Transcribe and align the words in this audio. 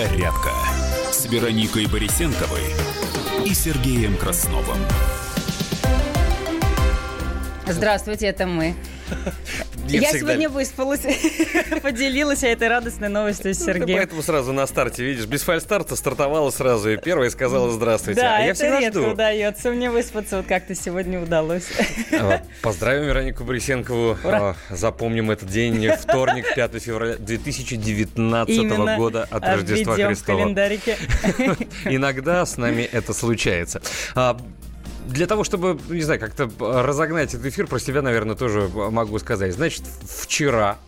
«Зарядка» 0.00 0.52
с 1.12 1.26
Вероникой 1.26 1.86
Борисенковой 1.86 2.72
и 3.44 3.52
Сергеем 3.52 4.16
Красновым. 4.16 4.78
Здравствуйте, 7.66 8.28
это 8.28 8.46
мы. 8.46 8.74
Я, 9.90 10.00
Я 10.00 10.12
сегодня 10.18 10.48
выспалась, 10.48 11.00
поделилась 11.82 12.42
этой 12.42 12.68
радостной 12.68 13.08
новостью 13.08 13.54
с 13.54 13.60
Ну, 13.60 13.66
Сергеем. 13.66 13.98
поэтому 13.98 14.22
сразу 14.22 14.52
на 14.52 14.66
старте, 14.66 15.04
видишь, 15.04 15.26
без 15.26 15.42
фальстарта 15.42 15.96
стартовала 15.96 16.50
сразу 16.50 16.90
и 16.90 16.96
первая 16.96 17.30
сказала 17.30 17.70
здравствуйте. 17.70 18.20
Да, 18.20 18.36
а 18.36 18.40
я 18.40 18.46
это 18.46 18.54
всегда 18.54 18.80
редко 18.80 19.00
жду. 19.00 19.10
удается 19.12 19.70
мне 19.70 19.90
выспаться, 19.90 20.36
вот 20.38 20.46
как-то 20.46 20.74
сегодня 20.74 21.20
удалось. 21.20 21.64
А, 22.12 22.42
Поздравим 22.62 23.04
Веронику 23.06 23.44
Борисенкову. 23.44 24.16
Ура. 24.24 24.56
А, 24.70 24.74
Запомним 24.74 25.30
этот 25.30 25.48
день, 25.48 25.90
вторник, 26.00 26.46
5 26.54 26.82
февраля 26.82 27.16
2019 27.16 28.54
Именно 28.56 28.96
года 28.96 29.26
от 29.30 29.42
Рождества 29.44 29.92
обведем 29.94 30.06
в 30.06 30.16
Христова. 30.16 30.38
календарике. 30.42 30.96
Иногда 31.84 32.44
с 32.46 32.56
нами 32.56 32.82
это 32.82 33.12
случается. 33.12 33.82
Для 35.10 35.26
того, 35.26 35.42
чтобы, 35.42 35.78
не 35.88 36.02
знаю, 36.02 36.20
как-то 36.20 36.48
разогнать 36.60 37.34
этот 37.34 37.46
эфир, 37.46 37.66
про 37.66 37.80
себя, 37.80 38.00
наверное, 38.00 38.36
тоже 38.36 38.68
могу 38.72 39.18
сказать. 39.18 39.52
Значит, 39.54 39.82
вчера 40.04 40.78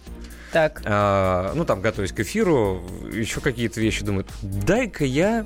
Так, 0.53 0.83
А, 0.85 1.53
ну, 1.57 1.65
там, 1.65 1.81
готовясь 1.81 2.13
к 2.13 2.21
эфиру, 2.21 2.83
еще 3.13 3.41
какие-то 3.41 3.81
вещи 3.81 4.05
думаю, 4.05 4.25
дай-ка 4.43 5.05
я, 5.05 5.45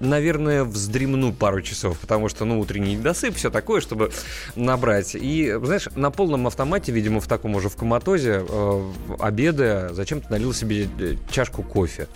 наверное, 0.00 0.64
вздремну 0.64 1.32
пару 1.32 1.60
часов, 1.62 2.00
потому 2.00 2.28
что, 2.28 2.44
ну, 2.44 2.58
утренний 2.58 2.96
недосып, 2.96 3.36
все 3.36 3.48
такое, 3.48 3.80
чтобы 3.80 4.10
набрать. 4.56 5.14
И, 5.14 5.56
знаешь, 5.62 5.88
на 5.94 6.10
полном 6.10 6.48
автомате, 6.48 6.90
видимо, 6.90 7.20
в 7.20 7.28
таком 7.28 7.54
уже 7.54 7.68
в 7.68 7.76
коматозе, 7.76 8.44
э, 8.48 8.92
обедая, 9.20 9.90
зачем-то 9.92 10.32
налил 10.32 10.52
себе 10.52 10.88
э, 10.98 11.14
чашку 11.30 11.62
кофе. 11.62 12.08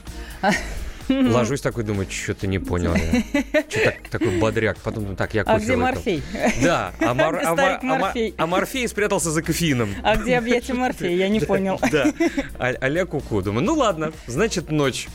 Ложусь 1.09 1.61
такой, 1.61 1.85
думаю, 1.85 2.09
что-то 2.11 2.47
не 2.47 2.59
понял 2.59 2.95
я. 2.95 3.23
Что 3.69 3.85
так, 3.85 4.09
такой 4.11 4.39
бодряк. 4.39 4.79
Потом, 4.79 5.17
так, 5.17 5.35
я 5.35 5.45
кофе 5.45 5.57
а 5.57 5.61
где. 5.61 5.77
Морфей? 5.77 6.23
Да, 6.63 6.93
а, 7.01 7.15
Мор- 7.15 7.41
а 7.45 7.55
Мор- 7.55 7.79
а 7.81 7.81
Мор- 7.83 7.99
Морфей. 8.01 8.35
а 8.39 8.47
Морфей 8.47 8.89
спрятался 8.89 9.31
за 9.31 9.43
кофеином. 9.43 9.91
А 10.03 10.17
где 10.17 10.37
объятие 10.39 10.75
Морфея? 10.79 11.17
Я 11.17 11.29
не 11.29 11.41
понял. 11.41 11.79
Да, 11.93 12.13
а- 12.59 12.75
а-ля 12.81 13.05
куку. 13.05 13.43
Думаю, 13.43 13.65
ну 13.65 13.75
ладно, 13.75 14.13
значит 14.27 14.71
ночь. 14.71 15.09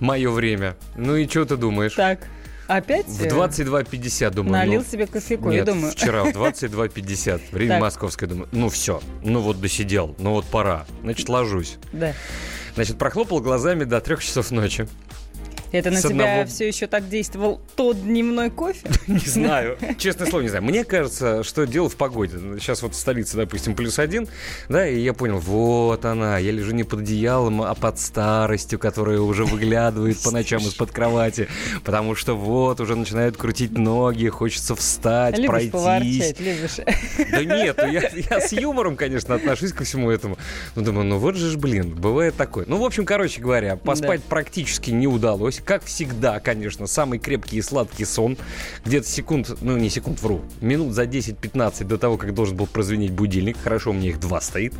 Мое 0.00 0.30
время. 0.30 0.76
Ну 0.96 1.16
и 1.16 1.28
что 1.28 1.44
ты 1.44 1.56
думаешь? 1.56 1.94
Так, 1.94 2.26
опять 2.66 3.06
В 3.06 3.22
э, 3.22 3.28
22.50, 3.28 4.30
думаю. 4.30 4.52
налил 4.52 4.80
ну, 4.80 4.86
себе 4.90 5.06
кофейку, 5.06 5.50
я 5.50 5.58
Нет, 5.58 5.66
думаю. 5.66 5.92
вчера 5.92 6.24
в 6.24 6.28
22.50, 6.30 7.40
время 7.52 7.74
Так. 7.74 7.80
московское, 7.80 8.28
думаю, 8.28 8.48
ну 8.52 8.68
все, 8.68 9.00
ну 9.22 9.40
вот 9.40 9.60
досидел, 9.60 10.16
ну 10.18 10.32
вот 10.32 10.46
пора, 10.46 10.84
значит 11.02 11.28
ложусь. 11.28 11.76
Да. 11.92 12.12
Значит, 12.74 12.98
прохлопал 12.98 13.40
глазами 13.40 13.84
до 13.84 14.00
трех 14.00 14.22
часов 14.22 14.50
ночи. 14.50 14.88
Это 15.74 15.90
на 15.90 16.00
тебя 16.00 16.32
одного- 16.40 16.46
все 16.46 16.68
еще 16.68 16.86
так 16.86 17.08
действовал 17.08 17.60
тот 17.76 18.02
дневной 18.02 18.50
кофе? 18.50 18.88
Не 19.06 19.18
знаю. 19.18 19.76
Честное 19.98 20.28
слово, 20.28 20.42
не 20.42 20.48
знаю. 20.48 20.64
Мне 20.64 20.84
кажется, 20.84 21.42
что 21.42 21.66
дело 21.66 21.88
в 21.88 21.96
погоде. 21.96 22.38
Сейчас 22.60 22.82
вот 22.82 22.94
в 22.94 22.96
столице, 22.96 23.36
допустим, 23.36 23.74
плюс 23.74 23.98
один, 23.98 24.28
да, 24.68 24.86
и 24.88 25.00
я 25.00 25.12
понял, 25.12 25.38
вот 25.38 26.04
она, 26.04 26.38
я 26.38 26.52
лежу 26.52 26.72
не 26.72 26.84
под 26.84 27.00
одеялом, 27.00 27.62
а 27.62 27.74
под 27.74 27.98
старостью, 27.98 28.78
которая 28.78 29.18
уже 29.20 29.44
выглядывает 29.44 30.18
по 30.22 30.30
ночам 30.30 30.60
из-под 30.62 30.90
кровати, 30.92 31.48
потому 31.84 32.14
что 32.14 32.34
вот 32.36 32.80
уже 32.80 32.94
начинают 32.94 33.36
крутить 33.36 33.76
ноги, 33.76 34.28
хочется 34.28 34.74
встать, 34.74 35.38
Любишь 35.38 35.70
пройтись. 35.70 36.38
любишь. 36.38 36.76
Да 37.30 37.44
нет, 37.44 37.76
ну 37.78 37.88
я, 37.90 38.10
я 38.30 38.40
с 38.40 38.52
юмором, 38.52 38.96
конечно, 38.96 39.34
отношусь 39.34 39.72
ко 39.72 39.84
всему 39.84 40.10
этому. 40.10 40.38
Ну, 40.76 40.82
думаю, 40.82 41.04
ну 41.06 41.18
вот 41.18 41.36
же 41.36 41.50
ж, 41.50 41.56
блин, 41.56 41.90
бывает 41.94 42.36
такое. 42.36 42.64
Ну, 42.68 42.78
в 42.78 42.84
общем, 42.84 43.04
короче 43.04 43.40
говоря, 43.40 43.76
поспать 43.76 44.22
практически 44.22 44.90
не 44.90 45.06
удалось. 45.06 45.60
Как 45.64 45.84
всегда, 45.84 46.40
конечно, 46.40 46.86
самый 46.86 47.18
крепкий 47.18 47.58
и 47.58 47.62
сладкий 47.62 48.04
сон. 48.04 48.36
Где-то 48.84 49.08
секунд, 49.08 49.56
ну 49.60 49.76
не 49.76 49.88
секунд, 49.88 50.20
вру, 50.22 50.42
минут 50.60 50.94
за 50.94 51.04
10-15 51.04 51.84
до 51.84 51.98
того, 51.98 52.16
как 52.16 52.34
должен 52.34 52.56
был 52.56 52.66
прозвенеть 52.66 53.12
будильник. 53.12 53.56
Хорошо, 53.62 53.90
у 53.90 53.92
меня 53.94 54.10
их 54.10 54.20
два 54.20 54.40
стоит. 54.40 54.74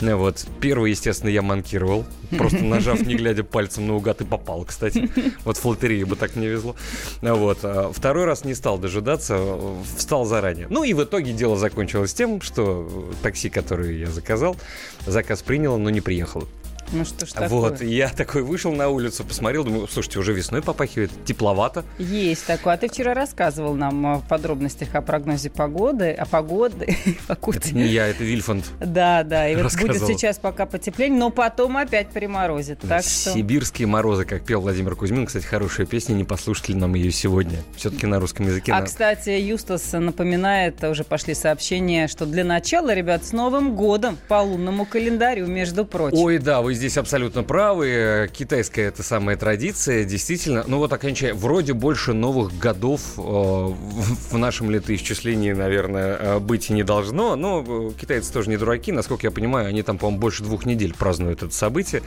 Ну, 0.00 0.16
Вот. 0.16 0.46
Первый, 0.60 0.90
естественно, 0.90 1.30
я 1.30 1.42
манкировал. 1.42 2.04
Просто 2.30 2.62
нажав, 2.64 3.00
не 3.06 3.14
глядя 3.14 3.44
пальцем 3.44 3.86
наугад 3.86 4.20
и 4.20 4.24
попал, 4.24 4.64
кстати. 4.64 5.10
Вот 5.44 5.56
в 5.56 5.64
лотерее 5.64 6.06
бы 6.06 6.16
так 6.16 6.36
не 6.36 6.46
везло. 6.46 6.76
Ну, 7.20 7.34
Вот. 7.36 7.58
А 7.62 7.90
Второй 7.92 8.24
раз 8.24 8.44
не 8.44 8.54
стал 8.54 8.78
дожидаться, 8.78 9.36
э, 9.38 9.74
встал 9.96 10.24
заранее. 10.24 10.66
Ну 10.70 10.84
и 10.84 10.92
в 10.94 11.02
итоге 11.02 11.32
дело 11.32 11.56
закончилось 11.56 12.14
тем, 12.14 12.40
что 12.40 12.88
э, 12.90 13.14
такси, 13.22 13.50
которое 13.50 13.92
я 13.98 14.10
заказал, 14.10 14.56
заказ 15.06 15.42
принял, 15.42 15.78
но 15.78 15.90
не 15.90 16.00
приехал. 16.00 16.48
Ну 16.92 17.04
что 17.04 17.26
ж 17.26 17.30
такое? 17.32 17.48
Вот, 17.48 17.80
я 17.80 18.08
такой 18.10 18.42
вышел 18.42 18.72
на 18.72 18.88
улицу, 18.88 19.24
посмотрел, 19.24 19.64
думаю, 19.64 19.88
слушайте, 19.88 20.18
уже 20.18 20.32
весной 20.32 20.62
попахивает, 20.62 21.10
тепловато. 21.24 21.84
Есть 21.98 22.46
такое. 22.46 22.74
А 22.74 22.76
ты 22.76 22.88
вчера 22.88 23.14
рассказывал 23.14 23.74
нам 23.74 24.06
э, 24.06 24.18
в 24.18 24.28
подробностях 24.28 24.94
о 24.94 25.00
прогнозе 25.02 25.50
погоды, 25.50 26.10
о 26.12 26.26
погоде. 26.26 26.96
Это 27.28 27.74
не 27.74 27.86
я, 27.86 28.06
это 28.08 28.24
Вильфанд. 28.24 28.64
Да, 28.80 29.22
да. 29.22 29.48
И 29.48 29.56
вот 29.56 29.74
будет 29.80 30.06
сейчас 30.06 30.38
пока 30.38 30.66
потепление, 30.66 31.18
но 31.18 31.30
потом 31.30 31.76
опять 31.76 32.08
приморозит. 32.10 32.80
Так 32.80 33.02
что 33.02 33.30
Сибирские 33.32 33.88
морозы, 33.88 34.24
как 34.24 34.44
пел 34.44 34.60
Владимир 34.60 34.94
Кузьмин. 34.96 35.26
Кстати, 35.26 35.44
хорошая 35.44 35.86
песня, 35.86 36.14
не 36.14 36.24
послушали 36.24 36.76
нам 36.76 36.94
ее 36.94 37.10
сегодня. 37.12 37.58
Все-таки 37.76 38.06
на 38.06 38.20
русском 38.20 38.46
языке. 38.46 38.72
А, 38.72 38.80
на- 38.80 38.86
кстати, 38.86 39.30
Юстас 39.30 39.92
напоминает, 39.92 40.82
уже 40.84 41.04
пошли 41.04 41.34
сообщения, 41.34 42.08
что 42.08 42.26
для 42.26 42.44
начала, 42.44 42.94
ребят, 42.94 43.24
с 43.24 43.32
Новым 43.32 43.74
годом 43.74 44.18
по 44.28 44.42
лунному 44.42 44.84
календарю, 44.84 45.46
между 45.46 45.84
прочим. 45.84 46.18
Ой, 46.18 46.38
да, 46.38 46.60
вы 46.60 46.74
здесь 46.82 46.98
абсолютно 46.98 47.44
правы. 47.44 48.28
Китайская 48.32 48.86
это 48.86 49.04
самая 49.04 49.36
традиция, 49.36 50.02
действительно. 50.04 50.64
Ну 50.66 50.78
вот 50.78 50.92
окончая, 50.92 51.32
вроде 51.32 51.74
больше 51.74 52.12
новых 52.12 52.58
годов 52.58 53.00
э, 53.18 53.20
в 53.20 54.36
нашем 54.36 54.68
летоисчислении, 54.68 55.52
наверное, 55.52 56.16
э, 56.18 56.38
быть 56.40 56.70
и 56.70 56.72
не 56.72 56.82
должно. 56.82 57.36
Но 57.36 57.64
э, 57.64 57.92
китайцы 58.00 58.32
тоже 58.32 58.50
не 58.50 58.56
дураки. 58.56 58.90
Насколько 58.90 59.28
я 59.28 59.30
понимаю, 59.30 59.68
они 59.68 59.84
там, 59.84 59.96
по-моему, 59.96 60.20
больше 60.20 60.42
двух 60.42 60.66
недель 60.66 60.92
празднуют 60.92 61.44
это 61.44 61.54
событие. 61.54 62.02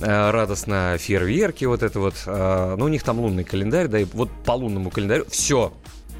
Радостно 0.00 0.96
фейерверки, 0.98 1.66
вот 1.66 1.82
это 1.82 2.00
вот. 2.00 2.14
Э, 2.24 2.76
Ну, 2.78 2.86
у 2.86 2.88
них 2.88 3.02
там 3.02 3.20
лунный 3.20 3.44
календарь, 3.44 3.88
да, 3.88 3.98
и 3.98 4.06
вот 4.14 4.30
по 4.46 4.52
лунному 4.52 4.88
календарю 4.88 5.26
все. 5.28 5.74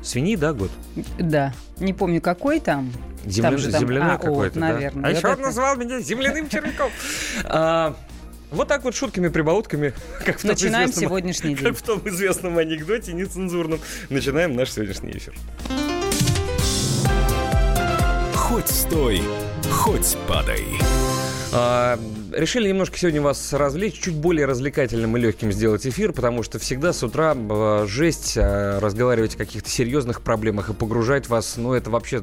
Свиньи, 0.04 0.37
да, 0.37 0.53
год? 0.53 0.70
Да. 1.19 1.53
Не 1.81 1.92
помню, 1.94 2.20
какой 2.20 2.60
там. 2.60 2.92
Земля- 3.25 3.42
Там 3.42 3.59
же 3.59 3.70
там- 3.70 3.81
земляной 3.81 4.15
а, 4.15 4.19
какой-то, 4.19 4.59
о, 4.59 4.60
да? 4.60 4.69
наверное. 4.75 5.04
А 5.04 5.09
Вот 5.09 5.16
еще 5.16 5.28
он 5.28 5.41
назвал 5.41 5.76
меня 5.76 5.98
земляным 6.00 6.48
червяком. 6.48 6.91
А, 7.44 7.97
Вот 8.50 8.69
так 8.69 8.84
вот 8.84 8.94
шутками, 8.94 9.28
прибаутками, 9.28 9.94
как 10.25 10.38
в 10.38 10.43
том 10.43 10.50
Начинаем 10.50 10.84
известном- 10.91 11.09
сегодняшний 11.09 11.54
день. 11.54 11.64
Как 11.64 11.76
в 11.76 11.82
том 11.82 12.00
известном 12.09 12.59
анекдоте 12.59 13.12
нецензурном. 13.14 13.81
Начинаем 14.10 14.54
наш 14.54 14.70
сегодняшний 14.72 15.12
эфир. 15.12 15.34
Хоть 18.34 18.69
стой, 18.69 19.22
хоть 19.72 20.16
падай. 20.28 20.62
А, 21.56 22.00
решили 22.32 22.66
немножко 22.66 22.98
сегодня 22.98 23.22
вас 23.22 23.53
развлечь, 23.53 24.00
чуть 24.00 24.16
более 24.16 24.44
развлекательным 24.44 25.16
и 25.16 25.20
легким 25.20 25.53
сделать 25.53 25.87
эфир, 25.87 26.12
потому 26.12 26.42
что 26.42 26.59
всегда 26.59 26.92
с 26.92 27.04
утра 27.04 27.37
э, 27.37 27.87
жесть 27.88 28.37
э, 28.37 28.81
разговаривать 28.81 29.37
о 29.37 29.38
каких-то 29.38 29.70
серьезных 29.70 30.20
проблемах 30.20 30.70
и 30.70 30.72
погружать 30.72 31.28
вас, 31.28 31.56
ну, 31.56 31.72
это 31.72 31.91
вообще 31.91 32.20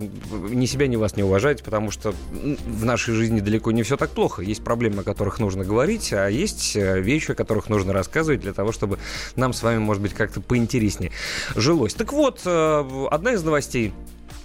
ни 0.50 0.66
себя, 0.66 0.88
ни 0.88 0.98
вас 0.98 1.16
не 1.16 1.24
уважать, 1.24 1.64
потому 1.64 1.92
что 1.92 2.14
в 2.34 2.84
нашей 2.84 3.14
жизни 3.14 3.40
далеко 3.40 3.72
не 3.72 3.84
все 3.84 3.96
так 3.96 4.10
плохо. 4.10 4.42
Есть 4.42 4.66
проблемы, 4.66 5.00
о 5.00 5.04
которых 5.04 5.40
нужно 5.40 5.64
говорить, 5.64 6.12
а 6.12 6.28
есть 6.28 6.76
э, 6.76 7.00
вещи, 7.00 7.32
о 7.32 7.36
которых 7.36 7.70
нужно 7.70 7.94
рассказывать 7.94 8.42
для 8.42 8.52
того, 8.52 8.74
чтобы 8.74 9.00
нам 9.38 9.54
с 9.54 9.64
вами, 9.64 9.78
может 9.78 10.04
быть, 10.04 10.14
как-то 10.14 10.42
поинтереснее 10.42 11.14
жилось. 11.56 11.94
Так 11.94 12.12
вот, 12.12 12.42
э, 12.44 13.08
одна 13.10 13.32
из 13.32 13.44
новостей 13.44 13.94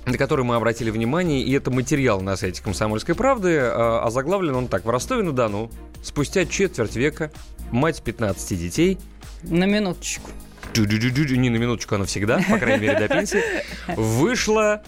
на 0.07 0.17
который 0.17 0.45
мы 0.45 0.55
обратили 0.55 0.91
внимание, 0.91 1.43
и 1.43 1.53
это 1.53 1.71
материал 1.71 2.21
на 2.21 2.37
сайте 2.37 2.63
«Комсомольской 2.63 3.15
правды», 3.15 3.59
а 3.59 4.03
а 4.05 4.11
заглавлен 4.11 4.55
он 4.55 4.69
так. 4.69 4.85
В 4.85 4.91
Ростове-на-Дону 4.91 5.71
спустя 6.03 6.47
четверть 6.47 6.95
века 6.95 7.33
мать 7.73 8.03
15 8.03 8.59
детей 8.59 8.99
На 9.43 9.65
минуточку. 9.65 10.31
Не 10.75 11.51
на 11.51 11.57
минуточку, 11.57 11.97
она 11.97 12.05
всегда, 12.05 12.41
по 12.49 12.59
крайней 12.59 12.87
мере, 12.87 12.99
до 12.99 13.09
пенсии, 13.09 13.43
вышла 13.97 14.83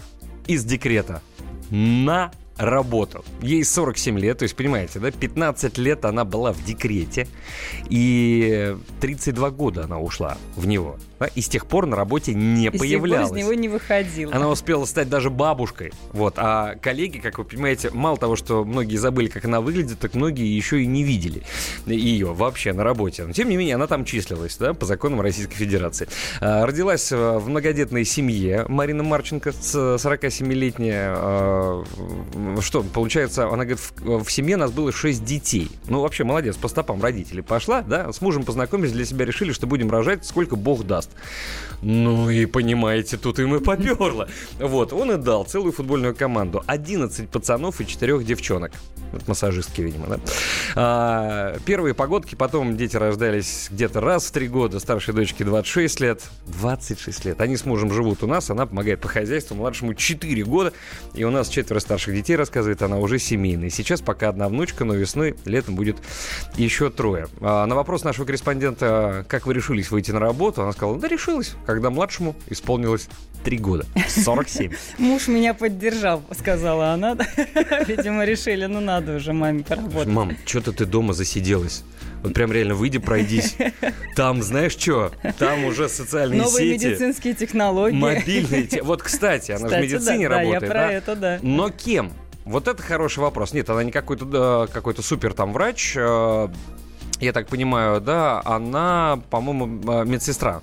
из 0.47 0.63
декрета 0.63 1.21
на 1.69 2.31
работу. 2.57 3.25
Ей 3.41 3.63
47 3.63 4.19
лет, 4.19 4.37
то 4.39 4.43
есть, 4.43 4.55
понимаете, 4.55 4.99
да, 4.99 5.11
15 5.11 5.77
лет 5.77 6.05
она 6.05 6.25
была 6.25 6.53
в 6.53 6.63
декрете, 6.63 7.27
и 7.89 8.75
32 9.01 9.49
года 9.51 9.83
она 9.85 9.99
ушла 9.99 10.37
в 10.55 10.67
него. 10.67 10.97
Да, 11.19 11.27
и 11.27 11.41
с 11.41 11.49
тех 11.49 11.65
пор 11.65 11.85
на 11.85 11.95
работе 11.95 12.33
не 12.33 12.65
И 12.65 12.69
с 12.69 12.71
тех 12.71 12.71
пор 12.73 12.79
появлялась. 12.81 13.31
из 13.31 13.35
него 13.35 13.53
не 13.53 13.67
выходил. 13.69 14.29
Она 14.33 14.49
успела 14.49 14.85
стать 14.85 15.09
даже 15.09 15.29
бабушкой. 15.29 15.91
Вот. 16.13 16.35
А 16.37 16.75
коллеги, 16.75 17.19
как 17.19 17.37
вы 17.37 17.43
понимаете, 17.43 17.89
мало 17.91 18.17
того, 18.17 18.35
что 18.35 18.63
многие 18.63 18.97
забыли, 18.97 19.27
как 19.27 19.45
она 19.45 19.61
выглядит, 19.61 19.99
так 19.99 20.13
многие 20.13 20.45
еще 20.55 20.81
и 20.81 20.85
не 20.85 21.03
видели 21.03 21.43
ее 21.85 22.33
вообще 22.33 22.73
на 22.73 22.83
работе. 22.83 23.23
Но, 23.25 23.33
тем 23.33 23.49
не 23.49 23.57
менее, 23.57 23.75
она 23.75 23.87
там 23.87 24.05
числилась, 24.05 24.57
да, 24.57 24.73
по 24.73 24.85
законам 24.85 25.21
Российской 25.21 25.55
Федерации. 25.55 26.07
А, 26.41 26.65
Родилась 26.65 27.11
э, 27.11 27.37
в 27.37 27.49
многодетной 27.49 28.05
семье 28.05 28.65
Марина 28.67 29.03
Марченко, 29.03 29.51
с 29.51 29.75
47-летняя. 29.75 31.13
а, 31.15 31.83
Что, 32.61 32.83
получается, 32.83 33.45
она 33.47 33.65
говорит, 33.65 33.79
в 33.79 34.29
в 34.29 34.31
семье 34.31 34.57
нас 34.57 34.71
было 34.71 34.91
6 34.91 35.23
детей. 35.23 35.69
Ну, 35.87 36.01
вообще, 36.01 36.23
молодец, 36.23 36.55
по 36.55 36.67
стопам 36.67 37.01
родителей 37.01 37.41
пошла, 37.41 37.81
да, 37.81 38.11
с 38.13 38.21
мужем 38.21 38.43
познакомились, 38.43 38.91
для 38.91 39.05
себя 39.05 39.25
решили, 39.25 39.51
что 39.51 39.65
будем 39.65 39.89
рожать, 39.89 40.25
сколько 40.25 40.55
Бог 40.55 40.85
даст. 40.85 41.08
Ну 41.81 42.29
и 42.29 42.45
понимаете, 42.45 43.17
тут 43.17 43.39
им 43.39 43.55
и 43.55 43.59
поперло. 43.59 44.27
Вот, 44.59 44.91
он 44.93 45.11
и 45.11 45.17
дал 45.17 45.45
целую 45.45 45.71
футбольную 45.71 46.15
команду. 46.15 46.63
11 46.67 47.29
пацанов 47.29 47.79
и 47.79 47.87
4 47.87 48.23
девчонок. 48.23 48.71
Вот 49.11 49.27
массажистки, 49.27 49.81
видимо, 49.81 50.05
да. 50.07 50.19
А, 50.75 51.57
первые 51.65 51.95
погодки, 51.95 52.35
потом 52.35 52.77
дети 52.77 52.95
рождались 52.95 53.67
где-то 53.71 54.01
раз 54.01 54.25
в 54.25 54.31
3 54.31 54.47
года, 54.49 54.79
старшей 54.79 55.13
дочке 55.13 55.43
26 55.43 55.99
лет. 55.99 56.23
26 56.47 57.25
лет. 57.25 57.41
Они 57.41 57.57
с 57.57 57.65
мужем 57.65 57.91
живут 57.91 58.23
у 58.23 58.27
нас, 58.27 58.49
она 58.51 58.67
помогает 58.67 59.01
по 59.01 59.07
хозяйству, 59.07 59.55
младшему 59.55 59.95
4 59.95 60.43
года. 60.43 60.73
И 61.15 61.23
у 61.23 61.31
нас 61.31 61.49
четверо 61.49 61.79
старших 61.79 62.13
детей, 62.13 62.35
рассказывает 62.35 62.81
она, 62.83 62.97
уже 62.97 63.17
семейные. 63.17 63.71
Сейчас 63.71 64.01
пока 64.01 64.29
одна 64.29 64.47
внучка, 64.47 64.85
но 64.85 64.93
весной, 64.93 65.35
летом 65.45 65.75
будет 65.75 65.97
еще 66.55 66.91
трое. 66.91 67.27
А, 67.41 67.65
на 67.65 67.75
вопрос 67.75 68.03
нашего 68.03 68.25
корреспондента, 68.25 69.25
как 69.27 69.47
вы 69.47 69.55
решились 69.55 69.89
выйти 69.89 70.11
на 70.11 70.19
работу, 70.19 70.61
она 70.61 70.71
сказала, 70.71 70.98
да 70.99 71.07
решилась, 71.07 71.55
когда 71.65 71.89
младшему 71.89 72.35
исполнилось 72.47 73.07
3 73.43 73.57
года. 73.57 73.85
47. 74.07 74.71
Муж 74.97 75.27
меня 75.27 75.53
поддержал, 75.53 76.21
сказала 76.37 76.91
она. 76.91 77.15
Видимо, 77.87 78.25
решили, 78.25 78.65
ну 78.65 78.79
надо 78.81 79.15
уже 79.15 79.33
маме 79.33 79.63
поработать. 79.63 80.07
Мам, 80.07 80.35
что-то 80.45 80.71
ты 80.73 80.85
дома 80.85 81.13
засиделась. 81.13 81.83
Вот 82.21 82.33
прям 82.33 82.51
реально 82.51 82.75
выйди, 82.75 82.99
пройдись. 82.99 83.55
Там, 84.17 84.43
знаешь 84.43 84.73
что? 84.77 85.13
Там 85.37 85.63
уже 85.63 85.87
социальные 85.87 86.41
Новые 86.41 86.73
сети. 86.77 86.87
медицинские 86.87 87.33
технологии. 87.33 87.95
Мобильные. 87.95 88.63
те- 88.67 88.81
Вот, 88.83 89.01
кстати, 89.01 89.51
она 89.51 89.67
Кстати, 89.67 89.81
в 89.81 89.83
медицине 89.93 90.27
да, 90.27 90.35
да, 90.35 90.41
я 90.41 90.47
работает, 90.49 90.71
про 90.71 90.79
да? 90.79 90.91
это, 90.91 91.15
да. 91.15 91.39
Но 91.41 91.69
кем? 91.69 92.11
Вот 92.43 92.67
это 92.67 92.81
хороший 92.83 93.19
вопрос. 93.19 93.53
Нет, 93.53 93.69
она 93.69 93.83
не 93.85 93.91
какой-то 93.91 94.25
да, 94.25 94.67
какой-то 94.73 95.01
супер 95.01 95.33
там 95.33 95.53
врач. 95.53 95.93
э, 95.95 96.47
Я 97.21 97.31
так 97.31 97.47
понимаю, 97.47 98.01
да, 98.01 98.41
она, 98.43 99.21
по-моему, 99.29 99.81
э, 100.01 100.05
медсестра. 100.05 100.61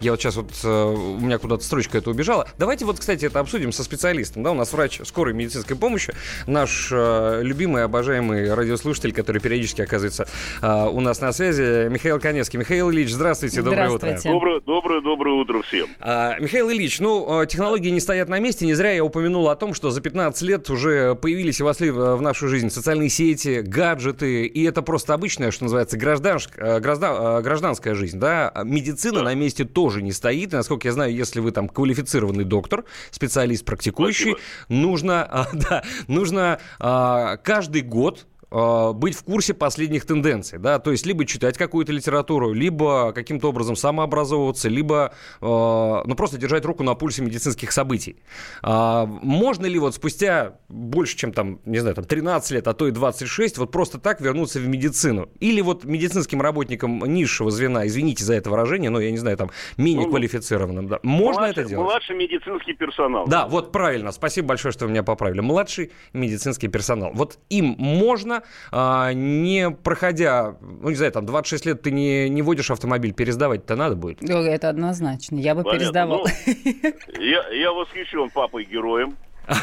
Я 0.00 0.12
вот 0.12 0.20
сейчас 0.20 0.36
вот, 0.36 0.50
э, 0.62 0.68
у 0.68 1.18
меня 1.18 1.38
куда-то 1.38 1.64
строчка 1.64 1.98
это 1.98 2.10
убежала. 2.10 2.46
Давайте 2.56 2.84
вот, 2.84 3.00
кстати, 3.00 3.24
это 3.24 3.40
обсудим 3.40 3.72
со 3.72 3.82
специалистом. 3.82 4.44
Да, 4.44 4.52
у 4.52 4.54
нас 4.54 4.72
врач 4.72 5.00
скорой 5.04 5.34
медицинской 5.34 5.74
помощи, 5.76 6.14
наш 6.46 6.88
э, 6.92 7.40
любимый, 7.42 7.82
обожаемый 7.82 8.54
радиослушатель, 8.54 9.12
который 9.12 9.40
периодически 9.40 9.82
оказывается 9.82 10.28
э, 10.62 10.86
у 10.88 11.00
нас 11.00 11.20
на 11.20 11.32
связи, 11.32 11.88
Михаил 11.88 12.20
Конецкий. 12.20 12.60
Михаил 12.60 12.92
Ильич, 12.92 13.10
здравствуйте, 13.10 13.60
доброе 13.60 13.88
утро. 13.88 13.98
Здравствуйте. 14.06 14.28
Доброе, 14.32 14.60
доброе, 14.60 15.00
доброе 15.00 15.34
утро 15.34 15.62
всем. 15.62 15.88
А, 15.98 16.38
Михаил 16.38 16.70
Ильич, 16.70 17.00
ну, 17.00 17.44
технологии 17.46 17.90
не 17.90 18.00
стоят 18.00 18.28
на 18.28 18.38
месте. 18.38 18.66
Не 18.66 18.74
зря 18.74 18.92
я 18.92 19.04
упомянул 19.04 19.48
о 19.48 19.56
том, 19.56 19.74
что 19.74 19.90
за 19.90 20.00
15 20.00 20.42
лет 20.42 20.70
уже 20.70 21.16
появились 21.16 21.58
и 21.58 21.64
вошли 21.64 21.90
в 21.90 22.20
нашу 22.20 22.46
жизнь 22.46 22.70
социальные 22.70 23.08
сети, 23.08 23.62
гаджеты, 23.66 24.46
и 24.46 24.62
это 24.64 24.82
просто 24.82 25.12
обычная, 25.14 25.50
что 25.50 25.64
называется, 25.64 25.96
гражданш- 25.96 26.78
граждан- 26.80 27.38
э, 27.38 27.42
гражданская 27.42 27.94
жизнь, 27.94 28.20
да. 28.20 28.52
Медицина 28.64 29.22
на 29.22 29.34
месте 29.34 29.64
тоже 29.64 29.87
не 30.02 30.12
стоит. 30.12 30.52
И, 30.52 30.56
насколько 30.56 30.88
я 30.88 30.92
знаю, 30.92 31.14
если 31.14 31.40
вы 31.40 31.50
там 31.50 31.68
квалифицированный 31.68 32.44
доктор, 32.44 32.84
специалист 33.10 33.64
практикующий, 33.64 34.32
Спасибо. 34.32 34.40
нужно, 34.68 35.24
а, 35.30 35.48
да, 35.52 35.84
нужно 36.06 36.60
а, 36.78 37.36
каждый 37.38 37.82
год 37.82 38.26
быть 38.50 39.14
в 39.14 39.24
курсе 39.24 39.54
последних 39.54 40.06
тенденций, 40.06 40.58
да, 40.58 40.78
то 40.78 40.90
есть 40.90 41.04
либо 41.06 41.24
читать 41.26 41.58
какую-то 41.58 41.92
литературу, 41.92 42.52
либо 42.52 43.12
каким-то 43.12 43.48
образом 43.48 43.76
самообразовываться, 43.76 44.68
либо, 44.68 45.12
э, 45.40 45.44
ну, 45.44 46.14
просто 46.14 46.38
держать 46.38 46.64
руку 46.64 46.82
на 46.82 46.94
пульсе 46.94 47.22
медицинских 47.22 47.72
событий. 47.72 48.16
А, 48.62 49.06
можно 49.06 49.66
ли 49.66 49.78
вот 49.78 49.94
спустя 49.94 50.58
больше, 50.68 51.16
чем 51.16 51.32
там, 51.32 51.60
не 51.64 51.78
знаю, 51.78 51.94
там 51.94 52.04
13 52.04 52.50
лет, 52.52 52.68
а 52.68 52.74
то 52.74 52.88
и 52.88 52.90
26, 52.90 53.58
вот 53.58 53.70
просто 53.70 53.98
так 53.98 54.20
вернуться 54.20 54.60
в 54.60 54.66
медицину? 54.66 55.28
Или 55.40 55.60
вот 55.60 55.84
медицинским 55.84 56.40
работникам 56.40 57.00
низшего 57.04 57.50
звена, 57.50 57.86
извините 57.86 58.24
за 58.24 58.34
это 58.34 58.50
выражение, 58.50 58.90
но 58.90 59.00
я 59.00 59.10
не 59.10 59.18
знаю, 59.18 59.36
там, 59.36 59.50
менее 59.76 60.06
Ну, 60.06 60.10
квалифицированным, 60.10 60.88
да, 60.88 61.00
можно 61.02 61.42
младший, 61.42 61.62
это 61.62 61.68
делать? 61.68 61.84
Младший 61.84 62.16
медицинский 62.16 62.72
персонал. 62.74 63.26
Да, 63.26 63.46
вот 63.46 63.72
правильно. 63.72 64.12
Спасибо 64.12 64.48
большое, 64.48 64.72
что 64.72 64.86
вы 64.86 64.92
меня 64.92 65.02
поправили. 65.02 65.40
Младший 65.40 65.92
медицинский 66.12 66.68
персонал. 66.68 67.10
Вот 67.14 67.38
им 67.50 67.74
можно, 67.78 68.37
а, 68.70 69.12
не 69.12 69.70
проходя, 69.70 70.56
ну, 70.60 70.90
не 70.90 70.96
знаю, 70.96 71.12
там 71.12 71.26
26 71.26 71.66
лет 71.66 71.82
ты 71.82 71.90
не, 71.90 72.28
не 72.28 72.42
водишь 72.42 72.70
автомобиль, 72.70 73.12
пересдавать-то 73.12 73.76
надо 73.76 73.96
будет. 73.96 74.22
Это 74.22 74.68
однозначно. 74.68 75.36
Я 75.36 75.54
бы 75.54 75.62
Понятно. 75.62 75.78
пересдавал. 75.78 76.26
Ну, 76.46 77.22
я, 77.22 77.48
я 77.48 77.72
восхищен 77.72 78.30
папой-героем. 78.30 79.16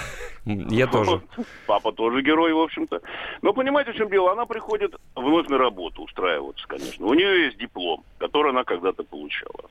Я 0.45 0.88
тоже. 0.88 1.22
Папа 1.66 1.92
тоже 1.92 2.22
герой, 2.22 2.54
в 2.54 2.60
общем-то. 2.60 3.01
Но 3.42 3.54
понимаете, 3.54 3.94
в 3.94 3.95
чем 3.95 4.10
дело? 4.10 4.31
Она 4.31 4.45
приходит 4.45 4.95
вновь 5.16 5.48
на 5.48 5.57
работу 5.57 6.04
устраиваться, 6.04 6.68
конечно. 6.68 7.06
У 7.06 7.13
нее 7.13 7.45
есть 7.45 7.57
диплом, 7.57 8.04
который 8.19 8.51
она 8.51 8.63
когда-то 8.63 9.04
получала. 9.04 9.69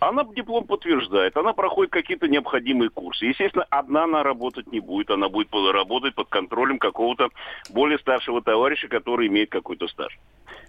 Она 0.00 0.24
диплом 0.24 0.66
подтверждает, 0.66 1.36
она 1.36 1.52
проходит 1.52 1.92
какие-то 1.92 2.28
необходимые 2.28 2.88
курсы. 2.90 3.26
Естественно, 3.26 3.66
одна 3.70 4.04
она 4.04 4.22
работать 4.22 4.70
не 4.72 4.80
будет, 4.80 5.10
она 5.10 5.28
будет 5.28 5.48
работать 5.52 6.14
под 6.14 6.28
контролем 6.28 6.78
какого-то 6.78 7.30
более 7.70 7.98
старшего 7.98 8.40
товарища, 8.42 8.88
который 8.88 9.26
имеет 9.26 9.50
какой-то 9.50 9.88
стаж. 9.88 10.18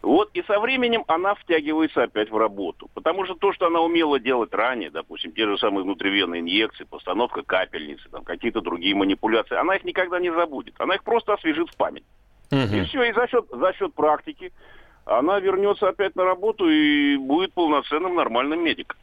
Вот, 0.02 0.30
и 0.34 0.42
со 0.44 0.60
временем 0.60 1.04
она 1.08 1.36
втягивается 1.36 2.04
опять 2.04 2.32
в 2.32 2.38
работу. 2.38 2.90
Потому 2.94 3.26
что 3.26 3.36
то, 3.36 3.54
что 3.54 3.68
она 3.68 3.82
умела 3.82 4.20
делать 4.20 4.54
ранее, 4.54 4.90
допустим, 4.90 5.34
те 5.34 5.46
же 5.46 5.58
самые 5.58 5.84
внутривенные 5.84 6.42
инъекции, 6.42 6.86
постановка 6.86 7.44
капельницы, 7.44 8.10
там, 8.10 8.24
какие-то 8.24 8.62
другие 8.62 8.96
манипуляции, 8.96 9.56
она 9.58 9.76
их 9.76 9.84
никогда 9.84 10.20
не 10.20 10.32
забудет. 10.32 10.74
Она 10.80 10.96
их 10.96 11.04
просто 11.04 11.34
освежит 11.34 11.70
в 11.70 11.76
память. 11.76 12.06
И 12.52 12.56
Мгм. 12.56 12.86
все, 12.86 13.04
и 13.04 13.14
за 13.14 13.28
счет, 13.28 13.46
за 13.52 13.74
счет 13.74 13.94
практики 13.94 14.52
она 15.10 15.40
вернется 15.40 15.88
опять 15.90 16.16
на 16.16 16.24
работу 16.24 16.70
и 16.70 17.18
будет 17.18 17.54
полноценным 17.54 18.16
нормальным 18.16 18.64
медиком. 18.64 18.98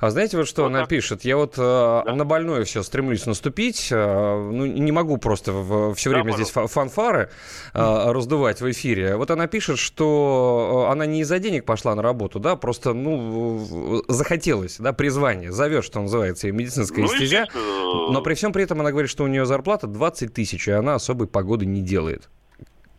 А 0.00 0.10
знаете, 0.10 0.36
вот 0.36 0.46
что 0.48 0.62
Вот 0.62 0.68
она 0.68 0.80
так. 0.80 0.88
пишет? 0.90 1.24
Я 1.24 1.38
вот 1.38 1.54
э, 1.56 2.02
на 2.12 2.24
больное 2.26 2.64
все 2.64 2.82
стремлюсь 2.82 3.24
наступить. 3.24 3.88
э, 3.90 4.50
ну, 4.52 4.66
не 4.66 4.92
могу 4.92 5.16
просто 5.16 5.52
все 5.94 6.10
Да, 6.10 6.16
время 6.16 6.32
здесь 6.32 6.50
фа- 6.50 6.66
фанфары 6.66 7.30
э, 7.72 8.10
раздувать 8.12 8.60
в 8.60 8.70
эфире. 8.70 9.16
Вот 9.16 9.30
она 9.30 9.46
пишет, 9.46 9.78
что 9.78 10.84
э, 10.88 10.92
она 10.92 11.06
не 11.06 11.20
из-за 11.22 11.38
денег 11.38 11.64
пошла 11.64 11.94
на 11.94 12.02
работу, 12.02 12.38
да, 12.38 12.56
просто, 12.56 12.92
ну, 12.92 14.02
захотелось, 14.08 14.76
да, 14.78 14.92
призвание, 14.92 15.52
зовет, 15.52 15.84
что 15.84 16.00
называется, 16.00 16.50
медицинская 16.52 17.04
Ну, 17.06 17.08
стезя. 17.08 17.46
Но 17.54 18.20
при 18.20 18.34
всем 18.34 18.52
при 18.52 18.64
этом 18.64 18.80
она 18.80 18.90
говорит, 18.90 19.10
что 19.10 19.24
у 19.24 19.28
нее 19.28 19.46
зарплата 19.46 19.86
20 19.86 20.34
тысяч, 20.34 20.68
и 20.68 20.72
она 20.72 20.96
особой 20.96 21.28
погоды 21.28 21.64
не 21.64 21.80
делает. 21.80 22.28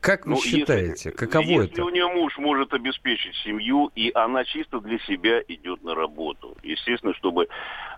Как 0.04 0.26
вы 0.26 0.32
Ну, 0.32 0.42
считаете, 0.42 0.90
если, 0.92 1.12
каково 1.12 1.44
если 1.62 1.72
это? 1.72 1.86
у 1.86 1.90
нее 1.90 2.08
муж 2.10 2.38
может 2.38 2.74
обеспечить 2.74 3.34
семью, 3.38 3.90
и 3.96 4.12
она 4.14 4.44
чисто 4.44 4.82
для 4.82 5.00
себя 5.00 5.40
идет 5.48 5.82
на 5.82 5.96
работу, 5.96 6.58
естественно, 6.62 7.14
чтобы, 7.14 7.48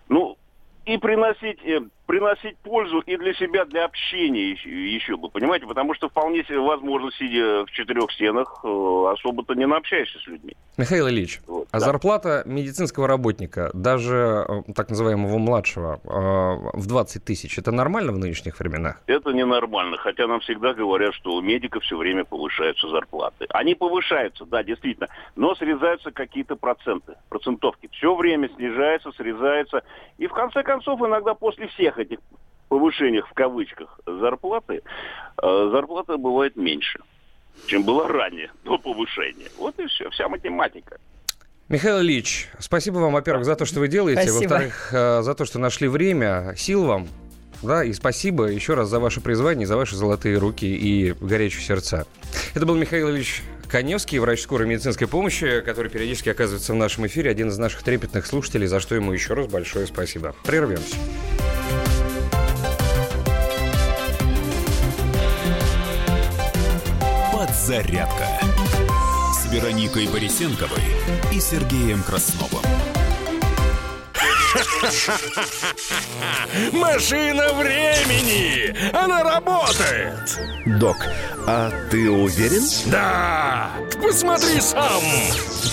ну, 0.07 0.37
и 0.85 0.99
приносить, 0.99 1.57
э, 1.65 1.81
приносить 2.05 2.57
пользу 2.57 2.99
и 2.99 3.17
для 3.17 3.33
себя, 3.33 3.65
для 3.65 3.85
общения 3.85 4.51
еще, 4.51 5.17
бы, 5.17 5.29
понимаете? 5.29 5.65
Потому 5.65 5.93
что 5.93 6.09
вполне 6.09 6.43
себе 6.43 6.59
возможно, 6.59 7.11
сидя 7.17 7.65
в 7.65 7.71
четырех 7.71 8.11
стенах, 8.11 8.61
э, 8.63 8.67
особо-то 9.13 9.53
не 9.55 9.65
наобщаешься 9.65 10.19
с 10.19 10.27
людьми. 10.27 10.55
Михаил 10.77 11.07
Ильич, 11.07 11.39
Вот, 11.47 11.67
а 11.71 11.79
да. 11.79 11.85
зарплата 11.85 12.43
медицинского 12.45 13.07
работника, 13.07 13.71
даже 13.73 14.45
э, 14.47 14.73
так 14.73 14.89
называемого 14.89 15.37
младшего, 15.37 15.99
э, 16.03 16.77
в 16.77 16.87
20 16.87 17.23
тысяч, 17.23 17.57
это 17.57 17.71
нормально 17.71 18.11
в 18.11 18.17
нынешних 18.17 18.59
временах? 18.59 19.01
Это 19.07 19.31
ненормально, 19.31 19.97
хотя 19.97 20.27
нам 20.27 20.41
всегда 20.41 20.73
говорят, 20.73 21.13
что 21.13 21.33
у 21.35 21.41
медиков 21.41 21.83
все 21.83 21.97
время 21.97 22.25
повышаются 22.25 22.89
зарплаты. 22.89 23.45
Они 23.49 23.73
повышаются, 23.73 24.45
да, 24.45 24.63
действительно, 24.63 25.07
но 25.35 25.55
срезаются 25.55 26.11
какие-то 26.11 26.55
проценты, 26.55 27.15
процентовки. 27.29 27.89
Все 27.93 28.13
время 28.13 28.49
снижается, 28.55 29.11
срезается. 29.13 29.83
И 30.17 30.27
в 30.27 30.33
конце 30.33 30.63
концов, 30.63 30.99
иногда 31.01 31.33
после 31.33 31.67
всех 31.67 31.94
этих 31.97 32.19
повышениях 32.69 33.27
в 33.27 33.33
кавычках 33.33 33.99
зарплаты, 34.05 34.81
э, 35.41 35.69
зарплата 35.71 36.17
бывает 36.17 36.55
меньше, 36.55 36.99
чем 37.67 37.83
была 37.83 38.07
ранее, 38.07 38.51
до 38.63 38.77
повышения. 38.77 39.47
Вот 39.57 39.79
и 39.79 39.87
все, 39.87 40.09
вся 40.09 40.27
математика. 40.27 40.97
Михаил 41.67 41.99
Ильич, 41.99 42.49
спасибо 42.59 42.99
вам, 42.99 43.13
во-первых, 43.13 43.45
за 43.45 43.55
то, 43.55 43.65
что 43.65 43.79
вы 43.79 43.87
делаете, 43.87 44.21
Спасибо. 44.21 44.49
во-вторых, 44.49 44.89
э, 44.93 45.21
за 45.23 45.33
то, 45.33 45.45
что 45.45 45.57
нашли 45.57 45.87
время, 45.87 46.53
сил 46.55 46.85
вам, 46.85 47.07
да, 47.63 47.83
и 47.83 47.91
спасибо 47.93 48.45
еще 48.45 48.75
раз 48.75 48.89
за 48.89 48.99
ваше 48.99 49.21
призвание, 49.21 49.65
за 49.65 49.75
ваши 49.75 49.95
золотые 49.95 50.37
руки 50.37 50.65
и 50.65 51.13
горячие 51.19 51.63
сердца. 51.63 52.05
Это 52.53 52.65
был 52.67 52.75
Михаил 52.75 53.09
Ильич 53.09 53.41
Коневский, 53.67 54.19
врач 54.19 54.41
скорой 54.41 54.67
медицинской 54.67 55.07
помощи, 55.07 55.61
который 55.61 55.89
периодически 55.89 56.29
оказывается 56.29 56.73
в 56.73 56.75
нашем 56.75 57.07
эфире, 57.07 57.31
один 57.31 57.47
из 57.47 57.57
наших 57.57 57.81
трепетных 57.81 58.27
слушателей, 58.27 58.67
за 58.67 58.79
что 58.79 58.93
ему 58.93 59.11
еще 59.11 59.33
раз 59.33 59.47
большое 59.47 59.87
спасибо. 59.87 60.35
Прервемся. 60.45 60.95
Подзарядка 67.55 68.27
с 69.33 69.45
Вероникой 69.49 70.07
Борисенковой 70.07 70.83
и 71.31 71.39
Сергеем 71.39 72.03
Красновым. 72.03 72.61
Машина 76.73 77.53
времени! 77.53 78.75
Она 78.93 79.23
работает! 79.23 80.37
Док, 80.65 80.97
а 81.47 81.71
ты 81.89 82.11
уверен? 82.11 82.63
Да! 82.87 83.71
Посмотри 84.03 84.59
сам! 84.59 85.01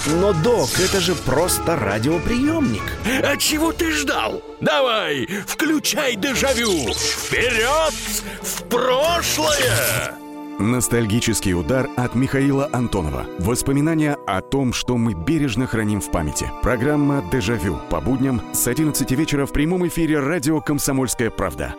Но, 0.07 0.33
док, 0.35 0.71
это 0.79 1.01
же 1.01 1.17
просто 1.17 1.75
радиоприемник. 1.75 2.97
А 3.25 3.37
чего 3.37 3.73
ты 3.73 3.91
ждал? 3.91 4.41
Давай, 4.61 5.27
включай 5.49 6.15
дежавю! 6.15 6.95
Вперед! 6.95 7.93
В 8.41 8.63
прошлое! 8.69 10.22
Ностальгический 10.63 11.55
удар 11.55 11.91
от 11.97 12.15
Михаила 12.15 12.69
Антонова. 12.73 13.27
Воспоминания 13.41 14.17
о 14.29 14.41
том, 14.41 14.73
что 14.73 14.97
мы 14.97 15.13
бережно 15.13 15.67
храним 15.67 16.01
в 16.01 16.09
памяти. 16.13 16.53
Программа 16.63 17.25
«Дежавю» 17.33 17.79
по 17.91 18.01
будням 18.01 18.41
с 18.53 18.69
11 18.69 19.11
вечера 19.11 19.45
в 19.45 19.53
прямом 19.53 19.89
эфире 19.89 20.21
радио 20.21 20.61
«Комсомольская 20.61 21.31
правда». 21.31 21.75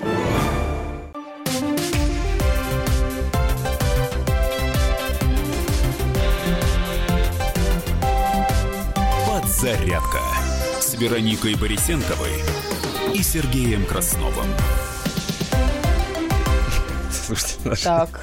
Подзарядка 9.26 10.20
с 10.82 10.94
Вероникой 10.96 11.56
Борисенковой 11.56 12.34
и 13.14 13.24
Сергеем 13.24 13.86
Красновым. 13.86 14.48
Слушайте, 17.26 17.56
наши 17.64 17.84
Так, 17.84 18.20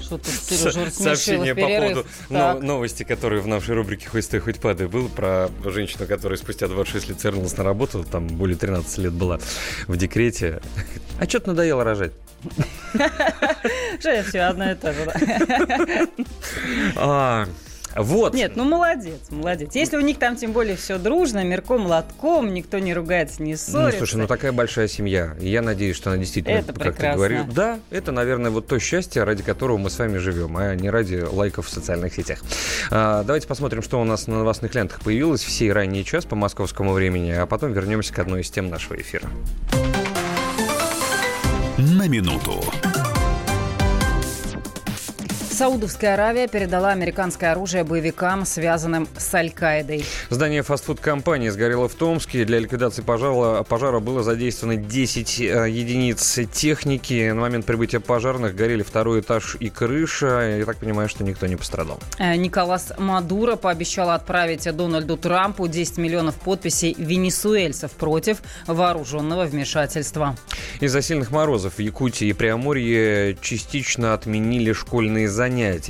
что 0.00 0.20
Сережа 0.24 0.90
сообщение 0.90 1.54
по 1.54 1.60
поводу 1.66 2.06
но- 2.30 2.38
Так. 2.54 2.62
новости, 2.62 3.02
которые 3.02 3.42
в 3.42 3.46
нашей 3.46 3.74
рубрике 3.74 4.08
«Хоть 4.08 4.24
стой, 4.24 4.40
хоть 4.40 4.58
падай» 4.60 4.86
был 4.88 5.08
про 5.08 5.50
женщину, 5.66 6.06
которая 6.06 6.38
спустя 6.38 6.66
26 6.68 7.08
лет 7.10 7.22
вернулась 7.24 7.56
на 7.56 7.64
работу, 7.64 8.04
там 8.04 8.26
более 8.28 8.56
13 8.56 8.98
лет 8.98 9.12
была 9.12 9.38
в 9.86 9.96
декрете. 9.96 10.60
А 11.18 11.28
что-то 11.28 11.48
надоело 11.48 11.84
рожать. 11.84 12.12
Что 14.00 14.22
все 14.24 14.40
одно 14.40 14.72
и 14.72 14.74
то 14.74 14.92
же. 14.92 15.04
да. 16.94 17.46
Вот. 17.96 18.34
Нет, 18.34 18.56
ну 18.56 18.64
молодец, 18.64 19.18
молодец. 19.30 19.74
Если 19.74 19.96
у 19.96 20.00
них 20.00 20.18
там 20.18 20.36
тем 20.36 20.52
более 20.52 20.76
все 20.76 20.98
дружно, 20.98 21.44
мерком, 21.44 21.86
лотком, 21.86 22.52
никто 22.54 22.78
не 22.78 22.94
ругается, 22.94 23.42
не 23.42 23.52
Ну, 23.52 23.56
ссорится. 23.58 23.98
слушай, 23.98 24.16
ну 24.16 24.26
такая 24.26 24.52
большая 24.52 24.88
семья. 24.88 25.36
И 25.40 25.48
я 25.48 25.62
надеюсь, 25.62 25.96
что 25.96 26.10
она 26.10 26.18
действительно, 26.18 26.54
Это 26.56 26.72
как 26.72 26.76
ты 26.82 26.90
прекрасно. 26.90 27.16
говоришь, 27.16 27.40
да, 27.54 27.78
это, 27.90 28.12
наверное, 28.12 28.50
вот 28.50 28.66
то 28.66 28.78
счастье, 28.78 29.24
ради 29.24 29.42
которого 29.42 29.78
мы 29.78 29.90
с 29.90 29.98
вами 29.98 30.18
живем, 30.18 30.56
а 30.56 30.74
не 30.74 30.90
ради 30.90 31.16
лайков 31.30 31.66
в 31.66 31.70
социальных 31.70 32.14
сетях. 32.14 32.40
А, 32.90 33.24
давайте 33.24 33.46
посмотрим, 33.46 33.82
что 33.82 34.00
у 34.00 34.04
нас 34.04 34.26
на 34.26 34.38
новостных 34.38 34.74
лентах 34.74 35.00
появилось 35.00 35.42
в 35.42 35.50
сей 35.50 35.72
ранний 35.72 36.04
час 36.04 36.24
по 36.24 36.36
московскому 36.36 36.92
времени, 36.92 37.30
а 37.32 37.46
потом 37.46 37.72
вернемся 37.72 38.12
к 38.14 38.18
одной 38.18 38.40
из 38.42 38.50
тем 38.50 38.70
нашего 38.70 38.96
эфира. 39.00 39.28
На 41.78 42.06
минуту. 42.08 42.62
Саудовская 45.52 46.14
Аравия 46.14 46.48
передала 46.48 46.92
американское 46.92 47.52
оружие 47.52 47.84
боевикам, 47.84 48.46
связанным 48.46 49.06
с 49.18 49.34
Аль-Каидой. 49.34 50.02
Здание 50.30 50.62
фастфуд-компании 50.62 51.50
сгорело 51.50 51.88
в 51.88 51.94
Томске. 51.94 52.46
Для 52.46 52.58
ликвидации 52.58 53.02
пожара, 53.02 53.62
пожара 53.62 54.00
было 54.00 54.22
задействовано 54.22 54.76
10 54.76 55.40
э, 55.40 55.68
единиц 55.68 56.38
техники. 56.50 57.30
На 57.30 57.42
момент 57.42 57.66
прибытия 57.66 58.00
пожарных 58.00 58.56
горели 58.56 58.82
второй 58.82 59.20
этаж 59.20 59.58
и 59.60 59.68
крыша. 59.68 60.56
Я 60.58 60.64
так 60.64 60.78
понимаю, 60.78 61.10
что 61.10 61.22
никто 61.22 61.46
не 61.46 61.56
пострадал. 61.56 62.00
Э, 62.18 62.34
Николас 62.36 62.94
Мадуро 62.96 63.56
пообещал 63.56 64.08
отправить 64.08 64.64
Дональду 64.74 65.18
Трампу 65.18 65.68
10 65.68 65.98
миллионов 65.98 66.36
подписей 66.36 66.94
венесуэльцев 66.96 67.90
против 67.92 68.38
вооруженного 68.66 69.44
вмешательства. 69.44 70.34
Из-за 70.80 71.02
сильных 71.02 71.30
морозов 71.30 71.74
в 71.74 71.78
Якутии 71.78 72.28
и 72.28 72.32
Преамурье 72.32 73.36
частично 73.42 74.14
отменили 74.14 74.72
школьные 74.72 75.28
занятия. 75.28 75.41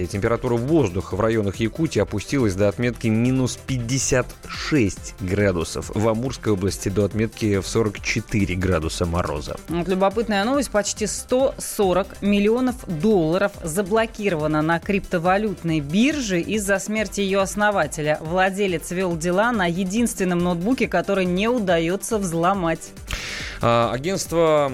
Температура 0.06 0.56
воздуха 0.56 1.16
в 1.16 1.20
районах 1.20 1.56
Якутии 1.56 2.00
опустилась 2.00 2.54
до 2.54 2.68
отметки 2.68 3.08
минус 3.08 3.58
56 3.66 5.14
градусов. 5.20 5.90
В 5.94 6.08
Амурской 6.08 6.52
области 6.52 6.88
до 6.88 7.04
отметки 7.04 7.60
в 7.60 7.66
44 7.66 8.54
градуса 8.54 9.06
мороза. 9.06 9.56
Вот 9.68 9.88
любопытная 9.88 10.44
новость. 10.44 10.70
Почти 10.70 11.06
140 11.06 12.22
миллионов 12.22 12.76
долларов 12.86 13.52
заблокировано 13.62 14.62
на 14.62 14.80
криптовалютной 14.80 15.80
бирже 15.80 16.40
из-за 16.40 16.78
смерти 16.78 17.20
ее 17.20 17.40
основателя. 17.40 18.18
Владелец 18.20 18.90
вел 18.90 19.16
дела 19.16 19.52
на 19.52 19.66
единственном 19.66 20.38
ноутбуке, 20.38 20.88
который 20.88 21.24
не 21.24 21.48
удается 21.48 22.18
взломать. 22.18 22.92
А, 23.60 23.92
Агентство 23.92 24.72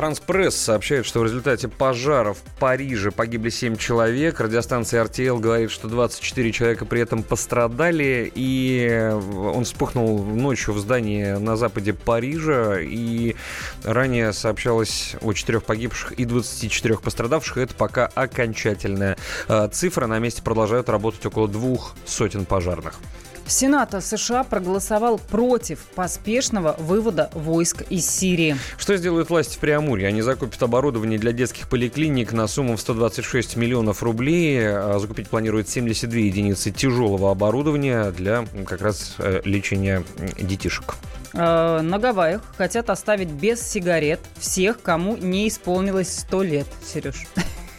Франс 0.00 0.18
Пресс 0.18 0.56
сообщает, 0.56 1.04
что 1.04 1.20
в 1.20 1.24
результате 1.24 1.68
пожара 1.68 2.32
в 2.32 2.38
Париже 2.58 3.10
погибли 3.10 3.50
7 3.50 3.76
человек. 3.76 4.40
Радиостанция 4.40 5.04
RTL 5.04 5.38
говорит, 5.38 5.70
что 5.70 5.88
24 5.88 6.52
человека 6.52 6.86
при 6.86 7.02
этом 7.02 7.22
пострадали. 7.22 8.32
И 8.34 9.12
он 9.12 9.64
вспыхнул 9.64 10.24
ночью 10.24 10.72
в 10.72 10.78
здании 10.78 11.32
на 11.32 11.54
западе 11.58 11.92
Парижа. 11.92 12.80
И 12.80 13.36
ранее 13.84 14.32
сообщалось 14.32 15.16
о 15.20 15.34
4 15.34 15.60
погибших 15.60 16.12
и 16.12 16.24
24 16.24 16.96
пострадавших. 16.96 17.58
Это 17.58 17.74
пока 17.74 18.06
окончательная 18.06 19.18
а, 19.48 19.68
цифра. 19.68 20.06
На 20.06 20.18
месте 20.18 20.40
продолжают 20.40 20.88
работать 20.88 21.26
около 21.26 21.46
двух 21.46 21.94
сотен 22.06 22.46
пожарных. 22.46 22.94
Сенат 23.50 24.00
США 24.02 24.44
проголосовал 24.44 25.18
против 25.18 25.80
поспешного 25.96 26.76
вывода 26.78 27.30
войск 27.34 27.82
из 27.90 28.08
Сирии. 28.08 28.56
Что 28.78 28.96
сделают 28.96 29.28
власти 29.28 29.56
в 29.56 29.58
Преамурье? 29.58 30.06
Они 30.06 30.22
закупят 30.22 30.62
оборудование 30.62 31.18
для 31.18 31.32
детских 31.32 31.68
поликлиник 31.68 32.32
на 32.32 32.46
сумму 32.46 32.76
в 32.76 32.80
126 32.80 33.56
миллионов 33.56 34.02
рублей. 34.04 34.60
А 34.68 34.98
Закупить 35.00 35.28
планируют 35.28 35.68
72 35.68 36.20
единицы 36.20 36.70
тяжелого 36.70 37.32
оборудования 37.32 38.12
для 38.12 38.44
как 38.66 38.82
раз 38.82 39.16
э, 39.18 39.40
лечения 39.44 40.04
детишек. 40.38 40.94
Э, 41.34 41.80
На 41.80 41.98
Гавайях 41.98 42.42
хотят 42.56 42.88
оставить 42.88 43.30
без 43.30 43.60
сигарет 43.60 44.20
всех, 44.38 44.80
кому 44.80 45.16
не 45.16 45.48
исполнилось 45.48 46.20
100 46.20 46.42
лет, 46.44 46.66
Сереж. 46.84 47.26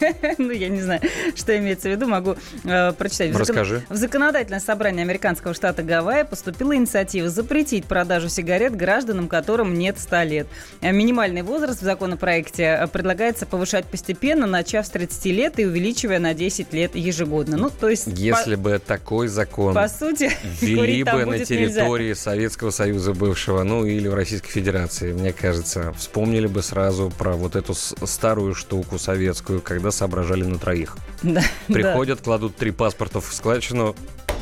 Ну, 0.38 0.50
я 0.50 0.68
не 0.68 0.80
знаю, 0.80 1.00
что 1.34 1.56
имеется 1.56 1.88
в 1.88 1.92
виду, 1.92 2.06
могу 2.06 2.36
э, 2.64 2.92
прочитать. 2.92 3.34
Расскажи. 3.34 3.82
В 3.88 3.96
законодательное 3.96 4.60
собрание 4.60 5.02
американского 5.02 5.54
штата 5.54 5.82
Гавайи 5.82 6.24
поступила 6.24 6.74
инициатива 6.74 7.28
запретить 7.28 7.84
продажу 7.84 8.28
сигарет 8.28 8.76
гражданам, 8.76 9.28
которым 9.28 9.74
нет 9.74 9.98
100 9.98 10.22
лет. 10.22 10.46
Э, 10.80 10.92
Минимальный 10.92 11.42
возраст 11.42 11.80
в 11.80 11.84
законопроекте 11.84 12.62
э, 12.62 12.86
предлагается 12.88 13.46
повышать 13.46 13.86
постепенно, 13.86 14.46
начав 14.46 14.86
с 14.86 14.90
30 14.90 15.24
лет 15.26 15.58
и 15.58 15.66
увеличивая 15.66 16.18
на 16.18 16.34
10 16.34 16.72
лет 16.72 16.96
ежегодно. 16.96 17.56
Ну, 17.56 17.70
то 17.70 17.88
есть, 17.88 18.06
Если 18.06 18.56
бы 18.56 18.80
такой 18.84 19.28
закон 19.28 19.74
по, 19.74 19.82
по 19.82 19.88
сути, 19.88 20.30
ввели 20.60 21.04
бы 21.04 21.12
на 21.12 21.26
будет 21.26 21.50
нельзя. 21.50 21.80
территории 21.80 22.12
Советского 22.14 22.70
Союза 22.70 23.12
бывшего, 23.12 23.62
ну 23.62 23.84
или 23.84 24.08
в 24.08 24.14
Российской 24.14 24.50
Федерации, 24.50 25.12
мне 25.12 25.32
кажется, 25.32 25.92
вспомнили 25.98 26.46
бы 26.46 26.62
сразу 26.62 27.12
про 27.16 27.32
вот 27.32 27.56
эту 27.56 27.74
старую 27.74 28.54
штуку 28.54 28.98
советскую, 28.98 29.60
когда 29.60 29.91
соображали 29.92 30.44
на 30.44 30.58
троих. 30.58 30.96
Да, 31.22 31.42
да. 31.68 31.74
Приходят, 31.74 32.20
кладут 32.22 32.56
три 32.56 32.70
паспорта 32.72 33.20
в 33.20 33.32
складчину. 33.32 33.94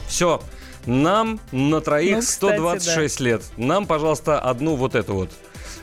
Все, 0.09 0.41
нам 0.87 1.39
на 1.53 1.81
троих 1.81 2.17
Ну, 2.17 2.21
кстати, 2.23 2.55
126 2.57 3.21
лет. 3.21 3.43
Нам, 3.57 3.87
пожалуйста, 3.87 4.41
одну 4.41 4.77
вот 4.77 4.95
эту 4.95 5.15
вот. 5.15 5.31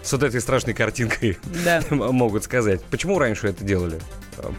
С 0.01 0.11
вот 0.13 0.23
этой 0.23 0.39
страшной 0.41 0.73
картинкой 0.73 1.37
Да. 1.65 1.81
могут 1.89 2.43
сказать. 2.43 2.81
Почему 2.85 3.19
раньше 3.19 3.47
это 3.47 3.63
делали? 3.63 3.99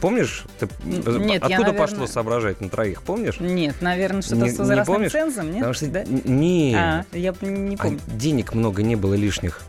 Помнишь? 0.01 0.45
Ты- 0.59 0.69
Н- 0.85 1.27
нет, 1.27 1.43
я, 1.49 1.57
Откуда 1.57 1.73
наверное- 1.73 1.73
пошло 1.75 2.07
соображать 2.07 2.61
на 2.61 2.69
троих? 2.69 3.03
Помнишь? 3.03 3.39
Нет, 3.41 3.77
наверное, 3.81 4.23
что-то 4.23 4.43
Не- 4.43 4.51
с 4.51 4.53
не 4.55 4.59
возрастным 4.59 4.87
помнишь? 4.87 5.13
цензом, 5.13 5.47
нет? 5.47 5.55
Потому 5.59 5.75
что 5.75 5.87
Да? 5.87 6.05
не, 6.05 6.75
А, 6.77 7.05
я 7.13 7.33
не 7.41 7.75
а 7.77 7.79
помню. 7.79 8.01
денег 8.09 8.55
много 8.55 8.83
не 8.83 8.97
было 8.97 9.15
лишних. 9.15 9.61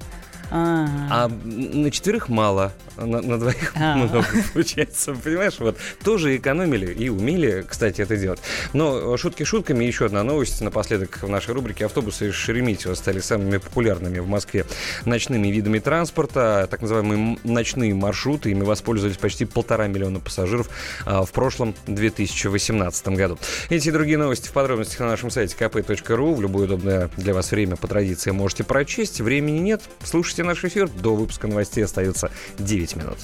А, 0.51 1.29
на 1.43 1.91
четверых 1.91 2.29
мало, 2.29 2.73
на, 2.97 3.21
на 3.21 3.39
двоих 3.39 3.73
а. 3.75 3.95
много 3.95 4.25
получается. 4.53 5.13
Понимаешь, 5.13 5.59
вот 5.59 5.77
тоже 6.03 6.35
экономили 6.35 6.91
и 6.91 7.09
умели, 7.09 7.65
кстати, 7.67 8.01
это 8.01 8.17
делать. 8.17 8.39
Но 8.73 9.15
шутки 9.17 9.43
шутками, 9.43 9.85
еще 9.85 10.05
одна 10.05 10.23
новость 10.23 10.61
напоследок 10.61 11.21
в 11.21 11.29
нашей 11.29 11.53
рубрике. 11.53 11.85
Автобусы 11.85 12.29
из 12.29 12.35
Шереметьево 12.35 12.93
стали 12.93 13.19
самыми 13.19 13.57
популярными 13.57 14.19
в 14.19 14.27
Москве 14.27 14.65
ночными 15.05 15.49
видами 15.49 15.79
транспорта, 15.79 16.67
так 16.69 16.81
называемые 16.81 17.37
ночные 17.43 17.93
маршруты. 17.93 18.51
Ими 18.51 18.63
воспользовались 18.63 19.17
почти 19.17 19.45
полтора 19.45 19.87
миллиона 19.87 20.19
пассажиров 20.19 20.69
а, 21.05 21.23
в 21.23 21.31
прошлом 21.31 21.75
2018 21.87 23.07
году. 23.09 23.37
Эти 23.69 23.89
и 23.89 23.91
другие 23.91 24.17
новости 24.17 24.47
в 24.47 24.51
подробностях 24.51 24.99
на 24.99 25.07
нашем 25.07 25.31
сайте 25.31 25.55
kp.ru. 25.59 26.33
В 26.33 26.41
любое 26.41 26.65
удобное 26.65 27.09
для 27.17 27.33
вас 27.33 27.51
время 27.51 27.75
по 27.75 27.87
традиции 27.87 28.31
можете 28.31 28.63
прочесть. 28.63 29.19
Времени 29.21 29.59
нет. 29.59 29.81
Слушайте 30.03 30.38
наш 30.43 30.63
эфир. 30.63 30.89
До 30.89 31.15
выпуска 31.15 31.47
новостей 31.47 31.83
остается 31.83 32.31
9 32.57 32.95
минут. 32.95 33.17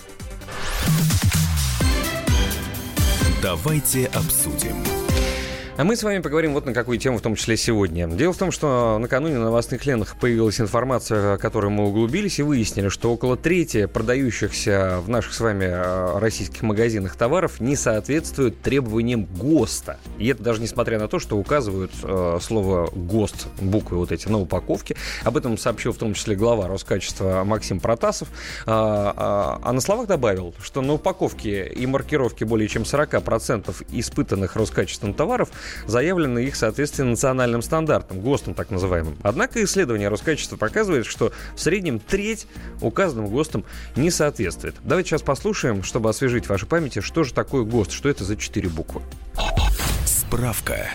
Давайте 3.42 4.08
обсудим. 4.08 4.95
А 5.78 5.84
мы 5.84 5.98
с 5.98 6.04
вами 6.04 6.20
поговорим 6.20 6.54
вот 6.54 6.66
на 6.66 6.74
какую 6.74 6.98
тему 7.00 7.18
в 7.18 7.22
том 7.22 7.36
числе 7.36 7.58
сегодня. 7.58 8.08
Дело 8.08 8.32
в 8.32 8.38
том, 8.38 8.50
что 8.50 8.98
накануне 8.98 9.36
на 9.36 9.46
новостных 9.46 9.86
лентах 9.86 10.16
появилась 10.18 10.62
информация, 10.62 11.38
которой 11.38 11.70
мы 11.70 11.88
углубились 11.88 12.40
и 12.40 12.44
выяснили, 12.44 12.88
что 12.88 13.12
около 13.12 13.36
трети 13.36 13.86
продающихся 13.86 15.02
в 15.06 15.10
наших 15.10 15.34
с 15.34 15.42
вами 15.42 15.66
э, 15.66 16.20
российских 16.20 16.62
магазинах 16.62 17.18
товаров 17.18 17.60
не 17.60 17.76
соответствуют 17.76 18.62
требованиям 18.62 19.26
ГОСТа. 19.26 20.00
И 20.18 20.28
это 20.28 20.42
даже 20.44 20.62
несмотря 20.62 20.98
на 20.98 21.10
то, 21.10 21.20
что 21.20 21.38
указывают 21.38 21.92
э, 22.04 22.38
слово 22.42 22.90
ГОСТ, 22.96 23.48
буквы 23.60 23.98
вот 23.98 24.14
эти 24.14 24.30
на 24.30 24.40
упаковке. 24.40 24.96
Об 25.26 25.36
этом 25.36 25.58
сообщил 25.58 25.92
в 25.92 25.98
том 25.98 26.14
числе 26.14 26.38
глава 26.38 26.70
Роскачества 26.70 27.44
Максим 27.44 27.82
Протасов. 27.82 28.30
А, 28.66 29.14
а, 29.18 29.60
а 29.62 29.74
на 29.74 29.82
словах 29.82 30.08
добавил, 30.08 30.56
что 30.64 30.80
на 30.80 30.94
упаковке 30.94 31.68
и 31.68 31.86
маркировке 31.86 32.46
более 32.46 32.70
чем 32.70 32.84
40% 32.84 33.88
испытанных 33.92 34.56
Роскачеством 34.56 35.14
товаров 35.14 35.50
заявлено 35.88 36.40
их 36.40 36.56
соответствие 36.56 37.08
национальным 37.08 37.62
стандартам, 37.62 38.22
ГОСТам 38.22 38.54
так 38.54 38.72
называемым. 38.72 39.18
Однако 39.24 39.64
исследование 39.64 40.10
Роскачества 40.10 40.58
показывает, 40.58 41.06
что 41.06 41.32
в 41.56 41.60
среднем 41.60 42.00
треть 42.00 42.48
указанным 42.82 43.28
ГОСТам 43.28 43.64
не 43.96 44.12
соответствует. 44.12 44.76
Давайте 44.84 45.10
сейчас 45.10 45.22
послушаем, 45.22 45.84
чтобы 45.84 46.10
освежить 46.10 46.48
вашу 46.50 46.68
память, 46.68 47.04
что 47.04 47.24
же 47.24 47.34
такое 47.34 47.64
ГОСТ, 47.64 47.92
что 47.92 48.10
это 48.10 48.24
за 48.24 48.36
четыре 48.36 48.70
буквы. 48.70 49.02
Справка. 50.06 50.90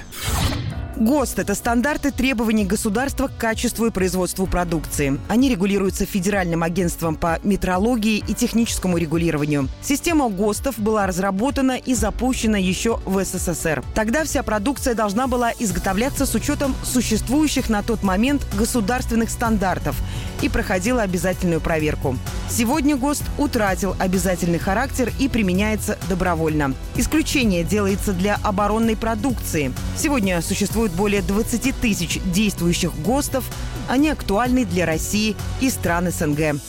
ГОСТ– 1.00 1.38
это 1.40 1.54
стандарты 1.54 2.10
требований 2.10 2.66
государства 2.66 3.28
к 3.28 3.36
качеству 3.38 3.86
и 3.86 3.90
производству 3.90 4.46
продукции. 4.46 5.18
Они 5.30 5.48
регулируются 5.48 6.04
Федеральным 6.04 6.62
агентством 6.62 7.16
по 7.16 7.40
метрологии 7.42 8.18
и 8.18 8.34
техническому 8.34 8.98
регулированию. 8.98 9.70
Система 9.80 10.28
ГОСТов 10.28 10.78
была 10.78 11.06
разработана 11.06 11.78
и 11.78 11.94
запущена 11.94 12.58
еще 12.58 13.00
в 13.06 13.24
СССР. 13.24 13.82
Тогда 13.94 14.24
вся 14.24 14.42
продукция 14.42 14.94
должна 14.94 15.26
была 15.26 15.52
изготовляться 15.58 16.26
с 16.26 16.34
учетом 16.34 16.74
существующих 16.84 17.70
на 17.70 17.82
тот 17.82 18.02
момент 18.02 18.46
государственных 18.58 19.30
стандартов 19.30 19.96
и 20.42 20.48
проходила 20.48 21.02
обязательную 21.02 21.60
проверку. 21.60 22.16
Сегодня 22.48 22.96
ГОСТ 22.96 23.24
утратил 23.38 23.94
обязательный 23.98 24.58
характер 24.58 25.12
и 25.18 25.28
применяется 25.28 25.98
добровольно. 26.08 26.74
Исключение 26.96 27.64
делается 27.64 28.12
для 28.12 28.38
оборонной 28.42 28.96
продукции. 28.96 29.72
Сегодня 29.96 30.40
существует 30.42 30.92
более 30.92 31.22
20 31.22 31.74
тысяч 31.80 32.20
действующих 32.24 32.94
ГОСТов. 33.02 33.44
Они 33.88 34.08
актуальны 34.08 34.64
для 34.64 34.86
России 34.86 35.36
и 35.60 35.70
стран 35.70 36.10
СНГ. 36.10 36.60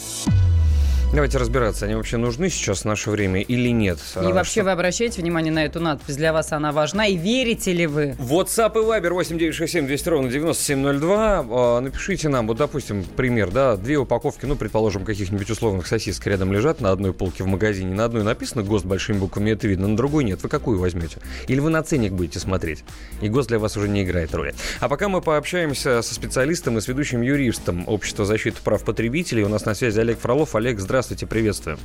Давайте 1.13 1.39
разбираться, 1.39 1.83
они 1.85 1.95
вообще 1.95 2.15
нужны 2.15 2.49
сейчас 2.49 2.81
в 2.81 2.85
наше 2.85 3.09
время 3.09 3.41
или 3.41 3.67
нет. 3.67 3.99
И 4.15 4.19
а, 4.19 4.29
вообще 4.29 4.61
что... 4.61 4.63
вы 4.63 4.71
обращаете 4.71 5.21
внимание 5.21 5.51
на 5.51 5.65
эту 5.65 5.81
надпись? 5.81 6.15
Для 6.15 6.31
вас 6.31 6.53
она 6.53 6.71
важна? 6.71 7.05
И 7.05 7.17
верите 7.17 7.73
ли 7.73 7.85
вы? 7.85 8.15
WhatsApp 8.17 8.71
и 8.75 8.85
Viber 8.85 9.11
8967 9.11 9.87
200 9.87 10.07
ровно 10.09 10.29
9702. 10.29 11.45
А, 11.49 11.79
напишите 11.81 12.29
нам, 12.29 12.47
вот, 12.47 12.55
допустим, 12.55 13.03
пример, 13.03 13.51
да, 13.51 13.75
две 13.75 13.97
упаковки, 13.97 14.45
ну, 14.45 14.55
предположим, 14.55 15.03
каких-нибудь 15.03 15.49
условных 15.49 15.85
сосисок 15.85 16.25
рядом 16.27 16.53
лежат 16.53 16.79
на 16.79 16.91
одной 16.91 17.13
полке 17.13 17.43
в 17.43 17.47
магазине. 17.47 17.93
На 17.93 18.05
одной 18.05 18.23
написано 18.23 18.63
ГОСТ 18.63 18.85
большими 18.85 19.17
буквами, 19.17 19.51
это 19.51 19.67
видно, 19.67 19.89
на 19.89 19.97
другой 19.97 20.23
нет. 20.23 20.41
Вы 20.41 20.47
какую 20.47 20.79
возьмете? 20.79 21.17
Или 21.49 21.59
вы 21.59 21.71
на 21.71 21.83
ценник 21.83 22.13
будете 22.13 22.39
смотреть? 22.39 22.85
И 23.19 23.27
ГОСТ 23.27 23.49
для 23.49 23.59
вас 23.59 23.75
уже 23.75 23.89
не 23.89 24.03
играет 24.03 24.33
роли. 24.33 24.55
А 24.79 24.87
пока 24.87 25.09
мы 25.09 25.19
пообщаемся 25.19 26.01
со 26.03 26.13
специалистом 26.13 26.77
и 26.77 26.81
с 26.81 26.87
ведущим 26.87 27.21
юристом 27.21 27.83
Общества 27.87 28.23
защиты 28.23 28.59
прав 28.63 28.85
потребителей, 28.85 29.43
у 29.43 29.49
нас 29.49 29.65
на 29.65 29.75
связи 29.75 29.99
Олег 29.99 30.17
Фролов. 30.17 30.55
Олег, 30.55 30.79
здравствуйте. 30.79 31.00
Здравствуйте, 31.01 31.25
приветствую. 31.25 31.77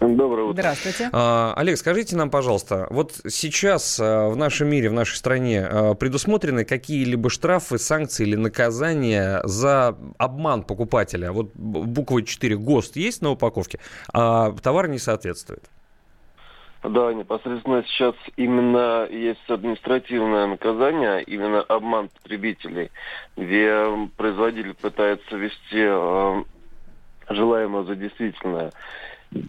Доброе 0.00 0.42
утро. 0.42 0.60
Здравствуйте. 0.60 1.08
А, 1.14 1.54
Олег, 1.56 1.78
скажите 1.78 2.14
нам, 2.14 2.28
пожалуйста, 2.28 2.86
вот 2.90 3.12
сейчас 3.26 3.98
а, 3.98 4.28
в 4.28 4.36
нашем 4.36 4.68
мире, 4.68 4.90
в 4.90 4.92
нашей 4.92 5.16
стране 5.16 5.64
а, 5.64 5.94
предусмотрены 5.94 6.66
какие-либо 6.66 7.30
штрафы, 7.30 7.78
санкции 7.78 8.26
или 8.26 8.36
наказания 8.36 9.40
за 9.44 9.96
обман 10.18 10.64
покупателя? 10.64 11.32
Вот 11.32 11.54
буква 11.54 12.22
4 12.22 12.58
ГОСТ 12.58 12.96
есть 12.96 13.22
на 13.22 13.30
упаковке, 13.30 13.80
а 14.12 14.52
товар 14.62 14.88
не 14.88 14.98
соответствует? 14.98 15.64
Да, 16.82 17.14
непосредственно 17.14 17.82
сейчас 17.84 18.14
именно 18.36 19.08
есть 19.10 19.48
административное 19.48 20.46
наказание, 20.46 21.22
именно 21.22 21.62
обман 21.62 22.10
потребителей, 22.10 22.90
где 23.38 23.86
производитель 24.18 24.74
пытается 24.74 25.36
ввести 25.36 26.44
желаемое 27.30 27.84
за 27.84 27.96
действительное. 27.96 28.72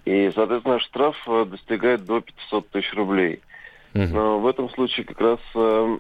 И, 0.06 0.32
соответственно, 0.36 0.80
штраф 0.80 1.18
э, 1.28 1.46
достигает 1.46 2.06
до 2.06 2.22
500 2.22 2.70
тысяч 2.70 2.94
рублей. 2.94 3.42
Но 3.94 4.40
в 4.40 4.48
этом 4.48 4.70
случае 4.70 5.06
как 5.06 5.20
раз 5.20 5.40
э, 5.54 5.98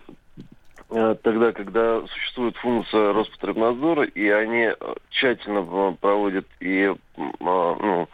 э, 0.91 1.15
тогда, 1.23 1.51
когда 1.51 2.01
существует 2.07 2.55
функция 2.57 3.11
Роспотребнадзора, 3.11 4.03
и 4.03 4.29
они 4.29 4.69
тщательно 5.09 5.97
проводят 5.99 6.45
и 6.61 6.93
ну, 7.17 8.07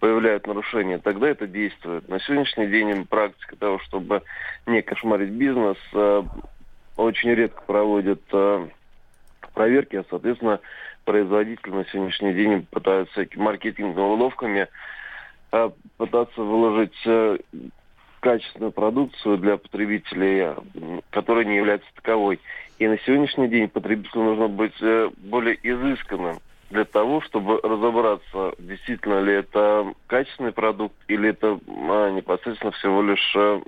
появляют 0.00 0.46
нарушения, 0.48 0.98
тогда 0.98 1.28
это 1.28 1.46
действует. 1.46 2.08
На 2.08 2.18
сегодняшний 2.18 2.66
день 2.66 3.04
практика 3.04 3.54
того, 3.56 3.78
чтобы 3.80 4.22
не 4.66 4.82
кошмарить 4.82 5.30
бизнес, 5.30 5.76
очень 6.96 7.30
редко 7.30 7.62
проводят 7.66 8.22
проверки, 9.54 9.96
а, 9.96 10.04
соответственно, 10.08 10.60
производители 11.04 11.70
на 11.70 11.84
сегодняшний 11.86 12.32
день 12.34 12.66
пытаются 12.70 13.26
маркетинговыми 13.36 14.14
уловками 14.14 14.68
а, 15.52 15.72
пытаться 15.96 16.42
выложить 16.42 16.96
э, 17.06 17.38
качественную 18.20 18.72
продукцию 18.72 19.38
для 19.38 19.56
потребителей, 19.56 20.54
которая 21.10 21.44
не 21.44 21.56
является 21.56 21.88
таковой. 21.94 22.40
И 22.78 22.86
на 22.86 22.98
сегодняшний 22.98 23.48
день 23.48 23.68
потребителю 23.68 24.22
нужно 24.22 24.48
быть 24.48 24.80
э, 24.80 25.10
более 25.18 25.58
изысканным 25.62 26.38
для 26.70 26.84
того, 26.84 27.20
чтобы 27.22 27.60
разобраться, 27.62 28.52
действительно 28.58 29.20
ли 29.20 29.34
это 29.34 29.92
качественный 30.06 30.52
продукт 30.52 30.94
или 31.08 31.30
это 31.30 31.58
а, 31.66 32.10
непосредственно 32.10 32.72
всего 32.72 33.02
лишь 33.02 33.32
э, 33.36 33.60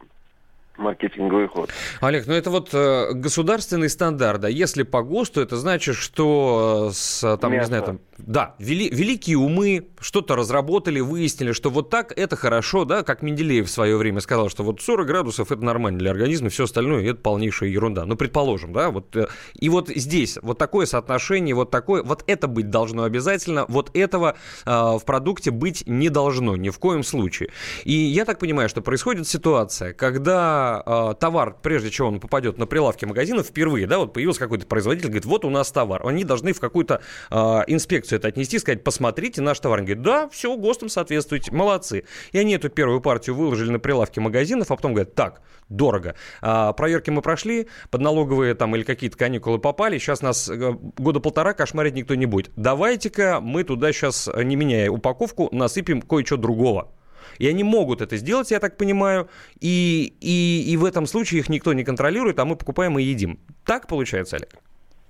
маркетинговый 0.79 1.49
ход. 1.49 1.71
Олег, 2.01 2.27
ну 2.27 2.35
это 2.35 2.51
вот 2.51 2.71
э, 2.73 3.13
государственный 3.13 3.89
стандарт, 3.89 4.41
да, 4.41 4.49
если 4.49 4.83
по 4.83 5.03
ГОСТу, 5.03 5.41
это 5.41 5.57
значит, 5.57 5.97
что 5.97 6.89
э, 6.91 6.93
с, 6.95 7.37
там, 7.37 7.53
Мясо. 7.53 7.63
не 7.63 7.67
знаю, 7.67 7.83
там, 7.83 8.01
да, 8.19 8.55
вели, 8.59 8.89
великие 8.89 9.37
умы 9.37 9.89
что-то 10.01 10.37
разработали, 10.37 11.01
выяснили, 11.01 11.53
что 11.53 11.71
вот 11.71 11.91
так 11.91 12.13
это 12.17 12.37
хорошо, 12.37 12.85
да, 12.85 13.03
как 13.03 13.23
Менделеев 13.23 13.67
в 13.67 13.71
свое 13.71 13.97
время 13.97 14.21
сказал, 14.21 14.49
что 14.49 14.63
вот 14.63 14.81
40 14.81 15.07
градусов 15.07 15.53
это 15.53 15.63
нормально 15.63 15.99
для 15.99 16.11
организма, 16.11 16.49
все 16.49 16.65
остальное 16.65 17.05
это 17.05 17.21
полнейшая 17.21 17.69
ерунда. 17.69 18.07
Ну, 18.07 18.17
предположим, 18.17 18.73
да, 18.73 18.91
вот, 18.91 19.15
э, 19.17 19.27
и 19.55 19.69
вот 19.69 19.89
здесь 19.89 20.39
вот 20.43 20.59
такое 20.59 20.87
соотношение, 20.87 21.55
вот 21.55 21.71
такое, 21.71 22.03
вот 22.03 22.25
это 22.27 22.47
быть 22.47 22.71
должно 22.71 23.05
обязательно, 23.05 23.67
вот 23.69 23.91
этого 23.95 24.37
э, 24.65 24.71
в 24.71 25.03
продукте 25.05 25.51
быть 25.51 25.85
не 25.87 26.09
должно 26.09 26.57
ни 26.57 26.71
в 26.71 26.79
коем 26.79 27.03
случае. 27.03 27.51
И 27.85 27.93
я 27.93 28.25
так 28.25 28.39
понимаю, 28.39 28.69
что 28.69 28.81
происходит 28.81 29.29
ситуация, 29.29 29.93
когда 29.93 30.62
э, 30.85 31.15
товар, 31.19 31.57
прежде 31.63 31.91
чем 31.91 32.07
он 32.07 32.21
попадет 32.21 32.59
на 32.59 32.67
прилавки 32.67 33.05
магазинов, 33.05 33.47
впервые, 33.47 33.87
да, 33.87 33.99
вот 33.99 34.13
появился 34.13 34.41
какой-то 34.41 34.67
производитель, 34.67 35.09
говорит, 35.09 35.25
вот 35.25 35.45
у 35.45 35.51
нас 35.51 35.71
товар. 35.71 36.07
Они 36.07 36.25
должны 36.25 36.53
в 36.53 36.61
какую-то 36.61 37.01
э, 37.31 37.37
инспекцию 37.67 38.19
это 38.19 38.29
отнести, 38.29 38.59
сказать, 38.59 38.85
посмотрите 38.85 39.41
наш 39.41 39.59
товар. 39.61 39.79
Они 39.79 39.87
говорят, 39.87 40.05
да, 40.05 40.29
все, 40.29 40.57
ГОСТам 40.57 40.89
соответствуете, 40.89 41.53
молодцы. 41.53 42.05
И 42.33 42.39
они 42.39 42.55
эту 42.55 42.69
первую 42.69 43.01
партию 43.01 43.37
выложили 43.37 43.71
на 43.71 43.79
прилавки 43.79 44.21
магазинов, 44.21 44.71
а 44.71 44.77
потом 44.77 44.95
говорят, 44.95 45.15
так, 45.15 45.43
дорого. 45.69 46.15
А, 46.41 46.73
проверки 46.73 47.11
мы 47.11 47.23
прошли, 47.23 47.69
под 47.91 48.01
налоговые 48.01 48.55
там 48.55 48.77
или 48.77 48.83
какие-то 48.83 49.17
каникулы 49.17 49.59
попали, 49.59 49.99
сейчас 49.99 50.23
нас 50.23 50.49
э, 50.49 50.73
года 50.99 51.21
полтора 51.21 51.55
кошмарить 51.55 51.95
никто 51.95 52.15
не 52.15 52.27
будет. 52.27 52.51
Давайте-ка 52.57 53.41
мы 53.41 53.65
туда 53.65 53.93
сейчас, 53.93 54.29
не 54.37 54.57
меняя 54.57 54.91
упаковку, 54.91 55.49
насыпем 55.53 56.03
кое-что 56.03 56.37
другого. 56.37 56.93
И 57.39 57.47
они 57.49 57.65
могут 57.65 58.01
это 58.01 58.17
сделать, 58.17 58.51
я 58.51 58.61
так 58.61 58.77
понимаю, 58.77 59.29
и, 59.61 60.15
и, 60.21 60.73
и 60.73 60.77
в 60.77 60.85
этом 60.85 61.07
случае 61.07 61.41
их 61.41 61.49
никто 61.49 61.73
не 61.73 61.85
контролирует, 61.85 62.39
а 62.39 62.45
мы 62.45 62.57
покупаем 62.57 62.99
и 62.99 63.03
едим. 63.03 63.39
Так 63.65 63.87
получается, 63.87 64.37
Олег? 64.37 64.51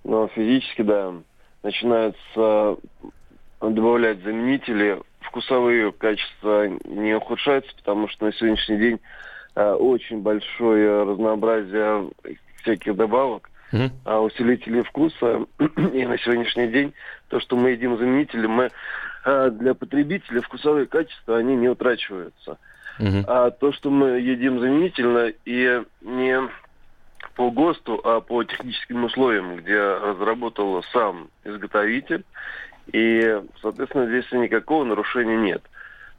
Ну, 0.05 0.29
физически, 0.35 0.83
да. 0.83 1.15
Начинается 1.63 2.77
добавлять 3.61 4.23
заменители, 4.23 5.01
вкусовые 5.21 5.93
качества 5.93 6.69
не 6.85 7.15
ухудшаются, 7.15 7.75
потому 7.77 8.09
что 8.09 8.27
на 8.27 8.33
сегодняшний 8.33 8.77
день 8.79 9.01
э, 9.55 9.73
очень 9.73 10.21
большое 10.21 11.05
разнообразие 11.05 12.11
всяких 12.63 12.97
добавок, 12.97 13.49
mm 13.73 13.91
усилителей 14.25 14.83
вкуса. 14.83 15.47
И 15.59 16.05
на 16.05 16.19
сегодняшний 16.19 16.69
день 16.69 16.93
то, 17.29 17.41
что 17.41 17.57
мы 17.57 17.71
едим 17.71 17.97
заменители, 17.97 18.47
мы 18.47 18.65
э, 18.65 18.71
для 19.25 19.75
потребителя 19.75 20.41
вкусовые 20.41 20.87
качества, 20.87 21.37
они 21.37 21.55
не 21.57 21.69
утрачиваются. 21.69 22.59
mm 22.99 23.25
А 23.27 23.51
то, 23.51 23.73
что 23.73 23.91
мы 23.91 24.21
едим 24.21 24.61
заменительно 24.61 25.33
и 25.45 25.83
не 26.01 26.41
по 27.35 27.51
ГОСТу, 27.51 28.01
а 28.05 28.21
по 28.21 28.45
техническим 28.45 29.05
условиям, 29.05 29.57
где 29.57 29.79
разработал 29.79 30.83
сам 30.93 31.29
изготовитель, 31.45 32.25
и, 32.93 33.41
соответственно, 33.61 34.07
здесь 34.07 34.31
никакого 34.33 34.85
нарушения 34.85 35.37
нет. 35.37 35.63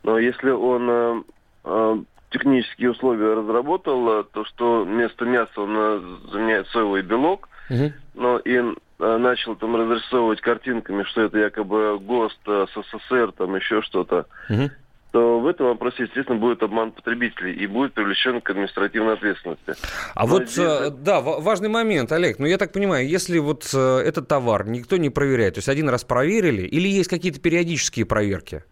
Но 0.04 0.18
если 0.18 0.50
он 0.50 0.90
э, 0.90 1.24
э, 1.66 1.98
технические 2.30 2.92
условия 2.92 3.34
разработал, 3.34 4.20
э, 4.20 4.24
то 4.32 4.46
что 4.46 4.84
вместо 4.84 5.26
мяса 5.26 5.62
он 5.62 6.20
заменяет 6.32 6.68
соевый 6.68 7.02
белок, 7.02 7.50
угу. 7.70 7.92
но 8.14 8.40
и 8.40 8.56
э, 8.56 9.18
начал 9.18 9.56
там 9.56 9.76
разрисовывать 9.76 10.42
картинками, 10.42 11.04
что 11.04 11.22
это 11.22 11.38
якобы 11.38 12.00
ГОСТ, 12.00 12.70
СССР, 12.74 13.34
там 13.38 13.56
еще 13.56 13.82
что-то, 13.82 14.26
угу 14.50 14.70
то 15.14 15.40
в 15.40 15.46
этом 15.46 15.68
вопросе, 15.68 16.04
естественно, 16.04 16.40
будет 16.40 16.64
обман 16.64 16.92
потребителей 16.92 17.54
и 17.54 17.68
будет 17.68 17.94
привлечен 17.94 18.42
к 18.42 18.50
административной 18.50 19.14
ответственности. 19.14 19.76
А 20.16 20.24
Но 20.24 20.28
вот, 20.28 20.50
здесь... 20.50 20.90
да, 20.90 21.22
важный 21.22 21.70
момент, 21.70 22.12
Олег. 22.12 22.40
Ну, 22.40 22.48
я 22.48 22.58
так 22.58 22.72
понимаю, 22.72 23.08
если 23.08 23.38
вот 23.38 23.64
этот 23.76 24.28
товар 24.28 24.68
никто 24.68 24.98
не 24.98 25.12
проверяет, 25.12 25.54
то 25.54 25.60
есть 25.60 25.70
один 25.70 25.88
раз 25.88 26.04
проверили, 26.04 26.64
или 26.64 26.88
есть 26.88 27.12
какие-то 27.12 27.40
периодические 27.40 28.08
проверки? 28.08 28.64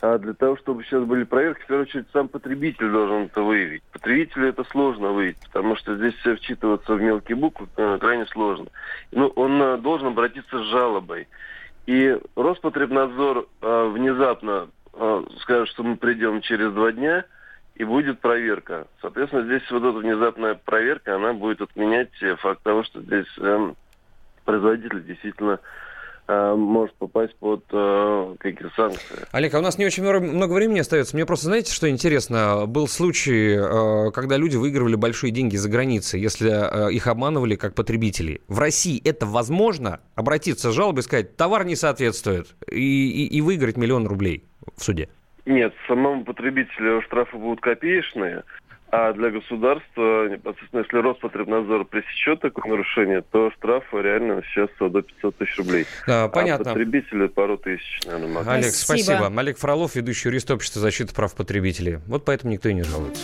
А 0.00 0.18
для 0.18 0.32
того, 0.34 0.56
чтобы 0.56 0.84
сейчас 0.84 1.02
были 1.04 1.24
проверки, 1.24 1.62
в 1.62 1.66
первую 1.66 1.86
очередь 1.86 2.06
сам 2.12 2.28
потребитель 2.28 2.90
должен 2.90 3.24
это 3.24 3.42
выявить. 3.42 3.82
Потребителю 3.92 4.48
это 4.48 4.62
сложно 4.64 5.10
выявить, 5.10 5.38
потому 5.40 5.76
что 5.76 5.96
здесь 5.96 6.14
все 6.14 6.36
вчитываться 6.36 6.94
в 6.94 7.00
мелкие 7.00 7.36
буквы 7.36 7.66
э, 7.76 7.98
крайне 7.98 8.26
сложно. 8.26 8.66
Ну, 9.10 9.26
он 9.28 9.60
э, 9.60 9.76
должен 9.78 10.08
обратиться 10.08 10.58
с 10.58 10.66
жалобой. 10.66 11.26
И 11.86 12.16
Роспотребнадзор 12.36 13.48
э, 13.60 13.90
внезапно 13.94 14.68
скажет, 15.42 15.68
что 15.68 15.84
мы 15.84 15.96
придем 15.96 16.40
через 16.40 16.72
два 16.72 16.90
дня, 16.90 17.24
и 17.78 17.84
будет 17.84 18.20
проверка. 18.20 18.88
Соответственно, 19.00 19.44
здесь 19.44 19.70
вот 19.70 19.84
эта 19.84 19.98
внезапная 19.98 20.54
проверка, 20.54 21.14
она 21.14 21.32
будет 21.32 21.60
отменять 21.60 22.10
факт 22.38 22.62
того, 22.64 22.82
что 22.82 23.00
здесь 23.00 23.28
э, 23.38 23.72
производитель 24.44 25.04
действительно 25.04 25.60
может 26.28 26.94
попасть 26.96 27.34
под 27.36 27.64
э, 27.72 28.36
какие-то 28.38 28.70
санкции. 28.76 29.26
Олег, 29.32 29.54
а 29.54 29.58
у 29.58 29.62
нас 29.62 29.78
не 29.78 29.86
очень 29.86 30.02
много 30.02 30.52
времени 30.52 30.80
остается. 30.80 31.16
Мне 31.16 31.24
просто, 31.24 31.46
знаете, 31.46 31.72
что 31.72 31.88
интересно? 31.88 32.66
Был 32.66 32.86
случай, 32.86 33.56
э, 33.56 34.10
когда 34.12 34.36
люди 34.36 34.56
выигрывали 34.56 34.96
большие 34.96 35.30
деньги 35.30 35.56
за 35.56 35.70
границей, 35.70 36.20
если 36.20 36.50
э, 36.50 36.92
их 36.92 37.06
обманывали 37.06 37.56
как 37.56 37.74
потребителей. 37.74 38.42
В 38.48 38.58
России 38.58 39.00
это 39.08 39.26
возможно? 39.26 40.00
Обратиться 40.14 40.70
с 40.70 40.74
жалобой 40.74 41.00
и 41.00 41.04
сказать, 41.04 41.36
товар 41.36 41.64
не 41.64 41.76
соответствует, 41.76 42.54
и, 42.70 43.24
и, 43.24 43.36
и 43.36 43.40
выиграть 43.40 43.76
миллион 43.76 44.06
рублей 44.06 44.44
в 44.76 44.82
суде? 44.82 45.08
Нет, 45.46 45.72
самому 45.86 46.24
потребителю 46.24 47.00
штрафы 47.02 47.38
будут 47.38 47.60
копеечные. 47.60 48.44
А 48.90 49.12
для 49.12 49.30
государства, 49.30 50.28
непосредственно, 50.28 50.80
если 50.80 50.96
Роспотребнадзор 50.96 51.84
пресечет 51.84 52.40
такое 52.40 52.70
нарушение, 52.70 53.20
то 53.20 53.50
штраф 53.50 53.84
реально 53.92 54.42
сейчас 54.44 54.70
до 54.80 55.02
500 55.02 55.36
тысяч 55.36 55.58
рублей. 55.58 55.86
А, 56.06 56.28
понятно. 56.28 56.70
А 56.70 56.74
потребители 56.74 57.26
пару 57.26 57.58
тысяч, 57.58 58.00
наверное, 58.06 58.28
могут. 58.28 58.48
Олег, 58.48 58.70
спасибо. 58.70 59.16
спасибо. 59.18 59.40
Олег 59.40 59.58
Фролов, 59.58 59.94
ведущий 59.94 60.28
юрист 60.28 60.50
общества 60.50 60.80
защиты 60.80 61.14
прав 61.14 61.34
потребителей. 61.34 61.98
Вот 62.06 62.24
поэтому 62.24 62.52
никто 62.52 62.70
и 62.70 62.74
не 62.74 62.82
жалуется. 62.82 63.22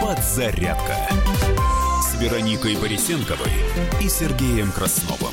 Подзарядка 0.00 0.94
с 2.02 2.22
Вероникой 2.22 2.76
Борисенковой 2.76 3.50
и 4.00 4.08
Сергеем 4.08 4.70
Красновым. 4.70 5.32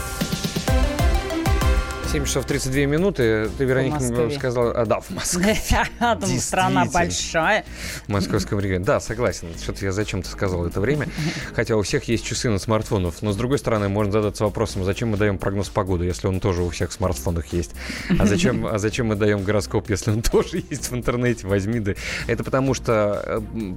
7 2.11 2.25
часов 2.25 2.43
32 2.45 2.81
минуты. 2.87 3.49
Ты, 3.57 3.63
Вероника, 3.63 4.29
сказала... 4.31 4.73
А, 4.73 4.85
да, 4.85 4.99
в 4.99 5.11
Москве. 5.11 5.55
Страна 6.39 6.83
большая. 6.83 7.63
В 8.05 8.09
московском 8.09 8.59
регионе. 8.59 8.83
Да, 8.83 8.99
согласен. 8.99 9.47
Что-то 9.57 9.85
я 9.85 9.93
зачем-то 9.93 10.27
сказал 10.27 10.65
это 10.65 10.81
время. 10.81 11.07
Хотя 11.53 11.77
у 11.77 11.81
всех 11.83 12.03
есть 12.09 12.25
часы 12.25 12.49
на 12.49 12.59
смартфонах. 12.59 13.21
Но, 13.21 13.31
с 13.31 13.37
другой 13.37 13.59
стороны, 13.59 13.87
можно 13.87 14.11
задаться 14.11 14.43
вопросом, 14.43 14.83
зачем 14.83 15.11
мы 15.11 15.15
даем 15.15 15.37
прогноз 15.37 15.69
погоды, 15.69 16.03
если 16.03 16.27
он 16.27 16.41
тоже 16.41 16.63
у 16.63 16.69
всех 16.69 16.89
в 16.89 16.93
смартфонах 16.93 17.53
есть? 17.53 17.71
А 18.19 18.25
зачем, 18.25 18.67
а 18.67 18.77
зачем 18.77 19.07
мы 19.07 19.15
даем 19.15 19.45
гороскоп, 19.45 19.89
если 19.89 20.11
он 20.11 20.21
тоже 20.31 20.65
есть 20.69 20.91
в 20.91 20.93
интернете? 20.93 21.47
Возьми 21.47 21.79
да. 21.79 21.93
Это 22.27 22.43
потому 22.43 22.73
что... 22.73 23.23
Э, 23.25 23.75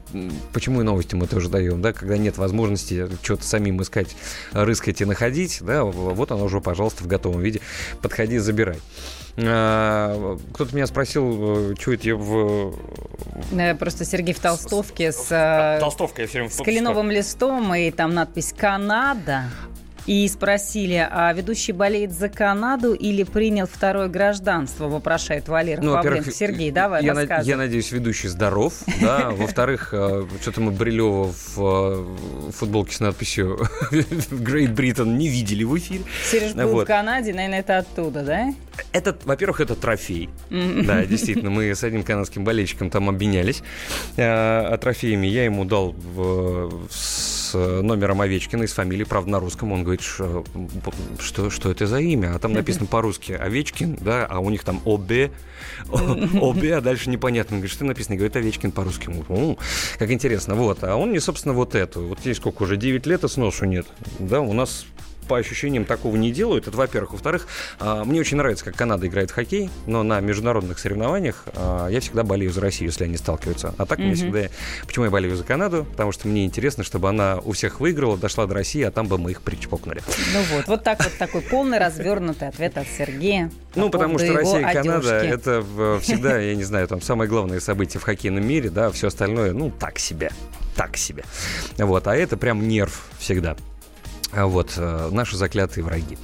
почему 0.53 0.81
и 0.81 0.85
новости 0.85 1.15
мы 1.15 1.29
тоже 1.29 1.49
даем, 1.49 1.81
да? 1.81 1.93
Когда 1.93 2.19
нет 2.19 2.37
возможности 2.37 3.09
что-то 3.23 3.45
самим 3.45 3.81
искать, 3.81 4.17
рыскать 4.51 5.03
и 5.03 5.05
находить, 5.05 5.59
да? 5.61 5.85
Вот 5.85 6.33
оно 6.33 6.47
уже, 6.47 6.61
пожалуйста, 6.61 7.05
в 7.05 7.07
готовом 7.07 7.41
виде. 7.41 7.61
Подходи 8.03 8.24
приходи, 8.25 8.39
забирай. 8.39 8.77
А, 9.37 10.39
кто-то 10.53 10.75
меня 10.75 10.87
спросил, 10.87 11.73
э, 11.73 11.75
что 11.79 11.93
это 11.93 12.07
я 12.07 12.17
в... 12.17 12.75
Э, 13.53 13.75
просто 13.75 14.05
Сергей 14.05 14.33
в 14.33 14.39
толстовке 14.39 15.11
с, 15.13 15.27
э, 15.31 15.81
Толстовка, 15.81 16.23
я 16.23 16.29
все 16.29 16.39
время 16.39 16.51
с 16.51 16.57
кленовым 16.59 17.11
листом, 17.11 17.75
и 17.75 17.91
там 17.91 18.15
надпись 18.15 18.55
«Канада». 18.57 19.45
И 20.07 20.29
спросили, 20.29 21.07
а 21.11 21.33
ведущий 21.33 21.73
болеет 21.73 22.13
за 22.13 22.29
Канаду 22.29 22.93
или 22.93 23.23
принял 23.23 23.67
второе 23.67 24.09
гражданство, 24.09 24.89
вопрошает 24.89 25.49
Валера 25.49 25.81
ну, 25.81 25.95
Павленко. 25.95 26.31
Сергей, 26.31 26.71
давай, 26.71 27.03
я, 27.05 27.15
на, 27.15 27.41
я 27.41 27.57
надеюсь, 27.57 27.91
ведущий 27.91 28.29
здоров, 28.29 28.75
да. 29.01 29.31
Во-вторых, 29.31 29.91
э, 29.93 30.27
что-то 30.43 30.61
мы 30.61 30.73
Брилева 30.73 31.33
в 31.33 31.59
э, 31.59 32.51
футболке 32.53 32.95
с 32.95 33.01
надписью 33.01 33.59
Great 33.91 34.75
Britain 34.75 35.17
не 35.17 35.29
видели 35.29 35.65
в 35.65 35.77
эфире. 35.79 36.05
Сереж 36.31 36.53
был 36.53 36.83
в 36.83 36.85
Канаде, 36.85 37.33
наверное, 37.33 37.61
это 37.61 37.79
оттуда, 37.79 38.23
да? 38.23 38.55
Это, 38.93 39.17
во-первых, 39.25 39.61
это 39.61 39.75
трофей. 39.75 40.29
Да, 40.51 41.07
действительно, 41.07 41.51
мы 41.51 41.75
с 41.75 41.83
одним 41.83 42.03
канадским 42.03 42.45
болельщиком 42.45 42.91
там 42.91 43.09
обменялись 43.09 43.63
э, 44.17 44.77
трофеями. 44.81 45.27
Я 45.27 45.45
ему 45.45 45.65
дал 45.65 45.95
с 47.55 47.83
номером 47.83 48.21
Овечкина, 48.21 48.65
из 48.65 48.73
фамилии, 48.73 49.05
правда, 49.05 49.31
на 49.31 49.41
русском. 49.41 49.71
Он 49.73 49.85
говорит, 49.85 50.03
что, 50.03 50.45
что, 51.21 51.51
что 51.51 51.71
это 51.71 51.87
за 51.87 52.01
имя? 52.01 52.35
А 52.35 52.39
там 52.41 52.53
написано 52.53 52.87
по-русски 52.87 53.33
Овечкин, 53.33 53.99
да, 54.01 54.27
а 54.29 54.41
у 54.41 54.51
них 54.51 54.65
там 54.65 54.81
ОБ, 54.85 55.31
ОБ, 55.93 56.65
а 56.73 56.81
дальше 56.81 57.11
непонятно. 57.11 57.57
Он 57.57 57.61
говорит, 57.61 57.75
что 57.75 57.85
написано? 57.85 58.17
Говорит, 58.17 58.35
Овечкин 58.35 58.73
по-русски. 58.73 59.09
О, 59.29 59.57
как 59.99 60.11
интересно. 60.11 60.57
Вот. 60.57 60.83
А 60.83 60.97
он 60.97 61.11
мне, 61.11 61.21
собственно, 61.21 61.55
вот 61.55 61.75
эту. 61.75 62.07
Вот 62.09 62.21
здесь 62.21 62.39
сколько 62.39 62.65
уже, 62.65 62.77
9 62.77 63.07
лет, 63.07 63.23
и 63.23 63.29
сносу 63.29 63.67
нет. 63.67 63.87
Да, 64.19 64.41
у 64.41 64.53
нас 64.53 64.85
по 65.25 65.37
ощущениям 65.37 65.85
такого 65.85 66.17
не 66.17 66.33
делают. 66.33 66.69
Это, 66.69 66.77
во-первых. 66.77 67.13
Во-вторых, 67.13 67.47
а, 67.79 68.05
мне 68.05 68.21
очень 68.21 68.37
нравится, 68.37 68.65
как 68.65 68.77
Канада 68.77 69.07
играет 69.07 69.31
в 69.31 69.35
хоккей, 69.35 69.71
но 69.87 70.03
на 70.03 70.21
международных 70.21 70.79
соревнованиях 70.79 71.45
а, 71.55 71.89
я 71.89 72.01
всегда 72.01 72.23
болею 72.23 72.53
за 72.53 72.61
Россию, 72.61 72.91
если 72.91 73.05
они 73.05 73.17
сталкиваются. 73.17 73.75
А 73.79 73.87
так 73.87 73.99
mm-hmm. 73.99 74.03
мне 74.03 74.15
всегда... 74.15 74.41
Почему 74.87 75.07
я 75.07 75.11
болею 75.11 75.37
за 75.37 75.45
Канаду? 75.45 75.87
Потому 75.91 76.13
что 76.13 76.29
мне 76.29 76.45
интересно, 76.45 76.85
чтобы 76.85 77.09
она 77.09 77.39
у 77.45 77.53
всех 77.53 77.81
выиграла, 77.81 78.17
дошла 78.17 78.47
до 78.47 78.55
России, 78.55 78.83
а 78.83 78.91
там 78.91 79.07
бы 79.07 79.19
мы 79.19 79.33
их 79.33 79.43
причпокнули. 79.43 80.03
Ну 80.33 80.43
вот, 80.57 80.67
вот 80.67 80.85
так 80.85 81.03
вот 81.03 81.17
такой 81.19 81.41
полный 81.41 81.79
развернутый 81.79 82.49
ответ 82.49 82.79
от 82.79 82.87
Сергея. 82.87 83.51
Ну, 83.75 83.91
потому 83.91 84.19
что 84.19 84.33
Россия 84.33 84.69
и 84.69 84.73
Канада– 84.73 85.15
это 85.25 85.65
всегда, 86.01 86.39
я 86.39 86.55
не 86.55 86.65
знаю, 86.65 86.89
там 86.89 87.01
самое 87.01 87.29
главное 87.29 87.61
событие 87.61 88.01
в 88.01 88.05
хоккейном 88.05 88.47
мире, 88.47 88.71
да, 88.71 88.91
все 88.91 89.09
остальное, 89.09 89.53
ну, 89.53 89.71
так 89.71 89.99
себе, 89.99 90.31
так 90.77 90.97
себе. 90.97 91.25
Вот, 91.79 92.07
а 92.07 92.15
это 92.17 92.37
прям 92.37 92.67
нерв 92.69 93.07
всегда. 93.19 93.57
А 94.37 94.47
вот, 94.47 94.75
э, 94.77 95.09
наши 95.13 95.37
заклятые 95.37 95.85
враги. 95.85 96.19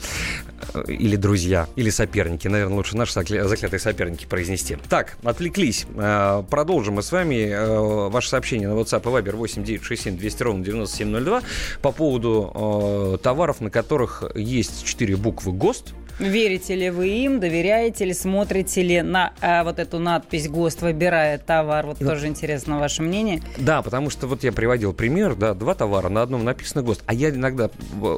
Э, 0.75 0.83
или 0.89 1.17
друзья, 1.17 1.69
или 1.77 1.91
соперники. 1.91 2.49
Наверное, 2.49 2.77
лучше 2.77 2.97
наши 2.97 3.13
заклятые 3.13 3.79
соперники 3.79 4.27
произнести. 4.27 4.77
Так, 4.89 5.17
отвлеклись. 5.23 5.87
Э, 5.95 6.43
продолжим 6.51 6.95
мы 6.95 7.03
с 7.03 7.13
вами 7.13 8.11
ваше 8.11 8.29
сообщение 8.29 8.69
на 8.69 8.73
WhatsApp 8.73 9.03
и 9.03 9.23
Viber 9.23 9.37
8 9.37 9.65
967 9.65 10.17
200 10.17 10.43
ровно 10.43 10.65
9702 10.65 11.43
по 11.83 11.93
поводу 11.93 13.19
товаров, 13.23 13.61
на 13.61 13.71
которых 13.71 14.25
есть 14.35 14.85
четыре 14.85 15.17
буквы 15.17 15.53
ГОСТ. 15.53 15.95
Верите 16.21 16.75
ли 16.75 16.91
вы 16.91 17.09
им, 17.09 17.41
доверяете 17.41 18.05
ли, 18.05 18.13
смотрите 18.13 18.83
ли 18.83 19.01
на 19.01 19.33
а, 19.41 19.65
вот 19.65 19.79
эту 19.79 19.99
надпись 19.99 20.49
ГОСТ, 20.49 20.83
выбирая 20.83 21.39
товар? 21.39 21.87
Вот 21.87 21.99
тоже 21.99 22.27
интересно 22.27 22.79
ваше 22.79 23.03
мнение. 23.03 23.43
Да, 23.57 23.81
потому 23.81 24.11
что 24.11 24.27
вот 24.27 24.45
я 24.45 24.53
приводил 24.53 24.93
пример, 24.93 25.35
да, 25.35 25.55
два 25.55 25.75
товара, 25.75 26.11
на 26.11 26.21
одном 26.21 26.45
написано 26.45 26.83
ГОСТ. 26.83 27.03
А 27.07 27.15
я 27.15 27.31
иногда 27.31 27.71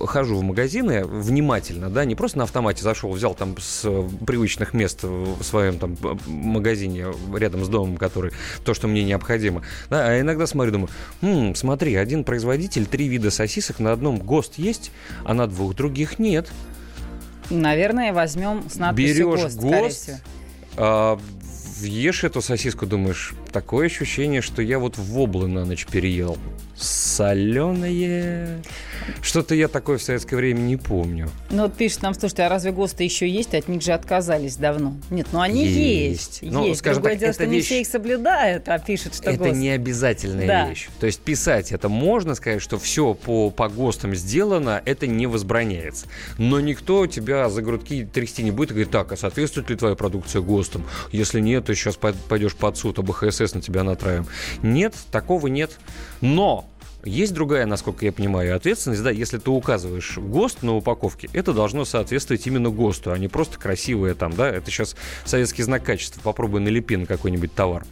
хожу 0.07 0.37
в 0.37 0.43
магазины 0.43 1.05
внимательно, 1.05 1.91
да, 1.91 2.05
не 2.05 2.17
просто 2.17 2.39
на 2.39 2.45
автомате 2.45 2.83
зашел, 2.83 3.13
взял 3.13 3.35
там 3.35 3.55
с 3.61 3.89
привычных 4.27 4.75
мест 4.75 5.05
в 5.05 5.41
своем 5.45 5.79
там 5.79 5.97
магазине 6.27 7.07
рядом 7.37 7.65
с 7.65 7.69
домом, 7.69 7.99
который 7.99 8.33
то, 8.65 8.75
что 8.75 8.89
мне 8.89 9.05
необходимо. 9.05 9.63
Да, 9.91 10.09
а 10.09 10.21
иногда 10.21 10.49
смотрю, 10.49 10.73
думаю, 10.73 10.89
хм, 11.21 11.55
смотри, 11.55 11.95
один 11.95 12.25
производитель, 12.25 12.87
три 12.87 13.07
вида 13.07 13.31
сосисок, 13.31 13.79
на 13.79 13.93
одном 13.93 14.19
ГОСТ 14.19 14.59
есть, 14.59 14.91
а 15.25 15.35
на 15.35 15.47
двух 15.47 15.77
других 15.77 16.19
нет. 16.19 16.51
Наверное, 17.53 18.13
возьмем 18.13 18.69
с 18.69 18.77
надписью 18.77 19.33
Берешь 19.33 19.55
ГОСТ, 19.55 19.61
ГОСТ 19.61 20.11
а, 20.77 21.19
ешь 21.83 22.25
эту 22.25 22.41
сосиску, 22.41 22.87
думаешь, 22.87 23.35
такое 23.53 23.87
ощущение, 23.87 24.41
что 24.41 24.63
я 24.63 24.79
вот 24.79 24.97
в 24.97 25.13
воблы 25.13 25.49
на 25.49 25.65
ночь 25.65 25.87
переел. 25.87 26.39
Соленое. 26.83 28.63
Что-то 29.21 29.55
я 29.55 29.69
такое 29.69 29.99
в 29.99 30.03
советское 30.03 30.37
время 30.37 30.61
не 30.61 30.77
помню. 30.77 31.31
Ну 31.51 31.63
вот 31.63 31.75
пишет 31.75 32.03
нам, 32.03 32.15
слушайте, 32.15 32.43
а 32.45 32.49
разве 32.49 32.73
ГОСТы 32.73 33.05
еще 33.05 33.29
есть? 33.29 33.55
От 33.55 33.69
них 33.69 33.83
же 33.83 33.93
отказались 33.93 34.57
давно. 34.57 34.97
Нет, 35.11 35.29
ну 35.33 35.41
они 35.41 35.67
есть. 35.67 36.43
Есть. 36.43 36.53
Ну, 36.53 36.67
есть. 36.67 36.81
Скажем 36.81 37.03
Другое 37.03 37.13
так, 37.13 37.21
дело, 37.21 37.33
что 37.33 37.45
вещь... 37.45 37.53
не 37.53 37.61
все 37.63 37.81
их 37.81 37.87
соблюдают, 37.87 38.69
а 38.69 38.79
пишет, 38.79 39.15
что 39.15 39.31
Это 39.31 39.45
ГОСТ. 39.45 39.57
не 39.57 39.71
обязательная 39.71 40.47
да. 40.47 40.69
вещь. 40.69 40.89
То 41.01 41.07
есть 41.07 41.21
писать 41.21 41.73
это 41.73 41.89
можно 41.89 42.35
сказать, 42.35 42.63
что 42.63 42.79
все 42.79 43.15
по, 43.15 43.51
по 43.51 43.69
ГОСТам 43.69 44.15
сделано, 44.15 44.83
это 44.85 45.07
не 45.07 45.27
возбраняется. 45.27 46.07
Но 46.39 46.61
никто 46.61 47.07
тебя 47.07 47.49
за 47.49 47.63
грудки 47.63 48.09
трясти 48.13 48.43
не 48.43 48.51
будет 48.51 48.71
и 48.71 48.75
говорит, 48.75 48.91
так, 48.91 49.13
а 49.13 49.17
соответствует 49.17 49.71
ли 49.71 49.77
твоя 49.77 49.95
продукция 49.95 50.43
ГОСТам? 50.43 50.85
Если 51.11 51.41
нет, 51.41 51.67
то 51.67 51.75
сейчас 51.75 51.97
пойдешь 51.97 52.55
под 52.55 52.77
суд, 52.77 52.99
а 52.99 53.03
БХСС 53.03 53.55
на 53.55 53.61
тебя 53.61 53.83
натравим. 53.83 54.27
Нет, 54.63 54.95
такого 55.11 55.47
нет. 55.47 55.79
Но 56.21 56.69
есть 57.05 57.35
другая, 57.35 57.67
насколько 57.67 58.05
я 58.05 58.13
понимаю, 58.13 58.55
ответственность, 58.55 59.03
да, 59.03 59.11
если 59.11 59.39
ты 59.39 59.51
указываешь 59.51 60.19
ГОСТ 60.19 60.63
на 60.63 60.77
упаковке, 60.77 61.29
это 61.33 61.53
должно 61.53 61.85
соответствовать 61.85 62.47
именно 62.47 62.71
ГОСТу, 62.71 63.13
а 63.13 63.19
не 63.19 63.29
просто 63.29 63.59
красивое 63.59 64.15
там, 64.15 64.35
да, 64.35 64.49
это 64.49 64.71
сейчас 64.71 64.97
советский 65.25 65.63
знак 65.63 65.83
качества, 65.85 66.21
попробуй 66.23 66.61
налепи 66.61 66.97
на 66.97 67.07
какой-нибудь 67.07 67.55
товар. 67.55 67.85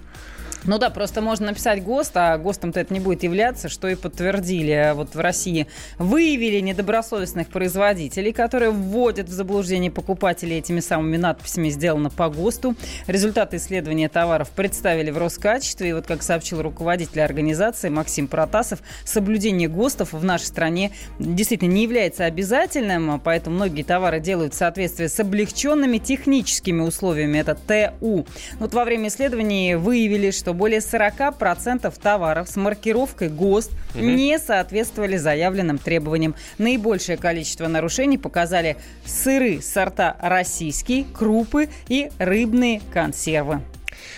Ну 0.64 0.78
да, 0.78 0.90
просто 0.90 1.22
можно 1.22 1.46
написать 1.46 1.82
ГОСТ, 1.82 2.16
а 2.16 2.38
ГОСТом-то 2.38 2.80
это 2.80 2.92
не 2.92 3.00
будет 3.00 3.22
являться, 3.22 3.70
что 3.70 3.88
и 3.88 3.94
подтвердили. 3.94 4.92
Вот 4.94 5.14
в 5.14 5.20
России 5.20 5.66
выявили 5.98 6.60
недобросовестных 6.60 7.48
производителей, 7.48 8.32
которые 8.32 8.70
вводят 8.70 9.28
в 9.28 9.32
заблуждение 9.32 9.90
покупателей 9.90 10.58
этими 10.58 10.80
самыми 10.80 11.16
надписями 11.16 11.70
«Сделано 11.70 12.10
по 12.10 12.28
ГОСТу». 12.28 12.76
Результаты 13.06 13.56
исследования 13.56 14.10
товаров 14.10 14.50
представили 14.50 15.10
в 15.10 15.16
Роскачестве. 15.16 15.90
И 15.90 15.92
вот, 15.94 16.06
как 16.06 16.22
сообщил 16.22 16.60
руководитель 16.60 17.22
организации 17.22 17.88
Максим 17.88 18.28
Протасов, 18.28 18.80
соблюдение 19.04 19.68
ГОСТов 19.68 20.12
в 20.12 20.24
нашей 20.24 20.44
стране 20.44 20.92
действительно 21.18 21.72
не 21.72 21.84
является 21.84 22.26
обязательным, 22.26 23.18
поэтому 23.18 23.56
многие 23.56 23.82
товары 23.82 24.20
делают 24.20 24.52
в 24.52 24.58
соответствии 24.58 25.06
с 25.06 25.18
облегченными 25.18 25.96
техническими 25.98 26.82
условиями. 26.82 27.38
Это 27.38 27.54
ТУ. 27.54 28.26
Вот 28.58 28.74
во 28.74 28.84
время 28.84 29.08
исследований 29.08 29.74
выявили, 29.76 30.30
что 30.30 30.49
что 30.50 30.54
более 30.54 30.80
40% 30.80 31.94
товаров 32.02 32.48
с 32.48 32.56
маркировкой 32.56 33.28
ГОСТ 33.28 33.70
угу. 33.94 34.02
не 34.02 34.36
соответствовали 34.36 35.16
заявленным 35.16 35.78
требованиям. 35.78 36.34
Наибольшее 36.58 37.16
количество 37.16 37.68
нарушений 37.68 38.18
показали 38.18 38.76
сыры 39.04 39.62
сорта 39.62 40.16
российский, 40.20 41.06
крупы 41.14 41.68
и 41.88 42.10
рыбные 42.18 42.82
консервы. 42.92 43.60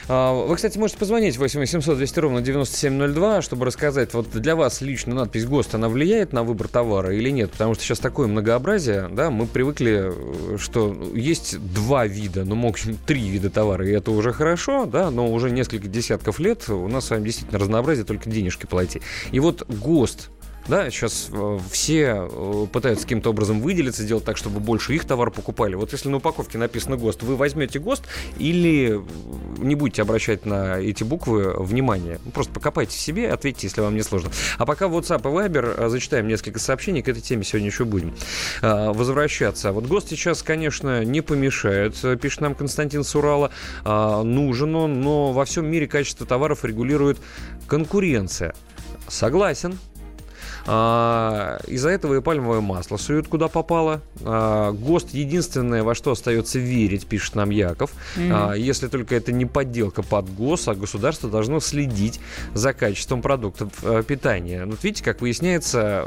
А, 0.09 0.33
вы, 0.47 0.57
кстати, 0.57 0.79
можете 0.79 0.99
позвонить 0.99 1.37
8 1.37 1.61
800 1.61 1.97
200 1.97 2.21
ровно 2.21 2.41
9702, 2.41 3.43
чтобы 3.43 3.67
рассказать, 3.67 4.15
вот 4.15 4.31
для 4.31 4.57
вас 4.57 4.81
лично 4.81 5.15
надпись 5.15 5.45
ГОСТ, 5.45 5.75
она 5.75 5.89
влияет 5.89 6.33
на 6.33 6.43
выбор 6.43 6.69
товара 6.69 7.15
или 7.15 7.31
нет? 7.31 7.51
Потому 7.53 7.75
что 7.75 7.85
сейчас 7.85 7.99
такое 7.99 8.27
многообразие, 8.27 9.09
да, 9.11 9.31
мы 9.31 9.47
привыкли, 9.47 10.13
что 10.59 10.97
есть 11.15 11.59
два 11.75 12.07
вида, 12.07 12.45
ну, 12.45 12.55
максимум 12.55 12.99
три 13.07 13.29
вида 13.29 13.51
товара, 13.51 13.87
и 13.87 13.93
это 13.93 14.11
уже 14.11 14.33
хорошо, 14.33 14.87
да, 14.87 15.11
но 15.11 15.33
уже 15.33 15.51
несколько 15.51 15.89
десятков 15.89 16.39
лет 16.39 16.69
у 16.69 16.89
нас 16.89 17.07
с 17.07 17.11
вами 17.11 17.25
действительно 17.25 17.59
разнообразие, 17.59 18.05
только 18.05 18.31
денежки 18.31 18.67
плати. 18.67 19.01
И 19.31 19.41
вот 19.41 19.67
ГОСТ, 19.69 20.31
да, 20.69 20.89
сейчас 20.91 21.29
э, 21.33 21.59
все 21.71 22.29
э, 22.31 22.67
пытаются 22.73 23.05
каким-то 23.05 23.31
образом 23.31 23.61
выделиться, 23.61 24.03
сделать 24.03 24.25
так, 24.25 24.37
чтобы 24.37 24.61
больше 24.61 24.95
их 24.95 25.05
товар 25.05 25.31
покупали. 25.31 25.75
Вот 25.75 25.93
если 25.93 26.09
на 26.09 26.19
упаковке 26.19 26.57
написано 26.57 26.97
ГОСТ, 26.97 27.25
вы 27.25 27.37
возьмете 27.37 27.81
ГОСТ 27.81 28.05
или 28.39 29.03
не 29.59 29.75
будете 29.75 30.03
обращать 30.03 30.47
на 30.47 30.79
эти 30.79 31.03
буквы 31.03 31.55
внимание. 31.59 32.21
Ну, 32.25 32.31
просто 32.31 32.53
покопайте 32.53 32.97
в 32.97 33.01
себе, 33.01 33.31
ответьте, 33.33 33.67
если 33.67 33.81
вам 33.81 33.97
не 33.97 34.03
сложно. 34.03 34.31
А 34.59 34.65
пока 34.65 34.87
WhatsApp 34.87 35.21
и 35.21 35.49
Viber 35.49 35.75
э, 35.77 35.89
зачитаем 35.89 36.29
несколько 36.29 36.61
сообщений, 36.61 37.03
к 37.03 37.09
этой 37.09 37.21
теме 37.21 37.43
сегодня 37.43 37.69
еще 37.69 37.85
будем 37.85 38.15
возвращаться. 38.61 39.73
Вот 39.73 39.87
ГОСТ 39.87 40.11
сейчас, 40.11 40.43
конечно, 40.43 41.05
не 41.05 41.21
помешает, 41.21 41.97
пишет 42.21 42.41
нам 42.41 42.55
Константин 42.55 43.03
Сурала. 43.05 43.51
Нужен 43.85 44.75
он, 44.77 45.01
но 45.01 45.33
во 45.33 45.45
всем 45.45 45.67
мире 45.67 45.87
качество 45.87 46.27
товаров 46.27 46.65
регулирует 46.65 47.19
конкуренция. 47.67 48.55
Согласен, 49.09 49.79
а, 50.67 51.61
из-за 51.67 51.91
этого 51.91 52.17
и 52.17 52.21
пальмовое 52.21 52.61
масло 52.61 52.97
суют 52.97 53.29
куда 53.29 53.49
попало. 53.49 54.01
А, 54.23 54.73
ГОСТ 54.73 55.11
единственное, 55.15 55.83
во 55.83 55.95
что 55.95 56.13
остается 56.13 56.59
верить, 56.59 57.07
пишет 57.07 57.35
нам 57.35 57.51
Яков. 57.51 57.93
Mm-hmm. 58.17 58.31
А, 58.33 58.55
если 58.55 58.89
только 58.89 59.15
это 59.15 59.33
не 59.33 59.47
подделка 59.47 60.03
под 60.03 60.33
ГОС, 60.35 60.69
а 60.69 60.75
государство 60.75 61.29
должно 61.29 61.61
следить 61.61 62.21
за 62.55 62.73
качеством 62.73 63.23
продуктов 63.23 63.73
а, 63.83 64.03
питания. 64.03 64.65
Вот 64.67 64.83
видите, 64.85 65.05
как 65.05 65.21
выясняется, 65.21 66.07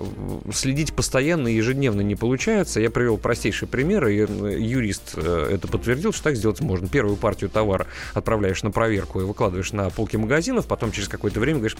следить 0.54 0.94
постоянно 0.94 1.48
и 1.48 1.56
ежедневно 1.56 2.02
не 2.02 2.16
получается. 2.16 2.80
Я 2.80 2.90
привел 2.90 3.18
простейший 3.18 3.68
пример, 3.68 4.08
и 4.08 4.16
юрист 4.16 5.14
э, 5.16 5.50
это 5.54 5.68
подтвердил, 5.68 6.14
что 6.14 6.24
так 6.24 6.36
сделать 6.36 6.62
можно. 6.62 6.88
Первую 6.88 7.18
партию 7.18 7.50
товара 7.50 7.88
отправляешь 8.14 8.64
на 8.64 8.72
проверку 8.72 9.22
и 9.22 9.24
выкладываешь 9.24 9.74
на 9.74 9.90
полки 9.90 10.18
магазинов, 10.18 10.68
потом 10.68 10.92
через 10.92 11.10
какое-то 11.10 11.40
время 11.40 11.60
говоришь, 11.60 11.78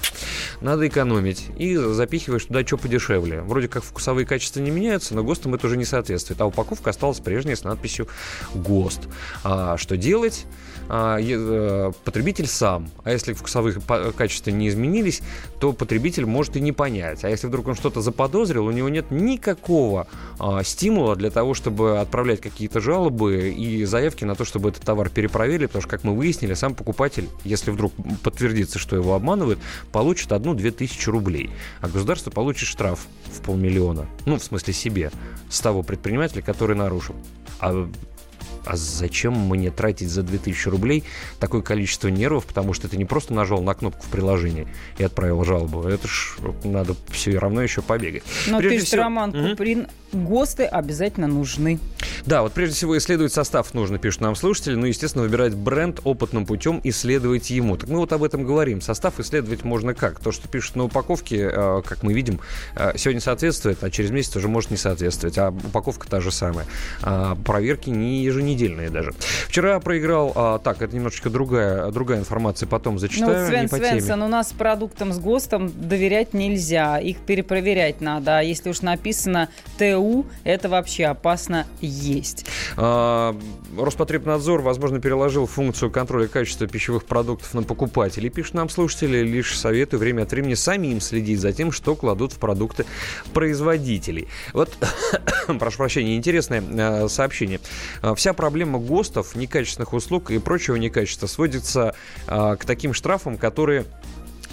надо 0.62 0.88
экономить, 0.88 1.48
и 1.58 1.76
запихиваешь 1.76 2.46
туда 2.46 2.65
что 2.66 2.78
подешевле. 2.78 3.42
Вроде 3.42 3.68
как 3.68 3.84
вкусовые 3.84 4.26
качества 4.26 4.60
не 4.60 4.72
меняются, 4.72 5.16
но 5.16 5.24
ГОСТам 5.24 5.56
это 5.56 5.68
уже 5.68 5.78
не 5.78 5.86
соответствует. 5.86 6.40
А 6.42 6.46
упаковка 6.46 6.90
осталась 6.90 7.20
прежняя 7.20 7.56
с 7.56 7.64
надписью 7.64 8.08
ГОСТ. 8.54 9.02
А, 9.44 9.78
что 9.78 9.98
делать? 9.98 10.46
А, 10.88 11.18
э, 11.20 11.92
потребитель 12.04 12.48
сам. 12.48 12.90
А 13.04 13.12
если 13.12 13.34
вкусовые 13.34 13.76
качества 14.16 14.52
не 14.52 14.68
изменились, 14.70 15.22
то 15.60 15.74
потребитель 15.74 16.26
может 16.26 16.56
и 16.58 16.62
не 16.62 16.72
понять. 16.72 17.24
А 17.24 17.30
если 17.30 17.48
вдруг 17.48 17.68
он 17.68 17.76
что-то 17.76 18.02
заподозрил, 18.02 18.66
у 18.66 18.72
него 18.72 18.90
нет 18.90 19.12
никакого 19.12 20.08
а, 20.40 20.64
стимула 20.64 21.16
для 21.16 21.32
того, 21.32 21.54
чтобы 21.54 22.00
отправлять 22.00 22.42
какие-то 22.42 22.80
жалобы 22.80 23.50
и 23.50 23.86
заявки 23.86 24.26
на 24.26 24.36
то, 24.36 24.46
чтобы 24.46 24.70
этот 24.70 24.84
товар 24.84 25.10
перепроверили, 25.10 25.66
потому 25.66 25.82
что, 25.82 25.90
как 25.90 26.04
мы 26.04 26.16
выяснили, 26.16 26.54
сам 26.54 26.76
покупатель, 26.76 27.28
если 27.44 27.72
вдруг 27.72 27.94
подтвердится, 28.24 28.80
что 28.80 28.96
его 28.96 29.16
обманывают, 29.16 29.60
получит 29.92 30.32
одну-две 30.32 30.72
тысячи 30.72 31.10
рублей. 31.10 31.50
А 31.82 31.88
государство 31.88 32.32
получит 32.32 32.68
штраф 32.68 33.08
в 33.26 33.42
полмиллиона. 33.42 34.08
Ну, 34.26 34.38
в 34.38 34.44
смысле 34.44 34.74
себе. 34.74 35.12
С 35.50 35.60
того 35.62 35.84
предпринимателя, 35.84 36.42
который 36.42 36.76
нарушил. 36.76 37.16
А 37.60 37.90
а 38.66 38.76
зачем 38.76 39.34
мне 39.34 39.72
тратить 39.72 40.10
за 40.10 40.24
2000 40.24 40.70
рублей 40.70 41.04
такое 41.40 41.62
количество 41.62 42.08
нервов, 42.08 42.46
потому 42.46 42.74
что 42.74 42.88
ты 42.88 42.98
не 42.98 43.06
просто 43.06 43.34
нажал 43.34 43.62
на 43.62 43.74
кнопку 43.74 44.06
в 44.06 44.10
приложении 44.10 44.68
и 44.98 45.04
отправил 45.04 45.44
жалобу, 45.44 45.84
это 45.84 46.08
ж 46.08 46.38
надо 46.64 46.96
все 47.10 47.38
равно 47.38 47.62
еще 47.62 47.82
побегать. 47.82 48.24
Но 48.48 48.60
Прежде 48.60 48.78
пишет 48.78 48.88
всего... 48.90 49.04
Роман 49.04 49.32
Куприн, 49.32 49.88
ГОСТы 50.14 50.64
обязательно 50.64 51.28
нужны. 51.28 51.80
Да, 52.26 52.42
вот 52.42 52.54
прежде 52.54 52.76
всего 52.76 52.98
исследовать 52.98 53.34
состав 53.34 53.74
нужно, 53.74 53.98
пишут 53.98 54.22
нам 54.22 54.36
слушатели, 54.36 54.76
ну, 54.76 54.86
естественно, 54.86 55.24
выбирать 55.24 55.54
бренд 55.54 56.00
опытным 56.04 56.46
путем, 56.46 56.82
исследовать 56.84 57.50
ему. 57.50 57.78
Так 57.78 57.90
мы 57.90 57.98
вот 57.98 58.14
об 58.14 58.24
этом 58.24 58.46
говорим. 58.46 58.82
Состав 58.82 59.20
исследовать 59.20 59.64
можно 59.64 59.94
как? 59.94 60.20
То, 60.20 60.32
что 60.32 60.48
пишут 60.48 60.76
на 60.76 60.86
упаковке, 60.86 61.50
э, 61.52 61.82
как 61.86 62.04
мы 62.04 62.14
видим, 62.14 62.40
э, 62.76 62.94
сегодня 62.98 63.22
соответствует, 63.22 63.84
а 63.84 63.90
через 63.90 64.12
месяц 64.12 64.36
уже 64.36 64.48
может 64.48 64.72
не 64.72 64.78
соответствовать, 64.78 65.38
а 65.38 65.50
упаковка 65.50 66.08
та 66.08 66.22
же 66.22 66.32
самая. 66.32 66.66
А 67.02 67.36
проверки 67.36 67.90
не 67.90 68.24
еженедельные 68.24 68.55
еженедельные 68.56 68.90
даже. 68.90 69.14
Вчера 69.48 69.80
проиграл, 69.80 70.32
а, 70.36 70.60
так, 70.60 70.82
это 70.82 70.96
немножечко 70.96 71.30
другая, 71.30 71.92
другая 71.92 72.20
информация, 72.20 72.68
потом 72.68 73.00
зачитаю. 73.00 73.42
Ну, 73.42 73.48
Свен 73.48 73.62
не 73.64 73.68
по 73.68 73.78
Свенсон, 73.78 74.08
теме. 74.08 74.26
у 74.26 74.28
нас 74.28 74.54
продуктам 74.54 75.14
с 75.14 75.20
ГОСТом 75.20 75.72
доверять 75.76 76.34
нельзя, 76.34 76.98
их 76.98 77.18
перепроверять 77.18 78.02
надо, 78.02 78.40
а 78.40 78.42
если 78.42 78.70
уж 78.70 78.82
написано 78.82 79.50
ТУ, 79.78 80.26
это 80.44 80.70
вообще 80.70 81.06
опасно 81.06 81.68
есть. 81.82 82.46
А, 82.78 83.38
Роспотребнадзор, 83.78 84.62
возможно, 84.62 85.00
переложил 85.00 85.46
функцию 85.46 85.92
контроля 85.92 86.28
качества 86.28 86.68
пищевых 86.68 87.06
продуктов 87.06 87.54
на 87.54 87.64
покупателей. 87.64 88.30
Пишут 88.30 88.56
нам 88.56 88.70
слушатели, 88.70 89.20
лишь 89.20 89.58
советую 89.58 90.00
время 90.00 90.24
от 90.24 90.32
времени 90.32 90.54
самим 90.54 91.02
следить 91.02 91.40
за 91.40 91.52
тем, 91.54 91.72
что 91.72 91.96
кладут 91.96 92.34
в 92.34 92.38
продукты 92.38 92.86
производителей. 93.34 94.28
Вот, 94.54 94.72
прошу 95.60 95.78
прощения, 95.78 96.16
интересное 96.16 96.62
э, 96.62 97.08
сообщение. 97.10 97.60
А, 98.02 98.16
Вся 98.16 98.34
проблема 98.46 98.78
ГОСТов, 98.78 99.36
некачественных 99.36 99.94
услуг 99.94 100.30
и 100.30 100.38
прочего 100.38 100.76
некачества 100.76 101.26
сводится 101.26 101.96
а, 102.28 102.56
к 102.58 102.64
таким 102.64 102.94
штрафам, 102.94 103.40
которые 103.40 103.86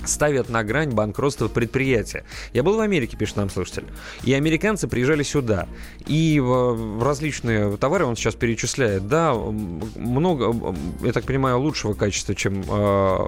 ставят 0.06 0.48
на 0.48 0.64
грань 0.64 0.90
банкротства 0.90 1.48
предприятия. 1.48 2.24
Я 2.52 2.62
был 2.62 2.76
в 2.76 2.80
Америке, 2.80 3.16
пишет 3.16 3.36
нам 3.36 3.50
слушатель, 3.50 3.84
и 4.24 4.32
американцы 4.32 4.88
приезжали 4.88 5.22
сюда, 5.22 5.68
и 6.06 6.40
в 6.40 7.04
различные 7.04 7.76
товары 7.76 8.06
он 8.06 8.16
сейчас 8.16 8.34
перечисляет, 8.34 9.06
да, 9.06 9.34
много, 9.34 10.74
я 11.02 11.12
так 11.12 11.24
понимаю, 11.24 11.60
лучшего 11.60 11.92
качества, 11.92 12.34
чем 12.34 12.64
э, 12.66 13.18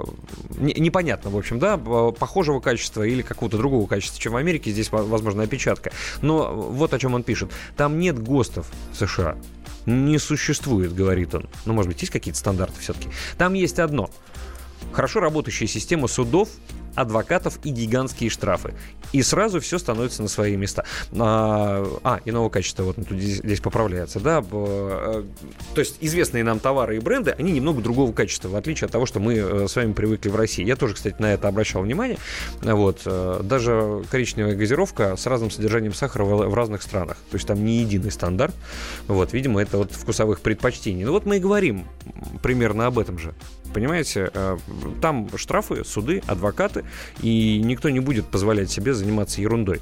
не- 0.56 0.74
непонятно, 0.80 1.30
в 1.30 1.36
общем, 1.36 1.58
да, 1.58 1.74
э, 1.78 2.12
похожего 2.18 2.58
качества 2.60 3.02
или 3.02 3.22
какого-то 3.22 3.56
другого 3.58 3.86
качества, 3.86 4.20
чем 4.20 4.32
в 4.32 4.36
Америке, 4.36 4.70
здесь, 4.70 4.90
во- 4.90 5.04
возможно, 5.04 5.42
опечатка. 5.42 5.92
Но 6.22 6.52
вот 6.54 6.92
о 6.94 6.98
чем 6.98 7.14
он 7.14 7.22
пишет. 7.22 7.50
Там 7.76 7.98
нет 8.00 8.18
ГОСТов 8.18 8.66
США. 8.98 9.36
Не 9.86 10.18
существует, 10.18 10.94
говорит 10.94 11.34
он. 11.34 11.48
Ну, 11.66 11.74
может 11.74 11.90
быть, 11.90 12.00
есть 12.00 12.12
какие-то 12.12 12.38
стандарты 12.38 12.80
все-таки. 12.80 13.08
Там 13.38 13.54
есть 13.54 13.78
одно– 13.78 14.10
хорошо 14.92 15.20
работающая 15.20 15.66
система 15.66 16.08
судов, 16.08 16.48
адвокатов 16.94 17.58
и 17.64 17.70
гигантские 17.70 18.30
штрафы. 18.30 18.74
И 19.12 19.22
сразу 19.22 19.60
все 19.60 19.78
становится 19.78 20.22
на 20.22 20.28
свои 20.28 20.56
места. 20.56 20.84
А, 21.12 21.86
а, 22.02 22.20
иного 22.24 22.48
качества, 22.48 22.84
вот 22.84 22.96
тут 22.96 23.18
здесь, 23.18 23.38
здесь 23.38 23.60
поправляется, 23.60 24.20
да. 24.20 24.44
э, 24.50 25.24
То 25.74 25.80
есть 25.80 25.98
известные 26.00 26.44
нам 26.44 26.58
товары 26.58 26.96
и 26.96 27.00
бренды, 27.00 27.34
они 27.38 27.52
немного 27.52 27.80
другого 27.80 28.12
качества, 28.12 28.48
в 28.48 28.56
отличие 28.56 28.86
от 28.86 28.92
того, 28.92 29.06
что 29.06 29.20
мы 29.20 29.34
э, 29.34 29.68
с 29.68 29.76
вами 29.76 29.92
привыкли 29.92 30.28
в 30.30 30.36
России. 30.36 30.64
Я 30.64 30.76
тоже, 30.76 30.94
кстати, 30.94 31.16
на 31.18 31.32
это 31.32 31.48
обращал 31.48 31.82
внимание. 31.82 32.18
Вот. 32.62 33.02
э, 33.04 33.40
Даже 33.42 34.04
коричневая 34.10 34.56
газировка 34.56 35.16
с 35.16 35.26
разным 35.26 35.50
содержанием 35.50 35.94
сахара 35.94 36.24
в 36.24 36.54
разных 36.54 36.82
странах. 36.82 37.16
То 37.30 37.36
есть 37.36 37.46
там 37.46 37.64
не 37.64 37.78
единый 37.78 38.10
стандарт. 38.10 38.54
Вот, 39.06 39.32
видимо, 39.32 39.60
это 39.62 39.78
вот 39.78 39.92
вкусовых 39.92 40.40
предпочтений. 40.40 41.04
Ну 41.04 41.12
вот 41.12 41.26
мы 41.26 41.36
и 41.36 41.40
говорим 41.40 41.86
примерно 42.42 42.86
об 42.86 42.98
этом 42.98 43.18
же. 43.18 43.34
Понимаете, 43.74 44.30
э, 44.32 44.56
там 45.02 45.28
штрафы, 45.36 45.84
суды, 45.84 46.22
адвокаты, 46.28 46.84
и 47.20 47.60
никто 47.62 47.90
не 47.90 47.98
будет 47.98 48.26
позволять 48.26 48.70
себе 48.70 48.94
заниматься 48.94 49.40
ерундой. 49.40 49.80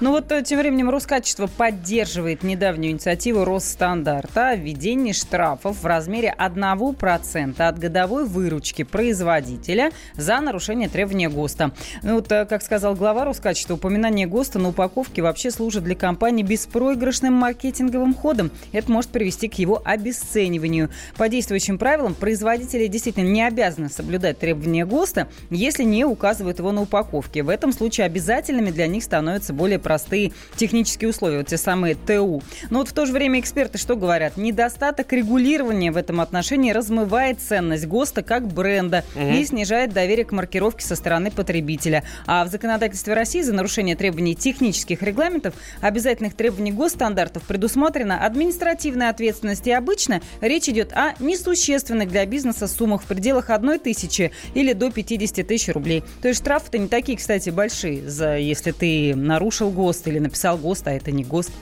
Ну 0.00 0.12
вот 0.12 0.32
э, 0.32 0.42
тем 0.42 0.58
временем 0.58 0.88
Роскачество 0.88 1.46
поддерживает 1.46 2.42
недавнюю 2.42 2.92
инициативу 2.92 3.44
Росстандарта 3.44 4.48
о 4.48 4.56
введении 4.56 5.12
штрафов 5.12 5.82
в 5.82 5.86
размере 5.86 6.34
1% 6.38 7.60
от 7.60 7.78
годовой 7.78 8.24
выручки 8.24 8.84
производителя 8.84 9.92
за 10.14 10.40
нарушение 10.40 10.88
требования 10.88 11.28
ГОСТа. 11.28 11.72
Ну 12.02 12.14
вот, 12.14 12.32
э, 12.32 12.46
как 12.46 12.62
сказал 12.62 12.94
глава 12.94 13.26
Роскачества, 13.26 13.74
упоминание 13.74 14.26
ГОСТа 14.26 14.58
на 14.58 14.70
упаковке 14.70 15.20
вообще 15.20 15.50
служит 15.50 15.84
для 15.84 15.94
компании 15.94 16.42
беспроигрышным 16.42 17.34
маркетинговым 17.34 18.14
ходом. 18.14 18.50
Это 18.72 18.90
может 18.90 19.10
привести 19.10 19.48
к 19.48 19.54
его 19.54 19.82
обесцениванию. 19.84 20.88
По 21.18 21.28
действующим 21.28 21.76
правилам 21.76 22.14
производители 22.14 22.86
действительно 22.86 23.25
не 23.32 23.42
обязаны 23.42 23.88
соблюдать 23.88 24.38
требования 24.38 24.84
ГОСТа, 24.86 25.28
если 25.50 25.82
не 25.84 26.04
указывают 26.04 26.58
его 26.58 26.72
на 26.72 26.82
упаковке. 26.82 27.42
В 27.42 27.48
этом 27.48 27.72
случае 27.72 28.06
обязательными 28.06 28.70
для 28.70 28.86
них 28.86 29.04
становятся 29.04 29.52
более 29.52 29.78
простые 29.78 30.32
технические 30.56 31.10
условия, 31.10 31.38
вот 31.38 31.46
те 31.48 31.56
самые 31.56 31.94
ТУ. 31.94 32.42
Но 32.70 32.78
вот 32.80 32.88
в 32.88 32.92
то 32.92 33.06
же 33.06 33.12
время 33.12 33.40
эксперты 33.40 33.78
что 33.78 33.96
говорят? 33.96 34.36
Недостаток 34.36 35.12
регулирования 35.12 35.90
в 35.92 35.96
этом 35.96 36.20
отношении 36.20 36.72
размывает 36.72 37.40
ценность 37.40 37.86
ГОСТа 37.86 38.22
как 38.22 38.46
бренда 38.46 39.04
Мгм. 39.14 39.34
и 39.34 39.44
снижает 39.44 39.92
доверие 39.92 40.24
к 40.24 40.32
маркировке 40.32 40.84
со 40.84 40.96
стороны 40.96 41.30
потребителя. 41.30 42.04
А 42.26 42.44
в 42.44 42.48
законодательстве 42.48 43.14
России 43.14 43.42
за 43.42 43.52
нарушение 43.52 43.96
требований 43.96 44.34
технических 44.34 45.02
регламентов, 45.02 45.54
обязательных 45.80 46.34
требований 46.34 46.72
госстандартов 46.72 47.42
предусмотрена 47.44 48.24
административная 48.24 49.10
ответственность. 49.10 49.66
И 49.66 49.72
обычно 49.72 50.20
речь 50.40 50.68
идет 50.68 50.92
о 50.92 51.14
несущественных 51.20 52.08
для 52.08 52.26
бизнеса 52.26 52.66
суммах 52.68 53.02
в 53.02 53.06
пределах 53.16 53.50
одной 53.50 53.78
тысячи 53.78 54.30
или 54.54 54.72
до 54.72 54.90
50 54.90 55.46
тысяч 55.46 55.68
рублей. 55.74 56.04
То 56.22 56.28
есть 56.28 56.40
штрафы-то 56.40 56.78
не 56.78 56.88
такие, 56.88 57.18
кстати, 57.18 57.50
большие, 57.50 58.08
за, 58.08 58.36
если 58.36 58.70
ты 58.70 59.14
нарушил 59.16 59.70
ГОСТ 59.70 60.08
или 60.08 60.18
написал 60.18 60.58
ГОСТ, 60.58 60.88
а 60.88 60.92
это 60.92 61.10
не 61.10 61.24
ГОСТ. 61.24 61.52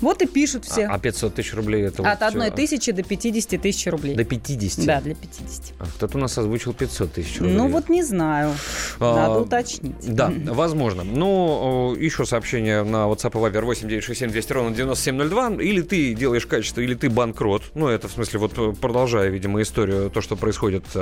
Вот 0.00 0.22
и 0.22 0.26
пишут 0.26 0.64
все. 0.64 0.86
А 0.86 0.98
500 0.98 1.34
тысяч 1.34 1.54
рублей 1.54 1.82
это 1.84 2.02
От 2.02 2.20
вот 2.20 2.28
одной 2.28 2.46
всё. 2.48 2.56
тысячи 2.56 2.92
до 2.92 3.02
50 3.02 3.60
тысяч 3.60 3.86
рублей. 3.86 4.14
До 4.14 4.24
50? 4.24 4.84
Да, 4.86 5.00
для 5.00 5.14
50. 5.14 5.74
А 5.78 5.84
кто-то 5.86 6.18
у 6.18 6.20
нас 6.20 6.36
озвучил 6.38 6.72
500 6.72 7.12
тысяч 7.12 7.38
рублей. 7.40 7.56
Ну 7.56 7.68
вот 7.68 7.88
не 7.88 8.02
знаю. 8.02 8.54
А, 9.00 9.14
Надо 9.28 9.40
уточнить. 9.40 9.94
Да, 10.14 10.32
возможно. 10.46 11.04
Ну, 11.04 11.94
э, 11.96 12.02
еще 12.02 12.24
сообщение 12.24 12.82
на 12.84 13.06
WhatsApp 13.08 13.32
и 13.32 13.52
Viber 13.52 13.64
8967 13.64 14.30
200 14.30 14.52
ровно 14.52 14.74
9702. 14.74 15.62
Или 15.62 15.82
ты 15.82 16.14
делаешь 16.14 16.46
качество, 16.46 16.80
или 16.80 16.94
ты 16.94 17.10
банкрот. 17.10 17.62
Ну, 17.74 17.88
это 17.88 18.08
в 18.08 18.12
смысле, 18.12 18.38
вот 18.40 18.52
э, 18.56 18.72
продолжая, 18.80 19.28
видимо, 19.28 19.60
историю, 19.62 20.10
то, 20.10 20.20
что 20.20 20.36
происходит 20.36 20.84
э, 20.94 20.98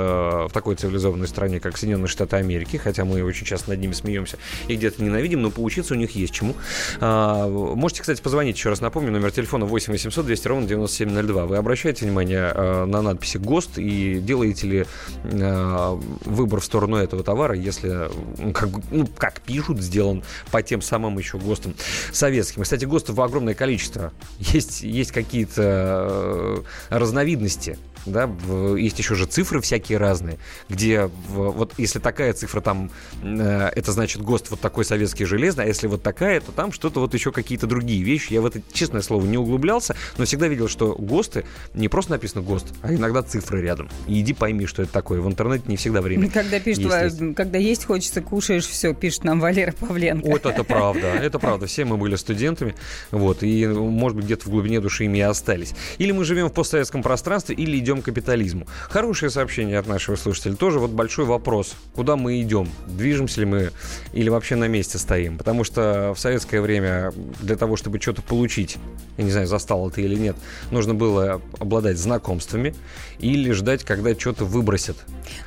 в 0.49 0.51
такой 0.53 0.75
цивилизованной 0.75 1.27
стране, 1.27 1.59
как 1.59 1.77
Соединенные 1.77 2.07
Штаты 2.07 2.37
Америки, 2.37 2.77
хотя 2.77 3.05
мы 3.05 3.23
очень 3.23 3.45
часто 3.45 3.71
над 3.71 3.79
ними 3.79 3.93
смеемся 3.93 4.37
и 4.67 4.75
где-то 4.75 5.03
ненавидим, 5.03 5.41
но 5.41 5.51
поучиться 5.51 5.93
у 5.93 5.97
них 5.97 6.11
есть 6.15 6.33
чему. 6.33 6.55
А, 6.99 7.47
можете, 7.47 8.01
кстати, 8.01 8.21
позвонить, 8.21 8.57
еще 8.57 8.69
раз 8.69 8.81
напомню, 8.87 9.11
номер 9.11 9.31
телефона 9.31 9.65
8 9.65 9.91
800 9.91 10.25
200 10.25 10.47
ровно 10.47 10.67
9702. 10.67 11.45
Вы 11.45 11.57
обращаете 11.57 12.05
внимание 12.05 12.53
э, 12.55 12.85
на 12.85 13.01
надписи 13.01 13.37
ГОСТ 13.37 13.79
и 13.79 14.19
делаете 14.19 14.67
ли 14.67 14.85
э, 15.23 15.97
выбор 16.23 16.61
в 16.61 16.65
сторону 16.65 16.95
этого 16.95 17.21
товара, 17.21 17.53
если, 17.53 18.09
как, 18.53 18.69
ну, 18.91 19.05
как 19.17 19.41
пишут, 19.41 19.81
сделан 19.81 20.23
по 20.51 20.61
тем 20.61 20.81
самым 20.81 21.17
еще 21.17 21.37
ГОСТам 21.37 21.75
советским. 22.13 22.63
Кстати, 22.63 22.85
ГОСТов 22.85 23.19
огромное 23.19 23.55
количество. 23.55 24.13
Есть, 24.39 24.83
есть 24.83 25.11
какие-то 25.11 25.61
э, 25.61 26.61
разновидности 26.89 27.77
да, 28.07 28.29
есть 28.77 28.97
еще 28.99 29.15
же 29.15 29.25
цифры 29.25 29.61
всякие 29.61 29.97
разные, 29.97 30.37
где 30.69 31.09
вот 31.29 31.73
если 31.77 31.99
такая 31.99 32.33
цифра 32.33 32.61
там, 32.61 32.91
э, 33.21 33.69
это 33.75 33.91
значит 33.91 34.21
ГОСТ 34.21 34.51
вот 34.51 34.59
такой 34.59 34.85
советский 34.85 35.25
железный, 35.25 35.65
а 35.65 35.67
если 35.67 35.87
вот 35.87 36.03
такая, 36.03 36.41
то 36.41 36.51
там 36.51 36.71
что-то 36.71 36.99
вот 36.99 37.13
еще 37.13 37.31
какие-то 37.31 37.67
другие 37.67 38.03
вещи. 38.03 38.33
Я 38.33 38.41
в 38.41 38.45
это, 38.45 38.61
честное 38.71 39.01
слово, 39.01 39.25
не 39.25 39.37
углублялся, 39.37 39.95
но 40.17 40.25
всегда 40.25 40.47
видел, 40.47 40.67
что 40.67 40.95
ГОСТы, 40.97 41.45
не 41.73 41.87
просто 41.87 42.11
написано 42.11 42.41
ГОСТ, 42.41 42.73
а 42.81 42.93
иногда 42.93 43.21
цифры 43.23 43.61
рядом. 43.61 43.89
И 44.07 44.19
иди 44.21 44.33
пойми, 44.33 44.65
что 44.65 44.83
это 44.83 44.91
такое. 44.91 45.21
В 45.21 45.27
интернете 45.27 45.65
не 45.67 45.77
всегда 45.77 46.01
время. 46.01 46.29
Когда 46.29 46.59
пишут, 46.59 46.85
есть, 46.85 47.19
есть. 47.19 47.35
когда 47.35 47.57
есть 47.57 47.85
хочется, 47.85 48.21
кушаешь, 48.21 48.65
все, 48.65 48.93
пишет 48.93 49.23
нам 49.23 49.39
Валера 49.39 49.73
Павленко. 49.73 50.27
Вот 50.27 50.45
это 50.45 50.63
правда, 50.63 51.07
это 51.07 51.39
правда. 51.39 51.67
Все 51.67 51.85
мы 51.85 51.97
были 51.97 52.15
студентами, 52.15 52.75
вот, 53.11 53.43
и, 53.43 53.65
может 53.67 54.15
быть, 54.15 54.25
где-то 54.25 54.45
в 54.45 54.49
глубине 54.49 54.79
души 54.79 55.05
ими 55.05 55.19
и 55.19 55.21
остались. 55.21 55.73
Или 55.97 56.11
мы 56.11 56.23
живем 56.23 56.49
в 56.49 56.53
постсоветском 56.53 57.03
пространстве, 57.03 57.55
или 57.55 57.77
идем 57.77 57.96
к 58.01 58.05
капитализму. 58.05 58.67
Хорошее 58.89 59.29
сообщение 59.31 59.79
от 59.79 59.87
нашего 59.87 60.15
слушателя. 60.15 60.55
Тоже 60.55 60.79
вот 60.79 60.91
большой 60.91 61.25
вопрос. 61.25 61.75
Куда 61.93 62.15
мы 62.15 62.41
идем? 62.41 62.69
Движемся 62.87 63.41
ли 63.41 63.45
мы 63.45 63.71
или 64.13 64.29
вообще 64.29 64.55
на 64.55 64.67
месте 64.67 64.97
стоим? 64.97 65.37
Потому 65.37 65.63
что 65.63 66.13
в 66.15 66.19
советское 66.19 66.61
время 66.61 67.13
для 67.41 67.55
того, 67.55 67.75
чтобы 67.75 67.99
что-то 67.99 68.21
получить, 68.21 68.77
я 69.17 69.23
не 69.23 69.31
знаю, 69.31 69.47
застал 69.47 69.89
ты 69.89 70.01
или 70.01 70.15
нет, 70.15 70.35
нужно 70.71 70.93
было 70.93 71.41
обладать 71.59 71.97
знакомствами 71.97 72.75
или 73.19 73.51
ждать, 73.51 73.83
когда 73.83 74.13
что-то 74.13 74.45
выбросят. 74.45 74.97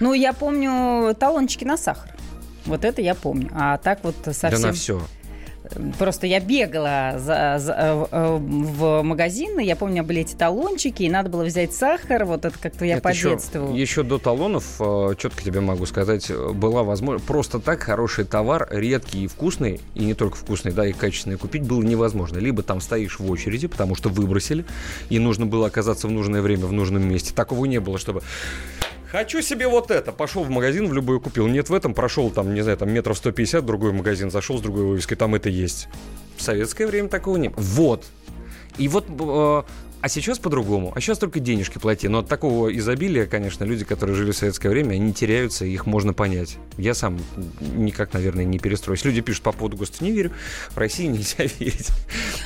Ну, 0.01 0.13
я 0.13 0.33
помню 0.33 1.15
талончики 1.19 1.65
на 1.65 1.77
сахар. 1.77 2.15
Вот 2.67 2.85
это 2.85 3.01
я 3.03 3.15
помню. 3.15 3.51
А 3.53 3.79
так 3.79 4.05
вот 4.05 4.15
совсем... 4.25 4.61
Да 4.61 4.69
на 4.69 4.73
все. 4.73 5.01
Просто 5.99 6.27
я 6.27 6.41
бегала 6.41 7.15
за- 7.19 7.57
за- 7.59 7.75
э, 7.79 8.07
э, 8.11 8.37
в 8.41 9.03
магазин, 9.03 9.59
и 9.61 9.65
я 9.65 9.77
помню, 9.77 10.03
были 10.05 10.21
эти 10.23 10.35
талончики, 10.35 11.03
и 11.05 11.11
надо 11.11 11.29
было 11.31 11.45
взять 11.45 11.73
сахар, 11.75 12.25
вот 12.25 12.45
это 12.45 12.59
как-то 12.59 12.85
я 12.85 12.97
Это 12.97 13.09
еще, 13.11 13.31
подетствовала. 13.31 13.75
еще 13.75 14.03
до 14.03 14.19
талонов, 14.19 14.65
э, 14.81 15.15
четко 15.19 15.43
тебе 15.43 15.61
могу 15.61 15.87
сказать, 15.87 16.31
была 16.55 16.83
возможность 16.83 17.27
просто 17.27 17.61
так 17.61 17.81
хороший 17.83 18.25
товар, 18.25 18.69
редкий 18.71 19.25
и 19.25 19.27
вкусный, 19.27 19.81
и 19.95 20.05
не 20.05 20.15
только 20.15 20.37
вкусный, 20.37 20.73
да, 20.73 20.87
и 20.87 20.93
качественный 20.93 21.37
купить 21.37 21.63
было 21.63 21.83
невозможно. 21.83 22.39
Либо 22.39 22.63
там 22.63 22.81
стоишь 22.81 23.19
в 23.19 23.31
очереди, 23.31 23.67
потому 23.67 23.95
что 23.95 24.09
выбросили, 24.09 24.65
и 25.09 25.19
нужно 25.19 25.47
было 25.47 25.67
оказаться 25.67 26.07
в 26.09 26.11
нужное 26.11 26.43
время 26.43 26.67
в 26.67 26.73
нужном 26.73 27.09
месте. 27.09 27.33
Такого 27.35 27.65
не 27.67 27.81
было, 27.81 27.99
чтобы 27.99 28.23
Хочу 29.11 29.43
себе 29.43 29.67
вот 29.67 29.91
это. 29.91 30.13
Пошел 30.13 30.45
в 30.45 30.51
магазин, 30.51 30.87
в 30.87 30.95
любой 30.95 31.21
купил. 31.21 31.49
Нет 31.49 31.69
в 31.69 31.75
этом, 31.75 31.95
прошел 31.95 32.31
там, 32.31 32.55
не 32.55 32.61
знаю, 32.63 32.79
там 32.79 32.91
метров 32.91 33.19
150, 33.19 33.67
другой 33.67 33.93
магазин, 33.93 34.31
зашел 34.31 34.59
с 34.59 34.61
другой 34.61 34.85
вывеской, 34.85 35.17
там 35.17 35.35
это 35.35 35.49
есть. 35.49 35.89
В 36.37 36.43
советское 36.43 36.87
время 36.87 37.09
такого 37.09 37.37
не 37.37 37.49
было. 37.49 37.61
Вот. 37.61 38.07
И 38.79 38.87
вот 38.87 39.07
э, 39.09 39.63
А 40.03 40.09
сейчас 40.09 40.39
по-другому. 40.39 40.93
А 40.95 41.01
сейчас 41.01 41.19
только 41.19 41.41
денежки 41.41 41.79
плати. 41.79 42.09
Но 42.09 42.21
от 42.21 42.29
такого 42.29 42.75
изобилия, 42.77 43.27
конечно, 43.27 43.65
люди, 43.65 43.85
которые 43.85 44.17
жили 44.17 44.33
в 44.33 44.37
советское 44.37 44.71
время, 44.71 44.95
они 44.95 45.13
теряются, 45.13 45.65
их 45.65 45.87
можно 45.87 46.15
понять. 46.15 46.57
Я 46.79 46.95
сам 46.95 47.19
никак, 47.61 48.13
наверное, 48.15 48.45
не 48.45 48.59
перестроюсь. 48.59 49.05
Люди 49.05 49.21
пишут 49.21 49.43
по 49.43 49.53
поводу 49.53 49.77
ГОСТа, 49.77 50.03
не 50.03 50.13
верю. 50.13 50.33
В 50.71 50.79
России 50.79 51.07
нельзя 51.07 51.45
верить 51.59 51.89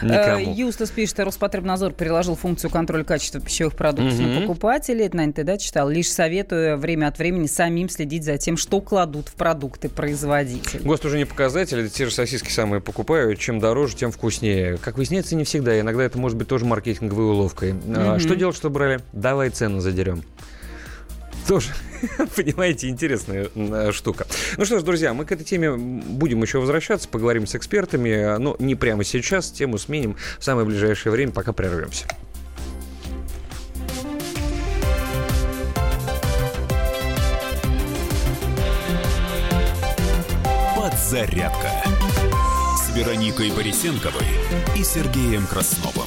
никому. 0.03 0.53
Э, 0.53 0.55
Юстас 0.55 0.91
пишет, 0.91 1.20
Роспотребнадзор 1.20 1.93
переложил 1.93 2.35
функцию 2.35 2.70
контроля 2.70 3.05
качества 3.05 3.41
пищевых 3.41 3.74
продуктов 3.76 4.18
на 4.18 4.41
покупателей. 4.41 5.07
Это, 5.07 5.16
наверное, 5.16 5.35
ты, 5.35 5.45
да, 5.45 5.59
читал? 5.59 5.89
Лишь 5.89 6.11
советую 6.11 6.76
время 6.76 7.07
от 7.09 7.18
времени 7.18 7.47
самим 7.47 7.89
следить 7.89 8.24
за 8.24 8.37
тем, 8.39 8.57
что 8.57 8.81
кладут 8.81 9.29
в 9.29 9.35
продукты 9.35 9.89
производителей. 9.89 10.83
ГОСТ 10.85 11.07
уже 11.07 11.18
не 11.18 11.24
показатель, 11.24 11.81
это 11.81 11.89
те 11.89 12.07
же 12.07 12.11
сосиски 12.11 12.51
самые 12.51 12.81
покупаю. 12.81 13.37
Чем 13.37 13.61
дороже, 13.61 13.97
тем 13.97 14.11
вкуснее. 14.11 14.79
Как 14.79 14.97
выясняется, 14.97 15.37
не 15.37 15.45
всегда. 15.45 15.79
Иногда 15.79 16.03
это 16.03 16.18
может 16.18 16.37
быть 16.37 16.49
тоже 16.49 16.64
маркетинговой 16.64 17.43
уловкой. 17.45 17.72
Mm-hmm. 17.72 18.18
Что 18.18 18.34
делать, 18.34 18.57
что 18.57 18.70
брали? 18.70 19.01
Давай 19.12 19.51
цену 19.51 19.80
задерем. 19.80 20.22
Тоже, 21.47 21.72
понимаете, 22.36 22.88
интересная 22.88 23.92
штука. 23.92 24.26
Ну 24.57 24.64
что 24.64 24.78
ж, 24.78 24.82
друзья, 24.82 25.12
мы 25.12 25.26
к 25.26 25.32
этой 25.32 25.45
теме 25.45 25.72
будем 25.72 26.42
еще 26.42 26.59
возвращаться, 26.59 27.07
поговорим 27.07 27.47
с 27.47 27.55
экспертами, 27.55 28.38
но 28.38 28.57
не 28.59 28.74
прямо 28.74 29.05
сейчас, 29.05 29.51
тему 29.51 29.76
сменим 29.76 30.16
в 30.38 30.45
самое 30.45 30.66
ближайшее 30.66 31.12
время, 31.12 31.32
пока 31.32 31.53
прервемся. 31.53 32.07
Подзарядка 40.74 41.70
с 42.78 42.97
Вероникой 42.97 43.51
Борисенковой 43.51 44.24
и 44.76 44.82
Сергеем 44.82 45.47
Красновым. 45.47 46.07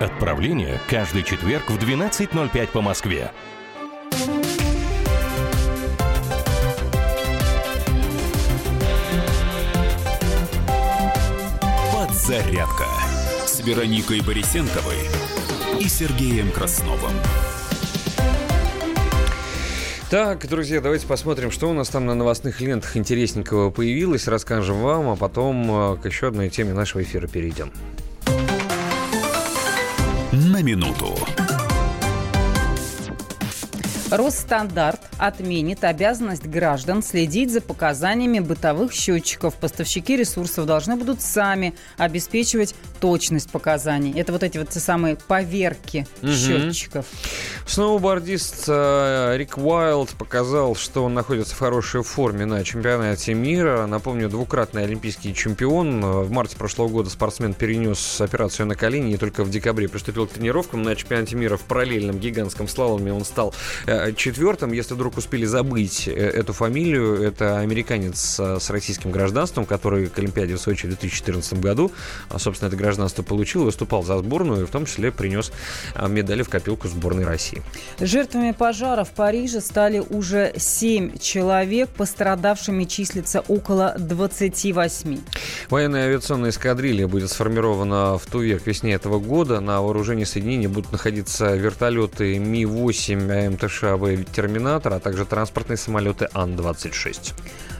Отправление 0.00 0.78
каждый 0.88 1.24
четверг 1.24 1.68
в 1.70 1.76
12.05 1.76 2.68
по 2.68 2.80
Москве. 2.80 3.32
Подзарядка 11.92 12.86
с 13.44 13.58
Вероникой 13.64 14.20
Борисенковой 14.20 14.98
и 15.80 15.88
Сергеем 15.88 16.52
Красновым. 16.52 17.10
Так, 20.10 20.46
друзья, 20.46 20.80
давайте 20.80 21.08
посмотрим, 21.08 21.50
что 21.50 21.68
у 21.68 21.72
нас 21.72 21.88
там 21.88 22.06
на 22.06 22.14
новостных 22.14 22.60
лентах 22.60 22.96
интересненького 22.96 23.70
появилось. 23.70 24.28
Расскажем 24.28 24.80
вам, 24.80 25.08
а 25.08 25.16
потом 25.16 25.94
э, 25.94 25.96
к 25.96 26.06
еще 26.06 26.28
одной 26.28 26.50
теме 26.50 26.72
нашего 26.72 27.02
эфира 27.02 27.26
перейдем 27.26 27.72
на 30.58 30.62
минуту. 30.62 31.47
Росстандарт 34.10 35.00
отменит 35.18 35.84
обязанность 35.84 36.46
граждан 36.46 37.02
следить 37.02 37.52
за 37.52 37.60
показаниями 37.60 38.38
бытовых 38.38 38.92
счетчиков. 38.92 39.54
Поставщики 39.54 40.16
ресурсов 40.16 40.66
должны 40.66 40.96
будут 40.96 41.20
сами 41.20 41.74
обеспечивать 41.96 42.74
точность 43.00 43.50
показаний. 43.50 44.18
Это 44.18 44.32
вот 44.32 44.42
эти 44.42 44.58
вот 44.58 44.70
те 44.70 44.80
самые 44.80 45.16
поверки 45.16 46.06
угу. 46.22 46.32
счетчиков. 46.32 47.06
Сноубордист 47.66 48.64
э, 48.68 49.36
Рик 49.36 49.58
Уайлд 49.58 50.10
показал, 50.10 50.74
что 50.74 51.04
он 51.04 51.14
находится 51.14 51.54
в 51.54 51.58
хорошей 51.58 52.02
форме 52.02 52.46
на 52.46 52.64
чемпионате 52.64 53.34
мира. 53.34 53.86
Напомню, 53.86 54.28
двукратный 54.28 54.84
олимпийский 54.84 55.34
чемпион. 55.34 56.00
В 56.00 56.30
марте 56.30 56.56
прошлого 56.56 56.88
года 56.88 57.10
спортсмен 57.10 57.52
перенес 57.52 58.20
операцию 58.20 58.66
на 58.66 58.74
колени 58.74 59.12
и 59.12 59.16
только 59.16 59.44
в 59.44 59.50
декабре 59.50 59.88
приступил 59.88 60.26
к 60.26 60.30
тренировкам 60.30 60.82
на 60.82 60.96
чемпионате 60.96 61.36
мира 61.36 61.56
в 61.56 61.62
параллельном 61.62 62.18
гигантском 62.18 62.68
слаломе. 62.68 63.12
Он 63.12 63.24
стал 63.24 63.54
э, 63.86 63.97
четвертым. 64.16 64.72
Если 64.72 64.94
вдруг 64.94 65.16
успели 65.16 65.44
забыть 65.44 66.08
э, 66.08 66.12
эту 66.12 66.52
фамилию, 66.52 67.22
это 67.22 67.58
американец 67.58 68.38
с 68.38 68.70
российским 68.70 69.10
гражданством, 69.10 69.66
который 69.66 70.06
к 70.08 70.18
Олимпиаде 70.18 70.56
в 70.56 70.60
Сочи 70.60 70.86
в 70.86 70.90
2014 70.90 71.60
году, 71.60 71.92
а, 72.30 72.38
собственно, 72.38 72.68
это 72.68 72.76
гражданство 72.76 73.22
получил, 73.22 73.64
выступал 73.64 74.02
за 74.02 74.18
сборную 74.18 74.62
и 74.62 74.66
в 74.66 74.70
том 74.70 74.86
числе 74.86 75.10
принес 75.10 75.52
медали 76.08 76.42
в 76.42 76.48
копилку 76.48 76.88
сборной 76.88 77.24
России. 77.24 77.62
Жертвами 78.00 78.52
пожара 78.52 79.04
в 79.04 79.10
Париже 79.10 79.60
стали 79.60 79.98
уже 79.98 80.52
7 80.56 81.18
человек. 81.18 81.88
Пострадавшими 81.90 82.84
числится 82.84 83.40
около 83.40 83.94
28. 83.98 85.18
Военная 85.70 86.06
авиационная 86.06 86.50
эскадрилья 86.50 87.08
будет 87.08 87.30
сформирована 87.30 88.18
в 88.18 88.26
Туве 88.26 88.58
к 88.58 88.66
весне 88.66 88.94
этого 88.94 89.18
года. 89.18 89.60
На 89.60 89.80
вооружении 89.80 90.24
соединений 90.24 90.66
будут 90.66 90.92
находиться 90.92 91.54
вертолеты 91.54 92.38
Ми-8 92.38 93.50
АМТШ 93.94 94.24
«Терминатор», 94.32 94.94
а 94.94 95.00
также 95.00 95.24
транспортные 95.24 95.76
самолеты 95.76 96.28
Ан-26. 96.34 97.34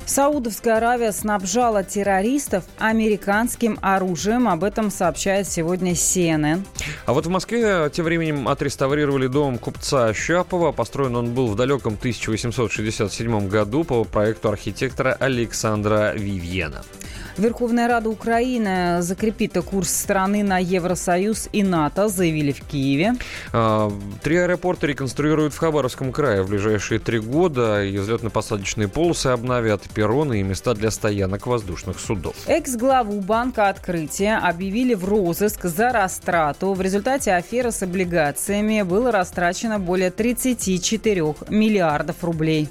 Саудовская 0.09 0.79
Аравия 0.79 1.13
снабжала 1.13 1.85
террористов 1.85 2.65
американским 2.79 3.79
оружием. 3.83 4.49
Об 4.49 4.65
этом 4.65 4.91
сообщает 4.91 5.47
сегодня 5.47 5.93
CNN. 5.93 6.65
А 7.05 7.13
вот 7.13 7.27
в 7.27 7.29
Москве 7.29 7.91
тем 7.93 8.07
временем 8.07 8.49
отреставрировали 8.49 9.27
дом 9.27 9.59
купца 9.59 10.15
Щапова. 10.15 10.73
Построен 10.73 11.15
он 11.15 11.35
был 11.35 11.49
в 11.49 11.57
далеком 11.57 11.93
1867 11.93 13.49
году 13.49 13.85
по 13.85 14.05
проекту 14.05 14.49
архитектора 14.49 15.13
Александра 15.13 16.15
Вивьена. 16.15 16.83
Верховная 17.39 17.87
Рада 17.87 18.09
Украины 18.09 19.01
закрепит 19.01 19.57
курс 19.65 19.91
страны 19.91 20.43
на 20.43 20.59
Евросоюз 20.59 21.49
и 21.53 21.63
НАТО, 21.63 22.09
заявили 22.09 22.51
в 22.51 22.63
Киеве. 22.63 23.15
А, 23.53 23.93
три 24.23 24.39
аэропорта 24.39 24.89
реконструируют 24.89 25.55
в 25.55 25.59
Хабаровском 25.59 26.11
крае 26.11 26.43
в 26.43 26.49
ближайшие 26.49 26.99
три 26.99 27.21
года. 27.21 27.85
И 27.85 27.97
взлетно-посадочные 27.97 28.89
полосы 28.89 29.29
обновят, 29.29 29.83
перроны 29.99 30.39
и 30.39 30.43
места 30.45 30.75
для 30.75 30.93
стоянок 30.93 31.49
воздушных 31.49 31.99
судов. 31.99 32.37
Экс-главу 32.47 33.21
банка 33.21 33.69
«Открытие» 33.69 34.37
объявили 34.37 34.95
в 34.95 35.05
розыск 35.05 35.65
за 35.65 35.91
растрату. 35.91 36.73
В 36.73 36.81
результате 36.81 37.33
аферы 37.33 37.73
с 37.73 37.83
облигациями 37.83 38.83
было 38.83 39.11
растрачено 39.11 39.81
более 39.81 40.13
34 40.13 41.35
миллиардов 41.49 42.23
рублей. 42.23 42.69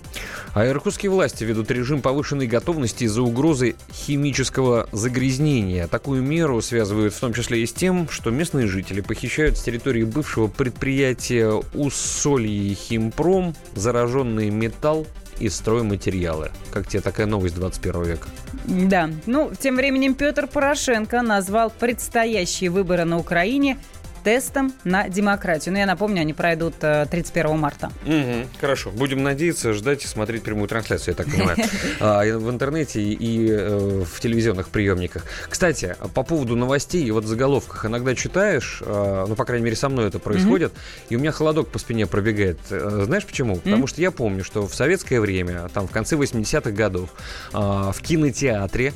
А 0.54 0.66
иркутские 0.66 1.12
власти 1.12 1.44
ведут 1.44 1.70
режим 1.70 2.02
повышенной 2.02 2.48
готовности 2.48 3.04
из-за 3.04 3.24
угрозы 3.24 3.76
химического 3.92 4.88
загрязнения. 4.94 5.88
Такую 5.88 6.24
меру 6.24 6.62
связывают 6.62 7.14
в 7.14 7.20
том 7.20 7.34
числе 7.34 7.62
и 7.62 7.66
с 7.66 7.74
тем, 7.74 8.08
что 8.08 8.32
местные 8.32 8.68
жители 8.68 9.02
похищают 9.02 9.58
с 9.58 9.64
территории 9.64 10.06
бывшего 10.06 10.48
предприятия 10.48 11.62
Уссолье 11.74 12.74
Химпром 12.74 13.54
зараженный 13.76 14.50
металл 14.50 15.06
и 15.40 15.50
стройматериалы. 15.50 16.52
Как 16.72 16.88
тебе 16.88 17.02
такая 17.02 17.26
новость 17.26 17.56
21 17.56 18.04
века? 18.04 18.28
Да. 18.66 19.10
Ну, 19.26 19.52
тем 19.60 19.76
временем 19.76 20.14
Петр 20.14 20.48
Порошенко 20.48 21.22
назвал 21.22 21.70
предстоящие 21.70 22.70
выборы 22.70 23.06
на 23.06 23.18
Украине 23.18 23.78
тестом 24.24 24.74
на 24.84 25.10
демократию. 25.10 25.74
Ну, 25.74 25.80
я 25.80 25.86
напомню, 25.86 26.22
они 26.22 26.34
пройдут 26.34 26.76
31 26.80 27.46
э, 27.46 27.54
марта. 27.56 27.92
Угу, 28.06 28.48
хорошо. 28.60 28.92
Будем 28.92 29.24
надеяться, 29.24 29.74
ждать 29.74 30.04
и 30.04 30.08
смотреть 30.08 30.44
прямую 30.44 30.68
трансляцию, 30.68 31.14
я 31.14 31.24
так 31.24 31.32
понимаю, 31.32 31.58
а, 32.00 32.24
в 32.38 32.50
интернете 32.50 33.02
и 33.02 33.50
э, 33.50 34.04
в 34.04 34.20
телевизионных 34.20 34.70
приемниках. 34.70 35.26
Кстати, 35.50 35.96
по 36.14 36.24
поводу 36.24 36.56
новостей, 36.56 37.10
вот 37.12 37.24
в 37.24 37.28
заголовках 37.28 37.86
иногда 37.86 38.16
читаешь, 38.16 38.82
э, 38.86 39.26
ну, 39.28 39.36
по 39.36 39.46
крайней 39.46 39.66
мере, 39.66 39.76
со 39.76 39.90
мной 39.90 40.08
это 40.08 40.20
происходит, 40.20 40.74
и 41.10 41.16
у 41.16 41.20
меня 41.20 41.32
холодок 41.32 41.70
по 41.70 41.80
спине 41.80 42.08
пробегает. 42.08 42.60
Знаешь 42.70 43.26
почему? 43.26 43.58
Потому 43.58 43.88
что 43.88 44.02
я 44.02 44.12
помню, 44.12 44.44
что 44.44 44.68
в 44.68 44.76
советское 44.76 45.20
время, 45.20 45.70
там, 45.74 45.88
в 45.88 45.92
конце 45.92 46.16
80-х 46.16 46.72
годов, 46.72 47.10
в 47.52 47.96
кинотеатре 48.02 48.94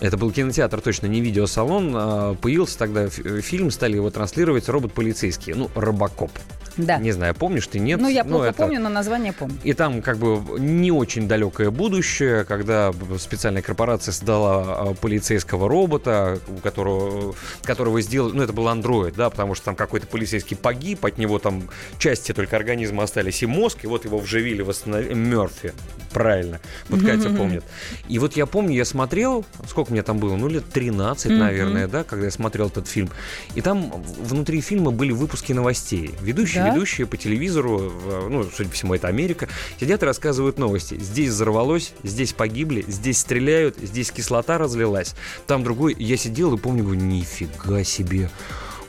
это 0.00 0.16
был 0.16 0.30
кинотеатр, 0.30 0.80
точно 0.80 1.06
не 1.06 1.20
видеосалон. 1.20 1.92
А, 1.94 2.34
появился 2.34 2.78
тогда 2.78 3.08
фильм, 3.08 3.70
стали 3.70 3.96
его 3.96 4.10
транслировать 4.10 4.68
робот-полицейский, 4.68 5.54
ну, 5.54 5.70
Робокоп. 5.74 6.30
Да. 6.78 6.98
Не 6.98 7.12
знаю, 7.12 7.34
помнишь 7.34 7.66
ты, 7.66 7.78
нет? 7.78 8.00
Ну, 8.00 8.08
я 8.08 8.24
плохо 8.24 8.46
это... 8.46 8.56
помню, 8.56 8.80
но 8.80 8.88
название 8.88 9.32
помню. 9.32 9.56
И 9.64 9.72
там 9.72 10.00
как 10.00 10.18
бы 10.18 10.40
не 10.58 10.90
очень 10.90 11.28
далекое 11.28 11.70
будущее, 11.70 12.44
когда 12.44 12.92
специальная 13.18 13.62
корпорация 13.62 14.12
создала 14.12 14.62
а, 14.62 14.94
полицейского 14.94 15.68
робота, 15.68 16.38
у 16.48 16.56
которого, 16.58 17.34
которого 17.62 18.00
сделали, 18.00 18.34
ну, 18.34 18.42
это 18.42 18.52
был 18.52 18.68
андроид, 18.68 19.14
да, 19.14 19.28
потому 19.28 19.54
что 19.54 19.66
там 19.66 19.76
какой-то 19.76 20.06
полицейский 20.06 20.56
погиб, 20.56 21.04
от 21.04 21.18
него 21.18 21.38
там 21.38 21.64
части 21.98 22.32
только 22.32 22.56
организма 22.56 23.02
остались 23.02 23.42
и 23.42 23.46
мозг, 23.46 23.84
и 23.84 23.86
вот 23.86 24.04
его 24.04 24.18
вживили, 24.18 24.62
восстановили. 24.62 25.14
Мерфи, 25.14 25.72
правильно. 26.12 26.60
Вот 26.88 27.02
Катя 27.02 27.30
помнит. 27.30 27.64
И 28.08 28.18
вот 28.18 28.36
я 28.36 28.46
помню, 28.46 28.76
я 28.76 28.84
смотрел, 28.84 29.44
сколько 29.66 29.92
мне 29.92 30.02
там 30.02 30.18
было, 30.18 30.36
ну, 30.36 30.48
лет 30.48 30.64
13, 30.72 31.32
наверное, 31.32 31.88
да, 31.88 32.04
когда 32.04 32.26
я 32.26 32.30
смотрел 32.30 32.68
этот 32.68 32.86
фильм. 32.86 33.10
И 33.54 33.60
там 33.60 33.90
внутри 34.18 34.60
фильма 34.60 34.90
были 34.90 35.12
выпуски 35.12 35.52
новостей. 35.52 36.14
Ведущие, 36.20 36.64
ведущие 36.70 37.06
по 37.06 37.16
телевизору, 37.16 37.92
ну, 38.28 38.44
судя 38.44 38.68
по 38.68 38.74
всему, 38.74 38.94
это 38.94 39.08
Америка, 39.08 39.48
сидят 39.80 40.02
и 40.02 40.06
рассказывают 40.06 40.58
новости. 40.58 40.98
Здесь 40.98 41.30
взорвалось, 41.30 41.92
здесь 42.02 42.32
погибли, 42.32 42.84
здесь 42.86 43.18
стреляют, 43.18 43.76
здесь 43.78 44.10
кислота 44.10 44.58
разлилась, 44.58 45.14
там 45.46 45.64
другой. 45.64 45.94
Я 45.98 46.16
сидел 46.16 46.54
и 46.54 46.58
помню, 46.58 46.84
говорю, 46.84 47.00
нифига 47.00 47.84
себе. 47.84 48.30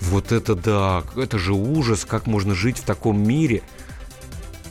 Вот 0.01 0.31
это 0.31 0.55
да, 0.55 1.03
это 1.17 1.37
же 1.37 1.53
ужас, 1.53 2.05
как 2.05 2.25
можно 2.25 2.55
жить 2.55 2.77
в 2.77 2.83
таком 2.83 3.21
мире. 3.21 3.61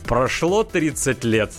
Прошло 0.05 0.63
30 0.63 1.23
лет. 1.23 1.53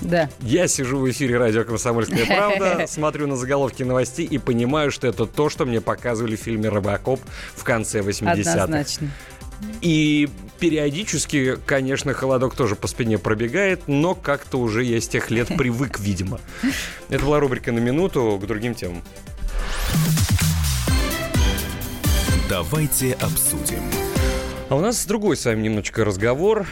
Да. 0.00 0.28
Я 0.40 0.68
сижу 0.68 0.98
в 0.98 1.10
эфире 1.10 1.38
радио 1.38 1.64
«Комсомольская 1.64 2.24
правда», 2.26 2.86
смотрю 2.88 3.26
на 3.26 3.36
заголовки 3.36 3.82
новостей 3.82 4.26
и 4.26 4.38
понимаю, 4.38 4.90
что 4.90 5.06
это 5.06 5.26
то, 5.26 5.48
что 5.48 5.66
мне 5.66 5.80
показывали 5.80 6.36
в 6.36 6.40
фильме 6.40 6.68
«Робокоп» 6.68 7.20
в 7.54 7.64
конце 7.64 8.00
80-х. 8.00 8.62
Однозначно. 8.62 9.10
И 9.80 10.28
периодически, 10.58 11.56
конечно, 11.66 12.12
холодок 12.14 12.54
тоже 12.54 12.76
по 12.76 12.86
спине 12.86 13.18
пробегает, 13.18 13.86
но 13.86 14.14
как-то 14.14 14.58
уже 14.58 14.84
я 14.84 15.00
с 15.00 15.08
тех 15.08 15.30
лет 15.30 15.48
привык, 15.56 15.98
видимо. 15.98 16.40
Это 17.08 17.24
была 17.24 17.40
рубрика 17.40 17.72
«На 17.72 17.78
минуту» 17.78 18.38
к 18.42 18.46
другим 18.46 18.74
темам. 18.74 19.02
Давайте 22.48 23.12
обсудим. 23.14 23.82
А 24.70 24.76
у 24.76 24.80
нас 24.80 25.04
другой 25.06 25.36
с 25.36 25.44
вами 25.44 25.62
немножечко 25.62 26.04
разговор. 26.04 26.66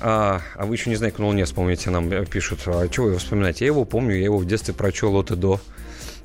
А, 0.00 0.42
а 0.54 0.66
вы 0.66 0.74
еще 0.74 0.90
не 0.90 0.96
знаете, 0.96 1.16
на 1.18 1.26
Луне 1.26 1.44
вспомните, 1.44 1.90
нам 1.90 2.08
пишут. 2.26 2.60
А 2.66 2.86
чего 2.88 3.08
его 3.08 3.18
вспоминать? 3.18 3.60
Я 3.60 3.68
его 3.68 3.84
помню, 3.84 4.16
я 4.16 4.24
его 4.24 4.38
в 4.38 4.46
детстве 4.46 4.74
прочел 4.74 5.16
от 5.16 5.30
и 5.30 5.36
до. 5.36 5.60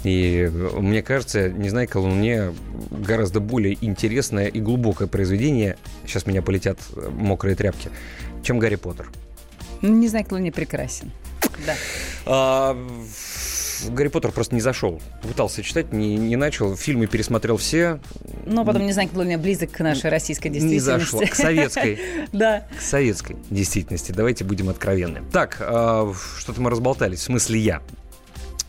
И 0.03 0.49
мне 0.77 1.03
кажется, 1.03 1.49
не 1.49 1.69
знаю, 1.69 1.87
на 1.93 1.99
Луне 1.99 2.53
гораздо 2.89 3.39
более 3.39 3.77
интересное 3.81 4.47
и 4.47 4.59
глубокое 4.59 5.07
произведение, 5.07 5.77
сейчас 6.05 6.25
меня 6.25 6.41
полетят 6.41 6.79
э, 6.95 7.09
мокрые 7.09 7.55
тряпки, 7.55 7.89
чем 8.43 8.57
Гарри 8.57 8.75
Поттер. 8.75 9.09
Не 9.81 10.07
знаю, 10.07 10.25
Луне 10.29 10.51
прекрасен. 10.51 11.11
Да. 11.65 11.75
А, 12.25 12.77
Гарри 13.89 14.07
Поттер 14.09 14.31
просто 14.31 14.55
не 14.55 14.61
зашел. 14.61 15.01
Пытался 15.21 15.63
читать, 15.63 15.91
не, 15.91 16.15
не 16.15 16.35
начал. 16.35 16.75
Фильмы 16.75 17.07
пересмотрел 17.07 17.57
все. 17.57 17.99
Но 18.45 18.65
потом 18.65 18.85
не 18.85 18.93
знаю, 18.93 19.09
кто 19.09 19.23
меня 19.23 19.37
близок 19.37 19.71
к 19.71 19.79
нашей 19.79 20.09
российской 20.09 20.49
действительности. 20.49 20.89
Не 20.89 20.99
зашло. 20.99 21.21
К 21.21 21.35
советской. 21.35 21.99
Да. 22.31 22.65
К 22.77 22.81
советской 22.81 23.35
действительности. 23.49 24.11
Давайте 24.11 24.43
будем 24.43 24.69
откровенны. 24.69 25.21
Так, 25.31 25.57
а, 25.59 26.11
что-то 26.37 26.61
мы 26.61 26.69
разболтались. 26.69 27.19
В 27.19 27.23
смысле 27.23 27.59
я. 27.59 27.81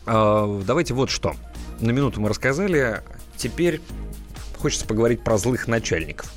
А, 0.05 0.61
давайте 0.65 0.93
вот 0.93 1.09
что. 1.09 1.35
На 1.79 1.91
минуту 1.91 2.21
мы 2.21 2.29
рассказали. 2.29 3.01
Теперь 3.37 3.81
хочется 4.63 4.85
поговорить 4.85 5.21
про 5.21 5.37
злых 5.37 5.67
начальников. 5.67 6.31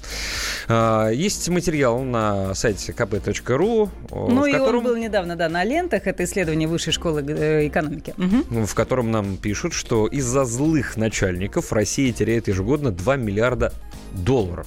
А, 0.69 1.11
есть 1.11 1.49
материал 1.49 2.01
на 2.01 2.55
сайте 2.55 2.93
kp.ru. 2.93 3.89
Ну 4.11 4.47
и 4.47 4.53
котором... 4.53 4.79
он 4.79 4.85
был 4.85 4.97
недавно, 4.97 5.37
да, 5.37 5.49
на 5.49 5.63
лентах. 5.65 6.07
Это 6.07 6.25
исследование 6.25 6.69
Высшей 6.69 6.93
школы 6.93 7.23
э, 7.23 7.69
экономики. 7.69 8.15
Угу. 8.19 8.67
В 8.67 8.75
котором 8.75 9.11
нам 9.11 9.37
пишут, 9.37 9.73
что 9.73 10.07
из-за 10.09 10.45
злых 10.45 10.97
начальников 10.97 11.73
Россия 11.73 12.13
теряет 12.13 12.49
ежегодно 12.49 12.91
2 12.91 13.17
миллиарда 13.17 13.73
долларов. 14.13 14.67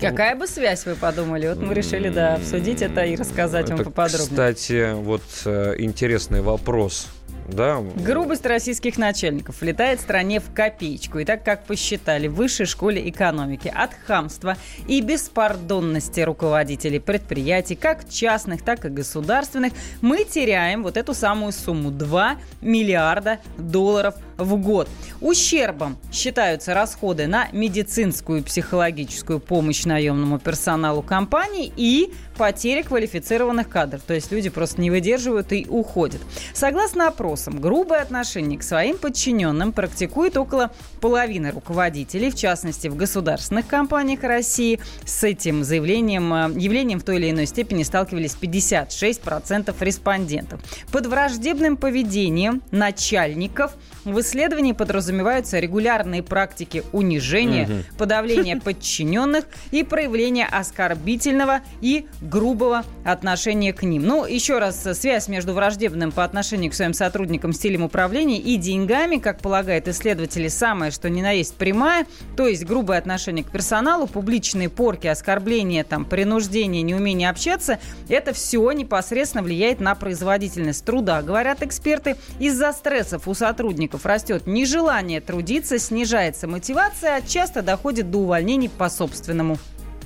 Какая 0.00 0.36
бы 0.36 0.46
связь, 0.46 0.86
вы 0.86 0.94
подумали? 0.94 1.48
Вот 1.48 1.58
мы 1.58 1.72
решили, 1.72 2.08
да, 2.08 2.34
обсудить 2.34 2.82
это 2.82 3.04
и 3.04 3.16
рассказать 3.16 3.66
это, 3.66 3.76
вам 3.76 3.84
поподробнее. 3.86 4.28
Кстати, 4.28 4.92
вот 4.94 5.22
э, 5.44 5.76
интересный 5.78 6.42
вопрос 6.42 7.08
да. 7.48 7.82
Грубость 7.96 8.46
российских 8.46 8.98
начальников 8.98 9.60
влетает 9.60 10.00
стране 10.00 10.40
в 10.40 10.52
копеечку. 10.52 11.18
И 11.18 11.24
так 11.24 11.44
как 11.44 11.64
посчитали 11.64 12.26
в 12.28 12.34
высшей 12.34 12.66
школе 12.66 13.08
экономики 13.08 13.72
от 13.74 13.90
хамства 14.06 14.56
и 14.88 15.00
беспардонности 15.00 16.20
руководителей 16.20 17.00
предприятий, 17.00 17.74
как 17.74 18.08
частных, 18.08 18.62
так 18.62 18.84
и 18.84 18.88
государственных, 18.88 19.72
мы 20.00 20.24
теряем 20.24 20.82
вот 20.82 20.96
эту 20.96 21.14
самую 21.14 21.52
сумму 21.52 21.90
2 21.90 22.36
миллиарда 22.60 23.40
долларов 23.58 24.14
в 24.36 24.56
год. 24.56 24.88
Ущербом 25.20 25.96
считаются 26.12 26.74
расходы 26.74 27.26
на 27.26 27.48
медицинскую 27.52 28.40
и 28.40 28.42
психологическую 28.42 29.40
помощь 29.40 29.84
наемному 29.84 30.38
персоналу 30.38 31.02
компании 31.02 31.72
и 31.76 32.12
потеря 32.36 32.82
квалифицированных 32.82 33.68
кадров. 33.68 34.02
То 34.02 34.14
есть 34.14 34.32
люди 34.32 34.50
просто 34.50 34.80
не 34.80 34.90
выдерживают 34.90 35.52
и 35.52 35.66
уходят. 35.68 36.20
Согласно 36.52 37.08
опросам, 37.08 37.60
грубое 37.60 38.00
отношение 38.00 38.58
к 38.58 38.62
своим 38.62 38.98
подчиненным 38.98 39.72
практикует 39.72 40.36
около 40.36 40.72
половины 41.00 41.50
руководителей, 41.50 42.30
в 42.30 42.34
частности 42.34 42.88
в 42.88 42.96
государственных 42.96 43.66
компаниях 43.66 44.22
России. 44.22 44.80
С 45.04 45.22
этим 45.24 45.64
заявлением, 45.64 46.32
э, 46.32 46.60
явлением 46.60 47.00
в 47.00 47.04
той 47.04 47.16
или 47.16 47.30
иной 47.30 47.46
степени 47.46 47.82
сталкивались 47.82 48.34
56% 48.34 49.80
респондентов. 49.80 50.60
Под 50.90 51.06
враждебным 51.06 51.76
поведением 51.76 52.62
начальников 52.70 53.72
в 54.04 54.18
исследовании 54.24 54.72
подразумеваются 54.72 55.58
регулярные 55.58 56.22
практики 56.22 56.82
унижения, 56.92 57.64
угу. 57.64 57.98
подавления 57.98 58.56
подчиненных 58.56 59.44
и 59.70 59.84
проявления 59.84 60.46
оскорбительного 60.46 61.60
и 61.80 62.06
грубого 62.20 62.84
отношения 63.04 63.72
к 63.72 63.82
ним. 63.82 64.02
Ну, 64.02 64.24
еще 64.24 64.58
раз, 64.58 64.82
связь 64.98 65.28
между 65.28 65.52
враждебным 65.52 66.10
по 66.10 66.24
отношению 66.24 66.70
к 66.70 66.74
своим 66.74 66.94
сотрудникам 66.94 67.52
стилем 67.52 67.82
управления 67.82 68.38
и 68.38 68.56
деньгами, 68.56 69.16
как 69.16 69.40
полагают 69.40 69.86
исследователи, 69.88 70.48
самое 70.48 70.90
что 70.90 71.10
ни 71.10 71.22
на 71.22 71.32
есть 71.32 71.54
прямая, 71.54 72.06
то 72.36 72.46
есть 72.48 72.64
грубое 72.64 72.98
отношение 72.98 73.44
к 73.44 73.50
персоналу, 73.50 74.06
публичные 74.06 74.68
порки, 74.68 75.06
оскорбления, 75.06 75.84
там, 75.84 76.04
принуждение, 76.04 76.82
неумение 76.82 77.28
общаться, 77.28 77.78
это 78.08 78.32
все 78.32 78.70
непосредственно 78.72 79.42
влияет 79.42 79.80
на 79.80 79.94
производительность 79.94 80.84
труда. 80.84 81.22
Говорят 81.22 81.62
эксперты, 81.62 82.16
из-за 82.38 82.72
стрессов 82.72 83.28
у 83.28 83.34
сотрудников 83.34 84.06
растет 84.14 84.46
нежелание 84.46 85.20
трудиться, 85.20 85.78
снижается 85.78 86.46
мотивация, 86.46 87.16
а 87.16 87.20
часто 87.20 87.62
доходит 87.62 88.10
до 88.10 88.18
увольнений 88.18 88.68
по 88.68 88.88
собственному 88.88 89.58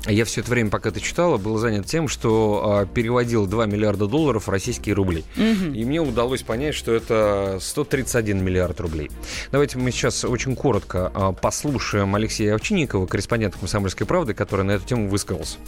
я 0.07 0.25
все 0.25 0.41
это 0.41 0.51
время, 0.51 0.71
пока 0.71 0.91
ты 0.91 1.01
читала, 1.01 1.37
был 1.37 1.59
занят 1.59 1.85
тем, 1.85 2.09
что 2.09 2.85
э, 2.85 2.95
переводил 2.95 3.47
2 3.47 3.67
миллиарда 3.67 4.07
долларов 4.07 4.47
в 4.47 4.49
российские 4.49 4.95
рубли. 4.95 5.25
Угу. 5.37 5.75
И 5.75 5.85
мне 5.85 6.01
удалось 6.01 6.43
понять, 6.43 6.75
что 6.75 6.95
это 6.95 7.59
131 7.61 8.43
миллиард 8.43 8.81
рублей. 8.81 9.11
Давайте 9.51 9.77
мы 9.77 9.91
сейчас 9.91 10.25
очень 10.25 10.57
коротко 10.57 11.13
э, 11.15 11.33
послушаем 11.43 12.15
Алексея 12.15 12.55
Овчинникова, 12.55 13.07
корреспондента 13.07 13.59
«Комсомольской 13.59 14.07
правды», 14.07 14.33
который 14.33 14.65
на 14.65 14.73
эту 14.73 14.87
тему 14.87 15.09
высказался. 15.09 15.59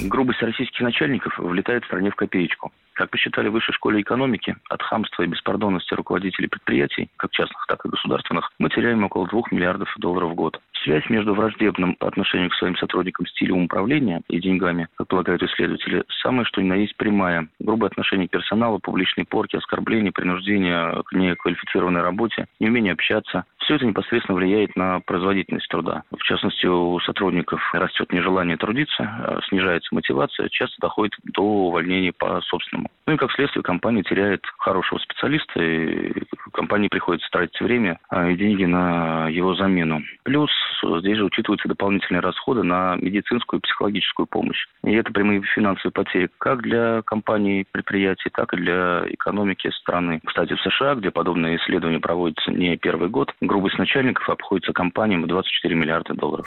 Грубость 0.00 0.42
российских 0.42 0.80
начальников 0.80 1.36
влетает 1.38 1.82
в 1.82 1.86
стране 1.86 2.10
в 2.10 2.14
копеечку. 2.14 2.72
Как 2.92 3.10
посчитали 3.10 3.48
в 3.48 3.52
высшей 3.52 3.74
школе 3.74 4.00
экономики, 4.00 4.56
от 4.68 4.80
хамства 4.82 5.24
и 5.24 5.26
беспардонности 5.26 5.94
руководителей 5.94 6.46
предприятий, 6.46 7.10
как 7.16 7.32
частных, 7.32 7.64
так 7.66 7.84
и 7.84 7.88
государственных, 7.88 8.52
мы 8.58 8.70
теряем 8.70 9.04
около 9.04 9.26
2 9.26 9.42
миллиардов 9.50 9.92
долларов 9.98 10.30
в 10.30 10.34
год. 10.34 10.60
Связь 10.82 11.08
между 11.08 11.34
враждебным 11.34 11.94
по 11.94 12.08
отношению 12.08 12.50
к 12.50 12.54
своим 12.54 12.76
сотрудникам 12.76 13.26
стилем 13.26 13.64
управления 13.64 14.22
и 14.28 14.40
деньгами, 14.40 14.88
как 14.96 15.08
полагают 15.08 15.42
исследователи, 15.42 16.04
самое 16.22 16.44
что 16.44 16.62
ни 16.62 16.66
на 16.66 16.74
есть 16.74 16.96
прямая. 16.96 17.48
Грубое 17.58 17.90
отношение 17.90 18.28
персонала, 18.28 18.78
публичные 18.78 19.24
порки, 19.24 19.56
оскорбления, 19.56 20.12
принуждение 20.12 21.02
к 21.04 21.12
неквалифицированной 21.12 22.02
работе, 22.02 22.46
неумение 22.60 22.92
общаться. 22.92 23.44
Все 23.58 23.74
это 23.74 23.86
непосредственно 23.86 24.36
влияет 24.36 24.76
на 24.76 25.00
производительность 25.00 25.68
труда. 25.68 26.04
В 26.10 26.22
частности, 26.22 26.66
у 26.66 26.98
сотрудников 27.00 27.60
растет 27.74 28.12
нежелание 28.12 28.56
трудиться, 28.56 29.02
а 29.02 29.40
снижается 29.48 29.94
мотивация, 29.94 30.48
часто 30.48 30.76
доходит 30.80 31.14
до 31.24 31.42
увольнения 31.42 32.12
по 32.16 32.40
собственному. 32.42 32.88
Ну 33.08 33.14
и 33.14 33.16
как 33.16 33.32
следствие 33.32 33.62
компания 33.62 34.02
теряет 34.02 34.44
хорошего 34.58 34.98
специалиста, 34.98 35.62
и 35.62 36.12
компании 36.52 36.88
приходится 36.88 37.26
тратить 37.30 37.58
время 37.58 37.98
а, 38.10 38.28
и 38.28 38.36
деньги 38.36 38.66
на 38.66 39.28
его 39.30 39.54
замену. 39.54 40.02
Плюс 40.24 40.50
здесь 40.82 41.16
же 41.16 41.24
учитываются 41.24 41.68
дополнительные 41.68 42.20
расходы 42.20 42.64
на 42.64 42.96
медицинскую 42.96 43.60
и 43.60 43.62
психологическую 43.62 44.26
помощь. 44.26 44.62
И 44.84 44.92
это 44.92 45.10
прямые 45.10 45.40
финансовые 45.54 45.92
потери 45.92 46.28
как 46.36 46.60
для 46.60 47.00
компаний, 47.00 47.64
предприятий, 47.72 48.28
так 48.30 48.52
и 48.52 48.58
для 48.58 49.06
экономики 49.08 49.70
страны. 49.70 50.20
Кстати, 50.26 50.52
в 50.52 50.60
США, 50.60 50.94
где 50.96 51.10
подобные 51.10 51.56
исследования 51.56 52.00
проводятся 52.00 52.50
не 52.50 52.76
первый 52.76 53.08
год, 53.08 53.32
грубость 53.40 53.78
начальников 53.78 54.28
обходится 54.28 54.74
компаниям 54.74 55.22
в 55.22 55.28
24 55.28 55.74
миллиарда 55.74 56.12
долларов. 56.12 56.46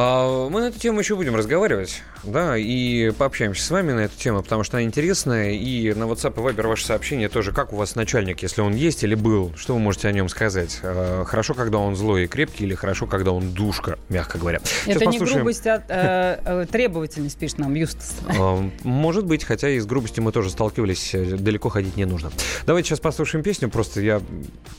А, 0.00 0.48
мы 0.48 0.60
на 0.60 0.66
эту 0.66 0.78
тему 0.78 1.00
еще 1.00 1.16
будем 1.16 1.34
разговаривать, 1.34 2.04
да, 2.22 2.56
и 2.56 3.10
пообщаемся 3.10 3.64
с 3.64 3.68
вами 3.68 3.90
на 3.90 4.00
эту 4.00 4.16
тему, 4.16 4.44
потому 4.44 4.62
что 4.62 4.76
она 4.76 4.86
интересная. 4.86 5.50
И 5.50 5.92
на 5.92 6.04
WhatsApp 6.04 6.34
и 6.34 6.54
Viber 6.54 6.68
ваше 6.68 6.86
сообщение 6.86 7.28
тоже, 7.28 7.50
как 7.50 7.72
у 7.72 7.76
вас 7.76 7.96
начальник, 7.96 8.40
если 8.42 8.60
он 8.60 8.76
есть 8.76 9.02
или 9.02 9.16
был, 9.16 9.52
что 9.56 9.74
вы 9.74 9.80
можете 9.80 10.06
о 10.06 10.12
нем 10.12 10.28
сказать? 10.28 10.78
А, 10.84 11.24
хорошо, 11.24 11.54
когда 11.54 11.78
он 11.78 11.96
злой 11.96 12.24
и 12.24 12.26
крепкий, 12.28 12.62
или 12.62 12.76
хорошо, 12.76 13.06
когда 13.06 13.32
он 13.32 13.50
душка, 13.50 13.98
мягко 14.08 14.38
говоря? 14.38 14.60
Это 14.86 15.04
не 15.06 15.18
грубость, 15.18 15.66
а 15.66 15.82
э, 15.88 16.42
э, 16.44 16.66
требовательность, 16.70 17.36
пишет 17.36 17.58
нам 17.58 17.74
Юстас. 17.74 18.14
А, 18.38 18.70
может 18.84 19.26
быть, 19.26 19.42
хотя 19.42 19.68
и 19.68 19.80
с 19.80 19.86
грубостью 19.86 20.22
мы 20.22 20.30
тоже 20.30 20.50
сталкивались, 20.50 21.12
э, 21.12 21.36
далеко 21.36 21.70
ходить 21.70 21.96
не 21.96 22.04
нужно. 22.04 22.30
Давайте 22.66 22.90
сейчас 22.90 23.00
послушаем 23.00 23.42
песню, 23.42 23.68
просто 23.68 24.00
я 24.00 24.22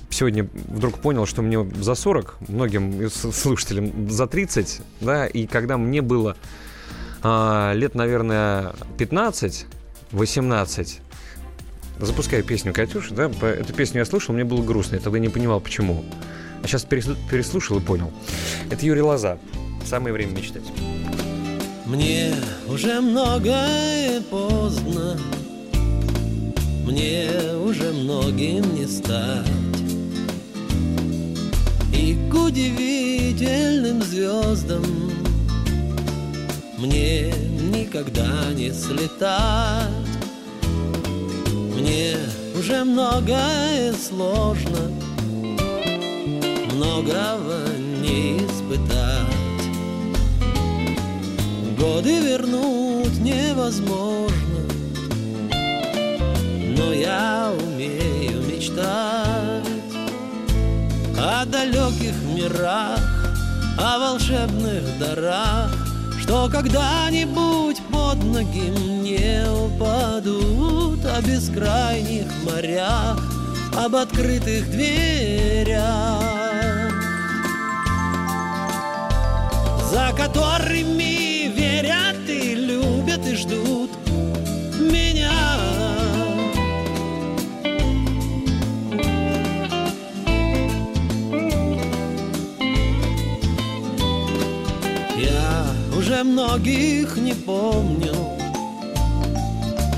сегодня 0.09 0.47
вдруг 0.53 0.99
понял, 0.99 1.25
что 1.25 1.41
мне 1.41 1.69
за 1.75 1.95
40, 1.95 2.37
многим 2.47 3.09
слушателям 3.09 4.09
за 4.09 4.25
30, 4.25 4.79
да, 5.09 5.25
и 5.25 5.47
когда 5.47 5.77
мне 5.77 6.03
было 6.03 6.37
а, 7.23 7.73
лет, 7.73 7.95
наверное, 7.95 8.73
15, 8.99 9.65
18, 10.11 11.01
запускаю 11.99 12.43
песню 12.43 12.73
Катюши, 12.73 13.15
да, 13.15 13.31
эту 13.41 13.73
песню 13.73 14.01
я 14.01 14.05
слышал, 14.05 14.35
мне 14.35 14.43
было 14.43 14.61
грустно, 14.61 14.95
я 14.95 15.01
тогда 15.01 15.17
не 15.17 15.29
понимал, 15.29 15.61
почему. 15.61 16.05
А 16.61 16.67
сейчас 16.67 16.83
переслушал 16.83 17.79
и 17.79 17.81
понял. 17.81 18.11
Это 18.69 18.85
Юрий 18.85 19.01
Лоза. 19.01 19.39
Самое 19.83 20.13
время 20.13 20.33
мечтать. 20.33 20.63
Мне 21.87 22.35
уже 22.67 23.01
многое 23.01 24.21
поздно, 24.29 25.17
Мне 26.85 27.31
уже 27.63 27.91
многим 27.93 28.75
не 28.75 28.85
стать. 28.85 29.68
И 31.99 32.15
к 32.31 32.33
удивительным 32.33 34.01
звездам 34.01 34.85
Мне 36.77 37.29
никогда 37.73 38.53
не 38.53 38.71
слетать. 38.71 39.89
Мне 41.75 42.15
уже 42.57 42.85
многое 42.85 43.93
сложно, 43.93 44.79
Многого 46.73 47.65
не 48.01 48.37
испытать. 48.37 49.27
Годы 51.77 52.21
вернуть 52.21 53.19
невозможно, 53.19 54.63
но 56.77 56.93
я 56.93 57.51
умею 57.61 58.41
мечтать 58.47 59.48
о 61.21 61.45
далеких 61.45 62.15
мирах, 62.33 62.99
о 63.77 63.99
волшебных 63.99 64.83
дарах, 64.99 65.69
что 66.21 66.49
когда-нибудь 66.49 67.81
под 67.91 68.23
ноги 68.23 68.71
мне 68.71 69.43
упадут 69.51 71.05
о 71.05 71.21
бескрайних 71.21 72.27
морях, 72.45 73.19
об 73.75 73.95
открытых 73.95 74.71
дверях, 74.71 76.21
за 79.91 80.13
которыми 80.15 81.28
уже 96.09 96.23
многих 96.23 97.17
не 97.17 97.33
помню, 97.33 98.15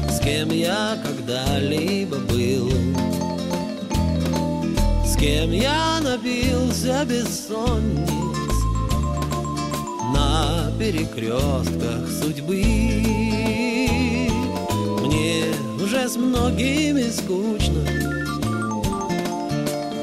с 0.09 0.19
кем 0.19 0.49
я 0.49 0.97
когда-либо 1.01 2.17
был, 2.17 2.69
с 5.05 5.15
кем 5.15 5.51
я 5.51 6.01
напился 6.01 7.05
бессонниц 7.05 8.09
на 10.13 10.69
перекрестках 10.77 12.09
судьбы. 12.21 12.61
Мне 15.05 15.45
уже 15.81 16.09
с 16.09 16.17
многими 16.17 17.09
скучно, 17.09 17.85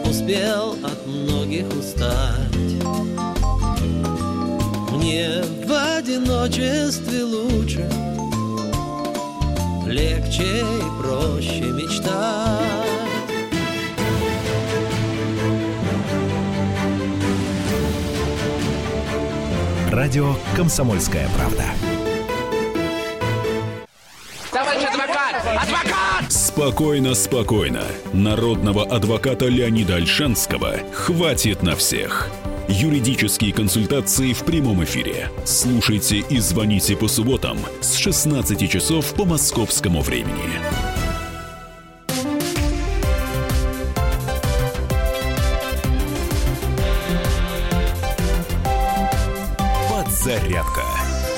успел 0.09 0.73
от 0.83 1.07
многих 1.07 1.67
устать. 1.79 2.48
Мне 5.09 5.41
в 5.65 5.97
одиночестве 5.97 7.23
лучше, 7.25 7.89
легче 9.87 10.61
и 10.61 11.03
проще 11.03 11.65
мечтать. 11.73 12.61
Радио 19.91 20.35
«Комсомольская 20.55 21.27
правда». 21.35 21.65
Товарищ 24.53 24.83
адвокат! 24.93 25.37
Адвокат! 25.57 26.31
Спокойно, 26.31 27.15
спокойно. 27.15 27.85
Народного 28.13 28.85
адвоката 28.85 29.47
Леонида 29.47 29.95
Альшанского 29.95 30.75
хватит 30.93 31.63
на 31.63 31.77
всех. 31.77 32.31
Юридические 32.69 33.55
консультации 33.55 34.35
в 34.35 34.45
прямом 34.45 34.85
эфире. 34.85 35.31
Слушайте 35.47 36.19
и 36.19 36.39
звоните 36.39 36.97
по 36.97 37.09
субботам 37.09 37.57
с 37.81 37.97
16 37.97 38.71
часов 38.71 39.15
по 39.15 39.25
московскому 39.25 40.03
времени. 40.03 40.61
«Зарядка» 50.29 50.85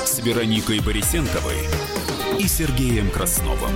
с 0.04 0.18
Вероникой 0.18 0.80
Борисенковой 0.80 1.58
и 2.40 2.48
Сергеем 2.48 3.08
Красновым. 3.08 3.70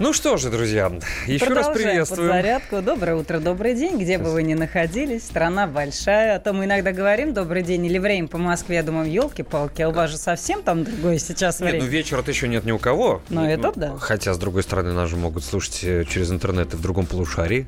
Ну 0.00 0.12
что 0.12 0.36
же, 0.36 0.50
друзья, 0.50 0.90
еще 1.26 1.46
раз 1.46 1.68
приветствую. 1.68 2.28
зарядку. 2.28 2.82
Доброе 2.82 3.14
утро, 3.14 3.38
добрый 3.38 3.74
день, 3.74 3.96
где 3.96 4.18
бы 4.18 4.32
вы 4.32 4.42
ни 4.42 4.54
находились. 4.54 5.22
Страна 5.22 5.68
большая. 5.68 6.36
А 6.36 6.40
то 6.40 6.52
мы 6.52 6.64
иногда 6.64 6.90
говорим 6.90 7.32
добрый 7.32 7.62
день 7.62 7.86
или 7.86 7.98
время 7.98 8.26
по 8.26 8.36
Москве. 8.36 8.76
Я 8.76 8.82
думаю, 8.82 9.08
елки-палки, 9.10 9.82
а 9.82 9.90
у 9.90 9.92
вас 9.92 10.10
же 10.10 10.16
совсем 10.16 10.64
там 10.64 10.82
другое 10.82 11.18
сейчас 11.18 11.60
время. 11.60 11.74
Нет, 11.74 11.84
ну 11.84 11.88
вечера-то 11.88 12.28
еще 12.28 12.48
нет 12.48 12.64
ни 12.64 12.72
у 12.72 12.78
кого. 12.78 13.22
Ну, 13.28 13.42
ну 13.42 13.48
это 13.48 13.72
да. 13.76 13.96
Хотя, 13.96 14.34
с 14.34 14.38
другой 14.38 14.64
стороны, 14.64 14.92
нас 14.92 15.08
же 15.08 15.16
могут 15.16 15.44
слушать 15.44 15.84
э, 15.84 16.04
через 16.04 16.28
интернет 16.32 16.74
и 16.74 16.76
в 16.76 16.82
другом 16.82 17.06
полушарии. 17.06 17.66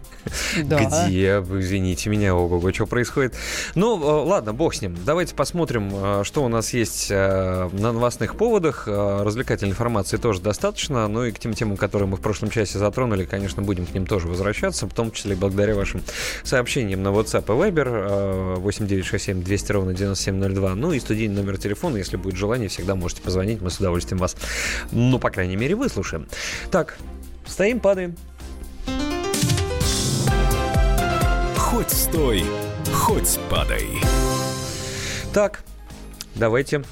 Да. 0.64 0.82
Где, 0.82 1.36
извините 1.38 2.10
меня, 2.10 2.34
ого-го, 2.34 2.72
что 2.72 2.86
происходит. 2.86 3.34
Ну, 3.76 4.00
э, 4.02 4.26
ладно, 4.26 4.52
бог 4.52 4.74
с 4.74 4.82
ним. 4.82 4.96
Давайте 5.06 5.34
посмотрим, 5.36 5.90
э, 5.92 6.24
что 6.24 6.42
у 6.42 6.48
нас 6.48 6.72
есть 6.72 7.08
на 7.10 7.68
новостных 7.70 8.36
поводах. 8.36 8.88
Развлекательной 8.88 9.70
информации 9.70 10.16
тоже 10.16 10.40
достаточно. 10.40 11.06
Ну 11.06 11.24
и 11.24 11.30
к 11.30 11.38
тем 11.38 11.54
темам, 11.54 11.76
которые 11.76 12.08
мы 12.08 12.15
в 12.16 12.20
прошлом 12.20 12.50
часе 12.50 12.78
затронули, 12.78 13.24
конечно, 13.24 13.62
будем 13.62 13.86
к 13.86 13.94
ним 13.94 14.06
тоже 14.06 14.28
возвращаться, 14.28 14.86
в 14.86 14.94
том 14.94 15.10
числе 15.10 15.36
благодаря 15.36 15.74
вашим 15.74 16.02
сообщениям 16.42 17.02
на 17.02 17.08
WhatsApp 17.08 17.44
и 17.44 17.70
Viber 17.70 18.56
8967 18.56 19.42
200 19.42 19.72
ровно 19.72 19.94
9702. 19.94 20.74
Ну 20.74 20.92
и 20.92 21.00
студийный 21.00 21.36
номер 21.36 21.58
телефона, 21.58 21.96
если 21.96 22.16
будет 22.16 22.36
желание, 22.36 22.68
всегда 22.68 22.94
можете 22.94 23.22
позвонить, 23.22 23.60
мы 23.60 23.70
с 23.70 23.78
удовольствием 23.78 24.18
вас, 24.18 24.36
ну, 24.92 25.18
по 25.18 25.30
крайней 25.30 25.56
мере, 25.56 25.74
выслушаем. 25.74 26.26
Так, 26.70 26.98
стоим, 27.46 27.80
падаем. 27.80 28.16
Хоть 31.56 31.90
стой, 31.90 32.44
хоть 32.92 33.38
падай. 33.50 33.86
Так, 35.32 35.62
давайте 36.34 36.82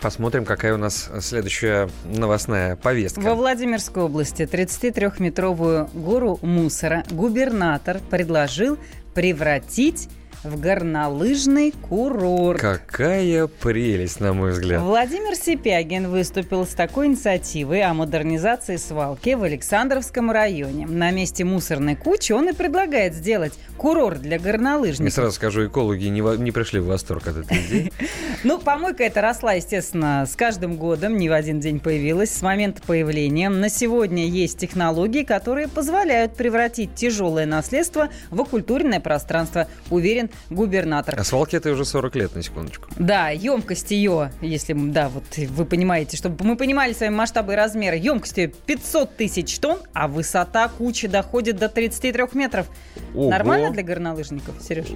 Посмотрим, 0.00 0.46
какая 0.46 0.74
у 0.74 0.78
нас 0.78 1.10
следующая 1.20 1.90
новостная 2.04 2.76
повестка. 2.76 3.20
Во 3.20 3.34
Владимирской 3.34 4.02
области 4.02 4.42
33-метровую 4.42 5.90
гору 5.92 6.38
мусора 6.40 7.04
губернатор 7.10 8.00
предложил 8.10 8.78
превратить 9.14 10.08
в 10.44 10.58
горнолыжный 10.58 11.72
курорт. 11.72 12.60
Какая 12.60 13.46
прелесть, 13.46 14.20
на 14.20 14.32
мой 14.32 14.52
взгляд. 14.52 14.80
Владимир 14.82 15.36
Сипягин 15.36 16.08
выступил 16.08 16.66
с 16.66 16.70
такой 16.70 17.08
инициативой 17.08 17.82
о 17.82 17.92
модернизации 17.92 18.76
свалки 18.76 19.34
в 19.34 19.42
Александровском 19.42 20.30
районе. 20.30 20.86
На 20.86 21.10
месте 21.10 21.44
мусорной 21.44 21.94
кучи 21.94 22.32
он 22.32 22.48
и 22.48 22.52
предлагает 22.52 23.14
сделать 23.14 23.52
курорт 23.76 24.22
для 24.22 24.38
горнолыжников. 24.38 25.04
Не 25.04 25.10
сразу 25.10 25.32
скажу, 25.32 25.66
экологи 25.66 26.06
не, 26.06 26.20
не 26.38 26.52
пришли 26.52 26.80
в 26.80 26.86
восторг 26.86 27.28
от 27.28 27.36
этой 27.38 27.58
идеи. 27.58 27.92
Ну, 28.42 28.58
помойка 28.58 29.04
эта 29.04 29.20
росла, 29.20 29.52
естественно, 29.52 30.24
с 30.26 30.34
каждым 30.34 30.76
годом, 30.76 31.18
не 31.18 31.28
в 31.28 31.32
один 31.34 31.60
день 31.60 31.78
появилась, 31.78 32.30
с 32.30 32.40
момента 32.40 32.80
появления. 32.86 33.50
На 33.50 33.68
сегодня 33.68 34.26
есть 34.26 34.56
технологии, 34.56 35.24
которые 35.24 35.68
позволяют 35.68 36.36
превратить 36.36 36.94
тяжелое 36.94 37.44
наследство 37.44 38.08
в 38.30 38.40
оккультуренное 38.40 39.00
пространство, 39.00 39.68
уверен 39.90 40.29
Губернатор. 40.50 41.14
А 41.18 41.24
свалки 41.24 41.56
это 41.56 41.70
уже 41.70 41.84
40 41.84 42.16
лет, 42.16 42.34
на 42.34 42.42
секундочку. 42.42 42.88
Да, 42.98 43.30
емкость 43.30 43.90
ее, 43.90 44.32
если, 44.40 44.74
да, 44.74 45.08
вот 45.08 45.24
вы 45.36 45.64
понимаете, 45.64 46.16
чтобы 46.16 46.44
мы 46.44 46.56
понимали 46.56 46.92
свои 46.92 47.10
масштабы 47.10 47.52
и 47.52 47.56
размеры, 47.56 47.96
емкость 47.96 48.38
ее 48.38 48.48
500 48.48 49.16
тысяч 49.16 49.58
тонн, 49.58 49.78
а 49.92 50.08
высота 50.08 50.68
кучи 50.68 51.08
доходит 51.08 51.56
до 51.56 51.68
33 51.68 52.24
метров. 52.34 52.66
Ого. 53.14 53.30
Нормально 53.30 53.70
для 53.70 53.82
горнолыжников, 53.82 54.54
Сереж? 54.60 54.86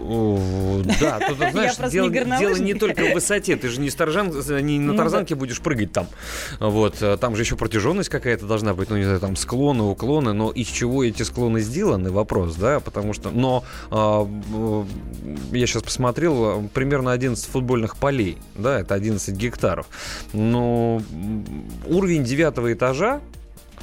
Да, 1.00 1.20
тут, 1.26 1.38
знаешь, 1.50 1.76
дело, 1.90 2.08
не 2.08 2.38
дело 2.38 2.56
не 2.56 2.74
только 2.74 3.04
в 3.04 3.14
высоте, 3.14 3.56
ты 3.56 3.68
же 3.68 3.80
не, 3.80 3.90
старжан, 3.90 4.28
не 4.28 4.78
на 4.78 4.92
ну 4.92 4.96
тарзанке 4.96 5.34
будешь 5.34 5.60
прыгать 5.60 5.92
там. 5.92 6.06
Вот, 6.60 7.02
э, 7.02 7.16
там 7.16 7.36
же 7.36 7.42
еще 7.42 7.56
протяженность 7.56 8.08
какая-то 8.08 8.46
должна 8.46 8.74
быть, 8.74 8.90
ну, 8.90 8.96
не 8.96 9.04
знаю, 9.04 9.20
там 9.20 9.36
склоны, 9.36 9.84
уклоны, 9.84 10.32
но 10.32 10.50
из 10.50 10.68
чего 10.68 11.04
эти 11.04 11.22
склоны 11.22 11.60
сделаны, 11.60 12.10
вопрос, 12.10 12.54
да, 12.56 12.80
потому 12.80 13.12
что, 13.12 13.30
но 13.30 13.64
а, 13.90 14.28
я 15.52 15.66
сейчас 15.66 15.82
посмотрел, 15.82 16.68
примерно 16.74 17.12
11 17.12 17.44
футбольных 17.46 17.96
полей, 17.96 18.38
да, 18.54 18.80
это 18.80 18.94
11 18.94 19.34
гектаров, 19.36 19.86
но 20.32 21.02
уровень 21.86 22.24
девятого 22.24 22.72
этажа 22.72 23.20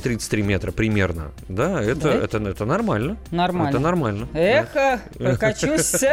33 0.01 0.41
метра 0.43 0.71
примерно, 0.71 1.31
да, 1.47 1.81
это, 1.81 2.01
да? 2.01 2.13
это, 2.13 2.37
это 2.37 2.65
нормально. 2.65 3.17
Нормально. 3.29 3.69
Это 3.69 3.79
нормально. 3.79 4.27
Эхо, 4.33 5.01
прокачусь. 5.17 5.95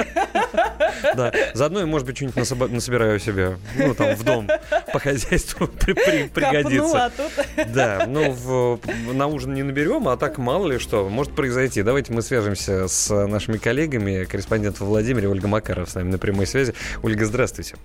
Да, 1.15 1.33
заодно, 1.55 1.87
может 1.87 2.07
быть, 2.07 2.17
что-нибудь 2.17 2.71
насобираю 2.73 3.21
себе, 3.21 3.57
ну, 3.77 3.95
там, 3.95 4.17
в 4.17 4.25
дом 4.25 4.49
по 4.93 4.99
хозяйству 4.99 5.67
пригодится. 5.79 7.13
Да, 7.73 8.05
ну, 8.09 8.81
на 9.13 9.27
ужин 9.27 9.55
не 9.55 9.63
наберем, 9.63 10.09
а 10.09 10.17
так 10.17 10.39
мало 10.39 10.67
ли 10.67 10.79
что 10.79 11.09
может 11.09 11.35
произойти. 11.35 11.83
Давайте 11.83 12.13
мы 12.13 12.23
свяжемся 12.23 12.89
с 12.89 13.27
нашими 13.27 13.59
коллегами, 13.59 14.25
корреспондент 14.25 14.81
во 14.81 14.87
Владимире 14.87 15.29
Ольга 15.29 15.49
Макаров 15.49 15.91
с 15.91 15.95
нами 15.95 16.11
на 16.11 16.19
прямой 16.19 16.47
связи. 16.47 16.75
Ольга, 17.03 17.25
здравствуйте. 17.27 17.77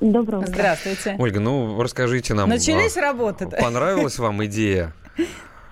Доброго. 0.00 0.46
Здравствуйте. 0.46 1.16
Ольга, 1.18 1.40
ну 1.40 1.80
расскажите 1.82 2.32
нам. 2.32 2.48
Начались 2.48 2.96
а, 2.96 3.02
работы. 3.02 3.46
Понравилась 3.46 4.18
вам 4.18 4.44
идея 4.46 4.94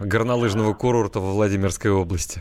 горнолыжного 0.00 0.74
курорта 0.74 1.20
во 1.20 1.32
Владимирской 1.32 1.90
области? 1.90 2.40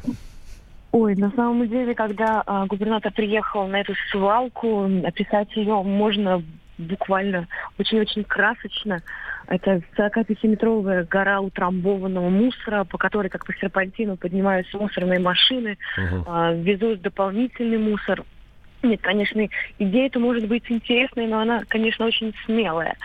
Ой, 0.91 1.16
на 1.16 1.32
самом 1.32 1.68
деле, 1.68 1.93
когда 1.93 2.43
а, 2.45 2.66
губернатор 2.66 3.12
приехал 3.12 3.68
на 3.68 3.82
эту 3.82 3.93
свалку, 4.12 4.89
описать 5.04 5.56
ее 5.56 5.82
можно 5.84 6.43
буквально 6.78 7.48
очень-очень 7.78 8.24
красочно. 8.24 9.02
Это 9.48 9.82
45-метровая 9.98 11.08
гора 11.08 11.41
утрамбованного 11.41 12.30
мусора, 12.30 12.84
по 12.84 12.98
которой, 12.98 13.30
как 13.30 13.45
по 13.45 13.54
серпантину, 13.54 14.18
поднимаются 14.18 14.78
мусорные 14.78 15.20
машины, 15.20 15.78
uh-huh. 15.98 16.24
а, 16.28 16.54
везут 16.54 17.02
дополнительный 17.02 17.78
мусор. 17.78 18.24
Нет, 18.84 19.02
конечно, 19.02 19.48
идея 19.80 20.06
это 20.06 20.20
может 20.20 20.48
быть 20.48 20.64
интересной, 20.70 21.28
но 21.28 21.40
она, 21.40 21.64
конечно, 21.68 22.06
очень 22.06 22.34
смелая. 22.46 22.96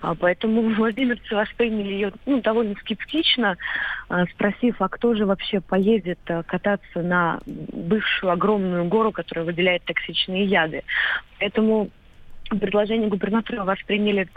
А, 0.00 0.14
поэтому 0.14 0.62
владимирцы 0.74 1.34
восприняли 1.34 1.92
ее 1.92 2.12
ну, 2.24 2.40
довольно 2.40 2.74
скептично, 2.76 3.56
а, 4.08 4.24
спросив, 4.26 4.76
а 4.80 4.88
кто 4.88 5.14
же 5.14 5.26
вообще 5.26 5.60
поедет 5.60 6.18
а, 6.28 6.42
кататься 6.42 7.02
на 7.02 7.40
бывшую 7.46 8.32
огромную 8.32 8.84
гору, 8.86 9.12
которая 9.12 9.44
выделяет 9.44 9.84
токсичные 9.84 10.44
яды. 10.44 10.82
Поэтому 11.38 11.90
предложение 12.48 13.08
губернатора 13.08 13.64
восприняли 13.64 14.28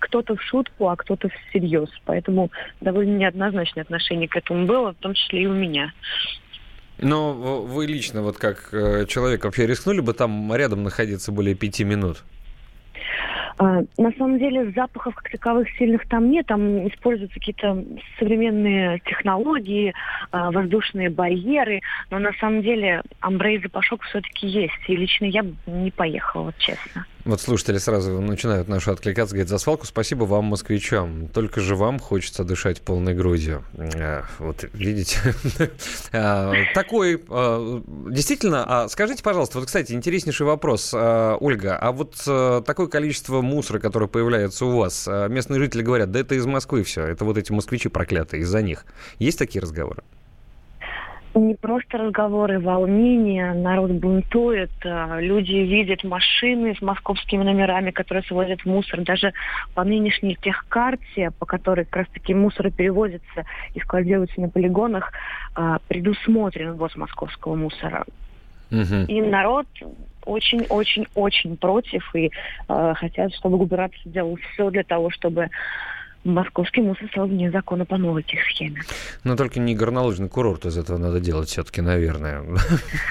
кто-то 0.00 0.34
в 0.34 0.42
шутку, 0.42 0.88
а 0.88 0.96
кто-то 0.96 1.28
всерьез. 1.28 1.88
Поэтому 2.04 2.50
довольно 2.80 3.16
неоднозначное 3.16 3.84
отношение 3.84 4.28
к 4.28 4.36
этому 4.36 4.66
было, 4.66 4.92
в 4.92 4.96
том 4.96 5.14
числе 5.14 5.42
и 5.42 5.46
у 5.46 5.52
меня. 5.52 5.92
Но 7.02 7.62
вы 7.62 7.86
лично, 7.86 8.22
вот 8.22 8.38
как 8.38 8.68
э, 8.72 9.06
человек, 9.06 9.44
вообще 9.44 9.66
рискнули 9.66 10.00
бы 10.00 10.14
там 10.14 10.54
рядом 10.54 10.82
находиться 10.82 11.32
более 11.32 11.54
пяти 11.54 11.84
минут? 11.84 12.22
А, 13.58 13.82
на 13.96 14.12
самом 14.18 14.38
деле 14.38 14.72
запахов 14.72 15.14
как 15.14 15.30
таковых 15.30 15.68
сильных 15.76 16.08
там 16.08 16.30
нет, 16.30 16.46
там 16.46 16.88
используются 16.88 17.38
какие-то 17.38 17.84
современные 18.18 19.00
технологии, 19.00 19.94
а, 20.30 20.50
воздушные 20.50 21.10
барьеры, 21.10 21.80
но 22.10 22.18
на 22.18 22.32
самом 22.40 22.62
деле 22.62 23.02
амбре 23.20 23.56
и 23.56 23.62
запашок 23.62 24.02
все-таки 24.02 24.46
есть, 24.46 24.80
и 24.88 24.96
лично 24.96 25.26
я 25.26 25.44
не 25.66 25.90
поехала, 25.90 26.44
вот 26.44 26.58
честно. 26.58 27.06
Вот 27.24 27.40
слушатели 27.40 27.78
сразу 27.78 28.20
начинают 28.20 28.66
нашу 28.66 28.90
откликаться, 28.90 29.34
говорят, 29.34 29.48
за 29.48 29.58
свалку 29.58 29.86
спасибо 29.86 30.24
вам, 30.24 30.46
москвичам. 30.46 31.28
Только 31.28 31.60
же 31.60 31.76
вам 31.76 32.00
хочется 32.00 32.42
дышать 32.42 32.80
полной 32.82 33.14
грудью. 33.14 33.64
Э, 33.74 34.22
вот 34.38 34.64
видите. 34.72 35.18
А, 36.12 36.52
такой, 36.74 37.22
а, 37.28 37.82
действительно, 38.10 38.64
а 38.66 38.88
скажите, 38.88 39.22
пожалуйста, 39.22 39.58
вот, 39.58 39.66
кстати, 39.66 39.92
интереснейший 39.92 40.46
вопрос, 40.46 40.92
Ольга, 40.92 41.76
а 41.76 41.92
вот 41.92 42.14
э, 42.26 42.62
такое 42.66 42.86
количество 42.86 43.40
мусора, 43.40 43.78
которое 43.78 44.08
появляется 44.08 44.66
у 44.66 44.76
вас, 44.76 45.08
местные 45.28 45.58
жители 45.60 45.82
говорят, 45.82 46.10
да 46.10 46.20
это 46.20 46.34
из 46.34 46.44
Москвы 46.46 46.82
все, 46.82 47.06
это 47.06 47.24
вот 47.24 47.38
эти 47.38 47.52
москвичи 47.52 47.88
проклятые, 47.88 48.42
из-за 48.42 48.62
них. 48.62 48.84
Есть 49.18 49.38
такие 49.38 49.62
разговоры? 49.62 50.02
Не 51.34 51.54
просто 51.54 51.98
разговоры, 51.98 52.60
волнения, 52.60 53.52
народ 53.54 53.90
бунтует, 53.92 54.70
а, 54.84 55.18
люди 55.20 55.52
видят 55.52 56.04
машины 56.04 56.74
с 56.74 56.82
московскими 56.82 57.42
номерами, 57.42 57.90
которые 57.90 58.22
свозят 58.24 58.64
мусор. 58.64 59.00
Даже 59.02 59.32
по 59.74 59.84
нынешней 59.84 60.36
техкарте, 60.40 61.30
по 61.38 61.46
которой 61.46 61.84
как 61.84 61.96
раз-таки 61.96 62.34
мусор 62.34 62.70
перевозится 62.70 63.44
и 63.74 63.80
складируется 63.80 64.40
на 64.40 64.48
полигонах, 64.48 65.12
а, 65.54 65.78
предусмотрен 65.88 66.74
ввоз 66.74 66.96
московского 66.96 67.54
мусора. 67.54 68.04
Угу. 68.70 69.04
И 69.08 69.20
народ 69.20 69.66
очень-очень-очень 70.24 71.56
против 71.56 72.14
и 72.14 72.30
э, 72.68 72.94
хотят, 72.96 73.34
чтобы 73.34 73.58
губернатор 73.58 73.98
сделал 74.04 74.36
все 74.36 74.70
для 74.70 74.84
того, 74.84 75.10
чтобы 75.10 75.50
московский 76.24 76.82
мусор 76.82 77.08
стал 77.10 77.26
вне 77.26 77.50
закона 77.50 77.84
по 77.84 77.96
новой 77.96 78.22
техсхеме. 78.22 78.82
Но 79.24 79.36
только 79.36 79.60
не 79.60 79.74
горнолыжный 79.74 80.28
курорт 80.28 80.64
из 80.66 80.76
этого 80.76 80.98
надо 80.98 81.20
делать 81.20 81.48
все-таки, 81.48 81.80
наверное. 81.80 82.42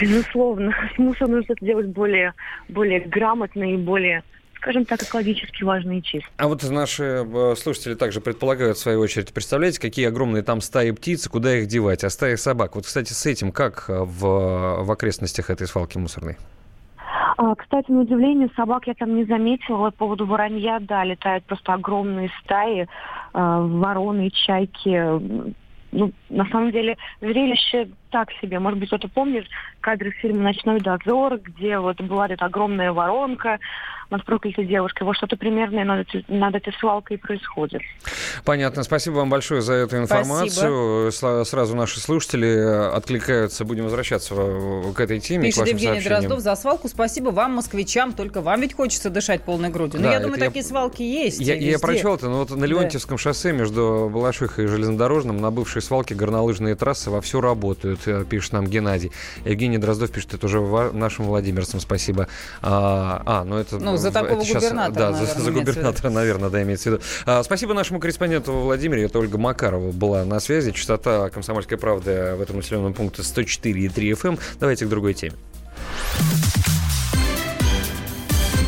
Безусловно. 0.00 0.74
Мусор 0.96 1.28
нужно 1.28 1.54
делать 1.60 1.86
более, 1.86 2.34
более 2.68 3.00
грамотно 3.00 3.74
и 3.74 3.76
более 3.76 4.22
скажем 4.60 4.84
так, 4.84 5.00
экологически 5.00 5.62
важно 5.62 5.98
и 5.98 6.02
чисто. 6.02 6.28
А 6.36 6.48
вот 6.48 6.68
наши 6.68 7.24
э, 7.24 7.54
слушатели 7.56 7.94
также 7.94 8.20
предполагают, 8.20 8.76
в 8.76 8.80
свою 8.80 9.00
очередь, 9.00 9.32
представляете, 9.32 9.80
какие 9.80 10.08
огромные 10.08 10.42
там 10.42 10.60
стаи 10.60 10.90
птиц, 10.90 11.28
куда 11.28 11.58
их 11.58 11.68
девать, 11.68 12.02
а 12.02 12.10
стаи 12.10 12.34
собак. 12.34 12.74
Вот, 12.74 12.84
кстати, 12.84 13.12
с 13.12 13.24
этим 13.24 13.52
как 13.52 13.84
в, 13.88 14.82
в 14.82 14.90
окрестностях 14.90 15.50
этой 15.50 15.68
свалки 15.68 15.96
мусорной? 15.96 16.36
А, 17.40 17.54
кстати, 17.54 17.88
на 17.92 18.00
удивление, 18.00 18.50
собак 18.56 18.88
я 18.88 18.94
там 18.94 19.14
не 19.14 19.24
заметила. 19.24 19.90
По 19.90 19.98
поводу 19.98 20.26
воронья, 20.26 20.80
да, 20.80 21.04
летают 21.04 21.44
просто 21.44 21.72
огромные 21.72 22.30
стаи, 22.42 22.88
а, 23.32 23.60
вороны, 23.60 24.28
чайки. 24.30 25.54
Ну, 25.92 26.12
на 26.30 26.44
самом 26.46 26.72
деле, 26.72 26.96
зрелище 27.20 27.90
так 28.10 28.28
себе. 28.40 28.58
Может 28.58 28.78
быть, 28.78 28.88
кто-то 28.88 29.08
помнит 29.08 29.46
кадры 29.80 30.10
фильма 30.10 30.42
«Ночной 30.42 30.80
дозор», 30.80 31.38
где 31.38 31.78
вот 31.78 32.00
была 32.00 32.26
эта 32.26 32.44
огромная 32.44 32.92
воронка, 32.92 33.58
над 34.10 34.24
проклятой 34.24 34.64
девушкой. 34.64 35.02
Вот 35.04 35.16
что-то 35.16 35.36
примерное 35.36 35.84
над, 35.84 36.06
над 36.28 36.54
этой 36.54 36.72
свалкой 36.74 37.16
и 37.16 37.20
происходит. 37.20 37.82
Понятно. 38.44 38.82
Спасибо 38.82 39.16
вам 39.16 39.30
большое 39.30 39.60
за 39.60 39.74
эту 39.74 39.98
информацию. 39.98 41.12
Спасибо. 41.12 41.44
Сразу 41.44 41.76
наши 41.76 42.00
слушатели 42.00 42.48
э, 42.48 42.88
откликаются. 42.90 43.64
Будем 43.64 43.84
возвращаться 43.84 44.34
к 44.94 45.00
этой 45.00 45.20
теме. 45.20 45.46
Пишет 45.46 45.68
Евгений 45.68 46.00
Дроздов 46.00 46.40
за 46.40 46.54
свалку. 46.56 46.88
Спасибо 46.88 47.30
вам, 47.30 47.56
москвичам. 47.56 48.12
Только 48.12 48.40
вам 48.40 48.62
ведь 48.62 48.74
хочется 48.74 49.10
дышать 49.10 49.42
полной 49.42 49.68
грудью. 49.68 50.00
Ну, 50.00 50.06
да, 50.06 50.14
я 50.14 50.20
думаю, 50.20 50.38
такие 50.38 50.62
я... 50.62 50.68
свалки 50.68 51.02
есть. 51.02 51.40
Я, 51.40 51.54
я 51.54 51.78
прочел 51.78 52.14
это. 52.14 52.28
Но 52.28 52.38
вот 52.38 52.50
на 52.50 52.64
Леонтьевском 52.64 53.16
да. 53.16 53.22
шоссе 53.22 53.52
между 53.52 54.10
Балашихой 54.12 54.64
и 54.64 54.68
железнодорожным 54.68 55.38
на 55.38 55.50
бывшей 55.50 55.82
свалке 55.82 56.14
горнолыжные 56.14 56.74
трассы 56.76 57.10
вовсю 57.10 57.40
работают, 57.40 57.97
э, 58.06 58.24
пишет 58.28 58.52
нам 58.52 58.66
Геннадий. 58.66 59.12
Евгений 59.44 59.78
Дроздов 59.78 60.10
пишет, 60.10 60.34
это 60.34 60.46
уже 60.46 60.60
нашим 60.92 61.26
владимирцам 61.26 61.80
спасибо. 61.80 62.28
А, 62.62 63.22
а 63.26 63.44
ну 63.44 63.56
это... 63.56 63.78
Ну, 63.78 63.96
за 63.96 64.10
такого 64.10 64.44
сейчас, 64.44 64.62
губернатора, 64.62 64.98
Да, 64.98 65.10
наверное, 65.10 65.34
за, 65.34 65.40
за 65.40 65.52
губернатора, 65.52 66.10
наверное, 66.10 66.50
да, 66.50 66.62
имеется 66.62 66.90
в 66.90 66.92
виду. 66.94 67.04
А, 67.26 67.42
спасибо 67.42 67.74
нашему 67.74 68.00
корреспонденту 68.00 68.52
во 68.52 68.60
Владимире. 68.64 69.04
Это 69.04 69.18
Ольга 69.18 69.38
Макарова 69.38 69.92
была 69.92 70.24
на 70.24 70.40
связи. 70.40 70.72
Частота 70.72 71.30
«Комсомольской 71.30 71.78
правды» 71.78 72.34
в 72.36 72.40
этом 72.40 72.56
населенном 72.56 72.94
пункте 72.94 73.22
104,3 73.22 73.92
FM. 73.92 74.28
Эм. 74.28 74.38
Давайте 74.60 74.86
к 74.86 74.88
другой 74.88 75.14
теме. 75.14 75.34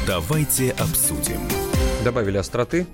Давайте 0.06 0.70
обсудим. 0.72 1.40
Добавили 2.04 2.38
остроты 2.38 2.86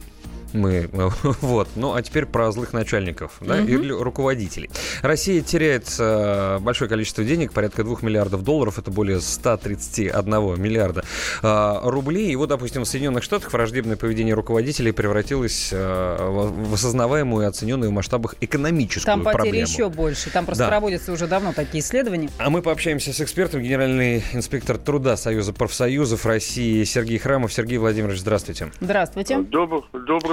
Мы, 0.52 0.88
вот. 0.92 1.68
Ну, 1.76 1.94
а 1.94 2.02
теперь 2.02 2.26
про 2.26 2.50
злых 2.52 2.72
начальников, 2.72 3.32
да, 3.40 3.54
угу. 3.56 3.64
или 3.64 3.92
руководителей. 3.92 4.70
Россия 5.02 5.42
теряет 5.42 5.94
э, 5.98 6.58
большое 6.60 6.88
количество 6.88 7.24
денег, 7.24 7.52
порядка 7.52 7.84
2 7.84 7.98
миллиардов 8.02 8.42
долларов, 8.42 8.78
это 8.78 8.90
более 8.90 9.20
131 9.20 10.60
миллиарда 10.60 11.04
э, 11.42 11.74
рублей. 11.84 12.30
И 12.32 12.36
вот, 12.36 12.48
допустим, 12.48 12.82
в 12.82 12.88
Соединенных 12.88 13.22
Штатах 13.22 13.52
враждебное 13.52 13.96
поведение 13.96 14.34
руководителей 14.34 14.92
превратилось 14.92 15.70
э, 15.72 16.16
в 16.18 16.74
осознаваемую 16.74 17.44
и 17.44 17.48
оцененную 17.48 17.90
в 17.90 17.94
масштабах 17.94 18.34
экономическую 18.40 19.04
Там 19.06 19.24
потери 19.24 19.42
проблему. 19.42 19.66
еще 19.66 19.88
больше. 19.88 20.30
Там 20.30 20.46
просто 20.46 20.64
Да. 20.64 20.68
проводятся 20.70 21.12
уже 21.12 21.26
давно 21.26 21.52
такие 21.52 21.82
исследования. 21.82 22.30
А 22.38 22.50
мы 22.50 22.62
пообщаемся 22.62 23.12
с 23.12 23.20
экспертом, 23.20 23.62
генеральный 23.62 24.22
инспектор 24.32 24.78
труда 24.78 25.16
Союза 25.16 25.52
профсоюзов 25.52 26.26
России 26.26 26.82
Сергей 26.84 27.18
Храмов. 27.18 27.52
Сергей 27.52 27.78
Владимирович, 27.78 28.20
здравствуйте. 28.20 28.70
Здравствуйте. 28.80 29.38
Добр- 29.38 29.84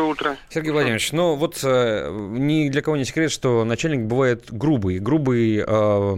доброе 0.03 0.11
утро. 0.11 0.37
Сергей 0.49 0.71
Владимирович, 0.71 1.11
ну 1.11 1.35
вот 1.35 1.59
э, 1.63 2.09
ни 2.11 2.69
для 2.69 2.81
кого 2.81 2.97
не 2.97 3.05
секрет, 3.05 3.31
что 3.31 3.63
начальник 3.63 4.05
бывает 4.05 4.51
грубый. 4.51 4.99
Грубый, 4.99 5.63
э, 5.65 6.17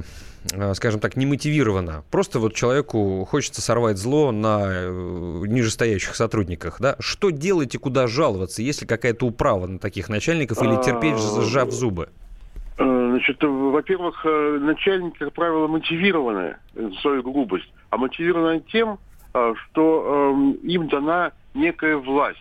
э, 0.53 0.73
скажем 0.73 0.99
так, 0.99 1.15
немотивированно. 1.15 2.03
Просто 2.11 2.39
вот 2.39 2.53
человеку 2.55 3.25
хочется 3.29 3.61
сорвать 3.61 3.97
зло 3.97 4.31
на 4.31 4.61
э, 4.65 5.43
нижестоящих 5.47 6.15
сотрудниках. 6.15 6.77
Да? 6.79 6.95
Что 6.99 7.29
делать 7.29 7.75
и 7.75 7.77
куда 7.77 8.07
жаловаться, 8.07 8.61
если 8.61 8.86
какая-то 8.86 9.25
управа 9.25 9.67
на 9.67 9.79
таких 9.79 10.09
начальников 10.09 10.61
или 10.61 10.81
терпеть, 10.83 11.15
А, 11.15 11.41
сжав 11.41 11.71
зубы? 11.71 12.09
Э, 12.77 13.01
Значит, 13.11 13.41
э, 13.43 13.47
во-первых, 13.47 14.25
начальники, 14.25 15.17
как 15.19 15.33
правило, 15.33 15.67
мотивированы 15.67 16.57
свою 17.01 17.23
грубость, 17.23 17.71
а 17.91 17.97
мотивированы 17.97 18.61
тем, 18.71 18.99
что 19.31 20.33
эм, 20.33 20.51
им 20.63 20.88
дана 20.88 21.31
некая 21.53 21.97
власть. 21.97 22.39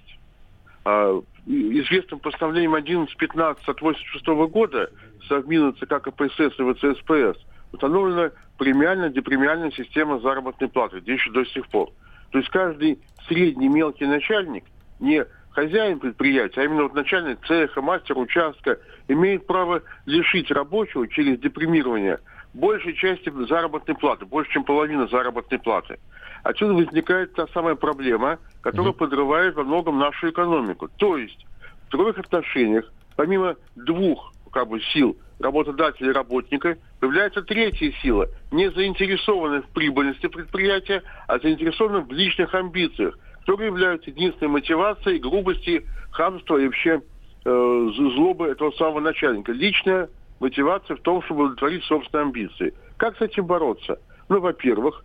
Известным 1.46 2.20
постановлением 2.20 2.74
1115 2.74 3.68
от 3.68 3.80
86 3.80 4.26
года 4.50 4.90
Совмина 5.28 5.72
ЦК 5.74 6.00
КПСС 6.00 6.58
и 6.58 6.72
ВЦСПС 6.72 7.38
установлена 7.72 8.30
премиально-депремиальная 8.56 9.70
система 9.72 10.20
заработной 10.20 10.68
платы, 10.68 11.00
действует 11.00 11.34
до 11.34 11.44
сих 11.50 11.68
пор. 11.68 11.90
То 12.30 12.38
есть 12.38 12.50
каждый 12.50 12.98
средний 13.28 13.68
мелкий 13.68 14.06
начальник, 14.06 14.64
не 15.00 15.26
хозяин 15.50 15.98
предприятия, 15.98 16.62
а 16.62 16.64
именно 16.64 16.84
вот 16.84 16.94
начальник 16.94 17.44
цеха, 17.46 17.82
мастер 17.82 18.18
участка, 18.18 18.78
имеет 19.08 19.46
право 19.46 19.82
лишить 20.06 20.50
рабочего 20.50 21.06
через 21.08 21.38
депримирование 21.40 22.20
большей 22.54 22.94
части 22.94 23.30
заработной 23.48 23.94
платы, 23.96 24.24
больше, 24.24 24.52
чем 24.52 24.64
половина 24.64 25.08
заработной 25.08 25.58
платы. 25.58 25.98
Отсюда 26.44 26.74
возникает 26.74 27.34
та 27.34 27.46
самая 27.48 27.74
проблема, 27.74 28.38
которая 28.60 28.92
подрывает 28.92 29.54
во 29.54 29.64
многом 29.64 29.98
нашу 29.98 30.30
экономику. 30.30 30.88
То 30.98 31.16
есть 31.16 31.44
в 31.86 31.90
трудовых 31.90 32.18
отношениях, 32.18 32.84
помимо 33.16 33.56
двух 33.74 34.32
как 34.52 34.68
бы, 34.68 34.80
сил 34.92 35.16
работодателя 35.40 36.10
и 36.10 36.14
работника, 36.14 36.78
появляется 37.00 37.42
третья 37.42 37.90
сила, 38.02 38.28
не 38.52 38.70
заинтересованная 38.70 39.62
в 39.62 39.68
прибыльности 39.70 40.28
предприятия, 40.28 41.02
а 41.26 41.38
заинтересованная 41.40 42.02
в 42.02 42.12
личных 42.12 42.54
амбициях, 42.54 43.18
которые 43.40 43.66
являются 43.66 44.10
единственной 44.10 44.48
мотивацией 44.48 45.18
грубости, 45.18 45.84
хамства 46.12 46.58
и 46.58 46.66
вообще 46.66 47.02
э, 47.44 47.90
злобы 47.96 48.46
этого 48.46 48.70
самого 48.72 49.00
начальника. 49.00 49.50
Личная 49.50 50.08
мотивация 50.38 50.96
в 50.96 51.00
том, 51.00 51.22
чтобы 51.22 51.44
удовлетворить 51.44 51.82
собственные 51.84 52.26
амбиции. 52.26 52.74
Как 52.96 53.16
с 53.16 53.20
этим 53.20 53.46
бороться? 53.46 53.98
Ну, 54.28 54.40
во-первых, 54.40 55.03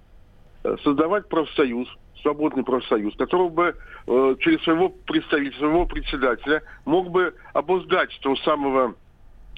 создавать 0.83 1.27
профсоюз, 1.29 1.87
свободный 2.21 2.63
профсоюз, 2.63 3.15
который 3.15 3.49
бы 3.49 3.75
э, 4.07 4.35
через 4.39 4.61
своего 4.63 4.89
представителя, 4.89 5.57
своего 5.57 5.85
председателя 5.85 6.61
мог 6.85 7.09
бы 7.09 7.33
обуздать 7.53 8.17
того 8.21 8.35
самого 8.37 8.95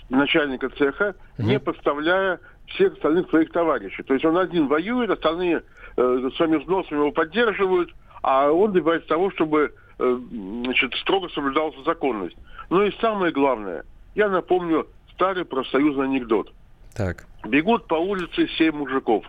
начальника 0.09 0.69
цеха, 0.69 1.15
не 1.37 1.59
подставляя 1.59 2.39
всех 2.67 2.93
остальных 2.93 3.29
своих 3.29 3.51
товарищей. 3.51 4.03
То 4.03 4.13
есть 4.13 4.25
он 4.25 4.37
один 4.37 4.67
воюет, 4.67 5.09
остальные 5.09 5.63
э, 5.97 6.29
своими 6.35 6.57
взносами 6.57 6.99
его 6.99 7.11
поддерживают, 7.11 7.91
а 8.21 8.51
он 8.51 8.71
добивается 8.71 9.07
того, 9.09 9.31
чтобы 9.31 9.73
э, 9.99 10.19
значит, 10.63 10.93
строго 10.95 11.29
соблюдалась 11.29 11.75
законность. 11.85 12.37
Ну 12.69 12.83
и 12.83 12.91
самое 12.99 13.31
главное, 13.31 13.83
я 14.15 14.29
напомню 14.29 14.87
старый 15.13 15.45
профсоюзный 15.45 16.05
анекдот. 16.05 16.51
Так. 16.95 17.25
Бегут 17.45 17.87
по 17.87 17.95
улице 17.95 18.47
семь 18.57 18.75
мужиков. 18.75 19.25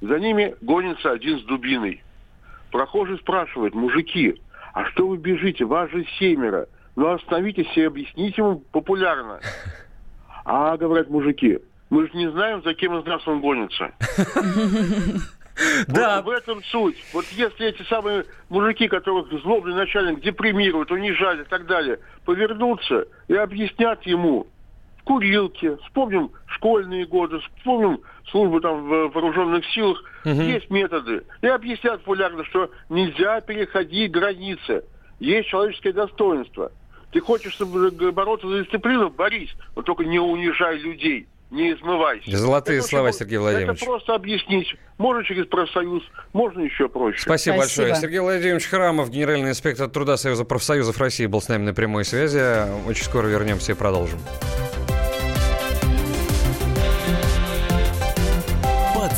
За 0.00 0.18
ними 0.18 0.54
гонится 0.60 1.10
один 1.10 1.38
с 1.38 1.42
дубиной. 1.42 2.02
Прохожий 2.70 3.18
спрашивает, 3.18 3.74
мужики, 3.74 4.40
а 4.72 4.84
что 4.86 5.08
вы 5.08 5.16
бежите? 5.16 5.64
Вас 5.64 5.90
же 5.90 6.04
семеро. 6.18 6.66
Ну 6.96 7.08
остановитесь 7.10 7.76
и 7.76 7.82
объясните 7.82 8.42
ему 8.42 8.58
популярно. 8.72 9.40
А, 10.44 10.76
говорят 10.76 11.10
мужики, 11.10 11.58
мы 11.90 12.06
же 12.06 12.16
не 12.16 12.30
знаем, 12.30 12.62
за 12.62 12.74
кем 12.74 12.98
из 12.98 13.04
нас 13.04 13.26
он 13.26 13.40
гонится. 13.40 13.92
Да. 15.88 16.22
В 16.22 16.30
этом 16.30 16.62
суть. 16.64 16.96
Вот 17.12 17.24
если 17.32 17.66
эти 17.66 17.82
самые 17.88 18.24
мужики, 18.48 18.86
которых 18.86 19.28
злобный 19.42 19.74
начальник 19.74 20.20
депримирует, 20.20 20.92
унижает 20.92 21.40
и 21.46 21.48
так 21.48 21.66
далее, 21.66 21.98
повернутся 22.24 23.08
и 23.26 23.34
объяснят 23.34 24.00
ему 24.04 24.46
в 24.98 25.02
курилке, 25.02 25.76
вспомним 25.78 26.30
школьные 26.46 27.06
годы, 27.06 27.40
вспомним 27.40 28.00
службу 28.30 28.60
там 28.60 28.88
в 28.88 29.08
вооруженных 29.08 29.64
силах, 29.72 30.02
есть 30.24 30.70
методы. 30.70 31.22
И 31.42 31.46
объяснят 31.46 32.00
популярно, 32.00 32.44
что 32.44 32.70
нельзя 32.88 33.40
переходить 33.40 34.10
границы. 34.10 34.84
Есть 35.20 35.48
человеческое 35.48 35.92
достоинство. 35.92 36.72
Ты 37.12 37.20
хочешь 37.20 37.54
чтобы 37.54 37.90
бороться 38.12 38.48
за 38.48 38.64
дисциплину? 38.64 39.10
Борись, 39.10 39.54
но 39.74 39.82
только 39.82 40.04
не 40.04 40.18
унижай 40.18 40.78
людей 40.78 41.26
не 41.50 41.72
измывайся. 41.72 42.36
Золотые 42.36 42.78
Это 42.78 42.88
слова, 42.88 43.12
Сергей 43.12 43.38
Владимирович. 43.38 43.78
Это 43.78 43.86
просто 43.86 44.14
объяснить. 44.14 44.74
Можно 44.98 45.24
через 45.24 45.46
профсоюз, 45.46 46.02
можно 46.32 46.60
еще 46.60 46.88
проще. 46.88 47.22
Спасибо, 47.22 47.58
большое. 47.58 47.94
Сергей 47.94 48.20
Владимирович 48.20 48.66
Храмов, 48.66 49.10
генеральный 49.10 49.50
инспектор 49.50 49.88
труда 49.88 50.16
Союза 50.16 50.44
профсоюзов 50.44 50.98
России, 50.98 51.26
был 51.26 51.40
с 51.40 51.48
нами 51.48 51.64
на 51.64 51.74
прямой 51.74 52.04
связи. 52.04 52.38
Очень 52.86 53.04
скоро 53.04 53.26
вернемся 53.26 53.72
и 53.72 53.74
продолжим. 53.74 54.18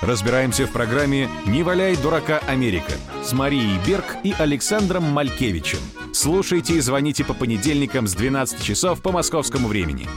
Разбираемся 0.00 0.64
в 0.66 0.70
программе 0.70 1.28
«Не 1.44 1.64
валяй 1.64 1.96
дурака 1.96 2.38
Америка» 2.46 2.92
с 3.24 3.32
Марией 3.32 3.80
Берг 3.84 4.16
и 4.22 4.32
Александром 4.38 5.02
Малькевичем. 5.02 5.80
Слушайте 6.12 6.74
и 6.74 6.80
звоните 6.80 7.24
по 7.24 7.34
понедельникам 7.34 8.06
с 8.06 8.14
12 8.14 8.62
часов 8.62 9.02
по 9.02 9.10
московскому 9.10 9.66
времени. 9.66 10.08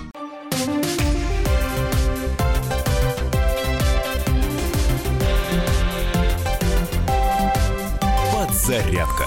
Подзарядка 8.31 9.25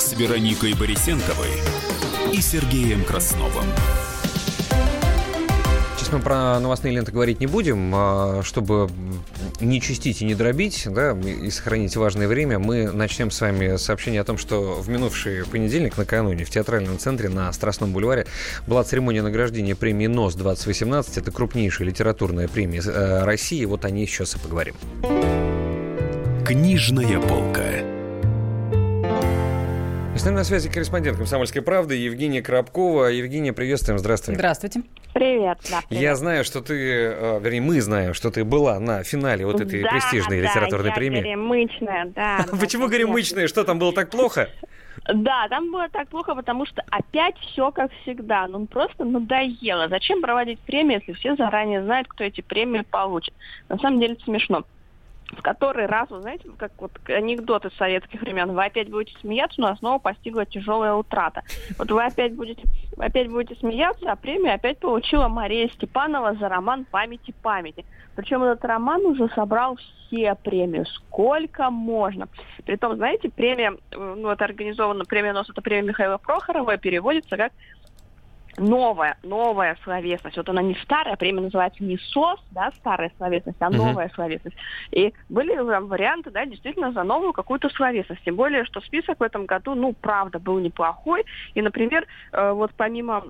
с 0.00 0.12
Вероникой 0.14 0.74
Борисенковой 0.74 1.52
и 2.32 2.40
Сергеем 2.40 3.04
Красновым. 3.04 3.66
Сейчас 6.04 6.12
мы 6.12 6.20
про 6.20 6.60
новостные 6.60 6.92
ленты 6.92 7.12
говорить 7.12 7.40
не 7.40 7.46
будем, 7.46 7.90
а, 7.94 8.42
чтобы 8.42 8.90
не 9.60 9.80
чистить 9.80 10.20
и 10.20 10.26
не 10.26 10.34
дробить, 10.34 10.86
да, 10.90 11.12
и 11.12 11.48
сохранить 11.48 11.96
важное 11.96 12.28
время, 12.28 12.58
мы 12.58 12.92
начнем 12.92 13.30
с 13.30 13.40
вами 13.40 13.76
сообщение 13.76 14.20
о 14.20 14.24
том, 14.24 14.36
что 14.36 14.82
в 14.82 14.88
минувший 14.90 15.46
понедельник, 15.46 15.96
накануне, 15.96 16.44
в 16.44 16.50
театральном 16.50 16.98
центре 16.98 17.30
на 17.30 17.50
Страстном 17.54 17.94
бульваре 17.94 18.26
была 18.66 18.84
церемония 18.84 19.22
награждения 19.22 19.74
премии 19.74 20.06
НОС-2018. 20.08 21.20
Это 21.20 21.30
крупнейшая 21.30 21.88
литературная 21.88 22.48
премия 22.48 22.82
э, 22.84 23.24
России. 23.24 23.64
Вот 23.64 23.86
о 23.86 23.90
ней 23.90 24.06
сейчас 24.06 24.34
и 24.34 24.38
поговорим. 24.38 24.74
Книжная 26.44 27.18
полка. 27.18 27.93
И 30.14 30.16
с 30.16 30.24
нами 30.24 30.36
на 30.36 30.44
связи 30.44 30.70
корреспондент 30.70 31.16
«Комсомольской 31.16 31.60
правды» 31.60 31.96
Евгения 31.96 32.40
Коробкова. 32.40 33.06
Евгения, 33.06 33.52
приветствуем, 33.52 33.98
здравствуй. 33.98 34.36
Здравствуйте. 34.36 34.82
Привет, 35.12 35.58
да, 35.68 35.80
привет. 35.88 36.02
Я 36.02 36.14
знаю, 36.14 36.44
что 36.44 36.60
ты, 36.60 36.74
э, 36.74 37.40
вернее, 37.40 37.60
мы 37.60 37.80
знаем, 37.80 38.14
что 38.14 38.30
ты 38.30 38.44
была 38.44 38.78
на 38.78 39.02
финале 39.02 39.44
вот 39.44 39.60
этой 39.60 39.82
да, 39.82 39.88
престижной 39.90 40.40
да, 40.40 40.48
литературной 40.48 40.90
я 40.90 40.94
премии. 40.94 41.20
горемычная, 41.20 42.04
да. 42.14 42.44
да, 42.52 42.56
Почему 42.58 42.86
горемычная? 42.86 43.48
Что 43.48 43.64
там 43.64 43.80
было 43.80 43.92
так 43.92 44.10
плохо? 44.10 44.50
Да, 45.12 45.48
там 45.48 45.72
было 45.72 45.88
так 45.88 46.06
плохо, 46.08 46.36
потому 46.36 46.64
что 46.64 46.84
опять 46.90 47.36
все 47.38 47.72
как 47.72 47.90
всегда. 48.02 48.46
Ну, 48.46 48.66
просто 48.66 49.04
надоело. 49.04 49.88
Зачем 49.88 50.22
проводить 50.22 50.60
премии, 50.60 51.00
если 51.00 51.12
все 51.14 51.34
заранее 51.34 51.82
знают, 51.82 52.06
кто 52.06 52.22
эти 52.22 52.40
премии 52.40 52.82
получит? 52.88 53.34
На 53.68 53.78
самом 53.78 53.98
деле 53.98 54.12
это 54.12 54.22
смешно 54.22 54.64
в 55.34 55.42
который 55.42 55.86
раз, 55.86 56.10
вы 56.10 56.20
знаете, 56.20 56.48
как 56.56 56.72
вот 56.78 56.92
анекдот 57.08 57.64
из 57.64 57.74
советских 57.76 58.20
времен, 58.22 58.52
вы 58.52 58.64
опять 58.64 58.90
будете 58.90 59.18
смеяться, 59.20 59.60
но 59.60 59.74
снова 59.76 59.98
постигла 59.98 60.46
тяжелая 60.46 60.94
утрата. 60.94 61.42
Вот 61.78 61.90
вы 61.90 62.04
опять 62.04 62.34
будете, 62.34 62.62
опять 62.96 63.28
будете 63.28 63.58
смеяться, 63.60 64.10
а 64.10 64.16
премию 64.16 64.54
опять 64.54 64.78
получила 64.78 65.28
Мария 65.28 65.68
Степанова 65.68 66.34
за 66.34 66.48
роман 66.48 66.84
«Памяти 66.84 67.34
памяти». 67.42 67.84
Причем 68.16 68.42
этот 68.42 68.64
роман 68.64 69.04
уже 69.06 69.28
собрал 69.30 69.76
все 69.76 70.36
премии, 70.36 70.84
сколько 70.94 71.70
можно. 71.70 72.28
Притом, 72.64 72.96
знаете, 72.96 73.28
премия, 73.28 73.74
ну, 73.92 74.28
это 74.30 74.44
организована 74.44 75.04
премия 75.04 75.32
НОС, 75.32 75.50
это 75.50 75.62
премия 75.62 75.88
Михаила 75.88 76.18
Прохорова, 76.18 76.76
переводится 76.76 77.36
как 77.36 77.52
новая, 78.56 79.16
новая 79.22 79.76
словесность. 79.84 80.36
Вот 80.36 80.48
она 80.48 80.62
не 80.62 80.74
старая, 80.76 81.16
премия 81.16 81.42
называется 81.42 81.82
не 81.82 81.98
СОС, 81.98 82.40
да, 82.50 82.72
старая 82.76 83.10
словесность, 83.16 83.58
а 83.60 83.70
новая 83.70 84.06
uh-huh. 84.06 84.14
словесность. 84.14 84.56
И 84.90 85.12
были 85.28 85.56
там 85.56 85.86
варианты, 85.88 86.30
да, 86.30 86.44
действительно 86.46 86.92
за 86.92 87.02
новую 87.02 87.32
какую-то 87.32 87.68
словесность. 87.70 88.22
Тем 88.24 88.36
более, 88.36 88.64
что 88.64 88.80
список 88.80 89.20
в 89.20 89.22
этом 89.22 89.46
году, 89.46 89.74
ну, 89.74 89.92
правда, 89.92 90.38
был 90.38 90.58
неплохой. 90.58 91.24
И, 91.54 91.62
например, 91.62 92.06
э, 92.32 92.52
вот 92.52 92.72
помимо 92.76 93.24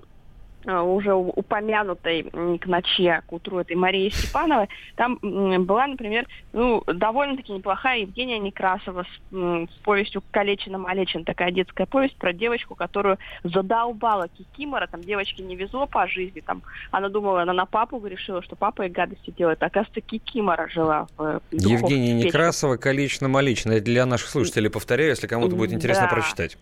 уже 0.66 1.14
упомянутой 1.14 2.22
к 2.60 2.66
ночи, 2.66 3.20
к 3.26 3.32
утру 3.32 3.58
этой 3.58 3.76
Марии 3.76 4.08
Степановой, 4.10 4.68
там 4.96 5.18
была, 5.64 5.86
например, 5.86 6.26
ну, 6.52 6.82
довольно-таки 6.86 7.52
неплохая 7.52 8.00
Евгения 8.00 8.38
Некрасова 8.38 9.04
с, 9.04 9.34
с 9.34 9.76
повестью 9.82 10.22
«Калечина 10.30 10.78
Малечин», 10.78 11.24
такая 11.24 11.50
детская 11.50 11.86
повесть 11.86 12.16
про 12.16 12.32
девочку, 12.32 12.74
которую 12.74 13.18
задолбала 13.42 14.28
Кикимора, 14.28 14.86
там 14.86 15.02
девочке 15.02 15.42
не 15.42 15.56
везло 15.56 15.86
по 15.86 16.06
жизни, 16.08 16.40
там 16.40 16.62
она 16.90 17.08
думала, 17.08 17.42
она 17.42 17.52
на 17.52 17.66
папу 17.66 18.04
решила, 18.06 18.42
что 18.42 18.56
папа 18.56 18.82
ей 18.82 18.90
гадости 18.90 19.30
делает, 19.30 19.62
а 19.62 19.66
оказывается, 19.66 20.00
Кикимора 20.00 20.68
жила 20.68 21.06
в 21.16 21.40
Евгения 21.50 22.14
Некрасова 22.14 22.76
«Калечина 22.76 23.28
Малечин», 23.28 23.72
это 23.72 23.84
для 23.84 24.06
наших 24.06 24.28
слушателей 24.28 24.70
повторяю, 24.70 25.10
если 25.10 25.26
кому-то 25.26 25.56
будет 25.56 25.72
интересно 25.72 26.04
да. 26.04 26.14
прочитать. 26.14 26.56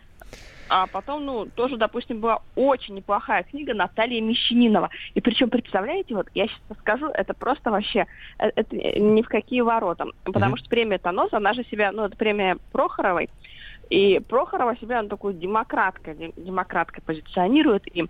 А 0.75 0.87
потом, 0.87 1.27
ну, 1.27 1.45
тоже, 1.55 1.77
допустим, 1.77 2.21
была 2.21 2.39
очень 2.57 2.95
неплохая 2.95 3.43
книга 3.43 3.75
Натальи 3.75 4.21
Мещанинова. 4.21 4.89
И 5.13 5.21
причем, 5.21 5.51
представляете, 5.51 6.15
вот 6.15 6.29
я 6.33 6.47
сейчас 6.47 6.79
скажу, 6.79 7.09
это 7.09 7.35
просто 7.35 7.71
вообще, 7.71 8.07
э, 8.39 8.49
это 8.57 8.75
ни 8.75 9.21
в 9.21 9.29
какие 9.29 9.61
ворота. 9.61 10.07
Потому 10.25 10.55
mm-hmm. 10.55 10.59
что 10.61 10.71
премия 10.71 10.97
Тонос, 10.97 11.31
она 11.35 11.53
же 11.53 11.63
себя, 11.65 11.93
ну, 11.93 12.05
это 12.05 12.17
премия 12.17 12.57
Прохоровой, 12.73 13.29
и 13.91 14.19
Прохорова 14.27 14.75
себя, 14.79 15.03
ну, 15.03 15.11
такой 15.11 15.35
демократкой, 15.35 16.33
демократкой 16.39 17.03
позиционирует, 17.05 17.87
и 17.95 18.07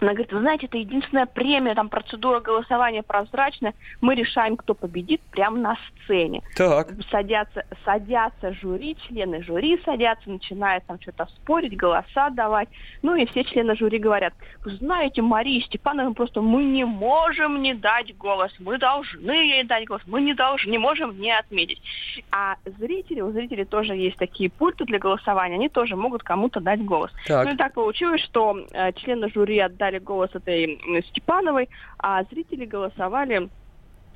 она 0.00 0.12
говорит, 0.12 0.32
вы 0.32 0.40
знаете, 0.40 0.66
это 0.66 0.78
единственная 0.78 1.26
премия, 1.26 1.74
там 1.74 1.88
процедура 1.88 2.40
голосования 2.40 3.02
прозрачная. 3.02 3.74
Мы 4.00 4.14
решаем, 4.14 4.56
кто 4.56 4.74
победит 4.74 5.20
прямо 5.30 5.58
на 5.58 5.76
сцене. 6.04 6.42
Так. 6.56 6.88
Садятся, 7.10 7.64
садятся 7.84 8.52
жюри, 8.54 8.96
члены 9.06 9.42
жюри 9.42 9.80
садятся, 9.84 10.30
начинают 10.30 10.84
там 10.86 11.00
что-то 11.00 11.26
спорить, 11.26 11.76
голоса 11.76 12.30
давать. 12.30 12.68
Ну 13.02 13.14
и 13.14 13.26
все 13.26 13.44
члены 13.44 13.76
жюри 13.76 13.98
говорят, 13.98 14.34
вы 14.64 14.72
знаете, 14.76 15.22
Мария 15.22 15.60
Степановна, 15.62 16.12
просто 16.14 16.40
мы 16.40 16.64
не 16.64 16.84
можем 16.84 17.62
не 17.62 17.74
дать 17.74 18.16
голос, 18.16 18.52
мы 18.58 18.78
должны 18.78 19.30
ей 19.30 19.64
дать 19.64 19.86
голос, 19.86 20.02
мы 20.06 20.20
не 20.20 20.34
должны, 20.34 20.70
не 20.70 20.78
можем 20.78 21.18
не 21.20 21.32
отметить. 21.32 21.80
А 22.30 22.56
зрители, 22.78 23.20
у 23.20 23.32
зрителей 23.32 23.64
тоже 23.64 23.94
есть 23.94 24.16
такие 24.16 24.50
пульты 24.50 24.84
для 24.84 24.98
голосования, 24.98 25.56
они 25.56 25.68
тоже 25.68 25.96
могут 25.96 26.22
кому-то 26.22 26.60
дать 26.60 26.84
голос. 26.84 27.10
Так. 27.26 27.46
Ну 27.46 27.54
и 27.54 27.56
так 27.56 27.74
получилось, 27.74 28.22
что 28.22 28.56
э, 28.70 28.92
члены 28.92 29.30
жюри 29.30 29.58
отдали 29.58 29.87
дали 29.88 29.98
голос 29.98 30.30
этой 30.34 30.78
Степановой, 31.08 31.68
а 31.98 32.22
зрители 32.24 32.66
голосовали 32.66 33.48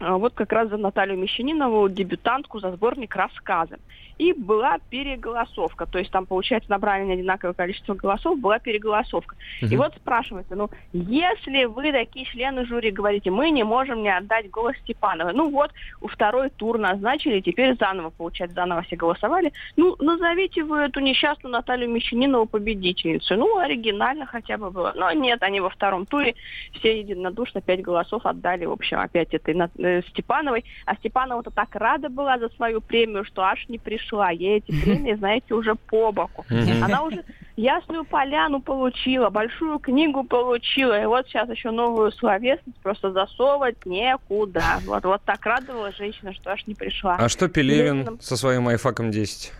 а, 0.00 0.18
вот 0.18 0.34
как 0.34 0.52
раз 0.52 0.68
за 0.68 0.76
Наталью 0.76 1.18
Мещанинову, 1.18 1.88
дебютантку 1.88 2.60
за 2.60 2.72
сборник 2.72 3.16
рассказы. 3.16 3.78
И 4.22 4.32
была 4.32 4.78
переголосовка, 4.88 5.84
то 5.84 5.98
есть 5.98 6.12
там, 6.12 6.26
получается, 6.26 6.70
набрали 6.70 7.04
не 7.04 7.14
одинаковое 7.14 7.54
количество 7.54 7.94
голосов, 7.94 8.38
была 8.38 8.60
переголосовка. 8.60 9.34
Угу. 9.60 9.72
И 9.72 9.76
вот 9.76 9.96
спрашивается, 9.96 10.54
ну, 10.54 10.70
если 10.92 11.64
вы 11.64 11.90
такие 11.90 12.24
члены 12.26 12.64
жюри 12.64 12.92
говорите, 12.92 13.32
мы 13.32 13.50
не 13.50 13.64
можем 13.64 14.00
не 14.00 14.16
отдать 14.16 14.48
голос 14.48 14.76
Степановой, 14.84 15.32
ну 15.32 15.50
вот, 15.50 15.72
у 16.00 16.06
второй 16.06 16.50
тур 16.50 16.78
назначили, 16.78 17.40
теперь 17.40 17.76
заново, 17.76 18.10
получается, 18.10 18.54
заново 18.54 18.82
все 18.82 18.94
голосовали, 18.94 19.52
ну, 19.74 19.96
назовите 19.98 20.62
вы 20.62 20.82
эту 20.82 21.00
несчастную 21.00 21.50
Наталью 21.50 21.90
Мещанинову 21.90 22.46
победительницей. 22.46 23.36
Ну, 23.36 23.58
оригинально 23.58 24.26
хотя 24.26 24.56
бы 24.56 24.70
было. 24.70 24.92
Но 24.94 25.10
нет, 25.10 25.42
они 25.42 25.58
во 25.58 25.70
втором 25.70 26.06
туре 26.06 26.36
все 26.74 27.00
единодушно 27.00 27.60
пять 27.60 27.82
голосов 27.82 28.24
отдали, 28.24 28.66
в 28.66 28.72
общем, 28.72 29.00
опять 29.00 29.34
этой 29.34 29.56
э, 29.78 30.02
Степановой. 30.10 30.64
А 30.86 30.94
Степанова-то 30.94 31.50
так 31.50 31.74
рада 31.74 32.08
была 32.08 32.38
за 32.38 32.50
свою 32.50 32.80
премию, 32.80 33.24
что 33.24 33.42
аж 33.42 33.68
не 33.68 33.78
пришла. 33.78 34.11
Ей 34.32 34.58
эти 34.58 34.70
премии, 34.82 35.14
знаете, 35.14 35.54
уже 35.54 35.74
по 35.74 36.12
боку. 36.12 36.44
Она 36.82 37.02
уже 37.02 37.24
Ясную 37.56 38.04
поляну 38.04 38.62
получила, 38.62 39.28
большую 39.28 39.78
книгу 39.78 40.24
получила, 40.24 41.00
и 41.00 41.04
вот 41.04 41.26
сейчас 41.28 41.50
еще 41.50 41.70
новую 41.70 42.10
словесность 42.12 42.78
просто 42.82 43.12
засовывать 43.12 43.84
некуда. 43.84 44.62
Вот, 44.86 45.04
вот 45.04 45.22
так 45.24 45.44
радовала 45.44 45.92
женщина, 45.92 46.32
что 46.32 46.52
аж 46.52 46.66
не 46.66 46.74
пришла. 46.74 47.16
А 47.16 47.28
что 47.28 47.48
Пелевин 47.48 47.98
Пелевиным... 47.98 48.20
со 48.20 48.38
своим 48.38 48.68
айфаком 48.68 49.10
10? 49.10 49.52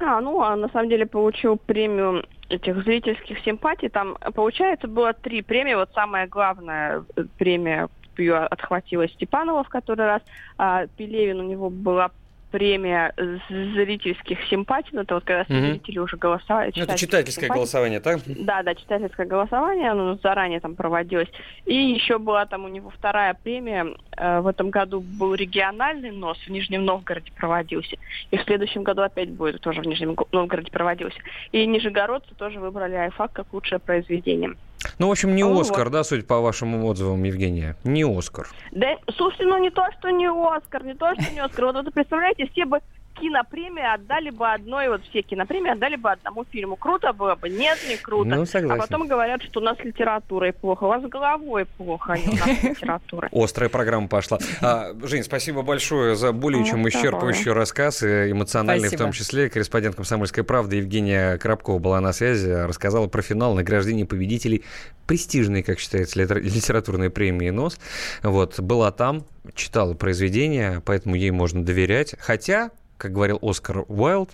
А, 0.00 0.20
ну, 0.20 0.42
а 0.42 0.56
на 0.56 0.68
самом 0.70 0.88
деле 0.88 1.06
получил 1.06 1.56
премию 1.56 2.24
этих 2.48 2.82
зрительских 2.82 3.38
симпатий. 3.44 3.88
Там, 3.88 4.16
получается, 4.34 4.88
было 4.88 5.12
три 5.12 5.42
премии. 5.42 5.74
Вот 5.74 5.90
самая 5.94 6.26
главная 6.26 7.04
э, 7.14 7.24
премия 7.38 7.88
ее 8.16 8.36
отхватила 8.36 9.08
Степанова 9.08 9.64
в 9.64 9.68
который 9.68 10.06
раз. 10.06 10.22
А 10.58 10.86
Пелевин 10.86 11.40
у 11.40 11.44
него 11.44 11.70
была 11.70 12.10
премия 12.50 13.14
зрительских 13.48 14.38
симпатий, 14.48 14.90
ну, 14.92 15.02
это 15.02 15.14
вот 15.14 15.24
когда 15.24 15.42
mm-hmm. 15.42 15.70
зрители 15.70 15.98
уже 15.98 16.16
голосовали. 16.16 16.72
Ну, 16.76 16.82
это 16.82 16.96
читательское 16.96 17.44
симпатии. 17.44 17.58
голосование, 17.58 18.00
так? 18.00 18.20
Да, 18.26 18.62
да, 18.62 18.74
читательское 18.74 19.26
голосование, 19.26 19.90
оно 19.90 20.16
заранее 20.22 20.60
там 20.60 20.74
проводилось. 20.74 21.28
И 21.66 21.74
еще 21.74 22.18
была 22.18 22.46
там 22.46 22.64
у 22.64 22.68
него 22.68 22.90
вторая 22.90 23.34
премия, 23.34 23.86
э, 24.16 24.40
в 24.40 24.46
этом 24.46 24.70
году 24.70 25.00
был 25.00 25.34
региональный 25.34 26.10
НОС, 26.10 26.38
в 26.38 26.48
Нижнем 26.48 26.84
Новгороде 26.84 27.32
проводился. 27.36 27.96
И 28.30 28.36
в 28.36 28.42
следующем 28.42 28.82
году 28.82 29.02
опять 29.02 29.30
будет 29.30 29.60
тоже 29.60 29.80
в 29.80 29.86
Нижнем 29.86 30.16
Новгороде 30.32 30.70
проводился. 30.70 31.18
И 31.52 31.66
нижегородцы 31.66 32.34
тоже 32.34 32.60
выбрали 32.60 32.94
айфак 32.94 33.32
как 33.32 33.52
лучшее 33.52 33.78
произведение. 33.78 34.54
Ну, 34.98 35.08
в 35.08 35.10
общем, 35.10 35.34
не 35.34 35.44
ну, 35.44 35.60
Оскар, 35.60 35.84
вот. 35.84 35.92
да, 35.92 36.04
судя 36.04 36.24
по 36.24 36.40
вашим 36.40 36.84
отзывам, 36.84 37.22
Евгения? 37.24 37.76
Не 37.84 38.04
Оскар. 38.04 38.48
Да, 38.72 38.96
слушайте, 39.16 39.44
ну 39.44 39.58
не 39.58 39.70
то, 39.70 39.84
что 39.98 40.10
не 40.10 40.28
Оскар, 40.28 40.84
не 40.84 40.94
то, 40.94 41.14
что 41.14 41.32
не 41.32 41.40
Оскар. 41.40 41.66
Вот, 41.66 41.74
вот 41.76 41.92
представляете, 41.92 42.48
все 42.52 42.64
бы 42.64 42.80
кинопремии 43.20 43.82
отдали 43.82 44.30
бы 44.30 44.48
одной, 44.48 44.88
вот 44.88 45.02
все 45.10 45.22
кинопремии 45.22 45.70
отдали 45.70 45.96
бы 45.96 46.10
одному 46.10 46.44
фильму. 46.44 46.76
Круто 46.76 47.12
было 47.12 47.34
бы? 47.34 47.48
Нет, 47.48 47.78
не 47.88 47.96
круто. 47.96 48.28
Ну, 48.28 48.46
согласен. 48.46 48.80
А 48.80 48.86
потом 48.86 49.06
говорят, 49.06 49.42
что 49.42 49.60
у 49.60 49.62
нас 49.62 49.78
литературой 49.80 50.52
плохо. 50.52 50.84
У 50.84 50.88
вас 50.88 51.02
головой 51.04 51.66
плохо, 51.76 52.14
а 52.14 52.18
не 52.18 52.28
у 52.28 52.36
нас 52.36 52.62
литература. 52.62 53.28
Острая 53.32 53.68
программа 53.68 54.08
пошла. 54.08 54.38
А, 54.62 54.92
Жень, 55.02 55.22
спасибо 55.22 55.62
большое 55.62 56.16
за 56.16 56.32
более 56.32 56.64
чем 56.64 56.86
исчерпывающий 56.88 57.52
рассказ, 57.52 58.02
эмоциональный 58.02 58.88
в 58.88 58.96
том 58.96 59.12
числе. 59.12 59.48
Корреспондент 59.50 59.96
«Комсомольской 59.96 60.44
правды» 60.44 60.76
Евгения 60.76 61.38
Коробкова 61.38 61.78
была 61.78 62.00
на 62.00 62.12
связи, 62.12 62.50
рассказала 62.50 63.06
про 63.06 63.22
финал 63.22 63.54
награждения 63.54 64.06
победителей 64.06 64.64
престижной, 65.06 65.62
как 65.62 65.78
считается, 65.78 66.18
литературной 66.38 67.10
премии 67.10 67.50
«НОС». 67.50 67.78
Вот, 68.22 68.60
была 68.60 68.92
там, 68.92 69.24
читала 69.54 69.94
произведения, 69.94 70.82
поэтому 70.84 71.14
ей 71.14 71.30
можно 71.30 71.64
доверять. 71.64 72.14
Хотя, 72.18 72.70
как 73.00 73.12
говорил 73.12 73.38
Оскар 73.40 73.84
Уайлд, 73.88 74.30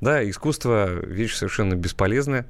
да, 0.00 0.28
искусство– 0.28 0.88
вещь 1.06 1.34
совершенно 1.34 1.74
бесполезная. 1.74 2.46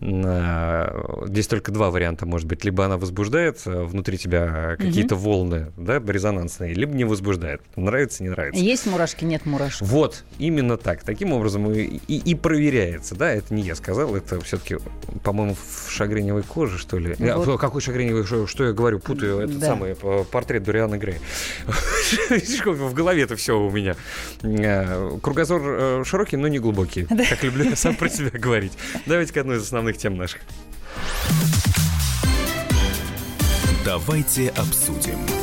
Здесь 0.00 1.48
только 1.48 1.72
два 1.72 1.90
варианта, 1.90 2.24
может 2.24 2.46
быть. 2.46 2.64
Либо 2.64 2.84
она 2.84 2.98
возбуждает 2.98 3.60
э, 3.66 3.82
внутри 3.82 4.16
тебя 4.16 4.76
какие-то 4.76 5.16
угу. 5.16 5.24
волны, 5.24 5.72
да, 5.76 5.98
резонансные, 5.98 6.72
либо 6.72 6.94
не 6.94 7.04
возбуждает. 7.04 7.62
Нравится, 7.74 8.22
не 8.22 8.28
нравится. 8.28 8.62
Есть 8.62 8.86
мурашки, 8.86 9.24
нет 9.24 9.44
мурашек. 9.44 9.82
Вот, 9.82 10.24
именно 10.38 10.76
так. 10.76 11.02
Таким 11.02 11.32
образом 11.32 11.70
и, 11.72 12.00
и, 12.06 12.16
и 12.16 12.34
проверяется, 12.36 13.16
да, 13.16 13.32
это 13.32 13.52
не 13.52 13.62
я 13.62 13.74
сказал, 13.74 14.14
это 14.14 14.40
все-таки, 14.40 14.76
по-моему, 15.24 15.56
в 15.56 15.90
шагреневой 15.90 16.44
коже, 16.44 16.78
что 16.78 16.98
ли. 16.98 17.16
Вот. 17.18 17.48
Я, 17.48 17.58
какой 17.58 17.80
шагреневой, 17.80 18.24
что, 18.24 18.46
что 18.46 18.66
я 18.66 18.72
говорю, 18.72 19.00
путаю 19.00 19.40
этот 19.40 19.58
да. 19.58 19.66
самый 19.66 19.96
портрет 19.96 20.62
Дуриана 20.62 20.96
Грея. 20.96 21.18
В 22.64 22.94
голове 22.94 23.22
это 23.22 23.34
все 23.34 23.58
у 23.58 23.70
меня. 23.70 23.96
Э, 24.42 25.18
кругозор 25.20 25.60
э, 25.64 26.02
широкий, 26.04 26.36
но 26.36 26.46
не 26.46 26.58
глубокий, 26.60 27.04
как 27.04 27.42
люблю 27.42 27.64
я 27.64 27.76
сам 27.76 27.96
про 27.96 28.08
себя 28.08 28.30
говорить. 28.30 28.72
Давайте 29.06 29.32
к 29.32 29.36
одной 29.36 29.56
из 29.56 29.62
основных 29.62 29.87
тем 29.96 30.16
наших. 30.16 30.42
Давайте 33.84 34.50
обсудим. 34.50 35.37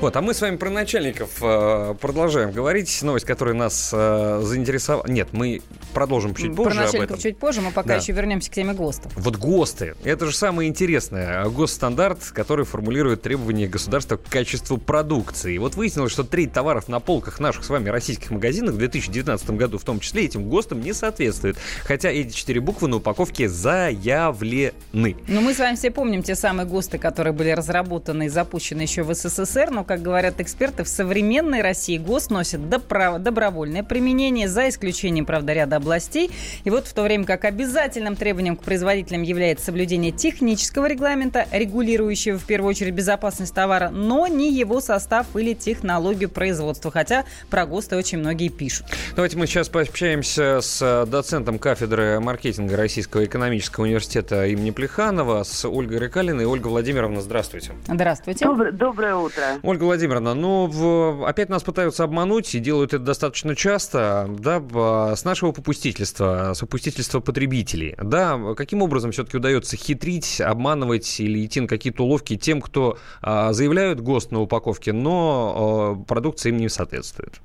Вот, 0.00 0.14
а 0.14 0.20
мы 0.20 0.34
с 0.34 0.42
вами 0.42 0.56
про 0.56 0.68
начальников 0.68 1.38
э, 1.40 1.94
продолжаем 2.00 2.52
говорить. 2.52 3.02
Новость, 3.02 3.24
которая 3.24 3.54
нас 3.54 3.90
э, 3.94 4.40
заинтересовала. 4.44 5.06
Нет, 5.08 5.28
мы 5.32 5.62
продолжим 5.94 6.34
чуть 6.34 6.54
Про 6.54 6.64
позже 6.64 6.78
об 6.80 6.84
начальников 6.86 7.10
этом. 7.12 7.22
чуть 7.22 7.38
позже, 7.38 7.60
мы 7.62 7.70
пока 7.70 7.88
Да. 7.88 7.96
еще 7.96 8.12
вернемся 8.12 8.50
к 8.50 8.54
теме 8.54 8.74
ГОСТов. 8.74 9.10
Вот 9.16 9.36
ГОСТы. 9.36 9.94
Это 10.04 10.26
же 10.26 10.34
самое 10.36 10.68
интересное. 10.68 11.46
Госстандарт, 11.48 12.18
который 12.34 12.66
формулирует 12.66 13.22
требования 13.22 13.68
государства 13.68 14.18
к 14.18 14.24
качеству 14.24 14.76
продукции. 14.76 15.54
И 15.54 15.58
вот 15.58 15.76
выяснилось, 15.76 16.12
что 16.12 16.24
треть 16.24 16.52
товаров 16.52 16.88
на 16.88 17.00
полках 17.00 17.40
наших 17.40 17.64
с 17.64 17.70
вами 17.70 17.88
российских 17.88 18.30
магазинах 18.30 18.74
в 18.74 18.78
2019 18.78 19.50
году 19.52 19.78
в 19.78 19.84
том 19.84 19.98
числе 20.00 20.26
этим 20.26 20.46
ГОСТам 20.50 20.82
не 20.82 20.92
соответствует. 20.92 21.56
Хотя 21.84 22.10
эти 22.10 22.32
четыре 22.34 22.60
буквы 22.60 22.88
на 22.88 22.96
упаковке 22.96 23.48
заявлены. 23.48 25.16
Но 25.26 25.40
мы 25.40 25.54
с 25.54 25.58
вами 25.58 25.74
все 25.76 25.90
помним 25.90 26.22
те 26.22 26.34
самые 26.34 26.66
ГОСТы, 26.66 26.98
которые 26.98 27.32
были 27.32 27.50
разработаны 27.50 28.26
и 28.26 28.28
запущены 28.28 28.82
еще 28.82 29.02
в 29.02 29.14
СССР, 29.14 29.70
но, 29.70 29.85
как 29.86 30.02
говорят 30.02 30.40
эксперты, 30.40 30.84
в 30.84 30.88
современной 30.88 31.62
России 31.62 31.96
ГОСТ 31.96 32.30
носит 32.30 32.68
добровольное 32.68 33.82
применение, 33.82 34.48
за 34.48 34.68
исключением, 34.68 35.24
правда, 35.24 35.52
ряда 35.52 35.76
областей. 35.76 36.30
И 36.64 36.70
вот 36.70 36.86
в 36.86 36.92
то 36.92 37.02
время 37.02 37.24
как 37.24 37.44
обязательным 37.44 38.16
требованием 38.16 38.56
к 38.56 38.62
производителям 38.62 39.22
является 39.22 39.66
соблюдение 39.66 40.12
технического 40.12 40.86
регламента, 40.86 41.46
регулирующего 41.52 42.38
в 42.38 42.44
первую 42.44 42.70
очередь 42.70 42.94
безопасность 42.94 43.54
товара, 43.54 43.90
но 43.90 44.26
не 44.26 44.52
его 44.52 44.80
состав 44.80 45.26
или 45.34 45.54
технологию 45.54 46.28
производства, 46.28 46.90
хотя 46.90 47.24
про 47.50 47.66
ГОСТы 47.66 47.96
очень 47.96 48.18
многие 48.18 48.48
пишут. 48.48 48.86
Давайте 49.14 49.38
мы 49.38 49.46
сейчас 49.46 49.68
пообщаемся 49.68 50.60
с 50.60 50.80
э, 50.82 51.06
доцентом 51.06 51.58
кафедры 51.58 52.20
маркетинга 52.20 52.76
Российского 52.76 53.24
экономического 53.24 53.84
университета 53.84 54.46
имени 54.46 54.70
Плеханова, 54.70 55.44
с 55.44 55.64
Ольгой 55.64 55.98
Рыкалиной. 55.98 56.44
Ольга 56.44 56.68
Владимировна, 56.68 57.20
здравствуйте. 57.20 57.72
Здравствуйте. 57.86 58.44
Доброе, 58.44 58.72
доброе 58.72 59.14
утро. 59.14 59.42
Ольга 59.62 59.75
Владимировна, 59.84 60.34
ну, 60.34 60.66
в- 60.66 61.26
опять 61.28 61.48
нас 61.48 61.62
пытаются 61.62 62.04
обмануть 62.04 62.54
и 62.54 62.58
делают 62.58 62.94
это 62.94 63.04
достаточно 63.04 63.54
часто, 63.54 64.28
да, 64.38 65.14
с 65.14 65.24
нашего 65.24 65.52
попустительства, 65.52 66.52
с 66.54 66.60
попустительства 66.60 67.20
потребителей, 67.20 67.94
да, 68.02 68.38
каким 68.56 68.82
образом 68.82 69.12
все-таки 69.12 69.36
удается 69.36 69.76
хитрить, 69.76 70.40
обманывать 70.40 71.20
или 71.20 71.44
идти 71.44 71.60
на 71.60 71.68
какие-то 71.68 72.04
уловки 72.04 72.36
тем, 72.36 72.60
кто 72.60 72.98
а, 73.22 73.52
заявляют 73.52 74.00
ГОСТ 74.00 74.32
на 74.32 74.40
упаковке, 74.40 74.92
но 74.92 75.96
а, 76.00 76.04
продукция 76.04 76.50
им 76.50 76.58
не 76.58 76.68
соответствует? 76.68 77.40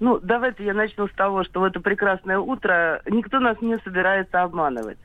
Ну, 0.00 0.18
давайте 0.22 0.64
я 0.64 0.72
начну 0.72 1.08
с 1.08 1.12
того, 1.12 1.44
что 1.44 1.60
в 1.60 1.64
это 1.64 1.78
прекрасное 1.78 2.38
утро 2.38 3.02
никто 3.06 3.38
нас 3.38 3.60
не 3.60 3.78
собирается 3.84 4.42
обманывать. 4.42 4.96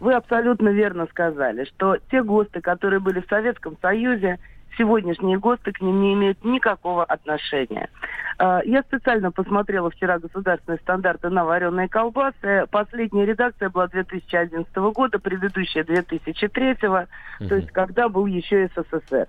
Вы 0.00 0.14
абсолютно 0.14 0.70
верно 0.70 1.06
сказали, 1.10 1.64
что 1.66 1.98
те 2.10 2.22
ГОСТы, 2.24 2.60
которые 2.60 2.98
были 2.98 3.20
в 3.20 3.28
Советском 3.28 3.76
Союзе, 3.80 4.40
сегодняшние 4.80 5.38
ГОСТы 5.38 5.72
к 5.72 5.80
ним 5.82 6.00
не 6.00 6.14
имеют 6.14 6.42
никакого 6.42 7.04
отношения. 7.04 7.90
А, 8.38 8.62
Я 8.64 8.82
специально 8.82 9.30
посмотрела 9.30 9.90
вчера 9.90 10.18
государственные 10.18 10.78
стандарты 10.78 11.28
на 11.28 11.44
вареные 11.44 11.88
колбасы. 11.88 12.64
Последняя 12.70 13.26
редакция 13.26 13.68
была 13.68 13.88
2011 13.88 14.74
года, 14.94 15.18
предыдущая 15.18 15.84
2003, 15.84 16.74
то 16.76 17.06
есть 17.38 17.70
когда 17.72 18.08
был 18.08 18.24
еще 18.24 18.70
СССР. 18.74 19.28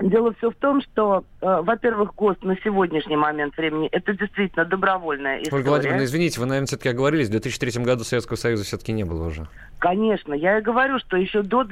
Дело 0.00 0.34
все 0.38 0.50
в 0.50 0.54
том, 0.56 0.82
что, 0.82 1.24
э, 1.40 1.60
во-первых, 1.62 2.14
ГОСТ 2.16 2.42
на 2.42 2.56
сегодняшний 2.64 3.16
момент 3.16 3.56
времени 3.56 3.88
это 3.92 4.12
действительно 4.12 4.64
добровольная 4.64 5.40
история. 5.40 5.58
Ольга 5.58 5.68
Владимировна, 5.68 6.04
извините, 6.04 6.40
вы, 6.40 6.46
наверное, 6.46 6.66
все-таки 6.66 6.88
оговорились, 6.88 7.28
в 7.28 7.30
2003 7.30 7.84
году 7.84 8.02
Советского 8.02 8.36
Союза 8.36 8.64
все-таки 8.64 8.92
не 8.92 9.04
было 9.04 9.28
уже. 9.28 9.46
Конечно, 9.78 10.34
я 10.34 10.58
и 10.58 10.62
говорю, 10.62 10.98
что 10.98 11.16
еще 11.16 11.42
до 11.42 11.64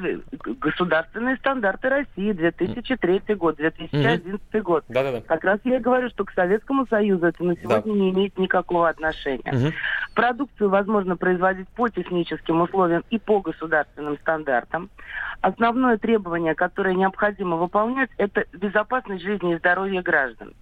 государственные 0.61 1.37
стандарты 1.37 1.89
России 1.89 2.33
2003 2.33 3.35
год, 3.35 3.57
2011 3.57 4.63
год. 4.63 4.85
Да-да-да. 4.89 5.21
Как 5.23 5.43
раз 5.43 5.59
я 5.65 5.77
и 5.77 5.81
говорю, 5.81 6.09
что 6.11 6.25
к 6.25 6.33
Советскому 6.33 6.87
Союзу 6.87 7.27
это 7.27 7.43
на 7.43 7.57
сегодня 7.57 7.93
не 7.93 8.11
имеет 8.11 8.39
никакого 8.39 8.89
отношения. 8.89 9.73
Продукцию 10.15 10.69
возможно 10.69 11.17
производить 11.17 11.69
по 11.71 11.89
техническим 11.89 12.61
условиям 12.61 13.03
и 13.11 13.19
по 13.19 13.41
государственным 13.41 14.19
стандартам. 14.19 14.91
Основное 15.41 15.97
требование, 15.97 16.55
которое 16.55 16.95
необходимо 16.95 17.57
выполнять, 17.57 18.11
это 18.19 18.45
безопасность 18.53 19.23
жизни 19.23 19.55
и 19.55 19.59
здоровья 19.59 20.03
граждан. 20.03 20.53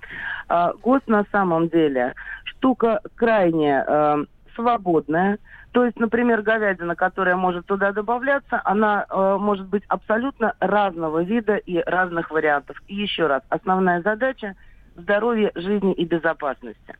А, 0.48 0.72
ГОСТ 0.82 1.08
на 1.08 1.24
самом 1.32 1.68
деле 1.68 2.14
штука 2.44 3.00
крайне 3.16 3.84
э, 3.86 4.24
свободная. 4.54 5.38
То 5.72 5.84
есть, 5.84 5.98
например, 5.98 6.42
говядина, 6.42 6.96
которая 6.96 7.36
может 7.36 7.66
туда 7.66 7.92
добавляться, 7.92 8.60
она 8.64 9.06
э, 9.08 9.36
может 9.38 9.68
быть 9.68 9.84
абсолютно 9.88 10.54
разного 10.60 11.22
вида 11.22 11.56
и 11.56 11.78
разных 11.78 12.30
вариантов. 12.30 12.80
И 12.88 12.94
еще 12.94 13.26
раз, 13.26 13.42
основная 13.48 14.02
задача– 14.02 14.54
здоровье, 14.96 15.52
жизни 15.54 15.92
и 15.92 16.04
безопасности. 16.04 16.96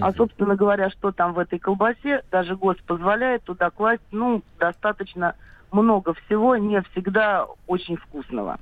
А, 0.00 0.12
собственно 0.12 0.56
говоря, 0.56 0.90
что 0.90 1.12
там 1.12 1.32
в 1.32 1.38
этой 1.38 1.58
колбасе, 1.58 2.22
даже 2.30 2.56
ГОСТ 2.56 2.82
позволяет 2.84 3.44
туда 3.44 3.70
класть, 3.70 4.02
ну, 4.10 4.42
достаточно 4.58 5.34
много 5.72 6.14
всего, 6.14 6.56
не 6.56 6.80
всегда 6.82 7.46
очень 7.66 7.96
вкусного. 7.96 8.58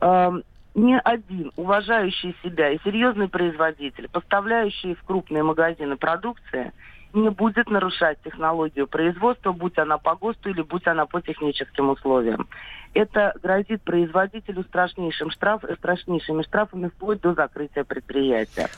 Эм, 0.00 0.42
ни 0.74 0.98
один 1.02 1.52
уважающий 1.56 2.36
себя 2.42 2.70
и 2.70 2.78
серьезный 2.84 3.28
производитель, 3.28 4.08
поставляющий 4.10 4.94
в 4.94 5.02
крупные 5.02 5.42
магазины 5.42 5.96
продукции, 5.96 6.72
не 7.12 7.30
будет 7.30 7.68
нарушать 7.68 8.18
технологию 8.22 8.86
производства, 8.86 9.52
будь 9.52 9.78
она 9.78 9.98
по 9.98 10.14
ГОСТу 10.14 10.50
или 10.50 10.62
будь 10.62 10.86
она 10.86 11.06
по 11.06 11.20
техническим 11.20 11.90
условиям. 11.90 12.48
Это 12.94 13.34
грозит 13.42 13.82
производителю 13.82 14.64
страшнейшим 14.64 15.30
штраф, 15.30 15.62
страшнейшими 15.78 16.42
штрафами 16.42 16.88
вплоть 16.88 17.20
до 17.20 17.34
закрытия 17.34 17.84
предприятия. 17.84 18.68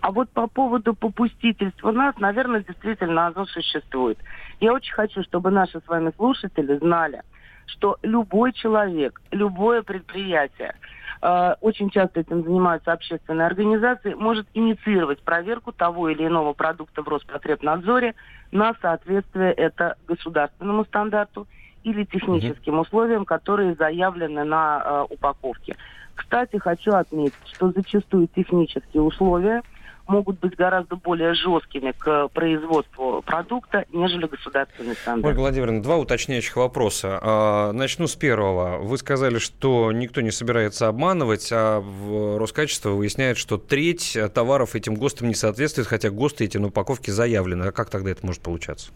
А 0.00 0.10
вот 0.10 0.30
по 0.30 0.46
поводу 0.46 0.94
попустительства 0.94 1.90
нас, 1.90 2.16
наверное, 2.18 2.60
действительно 2.60 3.26
оно 3.26 3.46
существует. 3.46 4.18
Я 4.60 4.72
очень 4.72 4.92
хочу, 4.92 5.22
чтобы 5.22 5.50
наши 5.50 5.80
с 5.80 5.88
вами 5.88 6.12
слушатели 6.16 6.76
знали, 6.78 7.22
что 7.66 7.96
любой 8.02 8.52
человек, 8.52 9.20
любое 9.30 9.82
предприятие, 9.82 10.74
э, 11.20 11.54
очень 11.60 11.90
часто 11.90 12.20
этим 12.20 12.42
занимаются 12.42 12.92
общественные 12.92 13.46
организации, 13.46 14.14
может 14.14 14.46
инициировать 14.54 15.20
проверку 15.20 15.72
того 15.72 16.08
или 16.08 16.26
иного 16.26 16.52
продукта 16.52 17.02
в 17.02 17.08
Роспотребнадзоре 17.08 18.14
на 18.50 18.74
соответствие 18.80 19.52
это 19.52 19.96
государственному 20.06 20.84
стандарту 20.84 21.46
или 21.84 22.04
техническим 22.04 22.78
условиям, 22.78 23.24
которые 23.24 23.74
заявлены 23.74 24.44
на 24.44 24.82
э, 24.84 25.14
упаковке. 25.14 25.76
Кстати, 26.14 26.56
хочу 26.58 26.92
отметить, 26.92 27.34
что 27.46 27.72
зачастую 27.72 28.28
технические 28.28 29.02
условия 29.02 29.62
могут 30.06 30.40
быть 30.40 30.56
гораздо 30.56 30.96
более 30.96 31.34
жесткими 31.34 31.92
к 31.96 32.28
производству 32.28 33.22
продукта, 33.22 33.84
нежели 33.92 34.26
государственный 34.26 34.94
стандарт. 34.94 35.32
Ольга 35.32 35.40
Владимировна, 35.40 35.82
два 35.82 35.96
уточняющих 35.96 36.56
вопроса. 36.56 37.18
А, 37.22 37.72
Начну 37.72 38.06
с 38.06 38.14
первого. 38.14 38.78
Вы 38.78 38.98
сказали, 38.98 39.38
что 39.38 39.92
никто 39.92 40.20
не 40.20 40.30
собирается 40.30 40.88
обманывать, 40.88 41.50
а 41.52 41.80
в 41.80 42.38
Роскачество 42.38 42.90
выясняет, 42.90 43.36
что 43.38 43.58
треть 43.58 44.16
товаров 44.34 44.74
этим 44.74 44.94
ГОСТам 44.94 45.28
не 45.28 45.34
соответствует, 45.34 45.88
хотя 45.88 46.10
ГОСТы 46.10 46.44
эти 46.44 46.58
на 46.58 46.68
упаковке 46.68 47.12
заявлены. 47.12 47.64
А 47.64 47.72
как 47.72 47.90
тогда 47.90 48.10
это 48.10 48.24
может 48.26 48.42
получаться? 48.42 48.90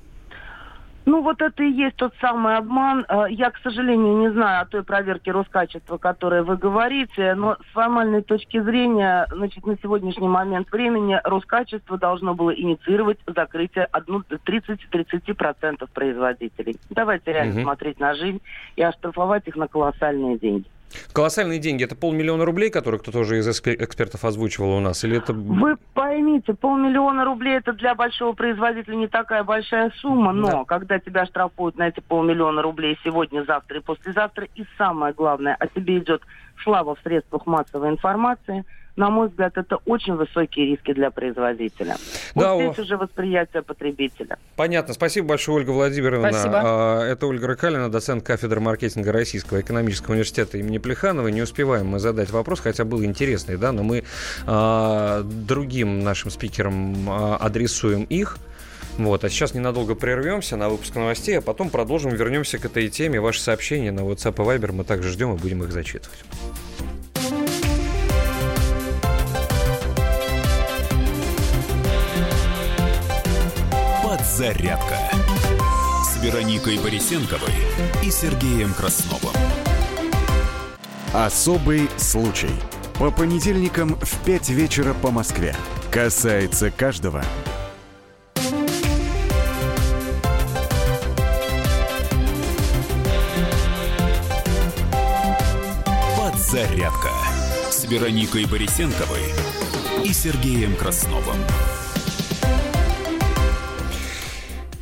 Ну, 1.09 1.23
вот 1.23 1.41
это 1.41 1.63
и 1.63 1.71
есть 1.71 1.95
тот 1.97 2.13
самый 2.21 2.57
обман. 2.57 3.07
Э, 3.09 3.27
Я, 3.31 3.51
к 3.53 3.59
сожалению, 3.63 4.17
не 4.19 4.31
знаю 4.33 4.63
о 4.63 4.67
той 4.67 4.83
проверке 4.83 5.31
Роскачества, 5.31 5.95
о 5.95 5.99
которой 5.99 6.43
вы 6.43 6.57
говорите, 6.57 7.35
но 7.37 7.55
с 7.55 7.73
формальной 7.73 8.23
точки 8.23 8.61
зрения, 8.61 9.29
значит, 9.31 9.65
на 9.67 9.77
сегодняшний 9.81 10.27
момент 10.27 10.71
времени 10.73 11.21
Роскачество 11.23 11.97
должно 11.97 12.35
было 12.35 12.51
инициировать 12.51 13.19
закрытие 13.25 13.85
одну- 13.93 14.25
30-30% 14.45 15.87
производителей. 15.95 16.77
Давайте 16.91 17.33
реально 17.33 17.53
Мгм. 17.55 17.63
смотреть 17.63 18.01
на 18.01 18.15
жизнь 18.17 18.41
и 18.75 18.83
оштрафовать 18.83 19.47
их 19.47 19.55
на 19.55 19.69
колоссальные 19.69 20.39
деньги. 20.39 20.67
Колоссальные 21.13 21.59
деньги. 21.59 21.85
Это 21.85 21.97
полмиллиона 21.97 22.45
рублей, 22.45 22.71
которые 22.71 23.01
кто-то 23.01 23.21
уже 23.21 23.39
из 23.39 23.49
экспе- 23.49 23.77
экспертов 23.83 24.25
озвучивал 24.25 24.77
у 24.77 24.81
нас? 24.81 25.05
Или 25.05 25.19
это... 25.19 25.33
Вы 25.33 25.77
поймите, 25.95 26.55
полмиллиона 26.55 27.25
рублей 27.25 27.59
это 27.59 27.73
для 27.73 27.95
большого 27.95 28.33
производителя 28.33 28.95
не 28.95 29.09
такая 29.09 29.45
большая 29.45 29.93
сумма, 30.01 30.33
но 30.33 30.65
когда 30.65 30.99
тебя 30.99 31.27
штрафуют 31.27 31.77
на 31.77 31.89
эти 31.89 32.01
полмиллиона 32.01 32.63
рублей 32.63 32.99
сегодня, 33.05 33.45
завтра 33.45 33.79
и 33.79 33.83
послезавтра, 33.83 34.47
и 34.55 34.65
самое 34.79 35.13
главное, 35.13 35.57
о 35.59 35.67
тебе 35.67 35.99
идет 35.99 36.23
слава 36.63 36.95
в 36.95 37.01
средствах 37.03 37.47
массовой 37.47 37.91
информации, 37.91 38.65
на 38.97 39.11
мой 39.11 39.29
взгляд, 39.29 39.57
это 39.57 39.77
очень 39.85 40.15
высокие 40.15 40.67
риски 40.67 40.93
для 40.95 41.11
производителя. 41.11 41.97
Да, 42.35 42.55
вот 42.55 42.63
о- 42.63 42.73
здесь 42.73 42.79
уже 42.85 42.97
восприятие 42.97 43.63
потребителя. 43.63 44.39
Понятно. 44.57 44.95
Спасибо 44.95 45.29
большое, 45.29 45.59
Ольга 45.59 45.71
Владимировна. 45.71 46.31
Спасибо. 46.31 46.63
А, 46.65 47.05
Это 47.05 47.27
Ольга 47.27 47.47
Рыкалина, 47.47 47.91
доцент 47.91 48.25
кафедры 48.25 48.61
маркетинга 48.61 49.13
Российского 49.13 49.61
экономического 49.61 50.13
университета 50.13 50.59
имени 50.59 50.79
Плеханова. 50.79 51.29
Не 51.29 51.43
успеваем 51.43 51.87
мы 51.89 51.99
задать 51.99 52.31
вопрос, 52.31 52.61
хотя 52.61 52.85
был 52.85 53.05
интересный, 53.05 53.59
да, 53.59 53.73
но 53.73 53.83
мы 53.83 54.05
а, 54.47 55.23
другим 55.23 56.01
нашим 56.03 56.31
спикерам 56.31 57.09
а, 57.09 57.37
адресуем 57.37 58.05
их. 58.05 58.39
Вот, 58.97 59.25
а 59.25 59.29
сейчас 59.29 59.53
ненадолго 59.53 59.95
прервемся 59.95 60.57
на 60.57 60.71
выпуск 60.71 60.95
новостей, 60.95 61.39
а 61.39 61.43
потом 61.43 61.69
продолжим, 61.69 62.13
вернемся 62.13 62.59
к 62.59 62.65
этой 62.65 62.89
теме. 62.89 63.21
Ваши 63.21 63.43
сообщения 63.43 63.93
на 63.93 64.01
WhatsApp 64.01 64.35
и 64.43 64.59
Viber 64.59 64.73
мы 64.73 64.85
также 64.85 65.11
ждем 65.11 65.35
и 65.35 65.39
будем 65.39 65.63
их 65.65 65.71
зачитывать. 65.71 66.25
Подзарядка 74.37 74.99
с 76.05 76.23
Вероникой 76.23 76.79
Борисенковой 76.79 77.55
и 78.03 78.11
Сергеем 78.11 78.75
Красновым. 78.75 79.33
Особый 81.15 81.89
случай. 81.97 82.51
По 82.99 83.11
понедельникам 83.11 83.99
в 83.99 84.25
5 84.27 84.51
вечера 84.51 84.93
по 84.93 85.11
Москве. 85.11 85.57
Касается 85.91 86.71
каждого. 86.71 87.25
Подзарядка 96.19 97.11
с 97.71 97.87
Вероникой 97.87 98.45
Борисенковой 98.45 99.33
и 100.05 100.13
Сергеем 100.13 100.77
Красновым. 100.77 101.39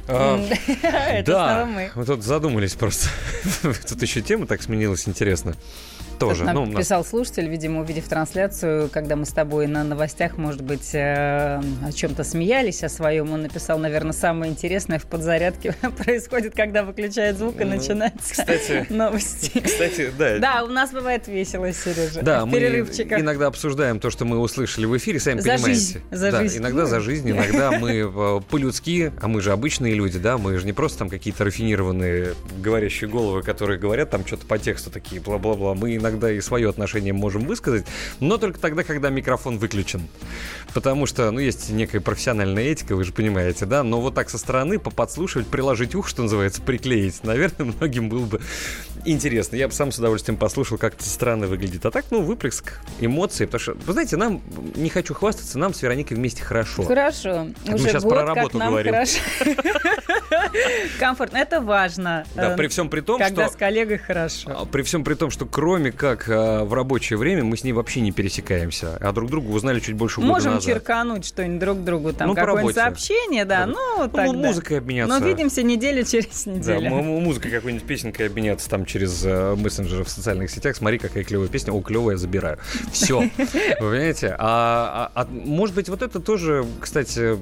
Это 0.83 1.33
да, 1.33 1.67
мы. 1.67 1.91
мы 1.95 2.05
тут 2.05 2.23
задумались 2.23 2.75
просто. 2.75 3.09
Тут 3.89 4.03
еще 4.03 4.21
тема 4.21 4.47
так 4.47 4.63
сменилась, 4.63 5.09
интересно. 5.09 5.55
Тоже. 6.19 6.45
Тут 6.45 6.55
нам 6.55 6.71
Ну, 6.71 6.79
писал 6.79 7.05
слушатель, 7.05 7.49
видимо, 7.49 7.81
увидев 7.81 8.09
трансляцию, 8.09 8.89
когда 8.91 9.17
мы 9.17 9.25
с 9.27 9.31
тобой 9.31 9.67
на 9.67 9.85
новостях, 9.85 10.37
может 10.39 10.63
быть, 10.63 10.95
э, 10.95 11.61
о 11.85 11.93
чем-то 11.93 12.25
смеялись, 12.25 12.83
о 12.85 12.89
своем. 12.89 13.33
Он 13.33 13.43
написал, 13.43 13.79
наверное, 13.79 14.13
самое 14.13 14.51
интересное 14.53 14.99
в 14.99 15.05
подзарядке 15.07 15.75
происходит, 16.05 16.55
когда 16.55 16.83
выключает 16.85 17.39
звук 17.39 17.61
и 17.61 17.65
Ну, 17.65 17.71
начинается 17.77 18.33
кстати, 18.33 18.87
новости. 18.93 19.61
Кстати, 19.61 20.11
да. 20.19 20.39
Да, 20.39 20.65
у 20.65 20.69
нас 20.69 20.93
бывает 20.93 21.27
весело, 21.29 21.73
Сережа. 21.73 22.23
Да, 22.23 22.47
мы 22.47 22.59
иногда 22.59 23.47
обсуждаем 23.47 24.01
то, 24.01 24.11
что 24.11 24.25
мы 24.25 24.39
услышали 24.39 24.87
в 24.87 24.97
эфире, 24.97 25.21
сами 25.21 25.41
За 25.41 25.51
понимаете. 25.51 25.75
жизнь, 25.75 26.01
за 26.11 26.31
да, 26.31 26.41
жизнь. 26.41 26.59
иногда 26.59 26.87
за 26.87 27.01
жизнь, 27.01 27.31
иногда 27.31 27.73
мы 27.73 27.91
э, 28.15 28.41
по-людски, 28.51 29.13
а 29.21 29.29
мы 29.29 29.41
же 29.41 29.53
обычные 29.53 29.95
люди, 29.95 30.19
да, 30.19 30.39
мы 30.39 30.57
же 30.59 30.67
не 30.67 30.73
просто 30.73 30.99
там 31.01 31.09
какие-то 31.09 31.45
рафинированные 31.45 32.35
говорящие 32.63 33.11
головы, 33.11 33.43
которые 33.43 33.79
говорят 33.79 34.11
там 34.11 34.27
что-то 34.27 34.47
по 34.47 34.59
тексту 34.59 34.91
такие, 34.91 35.21
бла-бла-бла. 35.21 35.75
Мы 35.75 35.97
иногда 36.05 36.31
и 36.31 36.41
свое 36.41 36.69
отношение 36.69 37.13
можем 37.13 37.47
высказать, 37.47 37.87
но 38.21 38.37
только 38.37 38.61
тогда, 38.61 38.85
когда 38.85 39.09
микрофон 39.09 39.59
выключен. 39.59 40.03
Потому 40.75 41.07
что, 41.07 41.31
ну, 41.31 41.41
есть 41.41 41.71
некая 41.71 42.01
профессиональная 42.01 42.65
этика, 42.65 42.95
вы 42.95 43.05
же 43.05 43.13
понимаете, 43.13 43.65
да, 43.65 43.83
но 43.83 44.01
вот 44.01 44.15
так 44.15 44.29
со 44.29 44.37
стороны 44.37 44.79
поподслушивать, 44.79 45.47
приложить 45.47 45.95
ух, 45.95 46.07
что 46.07 46.23
называется, 46.23 46.61
приклеить, 46.61 47.25
наверное, 47.25 47.73
многим 47.79 48.09
было 48.09 48.27
бы 48.27 48.41
интересно. 49.05 49.57
Я 49.57 49.69
бы 49.69 49.75
сам 49.75 49.93
с 49.93 49.99
удовольствием 49.99 50.37
послушал, 50.39 50.79
как 50.79 50.95
это 50.95 51.05
странно 51.05 51.47
выглядит. 51.47 51.85
А 51.87 51.91
так, 51.91 52.07
ну, 52.11 52.23
выплеск 52.23 52.81
эмоций, 53.01 53.47
потому 53.47 53.61
что, 53.61 53.75
вы 53.87 53.93
знаете, 53.93 54.17
нам, 54.17 54.41
не 54.75 54.89
хочу 54.91 55.15
хвастаться, 55.15 55.59
нам 55.59 55.75
с 55.75 55.83
Вероникой 55.83 56.17
вместе 56.17 56.43
хорошо. 56.43 56.83
Хорошо. 56.85 57.49
Это 57.63 57.67
мы 57.67 57.75
Уже 57.75 57.85
сейчас 57.89 58.03
год, 58.03 58.13
про 58.13 58.27
как 58.27 58.37
работу 58.37 58.59
нам 58.59 58.69
говорим. 58.71 58.95
Комфортно. 60.99 61.37
Это 61.39 61.61
важно. 61.61 62.25
Да, 62.35 62.57
при 62.57 62.69
всем 62.69 62.89
при 62.89 63.01
том, 63.01 63.19
Когда 63.19 63.45
что- 63.47 63.55
с 63.55 63.57
коллегой 63.57 63.99
хорошо. 63.99 64.51
А 64.61 64.65
При 64.65 64.83
всем 64.83 65.05
при 65.05 65.15
том, 65.15 65.31
что 65.31 65.47
кроме 65.47 65.93
как 65.93 66.29
э, 66.29 66.65
в 66.65 66.73
рабочее 66.75 67.19
время 67.19 67.45
мы 67.45 67.57
с 67.57 67.65
ней 67.65 67.73
вообще 67.73 68.01
не 68.01 68.13
пересекаемся, 68.13 68.97
а 69.01 69.13
друг 69.13 69.31
друга 69.31 69.49
узнали 69.51 69.81
чуть 69.81 69.95
больше 69.95 70.21
года 70.21 70.33
Можем 70.33 70.61
черкануть 70.61 71.27
что-нибудь 71.27 71.59
друг 71.61 71.85
другу, 71.85 72.13
там 72.13 72.29
Ну, 72.29 72.35
какое-нибудь 72.35 72.75
сообщение, 72.75 73.45
да, 73.45 73.67
ну, 73.67 73.77
Ну, 73.99 74.09
тогда. 74.09 74.33
музыкой 74.33 74.79
обменяться. 74.79 75.19
Но 75.19 75.25
видимся 75.25 75.63
неделю 75.63 76.05
через 76.05 76.45
Да, 76.45 76.51
неделю. 76.53 76.87
м- 76.87 77.05
музыкой 77.23 77.51
какой-нибудь 77.51 77.87
песенкой 77.87 78.27
обменяться 78.27 78.69
там 78.69 78.85
через 78.95 79.25
э, 79.25 79.57
мессенджеры 79.57 80.05
в 80.05 80.09
социальных 80.09 80.53
сетях. 80.53 80.77
Смотри, 80.77 80.99
какая 80.99 81.25
клевая 81.25 81.49
песня. 81.49 81.73
О, 81.73 81.81
клевая, 81.81 82.17
забираю. 82.17 82.59
Все. 82.93 83.19
Вы 83.19 83.29
понимаете? 83.77 84.37
А, 84.39 85.11
а- 85.17 85.23
а 85.23 85.29
может 85.29 85.75
быть, 85.75 85.89
вот 85.89 86.01
это 86.01 86.21
тоже, 86.21 86.65
кстати, 86.81 87.37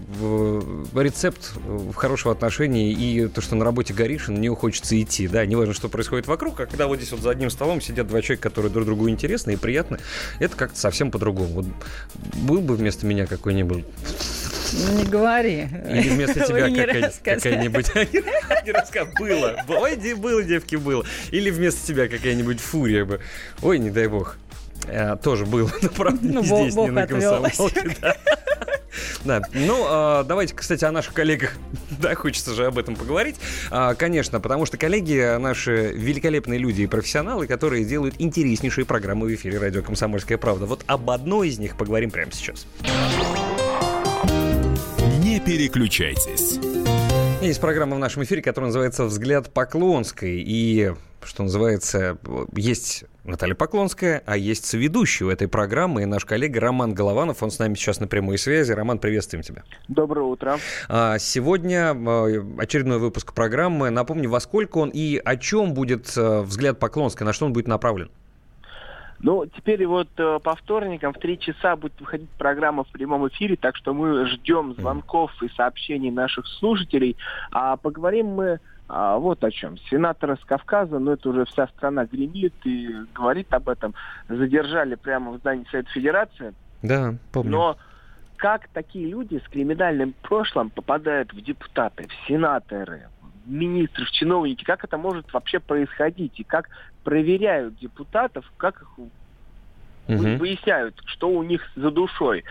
рецепт 0.99 1.53
э, 1.57 1.91
хорошего 1.95 2.33
отношения 2.33 2.91
и 2.91 3.29
то, 3.29 3.43
что 3.43 3.55
на 3.55 3.66
работе 3.66 3.93
горишь, 3.93 4.31
и 4.31 4.33
на 4.33 4.39
нее 4.39 4.57
хочется 4.57 4.99
идти. 4.99 5.29
Да, 5.29 5.45
неважно, 5.45 5.74
что 5.74 5.91
происходит 5.91 6.27
вокруг, 6.27 6.59
а 6.61 6.65
когда 6.65 6.87
вот 6.87 6.97
здесь 6.97 7.12
вот 7.12 7.20
за 7.20 7.29
одним 7.29 7.51
столом 7.51 7.83
сидят 7.83 8.07
два 8.09 8.23
человека, 8.23 8.49
которые 8.49 8.73
друг 8.73 8.87
другу 8.87 9.11
интересны 9.11 9.51
и 9.53 9.57
приятны, 9.57 9.99
это 10.39 10.57
как-то 10.57 10.79
совсем 10.79 11.11
по-другому. 11.11 11.49
Вот 11.53 11.66
был 12.47 12.62
бы 12.62 12.77
вместо 12.77 13.05
меня 13.05 13.27
какой-нибудь 13.27 13.85
Не 14.73 15.05
говори. 15.05 15.69
или 15.89 16.09
вместо 16.09 16.40
тебя 16.47 16.69
не 16.69 16.85
какая-нибудь... 17.23 17.94
Не 17.94 18.73
Было. 19.19 19.57
Ой, 19.69 19.97
де- 19.97 20.15
было, 20.15 20.43
девки, 20.43 20.77
было. 20.77 21.05
Или 21.31 21.51
вместо 21.51 21.86
тебя 21.86 22.09
какая-нибудь 22.09 22.61
фурия 22.61 23.05
бы. 23.05 23.20
Ой, 23.62 23.78
не 23.78 23.90
дай 23.90 24.07
бог. 24.09 24.36
Э, 24.89 25.16
тоже 25.23 25.47
было, 25.47 25.70
но 25.82 25.89
правда 25.90 26.19
Ну, 26.23 26.40
не 26.40 26.47
здесь, 26.47 26.74
не 26.74 26.90
на 26.90 27.07
комсомолке. 27.07 27.97
да. 29.24 29.40
Ну, 29.53 29.85
а, 29.89 30.24
давайте, 30.24 30.55
кстати, 30.55 30.85
о 30.85 30.90
наших 30.90 31.15
коллегах. 31.15 31.53
Да, 31.90 32.15
хочется 32.15 32.53
же 32.53 32.66
об 32.66 32.78
этом 32.78 32.97
поговорить. 32.97 33.36
А, 33.70 33.94
Конечно, 33.94 34.40
потому 34.40 34.66
что 34.66 34.77
коллеги 34.77 35.39
наши 35.39 35.93
великолепные 35.94 36.59
люди 36.59 36.82
и 36.82 36.86
профессионалы, 36.86 37.47
которые 37.47 37.85
делают 37.85 38.16
интереснейшие 38.19 38.85
программы 38.85 39.27
в 39.28 39.35
эфире 39.35 39.59
радио 39.59 39.82
«Комсомольская 39.82 40.36
правда». 40.39 40.66
Вот 40.66 40.82
об 40.86 41.11
одной 41.11 41.49
из 41.49 41.59
них 41.59 41.77
поговорим 41.77 42.11
прямо 42.11 42.32
сейчас. 42.32 42.66
Не 42.82 43.41
переключайтесь. 45.47 46.59
Есть 47.40 47.60
программа 47.60 47.97
в 47.97 47.98
нашем 47.98 48.23
эфире, 48.23 48.43
которая 48.43 48.69
называется 48.69 49.05
«Взгляд 49.05 49.52
Поклонской». 49.52 50.43
И, 50.47 50.93
что 51.24 51.43
называется, 51.43 52.16
есть 52.55 53.05
Наталья 53.24 53.56
Поклонская, 53.56 54.23
а 54.27 54.36
есть 54.36 54.64
соведущий 54.64 55.27
у 55.27 55.31
этой 55.31 55.48
программы 55.48 56.02
и 56.02 56.05
наш 56.05 56.24
коллега 56.24 56.60
Роман 56.60 56.94
Голованов. 56.94 57.43
Он 57.43 57.51
с 57.51 57.59
нами 57.59 57.74
сейчас 57.74 57.98
на 57.98 58.06
прямой 58.06 58.39
связи. 58.39 58.70
Роман, 58.73 59.01
приветствуем 59.01 59.43
тебя. 59.43 59.64
Доброе 59.89 60.27
утро. 60.27 60.59
А, 60.89 61.19
Сегодня 61.19 61.93
а, 61.93 62.44
очередной 62.59 62.98
выпуск 62.98 63.32
программы. 63.32 63.90
Напомню, 63.90 64.31
во 64.31 64.39
сколько 64.39 64.78
он 64.78 64.90
и 64.94 65.20
о 65.24 65.36
чем 65.36 65.74
будет 65.74 66.12
а, 66.16 66.43
«Взгляд 66.43 66.78
Поклонской», 66.78 67.24
на 67.24 67.32
что 67.32 67.47
он 67.47 67.52
будет 67.52 67.66
направлен? 67.66 68.10
Ну, 69.23 69.47
теперь 69.47 69.86
вот 69.86 70.09
э, 70.19 70.40
по 70.43 70.57
вторникам 70.57 71.12
в 71.12 71.19
три 71.19 71.39
часа 71.39 71.77
будет 71.77 71.99
выходить 72.01 72.28
программа 72.31 72.82
в 72.82 72.89
прямом 72.89 73.28
эфире, 73.28 73.57
так 73.57 73.77
что 73.77 73.94
мы 73.94 74.27
ждем 74.27 74.74
звонков 74.74 75.31
и 75.43 75.49
сообщений 75.57 76.11
наших 76.11 76.47
слушателей. 76.47 77.16
А 77.53 77.77
поговорим 77.77 78.27
мы 78.27 78.59
а, 78.89 79.16
вот 79.16 79.43
о 79.43 79.51
чем. 79.51 79.78
Сенатора 79.90 80.36
с 80.36 80.44
Кавказа, 80.44 80.99
ну 80.99 81.12
это 81.12 81.31
уже 81.31 81.47
вся 81.47 81.66
страна 81.69 82.05
гремит 82.05 82.53
и 82.65 82.90
говорит 83.15 83.53
об 83.55 83.69
этом, 83.69 83.94
задержали 84.28 84.97
прямо 84.97 85.31
в 85.31 85.39
здании 85.39 85.66
Совета 85.70 85.90
Федерации. 85.90 86.55
Да, 86.82 87.15
помню. 87.32 87.51
Но 87.51 87.77
как 88.36 88.69
такие 88.69 89.09
люди 89.09 89.40
с 89.43 89.49
криминальным 89.49 90.15
прошлым 90.23 90.69
попадают 90.69 91.32
в 91.32 91.40
депутаты, 91.40 92.07
в 92.09 92.28
сенаторы, 92.28 93.09
в 93.44 93.51
министры, 93.51 94.05
в 94.05 94.10
чиновники, 94.10 94.64
как 94.64 94.85
это 94.85 94.98
может 94.98 95.32
вообще 95.32 95.60
происходить? 95.60 96.39
И 96.39 96.44
как 96.44 96.69
проверяют 97.02 97.77
депутатов, 97.77 98.51
как 98.56 98.82
их 98.82 98.89
Мгм. 100.09 100.39
выясняют, 100.39 101.01
что 101.06 101.28
у 101.28 101.43
них 101.43 101.62
за 101.77 101.90
душой? 101.90 102.44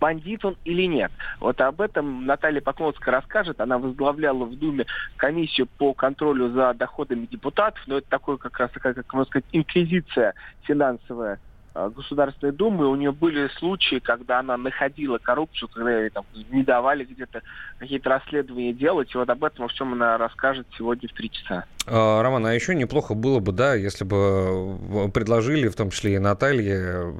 Бандит 0.00 0.44
он 0.44 0.56
или 0.64 0.82
нет? 0.82 1.12
Вот 1.38 1.60
об 1.60 1.80
этом 1.80 2.26
Наталья 2.26 2.60
Поклонская 2.60 3.14
расскажет. 3.14 3.60
Она 3.60 3.78
возглавляла 3.78 4.44
в 4.44 4.56
Думе 4.58 4.86
комиссию 5.16 5.68
по 5.78 5.94
контролю 5.94 6.50
за 6.50 6.74
доходами 6.74 7.26
депутатов, 7.26 7.80
но 7.86 7.98
это 7.98 8.08
такое 8.08 8.36
как 8.36 8.58
раз 8.58 8.70
такая, 8.72 8.94
как 8.94 9.12
можно 9.12 9.26
сказать, 9.26 9.44
инквизиция 9.52 10.34
финансовая 10.62 11.38
Государственной 11.74 12.52
Думы. 12.52 12.88
У 12.88 12.94
нее 12.96 13.12
были 13.12 13.48
случаи, 13.58 13.98
когда 13.98 14.40
она 14.40 14.56
находила 14.56 15.18
коррупцию, 15.18 15.68
когда 15.68 16.00
ей 16.00 16.10
там 16.10 16.24
не 16.50 16.62
давали 16.62 17.04
где-то 17.04 17.42
какие-то 17.78 18.10
расследования 18.10 18.72
делать. 18.72 19.14
И 19.14 19.18
вот 19.18 19.28
об 19.30 19.42
этом 19.44 19.64
во 19.64 19.68
всем 19.68 19.92
она 19.92 20.18
расскажет 20.18 20.66
сегодня 20.76 21.08
в 21.08 21.12
три 21.12 21.30
часа. 21.30 21.64
А, 21.86 22.22
Роман, 22.22 22.46
а 22.46 22.54
еще 22.54 22.74
неплохо 22.74 23.14
было 23.14 23.40
бы, 23.40 23.52
да, 23.52 23.74
если 23.74 24.04
бы 24.04 24.78
э, 25.06 25.08
предложили, 25.08 25.68
в 25.68 25.76
том 25.76 25.90
числе 25.90 26.16
и 26.16 26.18
Наталье, 26.18 26.76
э, 26.76 27.12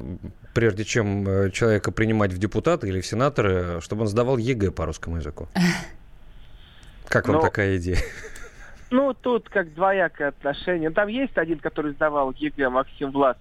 прежде 0.54 0.84
чем 0.84 1.26
э, 1.26 1.50
человека 1.50 1.90
принимать 1.90 2.32
в 2.32 2.38
депутаты 2.38 2.88
или 2.88 3.00
в 3.00 3.06
сенаторы, 3.06 3.80
чтобы 3.80 4.02
он 4.02 4.08
сдавал 4.08 4.36
ЕГЭ 4.36 4.70
по 4.70 4.86
русскому 4.86 5.16
языку. 5.16 5.48
Как 7.08 7.26
вам 7.28 7.36
Ну, 7.36 7.42
такая 7.42 7.76
идея? 7.78 7.98
Ну, 8.90 9.14
тут 9.14 9.48
как 9.48 9.72
двоякое 9.74 10.28
отношение. 10.28 10.90
Там 10.90 11.08
есть 11.08 11.36
один, 11.38 11.58
который 11.58 11.92
сдавал 11.92 12.32
ЕГЭ, 12.36 12.68
Максим 12.68 13.10
Влад. 13.10 13.38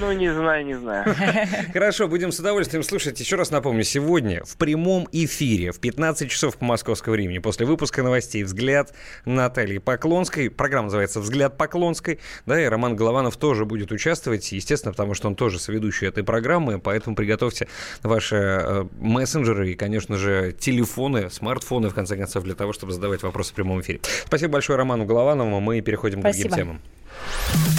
Ну, 0.00 0.12
не 0.12 0.32
знаю, 0.32 0.64
не 0.64 0.74
знаю. 0.74 1.14
Хорошо, 1.72 2.08
будем 2.08 2.32
с 2.32 2.38
удовольствием 2.38 2.82
слушать. 2.82 3.20
Еще 3.20 3.36
раз 3.36 3.50
напомню, 3.50 3.84
сегодня 3.84 4.42
в 4.44 4.56
прямом 4.56 5.06
эфире 5.12 5.72
в 5.72 5.80
15 5.80 6.30
часов 6.30 6.56
по 6.56 6.64
московскому 6.64 7.14
времени 7.14 7.38
после 7.38 7.66
выпуска 7.66 8.02
новостей 8.02 8.42
«Взгляд» 8.42 8.94
Натальи 9.26 9.78
Поклонской. 9.78 10.48
Программа 10.48 10.84
называется 10.84 11.20
«Взгляд 11.20 11.58
Поклонской». 11.58 12.20
Да, 12.46 12.60
и 12.60 12.64
Роман 12.64 12.96
Голованов 12.96 13.36
тоже 13.36 13.66
будет 13.66 13.92
участвовать, 13.92 14.50
естественно, 14.52 14.92
потому 14.92 15.14
что 15.14 15.28
он 15.28 15.36
тоже 15.36 15.58
соведущий 15.58 16.08
этой 16.08 16.24
программы, 16.24 16.78
поэтому 16.78 17.14
приготовьте 17.14 17.68
ваши 18.02 18.36
э, 18.36 18.84
мессенджеры 18.98 19.72
и, 19.72 19.74
конечно 19.74 20.16
же, 20.16 20.54
телефоны, 20.58 21.28
смартфоны, 21.28 21.90
в 21.90 21.94
конце 21.94 22.16
концов, 22.16 22.44
для 22.44 22.54
того, 22.54 22.72
чтобы 22.72 22.92
задавать 22.92 23.22
вопросы 23.22 23.52
в 23.52 23.54
прямом 23.54 23.82
эфире. 23.82 24.00
Спасибо 24.24 24.54
большое 24.54 24.78
Роману 24.78 25.04
Голованову. 25.04 25.60
Мы 25.60 25.82
переходим 25.82 26.20
к 26.20 26.22
другим 26.22 26.48
Спасибо. 26.48 26.56
темам. 26.56 27.75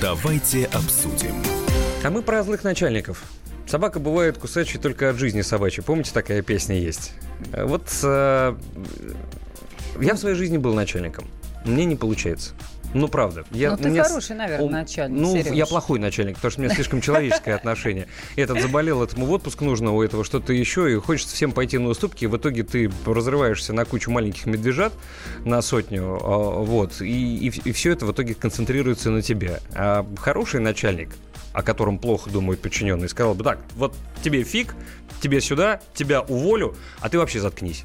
Давайте 0.00 0.66
обсудим. 0.66 1.34
А 2.04 2.10
мы 2.10 2.22
про 2.22 2.44
злых 2.44 2.62
начальников. 2.62 3.24
Собака 3.66 3.98
бывает 3.98 4.38
кусачей 4.38 4.78
только 4.78 5.10
от 5.10 5.16
жизни 5.16 5.42
собачьей. 5.42 5.82
Помните, 5.82 6.12
такая 6.14 6.40
песня 6.42 6.78
есть? 6.78 7.14
Вот 7.52 7.82
э, 8.04 8.54
я 10.00 10.14
в 10.14 10.18
своей 10.18 10.36
жизни 10.36 10.56
был 10.56 10.72
начальником. 10.72 11.26
Мне 11.64 11.84
не 11.84 11.96
получается. 11.96 12.54
Ну, 12.94 13.08
правда. 13.08 13.44
Я, 13.50 13.72
ну, 13.72 13.76
ты 13.76 13.90
меня... 13.90 14.04
хороший, 14.04 14.36
наверное, 14.36 14.68
начальник. 14.68 15.20
Ну, 15.20 15.32
Сереж. 15.32 15.52
я 15.52 15.66
плохой 15.66 15.98
начальник, 15.98 16.36
потому 16.36 16.50
что 16.52 16.60
у 16.60 16.64
меня 16.64 16.74
слишком 16.74 17.00
человеческое 17.00 17.54
отношение. 17.54 18.08
Этот 18.36 18.60
заболел, 18.60 19.02
этому 19.02 19.26
в 19.26 19.32
отпуск 19.32 19.60
нужно, 19.60 19.92
у 19.92 20.02
этого 20.02 20.24
что-то 20.24 20.52
еще, 20.52 20.92
и 20.92 20.96
хочется 20.96 21.34
всем 21.34 21.52
пойти 21.52 21.78
на 21.78 21.88
уступки, 21.88 22.24
и 22.24 22.26
в 22.26 22.36
итоге 22.36 22.62
ты 22.62 22.90
разрываешься 23.04 23.72
на 23.72 23.84
кучу 23.84 24.10
маленьких 24.10 24.46
медвежат, 24.46 24.92
на 25.44 25.60
сотню, 25.60 26.18
а, 26.22 26.62
вот, 26.62 27.00
и, 27.00 27.48
и, 27.48 27.68
и 27.68 27.72
все 27.72 27.92
это 27.92 28.06
в 28.06 28.12
итоге 28.12 28.34
концентрируется 28.34 29.10
на 29.10 29.22
тебе. 29.22 29.60
А 29.74 30.06
хороший 30.18 30.60
начальник, 30.60 31.10
о 31.52 31.62
котором 31.62 31.98
плохо 31.98 32.30
думают 32.30 32.60
подчиненные, 32.60 33.08
сказал 33.08 33.34
бы, 33.34 33.44
так, 33.44 33.58
вот 33.74 33.94
тебе 34.22 34.42
фиг, 34.44 34.74
тебе 35.20 35.40
сюда, 35.40 35.80
тебя 35.94 36.22
уволю, 36.22 36.76
а 37.00 37.08
ты 37.08 37.18
вообще 37.18 37.40
заткнись. 37.40 37.84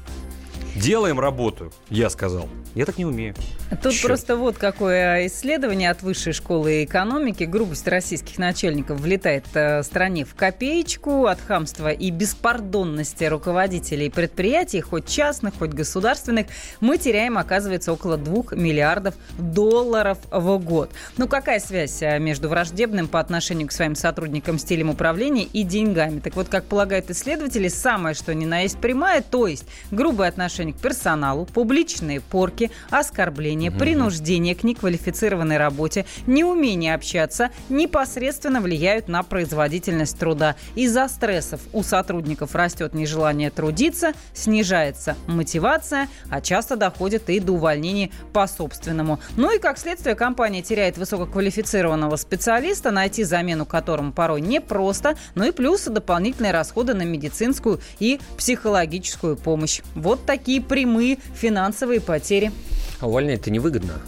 Делаем 0.74 1.20
работу, 1.20 1.72
я 1.88 2.10
сказал. 2.10 2.48
Я 2.74 2.84
так 2.84 2.98
не 2.98 3.04
умею. 3.04 3.34
Тут 3.82 3.92
Черт. 3.92 4.06
просто 4.06 4.36
вот 4.36 4.58
какое 4.58 5.28
исследование 5.28 5.90
от 5.90 6.02
Высшей 6.02 6.32
школы 6.32 6.82
экономики. 6.82 7.44
Грубость 7.44 7.86
российских 7.86 8.38
начальников 8.38 9.00
влетает 9.00 9.44
э, 9.54 9.84
стране 9.84 10.24
в 10.24 10.34
копеечку 10.34 11.26
от 11.26 11.40
хамства 11.40 11.92
и 11.92 12.10
беспардонности 12.10 13.24
руководителей 13.24 14.10
предприятий, 14.10 14.80
хоть 14.80 15.06
частных, 15.06 15.54
хоть 15.56 15.70
государственных. 15.70 16.48
Мы 16.80 16.98
теряем, 16.98 17.38
оказывается, 17.38 17.92
около 17.92 18.16
2 18.16 18.56
миллиардов 18.56 19.14
долларов 19.38 20.18
в 20.32 20.58
год. 20.58 20.90
Ну, 21.16 21.28
какая 21.28 21.60
связь 21.60 22.02
э, 22.02 22.18
между 22.18 22.48
враждебным 22.48 23.06
по 23.06 23.20
отношению 23.20 23.68
к 23.68 23.72
своим 23.72 23.94
сотрудникам 23.94 24.58
стилем 24.58 24.90
управления 24.90 25.44
и 25.44 25.62
деньгами? 25.62 26.18
Так 26.18 26.34
вот, 26.34 26.48
как 26.48 26.64
полагают 26.64 27.10
исследователи, 27.10 27.68
самое 27.68 28.16
что 28.16 28.34
ни 28.34 28.44
на 28.44 28.60
есть 28.60 28.78
прямая, 28.78 29.22
то 29.22 29.46
есть 29.46 29.66
грубое 29.92 30.28
отношение 30.28 30.63
к 30.72 30.76
персоналу, 30.76 31.46
публичные 31.46 32.20
порки, 32.20 32.70
оскорбления, 32.90 33.70
угу. 33.70 33.78
принуждение 33.78 34.54
к 34.54 34.64
неквалифицированной 34.64 35.58
работе, 35.58 36.06
неумение 36.26 36.94
общаться 36.94 37.50
непосредственно 37.68 38.60
влияют 38.60 39.08
на 39.08 39.22
производительность 39.22 40.18
труда. 40.18 40.56
Из-за 40.74 41.08
стрессов 41.08 41.60
у 41.72 41.82
сотрудников 41.82 42.54
растет 42.54 42.94
нежелание 42.94 43.50
трудиться, 43.50 44.12
снижается 44.32 45.16
мотивация, 45.26 46.08
а 46.30 46.40
часто 46.40 46.76
доходит 46.76 47.28
и 47.30 47.40
до 47.40 47.52
увольнений 47.52 48.12
по 48.32 48.46
собственному. 48.46 49.20
Ну 49.36 49.54
и 49.54 49.58
как 49.58 49.78
следствие 49.78 50.14
компания 50.14 50.62
теряет 50.62 50.98
высококвалифицированного 50.98 52.16
специалиста, 52.16 52.90
найти 52.90 53.24
замену 53.24 53.66
которому 53.66 54.12
порой 54.12 54.40
непросто, 54.40 55.16
ну 55.34 55.44
и 55.44 55.50
плюс 55.50 55.84
дополнительные 55.84 56.52
расходы 56.52 56.94
на 56.94 57.02
медицинскую 57.02 57.80
и 57.98 58.20
психологическую 58.36 59.36
помощь. 59.36 59.80
Вот 59.94 60.24
такие 60.26 60.53
прямые 60.60 61.18
финансовые 61.34 62.00
потери. 62.00 62.52
А 63.00 63.08
увольнять-то 63.08 63.50
невыгодно. 63.50 64.00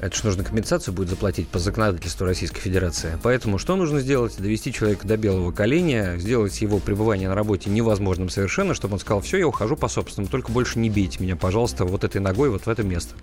Это 0.00 0.14
же 0.16 0.26
нужно 0.26 0.44
компенсацию 0.44 0.92
будет 0.92 1.08
заплатить 1.08 1.48
по 1.48 1.58
законодательству 1.58 2.26
Российской 2.26 2.60
Федерации. 2.60 3.18
Поэтому 3.22 3.56
что 3.56 3.74
нужно 3.74 4.00
сделать? 4.00 4.36
Довести 4.36 4.70
человека 4.70 5.06
до 5.08 5.16
белого 5.16 5.50
коленя, 5.50 6.18
сделать 6.18 6.60
его 6.60 6.78
пребывание 6.78 7.26
на 7.28 7.34
работе 7.34 7.70
невозможным 7.70 8.28
совершенно, 8.28 8.74
чтобы 8.74 8.94
он 8.94 9.00
сказал, 9.00 9.22
все, 9.22 9.38
я 9.38 9.48
ухожу 9.48 9.76
по 9.76 9.88
собственному, 9.88 10.30
только 10.30 10.52
больше 10.52 10.78
не 10.78 10.90
бейте 10.90 11.22
меня, 11.22 11.36
пожалуйста, 11.36 11.86
вот 11.86 12.04
этой 12.04 12.20
ногой 12.20 12.50
вот 12.50 12.66
в 12.66 12.68
это 12.68 12.82
место. 12.82 13.14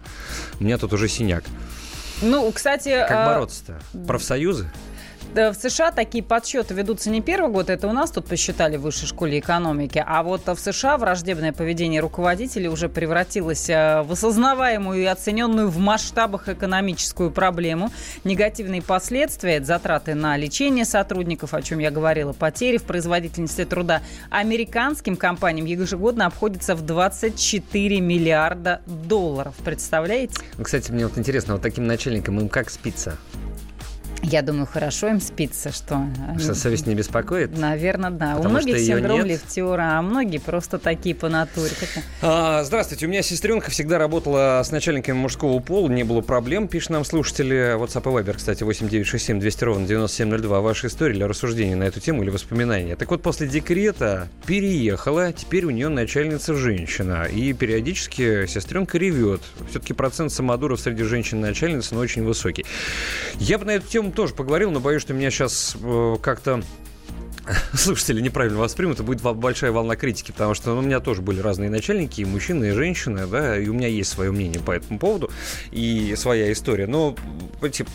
У 0.60 0.64
меня 0.64 0.80
тут 0.80 0.92
уже 0.94 1.08
синяк. 1.08 1.44
Ну, 2.24 2.52
кстати... 2.52 2.90
Как 3.08 3.12
а... 3.12 3.34
бороться-то? 3.34 3.80
Профсоюзы? 4.08 4.68
В 5.34 5.54
США 5.54 5.92
такие 5.92 6.24
подсчеты 6.24 6.74
ведутся 6.74 7.10
не 7.10 7.22
первый 7.22 7.50
год, 7.50 7.70
это 7.70 7.88
у 7.88 7.94
нас 7.94 8.12
тут 8.12 8.26
посчитали 8.26 8.76
в 8.76 8.82
высшей 8.82 9.08
школе 9.08 9.40
экономики, 9.40 10.04
а 10.06 10.24
вот 10.24 10.46
в 10.48 10.58
США 10.58 10.98
враждебное 10.98 11.54
поведение 11.54 12.02
руководителей 12.02 12.68
уже 12.68 12.90
превратилось 12.90 13.70
э, 13.70 14.02
в 14.02 14.12
осознаваемую 14.12 15.02
и 15.02 15.06
оцененную 15.06 15.70
в 15.70 15.78
масштабах 15.78 16.50
экономическую 16.50 17.32
проблему. 17.32 17.92
Негативные 18.26 18.82
последствия, 18.82 19.64
затраты 19.64 20.16
на 20.16 20.36
лечение 20.36 20.84
сотрудников, 20.84 21.54
о 21.54 21.62
чем 21.62 21.80
я 21.80 21.92
говорила, 21.92 22.34
потери 22.34 22.78
в 22.78 22.84
производительности 22.84 23.64
труда, 23.64 24.02
американским 24.30 25.16
компаниям 25.16 25.66
ежегодно 25.66 26.26
обходится 26.26 26.76
в 26.76 26.82
24 26.82 28.02
миллиарда 28.02 28.82
долларов. 28.86 29.56
Представляете? 29.64 30.36
Кстати, 30.62 30.92
мне 30.92 31.08
вот 31.08 31.18
интересно, 31.18 31.54
вот 31.54 31.62
таким 31.62 31.88
начальникам 31.88 32.40
им 32.40 32.50
как 32.50 32.70
спится? 32.70 33.18
Я 34.24 34.44
думаю, 34.44 34.68
хорошо 34.68 35.08
им 35.08 35.20
спится, 35.20 35.72
что... 35.72 36.06
Что 36.40 36.54
совесть 36.54 36.86
не 36.86 36.94
беспокоит? 36.94 37.58
Наверное, 37.58 38.12
да. 38.12 38.36
Потому 38.36 38.50
у 38.50 38.52
многих 38.58 38.80
синдром 38.80 39.26
лифтера, 39.26 39.98
а 39.98 40.02
многие 40.02 40.38
просто 40.38 40.78
такие 40.78 41.16
по 41.16 41.28
натуре. 41.28 41.72
А, 42.22 42.64
здравствуйте, 42.64 43.08
у 43.08 43.10
меня 43.10 43.24
сестренка 43.24 43.72
всегда 43.72 43.98
работала 43.98 44.62
с 44.64 44.72
начальниками 44.72 45.18
мужского 45.18 45.60
пола, 45.60 45.90
не 45.90 46.04
было 46.04 46.22
проблем, 46.22 46.68
пишет 46.68 46.92
нам 46.92 47.04
слушатели. 47.04 47.76
WhatsApp 47.78 48.04
и 48.04 48.24
Viber, 48.24 48.34
кстати, 48.38 48.64
8967 48.64 49.40
200 49.40 49.64
ровно 49.64 49.88
9702. 49.88 50.62
Ваша 50.62 50.88
история 50.88 51.16
или 51.16 51.24
рассуждения 51.24 51.76
на 51.76 51.84
эту 51.84 52.00
тему 52.00 52.22
или 52.22 52.30
воспоминания. 52.30 52.96
Так 52.96 53.10
вот, 53.10 53.24
после 53.24 53.48
декрета 53.48 54.28
переехала, 54.46 55.34
теперь 55.34 55.66
у 55.66 55.72
нее 55.72 55.90
начальница 55.90 56.54
женщина. 56.54 57.24
И 57.24 57.54
периодически 57.54 58.46
сестренка 58.46 58.98
ревет. 58.98 59.42
Все-таки 59.70 59.94
процент 59.94 60.32
самодуров 60.32 60.80
среди 60.80 61.04
женщин-начальниц, 61.04 61.92
но 61.92 62.00
очень 62.00 62.24
высокий. 62.24 62.66
Я 63.40 63.58
бы 63.58 63.66
на 63.66 63.72
эту 63.72 63.88
тему 63.88 64.11
тоже 64.12 64.34
поговорил, 64.34 64.72
но 64.72 64.80
боюсь, 64.80 65.02
что 65.02 65.14
меня 65.14 65.32
сейчас 65.32 65.76
э, 65.82 66.18
как-то 66.22 66.62
слушатели 67.74 68.22
неправильно 68.22 68.60
воспримут, 68.60 69.00
и 69.00 69.04
будет 69.04 69.22
большая 69.22 69.72
волна 69.72 69.96
критики, 69.96 70.32
потому 70.32 70.54
что 70.54 70.74
ну, 70.74 70.80
у 70.80 70.82
меня 70.82 71.00
тоже 71.00 71.22
были 71.22 71.40
разные 71.40 71.70
начальники, 71.70 72.22
и 72.22 72.26
мужчины, 72.26 72.66
и 72.66 72.72
женщины, 72.72 73.26
да, 73.28 73.58
и 73.58 73.68
у 73.68 73.74
меня 73.74 73.88
есть 73.88 74.12
свое 74.12 74.32
мнение 74.32 74.62
по 74.62 74.72
этому 74.72 75.00
поводу, 75.00 75.32
и 75.72 76.14
своя 76.18 76.52
история. 76.52 76.88
Но 76.88 77.16
эти 77.62 77.86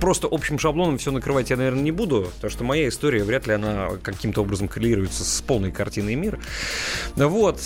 просто 0.00 0.28
общим 0.30 0.58
шаблоном 0.58 0.98
все 0.98 1.10
накрывать 1.10 1.50
я, 1.50 1.56
наверное, 1.56 1.82
не 1.82 1.92
буду, 1.92 2.30
потому 2.36 2.50
что 2.50 2.64
моя 2.64 2.88
история 2.88 3.24
вряд 3.24 3.46
ли 3.46 3.54
она 3.54 3.90
каким-то 4.02 4.42
образом 4.42 4.68
коррелируется 4.68 5.24
с 5.24 5.42
полной 5.42 5.72
картиной 5.72 6.14
мира. 6.14 6.38
Вот. 7.16 7.60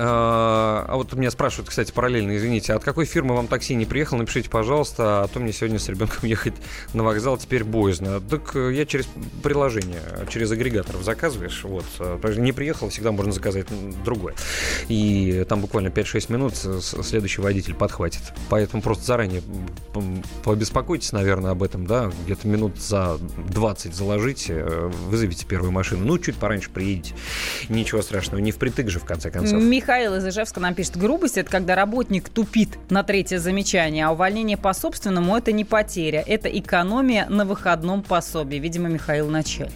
А, 0.00 0.84
а 0.88 0.96
вот 0.96 1.12
меня 1.14 1.30
спрашивают, 1.30 1.68
кстати, 1.68 1.90
параллельно, 1.90 2.36
извините, 2.36 2.72
от 2.72 2.84
какой 2.84 3.04
фирмы 3.04 3.34
вам 3.34 3.48
такси 3.48 3.74
не 3.74 3.84
приехал? 3.84 4.16
Напишите, 4.16 4.48
пожалуйста, 4.48 5.22
а 5.22 5.28
то 5.28 5.40
мне 5.40 5.52
сегодня 5.52 5.78
с 5.78 5.88
ребенком 5.88 6.28
ехать 6.28 6.54
на 6.94 7.02
вокзал 7.02 7.36
теперь 7.36 7.64
боязно. 7.64 8.20
Так 8.20 8.54
э, 8.54 8.72
я 8.74 8.86
через 8.86 9.08
приложение, 9.42 10.02
через 10.28 10.50
агрегаторов 10.52 11.02
заказываешь, 11.02 11.64
вот. 11.64 11.84
Э, 11.98 12.34
не 12.36 12.52
приехал, 12.52 12.90
всегда 12.90 13.10
можно 13.10 13.32
заказать 13.32 13.66
другое. 14.04 14.34
И 14.88 15.44
там 15.48 15.60
буквально 15.60 15.88
5-6 15.88 16.32
минут 16.32 16.54
следующий 16.56 17.40
водитель 17.40 17.74
подхватит. 17.74 18.22
Поэтому 18.48 18.82
просто 18.82 19.04
заранее 19.04 19.42
побеспокойтесь, 20.44 21.12
наверное, 21.12 21.50
об 21.50 21.62
этом, 21.62 21.86
да, 21.86 22.12
где-то 22.24 22.46
минут 22.46 22.78
за 22.78 23.18
20 23.48 23.94
заложите, 23.94 24.54
э, 24.54 24.90
вызовите 25.08 25.46
первую 25.46 25.72
машину. 25.72 26.04
Ну, 26.04 26.18
чуть 26.18 26.36
пораньше 26.36 26.70
приедете. 26.70 27.14
Ничего 27.68 28.02
страшного, 28.02 28.40
не 28.40 28.52
впритык 28.52 28.88
же, 28.90 29.00
в 29.00 29.04
конце 29.04 29.30
концов. 29.30 29.60
Михаил 29.88 30.16
из 30.16 30.26
Ижевска 30.26 30.60
нам 30.60 30.74
пишет, 30.74 30.98
грубость– 30.98 31.36
это 31.38 31.50
когда 31.50 31.74
работник 31.74 32.28
тупит 32.28 32.68
на 32.90 33.02
третье 33.02 33.38
замечание, 33.38 34.04
а 34.04 34.10
увольнение 34.10 34.58
по 34.58 34.74
собственному– 34.74 35.34
это 35.38 35.50
не 35.50 35.64
потеря, 35.64 36.22
это 36.26 36.46
экономия 36.46 37.26
на 37.30 37.46
выходном 37.46 38.02
пособии. 38.02 38.58
Видимо, 38.58 38.90
Михаил 38.90 39.30
начальник. 39.30 39.72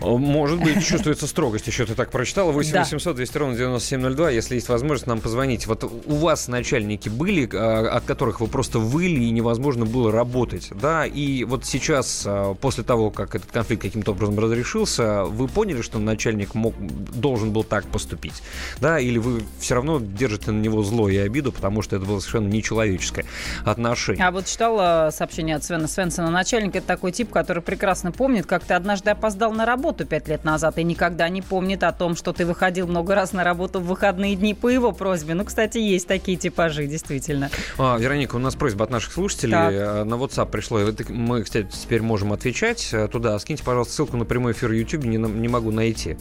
Может 0.00 0.62
быть, 0.62 0.86
чувствуется 0.86 1.26
строгость, 1.26 1.66
еще 1.66 1.84
ты 1.84 1.96
так 1.96 2.12
прочитала. 2.12 2.52
8 2.52 2.78
800 2.78 3.16
200 3.16 3.38
ровно 3.38 3.56
9702, 3.56 4.30
если 4.30 4.54
есть 4.54 4.68
возможность 4.68 5.08
нам 5.08 5.20
позвонить. 5.20 5.66
Вот 5.66 5.82
у 5.82 6.14
вас 6.14 6.46
начальники 6.46 7.08
были, 7.08 7.50
а, 7.52 7.88
от 7.96 8.04
которых 8.04 8.40
вы 8.40 8.46
просто 8.46 8.78
выли 8.78 9.18
и 9.18 9.30
невозможно 9.32 9.84
было 9.84 10.12
работать, 10.12 10.68
да, 10.80 11.04
и 11.06 11.42
вот 11.42 11.64
сейчас, 11.64 12.22
а, 12.24 12.54
после 12.54 12.84
того, 12.84 13.10
как 13.10 13.34
этот 13.34 13.50
конфликт 13.50 13.82
каким-то 13.82 14.12
образом 14.12 14.38
разрешился, 14.38 15.24
вы 15.24 15.48
поняли, 15.48 15.82
что 15.82 15.98
начальник 15.98 16.54
мог, 16.54 16.74
должен 16.78 17.50
был 17.52 17.64
так 17.64 17.84
поступить, 17.86 18.44
да, 18.80 19.00
или 19.00 19.18
вы 19.18 19.39
все 19.58 19.74
равно 19.74 20.00
держите 20.00 20.50
на 20.50 20.60
него 20.60 20.82
зло 20.82 21.08
и 21.08 21.16
обиду, 21.16 21.52
потому 21.52 21.82
что 21.82 21.96
это 21.96 22.04
было 22.04 22.20
совершенно 22.20 22.48
нечеловеческое 22.48 23.24
отношение. 23.64 24.24
А 24.24 24.30
вот 24.30 24.46
читала 24.46 25.10
сообщение 25.12 25.56
от 25.56 25.64
Свена 25.64 25.88
Свенсона. 25.88 26.30
Начальник– 26.30 26.74
это 26.76 26.86
такой 26.86 27.12
тип, 27.12 27.30
который 27.30 27.62
прекрасно 27.62 28.12
помнит, 28.12 28.46
как 28.46 28.64
ты 28.64 28.74
однажды 28.74 29.10
опоздал 29.10 29.52
на 29.52 29.64
работу 29.64 30.06
пять 30.06 30.28
лет 30.28 30.44
назад 30.44 30.78
и 30.78 30.84
никогда 30.84 31.28
не 31.28 31.42
помнит 31.42 31.82
о 31.82 31.92
том, 31.92 32.16
что 32.16 32.32
ты 32.32 32.46
выходил 32.46 32.86
много 32.86 33.14
раз 33.14 33.32
на 33.32 33.44
работу 33.44 33.80
в 33.80 33.86
выходные 33.86 34.36
дни 34.36 34.54
по 34.54 34.68
его 34.68 34.92
просьбе. 34.92 35.34
Ну, 35.34 35.44
кстати, 35.44 35.78
есть 35.78 36.06
такие 36.06 36.36
типажи, 36.36 36.86
действительно. 36.86 37.50
А, 37.78 37.96
Вероника, 37.98 38.36
у 38.36 38.38
нас 38.38 38.54
просьба 38.54 38.84
от 38.84 38.90
наших 38.90 39.12
слушателей. 39.12 39.52
Так. 39.52 39.72
Э, 39.72 40.04
на 40.04 40.14
WhatsApp 40.14 40.50
пришло. 40.50 40.80
Мы, 41.08 41.42
кстати, 41.42 41.68
теперь 41.70 42.02
можем 42.02 42.32
отвечать 42.32 42.90
э, 42.92 43.08
туда. 43.08 43.38
Скиньте, 43.38 43.64
пожалуйста, 43.64 43.94
ссылку 43.94 44.16
на 44.16 44.24
прямой 44.24 44.52
эфир 44.52 44.72
YouTube. 44.72 45.04
Не, 45.04 45.16
не 45.16 45.48
могу 45.48 45.70
найти. 45.70 46.16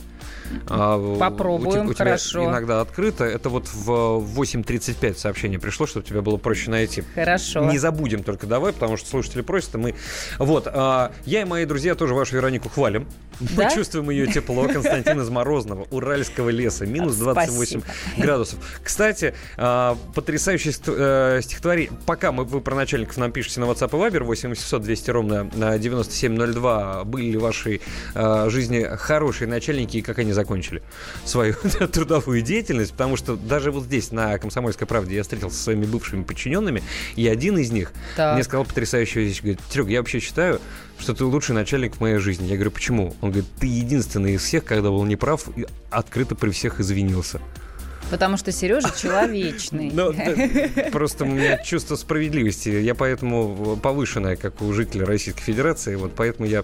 А, 0.68 1.18
Попробуем, 1.20 1.88
у, 1.88 1.92
у 1.92 1.94
хорошо. 1.94 2.46
иногда 2.46 2.82
открыто. 3.10 3.26
Это 3.26 3.50
вот 3.50 3.68
в 3.68 3.90
8.35 3.90 5.18
сообщение 5.18 5.60
пришло, 5.60 5.86
чтобы 5.88 6.06
тебе 6.06 6.22
было 6.22 6.38
проще 6.38 6.70
найти. 6.70 7.04
Хорошо. 7.16 7.66
Не 7.72 7.78
забудем 7.78 8.24
только 8.24 8.48
давай, 8.48 8.74
потому 8.74 8.98
что 8.98 9.10
слушатели 9.10 9.42
просят, 9.42 9.76
и 9.76 9.78
мы... 9.78 9.96
Вот. 10.38 10.68
А, 10.68 11.12
я 11.26 11.42
и 11.42 11.46
мои 11.46 11.66
друзья 11.66 11.96
тоже 11.96 12.14
вашу 12.14 12.36
Веронику 12.36 12.70
хвалим. 12.70 13.08
Мы 13.40 13.70
чувствуем 13.74 14.10
ее 14.10 14.28
тепло. 14.28 14.68
Константин 14.68 15.22
из 15.22 15.30
Морозного, 15.30 15.88
Уральского 15.92 16.50
леса. 16.50 16.86
Минус 16.86 17.16
28 17.16 17.82
Спасибо. 17.82 17.84
градусов. 18.18 18.60
Кстати, 18.84 19.34
а, 19.58 19.98
потрясающее 20.14 20.74
э, 20.88 21.40
стихотворение. 21.42 21.92
Пока 22.06 22.32
мы, 22.32 22.44
вы 22.44 22.62
про 22.62 22.76
начальников 22.76 23.18
нам 23.18 23.32
пишете 23.32 23.62
на 23.62 23.66
WhatsApp 23.66 23.90
и 23.90 24.12
Viber 24.12 24.24
8 24.24 24.50
800 24.50 24.82
200 24.82 25.12
ровно 25.12 25.78
9702. 25.80 27.04
Были 27.06 27.32
ли 27.32 27.38
в 27.38 27.42
вашей 27.42 27.82
а, 28.14 28.50
жизни 28.50 28.86
хорошие 28.98 29.48
начальники 29.48 29.98
и 29.98 30.02
как 30.02 30.20
они 30.20 30.34
закончили 30.34 30.82
свою 31.26 31.54
трудовую 31.92 32.42
деятельность? 32.42 32.89
Потому 32.92 33.16
что 33.16 33.36
даже 33.36 33.72
вот 33.72 33.86
здесь, 33.86 34.12
на 34.12 34.38
«Комсомольской 34.38 34.88
правде», 34.88 35.16
я 35.16 35.24
встретился 35.24 35.58
со 35.58 35.64
своими 35.64 35.86
бывшими 35.86 36.24
подчиненными, 36.24 36.84
и 37.16 37.28
один 37.28 37.58
из 37.58 37.72
них 37.72 37.92
так. 38.16 38.36
мне 38.36 38.44
сказал 38.44 38.66
потрясающую 38.66 39.26
вещь. 39.26 39.42
Говорит, 39.42 39.60
Серег, 39.70 39.88
я 39.88 40.00
вообще 40.00 40.20
считаю, 40.20 40.60
что 40.98 41.14
ты 41.14 41.24
лучший 41.26 41.56
начальник 41.56 41.96
в 41.96 42.02
моей 42.02 42.18
жизни. 42.18 42.46
Я 42.46 42.56
говорю, 42.56 42.72
почему? 42.72 43.16
Он 43.22 43.32
говорит, 43.32 43.50
ты 43.60 43.68
единственный 43.68 44.34
из 44.34 44.44
всех, 44.44 44.66
когда 44.66 44.90
был 44.90 45.04
неправ, 45.06 45.48
открыто 45.90 46.36
при 46.36 46.52
всех 46.52 46.80
извинился. 46.80 47.40
Потому 48.10 48.38
что 48.38 48.52
Сережа 48.52 48.92
человечный. 49.00 49.92
Ну, 49.92 50.14
просто 50.92 51.26
у 51.26 51.28
меня 51.28 51.58
чувство 51.64 51.96
справедливости. 51.96 52.70
Я 52.70 52.96
поэтому 52.96 53.78
повышенное, 53.82 54.36
как 54.36 54.62
у 54.62 54.74
жителя 54.74 55.06
Российской 55.06 55.42
Федерации. 55.42 55.96
Вот 55.96 56.14
поэтому 56.16 56.48
я 56.48 56.64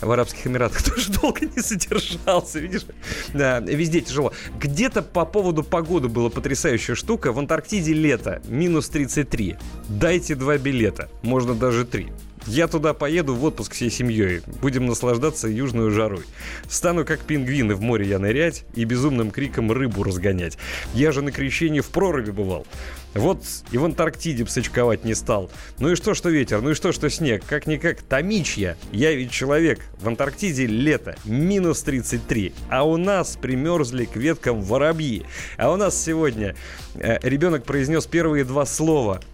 в 0.00 0.10
Арабских 0.10 0.46
Эмиратах 0.46 0.82
тоже 0.94 1.12
долго 1.12 1.40
не 1.46 1.62
содержался. 1.62 2.58
Видишь? 2.58 2.86
Да, 3.32 3.60
везде 3.60 4.00
тяжело. 4.00 4.32
Где-то 4.58 5.02
по 5.02 5.24
поводу 5.24 5.62
погоды 5.62 6.08
была 6.08 6.30
потрясающая 6.30 6.94
штука. 6.94 7.32
В 7.32 7.38
Антарктиде 7.38 7.92
лето. 7.92 8.42
Минус 8.48 8.88
33. 8.88 9.56
Дайте 9.88 10.34
два 10.34 10.58
билета. 10.58 11.08
Можно 11.22 11.54
даже 11.54 11.84
три. 11.84 12.08
Я 12.46 12.66
туда 12.66 12.92
поеду 12.92 13.34
в 13.34 13.44
отпуск 13.44 13.74
всей 13.74 13.90
семьей. 13.90 14.42
Будем 14.60 14.86
наслаждаться 14.86 15.48
южной 15.48 15.90
жарой. 15.90 16.24
Стану 16.68 17.04
как 17.04 17.20
пингвины 17.20 17.74
в 17.74 17.80
море 17.80 18.08
я 18.08 18.18
нырять 18.18 18.64
и 18.74 18.84
безумным 18.84 19.30
криком 19.30 19.70
рыбу 19.70 20.02
разгонять. 20.02 20.58
Я 20.92 21.12
же 21.12 21.22
на 21.22 21.30
крещении 21.30 21.80
в 21.80 21.88
проруби 21.88 22.30
бывал. 22.30 22.66
Вот 23.14 23.44
и 23.70 23.78
в 23.78 23.84
Антарктиде 23.84 24.44
псачковать 24.44 25.04
не 25.04 25.14
стал. 25.14 25.50
Ну 25.78 25.92
и 25.92 25.94
что, 25.94 26.14
что 26.14 26.30
ветер, 26.30 26.62
ну 26.62 26.70
и 26.70 26.74
что, 26.74 26.92
что 26.92 27.10
снег. 27.10 27.44
Как-никак 27.46 28.02
томичья. 28.02 28.76
Я 28.90 29.12
ведь 29.12 29.30
человек. 29.30 29.80
В 30.00 30.08
Антарктиде 30.08 30.66
лето. 30.66 31.16
Минус 31.24 31.82
33. 31.82 32.54
А 32.70 32.84
у 32.84 32.96
нас 32.96 33.38
примерзли 33.40 34.06
к 34.06 34.16
веткам 34.16 34.62
воробьи. 34.62 35.24
А 35.58 35.70
у 35.70 35.76
нас 35.76 36.02
сегодня 36.02 36.56
э, 36.94 37.18
ребенок 37.22 37.64
произнес 37.64 38.06
первые 38.06 38.44
два 38.44 38.66
слова– 38.66 39.20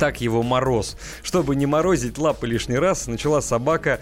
так 0.00 0.22
его 0.22 0.42
мороз. 0.42 0.96
Чтобы 1.22 1.54
не 1.54 1.66
морозить 1.66 2.16
лапы 2.16 2.48
лишний 2.48 2.78
раз, 2.78 3.06
начала 3.06 3.42
собака 3.42 4.00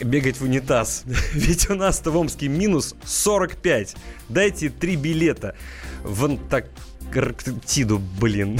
бегать 0.00 0.40
в 0.40 0.44
унитаз. 0.44 1.02
Ведь 1.34 1.68
у 1.68 1.74
нас-то 1.74 2.12
в 2.12 2.16
Омске 2.16 2.46
минус 2.46 2.94
45. 3.04 3.96
Дайте 4.28 4.70
три 4.70 4.94
билета 4.94 5.56
в 6.04 6.24
Антарктиду, 6.24 6.80
блин. 8.20 8.58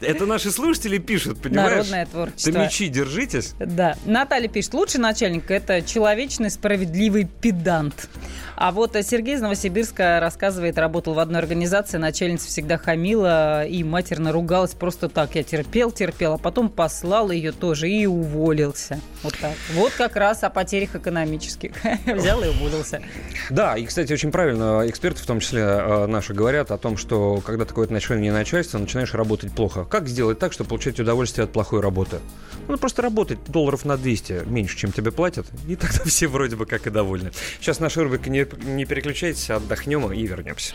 Это 0.00 0.26
наши 0.26 0.50
слушатели 0.50 0.98
пишут, 0.98 1.40
понимаешь? 1.40 1.70
Народное 1.70 2.06
творчество. 2.06 2.52
Томичи, 2.52 2.88
держитесь. 2.88 3.54
Да. 3.58 3.96
Наталья 4.04 4.48
пишет, 4.48 4.74
лучший 4.74 5.00
начальник– 5.00 5.44
это 5.50 5.82
человечный, 5.82 6.50
справедливый 6.50 7.28
педант. 7.40 8.08
А 8.56 8.70
вот 8.70 8.96
Сергей 9.02 9.34
из 9.34 9.40
Новосибирска 9.40 10.20
рассказывает, 10.20 10.78
работал 10.78 11.14
в 11.14 11.18
одной 11.18 11.40
организации, 11.40 11.98
начальница 11.98 12.46
всегда 12.46 12.78
хамила 12.78 13.64
и 13.66 13.82
матерно 13.82 14.30
ругалась 14.30 14.72
просто 14.74 15.08
так. 15.08 15.34
Я 15.34 15.42
терпел, 15.42 15.90
терпел, 15.90 16.34
а 16.34 16.38
потом 16.38 16.68
послал 16.68 17.30
ее 17.30 17.52
тоже 17.52 17.90
и 17.90 18.06
уволился. 18.06 19.00
Вот 19.22 19.34
так. 19.40 19.52
Вот 19.74 19.92
как 19.92 20.16
раз 20.16 20.44
о 20.44 20.50
потерях 20.50 20.94
экономических. 20.94 21.72
Взял 22.06 22.42
и 22.42 22.48
уволился. 22.48 23.02
Да, 23.50 23.76
и, 23.76 23.84
кстати, 23.84 24.12
очень 24.12 24.30
правильно 24.30 24.82
эксперты, 24.86 25.22
в 25.22 25.26
том 25.26 25.40
числе 25.40 25.71
э, 25.72 26.06
наши, 26.06 26.34
говорят 26.34 26.70
о 26.70 26.78
том, 26.78 26.96
что 26.96 27.40
когда 27.44 27.64
такое 27.64 27.84
отношение 27.84 28.32
начальства, 28.32 28.78
начинаешь 28.78 29.14
работать 29.14 29.54
плохо. 29.54 29.84
Как 29.84 30.08
сделать 30.08 30.38
так, 30.38 30.52
чтобы 30.52 30.68
получать 30.68 30.98
удовольствие 31.00 31.44
от 31.44 31.52
плохой 31.52 31.80
работы? 31.80 32.20
Ну, 32.68 32.76
просто 32.76 33.02
работать 33.02 33.38
долларов 33.46 33.84
на 33.84 33.96
200 33.96 34.44
меньше, 34.46 34.76
чем 34.76 34.92
тебе 34.92 35.12
платят, 35.12 35.46
и 35.66 35.76
тогда 35.76 35.98
все 36.04 36.26
вроде 36.26 36.56
бы 36.56 36.66
как 36.66 36.86
и 36.86 36.90
довольны. 36.90 37.32
Сейчас 37.60 37.80
наша 37.80 38.02
рубрика 38.02 38.30
не 38.30 38.46
не 38.64 38.84
переключайтесь, 38.84 39.50
отдохнем 39.50 40.12
и 40.12 40.26
вернемся. 40.26 40.74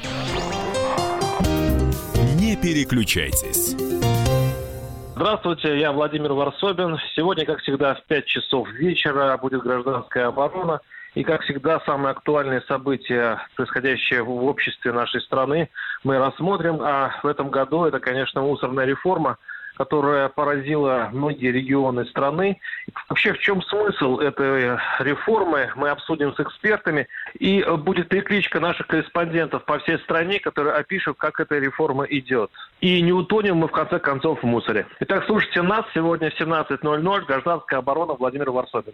Не 2.39 2.55
переключайтесь. 2.55 3.75
Здравствуйте, 5.15 5.79
я 5.79 5.91
Владимир 5.91 6.33
Варсобин. 6.33 6.97
Сегодня, 7.15 7.43
как 7.45 7.59
всегда, 7.61 7.95
в 7.95 8.03
5 8.03 8.25
часов 8.25 8.71
вечера 8.73 9.35
будет 9.37 9.63
гражданская 9.63 10.27
оборона. 10.27 10.79
И, 11.17 11.23
как 11.23 11.41
всегда, 11.41 11.79
самые 11.79 12.11
актуальные 12.11 12.61
события, 12.67 13.39
происходящие 13.55 14.21
в 14.21 14.45
обществе 14.45 14.91
нашей 14.91 15.19
страны, 15.21 15.67
мы 16.03 16.19
рассмотрим. 16.19 16.79
А 16.79 17.19
в 17.23 17.25
этом 17.25 17.49
году 17.49 17.85
это, 17.85 17.99
конечно, 17.99 18.41
мусорная 18.41 18.85
реформа– 18.85 19.37
которая 19.77 20.27
поразила 20.29 21.09
многие 21.13 21.51
регионы 21.51 22.05
страны. 22.05 22.59
Вообще, 23.09 23.33
в 23.33 23.39
чем 23.39 23.61
смысл 23.61 24.17
этой 24.17 24.79
реформы, 24.99 25.69
мы 25.75 25.89
обсудим 25.89 26.33
с 26.33 26.39
экспертами. 26.39 27.07
И 27.37 27.63
будет 27.63 28.09
перекличка 28.09 28.59
наших 28.59 28.87
корреспондентов 28.87 29.65
по 29.65 29.77
всей 29.77 29.99
стране, 29.99 30.39
которые 30.39 30.75
опишут, 30.75 31.17
как 31.17 31.39
эта 31.39 31.59
реформа 31.59 32.05
идет. 32.05 32.49
И 32.81 33.01
не 33.01 33.13
утонем 33.13 33.57
мы, 33.57 33.67
в 33.67 33.71
конце 33.71 33.99
концов, 33.99 34.41
в 34.41 34.45
мусоре. 34.45 34.87
Итак, 35.01 35.25
слушайте 35.27 35.61
нас. 35.61 35.85
Сегодня 35.93 36.31
в 36.31 36.41
17.00. 36.41 37.25
Гражданская 37.27 37.79
оборона 37.79 38.13
Владимир 38.13 38.49
Варсобин. 38.49 38.93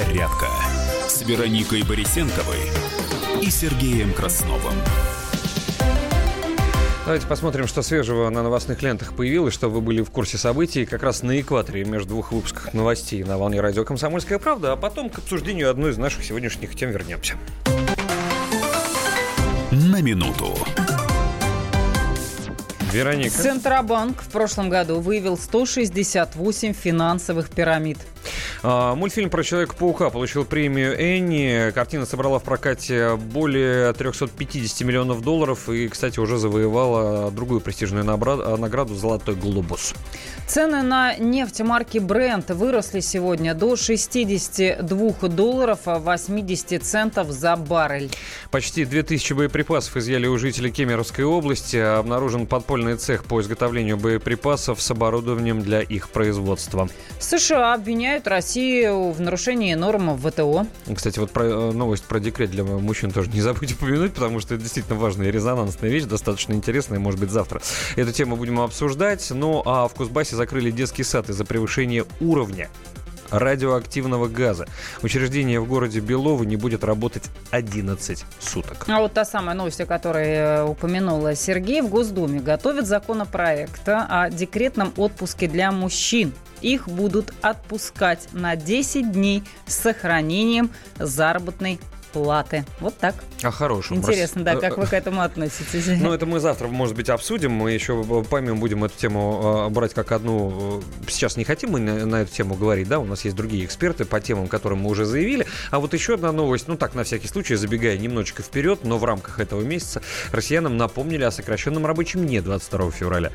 «Зарядка» 0.00 0.48
с 1.08 1.20
Вероникой 1.22 1.82
Борисенковой 1.82 2.70
и 3.42 3.50
Сергеем 3.50 4.14
Красновым. 4.14 4.72
Давайте 7.04 7.26
посмотрим, 7.26 7.66
что 7.66 7.82
свежего 7.82 8.30
на 8.30 8.42
новостных 8.42 8.80
лентах 8.80 9.14
появилось, 9.14 9.52
чтобы 9.52 9.74
вы 9.74 9.80
были 9.82 10.02
в 10.02 10.10
курсе 10.10 10.38
событий 10.38 10.86
как 10.86 11.02
раз 11.02 11.22
на 11.22 11.38
экваторе 11.38 11.84
между 11.84 12.10
двух 12.10 12.32
выпусков 12.32 12.72
новостей 12.72 13.22
на 13.24 13.36
волне 13.36 13.60
радио 13.60 13.84
«Комсомольская 13.84 14.38
правда», 14.38 14.72
а 14.72 14.76
потом 14.76 15.10
к 15.10 15.18
обсуждению 15.18 15.70
одной 15.70 15.90
из 15.90 15.98
наших 15.98 16.24
сегодняшних 16.24 16.74
тем 16.74 16.90
вернемся. 16.92 17.34
На 19.70 20.00
минуту. 20.00 20.56
Вероника. 22.90 23.30
Центробанк 23.30 24.20
в 24.20 24.28
прошлом 24.30 24.68
году 24.68 25.00
выявил 25.00 25.36
168 25.36 26.72
финансовых 26.72 27.50
пирамид. 27.50 27.98
А, 28.62 28.94
мультфильм 28.94 29.30
про 29.30 29.42
Человека-паука 29.42 30.10
получил 30.10 30.44
премию 30.44 30.92
Энни. 30.98 31.70
Картина 31.70 32.04
собрала 32.04 32.38
в 32.38 32.42
прокате 32.42 33.16
более 33.16 33.92
350 33.94 34.86
миллионов 34.86 35.22
долларов 35.22 35.68
и, 35.70 35.88
кстати, 35.88 36.20
уже 36.20 36.36
завоевала 36.36 37.30
другую 37.30 37.60
престижную 37.60 38.04
награду 38.04 38.94
«Золотой 38.94 39.34
глобус». 39.34 39.94
Цены 40.46 40.82
на 40.82 41.16
нефть 41.16 41.60
марки 41.60 41.98
Brent 41.98 42.52
выросли 42.52 43.00
сегодня 43.00 43.54
до 43.54 43.76
62 43.76 45.28
долларов 45.28 45.80
80 45.84 46.82
центов 46.82 47.30
за 47.30 47.56
баррель. 47.56 48.10
Почти 48.50 48.84
2000 48.84 49.32
боеприпасов 49.32 49.96
изъяли 49.96 50.26
у 50.26 50.36
жителей 50.36 50.70
Кемеровской 50.70 51.24
области. 51.24 51.76
Обнаружен 51.76 52.46
подпольный 52.46 52.96
цех 52.96 53.24
по 53.24 53.40
изготовлению 53.40 53.96
боеприпасов 53.96 54.82
с 54.82 54.90
оборудованием 54.90 55.62
для 55.62 55.80
их 55.80 56.10
производства. 56.10 56.88
США 57.20 57.74
обвиняют 57.74 58.26
Россию 58.26 58.49
в 58.54 59.20
нарушении 59.20 59.74
норм 59.74 60.16
ВТО. 60.18 60.66
Кстати, 60.94 61.18
вот 61.18 61.30
про, 61.30 61.44
э, 61.44 61.72
новость 61.72 62.04
про 62.04 62.20
декрет 62.20 62.50
для 62.50 62.64
мужчин 62.64 63.10
тоже 63.10 63.30
не 63.30 63.40
забудьте 63.42 63.74
упомянуть, 63.74 64.14
потому 64.14 64.40
что 64.40 64.54
это 64.54 64.62
действительно 64.62 64.98
важная 64.98 65.28
и 65.28 65.30
резонансная 65.30 65.90
вещь, 65.90 66.04
достаточно 66.04 66.52
интересная, 66.52 66.98
может 66.98 67.20
быть, 67.20 67.30
завтра. 67.30 67.60
Эту 67.96 68.12
тему 68.12 68.36
будем 68.36 68.60
обсуждать. 68.60 69.26
Ну, 69.30 69.62
а 69.64 69.88
в 69.88 69.94
Кузбассе 69.94 70.36
закрыли 70.36 70.70
детский 70.70 71.04
сад 71.04 71.28
из-за 71.28 71.44
превышения 71.44 72.04
уровня 72.20 72.70
радиоактивного 73.30 74.28
газа. 74.28 74.66
Учреждение 75.02 75.60
в 75.60 75.66
городе 75.66 76.00
Белово 76.00 76.44
не 76.44 76.56
будет 76.56 76.84
работать 76.84 77.24
11 77.50 78.24
суток. 78.38 78.84
А 78.88 79.00
вот 79.00 79.12
та 79.12 79.24
самая 79.24 79.54
новость, 79.54 79.80
о 79.80 79.86
которой 79.86 80.28
э, 80.28 80.64
упомянула 80.64 81.34
Сергей, 81.34 81.80
в 81.80 81.88
Госдуме 81.88 82.40
готовит 82.40 82.86
законопроект 82.86 83.88
о 83.88 84.28
декретном 84.30 84.92
отпуске 84.96 85.48
для 85.48 85.72
мужчин. 85.72 86.32
Их 86.60 86.88
будут 86.88 87.32
отпускать 87.40 88.28
на 88.32 88.54
10 88.56 89.12
дней 89.12 89.42
с 89.66 89.76
сохранением 89.76 90.70
заработной 90.98 91.80
платы. 92.12 92.64
Вот 92.80 92.96
так. 92.96 93.14
А 93.42 93.50
хорошим. 93.50 93.98
Интересно, 93.98 94.42
да, 94.44 94.56
как 94.56 94.76
вы 94.76 94.86
к 94.86 94.92
этому 94.92 95.22
относитесь? 95.22 95.86
Ну, 96.00 96.12
это 96.12 96.24
мы 96.24 96.40
завтра, 96.40 96.68
может 96.68 96.96
быть, 96.96 97.08
обсудим. 97.10 97.52
Мы 97.52 97.72
еще 97.72 98.04
помимо 98.30 98.56
будем 98.56 98.84
эту 98.84 98.96
тему 98.96 99.66
э, 99.66 99.70
брать 99.70 99.92
как 99.92 100.12
одну. 100.12 100.80
Э, 100.80 101.08
сейчас 101.08 101.36
не 101.36 101.44
хотим 101.44 101.70
мы 101.70 101.80
на, 101.80 102.16
эту 102.16 102.32
тему 102.32 102.54
говорить, 102.54 102.88
да, 102.88 102.98
у 102.98 103.04
нас 103.04 103.24
есть 103.24 103.36
другие 103.36 103.64
эксперты 103.64 104.04
по 104.04 104.20
темам, 104.20 104.48
которым 104.48 104.80
мы 104.80 104.90
уже 104.90 105.04
заявили. 105.04 105.46
А 105.70 105.78
вот 105.78 105.92
еще 105.94 106.14
одна 106.14 106.32
новость, 106.32 106.68
ну 106.68 106.76
так, 106.76 106.94
на 106.94 107.04
всякий 107.04 107.28
случай, 107.28 107.54
забегая 107.54 107.98
немножечко 107.98 108.42
вперед, 108.42 108.80
но 108.84 108.98
в 108.98 109.04
рамках 109.04 109.40
этого 109.40 109.62
месяца 109.62 110.00
россиянам 110.32 110.76
напомнили 110.76 111.24
о 111.24 111.30
сокращенном 111.30 111.86
рабочем 111.86 112.26
дне 112.26 112.40
22 112.40 112.90
февраля. 112.90 113.30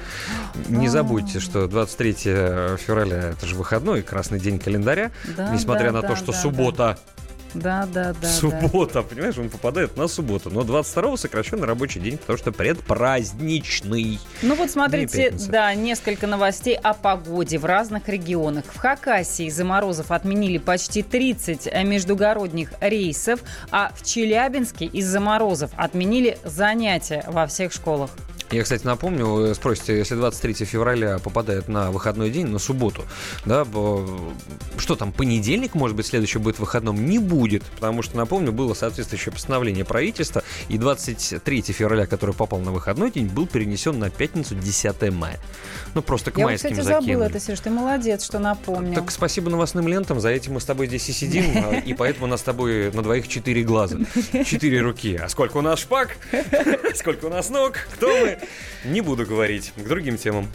Не 0.69 0.88
забудьте, 0.88 1.39
что 1.39 1.68
23 1.68 2.14
февраля 2.14 3.30
это 3.30 3.45
же 3.45 3.56
выходной, 3.56 4.02
красный 4.02 4.39
день 4.39 4.60
календаря. 4.60 5.11
Да, 5.38 5.53
несмотря 5.53 5.88
да, 5.88 5.93
на 5.93 6.02
да, 6.02 6.07
то, 6.10 6.15
что 6.15 6.31
да, 6.31 6.38
суббота 6.38 6.77
да 6.77 6.97
да, 7.56 7.88
да, 7.91 8.14
да. 8.14 8.27
Суббота, 8.27 8.95
да. 8.95 9.02
понимаешь, 9.03 9.38
он 9.38 9.49
попадает 9.49 9.98
на 9.98 10.07
субботу. 10.07 10.49
Но 10.49 10.61
22-го 10.61 11.18
сокращенный 11.18 11.65
рабочий 11.65 11.99
день, 11.99 12.18
потому 12.18 12.38
что 12.38 12.52
предпраздничный. 12.52 14.19
Ну 14.41 14.56
вот 14.56 14.69
смотрите, 14.69 15.34
да, 15.49 15.73
несколько 15.73 16.27
новостей 16.27 16.76
о 16.76 16.94
погоде 16.94 17.57
в 17.57 17.65
разных 17.65 18.10
регионах. 18.10 18.65
В 18.65 18.77
Хакасии 18.77 19.45
из-за 19.45 19.64
морозов 19.65 20.11
отменили 20.11 20.57
почти 20.57 21.02
30 21.02 21.73
междугородних 21.84 22.73
рейсов, 22.82 23.40
а 23.72 23.91
в 23.95 24.06
Челябинске 24.06 24.86
из-за 24.86 25.19
морозов 25.19 25.72
отменили 25.76 26.38
занятия 26.44 27.23
во 27.27 27.48
всех 27.48 27.72
школах. 27.72 28.11
Я, 28.51 28.63
кстати, 28.63 28.85
напомню, 28.85 29.47
э, 29.47 29.55
спросите, 29.55 29.97
если 29.97 30.15
23 30.15 30.65
февраля 30.65 31.17
попадает 31.19 31.67
на 31.67 31.91
выходной 31.91 32.30
день, 32.30 32.47
на 32.47 32.59
субботу, 32.59 33.03
да, 33.45 33.65
что 34.77 34.95
там, 34.95 35.11
понедельник, 35.11 35.73
может 35.73 35.97
быть, 35.97 36.05
следующий 36.05 36.38
будет 36.38 36.59
выходным? 36.59 37.05
Не 37.05 37.17
будет, 37.17 37.63
потому 37.63 38.03
что, 38.03 38.17
напомню, 38.17 38.51
было 38.51 38.73
соответствующее 38.73 39.34
постановление 39.34 39.84
правительства, 39.84 40.43
и 40.69 40.77
23 40.77 41.61
февраля, 41.63 42.05
который 42.05 42.35
попал 42.35 42.59
на 42.59 42.72
выходной 42.72 43.11
день, 43.11 43.27
был 43.27 43.47
перенесен 43.47 43.97
на 43.97 44.09
пятницу 44.09 44.55
10 44.55 45.11
мая. 45.11 45.39
Ну, 45.95 46.01
просто 46.01 46.31
к 46.31 46.38
Я, 46.38 46.45
майским 46.45 46.72
кстати, 46.72 46.85
закинули. 46.85 47.13
забыла 47.13 47.23
это, 47.23 47.39
Сереж, 47.39 47.59
ты 47.61 47.69
молодец, 47.69 48.23
что 48.23 48.38
напомнил. 48.39 48.93
Так 48.95 49.11
спасибо 49.11 49.49
новостным 49.49 49.88
лентам, 49.88 50.19
за 50.19 50.30
этим 50.30 50.53
мы 50.53 50.61
с 50.61 50.65
тобой 50.65 50.88
здесь 50.88 51.09
и 51.09 51.13
сидим, 51.13 51.45
а, 51.55 51.76
и 51.76 51.93
поэтому 51.93 52.26
у 52.26 52.30
нас 52.30 52.41
с 52.41 52.43
тобой 52.43 52.91
на 52.91 53.01
двоих 53.01 53.27
четыре 53.27 53.63
глаза, 53.63 53.97
четыре 54.45 54.81
руки. 54.81 55.15
А 55.15 55.30
сколько 55.30 55.57
у 55.57 55.61
нас 55.61 55.80
шпаг? 55.80 56.17
Сколько 56.95 57.26
у 57.26 57.30
нас 57.30 57.49
ног? 57.49 57.73
Кто 57.95 58.07
мы? 58.07 58.35
Не 58.86 59.02
буду 59.02 59.26
говорить. 59.26 59.74
К 59.76 59.88
другим 59.88 60.18
темам. 60.18 60.48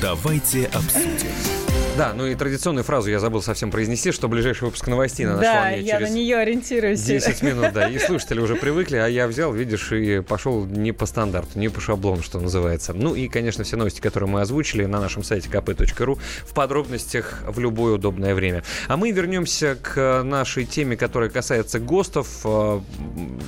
Давайте 0.00 0.66
обсудим. 0.66 1.53
Да, 1.96 2.12
ну 2.12 2.26
и 2.26 2.34
традиционную 2.34 2.82
фразу 2.82 3.08
я 3.08 3.20
забыл 3.20 3.40
совсем 3.40 3.70
произнести, 3.70 4.10
что 4.10 4.26
ближайший 4.26 4.64
выпуск 4.64 4.88
новостей 4.88 5.26
на 5.26 5.36
нашей 5.36 5.44
Да, 5.44 5.70
я 5.70 6.00
на 6.00 6.08
нее 6.08 6.38
ориентируюсь. 6.38 7.00
10 7.00 7.42
минут, 7.42 7.72
да. 7.72 7.88
И 7.88 7.98
слушатели 8.00 8.40
уже 8.40 8.56
привыкли, 8.56 8.96
а 8.96 9.06
я 9.06 9.28
взял, 9.28 9.52
видишь, 9.52 9.92
и 9.92 10.20
пошел 10.20 10.64
не 10.64 10.90
по 10.90 11.06
стандарту, 11.06 11.56
не 11.56 11.68
по 11.68 11.80
шаблону, 11.80 12.22
что 12.22 12.40
называется. 12.40 12.94
Ну 12.94 13.14
и, 13.14 13.28
конечно, 13.28 13.62
все 13.62 13.76
новости, 13.76 14.00
которые 14.00 14.28
мы 14.28 14.40
озвучили 14.40 14.86
на 14.86 15.00
нашем 15.00 15.22
сайте 15.22 15.48
kp.ru 15.48 16.18
в 16.44 16.52
подробностях 16.52 17.42
в 17.46 17.60
любое 17.60 17.94
удобное 17.94 18.34
время. 18.34 18.64
А 18.88 18.96
мы 18.96 19.12
вернемся 19.12 19.76
к 19.80 20.22
нашей 20.24 20.64
теме, 20.64 20.96
которая 20.96 21.30
касается 21.30 21.78
ГОСТов. 21.78 22.40
А, 22.42 22.82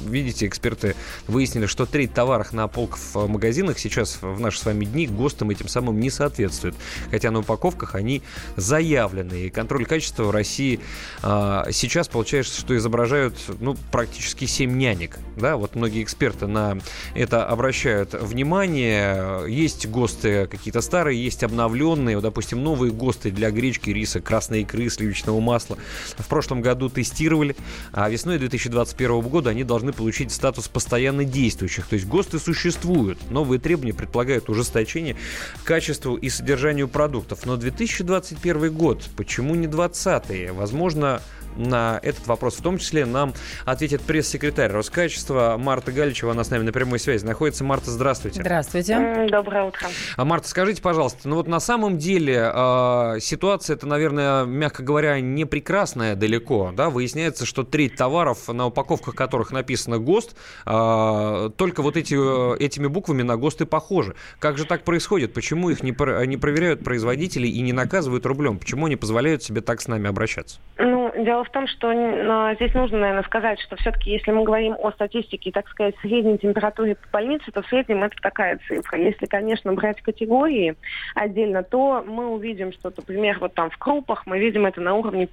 видите, 0.06 0.46
эксперты 0.46 0.94
выяснили, 1.26 1.66
что 1.66 1.84
треть 1.84 2.14
товаров 2.14 2.52
на 2.52 2.68
полках 2.68 3.00
в 3.12 3.26
магазинах 3.26 3.80
сейчас 3.80 4.18
в 4.20 4.38
наши 4.38 4.60
с 4.60 4.64
вами 4.64 4.84
дни 4.84 5.08
ГОСТам 5.08 5.50
этим 5.50 5.66
самым 5.66 5.98
не 5.98 6.10
соответствует. 6.10 6.76
Хотя 7.10 7.32
на 7.32 7.40
упаковках 7.40 7.96
они 7.96 8.22
заявлены. 8.56 9.46
И 9.46 9.50
контроль 9.50 9.86
качества 9.86 10.24
в 10.24 10.30
России 10.30 10.80
а, 11.22 11.66
сейчас 11.70 12.08
получается, 12.08 12.58
что 12.60 12.76
изображают 12.76 13.34
ну, 13.60 13.76
практически 13.90 14.44
7 14.44 14.76
нянек. 14.76 15.18
Да? 15.36 15.56
Вот 15.56 15.74
многие 15.74 16.02
эксперты 16.02 16.46
на 16.46 16.78
это 17.14 17.46
обращают 17.46 18.14
внимание. 18.14 19.48
Есть 19.48 19.86
ГОСТы 19.86 20.46
какие-то 20.50 20.80
старые, 20.80 21.22
есть 21.22 21.42
обновленные. 21.42 22.16
Вот, 22.16 22.22
допустим, 22.22 22.62
новые 22.62 22.92
ГОСТы 22.92 23.30
для 23.30 23.50
гречки, 23.50 23.90
риса, 23.90 24.20
красной 24.20 24.62
икры, 24.62 24.88
сливочного 24.88 25.40
масла. 25.40 25.78
В 26.18 26.26
прошлом 26.26 26.60
году 26.60 26.88
тестировали, 26.88 27.56
а 27.92 28.08
весной 28.08 28.38
2021 28.38 29.20
года 29.22 29.50
они 29.50 29.64
должны 29.64 29.92
получить 29.92 30.32
статус 30.32 30.68
постоянно 30.68 31.24
действующих. 31.24 31.86
То 31.86 31.94
есть 31.94 32.06
ГОСТы 32.06 32.38
существуют. 32.38 33.18
Новые 33.30 33.58
требования 33.60 33.94
предполагают 33.94 34.48
ужесточение 34.48 35.16
качеству 35.64 36.16
и 36.16 36.28
содержанию 36.28 36.88
продуктов. 36.88 37.46
Но 37.46 37.56
2020 37.56 38.25
2021 38.30 38.76
год. 38.76 39.08
Почему 39.16 39.54
не 39.54 39.66
2020? 39.66 40.50
Возможно, 40.52 41.20
на 41.56 41.98
этот 42.02 42.26
вопрос 42.26 42.56
в 42.56 42.62
том 42.62 42.78
числе 42.78 43.06
нам 43.06 43.34
ответит 43.64 44.02
пресс-секретарь 44.02 44.70
Роскачества 44.70 45.56
Марта 45.58 45.92
Галичева. 45.92 46.32
Она 46.32 46.44
с 46.44 46.50
нами 46.50 46.62
на 46.62 46.72
прямой 46.72 46.98
связи 46.98 47.24
находится. 47.24 47.64
Марта, 47.64 47.90
здравствуйте. 47.90 48.40
Здравствуйте. 48.40 49.26
Доброе 49.30 49.64
утро. 49.64 49.88
А, 50.16 50.24
Марта, 50.24 50.48
скажите, 50.48 50.82
пожалуйста, 50.82 51.28
ну 51.28 51.36
вот 51.36 51.48
на 51.48 51.60
самом 51.60 51.98
деле 51.98 52.50
э, 52.52 53.16
ситуация 53.20 53.76
это, 53.76 53.86
наверное, 53.86 54.44
мягко 54.44 54.82
говоря, 54.82 55.20
не 55.20 55.44
прекрасная 55.44 56.14
далеко. 56.14 56.72
Да? 56.74 56.90
Выясняется, 56.90 57.46
что 57.46 57.62
треть 57.62 57.96
товаров, 57.96 58.48
на 58.48 58.66
упаковках 58.66 59.14
которых 59.14 59.52
написано 59.52 59.98
ГОСТ, 59.98 60.36
э, 60.66 61.50
только 61.56 61.82
вот 61.82 61.96
эти, 61.96 62.14
этими 62.62 62.86
буквами 62.86 63.22
на 63.22 63.36
ГОСТы 63.36 63.66
похожи. 63.66 64.14
Как 64.38 64.58
же 64.58 64.64
так 64.64 64.84
происходит? 64.84 65.32
Почему 65.32 65.70
их 65.70 65.82
не, 65.82 65.90
не 66.26 66.36
проверяют 66.36 66.84
производители 66.84 67.46
и 67.46 67.60
не 67.60 67.72
наказывают 67.72 68.26
рублем? 68.26 68.58
Почему 68.58 68.86
они 68.86 68.96
позволяют 68.96 69.42
себе 69.42 69.60
так 69.60 69.80
с 69.80 69.88
нами 69.88 70.08
обращаться? 70.08 70.58
Ну, 70.78 71.05
дело 71.24 71.44
в 71.44 71.50
том, 71.50 71.66
что 71.66 71.90
э, 71.92 72.54
здесь 72.56 72.74
нужно, 72.74 72.98
наверное, 72.98 73.22
сказать, 73.24 73.60
что 73.60 73.76
все-таки, 73.76 74.10
если 74.10 74.30
мы 74.30 74.44
говорим 74.44 74.76
о 74.78 74.90
статистике, 74.92 75.50
так 75.50 75.68
сказать, 75.68 75.94
средней 76.00 76.38
температуре 76.38 76.94
по 76.94 77.08
больнице, 77.12 77.50
то 77.52 77.62
в 77.62 77.66
среднем 77.66 78.04
это 78.04 78.16
такая 78.20 78.58
цифра. 78.66 78.98
Если, 78.98 79.26
конечно, 79.26 79.72
брать 79.72 80.00
категории 80.02 80.76
отдельно, 81.14 81.62
то 81.62 82.04
мы 82.06 82.28
увидим, 82.28 82.72
что, 82.72 82.92
например, 82.96 83.38
вот 83.40 83.54
там 83.54 83.70
в 83.70 83.78
крупах 83.78 84.26
мы 84.26 84.38
видим 84.38 84.66
это 84.66 84.80
на 84.80 84.94
уровне 84.94 85.28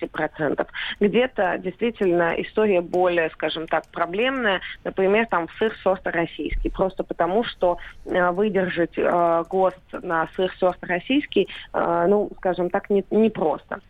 15%. 0.00 0.66
Где-то 1.00 1.58
действительно 1.58 2.34
история 2.38 2.80
более, 2.80 3.30
скажем 3.30 3.66
так, 3.66 3.86
проблемная. 3.88 4.60
Например, 4.84 5.26
там 5.26 5.48
сыр 5.58 5.74
сорта 5.82 6.10
российский. 6.10 6.70
Просто 6.70 7.04
потому, 7.04 7.44
что 7.44 7.78
э, 8.04 8.30
выдержать 8.30 8.96
э, 8.96 9.44
ГОСТ 9.48 10.02
на 10.02 10.28
сыр 10.36 10.52
сорта 10.58 10.86
российский, 10.86 11.48
э, 11.72 12.06
ну, 12.08 12.30
скажем 12.38 12.70
так, 12.70 12.90
не, 12.90 13.04
не 13.10 13.30
просто. 13.30 13.80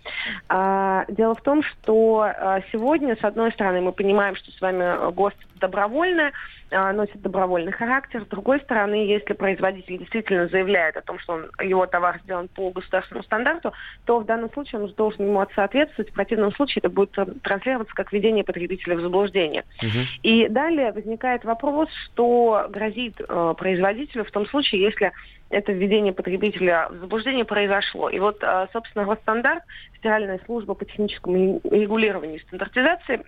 А, 0.49 1.05
дело 1.35 1.37
в 1.37 1.43
том, 1.43 1.63
что 1.63 2.27
э, 2.27 2.61
сегодня, 2.73 3.17
с 3.17 3.25
одной 3.25 3.53
стороны, 3.53 3.81
мы 3.81 3.93
понимаем, 3.93 4.37
что 4.37 4.51
с 4.51 4.61
вами 4.61 4.83
э, 4.83 5.11
ГОСТ 5.11 5.37
добровольное, 5.61 6.33
э, 6.71 6.93
носит 6.93 7.21
добровольный 7.23 7.73
характер. 7.73 8.23
С 8.25 8.29
другой 8.29 8.61
стороны, 8.61 8.95
если 8.95 9.33
производитель 9.33 9.99
действительно 9.99 10.49
заявляет 10.49 10.97
о 10.97 11.03
том, 11.03 11.19
что 11.19 11.35
он, 11.35 11.51
его 11.63 11.87
товар 11.87 12.21
сделан 12.25 12.49
по 12.49 12.71
государственному 12.71 13.25
стандарту, 13.25 13.73
то 14.05 14.19
в 14.19 14.25
данном 14.25 14.51
случае 14.53 14.83
он 14.83 14.93
должен 14.97 15.27
ему 15.27 15.45
соответствовать. 15.55 16.11
В 16.11 16.15
противном 16.15 16.53
случае 16.53 16.81
это 16.81 16.91
будет 16.91 17.17
транслироваться 17.43 17.95
как 17.95 18.13
введение 18.13 18.45
потребителя 18.45 18.97
в 18.97 19.01
заблуждение. 19.01 19.65
Угу. 19.83 19.99
И 20.23 20.49
далее 20.49 20.93
возникает 20.93 21.45
вопрос, 21.45 21.89
что 22.07 22.67
грозит 22.71 23.21
э, 23.21 23.55
производителю 23.57 24.25
в 24.25 24.31
том 24.31 24.47
случае, 24.47 24.83
если 24.83 25.13
это 25.51 25.73
введение 25.73 26.13
потребителя 26.13 26.89
в 26.91 26.97
заблуждение 26.99 27.45
произошло. 27.45 28.09
И 28.09 28.19
вот, 28.19 28.43
собственно, 28.73 29.05
Росстандарт, 29.05 29.63
Федеральная 29.95 30.41
служба 30.47 30.75
по 30.75 30.85
техническому 30.85 31.61
регулированию 31.65 32.39
и 32.39 32.43
стандартизации 32.43 33.25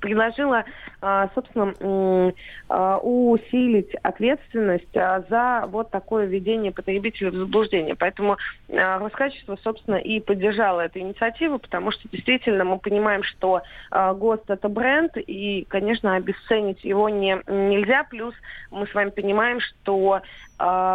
предложила, 0.00 0.64
а, 1.00 1.28
собственно, 1.34 2.32
а, 2.68 2.98
усилить 2.98 3.94
ответственность 4.02 4.96
а, 4.96 5.24
за 5.28 5.66
вот 5.68 5.90
такое 5.90 6.26
введение 6.26 6.72
потребителя 6.72 7.30
в 7.30 7.36
заблуждение. 7.36 7.94
Поэтому 7.94 8.36
Роскачество, 8.68 9.58
собственно, 9.62 9.96
и 9.96 10.20
поддержало 10.20 10.80
эту 10.80 10.98
инициативу, 11.00 11.58
потому 11.58 11.90
что 11.90 12.08
действительно 12.08 12.64
мы 12.64 12.78
понимаем, 12.78 13.22
что 13.22 13.62
ГОСТ– 13.90 14.44
это 14.48 14.68
бренд, 14.68 15.16
и, 15.16 15.66
конечно, 15.68 16.14
обесценить 16.14 16.82
его 16.84 17.08
не, 17.08 17.36
нельзя. 17.46 18.04
Плюс 18.04 18.34
мы 18.70 18.86
с 18.86 18.94
вами 18.94 19.10
понимаем, 19.10 19.60
что 19.60 20.14
а, 20.14 20.22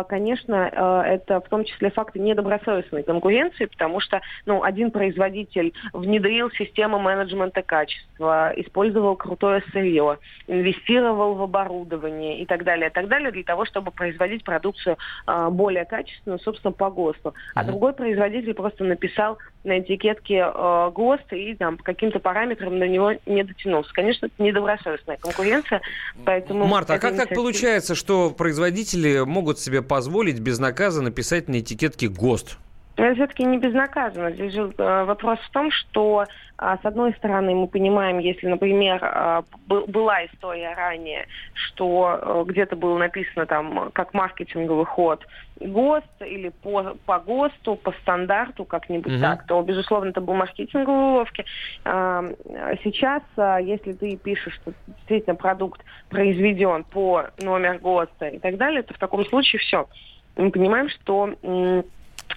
конечно, 0.07 0.69
а, 0.71 1.03
это 1.03 1.41
в 1.41 1.49
том 1.49 1.65
числе 1.65 1.91
факты 1.91 2.19
недобросовестной 2.19 3.03
конкуренции, 3.03 3.65
потому 3.65 3.99
что 3.99 4.21
ну, 4.45 4.63
один 4.63 4.91
производитель 4.91 5.73
внедрил 5.91 6.49
систему 6.51 6.99
менеджмента 6.99 7.61
качества, 7.61 8.53
использовал 8.55 9.15
крутое 9.17 9.61
сырье, 9.73 10.19
инвестировал 10.47 11.35
в 11.35 11.41
оборудование 11.41 12.39
и 12.39 12.45
так 12.45 12.63
далее, 12.63 12.89
и 12.89 12.93
так 12.93 13.09
далее, 13.09 13.31
для 13.31 13.43
того, 13.43 13.65
чтобы 13.65 13.91
производить 13.91 14.45
продукцию 14.45 14.97
а, 15.25 15.49
более 15.49 15.83
качественную, 15.83 16.39
собственно, 16.39 16.71
по 16.71 16.89
ГОСТу. 16.89 17.33
А 17.53 17.63
другой 17.63 17.91
производитель 17.93 18.53
просто 18.53 18.85
написал 18.85 19.37
на 19.67 19.79
этикетке 19.79 20.51
э, 20.53 20.91
ГОСТ 20.93 21.33
и 21.33 21.55
там 21.55 21.77
по 21.77 21.83
каким-то 21.83 22.19
параметрам 22.19 22.77
на 22.77 22.87
него 22.87 23.13
не 23.25 23.43
дотянулся. 23.43 23.91
Конечно, 23.93 24.27
это 24.27 24.43
недобросовестная 24.43 25.17
конкуренция, 25.17 25.81
поэтому... 26.25 26.65
Марта, 26.65 26.95
а 26.95 26.99
как 26.99 27.15
так 27.15 27.29
получается, 27.29 27.93
что 27.93 28.31
производители 28.31 29.23
могут 29.25 29.59
себе 29.59 29.81
позволить 29.81 30.39
безнаказанно 30.39 31.11
писать 31.11 31.47
на 31.47 31.59
этикетке 31.59 32.07
ГОСТ? 32.07 32.57
Это 32.97 33.13
все-таки 33.13 33.43
не 33.43 33.59
безнаказанно. 33.59 34.31
Здесь 34.31 34.53
же 34.53 34.73
э, 34.75 35.03
вопрос 35.05 35.39
в 35.39 35.51
том, 35.51 35.69
что 35.69 36.25
а, 36.57 36.77
с 36.77 36.85
одной 36.85 37.13
стороны 37.13 37.53
мы 37.53 37.67
понимаем, 37.67 38.17
если, 38.17 38.47
например, 38.47 38.99
э, 39.03 39.43
была 39.67 40.25
история 40.25 40.73
ранее, 40.73 41.27
что 41.53 42.19
э, 42.19 42.43
где-то 42.47 42.75
было 42.75 42.97
написано 42.97 43.45
там 43.45 43.91
как 43.93 44.15
маркетинговый 44.15 44.85
ход 44.85 45.23
ГОСТ 45.59 46.21
или 46.21 46.49
по, 46.49 46.97
по 47.05 47.19
ГОСТу, 47.19 47.75
по 47.75 47.91
стандарту, 48.01 48.65
как-нибудь 48.65 49.13
угу. 49.13 49.21
так, 49.21 49.45
то, 49.45 49.61
безусловно, 49.61 50.09
это 50.09 50.21
был 50.21 50.33
маркетинговые 50.33 51.11
уловки. 51.11 51.45
А, 51.85 52.25
сейчас, 52.83 53.21
а, 53.37 53.59
если 53.59 53.93
ты 53.93 54.17
пишешь, 54.17 54.55
что 54.55 54.73
действительно 54.87 55.35
продукт 55.35 55.81
произведен 56.09 56.83
по 56.83 57.25
номер 57.39 57.77
ГОСТа 57.77 58.29
и 58.29 58.39
так 58.39 58.57
далее, 58.57 58.81
то 58.81 58.95
в 58.95 58.97
таком 58.97 59.23
случае 59.25 59.59
все. 59.59 59.87
Мы 60.35 60.49
понимаем, 60.49 60.89
что 60.89 61.35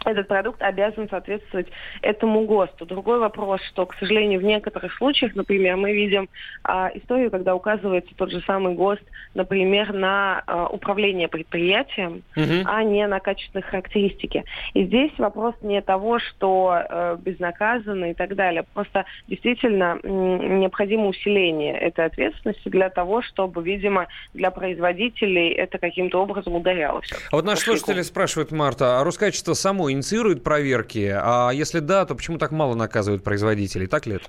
этот 0.05 0.29
продукт 0.29 0.63
обязан 0.63 1.09
соответствовать 1.09 1.69
этому 2.03 2.45
ГОСТу. 2.47 2.87
Другой 2.87 3.19
вопрос, 3.19 3.61
что, 3.69 3.87
к 3.87 3.95
сожалению, 3.97 4.41
в 4.41 4.45
некоторых 4.45 4.93
случаях, 4.95 5.35
например, 5.35 5.77
мы 5.77 5.93
видим 5.93 6.29
а, 6.65 6.91
историю, 6.95 7.31
когда 7.31 7.55
указывается 7.55 8.13
тот 8.17 8.31
же 8.31 8.41
самый 8.47 8.75
ГОСТ, 8.75 9.03
например, 9.35 9.93
на 9.93 10.43
а, 10.47 10.67
управление 10.67 11.29
предприятием, 11.29 12.23
угу. 12.37 12.65
а 12.65 12.83
не 12.83 13.07
на 13.07 13.21
качественные 13.21 13.65
характеристики. 13.65 14.45
И 14.75 14.85
здесь 14.85 15.13
вопрос 15.19 15.55
не 15.63 15.81
того, 15.83 16.19
что 16.19 16.83
э, 16.89 17.17
безнаказанно 17.21 18.11
и 18.11 18.15
так 18.15 18.35
далее. 18.35 18.65
Просто 18.75 19.05
действительно 19.29 19.99
м, 20.03 20.61
необходимо 20.61 21.09
усиление 21.09 21.77
этой 21.77 22.07
ответственности 22.07 22.69
для 22.69 22.91
того, 22.91 23.23
чтобы, 23.23 23.63
видимо, 23.63 24.07
для 24.35 24.51
производителей 24.51 25.51
это 25.51 25.79
каким-то 25.79 26.23
образом 26.23 26.55
ударялось. 26.55 27.11
А 27.31 27.37
вот 27.37 27.45
наши 27.45 27.63
слушатели 27.63 28.03
спрашивают, 28.03 28.53
Марта, 28.53 29.01
а 29.01 29.05
Роскачество 29.05 29.55
само 29.55 29.80
инициирует 29.89 30.43
проверки? 30.43 31.13
А 31.15 31.51
если 31.51 31.79
да, 31.79 32.05
то 32.05 32.17
почему 32.17 32.39
так 32.39 32.51
мало 32.51 32.75
наказывают 32.75 33.23
производителей? 33.23 33.87
Так 33.87 34.07
ли 34.07 34.17
это? 34.17 34.25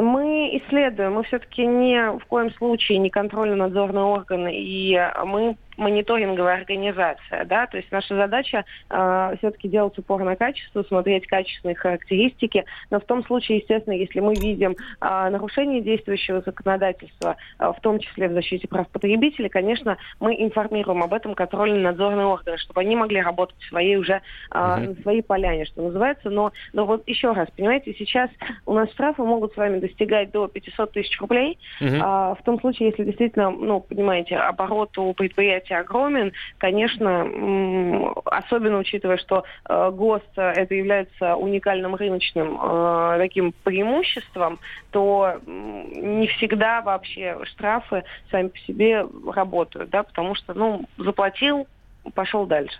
Мы 0.00 0.58
исследуем, 0.58 1.14
мы 1.14 1.22
все-таки 1.22 1.64
не 1.64 2.18
в 2.18 2.24
коем 2.26 2.52
случае 2.54 2.98
не 2.98 3.10
контрольно-надзорный 3.10 4.02
орган, 4.02 4.48
и 4.50 4.98
мы 5.24 5.56
мониторинговая 5.76 6.56
организация, 6.56 7.44
да, 7.44 7.66
то 7.66 7.76
есть 7.76 7.90
наша 7.90 8.14
задача 8.14 8.64
э, 8.90 9.34
все-таки 9.38 9.68
делать 9.68 9.98
упор 9.98 10.22
на 10.22 10.36
качество, 10.36 10.82
смотреть 10.82 11.26
качественные 11.26 11.74
характеристики, 11.74 12.64
но 12.90 13.00
в 13.00 13.04
том 13.04 13.24
случае, 13.24 13.58
естественно, 13.58 13.94
если 13.94 14.20
мы 14.20 14.34
видим 14.34 14.72
э, 14.72 15.28
нарушение 15.30 15.80
действующего 15.80 16.40
законодательства, 16.40 17.36
э, 17.58 17.72
в 17.76 17.80
том 17.80 17.98
числе 17.98 18.28
в 18.28 18.32
защите 18.32 18.68
прав 18.68 18.88
потребителей, 18.88 19.48
конечно, 19.48 19.96
мы 20.20 20.34
информируем 20.34 21.02
об 21.02 21.12
этом 21.12 21.34
контрольно-надзорные 21.34 22.26
органы, 22.26 22.58
чтобы 22.58 22.80
они 22.80 22.96
могли 22.96 23.20
работать 23.20 23.58
в 23.58 23.68
своей 23.68 23.96
уже, 23.96 24.14
э, 24.14 24.20
на 24.52 24.94
своей 25.02 25.22
поляне, 25.22 25.64
что 25.64 25.82
называется, 25.82 26.30
но, 26.30 26.52
но 26.72 26.84
вот 26.84 27.02
еще 27.06 27.32
раз, 27.32 27.48
понимаете, 27.56 27.94
сейчас 27.98 28.30
у 28.66 28.72
нас 28.72 28.90
штрафы 28.92 29.22
могут 29.22 29.54
с 29.54 29.56
вами 29.56 29.80
достигать 29.80 30.30
до 30.30 30.46
500 30.46 30.92
тысяч 30.92 31.20
рублей, 31.20 31.58
угу. 31.80 31.88
э, 31.88 31.98
в 31.98 32.38
том 32.44 32.60
случае, 32.60 32.90
если 32.90 33.04
действительно, 33.04 33.50
ну, 33.50 33.80
понимаете, 33.80 34.36
оборот 34.36 34.96
у 34.98 35.12
предприятия 35.14 35.63
предприятий 35.64 35.74
огромен, 35.74 36.32
конечно, 36.58 38.12
особенно 38.24 38.78
учитывая, 38.78 39.16
что 39.16 39.44
э, 39.68 39.90
ГОСТ 39.92 40.36
это 40.36 40.74
является 40.74 41.36
уникальным 41.36 41.94
рыночным 41.94 42.58
э, 42.60 43.16
таким 43.18 43.52
преимуществом, 43.64 44.58
то 44.90 45.40
не 45.46 46.26
всегда 46.28 46.82
вообще 46.82 47.38
штрафы 47.44 48.04
сами 48.30 48.48
по 48.48 48.58
себе 48.58 49.06
работают, 49.32 49.90
да, 49.90 50.02
потому 50.02 50.34
что, 50.34 50.54
ну, 50.54 50.84
заплатил, 50.98 51.66
пошел 52.14 52.46
дальше. 52.46 52.78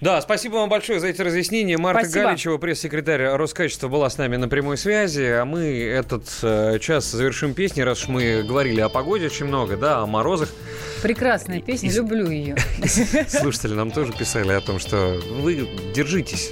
Да, 0.00 0.20
спасибо 0.20 0.54
вам 0.54 0.68
большое 0.68 0.98
за 0.98 1.06
эти 1.06 1.22
разъяснения. 1.22 1.78
Марта 1.78 2.02
спасибо. 2.02 2.24
Галичева, 2.24 2.58
пресс-секретарь 2.58 3.22
Роскачества, 3.36 3.88
была 3.88 4.10
с 4.10 4.18
нами 4.18 4.36
на 4.36 4.48
прямой 4.48 4.76
связи. 4.76 5.22
А 5.22 5.44
мы 5.44 5.80
этот 5.80 6.24
э, 6.42 6.78
час 6.80 7.04
завершим 7.10 7.54
песней, 7.54 7.84
раз 7.84 8.02
уж 8.02 8.08
мы 8.08 8.42
говорили 8.42 8.80
о 8.80 8.88
погоде 8.88 9.26
очень 9.26 9.46
много, 9.46 9.76
да, 9.76 9.98
о 10.00 10.06
морозах. 10.06 10.50
Прекрасная 11.04 11.60
песня, 11.60 11.90
И... 11.90 11.92
люблю 11.92 12.30
ее. 12.30 12.56
Слушатели 13.28 13.74
нам 13.74 13.90
тоже 13.90 14.12
писали 14.12 14.52
о 14.52 14.60
том, 14.62 14.78
что 14.78 15.20
вы 15.42 15.68
держитесь 15.94 16.50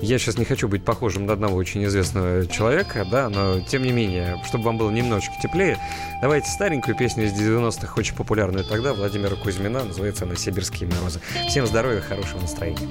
я 0.00 0.18
сейчас 0.18 0.38
не 0.38 0.44
хочу 0.44 0.68
быть 0.68 0.84
похожим 0.84 1.26
на 1.26 1.32
одного 1.32 1.56
очень 1.56 1.84
известного 1.84 2.46
человека, 2.46 3.04
да, 3.10 3.28
но 3.28 3.60
тем 3.60 3.82
не 3.82 3.90
менее, 3.90 4.40
чтобы 4.46 4.64
вам 4.64 4.78
было 4.78 4.90
немножечко 4.90 5.34
теплее, 5.42 5.78
давайте 6.20 6.48
старенькую 6.50 6.96
песню 6.96 7.24
из 7.24 7.32
90-х, 7.32 7.94
очень 7.96 8.14
популярную 8.14 8.64
тогда, 8.64 8.94
Владимира 8.94 9.34
Кузьмина, 9.34 9.84
называется 9.84 10.24
она 10.24 10.36
«Сибирские 10.36 10.88
морозы». 10.88 11.20
Всем 11.48 11.66
здоровья, 11.66 12.00
хорошего 12.00 12.40
настроения. 12.40 12.88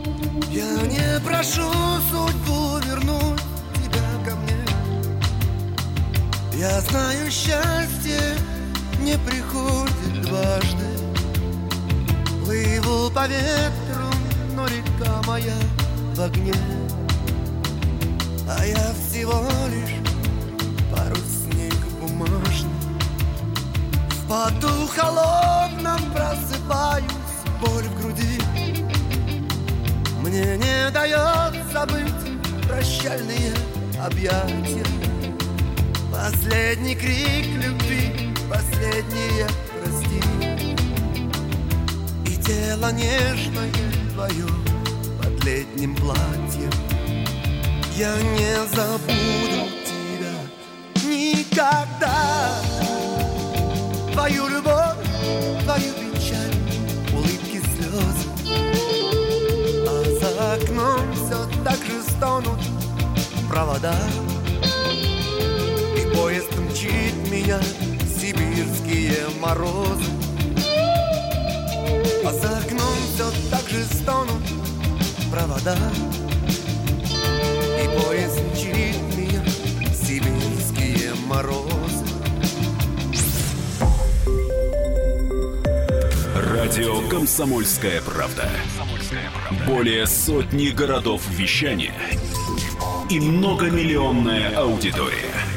Я 0.51 0.81
не 0.87 1.25
прошу 1.25 1.71
судьбу 2.11 2.77
вернуть 2.89 3.39
тебя 3.85 4.25
ко 4.25 4.35
мне. 4.35 4.57
Я 6.59 6.81
знаю, 6.81 7.31
счастье 7.31 8.35
не 9.07 9.17
приходит 9.19 10.21
дважды. 10.21 10.85
Плыву 12.43 13.09
по 13.09 13.25
ветру, 13.25 14.09
но 14.53 14.67
река 14.67 15.21
моя 15.25 15.55
в 16.13 16.21
огне. 16.21 16.53
А 18.49 18.65
я 18.65 18.93
всего 18.93 19.45
лишь 19.73 19.95
парусник 20.91 21.75
бумажный 22.01 22.69
В 24.09 24.27
поту 24.29 24.87
холодном 24.95 25.99
просыпаюсь, 26.13 27.03
боль 27.59 27.83
в 27.83 28.01
груди 28.01 28.39
Мне 30.21 30.57
не 30.57 30.89
дает 30.91 31.55
забыть 31.73 32.23
прощальные 32.69 33.53
объятия 34.01 34.85
Последний 36.09 36.95
крик 36.95 37.47
любви, 37.61 38.16
последнее 38.49 39.47
прости. 39.73 40.21
И 42.25 42.37
тело 42.41 42.91
нежное 42.91 43.71
твое 44.13 44.47
под 45.21 45.43
летним 45.43 45.95
платьем. 45.95 46.71
Я 47.95 48.15
не 48.15 48.67
забуду 48.75 49.69
тебя 49.85 50.35
никогда. 51.03 52.61
Твою 54.13 54.47
любовь, 54.47 54.97
твою 55.63 55.93
печаль, 55.93 56.55
улыбки, 57.13 57.61
слезы. 57.75 58.27
А 59.87 60.03
за 60.19 60.53
окном 60.53 61.13
все 61.13 61.47
так 61.63 61.77
же 61.77 62.01
стонут 62.15 62.59
провода. 63.49 63.95
И 65.95 66.15
поезд 66.15 66.51
мчит 66.57 67.15
меня 67.31 67.59
сибирские 68.27 69.25
морозы 69.39 70.11
А 72.25 72.33
за 72.33 72.57
окном 72.57 72.95
все 73.13 73.31
так 73.49 73.69
же 73.69 73.85
стонут 73.85 74.43
провода 75.31 75.77
поезд 78.05 78.39
мчит 78.51 78.97
меня 79.15 79.43
сибирские 79.93 81.13
морозы. 81.25 82.05
Радио 86.35 87.07
«Комсомольская 87.09 88.01
правда». 88.01 88.49
Более 89.65 90.05
сотни 90.05 90.67
городов 90.67 91.23
вещания 91.29 91.95
и 93.09 93.19
многомиллионная 93.19 94.57
аудитория. 94.57 95.56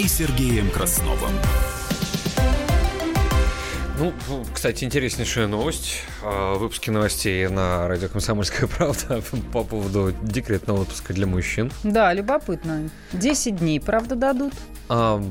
и 0.00 0.08
Сергеем 0.08 0.70
Красновым. 0.70 1.30
Ну, 3.98 4.14
кстати, 4.54 4.84
интереснейшая 4.84 5.46
новость. 5.46 6.04
А, 6.24 6.54
выпуски 6.54 6.88
новостей 6.88 7.46
на 7.48 7.86
радио 7.86 8.08
«Комсомольская 8.08 8.66
правда» 8.66 9.22
по 9.52 9.62
поводу 9.62 10.14
декретного 10.22 10.82
отпуска 10.82 11.12
для 11.12 11.26
мужчин. 11.26 11.70
Да, 11.84 12.14
любопытно. 12.14 12.88
Десять 13.12 13.56
дней, 13.56 13.78
правда, 13.78 14.14
дадут? 14.14 14.54
А, 14.88 15.22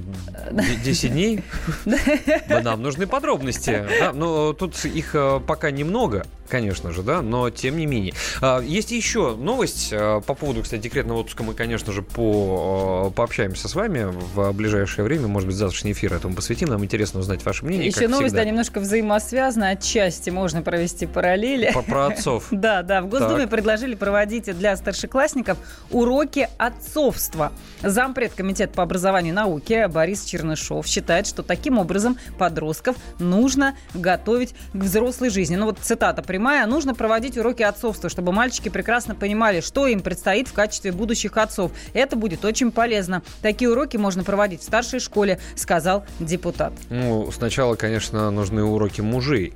10 0.86 1.12
дней? 1.12 1.44
Нам 2.64 2.84
нужны 2.84 3.08
подробности. 3.08 3.86
Да, 4.00 4.14
но 4.14 4.54
тут 4.54 4.86
их 4.86 5.16
э, 5.16 5.41
пока 5.46 5.70
немного 5.70 6.26
конечно 6.50 6.92
же, 6.92 7.04
да, 7.04 7.22
но 7.22 7.50
тем 7.50 7.78
не 7.78 7.86
менее. 7.86 8.14
А, 8.42 8.60
есть 8.60 8.92
еще 8.92 9.36
новость 9.36 9.92
а, 9.94 10.20
по 10.22 10.34
поводу, 10.34 10.64
кстати, 10.64 10.82
декретного 10.82 11.20
отпуска. 11.20 11.44
Мы, 11.44 11.54
конечно 11.54 11.94
же, 11.94 12.02
по, 12.02 13.08
а, 13.08 13.12
пообщаемся 13.12 13.70
с 13.70 13.76
вами 13.76 14.08
в 14.34 14.52
ближайшее 14.52 15.06
время. 15.06 15.28
Может 15.28 15.48
быть, 15.48 15.56
завтрашний 15.56 15.94
эфир 15.94 16.14
этому 16.14 16.36
посвятим. 16.36 16.68
Нам 16.70 16.84
интересно 16.84 17.20
узнать 17.20 17.46
ваше 17.46 17.66
мнение. 17.66 17.88
Еще 17.88 18.08
новость, 18.08 18.30
всегда. 18.30 18.44
да, 18.44 18.50
немножко 18.50 18.80
взаимосвязана. 18.80 19.70
Отчасти 19.70 20.30
можно 20.30 20.62
провести 20.62 21.06
параллели. 21.06 21.72
По, 21.74 21.82
про 21.82 22.08
отцов. 22.08 22.48
Да, 22.60 22.82
да. 22.82 23.02
В 23.02 23.08
Госдуме 23.08 23.44
так. 23.44 23.52
предложили 23.52 23.96
проводить 23.96 24.58
для 24.58 24.76
старшеклассников 24.76 25.58
уроки 25.92 26.50
отцовства. 26.58 27.54
Зампред 27.82 28.34
Комитета 28.34 28.74
по 28.74 28.84
образованию 28.84 29.32
и 29.32 29.36
науке 29.36 29.88
Борис 29.88 30.26
Чернышов 30.26 30.88
считает, 30.88 31.26
что 31.26 31.42
таким 31.42 31.78
образом 31.78 32.18
подростков 32.38 32.98
нужно 33.20 33.78
готовить 33.94 34.54
к 34.74 34.78
взрослой 34.78 35.30
жизни. 35.30 35.56
Ну 35.56 35.68
вот 35.68 35.80
цитата 35.80 36.22
прямая. 36.22 36.39
Нужно 36.40 36.95
проводить 36.95 37.38
уроки 37.38 37.64
отцовства, 37.64 38.10
чтобы 38.10 38.32
мальчики 38.32 38.70
прекрасно 38.70 39.14
понимали, 39.14 39.60
что 39.60 39.88
им 39.88 39.99
предстоит 39.99 40.48
в 40.48 40.53
качестве 40.53 40.94
будущих 40.94 41.36
отцов. 41.36 41.74
Это 41.94 42.16
будет 42.16 42.45
очень 42.45 42.72
полезно. 42.72 43.24
Такие 43.41 43.70
уроки 43.70 43.98
можно 43.98 44.24
проводить 44.24 44.61
в 44.61 44.64
старшей 44.64 45.02
школе, 45.02 45.40
сказал 45.56 46.06
депутат. 46.22 46.72
Ну, 46.90 47.30
сначала, 47.34 47.76
конечно, 47.76 48.32
нужны 48.32 48.64
уроки 48.64 49.02
мужей. 49.02 49.53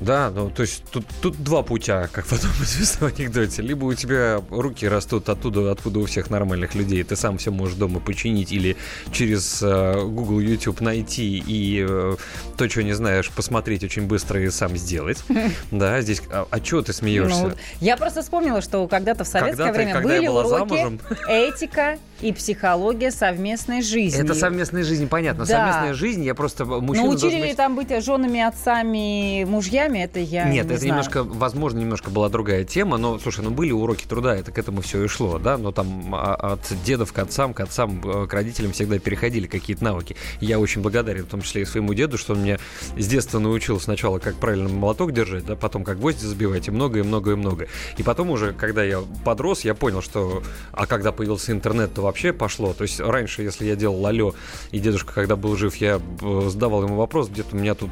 Да, 0.00 0.30
ну 0.30 0.50
то 0.50 0.62
есть 0.62 0.84
тут, 0.90 1.04
тут 1.20 1.42
два 1.42 1.62
путя, 1.62 2.08
как 2.12 2.26
потом 2.26 2.50
известно 2.62 3.08
в 3.08 3.18
анекдоте. 3.18 3.62
Либо 3.62 3.84
у 3.84 3.94
тебя 3.94 4.40
руки 4.50 4.86
растут 4.86 5.28
оттуда, 5.28 5.70
откуда 5.70 6.00
у 6.00 6.06
всех 6.06 6.30
нормальных 6.30 6.74
людей, 6.74 7.02
ты 7.02 7.16
сам 7.16 7.38
все 7.38 7.50
можешь 7.50 7.76
дома 7.76 8.00
починить 8.00 8.52
или 8.52 8.76
через 9.12 9.60
э, 9.62 10.02
Google, 10.04 10.40
YouTube 10.40 10.80
найти 10.80 11.42
и 11.46 11.86
э, 11.88 12.16
то, 12.56 12.68
что 12.68 12.82
не 12.82 12.92
знаешь, 12.92 13.30
посмотреть 13.30 13.84
очень 13.84 14.06
быстро 14.06 14.42
и 14.42 14.50
сам 14.50 14.76
сделать. 14.76 15.22
Да, 15.70 16.00
здесь... 16.00 16.22
А, 16.30 16.46
а 16.50 16.60
чего 16.60 16.82
ты 16.82 16.92
смеешься? 16.92 17.48
Ну, 17.48 17.52
я 17.80 17.96
просто 17.96 18.22
вспомнила, 18.22 18.60
что 18.60 18.86
когда-то 18.88 19.24
в 19.24 19.28
советское 19.28 19.66
когда 19.66 19.78
время 19.78 19.96
ты, 19.96 20.02
были 20.02 20.28
уроки 20.28 20.68
замужем... 20.68 21.00
этика 21.28 21.98
и 22.20 22.32
психология 22.32 23.10
совместной 23.10 23.82
жизни. 23.82 24.20
Это 24.20 24.34
совместная 24.34 24.82
жизнь, 24.82 25.08
понятно. 25.08 25.44
Да. 25.44 25.56
Совместная 25.56 25.94
жизнь, 25.94 26.24
я 26.24 26.34
просто... 26.34 26.64
Мужчина 26.64 27.06
Но 27.06 27.12
учили 27.12 27.40
быть... 27.40 27.56
там 27.56 27.76
быть 27.76 28.04
женами, 28.04 28.40
отцами, 28.40 29.44
мужьями, 29.44 29.87
это 29.96 30.18
я 30.18 30.44
Нет, 30.44 30.66
не 30.66 30.70
это 30.72 30.78
знаю. 30.78 30.88
немножко, 30.88 31.22
возможно, 31.22 31.78
немножко 31.78 32.10
была 32.10 32.28
другая 32.28 32.64
тема, 32.64 32.96
но, 32.96 33.18
слушай, 33.18 33.44
ну 33.44 33.50
были 33.50 33.70
уроки 33.70 34.04
труда, 34.04 34.36
это 34.36 34.50
к 34.50 34.58
этому 34.58 34.82
все 34.82 35.04
и 35.04 35.08
шло, 35.08 35.38
да, 35.38 35.56
но 35.56 35.70
там 35.72 36.14
а, 36.14 36.34
от 36.34 36.60
дедов 36.84 37.12
к 37.12 37.18
отцам, 37.18 37.54
к 37.54 37.60
отцам, 37.60 38.00
э, 38.04 38.26
к 38.26 38.32
родителям 38.32 38.72
всегда 38.72 38.98
переходили 38.98 39.46
какие-то 39.46 39.84
навыки. 39.84 40.16
Я 40.40 40.58
очень 40.58 40.82
благодарен, 40.82 41.24
в 41.24 41.28
том 41.28 41.42
числе 41.42 41.62
и 41.62 41.64
своему 41.64 41.94
деду, 41.94 42.18
что 42.18 42.32
он 42.32 42.42
меня 42.42 42.58
с 42.96 43.06
детства 43.06 43.38
научил 43.38 43.80
сначала, 43.80 44.18
как 44.18 44.34
правильно 44.34 44.68
молоток 44.68 45.12
держать, 45.12 45.46
да, 45.46 45.54
потом 45.54 45.84
как 45.84 45.98
гвозди 45.98 46.24
забивать, 46.24 46.66
и 46.66 46.70
много, 46.72 46.98
и 46.98 47.02
много, 47.02 47.68
и 47.96 48.02
потом 48.02 48.30
уже, 48.30 48.52
когда 48.52 48.82
я 48.82 49.00
подрос, 49.24 49.60
я 49.60 49.74
понял, 49.74 50.02
что, 50.02 50.42
а 50.72 50.86
когда 50.86 51.12
появился 51.12 51.52
интернет, 51.52 51.94
то 51.94 52.02
вообще 52.02 52.32
по 52.32 52.48
пошло. 52.48 52.72
То 52.72 52.82
есть 52.82 52.98
раньше, 52.98 53.42
если 53.42 53.66
я 53.66 53.76
делал 53.76 54.00
лалё, 54.00 54.32
и 54.70 54.78
дедушка, 54.78 55.12
когда 55.12 55.36
был 55.36 55.54
жив, 55.54 55.76
я 55.76 56.00
э, 56.22 56.48
задавал 56.48 56.82
ему 56.82 56.96
вопрос, 56.96 57.28
где-то 57.28 57.54
у 57.54 57.58
меня 57.58 57.74
тут 57.74 57.90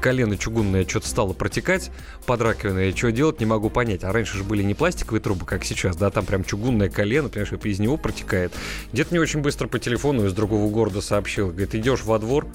колено 0.00 0.38
чугунное 0.38 0.86
что-то 0.88 1.03
стало 1.06 1.32
протекать 1.32 1.90
под 2.26 2.40
раковиной, 2.40 2.90
и 2.90 2.96
что 2.96 3.12
делать, 3.12 3.40
не 3.40 3.46
могу 3.46 3.70
понять. 3.70 4.04
А 4.04 4.12
раньше 4.12 4.38
же 4.38 4.44
были 4.44 4.62
не 4.62 4.74
пластиковые 4.74 5.20
трубы, 5.20 5.46
как 5.46 5.64
сейчас, 5.64 5.96
да, 5.96 6.10
там 6.10 6.26
прям 6.26 6.44
чугунное 6.44 6.88
колено, 6.88 7.28
понимаешь, 7.28 7.52
и 7.52 7.68
из 7.68 7.78
него 7.78 7.96
протекает. 7.96 8.52
Дед 8.92 9.10
мне 9.10 9.20
очень 9.20 9.40
быстро 9.40 9.68
по 9.68 9.78
телефону 9.78 10.26
из 10.26 10.32
другого 10.32 10.70
города 10.70 11.00
сообщил, 11.00 11.48
говорит, 11.48 11.74
идешь 11.74 12.02
во 12.02 12.18
двор, 12.18 12.46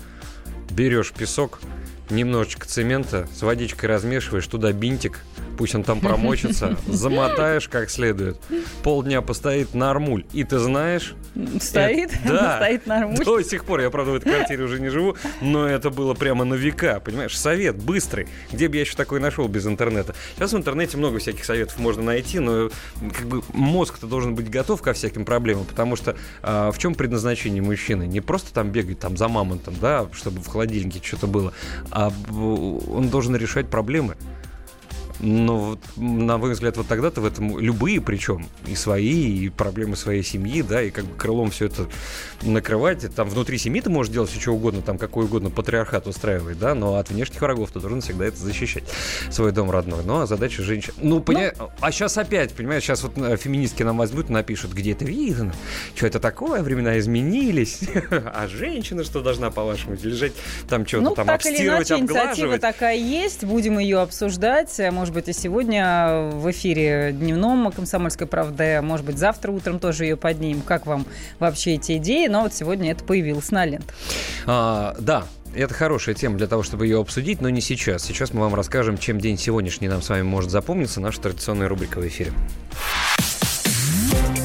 берешь 0.70 1.12
песок, 1.12 1.60
немножечко 2.10 2.68
цемента, 2.68 3.28
с 3.34 3.42
водичкой 3.42 3.90
размешиваешь, 3.90 4.48
туда 4.48 4.72
бинтик, 4.72 5.20
пусть 5.58 5.76
он 5.76 5.84
там 5.84 6.00
промочится, 6.00 6.78
замотаешь 6.88 7.68
как 7.68 7.90
следует, 7.90 8.38
полдня 8.84 9.22
постоит 9.22 9.74
нормуль, 9.74 10.26
и 10.34 10.44
ты 10.44 10.60
знаешь... 10.60 11.16
Стоит? 11.60 12.12
Это, 12.14 12.28
да, 12.28 12.56
стоит 12.62 12.88
нормуль. 12.88 13.24
До 13.24 13.42
сих 13.42 13.66
пор, 13.66 13.82
я, 13.82 13.90
правда, 13.90 14.12
в 14.12 14.16
этой 14.16 14.34
квартире 14.34 14.64
уже 14.64 14.80
не 14.80 14.90
живу, 14.90 15.16
но 15.42 15.68
это 15.68 15.90
было 15.90 16.14
прямо 16.14 16.46
на 16.46 16.54
века, 16.54 17.00
понимаешь? 17.00 17.38
Совет 17.38 17.76
быстрый. 17.76 18.28
Где 18.52 18.68
бы 18.68 18.76
я 18.76 18.82
еще 18.82 18.96
такой 18.96 19.20
нашел 19.20 19.48
без 19.48 19.68
интернета? 19.68 20.16
Сейчас 20.36 20.54
в 20.54 20.58
интернете 20.58 20.98
много 20.98 21.20
всяких 21.20 21.46
советов 21.46 21.78
можно 21.78 22.04
найти, 22.04 22.40
но 22.40 22.70
как 23.16 23.28
бы 23.28 23.44
мозг-то 23.54 24.08
должен 24.08 24.36
быть 24.36 24.50
готов 24.50 24.82
ко 24.82 24.94
всяким 24.94 25.26
проблемам, 25.26 25.66
потому 25.66 25.96
что 25.96 26.16
а, 26.42 26.72
в 26.72 26.78
чем 26.78 26.96
предназначение 26.96 27.62
мужчины? 27.62 28.04
Не 28.04 28.22
просто 28.22 28.54
там 28.54 28.72
бегать 28.72 29.00
там 29.00 29.18
за 29.18 29.28
мамонтом, 29.28 29.76
да, 29.82 30.08
чтобы 30.14 30.42
в 30.42 30.48
холодильнике 30.48 31.02
что-то 31.04 31.28
было, 31.28 31.54
а 31.92 31.99
он 32.08 33.10
должен 33.10 33.36
решать 33.36 33.70
проблемы. 33.70 34.16
Но, 35.20 35.58
вот, 35.58 35.80
на 35.98 36.38
мой 36.38 36.54
взгляд, 36.54 36.78
вот 36.78 36.88
тогда-то 36.88 37.22
в 37.22 37.26
этом 37.26 37.60
любые, 37.60 38.02
причем 38.02 38.48
и 38.66 38.76
свои, 38.76 39.46
и 39.46 39.50
проблемы 39.50 39.96
своей 39.96 40.24
семьи, 40.24 40.62
да, 40.62 40.82
и 40.82 40.92
как 40.92 41.06
бы 41.06 41.16
крылом 41.16 41.52
все 41.52 41.66
это 41.66 41.88
накрывать. 42.42 43.14
Там 43.16 43.28
внутри 43.30 43.58
семьи 43.58 43.82
ты 43.82 43.90
можешь 43.90 44.14
делать 44.14 44.30
все, 44.30 44.40
что 44.40 44.52
угодно, 44.52 44.82
там 44.82 44.98
какой 44.98 45.26
угодно 45.26 45.50
патриархат 45.50 46.08
устраивать, 46.08 46.58
да, 46.58 46.74
но 46.74 46.96
от 46.96 47.10
внешних 47.10 47.42
врагов 47.42 47.72
ты 47.72 47.80
должен 47.80 48.02
всегда 48.02 48.26
это 48.26 48.38
защищать, 48.38 48.84
свой 49.30 49.52
дом 49.52 49.70
родной. 49.72 50.04
Ну, 50.06 50.22
а 50.22 50.26
задача 50.26 50.64
женщин... 50.64 50.94
Ну, 50.98 51.20
поня... 51.20 51.54
ну... 51.58 51.70
а 51.82 51.92
сейчас 51.92 52.18
опять, 52.18 52.54
понимаешь, 52.54 52.84
сейчас 52.84 53.04
вот 53.04 53.18
э, 53.18 53.36
феминистки 53.38 53.84
нам 53.84 53.98
возьмут 53.98 54.30
и 54.30 54.34
напишут, 54.34 54.72
где 54.72 54.94
это 54.94 55.06
видно, 55.06 55.54
что 55.96 56.08
это 56.08 56.20
такое, 56.20 56.64
времена 56.64 56.98
изменились, 56.98 57.82
а 58.12 58.48
женщина 58.48 59.04
что 59.04 59.22
должна, 59.22 59.52
по-вашему, 59.52 59.96
лежать 60.02 60.34
там 60.70 60.88
что-то 60.88 61.04
ну, 61.04 61.16
там 61.16 61.28
так 61.28 61.36
обстирывать, 61.36 61.92
или 61.92 61.98
иначе, 61.98 62.14
инициатива 62.14 62.58
такая 62.58 62.96
есть, 62.96 63.44
будем 63.44 63.80
ее 63.80 64.00
обсуждать, 64.00 64.80
может 64.92 65.09
может 65.10 65.26
быть, 65.26 65.36
и 65.36 65.40
сегодня 65.40 66.30
в 66.34 66.52
эфире 66.52 67.12
дневном 67.14 67.72
«Комсомольской 67.72 68.28
правды», 68.28 68.80
может 68.84 69.08
быть, 69.08 69.18
завтра 69.18 69.52
утром 69.52 69.80
тоже 69.80 70.06
ее 70.06 70.18
поднимем. 70.18 70.62
Как 70.62 70.86
вам 70.86 71.08
вообще 71.40 71.76
эти 71.76 71.98
идеи? 71.98 72.28
Но 72.28 72.44
вот 72.44 72.54
сегодня 72.54 72.92
это 72.92 73.04
появилось 73.04 73.50
на 73.50 73.66
лентах. 73.66 73.96
А, 74.46 74.96
да, 75.00 75.24
это 75.56 75.74
хорошая 75.74 76.14
тема 76.14 76.38
для 76.38 76.46
того, 76.46 76.62
чтобы 76.62 76.86
ее 76.86 77.02
обсудить, 77.02 77.42
но 77.42 77.50
не 77.50 77.60
сейчас. 77.60 78.04
Сейчас 78.04 78.34
мы 78.36 78.42
вам 78.42 78.54
расскажем, 78.54 79.00
чем 79.00 79.20
день 79.20 79.40
сегодняшний 79.40 79.88
нам 79.88 80.04
с 80.04 80.10
вами 80.10 80.22
может 80.22 80.52
запомниться. 80.52 81.02
Наша 81.02 81.20
традиционная 81.22 81.68
рубрика 81.68 82.00
в 82.00 82.08
эфире. 82.08 82.32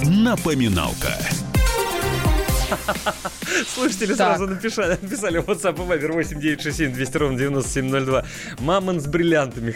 Напоминалка. 0.02 1.18
Слушатели 3.74 4.14
сразу 4.14 4.46
написали, 4.46 4.98
написали 5.00 5.38
в 5.38 5.48
WhatsApp 5.48 5.74
и 5.74 5.88
Viber 5.88 6.12
8967 6.12 6.92
200 6.92 7.16
ровно 7.16 7.38
9702. 7.38 8.24
Мамон 8.60 9.00
с 9.00 9.06
бриллиантами 9.06 9.70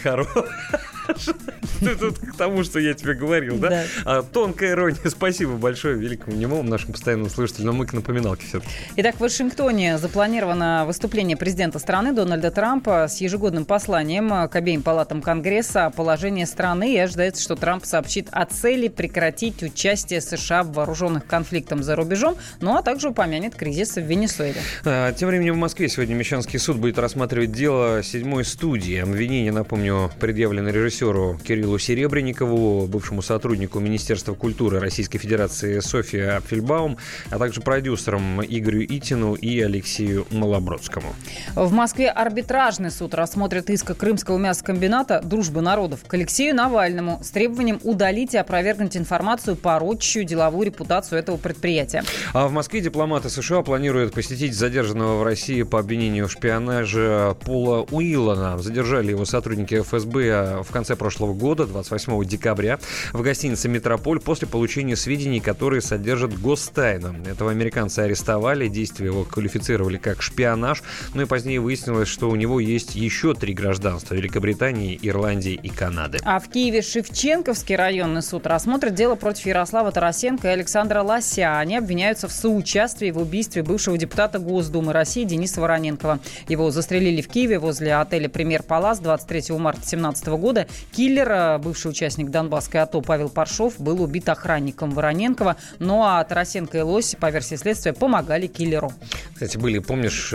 хорош. 1.09 1.37
Тут 2.01 2.19
к 2.19 2.37
тому, 2.37 2.65
что 2.65 2.79
я 2.79 2.95
тебе 2.95 3.15
говорил, 3.15 3.59
да? 3.59 3.69
да. 3.69 3.85
А, 4.05 4.23
тонкая 4.23 4.73
ирония. 4.73 4.99
Спасибо 5.09 5.53
большое 5.53 5.97
великому 5.97 6.37
немому 6.37 6.69
нашему 6.69 6.93
постоянному 6.93 7.31
слушателю. 7.31 7.67
Но 7.67 7.73
мы 7.73 7.87
к 7.87 7.93
напоминалке 7.93 8.47
все-таки. 8.47 8.71
Итак, 8.97 9.17
в 9.17 9.21
Вашингтоне 9.21 9.99
запланировано 9.99 10.85
выступление 10.87 11.37
президента 11.37 11.79
страны 11.79 12.13
Дональда 12.13 12.51
Трампа 12.51 13.07
с 13.09 13.21
ежегодным 13.21 13.65
посланием 13.65 14.49
к 14.49 14.57
обеим 14.57 14.83
палатам 14.83 15.23
Конгресса 15.23 15.87
о 15.87 15.91
положении 15.91 16.45
страны. 16.45 16.95
И 16.95 16.99
ожидается, 16.99 17.43
что 17.43 17.57
Трамп 17.57 17.85
сообщит 17.85 18.29
о 18.33 18.45
цели 18.47 18.89
прекратить 18.89 19.63
участие 19.63 20.21
США 20.21 20.63
в 20.63 20.73
вооруженных 20.73 21.27
конфликтах 21.27 21.83
за 21.83 21.97
рубежом, 21.97 22.37
ну 22.61 22.77
а 22.77 22.83
также 22.83 23.11
упомянет 23.11 23.55
кризис 23.55 23.97
в 23.97 24.01
Венесуэле. 24.01 24.61
А, 24.85 25.13
тем 25.13 25.29
временем 25.29 25.55
в 25.55 25.59
Москве 25.59 25.89
сегодня 25.89 26.15
Мещанский 26.15 26.59
суд 26.59 26.77
будет 26.79 26.99
рассматривать 26.99 27.53
дело 27.53 28.03
седьмой 28.03 28.45
студии. 28.45 28.97
Обвинение, 28.97 29.53
напомню, 29.53 30.11
предъявлено 30.19 30.71
режиссеру 30.71 30.98
Кириллу 30.99 31.79
Серебренникову, 31.79 32.87
бывшему 32.89 33.23
сотруднику 33.23 33.79
Министерства 33.79 34.35
культуры 34.35 34.81
Российской 34.81 35.19
Федерации 35.19 35.79
Софии 35.79 36.21
Апфельбаум, 36.21 36.97
а 37.31 37.39
также 37.39 37.61
продюсерам 37.61 38.43
Игорю 38.43 38.85
Итину 38.85 39.35
и 39.35 39.61
Алексею 39.61 40.27
Малобродскому. 40.31 41.15
В 41.55 41.73
Москве 41.73 42.11
арбитражный 42.11 42.91
суд 42.91 43.15
рассмотрит 43.15 43.71
иск 43.71 43.97
Крымского 43.97 44.39
мясокомбината 44.39 45.21
«Дружбы 45.23 45.61
народов» 45.61 46.01
к 46.07 46.15
Алексею 46.15 46.55
Навальному 46.55 47.21
с 47.23 47.31
требованием 47.31 47.79
удалить 47.85 48.35
и 48.35 48.39
опровергнуть 48.39 48.97
информацию, 48.97 49.55
порочащую 49.55 50.25
деловую 50.25 50.67
репутацию 50.67 51.19
этого 51.21 51.37
предприятия. 51.37 52.03
А 52.33 52.49
в 52.49 52.53
Москве 52.53 52.81
дипломаты 52.81 53.31
США 53.31 53.63
планируют 53.63 54.15
посетить 54.15 54.55
задержанного 54.55 55.19
в 55.21 55.23
России 55.23 55.63
по 55.63 55.79
обвинению 55.79 56.27
в 56.27 56.33
шпионаже 56.33 57.37
Пола 57.45 57.87
Уиллана. 57.91 58.59
Задержали 58.59 59.11
его 59.11 59.25
сотрудники 59.25 59.81
ФСБ 59.81 60.63
в 60.63 60.73
конце 60.73 60.88
прошлого 60.97 61.35
года 61.35 61.49
года, 61.49 61.67
28 61.67 62.25
декабря, 62.25 62.79
в 63.13 63.23
гостинице 63.23 63.69
«Метрополь» 63.69 64.21
после 64.21 64.47
получения 64.47 64.97
сведений, 64.97 65.41
которые 65.41 65.81
содержат 65.81 66.39
гостайну. 66.39 67.15
Этого 67.25 67.51
американца 67.51 68.03
арестовали, 68.03 68.69
действия 68.69 69.07
его 69.07 69.25
квалифицировали 69.25 69.97
как 69.97 70.23
шпионаж, 70.23 70.83
ну 71.15 71.23
и 71.23 71.25
позднее 71.25 71.61
выяснилось, 71.61 72.09
что 72.09 72.29
у 72.29 72.37
него 72.37 72.61
есть 72.61 72.95
еще 72.95 73.35
три 73.35 73.55
гражданства– 73.55 74.15
Великобритании, 74.19 74.99
Ирландии 75.01 75.59
и 75.61 75.69
Канады. 75.69 76.19
А 76.23 76.39
в 76.39 76.49
Киеве 76.49 76.83
Шевченковский 76.83 77.77
районный 77.77 78.23
суд 78.23 78.47
рассмотрит 78.47 78.95
дело 78.95 79.15
против 79.15 79.47
Ярослава 79.47 79.91
Тарасенко 79.91 80.49
и 80.49 80.51
Александра 80.51 81.03
Лося. 81.03 81.59
Они 81.59 81.77
обвиняются 81.77 82.29
в 82.29 82.33
соучастии 82.33 83.11
в 83.11 83.19
убийстве 83.19 83.63
бывшего 83.63 83.97
депутата 83.97 84.39
Госдумы 84.39 84.93
России 84.93 85.25
Дениса 85.25 85.61
Вороненкова. 85.61 86.21
Его 86.49 86.71
застрелили 86.71 87.23
в 87.23 87.29
Киеве 87.29 87.59
возле 87.59 87.95
отеля 87.95 88.29
«Премьер 88.29 88.63
Палас» 88.63 88.99
23 89.01 89.57
марта 89.57 89.81
2017 89.81 90.27
года. 90.29 90.67
Киллер, 90.93 91.31
э, 91.31 91.59
бывший 91.59 91.91
участник 91.91 92.31
Донбасской 92.31 92.81
АТО 92.81 93.01
Павел 93.01 93.29
Паршов, 93.29 93.81
был 93.81 94.03
убит 94.03 94.29
охранником 94.29 94.91
Вороненкова. 94.91 95.57
Ну 95.79 96.03
а 96.05 96.23
Тарасенко 96.25 96.79
и 96.79 96.81
Лось, 96.81 97.17
по 97.19 97.31
версии 97.31 97.57
следствия, 97.57 97.93
помогали 97.93 98.47
киллеру. 98.47 98.93
Кстати, 99.33 99.59
были, 99.59 99.79
помнишь, 99.79 100.35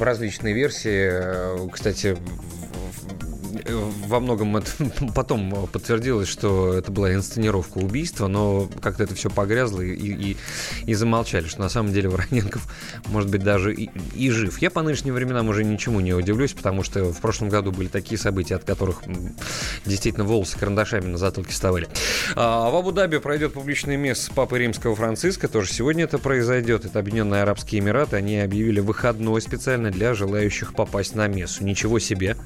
различные 0.00 0.54
версии. 0.54 1.10
Э, 1.12 1.68
кстати, 1.72 2.16
во 3.74 4.20
многом 4.20 4.56
это 4.56 4.70
потом 5.14 5.68
подтвердилось, 5.72 6.28
что 6.28 6.74
это 6.74 6.90
была 6.90 7.14
инсценировка 7.14 7.78
убийства, 7.78 8.26
но 8.26 8.68
как-то 8.82 9.04
это 9.04 9.14
все 9.14 9.30
погрязло 9.30 9.80
и, 9.80 9.94
и, 9.94 10.36
и 10.86 10.94
замолчали, 10.94 11.46
что 11.46 11.60
на 11.60 11.68
самом 11.68 11.92
деле 11.92 12.08
Вороненков 12.08 12.66
может 13.06 13.30
быть 13.30 13.42
даже 13.42 13.74
и, 13.74 13.90
и 14.14 14.30
жив. 14.30 14.60
Я 14.60 14.70
по 14.70 14.82
нынешним 14.82 15.14
временам 15.14 15.48
уже 15.48 15.64
ничему 15.64 16.00
не 16.00 16.14
удивлюсь, 16.14 16.52
потому 16.52 16.82
что 16.82 17.12
в 17.12 17.20
прошлом 17.20 17.48
году 17.48 17.72
были 17.72 17.88
такие 17.88 18.18
события, 18.18 18.56
от 18.56 18.64
которых 18.64 19.02
действительно 19.84 20.24
волосы 20.24 20.58
карандашами 20.58 21.06
на 21.06 21.18
затылке 21.18 21.52
вставали. 21.52 21.88
А 22.36 22.70
в 22.70 22.76
Абу-Даби 22.76 23.18
пройдет 23.18 23.54
публичный 23.54 23.96
мест 23.96 24.30
Папы 24.34 24.58
Римского 24.58 24.94
Франциска, 24.94 25.48
тоже 25.48 25.72
сегодня 25.72 26.04
это 26.04 26.18
произойдет. 26.18 26.84
Это 26.84 26.98
Объединенные 26.98 27.42
Арабские 27.42 27.80
Эмираты, 27.80 28.16
они 28.16 28.38
объявили 28.38 28.80
выходной 28.80 29.40
специально 29.40 29.90
для 29.90 30.14
желающих 30.14 30.74
попасть 30.74 31.14
на 31.14 31.26
мессу. 31.26 31.64
Ничего 31.64 31.98
себе! 31.98 32.36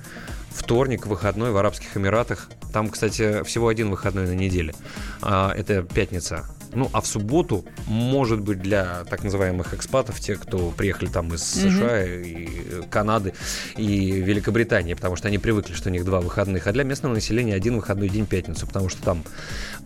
Вторник, 0.55 1.07
выходной 1.07 1.51
в 1.51 1.57
Арабских 1.57 1.97
Эмиратах. 1.97 2.49
Там, 2.73 2.89
кстати, 2.89 3.43
всего 3.45 3.69
один 3.69 3.91
выходной 3.91 4.27
на 4.27 4.35
неделе. 4.35 4.75
А, 5.21 5.53
это 5.53 5.83
пятница. 5.83 6.45
Ну, 6.73 6.91
а 6.93 7.01
в 7.01 7.07
субботу, 7.07 7.65
может 7.87 8.41
быть, 8.41 8.61
для 8.61 9.05
так 9.05 9.23
называемых 9.23 9.75
экспатов, 9.75 10.19
тех, 10.19 10.41
кто 10.41 10.71
приехали 10.71 11.09
там 11.09 11.33
из 11.33 11.45
США 11.45 12.05
mm-hmm. 12.05 12.25
и 12.25 12.89
Канады 12.91 13.33
и 13.77 14.11
Великобритании, 14.11 14.95
потому 14.95 15.15
что 15.15 15.29
они 15.29 15.39
привыкли, 15.39 15.73
что 15.75 15.89
у 15.89 15.93
них 15.93 16.05
два 16.05 16.21
выходных, 16.21 16.67
а 16.67 16.73
для 16.73 16.83
местного 16.83 17.15
населения 17.15 17.55
один 17.55 17.77
выходной 17.77 18.09
день 18.09 18.27
пятницу, 18.27 18.67
потому 18.67 18.89
что 18.89 19.03
там 19.03 19.23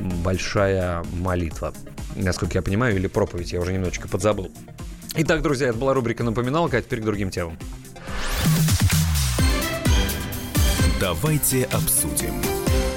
большая 0.00 1.04
молитва, 1.12 1.74
насколько 2.16 2.56
я 2.56 2.62
понимаю, 2.62 2.96
или 2.96 3.06
проповедь, 3.06 3.52
я 3.52 3.60
уже 3.60 3.74
немножечко 3.74 4.08
подзабыл. 4.08 4.50
Итак, 5.14 5.42
друзья, 5.42 5.68
это 5.68 5.78
была 5.78 5.92
рубрика 5.94 6.22
«Напоминалка», 6.24 6.78
а 6.78 6.82
теперь 6.82 7.00
к 7.00 7.04
другим 7.04 7.30
темам. 7.30 7.58
Давайте 11.00 11.64
обсудим. 11.66 12.47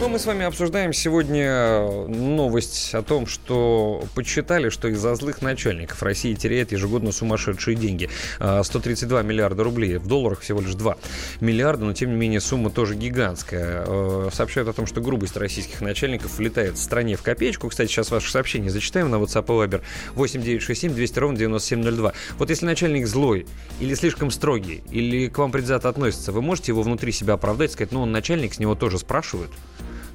Ну, 0.01 0.09
мы 0.09 0.17
с 0.17 0.25
вами 0.25 0.45
обсуждаем 0.45 0.93
сегодня 0.93 1.45
э, 1.45 2.07
новость 2.07 2.95
о 2.95 3.03
том, 3.03 3.27
что 3.27 4.03
подсчитали, 4.15 4.69
что 4.69 4.87
из-за 4.87 5.13
злых 5.13 5.43
начальников 5.43 6.01
Россия 6.01 6.35
теряет 6.35 6.71
ежегодно 6.71 7.11
сумасшедшие 7.11 7.77
деньги. 7.77 8.09
132 8.39 9.19
а, 9.19 9.21
миллиарда 9.21 9.63
рублей. 9.63 9.97
В 9.97 10.07
долларах 10.07 10.39
всего 10.39 10.59
лишь 10.59 10.73
2 10.73 10.97
миллиарда, 11.39 11.85
но 11.85 11.93
тем 11.93 12.09
не 12.09 12.15
менее 12.15 12.41
сумма 12.41 12.71
тоже 12.71 12.95
гигантская. 12.95 13.85
Э, 13.85 14.29
сообщают 14.33 14.69
о 14.69 14.73
том, 14.73 14.87
что 14.87 15.01
грубость 15.01 15.37
российских 15.37 15.81
начальников 15.81 16.35
влетает 16.39 16.79
в 16.79 16.81
стране 16.81 17.15
в 17.15 17.21
копеечку. 17.21 17.69
Кстати, 17.69 17.91
сейчас 17.91 18.09
ваши 18.09 18.31
сообщения 18.31 18.71
зачитаем 18.71 19.11
на 19.11 19.17
WhatsApp 19.17 19.45
и 19.45 19.67
Viber 19.67 19.83
8967 20.15 20.95
200 20.95 21.19
ровно 21.19 21.37
9702. 21.37 22.13
Вот 22.39 22.49
если 22.49 22.65
начальник 22.65 23.05
злой 23.05 23.45
или 23.79 23.93
слишком 23.93 24.31
строгий, 24.31 24.81
или 24.89 25.27
к 25.27 25.37
вам 25.37 25.51
предвзято 25.51 25.89
относится, 25.89 26.31
вы 26.31 26.41
можете 26.41 26.71
его 26.71 26.81
внутри 26.81 27.11
себя 27.11 27.35
оправдать, 27.35 27.71
сказать, 27.71 27.91
ну 27.91 28.01
он 28.01 28.11
начальник, 28.11 28.55
с 28.55 28.57
него 28.57 28.73
тоже 28.73 28.97
спрашивают 28.97 29.51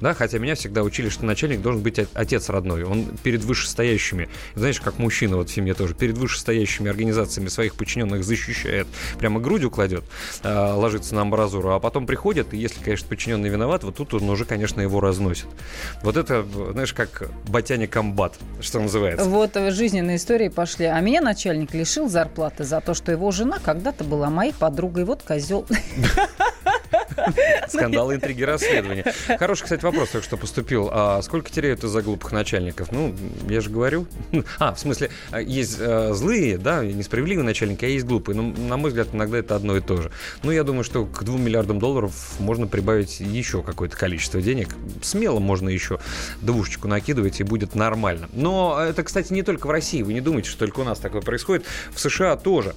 да, 0.01 0.13
хотя 0.13 0.39
меня 0.39 0.55
всегда 0.55 0.83
учили, 0.83 1.09
что 1.09 1.25
начальник 1.25 1.61
должен 1.61 1.81
быть 1.81 1.99
отец 2.13 2.49
родной, 2.49 2.83
он 2.83 3.05
перед 3.23 3.43
вышестоящими, 3.43 4.29
знаешь, 4.55 4.79
как 4.79 4.99
мужчина 4.99 5.37
вот 5.37 5.49
в 5.49 5.53
семье 5.53 5.73
тоже, 5.73 5.93
перед 5.93 6.17
вышестоящими 6.17 6.89
организациями 6.89 7.47
своих 7.47 7.75
подчиненных 7.75 8.23
защищает, 8.23 8.87
прямо 9.17 9.39
грудью 9.39 9.71
кладет, 9.71 10.03
э, 10.43 10.73
ложится 10.73 11.15
на 11.15 11.21
амбразуру, 11.21 11.71
а 11.71 11.79
потом 11.79 12.05
приходит, 12.05 12.53
и 12.53 12.57
если, 12.57 12.83
конечно, 12.83 13.07
подчиненный 13.07 13.49
виноват, 13.49 13.83
вот 13.83 13.95
тут 13.95 14.13
он 14.13 14.29
уже, 14.29 14.45
конечно, 14.45 14.81
его 14.81 14.99
разносит. 14.99 15.47
Вот 16.03 16.17
это, 16.17 16.45
знаешь, 16.71 16.93
как 16.93 17.29
батяне 17.47 17.87
комбат, 17.87 18.35
что 18.61 18.79
называется. 18.79 19.25
Вот 19.25 19.55
жизненные 19.71 20.17
истории 20.17 20.49
пошли. 20.49 20.85
А 20.85 20.99
меня 20.99 21.21
начальник 21.21 21.73
лишил 21.73 22.09
зарплаты 22.09 22.63
за 22.63 22.81
то, 22.81 22.93
что 22.93 23.11
его 23.11 23.31
жена 23.31 23.57
когда-то 23.63 24.03
была 24.03 24.29
моей 24.29 24.53
подругой. 24.53 25.05
Вот 25.05 25.23
козел. 25.23 25.65
Скандалы, 27.67 28.15
интриги, 28.15 28.43
расследования. 28.43 29.05
Хороший, 29.37 29.63
кстати, 29.63 29.83
вопрос 29.87 30.09
только 30.09 30.25
что 30.25 30.37
поступил. 30.37 30.89
А 30.91 31.21
сколько 31.21 31.51
теряют 31.51 31.83
из-за 31.83 32.01
глупых 32.01 32.31
начальников? 32.31 32.91
Ну, 32.91 33.15
я 33.49 33.61
же 33.61 33.69
говорю. 33.69 34.07
А, 34.59 34.73
в 34.73 34.79
смысле, 34.79 35.09
а, 35.31 35.41
есть 35.41 35.77
э, 35.79 36.13
злые, 36.13 36.57
да, 36.57 36.83
несправедливые 36.83 37.45
начальники, 37.45 37.85
а 37.85 37.87
есть 37.87 38.05
глупые. 38.05 38.35
Но, 38.35 38.43
ну, 38.43 38.67
на 38.67 38.77
мой 38.77 38.89
взгляд, 38.89 39.09
иногда 39.13 39.37
это 39.37 39.55
одно 39.55 39.77
и 39.77 39.81
то 39.81 40.01
же. 40.01 40.11
Ну, 40.43 40.51
я 40.51 40.63
думаю, 40.63 40.83
что 40.83 41.05
к 41.05 41.23
2 41.23 41.37
миллиардам 41.37 41.79
долларов 41.79 42.39
можно 42.39 42.67
прибавить 42.67 43.19
еще 43.19 43.61
какое-то 43.61 43.97
количество 43.97 44.41
денег. 44.41 44.69
Смело 45.01 45.39
можно 45.39 45.69
еще 45.69 45.99
двушечку 46.41 46.87
накидывать, 46.87 47.39
и 47.39 47.43
будет 47.43 47.75
нормально. 47.75 48.29
Но 48.33 48.79
это, 48.79 49.03
кстати, 49.03 49.33
не 49.33 49.43
только 49.43 49.67
в 49.67 49.71
России. 49.71 50.01
Вы 50.01 50.13
не 50.13 50.21
думайте, 50.21 50.49
что 50.49 50.59
только 50.59 50.79
у 50.79 50.83
нас 50.83 50.99
такое 50.99 51.21
происходит. 51.21 51.65
В 51.91 51.99
США 51.99 52.35
тоже. 52.35 52.75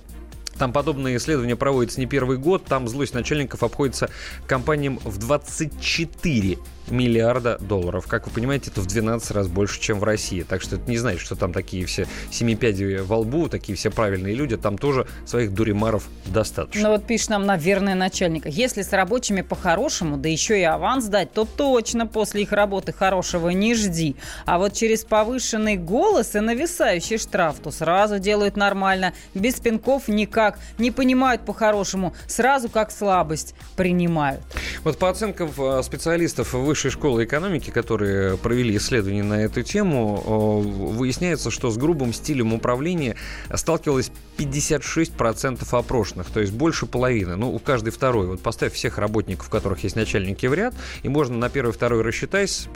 Там 0.61 0.74
подобные 0.74 1.16
исследования 1.16 1.57
проводятся 1.57 2.01
не 2.01 2.07
первый 2.07 2.37
год. 2.37 2.66
Там 2.66 2.87
злость 2.87 3.15
начальников 3.15 3.62
обходится 3.62 4.11
компаниям 4.47 4.99
в 5.05 5.16
24 5.16 6.59
миллиарда 6.91 7.59
долларов. 7.61 8.07
Как 8.07 8.27
вы 8.27 8.33
понимаете, 8.33 8.71
это 8.71 8.81
в 8.81 8.87
12 8.87 9.31
раз 9.33 9.49
больше, 9.49 9.81
чем 9.81 9.99
в 9.99 10.05
России. 10.05 10.43
Так 10.43 10.62
что 10.62 10.77
это 10.77 10.91
не 10.91 10.99
значит, 10.99 11.21
что 11.21 11.37
там 11.37 11.53
такие 11.53 11.87
все 11.87 12.07
семипяди 12.31 13.01
во 13.03 13.19
лбу, 13.19 13.49
такие 13.49 13.77
все 13.77 13.91
правильные 13.91 14.35
люди. 14.35 14.57
Там 14.57 14.79
тоже 14.79 15.07
своих 15.27 15.53
дуримаров 15.53 16.05
достаточно. 16.27 16.83
Ну 16.83 16.91
вот 16.91 17.07
пишет 17.07 17.31
нам, 17.31 17.47
наверное, 17.47 17.95
начальника. 17.95 18.49
Если 18.49 18.83
с 18.83 18.93
рабочими 18.93 19.43
по-хорошему, 19.43 20.17
да 20.17 20.29
еще 20.29 20.59
и 20.59 20.65
аванс 20.65 21.07
дать, 21.07 21.33
то 21.33 21.45
точно 21.45 22.07
после 22.07 22.43
их 22.43 22.53
работы 22.53 22.93
хорошего 22.93 23.51
не 23.51 23.75
жди. 23.75 24.17
А 24.47 24.59
вот 24.59 24.73
через 24.75 25.05
повышенный 25.05 25.77
голос 25.77 26.35
и 26.35 26.41
нависающий 26.41 27.19
штраф, 27.19 27.57
то 27.62 27.71
сразу 27.71 28.19
делают 28.19 28.57
нормально. 28.57 29.15
Без 29.35 29.61
пинков 29.61 30.09
никак. 30.09 30.59
Не 30.79 30.91
понимают 30.91 31.45
по-хорошему. 31.45 32.15
Сразу 32.27 32.69
как 32.69 32.91
слабость 32.91 33.55
принимают. 33.77 34.41
Вот 34.85 34.99
по 34.99 35.09
оценкам 35.11 35.51
э, 35.57 35.83
специалистов 35.83 36.53
выше 36.53 36.80
Высшей 36.81 36.93
школы 36.93 37.24
экономики, 37.24 37.69
которые 37.69 38.39
провели 38.39 38.74
исследование 38.78 39.23
на 39.23 39.43
эту 39.43 39.62
тему, 39.62 40.16
выясняется, 40.62 41.51
что 41.51 41.70
с 41.70 41.77
грубым 41.77 42.15
стилем 42.15 42.55
управления 42.55 43.16
сталкивалось 43.55 44.11
56% 44.39 45.66
опрошенных, 45.73 46.31
то 46.31 46.40
есть 46.40 46.55
больше 46.55 46.86
половины. 46.86 47.36
Ну, 47.36 47.55
у 47.55 47.59
каждой 47.59 47.90
второй. 47.90 48.28
Вот 48.28 48.40
поставь 48.40 48.73
всех 48.73 48.97
работников, 48.97 49.48
у 49.48 49.51
которых 49.51 49.85
есть 49.85 49.94
начальники 49.94 50.47
в 50.47 50.55
ряд, 50.55 50.74
и 51.02 51.11
можно 51.11 51.36
на 51.36 51.51
первый, 51.51 51.73
второй 51.73 52.01
рассчитать, 52.01 52.69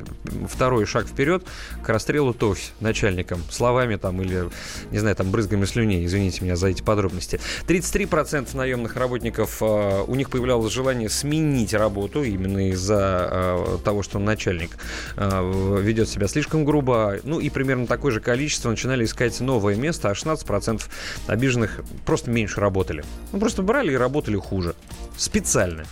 второй 0.47 0.85
шаг 0.85 1.06
вперед 1.06 1.43
к 1.82 1.89
расстрелу 1.89 2.35
ТОВС 2.35 2.72
начальникам 2.81 3.40
словами 3.51 3.97
там 3.97 4.20
или, 4.20 4.51
не 4.90 4.98
знаю, 4.98 5.16
там 5.16 5.31
брызгами 5.31 5.64
слюней, 5.64 6.05
извините 6.05 6.44
меня 6.44 6.56
за 6.56 6.68
эти 6.68 6.82
подробности. 6.82 7.40
33% 7.66 8.55
наемных 8.55 8.97
работников, 8.97 9.62
а, 9.62 10.02
у 10.02 10.14
них 10.14 10.28
появлялось 10.28 10.70
желание 10.70 11.09
сменить 11.09 11.72
работу 11.72 12.22
именно 12.22 12.68
из-за 12.68 12.98
а, 13.01 13.78
того, 13.85 14.02
что 14.02 14.19
начальник 14.19 14.70
э, 15.16 15.81
ведет 15.81 16.09
себя 16.09 16.27
слишком 16.27 16.65
грубо. 16.65 17.19
Ну 17.23 17.40
и 17.40 17.51
примерно 17.51 17.86
такое 17.86 18.12
же 18.12 18.20
количество 18.20 18.70
начинали 18.70 19.05
искать 19.05 19.39
новое 19.40 19.77
место, 19.77 20.11
а 20.11 20.12
16% 20.12 20.82
обиженных 21.27 21.81
просто 22.05 22.31
меньше 22.31 22.61
работали. 22.61 23.05
Ну, 23.32 23.39
просто 23.39 23.62
брали 23.62 23.93
и 23.93 23.97
работали 23.97 24.36
хуже. 24.36 24.74
Специально 25.16 25.85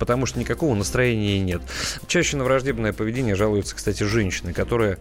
потому 0.00 0.24
что 0.24 0.40
никакого 0.40 0.74
настроения 0.74 1.38
нет. 1.40 1.60
Чаще 2.06 2.38
на 2.38 2.44
враждебное 2.44 2.94
поведение 2.94 3.36
жалуются, 3.36 3.76
кстати, 3.76 4.02
женщины, 4.02 4.54
которые 4.54 4.96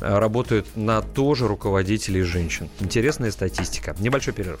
э, 0.00 0.18
работают 0.18 0.66
на 0.74 1.02
тоже 1.02 1.46
руководителей 1.46 2.22
женщин. 2.22 2.70
Интересная 2.80 3.30
статистика. 3.30 3.94
Небольшой 4.00 4.32
перерыв. 4.32 4.60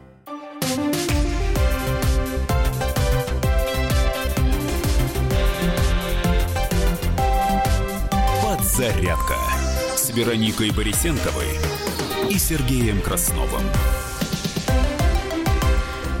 Подзарядка 8.71 9.35
с 9.97 10.11
Вероникой 10.11 10.71
Борисенковой 10.71 11.49
и 12.29 12.37
Сергеем 12.37 13.01
Красновым. 13.01 13.63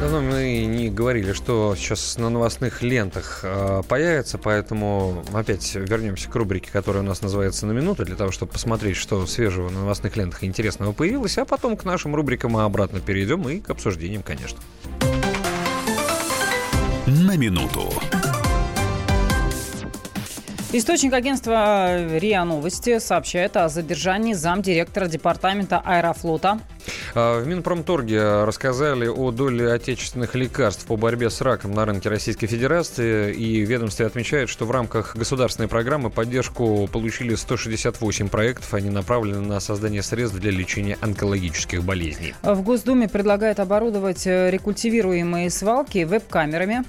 Давно 0.01 0.19
мы 0.19 0.65
не 0.65 0.89
говорили, 0.89 1.31
что 1.31 1.73
сейчас 1.77 2.17
на 2.17 2.29
новостных 2.29 2.81
лентах 2.81 3.39
э, 3.43 3.83
появится, 3.87 4.37
поэтому 4.37 5.23
опять 5.31 5.73
вернемся 5.75 6.29
к 6.29 6.35
рубрике, 6.35 6.69
которая 6.73 7.03
у 7.03 7.05
нас 7.05 7.21
называется 7.21 7.65
«На 7.67 7.71
минуту», 7.71 8.03
для 8.03 8.17
того, 8.17 8.31
чтобы 8.31 8.51
посмотреть, 8.51 8.97
что 8.97 9.25
свежего 9.27 9.69
на 9.69 9.79
новостных 9.79 10.17
лентах 10.17 10.43
интересного 10.43 10.91
появилось, 10.91 11.37
а 11.37 11.45
потом 11.45 11.77
к 11.77 11.85
нашим 11.85 12.15
рубрикам 12.15 12.51
мы 12.51 12.63
обратно 12.63 12.99
перейдем 12.99 13.47
и 13.47 13.61
к 13.61 13.69
обсуждениям, 13.69 14.23
конечно. 14.23 14.59
На 17.05 17.37
минуту. 17.37 17.93
Источник 20.73 21.11
агентства 21.11 22.17
РИА 22.17 22.45
Новости 22.45 22.97
сообщает 22.99 23.57
о 23.57 23.67
задержании 23.67 24.31
замдиректора 24.31 25.07
департамента 25.07 25.81
аэрофлота 25.83 26.61
в 27.13 27.43
Минпромторге 27.45 28.43
рассказали 28.43 29.07
о 29.07 29.31
доле 29.31 29.71
отечественных 29.71 30.35
лекарств 30.35 30.85
по 30.85 30.97
борьбе 30.97 31.29
с 31.29 31.41
раком 31.41 31.73
на 31.73 31.85
рынке 31.85 32.09
Российской 32.09 32.47
Федерации. 32.47 33.33
И 33.33 33.65
ведомстве 33.65 34.05
отмечает, 34.05 34.49
что 34.49 34.65
в 34.65 34.71
рамках 34.71 35.15
государственной 35.15 35.67
программы 35.67 36.09
поддержку 36.09 36.87
получили 36.91 37.35
168 37.35 38.29
проектов. 38.29 38.73
Они 38.73 38.89
направлены 38.89 39.41
на 39.41 39.59
создание 39.59 40.03
средств 40.03 40.37
для 40.39 40.51
лечения 40.51 40.97
онкологических 41.01 41.83
болезней. 41.83 42.33
В 42.43 42.61
Госдуме 42.61 43.07
предлагают 43.07 43.59
оборудовать 43.59 44.27
э, 44.27 44.49
рекультивируемые 44.51 45.49
свалки 45.49 46.03
веб-камерами. 46.03 46.83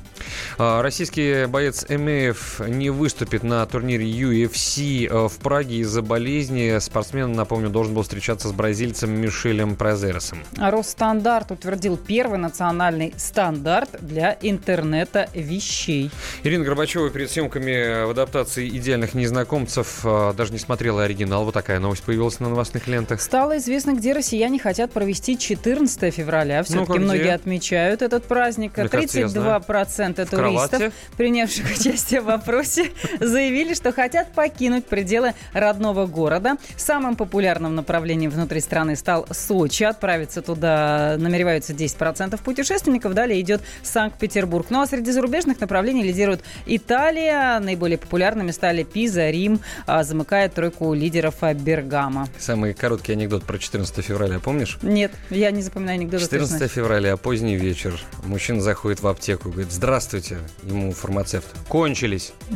А, 0.58 0.82
российский 0.82 1.46
боец 1.46 1.86
Эмеев 1.88 2.60
не 2.66 2.90
выступит 2.90 3.42
на 3.42 3.64
турнире 3.66 4.06
UFC 4.06 5.08
э, 5.08 5.28
в 5.28 5.36
Праге 5.38 5.76
из-за 5.78 6.02
болезни. 6.02 6.78
Спортсмен, 6.78 7.32
напомню, 7.32 7.70
должен 7.70 7.94
был 7.94 8.02
встречаться 8.02 8.48
с 8.48 8.52
бразильцем 8.52 9.10
Мишелем 9.10 9.76
Прозеросом. 9.82 10.38
Росстандарт 10.56 11.50
утвердил 11.50 11.96
первый 11.96 12.38
национальный 12.38 13.12
стандарт 13.16 13.90
для 14.00 14.38
интернета 14.40 15.28
вещей. 15.34 16.08
Ирина 16.44 16.64
Горбачева 16.64 17.10
перед 17.10 17.28
съемками 17.28 18.04
в 18.06 18.10
адаптации 18.10 18.68
«Идеальных 18.68 19.14
незнакомцев» 19.14 20.02
э, 20.04 20.34
даже 20.36 20.52
не 20.52 20.60
смотрела 20.60 21.02
оригинал. 21.02 21.44
Вот 21.44 21.54
такая 21.54 21.80
новость 21.80 22.04
появилась 22.04 22.38
на 22.38 22.48
новостных 22.48 22.86
лентах. 22.86 23.20
Стало 23.20 23.56
известно, 23.56 23.94
где 23.94 24.12
россияне 24.12 24.60
хотят 24.60 24.92
провести 24.92 25.36
14 25.36 26.14
февраля. 26.14 26.62
Все-таки 26.62 27.00
ну, 27.00 27.06
многие 27.06 27.34
отмечают 27.34 28.02
этот 28.02 28.22
праздник. 28.22 28.76
Мне 28.76 28.86
32% 28.86 29.64
кажется, 29.66 30.26
туристов, 30.26 30.92
принявших 31.16 31.66
участие 31.76 32.20
в 32.20 32.26
вопросе, 32.26 32.92
заявили, 33.20 33.74
что 33.74 33.90
хотят 33.90 34.32
покинуть 34.32 34.86
пределы 34.86 35.34
родного 35.52 36.06
города. 36.06 36.56
Самым 36.76 37.16
популярным 37.16 37.74
направлением 37.74 38.30
внутри 38.30 38.60
страны 38.60 38.94
стал 38.94 39.26
Сочи. 39.32 39.71
Отправиться 39.80 40.42
туда 40.42 41.16
намереваются 41.18 41.72
10% 41.72 42.40
путешественников. 42.42 43.14
Далее 43.14 43.40
идет 43.40 43.62
Санкт-Петербург. 43.82 44.66
Ну 44.70 44.80
а 44.80 44.86
среди 44.86 45.10
зарубежных 45.10 45.60
направлений 45.60 46.02
лидируют 46.02 46.42
Италия. 46.66 47.58
Наиболее 47.58 47.98
популярными 47.98 48.50
стали 48.50 48.82
Пиза, 48.82 49.30
Рим. 49.30 49.60
А 49.86 50.04
замыкает 50.04 50.54
тройку 50.54 50.92
лидеров 50.92 51.36
Бергама. 51.54 52.28
Самый 52.38 52.74
короткий 52.74 53.12
анекдот 53.12 53.44
про 53.44 53.58
14 53.58 54.04
февраля, 54.04 54.38
помнишь? 54.38 54.78
Нет, 54.82 55.12
я 55.30 55.50
не 55.50 55.62
запоминаю 55.62 55.96
анекдоты. 55.96 56.24
14 56.24 56.58
точно. 56.58 56.68
февраля, 56.68 57.16
поздний 57.16 57.56
вечер. 57.56 57.98
Мужчина 58.24 58.60
заходит 58.60 59.00
в 59.00 59.06
аптеку 59.08 59.48
и 59.48 59.52
говорит, 59.52 59.72
здравствуйте, 59.72 60.38
ему 60.64 60.92
фармацевт. 60.92 61.46
Кончились. 61.68 62.32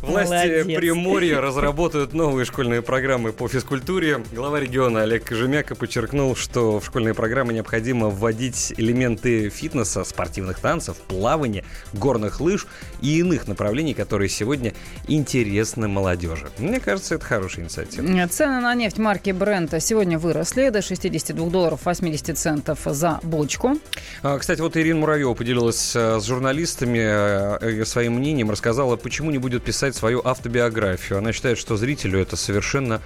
Власти 0.00 0.62
Приморья 0.76 1.40
разработают 1.40 2.12
новые 2.12 2.44
школьные 2.44 2.82
программы 2.82 3.32
по 3.32 3.48
физкультуре. 3.48 4.22
Глава 4.32 4.59
региона 4.60 5.02
Олег 5.02 5.24
Кожемяка 5.24 5.74
подчеркнул, 5.74 6.36
что 6.36 6.78
в 6.78 6.86
школьные 6.86 7.14
программы 7.14 7.52
необходимо 7.52 8.08
вводить 8.08 8.72
элементы 8.76 9.48
фитнеса, 9.48 10.04
спортивных 10.04 10.60
танцев, 10.60 10.96
плавания, 10.96 11.64
горных 11.92 12.40
лыж 12.40 12.66
и 13.00 13.18
иных 13.18 13.48
направлений, 13.48 13.94
которые 13.94 14.28
сегодня 14.28 14.74
интересны 15.08 15.88
молодежи. 15.88 16.48
Мне 16.58 16.78
кажется, 16.78 17.16
это 17.16 17.24
хорошая 17.24 17.64
инициатива. 17.64 18.28
Цены 18.28 18.60
на 18.60 18.74
нефть 18.74 18.98
марки 18.98 19.30
Брента 19.30 19.80
сегодня 19.80 20.18
выросли 20.18 20.68
до 20.68 20.82
62 20.82 21.48
долларов 21.48 21.80
80 21.84 22.38
центов 22.38 22.80
за 22.84 23.18
бочку. 23.22 23.78
А, 24.22 24.38
кстати, 24.38 24.60
вот 24.60 24.76
Ирина 24.76 25.00
Муравьева 25.00 25.34
поделилась 25.34 25.96
э, 25.96 26.20
с 26.20 26.24
журналистами 26.24 27.00
э, 27.00 27.84
своим 27.84 28.14
мнением, 28.14 28.50
рассказала, 28.50 28.96
почему 28.96 29.30
не 29.30 29.38
будет 29.38 29.64
писать 29.64 29.96
свою 29.96 30.20
автобиографию. 30.24 31.18
Она 31.18 31.32
считает, 31.32 31.58
что 31.58 31.76
зрителю 31.76 32.20
это 32.20 32.36
совершенно 32.36 33.00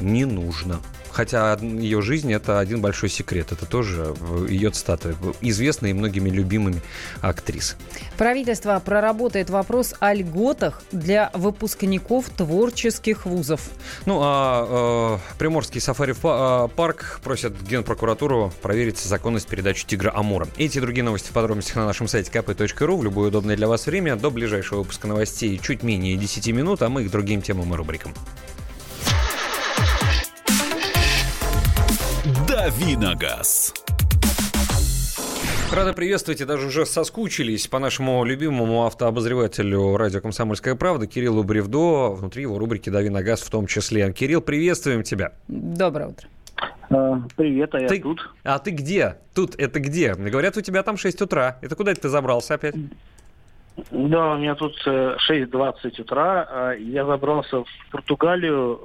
не 0.00 0.24
нужно. 0.24 0.80
Хотя 1.10 1.58
ее 1.60 2.00
жизнь 2.00 2.32
это 2.32 2.58
один 2.58 2.80
большой 2.80 3.08
секрет. 3.08 3.52
Это 3.52 3.66
тоже 3.66 4.14
ее 4.48 4.70
цитата, 4.70 5.14
известная 5.40 5.90
и 5.90 5.92
многими 5.92 6.30
любимыми 6.30 6.80
актрис. 7.20 7.76
Правительство 8.16 8.80
проработает 8.84 9.50
вопрос 9.50 9.94
о 10.00 10.14
льготах 10.14 10.82
для 10.92 11.30
выпускников 11.34 12.30
творческих 12.30 13.26
вузов. 13.26 13.60
Ну, 14.06 14.20
а 14.22 15.18
э, 15.18 15.38
Приморский 15.38 15.80
сафари-парк 15.80 17.20
просят 17.22 17.54
Генпрокуратуру 17.62 18.52
проверить 18.62 18.98
законность 18.98 19.48
передачи 19.48 19.86
тигра 19.86 20.12
Амура. 20.14 20.46
Эти 20.56 20.78
и 20.78 20.80
другие 20.80 21.04
новости 21.04 21.30
в 21.30 21.32
подробностях 21.32 21.76
на 21.76 21.86
нашем 21.86 22.08
сайте 22.08 22.30
kp.ru 22.30 22.96
в 22.96 23.04
любое 23.04 23.28
удобное 23.28 23.56
для 23.56 23.68
вас 23.68 23.86
время. 23.86 24.16
До 24.16 24.30
ближайшего 24.30 24.78
выпуска 24.78 25.06
новостей 25.06 25.60
чуть 25.62 25.82
менее 25.82 26.16
10 26.16 26.46
минут, 26.48 26.82
а 26.82 26.88
мы 26.88 27.04
к 27.04 27.10
другим 27.10 27.42
темам 27.42 27.74
и 27.74 27.76
рубрикам. 27.76 28.14
Давиногаз. 32.58 33.72
Рада 35.72 35.92
приветствовать 35.92 36.40
и 36.40 36.44
даже 36.44 36.66
уже 36.66 36.86
соскучились 36.86 37.68
по 37.68 37.78
нашему 37.78 38.24
любимому 38.24 38.84
автообозревателю 38.84 39.96
радио 39.96 40.20
«Комсомольская 40.20 40.74
правда» 40.74 41.06
Кириллу 41.06 41.44
Бревдо, 41.44 42.08
внутри 42.08 42.42
его 42.42 42.58
рубрики 42.58 42.90
«Дави 42.90 43.10
на 43.10 43.22
газ» 43.22 43.42
в 43.42 43.50
том 43.50 43.68
числе. 43.68 44.12
Кирилл, 44.12 44.40
приветствуем 44.40 45.04
тебя. 45.04 45.34
Доброе 45.46 46.08
утро. 46.08 46.28
А, 46.90 47.22
привет, 47.36 47.76
а 47.76 47.80
я 47.80 47.86
ты, 47.86 48.00
тут. 48.00 48.28
А 48.42 48.58
ты 48.58 48.72
где? 48.72 49.18
Тут 49.36 49.54
это 49.54 49.78
где? 49.78 50.14
Мне 50.14 50.28
говорят, 50.28 50.56
у 50.56 50.60
тебя 50.60 50.82
там 50.82 50.96
6 50.96 51.22
утра. 51.22 51.58
Это 51.62 51.76
куда 51.76 51.94
ты 51.94 52.08
забрался 52.08 52.54
опять? 52.54 52.74
Да, 53.92 54.32
у 54.32 54.38
меня 54.38 54.56
тут 54.56 54.74
6.20 54.84 55.74
э, 55.84 56.02
утра. 56.02 56.48
А 56.50 56.72
я 56.72 57.04
забрался 57.06 57.58
в 57.62 57.90
Португалию, 57.92 58.80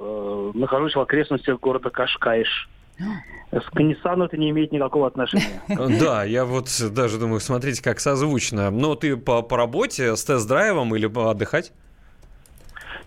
э, 0.54 0.58
нахожусь 0.58 0.94
в 0.94 1.00
окрестностях 1.00 1.58
города 1.58 1.90
Кашкайш. 1.90 2.68
К 2.96 3.80
Ниссану 3.80 4.24
это 4.24 4.36
не 4.36 4.50
имеет 4.50 4.72
никакого 4.72 5.06
отношения. 5.06 5.62
Да, 6.00 6.24
я 6.24 6.44
вот 6.44 6.68
даже 6.92 7.18
думаю, 7.18 7.40
смотрите, 7.40 7.82
как 7.82 8.00
созвучно. 8.00 8.70
Но 8.70 8.94
ты 8.94 9.16
по, 9.16 9.42
по 9.42 9.56
работе 9.56 10.16
с 10.16 10.24
тест-драйвом 10.24 10.94
или 10.94 11.06
отдыхать? 11.06 11.72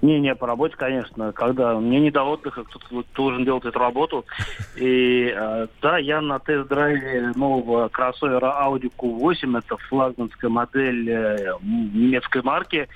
Не-не, 0.02 0.36
по 0.36 0.46
работе, 0.46 0.76
конечно. 0.78 1.32
Когда 1.32 1.80
мне 1.80 2.00
не 2.00 2.12
до 2.12 2.24
отдыха, 2.24 2.64
кто-то 2.64 3.04
должен 3.16 3.46
делать 3.46 3.66
эту 3.66 3.80
работу. 3.80 4.26
И 4.76 5.34
э, 5.36 5.68
да, 5.82 5.98
я 5.98 6.22
на 6.22 6.40
тест-драйве 6.40 7.34
нового 7.36 7.88
кроссовера 7.90 8.56
Audi 8.64 8.92
Q8, 8.96 9.58
это 9.58 9.78
флагманская 9.90 10.50
модель 10.50 11.10
э, 11.10 11.54
немецкой 11.62 12.44
марки. 12.44 12.88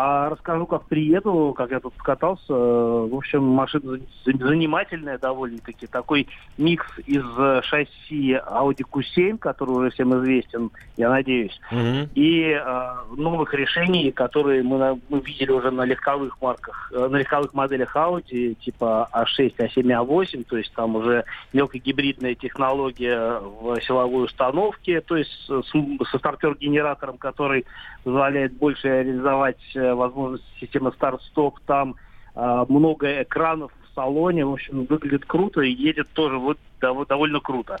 А 0.00 0.28
расскажу, 0.30 0.64
как 0.66 0.86
приеду, 0.86 1.52
как 1.56 1.72
я 1.72 1.80
тут 1.80 1.92
катался. 1.96 2.54
В 2.54 3.12
общем, 3.16 3.42
машина 3.42 3.98
занимательная 4.24 5.18
довольно-таки. 5.18 5.88
Такой 5.88 6.28
микс 6.56 6.86
из 7.04 7.24
шасси 7.64 8.34
Audi 8.48 8.84
Q7, 8.88 9.38
который 9.38 9.70
уже 9.70 9.90
всем 9.90 10.16
известен, 10.20 10.70
я 10.96 11.10
надеюсь, 11.10 11.58
Мгм. 11.72 12.10
и 12.14 12.42
э, 12.42 12.90
новых 13.16 13.52
решений, 13.54 14.12
которые 14.12 14.62
мы, 14.62 14.78
на- 14.78 15.00
мы 15.08 15.18
видели 15.18 15.50
уже 15.50 15.72
на 15.72 15.84
легковых 15.84 16.40
марках, 16.40 16.92
э, 16.94 17.08
на 17.08 17.16
легковых 17.16 17.52
моделях 17.52 17.96
Audi, 17.96 18.54
типа 18.54 19.08
А6, 19.12 19.56
А7, 19.58 19.82
А8, 19.82 20.44
то 20.44 20.56
есть 20.58 20.72
там 20.74 20.94
уже 20.94 21.24
мелкогибридная 21.52 22.36
технология 22.36 23.40
в 23.40 23.80
силовой 23.80 24.26
установке, 24.26 25.00
то 25.00 25.16
есть 25.16 25.30
с- 25.48 25.62
с- 25.66 26.08
со 26.12 26.18
стартер-генератором, 26.18 27.18
который 27.18 27.66
позволяет 28.12 28.54
больше 28.54 28.88
реализовать 28.88 29.60
э, 29.74 29.92
возможности 29.92 30.46
системы 30.58 30.92
старт-стоп, 30.92 31.60
там 31.66 31.96
э, 32.34 32.64
много 32.68 33.22
экранов 33.22 33.70
в 33.90 33.94
салоне, 33.94 34.46
в 34.46 34.52
общем, 34.54 34.86
выглядит 34.86 35.26
круто 35.26 35.60
и 35.60 35.70
едет 35.70 36.08
тоже 36.14 36.38
вот 36.38 36.56
дов- 36.80 37.06
довольно 37.06 37.40
круто. 37.40 37.78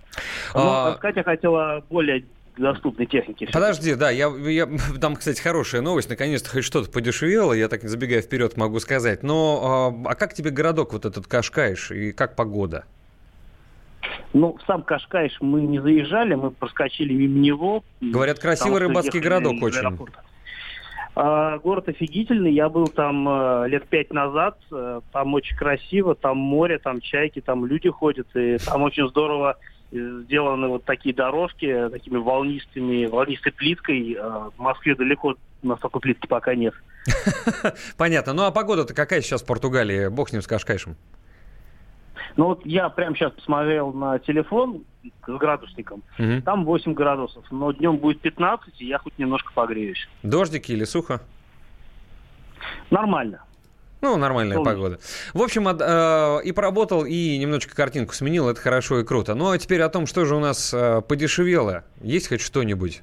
Но 0.54 0.88
А- 0.88 0.94
сказать 0.98 1.16
я 1.16 1.22
хотела 1.22 1.82
более 1.88 2.26
доступной 2.58 3.06
техники. 3.06 3.48
Подожди, 3.50 3.94
да, 3.94 4.10
я, 4.10 4.28
я, 4.28 4.68
там, 5.00 5.16
кстати, 5.16 5.40
хорошая 5.40 5.80
новость, 5.80 6.10
наконец-то 6.10 6.50
хоть 6.50 6.64
что-то 6.64 6.90
подешевело, 6.90 7.54
я 7.54 7.68
так 7.68 7.88
забегая 7.88 8.20
вперед 8.20 8.58
могу 8.58 8.80
сказать. 8.80 9.22
Но, 9.22 9.94
а, 10.04 10.10
а 10.10 10.14
как 10.14 10.34
тебе 10.34 10.50
городок 10.50 10.92
вот 10.92 11.06
этот 11.06 11.26
Кашкаиш 11.26 11.90
и 11.90 12.12
как 12.12 12.36
погода? 12.36 12.84
Ну, 14.32 14.56
в 14.56 14.66
сам 14.66 14.82
Кашкайш 14.82 15.36
мы 15.40 15.62
не 15.62 15.80
заезжали, 15.80 16.34
мы 16.34 16.50
проскочили 16.50 17.14
мимо 17.14 17.38
него. 17.38 17.84
Говорят, 18.00 18.38
красивый 18.38 18.74
Потому 18.74 18.88
рыбацкий 18.90 19.20
городок 19.20 19.62
очень. 19.62 19.78
аэропорта. 19.78 20.22
А, 21.20 21.58
город 21.58 21.88
офигительный, 21.88 22.52
я 22.52 22.68
был 22.68 22.86
там 22.86 23.28
э, 23.28 23.68
лет 23.68 23.88
пять 23.88 24.12
назад, 24.12 24.56
э, 24.70 25.00
там 25.12 25.34
очень 25.34 25.56
красиво, 25.56 26.14
там 26.14 26.36
море, 26.38 26.78
там 26.78 27.00
чайки, 27.00 27.40
там 27.40 27.66
люди 27.66 27.90
ходят, 27.90 28.28
и 28.36 28.58
там 28.58 28.82
очень 28.82 29.08
здорово 29.08 29.56
э, 29.90 29.96
сделаны 29.96 30.68
вот 30.68 30.84
такие 30.84 31.12
дорожки 31.12 31.88
такими 31.90 32.18
волнистыми, 32.18 33.06
волнистой 33.06 33.50
плиткой. 33.50 34.16
В 34.56 34.60
Москве 34.60 34.94
далеко 34.94 35.34
настолько 35.60 35.98
плитки 35.98 36.28
пока 36.28 36.54
нет. 36.54 36.74
Понятно. 37.96 38.32
Ну, 38.32 38.44
а 38.44 38.52
погода-то 38.52 38.94
какая 38.94 39.20
сейчас 39.20 39.42
в 39.42 39.46
Португалии? 39.46 40.06
Бог 40.06 40.28
с 40.28 40.32
ним, 40.32 40.42
с 40.42 40.46
Кашкаишем. 40.46 40.96
Ну 42.38 42.46
вот 42.46 42.64
я 42.64 42.88
прямо 42.88 43.16
сейчас 43.16 43.32
посмотрел 43.32 43.92
на 43.92 44.20
телефон 44.20 44.84
с 45.26 45.38
градусником, 45.38 46.04
Мгм. 46.18 46.40
там 46.42 46.64
8 46.64 46.94
градусов, 46.94 47.44
но 47.50 47.72
днем 47.72 47.96
будет 47.96 48.20
15, 48.20 48.80
и 48.80 48.86
я 48.86 48.98
хоть 48.98 49.18
немножко 49.18 49.52
погреюсь. 49.52 50.08
Дождики 50.22 50.70
или 50.70 50.84
сухо? 50.84 51.20
Нормально. 52.90 53.42
Ну, 54.00 54.16
нормальная 54.16 54.54
Солнечно. 54.54 54.76
погода. 54.76 55.00
В 55.34 55.42
общем, 55.42 55.66
от- 55.66 55.80
э, 55.82 56.40
и 56.44 56.52
поработал, 56.52 57.04
и 57.04 57.36
немножечко 57.38 57.74
картинку 57.74 58.14
сменил. 58.14 58.48
Это 58.48 58.60
хорошо 58.60 59.00
и 59.00 59.04
круто. 59.04 59.34
Ну, 59.34 59.50
а 59.50 59.58
теперь 59.58 59.82
о 59.82 59.88
том, 59.88 60.06
что 60.06 60.24
же 60.24 60.36
у 60.36 60.40
нас 60.40 60.72
э, 60.72 61.02
подешевело. 61.02 61.82
Есть 62.00 62.28
хоть 62.28 62.40
что-нибудь? 62.40 63.02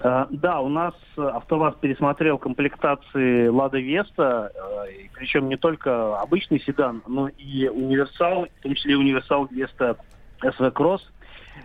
Э, 0.00 0.26
Да, 0.30 0.60
у 0.60 0.68
нас 0.68 0.94
э, 1.16 1.22
АвтоВАЗ 1.22 1.74
пересмотрел 1.80 2.38
комплектации 2.38 3.48
Лада 3.48 3.78
Веста, 3.78 4.52
э, 4.54 5.08
причем 5.14 5.48
не 5.48 5.56
только 5.56 6.18
обычный 6.20 6.60
седан, 6.60 7.02
но 7.06 7.28
и 7.28 7.68
универсал, 7.68 8.46
в 8.60 8.62
том 8.62 8.74
числе 8.74 8.92
и 8.92 8.96
универсал 8.96 9.46
Веста 9.50 9.96
СВ 10.40 10.70
Кросс. 10.72 11.06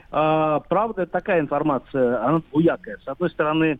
Правда, 0.09 1.05
такая 1.05 1.39
информация, 1.39 2.23
она 2.23 2.41
двуякая. 2.51 2.97
С 3.03 3.07
одной 3.07 3.29
стороны, 3.31 3.79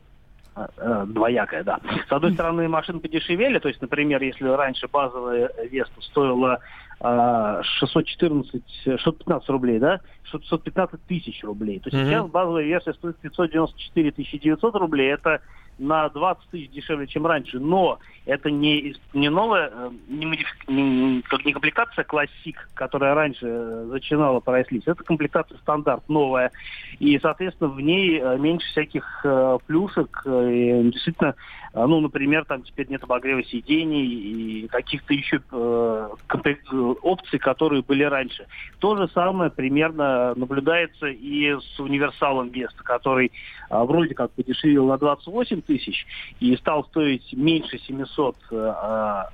двоякая, 1.05 1.63
да. 1.63 1.79
С 2.07 2.11
одной 2.11 2.31
стороны, 2.33 2.67
машины 2.67 2.99
подешевели, 2.99 3.59
то 3.59 3.67
есть, 3.67 3.81
например, 3.81 4.21
если 4.21 4.47
раньше 4.47 4.87
базовая 4.87 5.51
Веста 5.69 6.01
стоила 6.01 6.59
614, 6.99 8.63
615 8.83 9.49
рублей, 9.49 9.79
да, 9.79 9.99
615 10.23 11.05
тысяч 11.05 11.43
рублей, 11.43 11.79
то 11.79 11.89
Мгм. 11.95 12.05
сейчас 12.05 12.29
базовая 12.29 12.63
версия 12.63 12.93
стоит 12.93 13.17
594 13.19 14.11
900 14.39 14.75
рублей, 14.75 15.13
это 15.13 15.41
на 15.77 16.09
20 16.09 16.49
тысяч 16.49 16.69
дешевле, 16.71 17.07
чем 17.07 17.25
раньше, 17.25 17.59
но 17.59 17.99
это 18.25 18.51
не, 18.51 18.95
не 19.13 19.29
новая, 19.29 19.69
э, 19.73 19.91
не, 20.07 20.25
модифи- 20.25 20.45
не- 20.67 21.21
как 21.23 21.45
не 21.45 21.53
комплектация 21.53 22.03
классик, 22.03 22.69
которая 22.73 23.15
раньше 23.15 23.45
э, 23.47 23.85
зачинала 23.89 24.39
прайс-лист, 24.39 24.87
это 24.87 25.03
комплектация 25.03 25.57
стандарт 25.57 26.07
новая, 26.07 26.51
и, 26.99 27.17
соответственно, 27.19 27.69
в 27.69 27.81
ней 27.81 28.19
э, 28.19 28.37
меньше 28.37 28.67
всяких 28.67 29.21
э, 29.23 29.57
плюшек, 29.65 30.21
э, 30.25 30.51
и 30.51 30.91
действительно, 30.91 31.35
э, 31.73 31.85
ну, 31.85 31.99
например, 31.99 32.45
там 32.45 32.63
теперь 32.63 32.87
нет 32.89 33.03
обогрева 33.03 33.43
сидений 33.43 34.05
и 34.05 34.67
каких-то 34.67 35.13
еще 35.13 35.41
э, 35.51 36.09
комплек- 36.27 36.71
э, 36.71 36.95
опций, 37.01 37.39
которые 37.39 37.81
были 37.81 38.03
раньше. 38.03 38.45
То 38.79 38.95
же 38.95 39.07
самое 39.09 39.49
примерно 39.49 40.33
наблюдается 40.35 41.07
и 41.07 41.55
с 41.59 41.79
универсалом 41.79 42.49
Веста, 42.49 42.83
который 42.83 43.31
а, 43.69 43.85
вроде 43.85 44.13
как 44.13 44.31
подешевел 44.33 44.87
на 44.87 44.97
28 44.97 45.61
тысяч 45.65 46.05
и 46.39 46.55
стал 46.57 46.85
стоить 46.85 47.33
меньше 47.33 47.79
700 47.79 48.37
э, 48.51 48.55
а, 48.55 49.29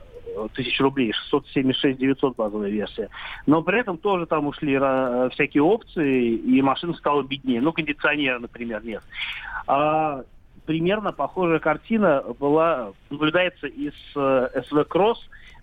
тысяч 0.54 0.80
рублей, 0.80 1.12
676 1.14 1.98
900 1.98 2.36
базовая 2.36 2.70
версия. 2.70 3.10
Но 3.46 3.62
при 3.62 3.80
этом 3.80 3.98
тоже 3.98 4.26
там 4.26 4.48
ушли 4.48 4.74
ра- 4.76 5.30
всякие 5.32 5.64
опции, 5.64 6.36
и 6.36 6.62
машина 6.62 6.94
стала 6.94 7.24
беднее. 7.24 7.62
Ну, 7.62 7.74
кондиционера, 7.74 8.40
например, 8.40 8.84
нет. 8.84 9.04
А, 9.68 10.24
примерно 10.66 11.12
похожая 11.12 11.60
картина 11.60 12.24
была, 12.40 12.94
наблюдается 13.10 13.68
из 13.68 13.94
э, 14.16 14.84
Кросс. 14.88 15.20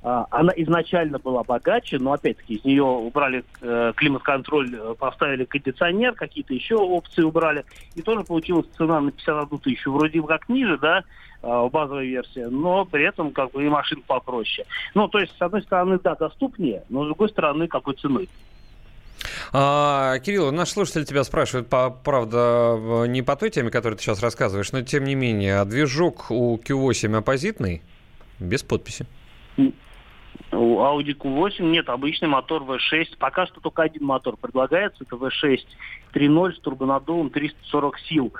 А, 0.07 0.25
Она 0.31 0.53
изначально 0.55 1.19
была 1.19 1.43
богаче, 1.43 1.99
но 1.99 2.13
опять-таки 2.13 2.55
из 2.55 2.65
нее 2.65 2.85
убрали 2.85 3.43
э, 3.61 3.93
климат-контроль, 3.97 4.73
э, 4.73 4.95
поставили 4.97 5.45
кондиционер, 5.45 6.13
какие-то 6.13 6.55
еще 6.55 6.77
опции 6.77 7.23
убрали. 7.23 7.65
И 7.97 8.03
тоже 8.03 8.23
получилась 8.23 8.67
цена 8.77 9.01
на 9.01 9.11
51 9.11 9.59
тысячу. 9.59 9.91
Вроде 9.91 10.21
бы 10.21 10.29
как 10.29 10.49
ниже, 10.49 10.79
да, 10.79 11.03
э, 11.43 11.69
базовая 11.73 12.05
версия, 12.05 12.47
но 12.47 12.85
при 12.85 13.05
этом 13.05 13.33
как 13.33 13.51
бы 13.51 13.65
и 13.65 13.69
машин 13.69 14.01
попроще. 14.07 14.65
Ну, 14.95 15.09
то 15.09 15.19
есть, 15.19 15.37
с 15.37 15.43
одной 15.43 15.63
стороны, 15.63 15.99
да, 15.99 16.15
доступнее, 16.15 16.85
но 16.89 17.03
с 17.03 17.07
другой 17.07 17.29
стороны, 17.31 17.67
какой 17.67 17.95
ценой. 17.95 18.29
А, 19.53 20.21
Кирилл, 20.21 20.53
наш 20.53 20.69
слушатель 20.69 21.05
тебя 21.05 21.25
спрашивает, 21.25 21.69
по, 21.69 21.91
правда, 21.91 23.07
не 23.09 23.23
по 23.23 23.35
той 23.35 23.51
теме, 23.51 23.71
которую 23.73 23.97
ты 23.97 24.05
сейчас 24.05 24.23
рассказываешь, 24.23 24.71
но 24.71 24.83
тем 24.83 25.03
не 25.03 25.17
менее, 25.17 25.59
а 25.59 25.65
движок 25.65 26.31
у 26.31 26.57
Q8 26.59 27.17
оппозитный? 27.17 27.83
Без 28.39 28.63
подписи. 28.63 29.05
У 30.53 30.81
Audi 30.81 31.17
Q8 31.17 31.63
нет, 31.63 31.89
обычный 31.89 32.29
мотор 32.29 32.63
V6. 32.63 33.17
Пока 33.19 33.47
что 33.47 33.61
только 33.61 33.83
один 33.83 34.05
мотор 34.05 34.37
предлагается, 34.37 35.05
это 35.05 35.17
V6 35.17 35.61
3.0 36.13 36.53
с 36.53 36.59
турбонаддувом 36.61 37.31
340 37.31 37.99
сил. 38.01 38.33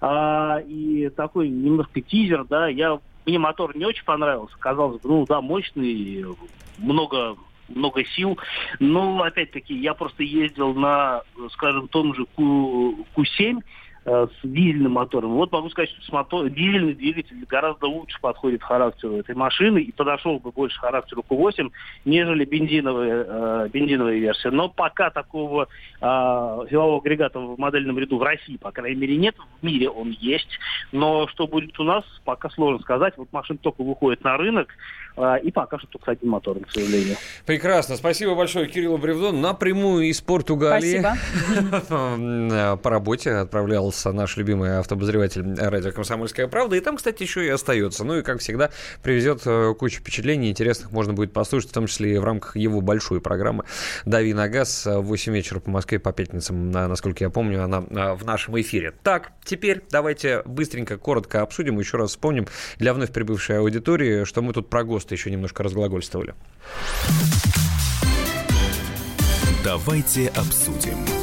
А, 0.00 0.58
и 0.66 1.08
такой 1.10 1.48
немножко 1.48 2.00
тизер, 2.00 2.44
да, 2.44 2.68
я, 2.68 2.98
мне 3.26 3.38
мотор 3.38 3.76
не 3.76 3.84
очень 3.84 4.04
понравился. 4.04 4.56
Казалось 4.58 5.00
бы, 5.00 5.08
ну 5.08 5.24
да, 5.26 5.40
мощный, 5.40 6.24
много 6.78 7.36
много 7.68 8.04
сил. 8.04 8.38
Но, 8.78 9.22
опять-таки, 9.22 9.74
я 9.74 9.94
просто 9.94 10.22
ездил 10.22 10.74
на, 10.74 11.22
скажем, 11.52 11.88
том 11.88 12.14
же 12.14 12.26
Q, 12.36 13.06
Q7, 13.16 13.60
э, 14.04 14.26
с 14.26 14.46
дизельным 14.46 14.92
мотором. 14.92 15.34
Вот 15.34 15.52
могу 15.52 15.70
сказать, 15.70 15.90
что 15.90 16.02
с 16.02 16.12
мотор, 16.12 16.48
дизельный 16.48 16.94
двигатель 16.94 17.44
гораздо 17.48 17.86
лучше 17.86 18.20
подходит 18.20 18.62
характеру 18.62 19.16
этой 19.16 19.34
машины 19.34 19.78
и 19.78 19.92
подошел 19.92 20.38
бы 20.38 20.50
больше 20.50 20.78
характеру 20.78 21.24
Q8, 21.28 21.70
нежели 22.04 22.44
бензиновая, 22.44 23.24
э, 23.26 23.68
бензиновая 23.72 24.16
версия. 24.16 24.50
Но 24.50 24.68
пока 24.68 25.10
такого 25.10 25.68
э, 26.00 26.04
силового 26.70 26.98
агрегата 26.98 27.38
в 27.38 27.58
модельном 27.58 27.98
ряду 27.98 28.18
в 28.18 28.22
России, 28.22 28.56
по 28.56 28.72
крайней 28.72 29.00
мере, 29.00 29.16
нет. 29.16 29.36
В 29.60 29.64
мире 29.64 29.88
он 29.88 30.10
есть. 30.10 30.58
Но 30.92 31.26
что 31.28 31.46
будет 31.46 31.78
у 31.80 31.84
нас, 31.84 32.04
пока 32.24 32.50
сложно 32.50 32.80
сказать. 32.80 33.14
Вот 33.16 33.32
машина 33.32 33.58
только 33.60 33.82
выходит 33.82 34.22
на 34.24 34.36
рынок, 34.36 34.68
и 35.42 35.50
пока 35.52 35.78
что 35.78 35.86
только 35.88 36.06
с 36.06 36.08
одним 36.08 36.32
мотором, 36.32 36.64
к 36.64 36.70
сожалению. 36.70 37.16
Прекрасно. 37.46 37.96
Спасибо 37.96 38.34
большое, 38.34 38.66
Кириллу 38.66 38.98
Бревдон. 38.98 39.40
Напрямую 39.40 40.06
из 40.08 40.20
Португалии. 40.20 41.00
Спасибо. 41.00 42.76
По 42.82 42.90
работе 42.90 43.30
отправлялся 43.32 44.12
наш 44.12 44.36
любимый 44.36 44.78
автобозреватель 44.78 45.44
радио 45.56 45.92
«Комсомольская 45.92 46.48
правда». 46.48 46.76
И 46.76 46.80
там, 46.80 46.96
кстати, 46.96 47.22
еще 47.22 47.44
и 47.44 47.48
остается. 47.48 48.04
Ну 48.04 48.18
и, 48.18 48.22
как 48.22 48.40
всегда, 48.40 48.70
привезет 49.02 49.42
э, 49.46 49.74
кучу 49.78 50.00
впечатлений 50.00 50.50
интересных. 50.50 50.90
Можно 50.92 51.12
будет 51.12 51.32
послушать, 51.32 51.70
в 51.70 51.74
том 51.74 51.86
числе 51.86 52.14
и 52.14 52.18
в 52.18 52.24
рамках 52.24 52.56
его 52.56 52.80
большой 52.80 53.20
программы 53.20 53.64
«Дави 54.04 54.34
на 54.34 54.48
газ» 54.48 54.86
в 54.86 55.02
8 55.02 55.32
вечера 55.32 55.60
по 55.60 55.70
Москве 55.70 55.98
по 55.98 56.12
пятницам. 56.12 56.70
На- 56.70 56.88
Насколько 56.88 57.24
я 57.24 57.30
помню, 57.30 57.62
она 57.62 57.84
э, 57.88 58.14
в 58.14 58.24
нашем 58.24 58.60
эфире. 58.60 58.92
Так, 59.02 59.32
теперь 59.44 59.82
давайте 59.90 60.42
быстренько, 60.44 60.98
коротко 60.98 61.42
обсудим, 61.42 61.78
еще 61.78 61.96
раз 61.96 62.10
вспомним 62.10 62.46
для 62.78 62.94
вновь 62.94 63.12
прибывшей 63.12 63.58
аудитории, 63.58 64.24
что 64.24 64.42
мы 64.42 64.52
тут 64.52 64.68
про 64.70 64.84
ГОСТы 65.04 65.14
еще 65.16 65.30
немножко 65.30 65.62
разглагольствовали. 65.62 66.34
Давайте 69.62 70.28
обсудим. 70.28 71.13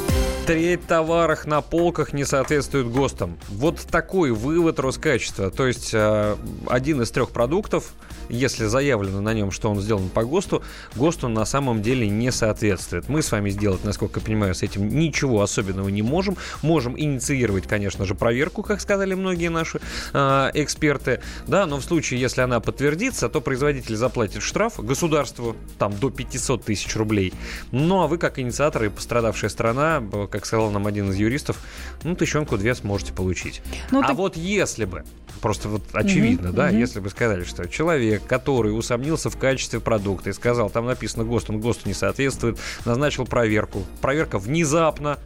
Треть 0.46 0.84
товаров 0.88 1.46
на 1.46 1.60
полках 1.60 2.12
не 2.12 2.24
соответствует 2.24 2.90
ГОСТам. 2.90 3.38
Вот 3.48 3.78
такой 3.78 4.32
вывод 4.32 4.80
Роскачества. 4.80 5.52
То 5.52 5.68
есть 5.68 5.94
э, 5.94 6.36
один 6.66 7.00
из 7.00 7.12
трех 7.12 7.30
продуктов, 7.30 7.92
если 8.28 8.66
заявлено 8.66 9.20
на 9.20 9.34
нем, 9.34 9.52
что 9.52 9.70
он 9.70 9.80
сделан 9.80 10.08
по 10.08 10.24
ГОСТу, 10.24 10.64
ГОСТу 10.96 11.28
на 11.28 11.44
самом 11.44 11.80
деле 11.80 12.08
не 12.08 12.32
соответствует. 12.32 13.08
Мы 13.08 13.22
с 13.22 13.30
вами 13.30 13.50
сделать, 13.50 13.84
насколько 13.84 14.18
я 14.18 14.26
понимаю, 14.26 14.56
с 14.56 14.64
этим 14.64 14.88
ничего 14.88 15.42
особенного 15.42 15.88
не 15.88 16.02
можем. 16.02 16.36
Можем 16.60 16.98
инициировать, 16.98 17.68
конечно 17.68 18.04
же, 18.04 18.16
проверку, 18.16 18.64
как 18.64 18.80
сказали 18.80 19.14
многие 19.14 19.48
наши 19.48 19.80
э, 20.12 20.50
эксперты. 20.54 21.20
Да, 21.46 21.66
но 21.66 21.76
в 21.76 21.84
случае, 21.84 22.20
если 22.20 22.40
она 22.40 22.58
подтвердится, 22.58 23.28
то 23.28 23.40
производитель 23.40 23.94
заплатит 23.94 24.42
штраф 24.42 24.80
государству 24.84 25.54
там 25.78 25.96
до 25.96 26.10
500 26.10 26.64
тысяч 26.64 26.96
рублей. 26.96 27.32
Ну 27.70 28.02
а 28.02 28.08
вы, 28.08 28.18
как 28.18 28.40
инициатор 28.40 28.82
и 28.82 28.88
пострадавшая 28.88 29.48
сторона, 29.48 30.02
как 30.32 30.46
сказал 30.46 30.70
нам 30.70 30.86
один 30.86 31.10
из 31.10 31.16
юристов, 31.16 31.58
ну, 32.02 32.16
тысячонку 32.16 32.56
две 32.56 32.74
сможете 32.74 33.12
получить. 33.12 33.62
Ну, 33.90 34.02
а 34.02 34.08
ты... 34.08 34.14
вот 34.14 34.36
если 34.36 34.86
бы, 34.86 35.04
просто 35.40 35.68
вот 35.68 35.82
очевидно, 35.92 36.48
mm-hmm, 36.48 36.52
да, 36.52 36.70
mm-hmm. 36.70 36.80
если 36.80 37.00
бы 37.00 37.10
сказали, 37.10 37.44
что 37.44 37.68
человек, 37.68 38.26
который 38.26 38.76
усомнился 38.76 39.30
в 39.30 39.36
качестве 39.36 39.78
продукта 39.78 40.30
и 40.30 40.32
сказал, 40.32 40.70
там 40.70 40.86
написано 40.86 41.24
ГОСТ, 41.24 41.50
он 41.50 41.60
ГОСТу 41.60 41.86
не 41.88 41.94
соответствует, 41.94 42.58
назначил 42.84 43.26
проверку. 43.26 43.84
Проверка 44.00 44.38
внезапно, 44.38 45.18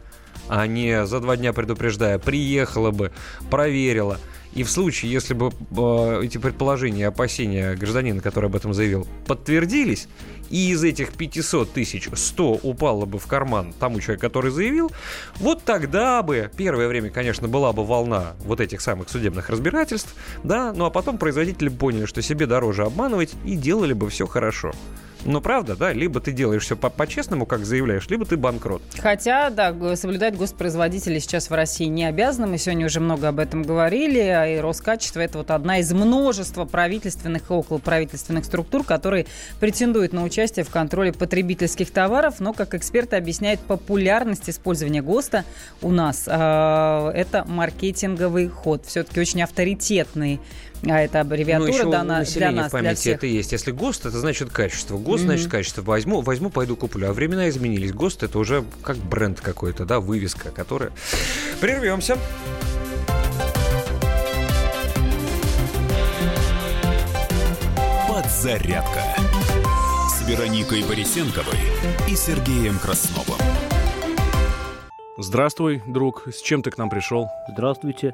а 0.49 0.67
не 0.67 1.05
за 1.05 1.19
два 1.19 1.37
дня 1.37 1.53
предупреждая, 1.53 2.19
приехала 2.19 2.91
бы, 2.91 3.11
проверила. 3.49 4.19
И 4.53 4.63
в 4.63 4.71
случае, 4.71 5.11
если 5.11 5.33
бы 5.33 5.51
э, 5.51 6.21
эти 6.23 6.37
предположения 6.37 7.01
и 7.01 7.03
опасения 7.03 7.75
гражданина, 7.75 8.21
который 8.21 8.47
об 8.47 8.55
этом 8.55 8.73
заявил, 8.73 9.07
подтвердились, 9.27 10.07
и 10.49 10.71
из 10.71 10.83
этих 10.83 11.13
500 11.13 11.73
тысяч 11.73 12.09
100 12.13 12.59
упало 12.63 13.05
бы 13.05 13.19
в 13.19 13.27
карман 13.27 13.73
тому 13.79 13.99
человеку, 13.99 14.21
который 14.21 14.51
заявил, 14.51 14.91
вот 15.35 15.63
тогда 15.63 16.21
бы, 16.23 16.49
первое 16.55 16.87
время, 16.87 17.09
конечно, 17.09 17.47
была 17.47 17.73
бы 17.73 17.85
волна 17.85 18.33
вот 18.45 18.59
этих 18.59 18.81
самых 18.81 19.09
судебных 19.09 19.49
разбирательств, 19.49 20.15
да, 20.43 20.73
ну 20.73 20.85
а 20.85 20.89
потом 20.89 21.17
производители 21.17 21.69
поняли, 21.69 22.05
что 22.05 22.21
себе 22.21 22.45
дороже 22.45 22.83
обманывать 22.83 23.33
и 23.45 23.55
делали 23.55 23.93
бы 23.93 24.09
все 24.09 24.27
хорошо. 24.27 24.71
Но 25.25 25.41
правда, 25.41 25.75
да, 25.75 25.93
либо 25.93 26.19
ты 26.19 26.31
делаешь 26.31 26.63
все 26.63 26.75
по-честному, 26.75 27.45
как 27.45 27.65
заявляешь, 27.65 28.07
либо 28.09 28.25
ты 28.25 28.37
банкрот. 28.37 28.81
Хотя, 28.99 29.49
да, 29.49 29.73
соблюдать 29.95 30.35
госпроизводители 30.35 31.19
сейчас 31.19 31.49
в 31.49 31.53
России 31.53 31.85
не 31.85 32.05
обязаны. 32.05 32.47
Мы 32.47 32.57
сегодня 32.57 32.85
уже 32.85 32.99
много 32.99 33.27
об 33.27 33.39
этом 33.39 33.63
говорили. 33.63 34.19
А 34.19 34.47
и 34.47 34.59
Роскачество– 34.59 35.19
это 35.21 35.39
вот 35.39 35.51
одна 35.51 35.79
из 35.79 35.91
множества 35.91 36.65
правительственных 36.65 37.49
и 37.49 37.53
околоправительственных 37.53 38.45
структур, 38.45 38.83
которые 38.83 39.25
претендуют 39.59 40.13
на 40.13 40.23
участие 40.23 40.63
в 40.63 40.69
контроле 40.69 41.13
потребительских 41.13 41.91
товаров. 41.91 42.35
Но, 42.39 42.53
как 42.53 42.73
эксперты 42.73 43.15
объясняют, 43.15 43.59
популярность 43.61 44.49
использования 44.49 45.01
ГОСТа 45.01 45.43
у 45.81 45.91
нас 45.91 46.23
э, 46.27 46.31
это 46.31 47.45
маркетинговый 47.47 48.47
ход. 48.47 48.85
Все-таки 48.85 49.19
очень 49.19 49.41
авторитетный 49.41 50.39
а 50.83 51.01
это 51.01 51.21
аббревиатура 51.21 51.83
ну, 51.83 51.91
дана 51.91 52.23
для 52.23 52.51
нас, 52.51 52.67
в 52.67 52.71
памяти 52.71 52.87
для 52.87 52.95
всех. 52.95 53.17
это 53.17 53.27
есть. 53.27 53.51
Если 53.51 53.71
ГОСТ, 53.71 54.07
это 54.07 54.19
значит 54.19 54.51
качество. 54.51 54.97
ГОСТ, 54.97 55.23
mm-hmm. 55.23 55.25
значит 55.25 55.47
качество. 55.49 55.81
Возьму, 55.81 56.21
возьму, 56.21 56.49
пойду 56.49 56.75
куплю. 56.75 57.09
А 57.09 57.13
времена 57.13 57.49
изменились. 57.49 57.91
ГОСТ 57.93 58.23
это 58.23 58.39
уже 58.39 58.63
как 58.83 58.97
бренд 58.97 59.41
какой-то, 59.41 59.85
да, 59.85 59.99
вывеска, 59.99 60.51
которая... 60.51 60.91
Прервемся. 61.59 62.17
Подзарядка 68.07 69.03
с 70.09 70.27
Вероникой 70.27 70.83
Борисенковой 70.83 71.57
и 72.07 72.15
Сергеем 72.15 72.77
Красновым. 72.77 73.39
Здравствуй, 75.17 75.81
друг. 75.87 76.27
С 76.27 76.41
чем 76.41 76.61
ты 76.61 76.69
к 76.69 76.77
нам 76.77 76.89
пришел? 76.91 77.27
Здравствуйте. 77.49 78.13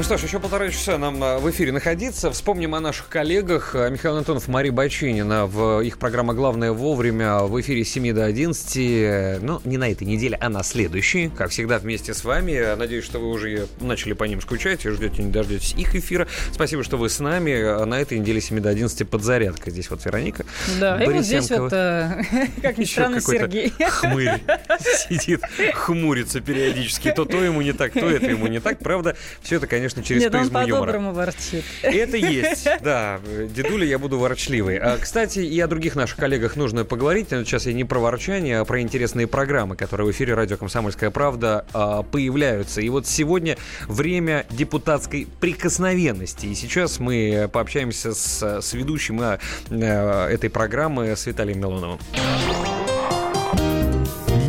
Ну 0.00 0.04
что 0.04 0.16
ж, 0.16 0.22
еще 0.22 0.40
полтора 0.40 0.70
часа 0.70 0.96
нам 0.96 1.22
а, 1.22 1.38
в 1.38 1.50
эфире 1.50 1.72
находиться. 1.72 2.30
Вспомним 2.30 2.74
о 2.74 2.80
наших 2.80 3.08
коллегах. 3.08 3.74
А, 3.74 3.90
Михаил 3.90 4.16
Антонов, 4.16 4.48
Мария 4.48 4.72
Бочинина. 4.72 5.44
В 5.44 5.82
их 5.82 5.98
программа 5.98 6.32
«Главное 6.32 6.72
вовремя» 6.72 7.40
в 7.40 7.60
эфире 7.60 7.84
с 7.84 7.90
7 7.90 8.14
до 8.14 8.24
11. 8.24 9.42
Ну, 9.42 9.60
не 9.66 9.76
на 9.76 9.90
этой 9.90 10.04
неделе, 10.04 10.38
а 10.40 10.48
на 10.48 10.62
следующей. 10.62 11.28
Как 11.28 11.50
всегда, 11.50 11.78
вместе 11.78 12.14
с 12.14 12.24
вами. 12.24 12.76
Надеюсь, 12.76 13.04
что 13.04 13.18
вы 13.18 13.28
уже 13.28 13.66
начали 13.82 14.14
по 14.14 14.24
ним 14.24 14.40
скучать 14.40 14.86
и 14.86 14.88
ждете, 14.88 15.22
не 15.22 15.30
дождетесь 15.30 15.74
их 15.74 15.94
эфира. 15.94 16.26
Спасибо, 16.50 16.82
что 16.82 16.96
вы 16.96 17.10
с 17.10 17.20
нами. 17.20 17.84
На 17.84 18.00
этой 18.00 18.18
неделе 18.18 18.40
с 18.40 18.46
7 18.46 18.58
до 18.58 18.70
11 18.70 19.06
подзарядка. 19.06 19.70
Здесь 19.70 19.90
вот 19.90 20.02
Вероника 20.06 20.46
Да, 20.80 20.98
и 21.04 21.06
вот 21.08 21.22
здесь 21.26 21.50
вот, 21.50 21.74
э, 21.74 22.22
как 22.62 22.78
ни 22.78 22.84
странно, 22.84 23.20
Сергей. 23.20 23.70
хмырь 23.78 24.40
сидит, 25.10 25.42
хмурится 25.74 26.40
периодически. 26.40 27.12
То 27.12 27.26
то 27.26 27.36
ему 27.44 27.60
не 27.60 27.74
так, 27.74 27.92
то 27.92 28.08
это 28.08 28.30
ему 28.30 28.46
не 28.46 28.60
так. 28.60 28.78
Правда, 28.78 29.14
все 29.42 29.56
это, 29.56 29.66
конечно, 29.66 29.89
конечно, 29.94 30.02
через 30.02 30.22
Нет, 30.22 30.32
призму 30.32 30.58
он 30.58 30.66
юмора. 30.66 30.80
по-доброму 30.80 31.12
ворчит. 31.12 31.64
Это 31.82 32.16
есть, 32.16 32.68
да. 32.82 33.20
Дедуля, 33.54 33.86
я 33.86 33.98
буду 33.98 34.18
ворчливый. 34.18 34.78
А, 34.78 34.98
кстати, 34.98 35.40
и 35.40 35.60
о 35.60 35.66
других 35.66 35.96
наших 35.96 36.16
коллегах 36.16 36.56
нужно 36.56 36.84
поговорить. 36.84 37.28
Сейчас 37.30 37.66
я 37.66 37.72
не 37.72 37.84
про 37.84 37.98
ворчание, 37.98 38.60
а 38.60 38.64
про 38.64 38.80
интересные 38.80 39.26
программы, 39.26 39.76
которые 39.76 40.08
в 40.08 40.10
эфире 40.10 40.34
радио 40.34 40.56
«Комсомольская 40.56 41.10
правда» 41.10 41.64
а, 41.72 42.02
появляются. 42.02 42.80
И 42.80 42.88
вот 42.88 43.06
сегодня 43.06 43.56
время 43.88 44.46
депутатской 44.50 45.26
прикосновенности. 45.40 46.46
И 46.46 46.54
сейчас 46.54 46.98
мы 46.98 47.48
пообщаемся 47.52 48.14
с, 48.14 48.60
с 48.60 48.72
ведущим 48.72 49.20
а, 49.20 49.38
а, 49.70 50.28
этой 50.28 50.50
программы, 50.50 51.16
с 51.16 51.26
Виталием 51.26 51.60
Милоновым. 51.60 51.98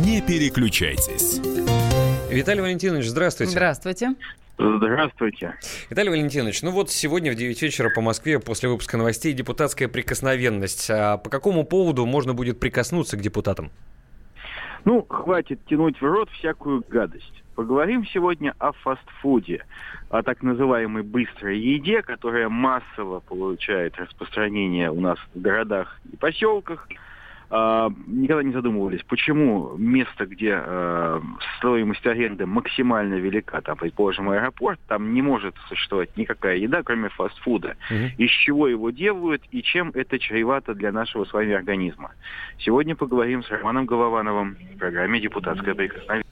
Не 0.04 0.20
переключайтесь. 0.20 1.40
Виталий 2.30 2.62
Валентинович, 2.62 3.06
здравствуйте. 3.06 3.52
Здравствуйте. 3.52 4.14
Здравствуйте. 4.62 5.54
Виталий 5.90 6.10
Валентинович, 6.10 6.62
ну 6.62 6.70
вот 6.70 6.90
сегодня 6.90 7.32
в 7.32 7.34
9 7.34 7.60
вечера 7.62 7.90
по 7.90 8.00
Москве 8.00 8.38
после 8.38 8.68
выпуска 8.68 8.96
новостей 8.96 9.32
депутатская 9.32 9.88
прикосновенность. 9.88 10.88
А 10.88 11.18
по 11.18 11.30
какому 11.30 11.64
поводу 11.64 12.06
можно 12.06 12.32
будет 12.32 12.60
прикоснуться 12.60 13.16
к 13.16 13.20
депутатам? 13.20 13.70
Ну, 14.84 15.04
хватит 15.08 15.60
тянуть 15.66 16.00
в 16.00 16.04
рот 16.04 16.30
всякую 16.30 16.84
гадость. 16.88 17.42
Поговорим 17.56 18.06
сегодня 18.06 18.54
о 18.58 18.72
фастфуде, 18.72 19.64
о 20.10 20.22
так 20.22 20.42
называемой 20.42 21.02
быстрой 21.02 21.58
еде, 21.58 22.02
которая 22.02 22.48
массово 22.48 23.20
получает 23.20 23.96
распространение 23.96 24.90
у 24.90 25.00
нас 25.00 25.18
в 25.34 25.40
городах 25.40 26.00
и 26.12 26.16
поселках– 26.16 26.88
никогда 28.06 28.42
не 28.42 28.52
задумывались, 28.52 29.02
почему 29.02 29.76
место, 29.76 30.24
где 30.24 30.58
э, 30.64 31.20
стоимость 31.58 32.06
аренды 32.06 32.46
максимально 32.46 33.14
велика, 33.14 33.60
там, 33.60 33.76
предположим, 33.76 34.30
аэропорт, 34.30 34.80
там 34.88 35.12
не 35.12 35.20
может 35.20 35.54
существовать 35.68 36.16
никакая 36.16 36.56
еда, 36.56 36.82
кроме 36.82 37.10
фастфуда. 37.10 37.76
Угу. 37.90 38.22
Из 38.24 38.30
чего 38.30 38.68
его 38.68 38.90
делают 38.90 39.42
и 39.50 39.62
чем 39.62 39.90
это 39.94 40.18
чревато 40.18 40.74
для 40.74 40.92
нашего 40.92 41.26
с 41.26 41.32
вами 41.34 41.52
организма. 41.52 42.12
Сегодня 42.58 42.96
поговорим 42.96 43.42
с 43.42 43.50
Романом 43.50 43.84
Головановым 43.84 44.56
в 44.74 44.78
программе 44.78 45.20
«Депутатская 45.20 45.74
прикосновение». 45.74 46.31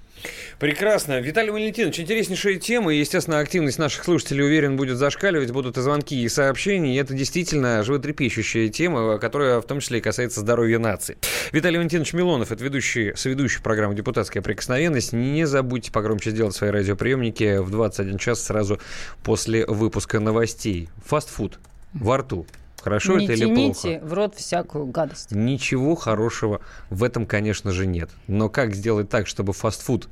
Прекрасно. 0.59 1.21
Виталий 1.21 1.51
Валентинович, 1.51 2.01
интереснейшая 2.01 2.57
тема. 2.57 2.93
И, 2.93 2.99
естественно, 2.99 3.39
активность 3.39 3.79
наших 3.79 4.05
слушателей, 4.05 4.45
уверен, 4.45 4.77
будет 4.77 4.99
зашкаливать. 4.99 5.51
Будут 5.51 5.79
и 5.79 5.81
звонки, 5.81 6.23
и 6.23 6.29
сообщения. 6.29 6.95
И 6.95 6.99
это 6.99 7.15
действительно 7.15 7.83
животрепещущая 7.83 8.69
тема, 8.69 9.19
которая 9.19 9.61
в 9.61 9.67
том 9.67 9.81
числе 9.81 9.99
и 9.99 10.01
касается 10.01 10.41
здоровья 10.41 10.79
нации. 10.79 11.17
Виталий 11.53 11.79
Валентинович 11.79 12.13
Милонов, 12.13 12.53
это 12.53 12.63
ведущий, 12.63 13.13
соведущий 13.17 13.63
программы 13.63 13.95
«Депутатская 13.95 14.43
прикосновенность». 14.43 15.13
Не 15.13 15.47
забудьте 15.47 15.91
погромче 15.93 16.31
сделать 16.31 16.55
свои 16.55 16.71
радиоприемники 16.71 17.59
в 17.59 17.71
21 17.71 18.19
час 18.19 18.45
сразу 18.45 18.81
после 19.23 19.65
выпуска 19.67 20.21
новостей. 20.21 20.89
Фастфуд 21.07 21.59
во 21.93 22.19
рту. 22.19 22.47
Хорошо 22.83 23.19
не 23.19 23.25
это 23.25 23.35
или 23.35 23.55
плохо? 23.55 24.01
в 24.03 24.13
рот 24.13 24.35
всякую 24.35 24.87
гадость. 24.87 25.33
Ничего 25.33 25.95
хорошего 25.95 26.61
в 26.89 27.05
этом, 27.05 27.27
конечно 27.27 27.73
же, 27.73 27.87
нет. 27.87 28.11
Но 28.27 28.49
как 28.49 28.75
сделать 28.75 29.09
так, 29.09 29.27
чтобы 29.27 29.53
фастфуд 29.53 30.09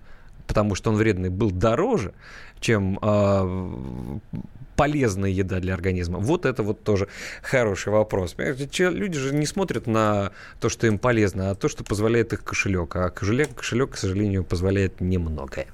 потому 0.48 0.74
что 0.74 0.90
он 0.90 0.96
вредный, 0.96 1.28
был 1.28 1.52
дороже, 1.52 2.14
чем 2.58 2.98
э, 3.00 4.18
полезная 4.74 5.30
еда 5.30 5.60
для 5.60 5.74
организма? 5.74 6.18
Вот 6.18 6.46
это 6.46 6.64
вот 6.64 6.82
тоже 6.82 7.06
хороший 7.42 7.92
вопрос. 7.92 8.34
Люди 8.38 9.18
же 9.18 9.32
не 9.32 9.46
смотрят 9.46 9.86
на 9.86 10.32
то, 10.58 10.68
что 10.68 10.88
им 10.88 10.98
полезно, 10.98 11.50
а 11.50 11.54
то, 11.54 11.68
что 11.68 11.84
позволяет 11.84 12.32
их 12.32 12.42
кошелек. 12.42 12.96
А 12.96 13.10
кошелек, 13.10 13.54
кошелек 13.54 13.90
к 13.90 13.96
сожалению, 13.96 14.42
позволяет 14.42 15.00
немногое. 15.00 15.66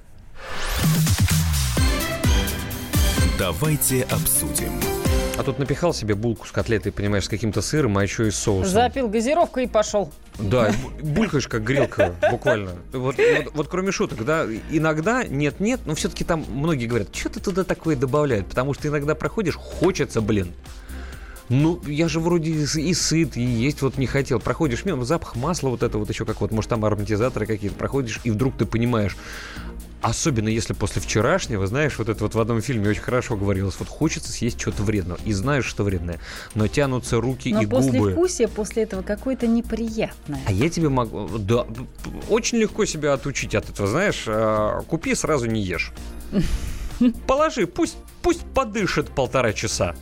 Давайте 3.39 4.03
обсудим. 4.03 4.94
А 5.36 5.43
тут 5.43 5.59
напихал 5.59 5.93
себе 5.93 6.15
булку 6.15 6.47
с 6.47 6.52
котлетой, 6.52 6.93
понимаешь, 6.93 7.24
с 7.24 7.28
каким-то 7.28 7.61
сыром, 7.61 7.98
а 7.98 8.02
еще 8.02 8.28
и 8.28 8.31
соусом. 8.31 8.73
Запил 8.73 9.09
газировкой 9.09 9.65
и 9.65 9.66
пошел. 9.66 10.12
Да, 10.39 10.73
булькаешь 11.02 11.48
как 11.48 11.65
грелка, 11.65 12.15
буквально. 12.31 12.73
Вот, 12.93 13.16
вот, 13.16 13.55
вот 13.55 13.69
кроме 13.69 13.90
шуток, 13.90 14.24
да, 14.24 14.47
иногда 14.70 15.24
нет-нет, 15.24 15.81
но 15.86 15.94
все-таки 15.94 16.24
там 16.24 16.44
многие 16.48 16.86
говорят, 16.86 17.15
что 17.15 17.31
ты 17.31 17.40
туда 17.40 17.65
такое 17.65 17.97
добавляют, 17.97 18.47
потому 18.47 18.74
что 18.74 18.89
иногда 18.89 19.15
проходишь, 19.15 19.56
хочется, 19.56 20.20
блин. 20.20 20.52
Ну, 21.48 21.82
я 21.86 22.09
же 22.09 22.20
вроде 22.20 22.52
и 22.52 22.94
сыт, 22.94 23.36
и 23.36 23.43
есть 23.43 23.82
вот 23.82 23.98
не 23.98 24.06
хотел. 24.06 24.40
Проходишь 24.40 24.85
мимо, 24.85 25.05
запах 25.05 25.36
масла 25.36 25.69
вот 25.69 25.82
это 25.82 25.98
вот 25.98 26.09
еще 26.09 26.24
как 26.24 26.40
вот, 26.40 26.52
может, 26.52 26.70
там 26.70 26.85
ароматизаторы 26.85 27.47
какие-то 27.47 27.77
проходишь, 27.77 28.20
и 28.24 28.31
вдруг 28.31 28.56
ты 28.56 28.65
понимаешь, 28.65 29.16
Особенно 30.05 30.49
если 30.51 30.75
после 30.75 31.01
вчерашнего, 31.01 31.67
знаешь, 31.67 31.97
вот 31.97 32.11
это 32.11 32.25
вот 32.25 32.35
в 32.35 32.39
одном 32.39 32.61
фильме 32.61 32.91
очень 32.91 33.01
хорошо 33.01 33.39
говорилось, 33.39 33.77
вот 33.79 33.89
хочется 33.89 34.31
съесть 34.31 34.61
что-то 34.61 34.83
вредного, 34.83 35.19
и 35.25 35.33
знаешь, 35.33 35.65
что 35.65 35.83
вредное, 35.83 36.21
но 36.55 36.69
тянутся 36.69 37.23
руки 37.23 37.55
но 37.55 37.63
и 37.63 37.65
губы. 37.65 37.87
Но 37.87 37.93
после 37.93 38.13
вкусия 38.13 38.49
после 38.49 38.83
этого 38.83 39.01
какое-то 39.01 39.47
неприятное. 39.47 40.43
А 40.47 40.53
я 40.53 40.69
тебе 40.69 40.91
могу, 40.91 41.27
да, 41.39 41.65
очень 42.29 42.59
легко 42.59 42.85
себя 42.85 43.15
отучить 43.15 43.55
от 43.55 43.71
этого, 43.71 43.89
знаешь, 43.89 44.25
а, 44.27 44.83
купи, 44.83 45.15
сразу 45.15 45.47
не 45.47 45.63
ешь. 45.63 45.91
Положи, 47.27 47.67
пусть, 47.67 47.97
пусть 48.21 48.43
подышит 48.53 49.09
полтора 49.09 49.55
часа. 49.55 49.95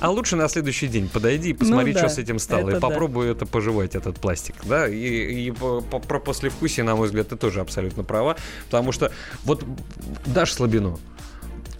А 0.00 0.10
лучше 0.10 0.36
на 0.36 0.48
следующий 0.48 0.88
день 0.88 1.08
подойди 1.08 1.50
и 1.50 1.52
посмотри, 1.52 1.92
ну, 1.92 2.00
да, 2.00 2.08
что 2.08 2.16
с 2.16 2.18
этим 2.18 2.38
стало. 2.38 2.76
И 2.76 2.80
попробуй 2.80 3.26
да. 3.26 3.32
это 3.32 3.46
пожевать, 3.46 3.94
этот 3.94 4.18
пластик. 4.18 4.56
Да? 4.64 4.88
И, 4.88 5.48
и 5.48 5.50
про 5.52 6.18
послевкусие, 6.18 6.84
на 6.84 6.96
мой 6.96 7.06
взгляд, 7.06 7.28
ты 7.28 7.36
тоже 7.36 7.60
абсолютно 7.60 8.04
права. 8.04 8.36
Потому 8.66 8.92
что 8.92 9.12
вот 9.44 9.64
дашь 10.26 10.52
слабину, 10.52 10.98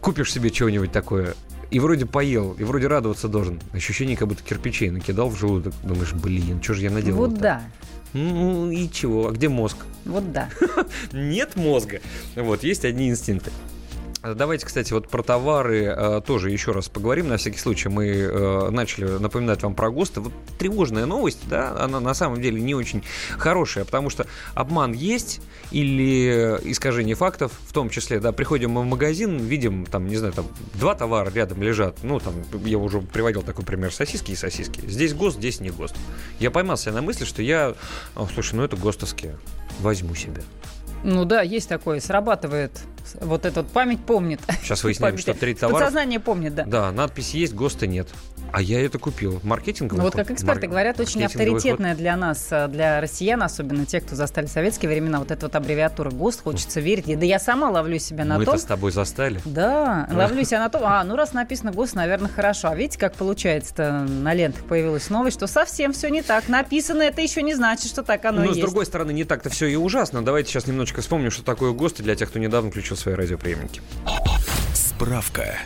купишь 0.00 0.32
себе 0.32 0.50
чего-нибудь 0.50 0.92
такое, 0.92 1.34
и 1.70 1.80
вроде 1.80 2.04
поел, 2.04 2.52
и 2.58 2.64
вроде 2.64 2.86
радоваться 2.86 3.28
должен. 3.28 3.60
Ощущение, 3.72 4.16
как 4.16 4.28
будто 4.28 4.42
кирпичей 4.42 4.90
накидал 4.90 5.30
в 5.30 5.38
желудок. 5.38 5.72
Думаешь, 5.82 6.12
блин, 6.12 6.62
что 6.62 6.74
же 6.74 6.82
я 6.82 6.90
наделал? 6.90 7.20
Вот 7.20 7.38
да. 7.38 7.62
Ну 8.12 8.70
и 8.70 8.90
чего? 8.90 9.28
А 9.28 9.30
где 9.32 9.48
мозг? 9.48 9.78
Вот 10.04 10.32
да. 10.32 10.50
Нет 11.12 11.56
мозга. 11.56 12.00
Вот, 12.36 12.62
есть 12.62 12.84
одни 12.84 13.08
инстинкты. 13.08 13.50
Давайте, 14.22 14.66
кстати, 14.66 14.92
вот 14.92 15.08
про 15.08 15.24
товары 15.24 15.84
э, 15.84 16.20
тоже 16.24 16.50
еще 16.52 16.70
раз 16.70 16.88
поговорим. 16.88 17.28
На 17.28 17.38
всякий 17.38 17.58
случай 17.58 17.88
мы 17.88 18.06
э, 18.06 18.70
начали 18.70 19.04
напоминать 19.18 19.64
вам 19.64 19.74
про 19.74 19.90
ГОСТы. 19.90 20.20
Вот 20.20 20.32
тревожная 20.58 21.06
новость, 21.06 21.40
да, 21.48 21.76
она 21.76 21.98
на 21.98 22.14
самом 22.14 22.40
деле 22.40 22.60
не 22.60 22.76
очень 22.76 23.02
хорошая, 23.36 23.84
потому 23.84 24.10
что 24.10 24.26
обман 24.54 24.92
есть 24.92 25.40
или 25.72 26.56
искажение 26.62 27.16
фактов, 27.16 27.50
в 27.66 27.72
том 27.72 27.90
числе, 27.90 28.20
да, 28.20 28.30
приходим 28.30 28.70
мы 28.70 28.82
в 28.82 28.84
магазин, 28.84 29.38
видим, 29.38 29.86
там, 29.86 30.06
не 30.06 30.16
знаю, 30.16 30.32
там, 30.34 30.46
два 30.74 30.94
товара 30.94 31.28
рядом 31.30 31.60
лежат, 31.60 31.96
ну, 32.04 32.20
там, 32.20 32.34
я 32.64 32.78
уже 32.78 33.00
приводил 33.00 33.42
такой 33.42 33.64
пример, 33.64 33.92
сосиски 33.92 34.30
и 34.30 34.36
сосиски. 34.36 34.82
Здесь 34.86 35.14
ГОСТ, 35.14 35.38
здесь 35.38 35.58
не 35.58 35.70
ГОСТ. 35.70 35.96
Я 36.38 36.52
поймался 36.52 36.92
на 36.92 37.02
мысли, 37.02 37.24
что 37.24 37.42
я, 37.42 37.74
слушай, 38.34 38.54
ну 38.54 38.62
это 38.62 38.76
ГОСТовские, 38.76 39.36
возьму 39.80 40.14
себе. 40.14 40.42
Ну 41.02 41.24
да, 41.24 41.42
есть 41.42 41.68
такое, 41.68 41.98
срабатывает. 41.98 42.70
Вот 43.20 43.46
этот 43.46 43.68
память 43.68 44.00
помнит. 44.04 44.40
Сейчас 44.62 44.84
выясняем, 44.84 45.18
что 45.18 45.34
три 45.34 45.54
товара. 45.54 45.84
Подсознание 45.84 46.20
помнит, 46.20 46.54
да. 46.54 46.64
Да, 46.64 46.92
надпись 46.92 47.34
есть, 47.34 47.54
ГОСТа 47.54 47.86
нет. 47.86 48.08
А 48.52 48.60
я 48.60 48.84
это 48.84 48.98
купил. 48.98 49.40
Маркетинговый 49.42 49.98
Ну 49.98 50.04
вот 50.04 50.14
как 50.14 50.30
эксперты 50.30 50.66
Мар... 50.66 50.70
говорят, 50.70 51.00
очень 51.00 51.24
авторитетная 51.24 51.94
для 51.94 52.16
нас, 52.16 52.48
э, 52.50 52.68
для 52.68 53.00
россиян, 53.00 53.42
особенно 53.42 53.86
тех, 53.86 54.04
кто 54.04 54.14
застали 54.14 54.44
советские 54.44 54.90
времена, 54.90 55.20
вот 55.20 55.30
эта 55.30 55.46
вот 55.46 55.56
аббревиатура 55.56 56.10
ГОСТ, 56.10 56.42
хочется 56.42 56.80
верить. 56.80 57.18
Да 57.18 57.24
я 57.24 57.38
сама 57.38 57.70
ловлю 57.70 57.98
себя 57.98 58.26
на 58.26 58.36
Мы 58.36 58.44
том... 58.44 58.54
Мы 58.54 58.60
с 58.60 58.64
тобой 58.64 58.92
застали. 58.92 59.40
Да, 59.46 60.06
ловлю 60.12 60.44
себя 60.44 60.60
на 60.60 60.68
том, 60.68 60.82
а, 60.84 61.02
ну 61.02 61.16
раз 61.16 61.32
написано 61.32 61.72
ГОСТ, 61.72 61.94
наверное, 61.94 62.28
хорошо. 62.28 62.68
А 62.68 62.74
видите, 62.74 62.98
как 62.98 63.14
получается-то 63.14 64.02
на 64.06 64.34
лентах 64.34 64.64
появилась 64.64 65.08
новость, 65.08 65.38
что 65.38 65.46
совсем 65.46 65.94
все 65.94 66.08
не 66.10 66.20
так. 66.20 66.48
Написано 66.48 67.02
это 67.02 67.22
еще 67.22 67.40
не 67.42 67.54
значит, 67.54 67.86
что 67.86 68.02
так 68.02 68.22
оно 68.26 68.40
Но 68.40 68.48
есть. 68.48 68.58
с 68.58 68.60
другой 68.60 68.84
стороны, 68.84 69.12
не 69.12 69.24
так-то 69.24 69.48
все 69.48 69.66
и 69.66 69.76
ужасно. 69.76 70.22
Давайте 70.22 70.50
сейчас 70.50 70.66
немножечко 70.66 71.00
вспомним, 71.00 71.30
что 71.30 71.42
такое 71.42 71.72
ГОСТ 71.72 72.02
для 72.02 72.14
тех, 72.16 72.28
кто 72.28 72.38
недавно 72.38 72.70
включил 72.70 72.91
свои 72.96 73.14
радиоприемники. 73.14 73.80
Справка. 74.74 75.58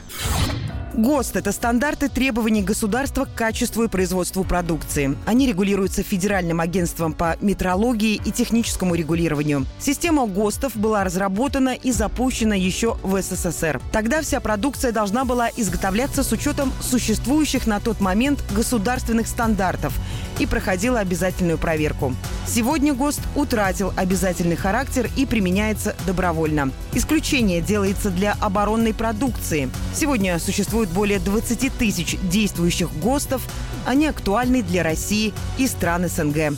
ГОСТ– 0.97 1.36
это 1.36 1.53
стандарты 1.53 2.09
требований 2.09 2.62
государства 2.62 3.27
к 3.27 3.35
качеству 3.35 3.85
и 3.85 3.89
производству 3.89 4.44
продукции. 4.44 5.15
Они 5.27 5.47
регулируются 5.47 6.03
Федеральным 6.03 6.59
агентством 6.59 7.12
по 7.12 7.36
метрологии 7.43 8.15
и 8.15 8.32
техническому 8.32 8.94
регулированию. 8.94 9.66
Система 9.78 10.27
ГОСТов 10.27 10.74
была 10.74 11.05
разработана 11.05 11.74
и 11.74 11.93
запущена 11.93 12.55
еще 12.55 12.97
в 13.03 13.20
СССР. 13.20 13.78
Тогда 13.93 14.23
вся 14.23 14.40
продукция 14.40 14.90
должна 14.90 15.27
была 15.27 15.51
изготовляться 15.55 16.24
с 16.24 16.32
учетом 16.32 16.73
существующих 16.81 17.66
на 17.66 17.78
тот 17.78 18.01
момент 18.01 18.43
государственных 18.55 19.28
стандартов 19.28 19.93
и 20.39 20.47
проходила 20.47 21.01
обязательную 21.01 21.59
проверку. 21.59 22.15
Сегодня 22.47 22.95
ГОСТ 22.95 23.21
утратил 23.35 23.93
обязательный 23.97 24.57
характер 24.57 25.11
и 25.17 25.27
применяется 25.27 25.97
добровольно. 26.07 26.71
Исключение 26.93 27.61
делается 27.61 28.11
для 28.11 28.37
оборонной 28.41 28.95
продукции. 28.95 29.71
Сегодня 29.95 30.39
существует 30.39 30.89
более 30.91 31.19
20 31.19 31.73
тысяч 31.73 32.17
действующих 32.23 32.93
ГОСТов. 33.01 33.43
Они 33.85 34.07
актуальны 34.07 34.63
для 34.63 34.83
России 34.83 35.35
и 35.59 35.67
стран 35.67 36.09
СНГ. 36.09 36.57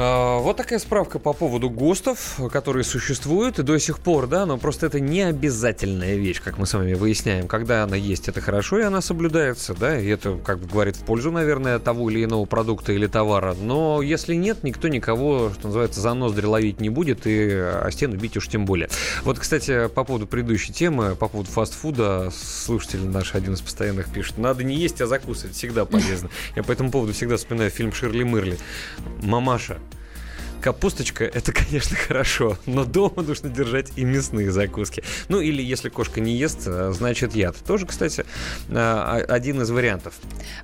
А, 0.00 0.38
вот 0.38 0.56
такая 0.56 0.78
справка 0.78 1.18
по 1.18 1.32
поводу 1.32 1.68
ГОСТов, 1.70 2.38
которые 2.52 2.84
существуют 2.84 3.58
и 3.58 3.64
до 3.64 3.80
сих 3.80 3.98
пор, 3.98 4.28
да, 4.28 4.46
но 4.46 4.56
просто 4.56 4.86
это 4.86 5.00
не 5.00 5.22
обязательная 5.22 6.14
вещь, 6.14 6.40
как 6.40 6.56
мы 6.56 6.66
с 6.66 6.74
вами 6.74 6.94
выясняем. 6.94 7.48
Когда 7.48 7.82
она 7.82 7.96
есть, 7.96 8.28
это 8.28 8.40
хорошо, 8.40 8.78
и 8.78 8.82
она 8.82 9.00
соблюдается, 9.00 9.74
да, 9.74 9.98
и 9.98 10.06
это, 10.06 10.38
как 10.44 10.60
бы 10.60 10.68
говорит, 10.68 10.94
в 10.94 11.00
пользу, 11.00 11.32
наверное, 11.32 11.80
того 11.80 12.10
или 12.10 12.22
иного 12.22 12.44
продукта 12.44 12.92
или 12.92 13.08
товара. 13.08 13.56
Но 13.60 14.00
если 14.00 14.36
нет, 14.36 14.62
никто 14.62 14.86
никого, 14.86 15.50
что 15.50 15.66
называется, 15.66 16.00
за 16.00 16.14
ноздри 16.14 16.46
ловить 16.46 16.80
не 16.80 16.90
будет, 16.90 17.26
и 17.26 17.48
о 17.50 17.88
стену 17.90 18.16
бить 18.16 18.36
уж 18.36 18.46
тем 18.46 18.66
более. 18.66 18.88
Вот, 19.24 19.40
кстати, 19.40 19.88
по 19.88 20.04
поводу 20.04 20.28
предыдущей 20.28 20.72
темы, 20.72 21.16
по 21.16 21.26
поводу 21.26 21.50
фастфуда, 21.50 22.30
слушатель 22.30 23.04
наш 23.04 23.34
один 23.34 23.54
из 23.54 23.62
постоянных 23.62 24.12
пишет, 24.12 24.38
надо 24.38 24.62
не 24.62 24.76
есть, 24.76 25.00
а 25.00 25.08
закусывать, 25.08 25.56
всегда 25.56 25.84
полезно. 25.84 26.30
Я 26.54 26.62
по 26.62 26.70
этому 26.70 26.92
поводу 26.92 27.12
всегда 27.12 27.36
вспоминаю 27.36 27.72
фильм 27.72 27.92
«Ширли 27.92 28.22
Мырли». 28.22 28.58
Мамаша, 29.22 29.78
Капусточка– 30.60 31.24
это, 31.34 31.52
конечно, 31.68 31.96
хорошо, 31.96 32.58
но 32.66 32.84
дома 32.84 33.22
нужно 33.22 33.48
держать 33.48 33.92
и 33.96 34.04
мясные 34.04 34.50
закуски. 34.50 35.02
Ну, 35.28 35.40
или 35.40 35.62
если 35.62 35.88
кошка 35.88 36.20
не 36.20 36.36
ест, 36.36 36.62
э, 36.66 36.92
значит 36.92 37.34
яд. 37.34 37.56
Тоже, 37.66 37.86
кстати, 37.86 38.24
э, 38.68 39.24
один 39.28 39.62
из 39.62 39.70
вариантов. 39.70 40.14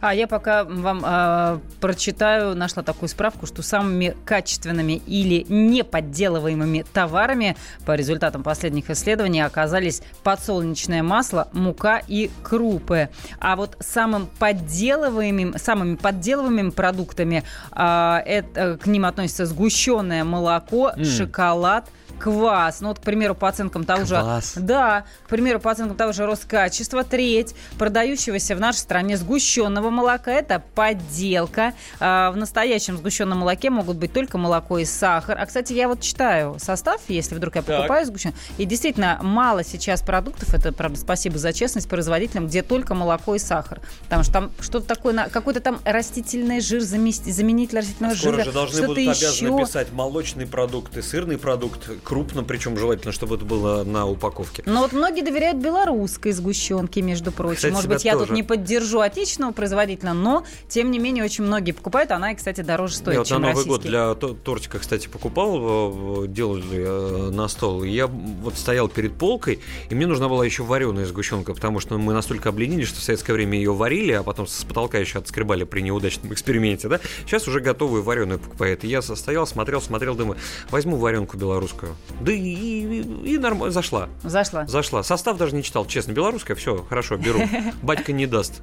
А 0.01 0.15
я 0.15 0.27
пока 0.27 0.65
вам 0.65 1.05
э, 1.07 1.59
прочитаю, 1.81 2.57
нашла 2.57 2.83
такую 2.83 3.09
справку, 3.09 3.47
что 3.47 3.63
самыми 3.63 4.17
качественными 4.25 5.01
или 5.07 5.47
неподделываемыми 5.49 6.85
товарами 6.93 7.57
по 7.87 7.95
результатам 7.95 8.43
последних 8.43 8.91
исследований 8.91 9.43
оказались 9.43 10.03
подсолнечное 10.25 11.03
масло, 11.03 11.49
мука 11.53 12.03
и 12.09 12.31
крупы. 12.43 13.11
А 13.39 13.55
вот 13.55 13.77
самым 13.81 14.29
подделываемым, 14.39 15.57
самыми 15.59 15.95
подделываемыми 15.95 16.71
продуктами 16.71 17.45
э, 17.71 18.17
это, 18.27 18.77
к 18.83 18.87
ним 18.87 19.05
относятся 19.05 19.47
сгущенные 19.47 19.84
сгущенное 19.85 20.25
молоко, 20.25 20.93
mm. 20.97 21.05
шоколад– 21.05 21.89
квас. 22.19 22.81
Ну 22.81 22.89
вот, 22.89 22.99
к 22.99 23.03
примеру, 23.03 23.35
по 23.35 23.49
оценкам 23.49 23.85
того 23.85 24.05
квас. 24.05 24.55
же... 24.55 24.61
Да, 24.61 25.05
к 25.25 25.29
примеру, 25.29 25.61
по 25.61 25.71
оценкам 25.71 25.97
того 25.97 26.13
же 26.13 26.27
Роскачества, 26.27 27.05
треть 27.05 27.55
продающегося 27.79 28.57
в 28.57 28.61
нашей 28.61 28.79
стране 28.79 29.17
сгущенного 29.17 29.91
молока– 29.91 30.33
это 30.33 30.63
подделка. 30.75 31.75
А 32.01 32.31
в 32.31 32.37
настоящем 32.37 32.97
сгущенном 32.97 33.39
молоке 33.39 33.71
могут 33.71 33.97
быть 33.97 34.13
только 34.13 34.39
молоко 34.39 34.79
и 34.79 34.85
сахар. 34.85 35.39
А, 35.39 35.47
кстати, 35.47 35.73
я 35.73 35.89
вот 35.89 36.01
читаю 36.01 36.57
состав, 36.59 37.01
если 37.09 37.35
вдруг 37.35 37.57
я 37.57 37.63
покупаю 37.63 38.07
сгущенное. 38.07 38.37
И 38.59 38.65
действительно, 38.65 39.19
мало 39.23 39.65
сейчас 39.65 40.03
продуктов, 40.03 40.55
это, 40.55 40.73
правда, 40.73 40.99
спасибо 40.99 41.39
за 41.39 41.53
честность 41.53 41.89
производителям, 41.89 42.47
где 42.47 42.63
только 42.63 42.95
молоко 42.95 43.35
и 43.35 43.39
сахар. 43.39 43.81
Потому 44.05 44.23
что 44.23 44.33
там 44.33 44.51
что-то 44.61 44.87
такое, 44.87 45.29
какой-то 45.29 45.61
там 45.61 45.81
растительный 45.85 46.61
жир, 46.61 46.81
заменитель 46.83 47.79
растительного 47.79 48.15
а 48.15 48.17
скоро 48.17 48.33
жира. 48.33 48.45
же 48.45 48.53
должны 48.53 48.87
будут 48.87 48.99
обязаны 48.99 49.65
писать 49.65 49.93
молочный 49.93 50.47
продукт 50.47 50.97
и 50.97 51.03
сырный 51.03 51.39
продукт 51.39 51.89
крупно, 52.05 52.45
причем 52.45 52.77
желательно, 52.79 53.13
чтобы 53.13 53.37
это 53.37 53.45
было 53.45 53.83
на 53.85 54.07
упаковке. 54.07 54.63
Но 54.67 54.81
вот 54.83 54.93
многие 54.93 55.23
доверяют 55.23 55.59
белорусской 55.59 56.33
сгущенке, 56.33 57.03
между 57.03 57.33
прочим. 57.33 57.57
Кстати, 57.57 57.73
Может 57.73 57.89
быть, 57.89 58.05
я 58.05 58.13
тоже. 58.13 58.27
тут 58.27 58.37
не 58.37 58.43
поддержу 58.43 59.01
отечественного 59.01 59.53
производителя, 59.53 60.13
но, 60.13 60.45
тем 60.69 60.91
не 60.91 60.99
менее, 60.99 61.25
очень 61.25 61.45
многие 61.45 61.73
покупают. 61.73 62.11
Она, 62.11 62.33
и, 62.33 62.35
кстати, 62.37 62.61
дороже 62.61 62.97
стоит, 62.97 63.15
Я 63.15 63.19
вот 63.21 63.25
на 63.27 63.29
чем 63.29 63.41
Новый 63.41 63.51
российский. 63.53 63.69
год 63.71 63.83
для 63.83 64.15
то- 64.15 64.35
тортика, 64.35 64.79
кстати, 64.79 65.09
покупал, 65.09 66.25
э, 66.25 66.29
делали 66.29 66.65
э, 66.87 67.31
на 67.31 67.49
стол. 67.49 67.83
Я 67.85 68.07
вот 68.07 68.55
стоял 68.57 68.89
перед 68.89 69.15
полкой, 69.15 69.61
и 69.89 69.95
мне 69.95 70.07
нужна 70.07 70.29
была 70.29 70.45
еще 70.45 70.63
вареная 70.63 71.07
сгущенка, 71.07 71.55
потому 71.55 71.81
что 71.81 71.97
мы 71.99 72.13
настолько 72.13 72.51
обленились, 72.51 72.89
что 72.89 73.01
в 73.01 73.03
советское 73.03 73.33
время 73.33 73.57
ее 73.59 73.73
варили, 73.73 74.13
а 74.13 74.23
потом 74.23 74.47
с 74.47 74.65
потолка 74.65 74.99
еще 74.99 75.19
отскребали 75.19 75.65
при 75.65 75.81
неудачном 75.81 76.33
эксперименте, 76.33 76.89
да? 76.89 77.01
Сейчас 77.27 77.49
уже 77.49 77.61
готовую 77.61 78.03
вареную 78.03 78.39
покупают. 78.39 78.85
И 78.85 78.89
я 78.89 79.01
стоял, 79.03 79.47
смотрел, 79.47 79.81
смотрел, 79.81 80.15
думаю, 80.15 80.39
возьму 80.71 80.97
варенку 80.97 81.37
белорусскую. 81.37 81.94
Да 82.21 82.33
и, 82.33 82.39
и, 82.39 83.35
и 83.35 83.39
нормально, 83.39 83.71
зашла. 83.73 84.09
Зашла. 84.23 84.67
Зашла. 84.67 85.03
Состав 85.03 85.37
даже 85.37 85.55
не 85.55 85.63
читал, 85.63 85.87
честно. 85.87 86.13
Белорусская, 86.13 86.55
все, 86.55 86.85
хорошо, 86.89 87.17
беру. 87.17 87.41
Батька 87.83 88.13
не 88.13 88.27
даст. 88.27 88.63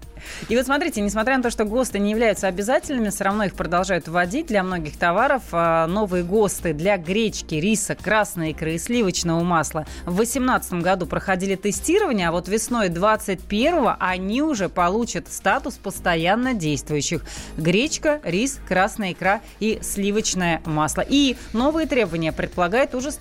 И 0.49 0.55
вот 0.55 0.65
смотрите, 0.65 1.01
несмотря 1.01 1.37
на 1.37 1.43
то, 1.43 1.49
что 1.49 1.65
ГОСТы 1.65 1.99
не 1.99 2.11
являются 2.11 2.47
обязательными, 2.47 3.09
все 3.09 3.25
равно 3.25 3.45
их 3.45 3.53
продолжают 3.53 4.07
вводить 4.07 4.47
для 4.47 4.63
многих 4.63 4.97
товаров. 4.97 5.43
А, 5.51 5.87
Новые 5.87 6.23
ГОСТы 6.23 6.73
для 6.73 6.97
гречки, 6.97 7.55
риса, 7.55 7.95
красной 7.95 8.51
икры 8.51 8.75
и 8.75 8.77
сливочного 8.77 9.41
масла 9.41 9.85
в 10.05 10.15
2018 10.15 10.73
году 10.73 11.05
проходили 11.05 11.55
тестирование, 11.55 12.29
а 12.29 12.31
вот 12.31 12.47
весной 12.47 12.89
2021 12.89 13.95
они 13.99 14.41
уже 14.41 14.69
получат 14.69 15.31
статус 15.31 15.75
постоянно 15.75 16.53
действующих. 16.53 17.23
Гречка, 17.57 18.21
рис, 18.23 18.59
красная 18.67 19.13
икра 19.13 19.41
и 19.59 19.79
сливочное 19.81 20.61
масло. 20.65 21.03
И 21.07 21.35
новые 21.53 21.87
требования 21.87 22.31
предполагают 22.31 22.95
ужесточение 22.95 23.20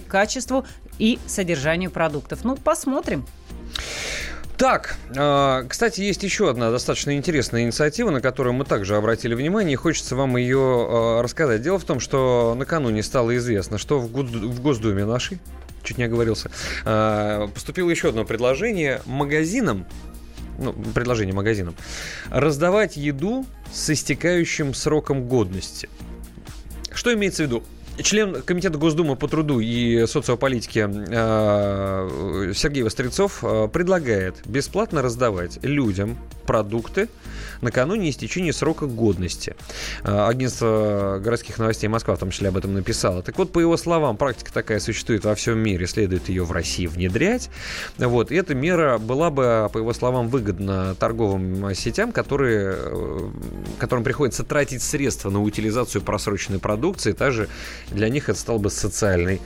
к 0.00 0.06
качеству 0.06 0.64
и 0.98 1.18
содержанию 1.26 1.90
продуктов. 1.90 2.44
Ну, 2.44 2.56
посмотрим. 2.56 3.26
Так, 4.60 4.98
э, 5.16 5.64
кстати, 5.66 6.02
есть 6.02 6.22
еще 6.22 6.50
одна 6.50 6.70
достаточно 6.70 7.16
интересная 7.16 7.62
инициатива, 7.62 8.10
на 8.10 8.20
которую 8.20 8.52
мы 8.52 8.66
также 8.66 8.94
обратили 8.94 9.34
внимание, 9.34 9.72
и 9.72 9.76
хочется 9.76 10.16
вам 10.16 10.36
ее 10.36 10.58
э, 10.58 11.20
рассказать. 11.22 11.62
Дело 11.62 11.78
в 11.78 11.84
том, 11.84 11.98
что 11.98 12.54
накануне 12.58 13.02
стало 13.02 13.34
известно, 13.38 13.78
что 13.78 13.98
в, 13.98 14.60
Госдуме 14.60 15.06
нашей, 15.06 15.38
чуть 15.82 15.96
не 15.96 16.04
оговорился, 16.04 16.50
э, 16.84 17.48
поступило 17.54 17.88
еще 17.88 18.10
одно 18.10 18.26
предложение 18.26 19.00
магазинам, 19.06 19.86
ну, 20.58 20.74
предложение 20.74 21.34
магазинам, 21.34 21.74
раздавать 22.28 22.98
еду 22.98 23.46
с 23.72 23.88
истекающим 23.88 24.74
сроком 24.74 25.26
годности. 25.26 25.88
Что 26.92 27.14
имеется 27.14 27.44
в 27.44 27.46
виду? 27.46 27.64
Член 28.02 28.42
Комитета 28.42 28.78
Госдумы 28.78 29.16
по 29.16 29.28
труду 29.28 29.60
и 29.60 30.06
социополитике 30.06 30.88
э, 30.90 32.52
Сергей 32.54 32.82
Вострецов 32.82 33.42
э, 33.42 33.68
предлагает 33.72 34.46
бесплатно 34.46 35.02
раздавать 35.02 35.58
людям 35.62 36.16
продукты 36.46 37.08
накануне 37.60 38.10
истечения 38.10 38.52
срока 38.52 38.86
годности. 38.86 39.54
Э, 40.02 40.26
Агентство 40.28 41.20
городских 41.22 41.58
новостей 41.58 41.88
Москва 41.88 42.16
в 42.16 42.18
том 42.18 42.30
числе 42.30 42.48
об 42.48 42.56
этом 42.56 42.74
написало. 42.74 43.22
Так 43.22 43.38
вот, 43.38 43.52
по 43.52 43.60
его 43.60 43.76
словам, 43.76 44.16
практика 44.16 44.52
такая 44.52 44.80
существует 44.80 45.24
во 45.24 45.34
всем 45.34 45.58
мире, 45.58 45.86
следует 45.86 46.28
ее 46.28 46.44
в 46.44 46.52
России 46.52 46.86
внедрять. 46.86 47.50
Вот, 47.98 48.32
и 48.32 48.34
эта 48.34 48.54
мера 48.54 48.98
была 48.98 49.30
бы, 49.30 49.68
по 49.72 49.78
его 49.78 49.92
словам, 49.92 50.28
выгодна 50.28 50.94
торговым 50.94 51.74
сетям, 51.74 52.12
которые, 52.12 52.76
которым 53.78 54.04
приходится 54.04 54.42
тратить 54.42 54.82
средства 54.82 55.30
на 55.30 55.42
утилизацию 55.42 56.02
просроченной 56.02 56.58
продукции. 56.58 57.12
Также 57.12 57.48
для 57.90 58.08
них 58.08 58.28
это 58.28 58.38
стало 58.38 58.58
бы 58.58 58.70
социальной 58.70 59.40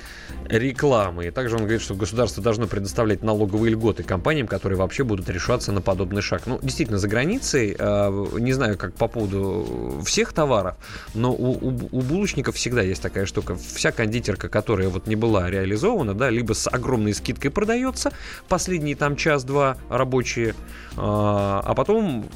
рекламой. 0.49 1.31
Также 1.31 1.57
он 1.57 1.63
говорит, 1.63 1.81
что 1.81 1.95
государство 1.95 2.43
должно 2.43 2.67
предоставлять 2.67 3.23
налоговые 3.23 3.73
льготы 3.73 4.03
компаниям, 4.03 4.47
которые 4.47 4.79
вообще 4.79 5.05
будут 5.05 5.29
решаться 5.31 5.73
на 5.73 5.81
подобный 5.81 6.21
шаг. 6.23 6.43
Ну, 6.47 6.59
действительно, 6.63 6.99
за 6.99 7.09
границей, 7.09 7.75
э, 7.79 8.27
не 8.39 8.53
знаю, 8.53 8.77
как 8.77 8.95
по 8.95 9.09
поводу 9.09 10.03
всех 10.05 10.33
товаров, 10.33 10.77
но 11.15 11.33
у, 11.33 11.53
у- 11.53 11.89
у 11.93 12.01
булочников 12.03 12.57
всегда 12.57 12.83
есть 12.83 13.01
такая 13.01 13.27
штука. 13.27 13.57
Вся 13.57 13.91
кондитерка, 13.93 14.49
которая 14.49 14.89
вот 14.89 15.07
не 15.07 15.17
была 15.17 15.49
реализована, 15.51 16.15
да, 16.15 16.29
либо 16.31 16.53
с 16.53 16.69
огромной 16.69 17.15
скидкой 17.15 17.51
продается, 17.51 18.13
последние 18.49 18.97
там 18.97 19.17
час-два 19.17 19.77
рабочие, 19.89 20.49
э, 20.51 20.55
а 20.97 21.73
потом, 21.75 22.27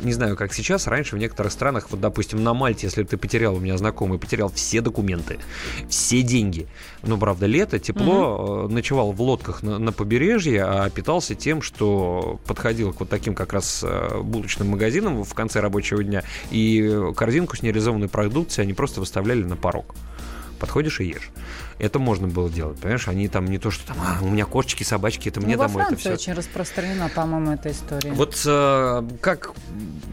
не 0.00 0.12
знаю, 0.12 0.36
как 0.36 0.54
сейчас, 0.54 0.86
раньше 0.86 1.16
в 1.16 1.18
некоторых 1.18 1.52
странах, 1.52 1.88
вот, 1.90 2.00
допустим, 2.00 2.42
на 2.42 2.54
Мальте, 2.54 2.86
если 2.86 3.02
ты 3.04 3.16
потерял, 3.18 3.56
у 3.56 3.60
меня 3.60 3.76
знакомый 3.76 4.18
потерял 4.18 4.50
все 4.50 4.80
документы, 4.80 5.38
все 5.88 6.22
деньги, 6.22 6.66
ну, 7.02 7.16
правда, 7.18 7.46
лето, 7.46 7.78
тепло, 7.78 8.66
э, 8.68 8.72
ночевал 8.72 9.12
в 9.12 9.20
лодках 9.22 9.62
на, 9.62 9.78
на 9.78 9.92
побережье, 9.92 10.64
а 10.64 10.90
питался 10.90 11.34
тем, 11.34 11.62
что 11.62 12.40
подходил 12.46 12.92
к 12.92 13.00
вот 13.00 13.08
таким 13.08 13.34
как 13.34 13.52
раз 13.52 13.84
э, 13.86 14.20
булочным 14.20 14.68
магазинам 14.68 15.24
в 15.24 15.34
конце 15.34 15.60
рабочего 15.60 16.02
дня, 16.02 16.22
и 16.50 17.12
корзинку 17.16 17.56
с 17.56 17.62
нереализованной 17.62 18.08
продукцией 18.08 18.64
они 18.64 18.74
просто 18.74 19.00
выставляли 19.00 19.44
на 19.44 19.56
порог. 19.56 19.94
Подходишь 20.58 21.00
и 21.00 21.04
ешь. 21.04 21.30
Это 21.78 21.98
можно 21.98 22.26
было 22.26 22.50
делать, 22.50 22.78
понимаешь? 22.78 23.06
Они 23.08 23.28
там 23.28 23.46
не 23.46 23.58
то, 23.58 23.70
что 23.70 23.86
там, 23.86 23.96
«А, 24.00 24.18
у 24.22 24.28
меня 24.28 24.44
кошечки, 24.44 24.82
собачки, 24.82 25.28
это 25.28 25.40
мне 25.40 25.56
ну, 25.56 25.62
во 25.62 25.68
домой, 25.68 25.82
это 25.82 25.90
Франции 25.90 26.16
все. 26.16 26.30
очень 26.30 26.32
распространена, 26.32 27.08
по-моему, 27.08 27.52
эта 27.52 27.70
история. 27.70 28.12
Вот 28.12 28.40
э, 28.44 29.02
как 29.20 29.52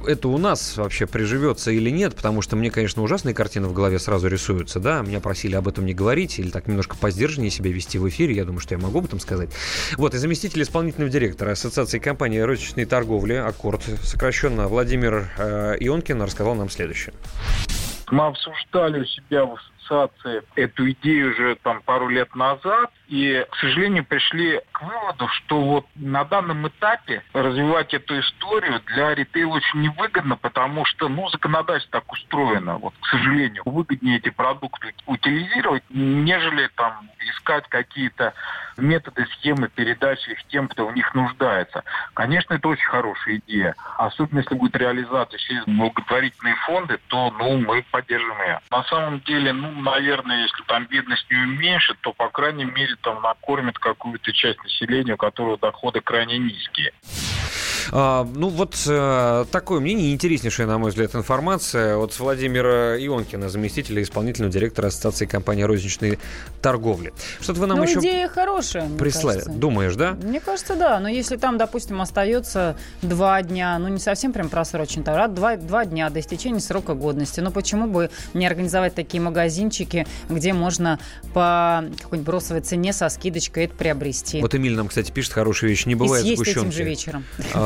это 0.05 0.27
у 0.27 0.37
нас 0.37 0.77
вообще 0.77 1.07
приживется 1.07 1.71
или 1.71 1.89
нет, 1.89 2.15
потому 2.15 2.41
что 2.41 2.55
мне, 2.55 2.69
конечно, 2.69 3.01
ужасные 3.01 3.33
картины 3.33 3.67
в 3.67 3.73
голове 3.73 3.97
сразу 3.99 4.27
рисуются, 4.27 4.79
да, 4.79 5.01
меня 5.01 5.19
просили 5.19 5.55
об 5.55 5.67
этом 5.67 5.85
не 5.85 5.93
говорить 5.93 6.37
или 6.39 6.49
так 6.49 6.67
немножко 6.67 6.95
поздержаннее 6.95 7.51
себя 7.51 7.71
вести 7.71 7.97
в 7.97 8.07
эфире, 8.09 8.35
я 8.35 8.45
думаю, 8.45 8.59
что 8.59 8.75
я 8.75 8.79
могу 8.79 8.99
об 8.99 9.05
этом 9.05 9.19
сказать. 9.19 9.49
Вот, 9.97 10.13
и 10.13 10.17
заместитель 10.17 10.61
исполнительного 10.61 11.11
директора 11.11 11.51
Ассоциации 11.51 11.99
компаний 11.99 12.41
розничной 12.41 12.85
торговли 12.85 13.33
«Аккорд», 13.33 13.83
сокращенно 14.03 14.67
Владимир 14.67 15.31
э, 15.37 15.77
Ионкин, 15.79 16.21
рассказал 16.21 16.55
нам 16.55 16.69
следующее. 16.69 17.13
Мы 18.11 18.27
обсуждали 18.27 18.99
у 18.99 19.05
себя 19.05 19.45
в 19.45 19.57
ассоциации. 19.85 20.43
Эту 20.55 20.89
идею 20.91 21.31
уже 21.31 21.55
там 21.55 21.81
пару 21.81 22.07
лет 22.07 22.35
назад, 22.35 22.91
и, 23.07 23.45
к 23.49 23.55
сожалению, 23.57 24.05
пришли 24.05 24.61
к 24.71 24.81
выводу, 24.81 25.27
что 25.29 25.61
вот 25.61 25.85
на 25.95 26.23
данном 26.25 26.67
этапе 26.67 27.23
развивать 27.33 27.93
эту 27.93 28.19
историю 28.19 28.81
для 28.87 29.13
ритейла 29.13 29.55
очень 29.55 29.81
невыгодно, 29.81 30.37
потому 30.37 30.85
что, 30.85 31.07
ну, 31.07 31.27
законодательство 31.29 32.01
так 32.01 32.11
устроено, 32.11 32.77
вот, 32.77 32.93
к 32.99 33.07
сожалению, 33.07 33.63
выгоднее 33.65 34.17
эти 34.17 34.29
продукты 34.29 34.93
утилизировать, 35.05 35.83
нежели 35.89 36.67
там 36.75 37.09
искать 37.19 37.67
какие-то 37.69 38.33
методы, 38.77 39.25
схемы 39.33 39.69
передачи 39.69 40.31
их 40.31 40.43
тем, 40.47 40.67
кто 40.67 40.87
в 40.87 40.95
них 40.95 41.13
нуждается. 41.13 41.83
Конечно, 42.13 42.55
это 42.55 42.67
очень 42.67 42.87
хорошая 42.87 43.41
идея. 43.45 43.75
Особенно 43.97 44.39
если 44.39 44.55
будет 44.55 44.75
реализация 44.75 45.37
через 45.37 45.63
благотворительные 45.65 46.55
фонды, 46.65 46.99
то 47.07 47.31
ну, 47.31 47.57
мы 47.59 47.83
поддержим 47.91 48.39
ее. 48.41 48.59
На 48.71 48.83
самом 48.85 49.19
деле, 49.21 49.53
ну, 49.53 49.71
наверное, 49.71 50.43
если 50.43 50.63
там 50.63 50.85
бедность 50.85 51.29
не 51.29 51.37
уменьшит, 51.37 51.97
то, 52.01 52.13
по 52.13 52.29
крайней 52.29 52.65
мере, 52.65 52.94
там 53.01 53.21
накормит 53.21 53.77
какую-то 53.77 54.31
часть 54.33 54.61
населения, 54.63 55.13
у 55.13 55.17
которого 55.17 55.57
доходы 55.57 56.01
крайне 56.01 56.37
низкие. 56.37 56.93
А, 57.91 58.27
ну 58.35 58.49
вот 58.49 58.75
э, 58.87 59.45
такое 59.51 59.79
мнение, 59.79 60.13
интереснейшая, 60.13 60.67
на 60.67 60.77
мой 60.77 60.89
взгляд, 60.89 61.15
информация 61.15 61.97
от 61.97 62.17
Владимира 62.19 62.97
Ионкина, 62.97 63.49
заместителя 63.49 64.01
исполнительного 64.01 64.51
директора 64.51 64.87
Ассоциации 64.87 65.25
компании 65.25 65.63
розничной 65.63 66.19
торговли. 66.61 67.13
Что-то 67.39 67.61
вы 67.61 67.67
нам 67.67 67.77
ну, 67.77 67.83
еще 67.83 67.99
идея 67.99 68.27
хорошая, 68.27 68.89
прислали. 68.89 69.43
Думаешь, 69.47 69.95
да? 69.95 70.17
Мне 70.21 70.39
кажется, 70.39 70.75
да. 70.75 70.99
Но 70.99 71.09
если 71.09 71.37
там, 71.37 71.57
допустим, 71.57 72.01
остается 72.01 72.77
два 73.01 73.41
дня, 73.41 73.77
ну 73.79 73.87
не 73.87 73.99
совсем 73.99 74.33
прям 74.33 74.49
просроченный 74.49 75.05
товар, 75.05 75.21
а 75.21 75.27
два, 75.27 75.57
два 75.57 75.85
дня 75.85 76.09
до 76.09 76.19
истечения 76.19 76.59
срока 76.59 76.93
годности, 76.93 77.39
ну 77.39 77.51
почему 77.51 77.87
бы 77.87 78.09
не 78.33 78.45
организовать 78.45 78.95
такие 78.95 79.21
магазинчики, 79.21 80.07
где 80.29 80.53
можно 80.53 80.99
по 81.33 81.85
какой-нибудь 82.01 82.25
бросовой 82.25 82.61
цене 82.61 82.93
со 82.93 83.09
скидочкой 83.09 83.65
это 83.65 83.75
приобрести. 83.75 84.41
Вот 84.41 84.55
Эмиль 84.55 84.75
нам, 84.75 84.87
кстати, 84.87 85.11
пишет 85.11 85.33
хорошую 85.33 85.69
вещь. 85.69 85.85
Не 85.85 85.95
бывает 85.95 86.23
и 86.23 86.27
съесть 86.27 86.41
сгущенки. 86.41 86.67
этим 86.67 86.71
же 86.71 86.83
вечером. 86.83 87.25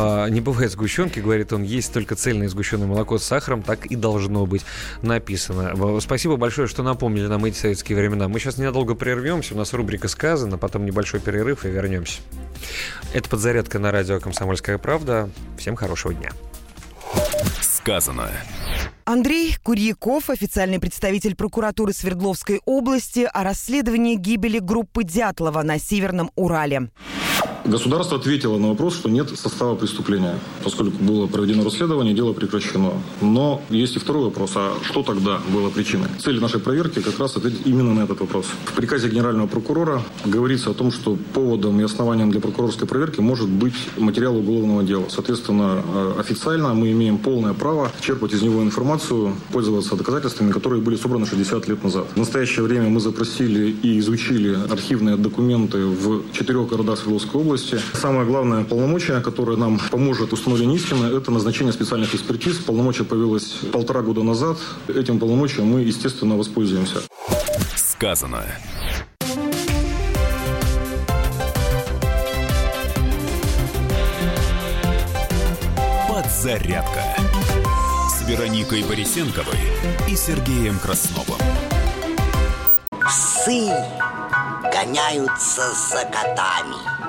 А, 0.09 0.27
не 0.27 0.41
бывает 0.41 0.71
сгущенки, 0.71 1.19
говорит 1.19 1.53
он, 1.53 1.63
есть 1.63 1.93
только 1.93 2.15
цельное 2.15 2.49
сгущенное 2.49 2.87
молоко 2.87 3.17
с 3.17 3.23
сахаром, 3.23 3.61
так 3.61 3.85
и 3.85 3.95
должно 3.95 4.45
быть 4.45 4.63
написано. 5.01 5.99
Спасибо 5.99 6.35
большое, 6.35 6.67
что 6.67 6.83
напомнили 6.83 7.27
нам 7.27 7.45
эти 7.45 7.57
советские 7.57 7.97
времена. 7.97 8.27
Мы 8.27 8.39
сейчас 8.39 8.57
ненадолго 8.57 8.95
прервемся, 8.95 9.53
у 9.53 9.57
нас 9.57 9.73
рубрика 9.73 10.07
«Сказано», 10.07 10.57
потом 10.57 10.85
небольшой 10.85 11.19
перерыв 11.19 11.65
и 11.65 11.69
вернемся. 11.69 12.21
Это 13.13 13.29
подзарядка 13.29 13.77
на 13.79 13.91
радио 13.91 14.19
«Комсомольская 14.19 14.77
правда». 14.77 15.29
Всем 15.57 15.75
хорошего 15.75 16.13
дня. 16.13 16.31
Сказано. 17.61 18.29
Андрей 19.05 19.55
Курьяков, 19.63 20.29
официальный 20.29 20.79
представитель 20.79 21.35
прокуратуры 21.35 21.93
Свердловской 21.93 22.61
области, 22.65 23.27
о 23.31 23.43
расследовании 23.43 24.15
гибели 24.15 24.59
группы 24.59 25.03
Дятлова 25.03 25.63
на 25.63 25.79
Северном 25.79 26.31
Урале. 26.35 26.89
Государство 27.69 28.17
ответило 28.17 28.57
на 28.57 28.69
вопрос, 28.69 28.95
что 28.95 29.09
нет 29.09 29.29
состава 29.37 29.75
преступления. 29.75 30.39
Поскольку 30.63 31.03
было 31.03 31.27
проведено 31.27 31.63
расследование, 31.63 32.15
дело 32.15 32.33
прекращено. 32.33 32.93
Но 33.21 33.61
есть 33.69 33.95
и 33.95 33.99
второй 33.99 34.23
вопрос. 34.23 34.53
А 34.55 34.73
что 34.83 35.03
тогда 35.03 35.39
было 35.53 35.69
причиной? 35.69 36.07
Цель 36.19 36.39
нашей 36.39 36.59
проверки 36.59 36.99
как 36.99 37.19
раз 37.19 37.37
ответить 37.37 37.61
именно 37.65 37.93
на 37.93 38.05
этот 38.05 38.21
вопрос. 38.21 38.47
В 38.65 38.73
приказе 38.73 39.07
генерального 39.07 39.45
прокурора 39.45 40.01
говорится 40.25 40.71
о 40.71 40.73
том, 40.73 40.91
что 40.91 41.15
поводом 41.33 41.79
и 41.79 41.83
основанием 41.83 42.31
для 42.31 42.39
прокурорской 42.41 42.87
проверки 42.87 43.19
может 43.19 43.47
быть 43.47 43.75
материал 43.97 44.35
уголовного 44.35 44.83
дела. 44.83 45.05
Соответственно, 45.09 45.83
э, 45.93 46.13
официально 46.19 46.73
мы 46.73 46.91
имеем 46.91 47.19
полное 47.19 47.53
право 47.53 47.91
черпать 48.01 48.33
из 48.33 48.41
него 48.41 48.63
информацию, 48.63 49.35
пользоваться 49.51 49.95
доказательствами, 49.95 50.51
которые 50.51 50.81
были 50.81 50.95
собраны 50.95 51.27
60 51.27 51.67
лет 51.67 51.83
назад. 51.83 52.07
В 52.15 52.17
настоящее 52.17 52.65
время 52.65 52.89
мы 52.89 52.99
запросили 52.99 53.75
и 53.83 53.99
изучили 53.99 54.57
архивные 54.71 55.17
документы 55.17 55.85
в 55.85 56.23
четырех 56.33 56.67
городах 56.67 56.97
Свердловской 56.97 57.28
области. 57.35 57.79
Самое 57.93 58.25
главное 58.25 58.63
полномочие, 58.63 59.21
которое 59.21 59.57
нам 59.57 59.79
поможет 59.91 60.33
установление 60.33 60.77
истины, 60.77 61.05
это 61.05 61.31
назначение 61.31 61.73
специальных 61.73 62.13
экспертиз. 62.13 62.57
Полномочия 62.57 63.03
появилось 63.03 63.59
полтора 63.71 64.01
года 64.01 64.23
назад. 64.23 64.57
Этим 64.87 65.19
полномочием 65.19 65.67
мы, 65.67 65.81
естественно, 65.81 66.37
воспользуемся. 66.37 67.01
Сказано. 67.75 68.43
Подзарядка 76.07 77.03
с 78.09 78.27
Вероникой 78.27 78.83
Борисенковой 78.83 79.57
и 80.07 80.15
Сергеем 80.15 80.79
Красновым. 80.79 81.39
Псы 83.09 83.67
гоняются 84.71 85.63
за 85.73 86.05
котами. 86.05 87.08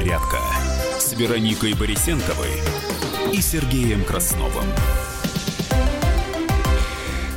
Подзарядка 0.00 0.38
с 0.98 1.12
Вероникой 1.12 1.74
Борисенковой 1.74 2.48
и 3.34 3.40
Сергеем 3.42 4.02
Красновым. 4.02 4.64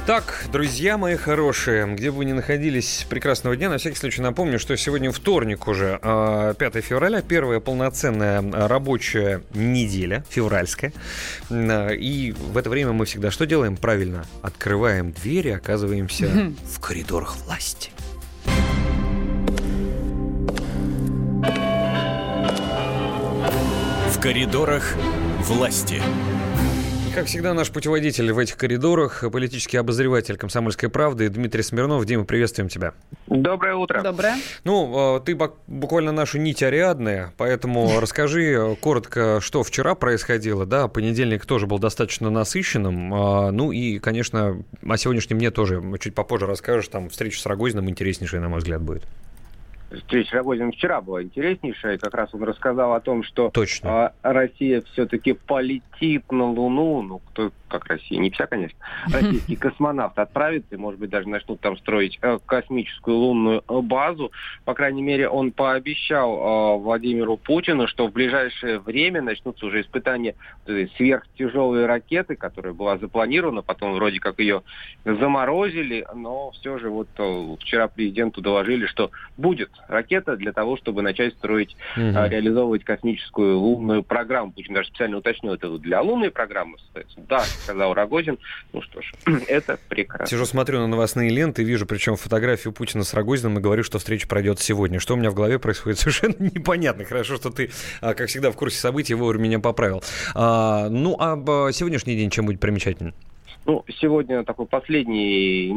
Так, 0.07 0.45
друзья 0.49 0.97
мои 0.97 1.17
хорошие, 1.17 1.93
где 1.93 2.09
бы 2.09 2.19
вы 2.19 2.25
ни 2.25 2.31
находились, 2.31 3.05
прекрасного 3.09 3.57
дня. 3.57 3.69
На 3.69 3.79
всякий 3.79 3.97
случай 3.97 4.21
напомню, 4.21 4.59
что 4.59 4.77
сегодня 4.77 5.11
вторник 5.11 5.67
уже, 5.67 5.99
5 6.01 6.01
а, 6.03 6.53
февраля, 6.81 7.21
первая 7.21 7.59
полноценная 7.59 8.41
рабочая 8.69 9.41
неделя, 9.53 10.23
февральская. 10.29 10.93
И 11.51 12.33
в 12.37 12.57
это 12.57 12.69
время 12.69 12.93
мы 12.93 13.03
всегда 13.03 13.29
что 13.29 13.45
делаем? 13.45 13.75
Правильно, 13.75 14.25
открываем 14.41 15.11
двери, 15.11 15.49
оказываемся 15.49 16.53
в 16.63 16.79
коридорах 16.79 17.35
власти. 17.45 17.91
Коридорах 24.23 24.95
власти. 25.41 26.01
Как 27.13 27.25
всегда, 27.25 27.53
наш 27.53 27.69
путеводитель 27.71 28.31
в 28.31 28.37
этих 28.37 28.55
коридорах, 28.55 29.21
политический 29.29 29.75
обозреватель 29.75 30.37
«Комсомольской 30.37 30.87
правды» 30.87 31.27
Дмитрий 31.27 31.61
Смирнов. 31.61 32.05
Дима, 32.05 32.23
приветствуем 32.23 32.69
тебя. 32.69 32.93
Доброе 33.27 33.75
утро. 33.75 34.01
Доброе. 34.01 34.35
Ну, 34.63 35.21
ты 35.25 35.37
буквально 35.67 36.13
наша 36.13 36.39
нить 36.39 36.63
ариадная, 36.63 37.33
поэтому 37.35 37.99
расскажи 37.99 38.77
коротко, 38.79 39.41
что 39.41 39.61
вчера 39.61 39.93
происходило. 39.93 40.65
Да, 40.65 40.87
понедельник 40.87 41.45
тоже 41.45 41.67
был 41.67 41.77
достаточно 41.77 42.29
насыщенным. 42.29 43.13
А, 43.13 43.51
ну 43.51 43.73
и, 43.73 43.99
конечно, 43.99 44.63
о 44.87 44.97
сегодняшнем 44.97 45.35
мне 45.35 45.51
тоже 45.51 45.83
чуть 45.99 46.15
попозже 46.15 46.45
расскажешь. 46.45 46.87
Там 46.87 47.09
встреча 47.09 47.41
с 47.41 47.45
Рогозиным 47.45 47.89
интереснейшая, 47.89 48.39
на 48.39 48.47
мой 48.47 48.59
взгляд, 48.59 48.81
будет 48.81 49.03
встреча 49.99 50.37
Рогозин 50.37 50.71
вчера 50.71 51.01
была 51.01 51.23
интереснейшая. 51.23 51.97
Как 51.97 52.13
раз 52.13 52.33
он 52.33 52.43
рассказал 52.43 52.93
о 52.93 52.99
том, 52.99 53.23
что 53.23 53.49
Точно. 53.49 53.89
А, 53.89 54.13
Россия 54.21 54.81
все-таки 54.93 55.33
полетит 55.33 56.31
на 56.31 56.51
Луну. 56.51 57.01
Ну, 57.01 57.19
кто 57.19 57.51
как 57.73 57.87
Россия, 57.87 58.19
не 58.19 58.29
вся, 58.29 58.45
конечно. 58.45 58.77
Российский 59.11 59.55
космонавт 59.55 60.17
отправится 60.19 60.75
и, 60.75 60.77
может 60.77 60.99
быть, 60.99 61.09
даже 61.09 61.27
начнут 61.27 61.59
там 61.59 61.75
строить 61.77 62.19
э, 62.21 62.37
космическую 62.45 63.17
лунную 63.17 63.63
э, 63.67 63.81
базу. 63.81 64.31
По 64.63 64.75
крайней 64.75 65.01
мере, 65.01 65.27
он 65.27 65.51
пообещал 65.51 66.77
э, 66.77 66.77
Владимиру 66.77 67.35
Путину, 67.35 67.87
что 67.87 68.07
в 68.07 68.11
ближайшее 68.11 68.79
время 68.79 69.23
начнутся 69.23 69.65
уже 69.65 69.81
испытания 69.81 70.35
сверхтяжелой 70.65 71.87
ракеты, 71.87 72.35
которая 72.35 72.73
была 72.73 72.97
запланирована, 72.97 73.63
потом 73.63 73.93
вроде 73.95 74.19
как 74.19 74.39
ее 74.39 74.61
заморозили, 75.03 76.05
но 76.13 76.51
все 76.51 76.77
же 76.77 76.89
вот 76.89 77.07
вчера 77.59 77.87
президенту 77.87 78.41
доложили, 78.41 78.85
что 78.85 79.09
будет 79.35 79.71
ракета 79.87 80.35
для 80.35 80.51
того, 80.51 80.77
чтобы 80.77 81.01
начать 81.01 81.33
строить, 81.33 81.75
угу. 81.95 82.03
реализовывать 82.03 82.83
космическую 82.83 83.57
лунную 83.57 84.03
программу. 84.03 84.51
Путин 84.51 84.73
даже 84.73 84.89
специально 84.89 85.17
уточнил, 85.17 85.53
это 85.53 85.77
для 85.77 86.01
лунной 86.01 86.31
программы, 86.31 86.77
да, 87.17 87.41
сказал 87.41 87.93
Рогозин. 87.93 88.37
Ну 88.71 88.81
что 88.81 89.01
ж, 89.01 89.11
это 89.47 89.77
прекрасно. 89.89 90.27
Сижу, 90.27 90.45
смотрю 90.45 90.79
на 90.79 90.87
новостные 90.87 91.29
ленты, 91.29 91.63
вижу 91.63 91.85
причем 91.85 92.15
фотографию 92.15 92.73
Путина 92.73 93.03
с 93.03 93.13
Рогозиным 93.13 93.59
и 93.59 93.61
говорю, 93.61 93.83
что 93.83 93.99
встреча 93.99 94.27
пройдет 94.27 94.59
сегодня. 94.59 94.99
Что 94.99 95.13
у 95.13 95.17
меня 95.17 95.29
в 95.29 95.35
голове 95.35 95.59
происходит, 95.59 95.99
совершенно 95.99 96.35
непонятно. 96.39 97.05
Хорошо, 97.05 97.35
что 97.35 97.49
ты, 97.49 97.71
а, 98.01 98.13
как 98.13 98.29
всегда, 98.29 98.51
в 98.51 98.55
курсе 98.55 98.77
событий 98.77 99.13
вовремя 99.13 99.43
меня 99.43 99.59
поправил. 99.59 100.03
А, 100.35 100.89
ну, 100.89 101.15
а 101.19 101.35
сегодняшний 101.71 102.15
день 102.15 102.29
чем 102.29 102.45
будет 102.45 102.59
примечательный? 102.59 103.13
Ну, 103.65 103.85
сегодня 104.01 104.43
такой 104.43 104.65
последний 104.65 105.67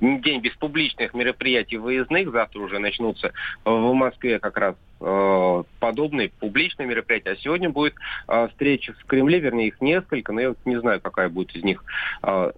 день 0.00 0.40
без 0.40 0.52
публичных 0.54 1.12
мероприятий 1.12 1.76
выездных. 1.76 2.30
Завтра 2.30 2.60
уже 2.60 2.78
начнутся 2.78 3.32
в 3.64 3.92
Москве 3.92 4.38
как 4.38 4.56
раз 4.56 4.74
э, 5.00 5.62
подобные 5.80 6.30
публичные 6.30 6.88
мероприятия. 6.88 7.30
А 7.30 7.36
сегодня 7.36 7.68
будет 7.68 7.94
э, 8.26 8.48
встреча 8.48 8.94
в 8.94 9.04
Кремле, 9.04 9.38
вернее, 9.38 9.68
их 9.68 9.82
несколько, 9.82 10.32
но 10.32 10.40
я 10.40 10.48
вот 10.50 10.58
не 10.64 10.80
знаю, 10.80 11.00
какая 11.02 11.28
будет 11.28 11.54
из 11.54 11.62
них. 11.62 11.84
Э, 12.22 12.52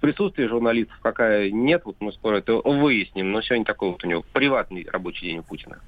присутствие 0.00 0.48
журналистов, 0.48 0.96
какая 1.02 1.50
нет, 1.50 1.82
вот 1.84 1.96
мы 2.00 2.12
скоро 2.12 2.36
это 2.36 2.54
выясним. 2.54 3.32
Но 3.32 3.42
сегодня 3.42 3.66
такой 3.66 3.90
вот 3.90 4.02
у 4.02 4.06
него 4.06 4.24
приватный 4.32 4.86
рабочий 4.90 5.26
день 5.26 5.38
у 5.40 5.42
Путина. 5.42 5.78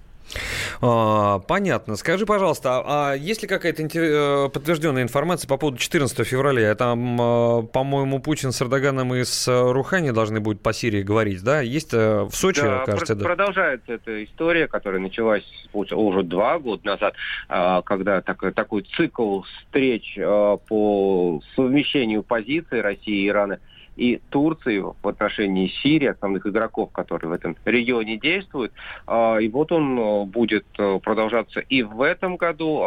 А, 0.80 1.38
понятно. 1.40 1.96
Скажи, 1.96 2.26
пожалуйста, 2.26 2.78
а, 2.78 3.10
а 3.12 3.14
есть 3.14 3.42
ли 3.42 3.48
какая-то. 3.48 3.82
Э, 3.82 4.48
подтвержденная 4.48 5.02
информация 5.02 5.48
по 5.48 5.56
поводу 5.56 5.78
14 5.78 6.26
февраля? 6.26 6.74
Там, 6.74 7.20
а, 7.20 7.62
по-моему, 7.62 8.20
Путин 8.20 8.52
с 8.52 8.62
Эрдоганом 8.62 9.14
и 9.14 9.24
с 9.24 9.46
Рухани 9.48 10.10
должны 10.10 10.40
будут 10.40 10.62
по 10.62 10.72
Сирии 10.72 11.02
говорить, 11.02 11.42
да? 11.42 11.60
Есть 11.60 11.92
э, 11.92 12.22
в 12.22 12.34
Сочи, 12.34 12.62
да, 12.62 12.84
кажется, 12.84 13.14
пр- 13.14 13.22
да? 13.22 13.24
продолжается 13.24 13.92
эта 13.92 14.24
история, 14.24 14.68
которая 14.68 15.00
началась 15.00 15.44
уже 15.72 16.22
два 16.22 16.58
года 16.58 16.84
назад, 16.86 17.14
а, 17.48 17.82
когда 17.82 18.20
так, 18.20 18.42
такой 18.54 18.82
цикл 18.96 19.42
встреч 19.42 20.16
по 20.16 21.40
совмещению 21.56 22.22
позиций 22.22 22.80
России 22.80 23.24
и 23.24 23.28
Ирана– 23.28 23.58
и 23.96 24.20
Турции 24.30 24.78
в 24.78 25.08
отношении 25.08 25.68
Сирии, 25.82 26.08
основных 26.08 26.46
игроков, 26.46 26.90
которые 26.92 27.30
в 27.30 27.32
этом 27.32 27.56
регионе 27.64 28.18
действуют. 28.18 28.72
А, 29.06 29.36
и 29.38 29.48
вот 29.48 29.72
он 29.72 29.98
э, 29.98 30.24
будет 30.24 30.66
э, 30.78 30.98
продолжаться 31.02 31.60
и 31.60 31.82
в 31.82 32.02
этом 32.02 32.36
году. 32.36 32.82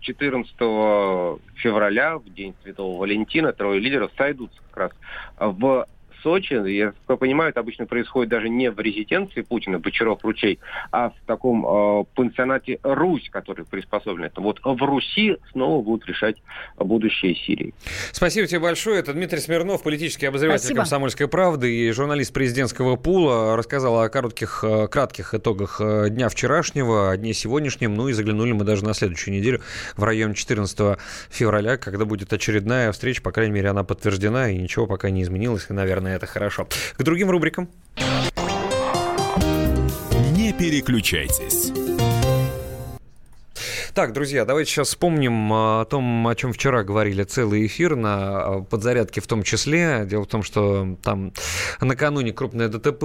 14 0.00 0.54
а, 0.60 1.36
февраля, 1.56 2.18
в 2.18 2.32
День 2.32 2.54
Святого 2.62 3.00
Валентина, 3.00 3.52
трое 3.52 3.80
лидеров 3.80 4.10
сойдутся 4.16 4.60
как 4.70 4.76
раз 4.76 4.92
в 5.38 5.86
Сочи, 6.22 6.54
я 6.70 6.92
понимаю, 7.16 7.50
это 7.50 7.60
обычно 7.60 7.86
происходит 7.86 8.30
даже 8.30 8.48
не 8.48 8.70
в 8.70 8.78
резиденции 8.78 9.42
Путина, 9.42 9.78
Бочаров, 9.78 10.24
Ручей, 10.24 10.58
а 10.92 11.10
в 11.10 11.14
таком 11.26 11.66
э, 11.66 12.04
пансионате 12.14 12.78
Русь, 12.82 13.28
который 13.30 13.64
приспособлен. 13.64 14.24
Это 14.24 14.40
вот 14.40 14.60
в 14.62 14.82
Руси 14.84 15.36
снова 15.52 15.82
будут 15.82 16.06
решать 16.06 16.36
будущее 16.76 17.34
Сирии. 17.34 17.74
Спасибо 18.12 18.46
тебе 18.46 18.60
большое. 18.60 19.00
Это 19.00 19.12
Дмитрий 19.12 19.38
Смирнов, 19.38 19.82
политический 19.82 20.26
обозреватель 20.26 20.60
Спасибо. 20.60 20.80
«Комсомольской 20.80 21.28
правды» 21.28 21.74
и 21.74 21.90
журналист 21.92 22.32
президентского 22.32 22.96
пула. 22.96 23.56
Рассказал 23.56 24.00
о 24.00 24.08
коротких, 24.08 24.64
э, 24.64 24.88
кратких 24.88 25.34
итогах 25.34 25.80
э, 25.80 26.08
дня 26.10 26.28
вчерашнего, 26.28 27.10
о 27.10 27.16
дне 27.16 27.34
сегодняшнем. 27.34 27.94
Ну 27.94 28.08
и 28.08 28.12
заглянули 28.12 28.52
мы 28.52 28.64
даже 28.64 28.84
на 28.84 28.94
следующую 28.94 29.34
неделю 29.34 29.60
в 29.96 30.04
районе 30.04 30.34
14 30.34 30.98
февраля, 31.28 31.76
когда 31.76 32.04
будет 32.04 32.32
очередная 32.32 32.92
встреча. 32.92 33.22
По 33.22 33.32
крайней 33.32 33.52
мере, 33.52 33.68
она 33.70 33.84
подтверждена, 33.84 34.50
и 34.50 34.58
ничего 34.58 34.86
пока 34.86 35.10
не 35.10 35.22
изменилось. 35.22 35.66
И, 35.68 35.72
наверное, 36.10 36.16
это 36.16 36.26
хорошо. 36.26 36.66
К 36.96 37.02
другим 37.02 37.30
рубрикам. 37.30 37.68
Не 40.32 40.52
переключайтесь. 40.52 41.72
Так, 43.94 44.12
друзья, 44.12 44.44
давайте 44.44 44.70
сейчас 44.70 44.88
вспомним 44.88 45.52
о 45.52 45.84
том, 45.84 46.26
о 46.28 46.34
чем 46.36 46.52
вчера 46.52 46.84
говорили 46.84 47.24
целый 47.24 47.66
эфир 47.66 47.96
на 47.96 48.60
подзарядке 48.70 49.20
в 49.20 49.26
том 49.26 49.42
числе. 49.42 50.04
Дело 50.06 50.22
в 50.22 50.28
том, 50.28 50.44
что 50.44 50.96
там 51.02 51.32
накануне 51.80 52.32
крупное 52.32 52.68
ДТП 52.68 53.02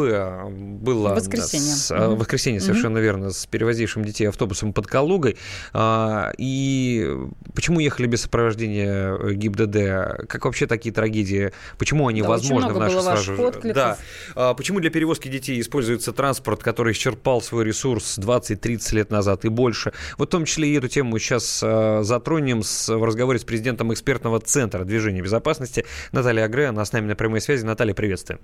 было... 0.47 1.15
Воскресенье. 1.15 1.65
С, 1.65 1.91
угу. 1.91 2.17
Воскресенье, 2.17 2.61
совершенно 2.61 2.99
угу. 2.99 3.03
верно, 3.03 3.31
с 3.31 3.47
перевозившим 3.47 4.05
детей 4.05 4.25
автобусом 4.25 4.73
под 4.73 4.85
Калугой. 4.85 5.37
А, 5.73 6.31
и 6.37 7.17
почему 7.55 7.79
ехали 7.79 8.05
без 8.05 8.21
сопровождения 8.21 9.17
ГИБДД? 9.17 10.27
Как 10.27 10.45
вообще 10.45 10.67
такие 10.67 10.93
трагедии? 10.93 11.51
Почему 11.79 12.07
они 12.07 12.21
да, 12.21 12.27
возможны 12.27 12.73
в 12.73 12.79
наших 12.79 13.01
сразу? 13.01 13.53
Да. 13.63 13.97
А, 14.35 14.53
почему 14.53 14.79
для 14.79 14.91
перевозки 14.91 15.29
детей 15.29 15.59
используется 15.59 16.13
транспорт, 16.13 16.61
который 16.61 16.93
исчерпал 16.93 17.41
свой 17.41 17.65
ресурс 17.65 18.19
20-30 18.19 18.95
лет 18.95 19.09
назад 19.09 19.45
и 19.45 19.49
больше? 19.49 19.91
Вот 20.19 20.29
в 20.29 20.31
том 20.31 20.45
числе 20.45 20.74
и 20.74 20.74
эту 20.77 20.87
тему 20.87 21.11
мы 21.11 21.19
сейчас 21.19 21.61
э, 21.63 22.01
затронем 22.03 22.63
с, 22.63 22.89
в 22.89 23.03
разговоре 23.03 23.39
с 23.39 23.43
президентом 23.43 23.93
экспертного 23.93 24.39
центра 24.39 24.83
движения 24.83 25.21
безопасности 25.21 25.85
Натальей 26.11 26.43
Агре. 26.43 26.67
Она 26.67 26.85
с 26.85 26.93
нами 26.93 27.07
на 27.07 27.15
прямой 27.15 27.41
связи. 27.41 27.65
Наталья, 27.65 27.93
приветствуем. 27.93 28.39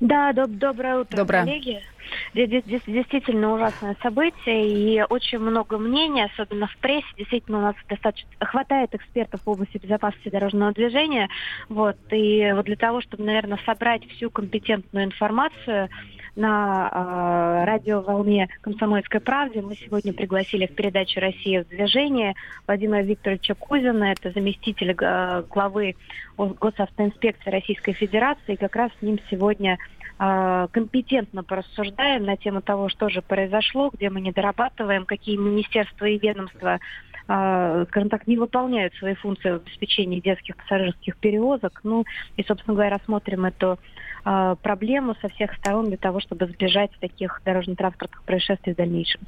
Да, 0.00 0.32
доб- 0.32 0.58
доброе 0.58 0.98
утро, 0.98 1.16
доброе. 1.16 1.44
коллеги. 1.44 1.82
Действительно 2.34 3.54
ужасное 3.54 3.96
событие 4.02 4.68
и 4.68 5.02
очень 5.08 5.38
много 5.38 5.78
мнений, 5.78 6.24
особенно 6.24 6.66
в 6.66 6.76
прессе. 6.76 7.06
Действительно, 7.16 7.58
у 7.58 7.62
нас 7.62 7.74
достаточно 7.88 8.28
хватает 8.40 8.94
экспертов 8.94 9.40
в 9.44 9.50
области 9.50 9.78
безопасности 9.78 10.28
дорожного 10.28 10.72
движения. 10.72 11.28
Вот. 11.68 11.96
И 12.10 12.52
вот 12.54 12.66
для 12.66 12.76
того, 12.76 13.00
чтобы, 13.00 13.24
наверное, 13.24 13.58
собрать 13.64 14.06
всю 14.10 14.30
компетентную 14.30 15.06
информацию, 15.06 15.88
на 16.36 16.90
э, 16.92 17.64
радиоволне 17.64 18.48
«Комсомольской 18.60 19.20
правде». 19.20 19.62
Мы 19.62 19.74
сегодня 19.74 20.12
пригласили 20.12 20.66
в 20.66 20.74
передачу 20.74 21.18
«Россия 21.18 21.64
в 21.64 21.68
движении» 21.68 22.34
Владимира 22.66 23.02
Викторовича 23.02 23.54
Кузина, 23.54 24.12
это 24.12 24.30
заместитель 24.30 24.94
э, 25.00 25.42
главы 25.48 25.96
Госавтоинспекции 26.36 27.50
Российской 27.50 27.92
Федерации. 27.92 28.52
И 28.54 28.56
как 28.56 28.76
раз 28.76 28.92
с 28.98 29.02
ним 29.02 29.18
сегодня 29.30 29.78
э, 30.18 30.68
компетентно 30.70 31.42
порассуждаем 31.42 32.24
на 32.24 32.36
тему 32.36 32.60
того, 32.60 32.90
что 32.90 33.08
же 33.08 33.22
произошло, 33.22 33.90
где 33.92 34.10
мы 34.10 34.20
не 34.20 34.32
дорабатываем, 34.32 35.06
какие 35.06 35.36
министерства 35.36 36.04
и 36.04 36.18
ведомства 36.18 36.78
скажем 37.26 38.08
так, 38.08 38.28
не 38.28 38.36
выполняют 38.36 38.94
свои 38.94 39.14
функции 39.14 39.50
в 39.50 39.56
обеспечении 39.56 40.20
детских 40.20 40.56
пассажирских 40.58 41.16
перевозок. 41.16 41.80
Ну 41.82 42.04
и, 42.36 42.44
собственно 42.44 42.74
говоря, 42.74 42.98
рассмотрим 42.98 43.46
эту 43.46 43.80
э, 44.26 44.56
проблему 44.62 45.14
со 45.22 45.28
всех 45.28 45.54
сторон 45.54 45.88
для 45.88 45.96
того, 45.96 46.20
чтобы 46.20 46.44
избежать 46.46 46.90
таких 47.00 47.40
дорожно-транспортных 47.44 48.22
происшествий 48.24 48.74
в 48.74 48.76
дальнейшем. 48.76 49.20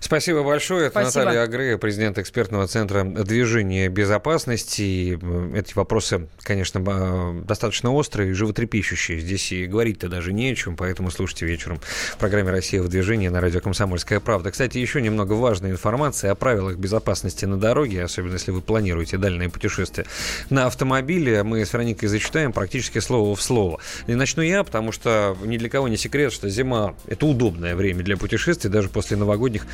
Спасибо 0.00 0.42
большое. 0.42 0.86
Это 0.86 1.00
Спасибо. 1.02 1.24
Наталья 1.24 1.42
Агрея, 1.42 1.78
президент 1.78 2.18
экспертного 2.18 2.66
центра 2.66 3.04
движения 3.04 3.88
безопасности. 3.88 5.18
Эти 5.56 5.74
вопросы, 5.74 6.28
конечно, 6.42 7.42
достаточно 7.44 7.92
острые 7.92 8.30
и 8.30 8.32
животрепещущие. 8.32 9.20
Здесь 9.20 9.52
и 9.52 9.66
говорить-то 9.66 10.08
даже 10.08 10.32
не 10.32 10.50
о 10.50 10.54
чем, 10.54 10.76
поэтому 10.76 11.10
слушайте 11.10 11.46
вечером 11.46 11.78
в 11.78 12.16
программе 12.18 12.50
«Россия 12.50 12.82
в 12.82 12.88
движении» 12.88 13.28
на 13.28 13.40
радио 13.40 13.60
«Комсомольская 13.60 14.20
правда». 14.20 14.50
Кстати, 14.50 14.78
еще 14.78 15.00
немного 15.02 15.34
важной 15.34 15.70
информации 15.70 16.28
о 16.28 16.34
правилах 16.34 16.76
безопасности 16.76 17.44
на 17.44 17.58
дороге, 17.58 18.02
особенно 18.02 18.34
если 18.34 18.50
вы 18.50 18.62
планируете 18.62 19.18
дальние 19.18 19.50
путешествия 19.50 20.06
на 20.50 20.66
автомобиле. 20.66 21.42
Мы 21.42 21.64
с 21.64 21.72
Вероникой 21.72 22.08
зачитаем 22.08 22.52
практически 22.52 22.98
слово 23.00 23.34
в 23.36 23.42
слово. 23.42 23.80
И 24.06 24.14
начну 24.14 24.45
я, 24.46 24.64
потому 24.64 24.92
что 24.92 25.36
ни 25.44 25.58
для 25.58 25.68
кого 25.68 25.88
не 25.88 25.96
секрет, 25.96 26.32
что 26.32 26.48
зима– 26.48 26.94
это 27.06 27.26
удобное 27.26 27.76
время 27.76 28.02
для 28.02 28.16
путешествий, 28.16 28.70
даже 28.70 28.88
после 28.88 29.16
новогодних 29.16 29.66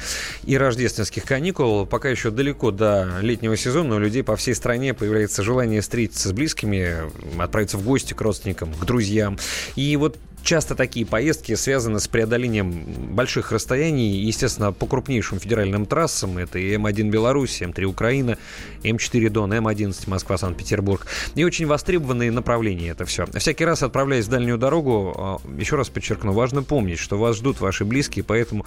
и 0.45 0.57
рождественских 0.57 1.25
каникул. 1.25 1.87
Пока 1.87 2.09
еще 2.09 2.31
далеко 2.31 2.71
до 2.71 3.19
летнего 3.21 3.57
сезона, 3.57 3.97
у 3.97 3.99
людей 3.99 4.23
по 4.23 4.37
всей 4.37 4.55
стране 4.55 4.95
появляется 4.95 5.43
желание 5.43 5.81
встретиться 5.81 6.29
с 6.29 6.33
близкими, 6.33 7.11
отправиться 7.41 7.79
в 7.79 7.85
гости 7.85 8.15
к 8.15 8.21
родственникам, 8.21 8.73
к 8.75 8.85
друзьям. 8.85 9.39
И 9.77 9.97
вот 9.97 10.19
Часто 10.43 10.75
такие 10.75 11.07
поездки 11.07 11.55
связаны 11.55 12.01
с 12.01 12.09
преодолением 12.09 12.73
больших 13.15 13.53
расстояний, 13.53 14.19
естественно, 14.19 14.73
по 14.73 14.87
крупнейшим 14.87 15.39
федеральным 15.39 15.87
трассам. 15.87 16.37
Это 16.37 16.59
и 16.59 16.75
М1 16.77 17.11
Беларусь, 17.11 17.63
М3 17.63 17.85
Украина, 17.85 18.37
М4 18.83 19.31
Дон, 19.31 19.53
М11 19.53 20.11
Москва, 20.11 20.37
Санкт-Петербург. 20.37 21.07
И 21.37 21.45
очень 21.45 21.67
востребованные 21.67 22.33
направления 22.33 22.89
это 22.89 23.05
все. 23.05 23.27
Всякий 23.27 23.65
раз, 23.65 23.85
отправляясь 23.85 24.27
в 24.27 24.31
дальнюю 24.31 24.59
дорогу, 24.59 25.15
а, 25.17 25.39
еще 25.59 25.77
раз 25.77 25.89
подчеркну, 25.91 26.33
важно 26.33 26.65
помнить, 26.65 26.99
что 26.99 27.17
вас 27.19 27.37
ждут 27.37 27.61
ваши 27.61 27.85
близкие, 27.85 28.25
поэтому 28.25 28.67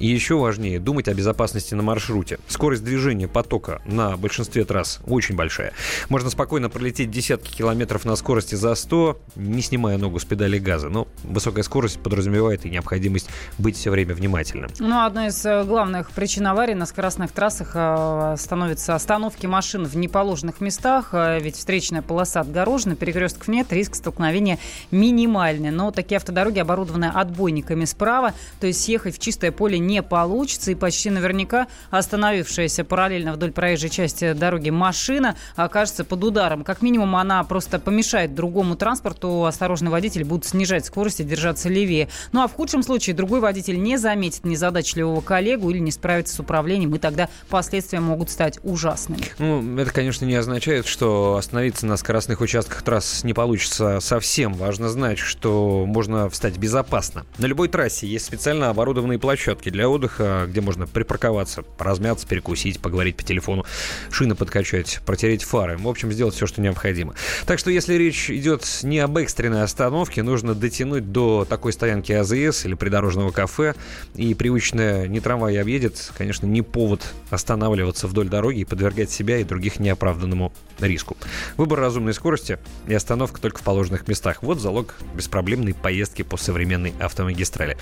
еще 0.00 0.34
важнее 0.34 0.80
думать 0.80 1.06
о 1.06 1.14
безопасности 1.14 1.74
на 1.74 1.82
маршруте. 1.82 2.40
Скорость 2.48 2.82
движения 2.82 3.28
потока 3.28 3.80
на 3.86 4.16
большинстве 4.16 4.64
трасс 4.64 5.00
очень 5.06 5.36
большая. 5.36 5.72
Можно 6.08 6.30
спокойно 6.30 6.68
пролететь 6.68 7.12
десятки 7.12 7.54
километров 7.54 8.04
на 8.04 8.16
скорости 8.16 8.56
за 8.56 8.74
100, 8.74 9.20
не 9.36 9.62
снимая 9.62 9.98
ногу 9.98 10.18
с 10.18 10.24
педали 10.24 10.58
газа. 10.58 10.88
Но 10.88 11.06
высокая 11.24 11.62
скорость 11.62 11.98
подразумевает 12.00 12.64
и 12.66 12.70
необходимость 12.70 13.28
быть 13.58 13.76
все 13.76 13.90
время 13.90 14.14
внимательным. 14.14 14.70
Ну, 14.78 15.04
одной 15.04 15.28
из 15.28 15.44
э, 15.44 15.64
главных 15.64 16.10
причин 16.10 16.46
аварий 16.46 16.74
на 16.74 16.86
скоростных 16.86 17.32
трассах 17.32 17.72
э, 17.74 18.34
становятся 18.38 18.94
остановки 18.94 19.46
машин 19.46 19.84
в 19.84 19.96
неположенных 19.96 20.60
местах, 20.60 21.10
э, 21.12 21.38
ведь 21.40 21.56
встречная 21.56 22.02
полоса 22.02 22.40
отгорожена, 22.40 22.96
перекрестков 22.96 23.48
нет, 23.48 23.72
риск 23.72 23.94
столкновения 23.94 24.58
минимальный. 24.90 25.70
Но 25.70 25.90
такие 25.90 26.16
автодороги 26.16 26.58
оборудованы 26.58 27.06
отбойниками 27.06 27.84
справа, 27.84 28.34
то 28.60 28.66
есть 28.66 28.82
съехать 28.82 29.16
в 29.16 29.18
чистое 29.18 29.52
поле 29.52 29.78
не 29.78 30.02
получится, 30.02 30.70
и 30.70 30.74
почти 30.74 31.10
наверняка 31.10 31.68
остановившаяся 31.90 32.84
параллельно 32.84 33.32
вдоль 33.32 33.52
проезжей 33.52 33.90
части 33.90 34.32
дороги 34.32 34.70
машина 34.70 35.36
окажется 35.56 36.04
под 36.04 36.24
ударом. 36.24 36.64
Как 36.64 36.82
минимум, 36.82 37.16
она 37.16 37.42
просто 37.44 37.78
помешает 37.78 38.34
другому 38.34 38.76
транспорту, 38.76 39.44
осторожный 39.44 39.90
водитель 39.90 40.24
будет 40.24 40.46
снижать 40.46 40.86
скорость 40.86 41.01
скорости 41.02 41.22
держаться 41.22 41.68
левее. 41.68 42.08
Ну 42.30 42.42
а 42.42 42.46
в 42.46 42.52
худшем 42.52 42.84
случае 42.84 43.16
другой 43.16 43.40
водитель 43.40 43.82
не 43.82 43.96
заметит 43.96 44.44
незадачливого 44.44 45.20
коллегу 45.20 45.68
или 45.70 45.80
не 45.80 45.90
справится 45.90 46.36
с 46.36 46.38
управлением, 46.38 46.94
и 46.94 46.98
тогда 47.00 47.28
последствия 47.48 47.98
могут 47.98 48.30
стать 48.30 48.60
ужасными. 48.62 49.24
Ну, 49.40 49.78
это, 49.78 49.90
конечно, 49.92 50.24
не 50.24 50.36
означает, 50.36 50.86
что 50.86 51.34
остановиться 51.36 51.86
на 51.86 51.96
скоростных 51.96 52.40
участках 52.40 52.82
трасс 52.82 53.24
не 53.24 53.34
получится 53.34 53.98
совсем. 53.98 54.52
Важно 54.52 54.88
знать, 54.90 55.18
что 55.18 55.86
можно 55.88 56.30
встать 56.30 56.56
безопасно. 56.56 57.26
На 57.38 57.46
любой 57.46 57.66
трассе 57.66 58.06
есть 58.06 58.26
специально 58.26 58.70
оборудованные 58.70 59.18
площадки 59.18 59.70
для 59.70 59.88
отдыха, 59.88 60.44
где 60.46 60.60
можно 60.60 60.86
припарковаться, 60.86 61.64
размяться, 61.80 62.28
перекусить, 62.28 62.78
поговорить 62.78 63.16
по 63.16 63.24
телефону, 63.24 63.64
шины 64.12 64.36
подкачать, 64.36 65.00
протереть 65.04 65.42
фары. 65.42 65.76
В 65.78 65.88
общем, 65.88 66.12
сделать 66.12 66.36
все, 66.36 66.46
что 66.46 66.60
необходимо. 66.60 67.14
Так 67.44 67.58
что, 67.58 67.72
если 67.72 67.94
речь 67.94 68.30
идет 68.30 68.64
не 68.84 69.00
об 69.00 69.16
экстренной 69.16 69.64
остановке, 69.64 70.22
нужно 70.22 70.54
дотянуть 70.54 70.91
дотянуть 70.92 71.12
до 71.12 71.44
такой 71.48 71.72
стоянки 71.72 72.12
АЗС 72.12 72.66
или 72.66 72.74
придорожного 72.74 73.30
кафе, 73.30 73.74
и 74.14 74.34
привычная 74.34 75.06
не 75.06 75.20
трамвай 75.20 75.60
объедет, 75.60 76.12
конечно, 76.16 76.46
не 76.46 76.62
повод 76.62 77.02
останавливаться 77.30 78.06
вдоль 78.06 78.28
дороги 78.28 78.60
и 78.60 78.64
подвергать 78.64 79.10
себя 79.10 79.38
и 79.38 79.44
других 79.44 79.80
неоправданному 79.80 80.52
риску. 80.80 81.16
Выбор 81.56 81.80
разумной 81.80 82.14
скорости 82.14 82.58
и 82.86 82.94
остановка 82.94 83.40
только 83.40 83.58
в 83.58 83.62
положенных 83.62 84.06
местах. 84.08 84.42
Вот 84.42 84.60
залог 84.60 84.94
беспроблемной 85.14 85.74
поездки 85.74 86.22
по 86.22 86.36
современной 86.36 86.92
автомагистрали. 87.00 87.76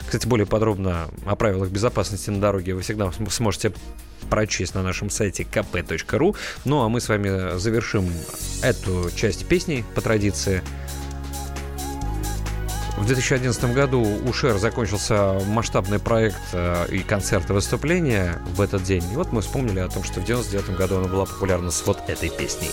Кстати, 0.00 0.26
более 0.26 0.46
подробно 0.46 1.08
о 1.26 1.36
правилах 1.36 1.70
безопасности 1.70 2.30
на 2.30 2.40
дороге 2.40 2.74
вы 2.74 2.80
всегда 2.80 3.10
сможете 3.30 3.72
прочесть 4.30 4.74
на 4.74 4.82
нашем 4.82 5.10
сайте 5.10 5.44
kp.ru. 5.44 6.36
Ну 6.64 6.82
а 6.82 6.88
мы 6.88 7.00
с 7.00 7.08
вами 7.08 7.58
завершим 7.58 8.10
эту 8.62 9.10
часть 9.14 9.46
песни 9.46 9.84
по 9.94 10.00
традиции 10.00 10.62
в 12.96 13.06
2011 13.06 13.74
году 13.74 14.02
у 14.02 14.32
Шер 14.32 14.58
закончился 14.58 15.40
масштабный 15.46 15.98
проект 15.98 16.40
э, 16.52 16.86
и 16.90 16.98
концерты 17.00 17.52
выступления 17.52 18.40
в 18.54 18.60
этот 18.60 18.82
день. 18.82 19.04
И 19.12 19.16
вот 19.16 19.32
мы 19.32 19.40
вспомнили 19.40 19.80
о 19.80 19.88
том, 19.88 20.04
что 20.04 20.20
в 20.20 20.24
99 20.24 20.76
году 20.76 20.98
она 20.98 21.08
была 21.08 21.26
популярна 21.26 21.70
с 21.70 21.86
вот 21.86 21.98
этой 22.08 22.30
песней. 22.30 22.70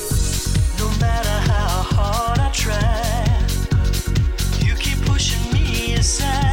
talking 6.12 6.51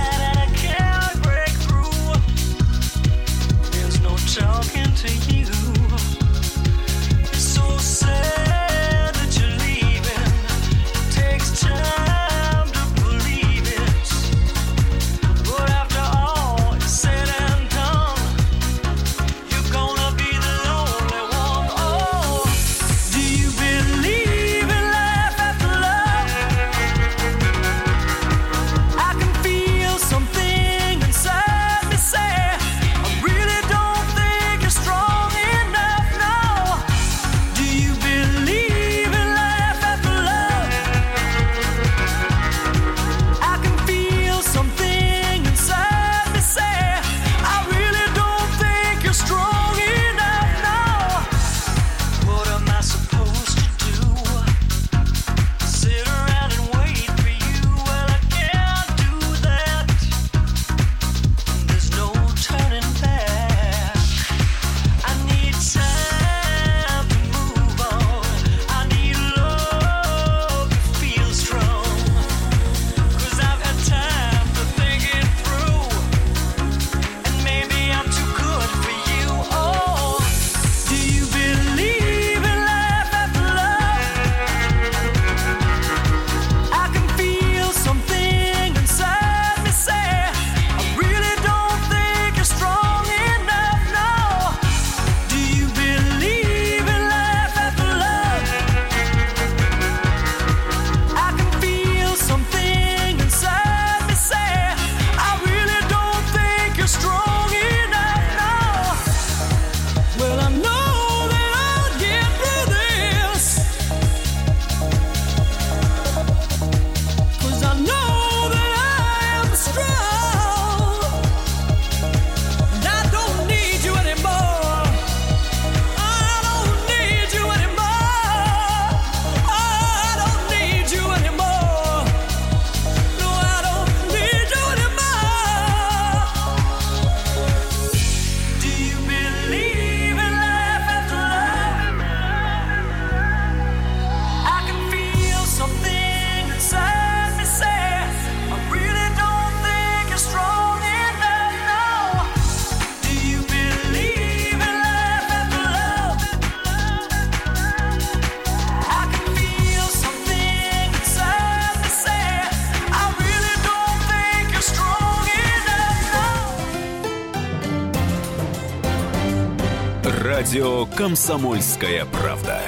«Комсомольская 171.08 172.04
правда». 172.04 172.60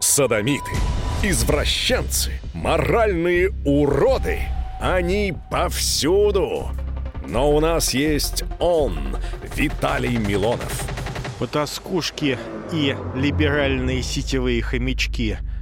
Садомиты, 0.00 0.70
извращенцы, 1.22 2.40
моральные 2.54 3.50
уроды. 3.66 4.38
Они 4.80 5.34
повсюду. 5.50 6.70
Но 7.26 7.54
у 7.54 7.60
нас 7.60 7.92
есть 7.92 8.44
он, 8.58 9.18
Виталий 9.54 10.16
Милонов. 10.16 10.88
Потаскушки 11.38 12.38
и 12.72 12.96
либеральные 13.14 14.02
сетевые 14.02 14.62
хомячки. 14.62 15.36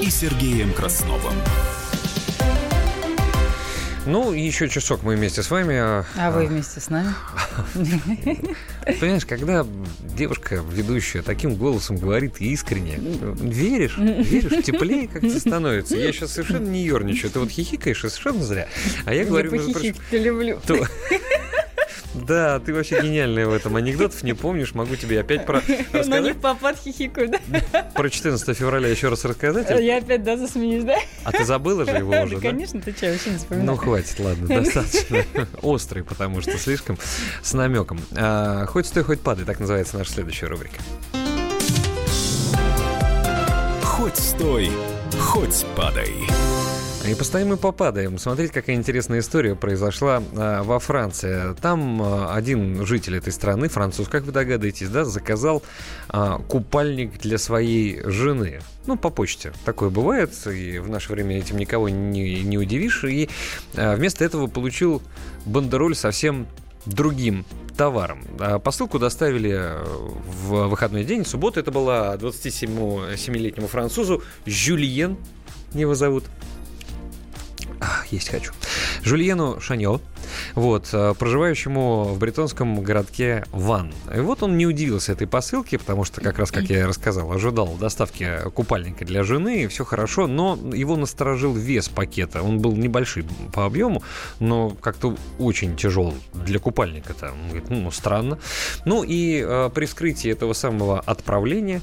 и 0.00 0.10
Сергеем 0.10 0.72
Красновым. 0.72 1.34
Ну, 4.06 4.32
еще 4.32 4.68
часок 4.68 5.02
мы 5.02 5.16
вместе 5.16 5.42
с 5.42 5.50
вами. 5.50 5.76
А 5.76 6.30
вы 6.30 6.46
вместе 6.46 6.80
с 6.80 6.88
нами? 6.88 7.12
Понимаешь, 9.00 9.26
когда 9.26 9.66
девушка, 10.16 10.62
ведущая, 10.72 11.20
таким 11.20 11.56
голосом 11.56 11.96
говорит 11.96 12.40
искренне, 12.40 12.98
веришь, 12.98 13.98
веришь, 13.98 14.64
теплее 14.64 15.08
как-то 15.08 15.38
становится. 15.38 15.96
Я 15.96 16.12
сейчас 16.12 16.32
совершенно 16.32 16.68
не 16.68 16.84
ерничаю. 16.84 17.30
Ты 17.30 17.40
вот 17.40 17.50
хихикаешь, 17.50 18.04
и 18.04 18.08
совершенно 18.08 18.42
зря. 18.42 18.68
А 19.04 19.12
я 19.12 19.24
говорю... 19.26 19.52
Я 19.52 19.60
похихикать 19.60 20.12
люблю. 20.12 20.58
Да, 22.28 22.60
ты 22.60 22.74
вообще 22.74 23.00
гениальная 23.00 23.46
в 23.46 23.52
этом. 23.52 23.76
Анекдотов 23.76 24.22
не 24.22 24.34
помнишь, 24.34 24.74
могу 24.74 24.96
тебе 24.96 25.20
опять 25.20 25.46
про... 25.46 25.60
рассказать. 25.60 26.06
На 26.08 26.20
них 26.20 26.40
попад 26.40 26.78
хихикаю, 26.78 27.30
да? 27.30 27.90
Про 27.94 28.10
14 28.10 28.56
февраля 28.56 28.88
еще 28.88 29.08
раз 29.08 29.24
рассказать? 29.24 29.68
Я 29.80 29.98
опять, 29.98 30.22
да, 30.22 30.36
засмеюсь, 30.36 30.84
да? 30.84 30.98
А 31.24 31.32
ты 31.32 31.44
забыла 31.44 31.86
же 31.86 31.92
его 31.92 32.10
уже, 32.22 32.36
да? 32.36 32.48
конечно, 32.48 32.80
ты 32.80 32.92
что, 32.92 33.06
вообще 33.06 33.30
не 33.30 33.38
вспоминаю. 33.38 33.70
Ну, 33.70 33.76
хватит, 33.76 34.20
ладно, 34.20 34.46
достаточно. 34.62 35.24
Острый, 35.62 36.04
потому 36.04 36.42
что 36.42 36.58
слишком 36.58 36.98
с 37.42 37.54
намеком. 37.54 37.98
А, 38.14 38.66
хоть 38.66 38.86
стой, 38.86 39.04
хоть 39.04 39.20
падай, 39.20 39.46
так 39.46 39.58
называется 39.58 39.96
наша 39.96 40.12
следующая 40.12 40.46
рубрика. 40.46 40.80
Хоть 43.82 44.16
стой, 44.16 44.70
хоть 45.18 45.64
падай. 45.74 46.12
И 47.06 47.14
постоянно 47.14 47.52
мы 47.52 47.56
попадаем. 47.56 48.18
Смотрите, 48.18 48.52
какая 48.52 48.76
интересная 48.76 49.20
история 49.20 49.54
произошла 49.54 50.22
а, 50.36 50.62
во 50.62 50.78
Франции. 50.78 51.54
Там 51.60 52.02
а, 52.02 52.34
один 52.34 52.84
житель 52.84 53.16
этой 53.16 53.32
страны, 53.32 53.68
француз, 53.68 54.08
как 54.08 54.24
вы 54.24 54.32
догадываетесь, 54.32 54.88
да, 54.88 55.04
заказал 55.04 55.62
а, 56.08 56.38
купальник 56.38 57.18
для 57.18 57.38
своей 57.38 58.02
жены. 58.04 58.60
Ну, 58.86 58.96
по 58.96 59.10
почте. 59.10 59.52
Такое 59.64 59.90
бывает, 59.90 60.34
и 60.46 60.78
в 60.78 60.90
наше 60.90 61.12
время 61.12 61.38
этим 61.38 61.56
никого 61.56 61.88
не, 61.88 62.42
не 62.42 62.58
удивишь. 62.58 63.04
И 63.04 63.30
вместо 63.74 64.24
этого 64.24 64.46
получил 64.46 65.00
бандероль 65.46 65.94
совсем 65.94 66.46
другим 66.84 67.44
товаром. 67.76 68.24
Посылку 68.64 68.98
доставили 68.98 69.72
в 70.42 70.68
выходной 70.68 71.04
день, 71.04 71.24
в 71.24 71.28
субботу. 71.28 71.60
Это 71.60 71.70
была 71.70 72.16
27-летнему 72.16 73.68
французу 73.68 74.22
Жюльен, 74.46 75.16
его 75.74 75.94
зовут. 75.94 76.24
Есть 78.10 78.30
хочу. 78.30 78.52
Жульену 79.02 79.60
Шаньо, 79.60 80.00
вот, 80.54 80.88
э, 80.92 81.14
проживающему 81.18 82.04
в 82.04 82.18
британском 82.18 82.80
городке 82.82 83.44
Ван. 83.52 83.92
И 84.14 84.20
вот 84.20 84.42
он 84.42 84.56
не 84.56 84.66
удивился 84.66 85.12
этой 85.12 85.26
посылке, 85.26 85.78
потому 85.78 86.04
что, 86.04 86.20
как 86.20 86.38
раз, 86.38 86.50
как 86.50 86.64
я 86.64 86.86
рассказал, 86.86 87.30
ожидал 87.32 87.76
доставки 87.76 88.50
купальника 88.54 89.04
для 89.04 89.22
жены, 89.22 89.64
и 89.64 89.66
все 89.66 89.84
хорошо, 89.84 90.26
но 90.26 90.58
его 90.72 90.96
насторожил 90.96 91.52
вес 91.52 91.88
пакета. 91.88 92.42
Он 92.42 92.60
был 92.60 92.74
небольшой 92.76 93.24
по 93.52 93.64
объему, 93.64 94.02
но 94.40 94.70
как-то 94.70 95.16
очень 95.38 95.76
тяжел 95.76 96.14
для 96.32 96.58
купальника-то. 96.58 97.32
Он 97.32 97.48
говорит, 97.48 97.70
ну, 97.70 97.90
странно. 97.90 98.38
Ну 98.84 99.04
и 99.04 99.44
э, 99.46 99.70
при 99.74 99.86
вскрытии 99.86 100.30
этого 100.30 100.52
самого 100.52 101.00
отправления 101.00 101.82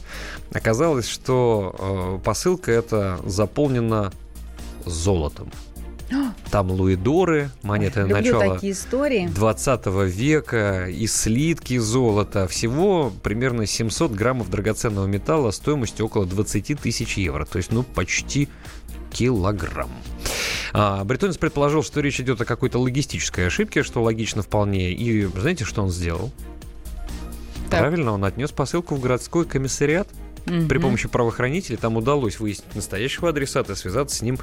оказалось, 0.54 1.08
что 1.08 2.20
э, 2.20 2.24
посылка 2.24 2.72
эта 2.72 3.20
заполнена 3.26 4.12
золотом. 4.86 5.52
Там 6.52 6.72
луидоры, 6.72 7.50
монеты 7.64 8.02
Люблю 8.02 8.16
начала 8.16 8.54
такие 8.56 8.74
истории. 8.74 9.28
20 9.28 9.86
века 10.08 10.88
и 10.88 11.08
слитки 11.08 11.78
золота. 11.78 12.48
Всего 12.48 13.12
примерно 13.24 13.66
700 13.66 14.12
граммов 14.12 14.50
драгоценного 14.50 15.08
металла 15.08 15.52
стоимостью 15.52 16.06
около 16.06 16.26
20 16.26 16.80
тысяч 16.80 17.18
евро. 17.18 17.46
То 17.46 17.58
есть, 17.58 17.72
ну, 17.72 17.84
почти 17.84 18.48
килограмм. 19.12 19.92
А, 20.74 21.04
бретонец 21.04 21.38
предположил, 21.38 21.84
что 21.84 22.02
речь 22.02 22.20
идет 22.20 22.42
о 22.42 22.46
какой-то 22.46 22.80
логистической 22.80 23.48
ошибке, 23.48 23.82
что 23.82 24.04
логично 24.04 24.42
вполне. 24.42 24.92
И 24.92 25.26
знаете, 25.26 25.64
что 25.64 25.84
он 25.84 25.90
сделал? 25.90 26.32
Так. 27.70 27.80
Правильно, 27.80 28.12
он 28.12 28.24
отнес 28.24 28.52
посылку 28.52 28.96
в 28.96 29.02
городской 29.02 29.46
комиссариат. 29.46 30.08
Mm-hmm. 30.46 30.68
При 30.68 30.78
помощи 30.78 31.08
правоохранителей 31.08 31.78
там 31.78 31.98
удалось 31.98 32.40
выяснить 32.40 32.76
настоящего 32.76 33.30
адресата 33.30 33.74
и 33.74 33.76
связаться 33.76 34.18
с 34.18 34.22
ним 34.22 34.38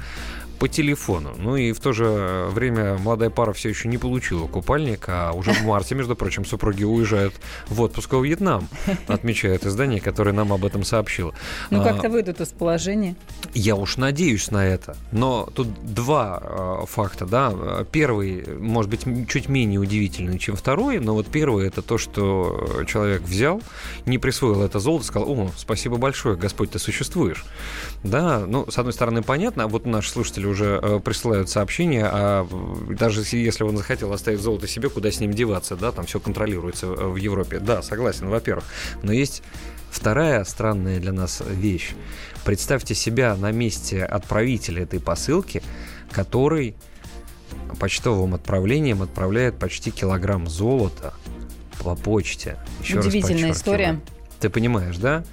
по 0.59 0.67
телефону. 0.67 1.33
Ну 1.37 1.55
и 1.55 1.71
в 1.71 1.79
то 1.79 1.93
же 1.93 2.47
время 2.49 2.97
молодая 2.97 3.29
пара 3.29 3.53
все 3.53 3.69
еще 3.69 3.87
не 3.87 3.97
получила 3.97 4.47
купальник, 4.47 5.05
а 5.07 5.31
уже 5.33 5.51
в 5.51 5.63
марте, 5.63 5.95
между 5.95 6.15
прочим, 6.15 6.45
супруги 6.45 6.83
уезжают 6.83 7.33
в 7.67 7.81
отпуск 7.81 8.13
во 8.13 8.21
Вьетнам, 8.21 8.67
отмечает 9.07 9.65
издание, 9.65 9.99
которое 9.99 10.31
нам 10.31 10.53
об 10.53 10.65
этом 10.65 10.83
сообщило. 10.83 11.33
Ну 11.69 11.83
как-то 11.83 12.09
выйдут 12.09 12.41
из 12.41 12.49
положения. 12.49 13.15
Я 13.53 13.75
уж 13.75 13.97
надеюсь 13.97 14.51
на 14.51 14.65
это. 14.65 14.95
Но 15.11 15.49
тут 15.53 15.67
два 15.83 16.41
э, 16.41 16.85
факта, 16.87 17.25
да. 17.25 17.85
Первый, 17.91 18.45
может 18.57 18.89
быть, 18.89 19.05
чуть 19.27 19.49
менее 19.49 19.79
удивительный, 19.79 20.39
чем 20.39 20.55
второй, 20.55 20.99
но 20.99 21.13
вот 21.13 21.27
первый 21.27 21.67
это 21.67 21.81
то, 21.81 21.97
что 21.97 22.83
человек 22.87 23.21
взял, 23.21 23.61
не 24.05 24.17
присвоил 24.17 24.63
это 24.63 24.79
золото, 24.79 25.05
сказал, 25.05 25.29
о, 25.29 25.51
спасибо 25.57 25.97
большое, 25.97 26.35
Господь, 26.35 26.71
ты 26.71 26.79
существуешь. 26.79 27.45
Да, 28.03 28.45
ну, 28.47 28.69
с 28.69 28.77
одной 28.77 28.93
стороны, 28.93 29.21
понятно, 29.21 29.63
а 29.63 29.67
вот 29.67 29.85
наши 29.85 30.11
слушатели 30.43 30.45
уже 30.45 30.79
э, 30.81 30.99
присылают 30.99 31.49
сообщения, 31.49 32.07
а 32.11 32.47
даже 32.89 33.23
если 33.35 33.63
он 33.63 33.77
захотел 33.77 34.11
оставить 34.13 34.39
золото 34.39 34.67
себе, 34.67 34.89
куда 34.89 35.11
с 35.11 35.19
ним 35.19 35.33
деваться, 35.33 35.75
да, 35.75 35.91
там 35.91 36.05
все 36.05 36.19
контролируется 36.19 36.87
в 36.87 37.15
Европе. 37.15 37.59
Да, 37.59 37.81
согласен, 37.81 38.29
во-первых. 38.29 38.65
Но 39.01 39.11
есть 39.11 39.43
вторая 39.89 40.43
странная 40.43 40.99
для 40.99 41.11
нас 41.11 41.41
вещь. 41.47 41.91
Представьте 42.45 42.95
себя 42.95 43.35
на 43.35 43.51
месте 43.51 44.03
отправителя 44.03 44.83
этой 44.83 44.99
посылки, 44.99 45.61
который 46.11 46.75
почтовым 47.79 48.33
отправлением 48.33 49.01
отправляет 49.01 49.57
почти 49.59 49.91
килограмм 49.91 50.47
золота 50.47 51.13
по 51.83 51.95
почте. 51.95 52.57
Еще 52.81 52.99
Удивительная 52.99 53.51
история. 53.51 53.99
Ты 54.39 54.49
понимаешь, 54.49 54.97
да? 54.97 55.23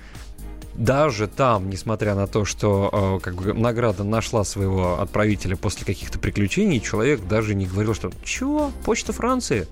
Даже 0.81 1.29
там, 1.29 1.69
несмотря 1.69 2.15
на 2.15 2.27
то, 2.27 2.47
что 2.47 3.19
э, 3.21 3.23
как 3.23 3.35
бы 3.35 3.53
награда 3.53 4.03
нашла 4.03 4.45
своего 4.45 4.99
отправителя 4.99 5.55
после 5.55 5.85
каких-то 5.85 6.19
приключений, 6.19 6.81
человек 6.81 7.21
даже 7.29 7.55
не 7.55 7.67
говорил, 7.67 7.95
что 7.95 8.11
«Чего? 8.25 8.73
Почта 8.85 9.13
Франции? 9.13 9.69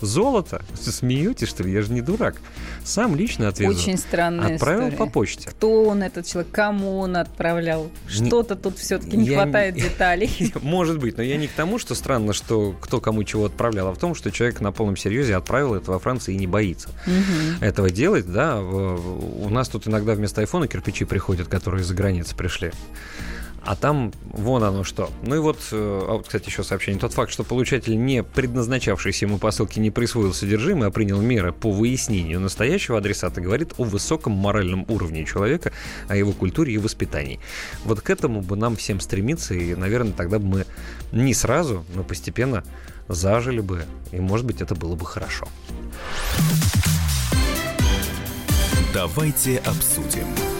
Золото? 0.00 0.62
Смеетесь, 0.74 1.48
что 1.48 1.62
ли? 1.62 1.72
Я 1.72 1.82
же 1.82 1.92
не 1.92 2.00
дурак. 2.00 2.36
Сам 2.84 3.16
лично 3.16 3.48
отвезу. 3.48 3.78
Очень 3.78 3.96
странная 3.96 4.54
Отправил 4.54 4.88
история. 4.88 4.96
по 4.96 5.06
почте. 5.06 5.48
Кто 5.48 5.84
он, 5.84 6.02
этот 6.02 6.26
человек? 6.26 6.52
Кому 6.52 6.98
он 6.98 7.16
отправлял? 7.16 7.90
Что-то 8.08 8.56
тут 8.56 8.78
все-таки 8.78 9.16
не 9.16 9.26
я 9.26 9.42
хватает 9.42 9.74
деталей. 9.76 10.52
Может 10.62 10.98
быть, 10.98 11.16
но 11.16 11.22
я 11.22 11.36
не 11.36 11.48
к 11.48 11.52
тому, 11.52 11.78
что 11.78 11.94
странно, 11.94 12.32
что 12.32 12.74
кто 12.80 13.00
кому 13.00 13.24
чего 13.24 13.46
отправлял, 13.46 13.88
а 13.88 13.94
в 13.94 13.98
том, 13.98 14.14
что 14.14 14.30
человек 14.30 14.60
на 14.60 14.72
полном 14.72 14.96
серьезе 14.96 15.36
отправил 15.36 15.74
это 15.74 15.90
во 15.90 15.98
Франции 15.98 16.34
и 16.34 16.36
не 16.36 16.46
боится 16.46 16.88
угу. 17.06 17.64
этого 17.64 17.90
делать. 17.90 18.30
Да, 18.30 18.60
у 18.60 19.48
нас 19.48 19.68
тут 19.68 19.88
иногда 19.88 20.14
вместо 20.14 20.40
айфона 20.40 20.68
кирпичи 20.68 21.04
приходят, 21.04 21.48
которые 21.48 21.82
из-за 21.82 21.94
границы 21.94 22.34
пришли 22.36 22.72
а 23.66 23.74
там 23.74 24.12
вон 24.24 24.62
оно 24.62 24.84
что. 24.84 25.10
Ну 25.22 25.34
и 25.34 25.38
вот, 25.38 25.58
э, 25.72 26.04
а 26.08 26.22
кстати, 26.22 26.48
еще 26.48 26.62
сообщение. 26.62 27.00
Тот 27.00 27.12
факт, 27.12 27.32
что 27.32 27.42
получатель, 27.42 28.02
не 28.02 28.22
предназначавшийся 28.22 29.26
ему 29.26 29.38
посылки, 29.38 29.80
не 29.80 29.90
присвоил 29.90 30.32
содержимое, 30.32 30.88
а 30.88 30.90
принял 30.90 31.20
меры 31.20 31.52
по 31.52 31.72
выяснению 31.72 32.40
настоящего 32.40 32.98
адресата, 32.98 33.40
говорит 33.40 33.74
о 33.76 33.84
высоком 33.84 34.32
моральном 34.32 34.84
уровне 34.88 35.24
человека, 35.24 35.72
о 36.08 36.16
его 36.16 36.32
культуре 36.32 36.74
и 36.74 36.78
воспитании. 36.78 37.40
Вот 37.84 38.00
к 38.00 38.08
этому 38.08 38.40
бы 38.40 38.56
нам 38.56 38.76
всем 38.76 39.00
стремиться, 39.00 39.54
и, 39.54 39.74
наверное, 39.74 40.12
тогда 40.12 40.38
бы 40.38 40.46
мы 40.46 40.66
не 41.12 41.34
сразу, 41.34 41.84
но 41.94 42.04
постепенно 42.04 42.62
зажили 43.08 43.60
бы, 43.60 43.84
и, 44.12 44.20
может 44.20 44.46
быть, 44.46 44.60
это 44.60 44.74
было 44.74 44.94
бы 44.94 45.04
хорошо. 45.04 45.48
Давайте 48.94 49.58
обсудим. 49.58 50.55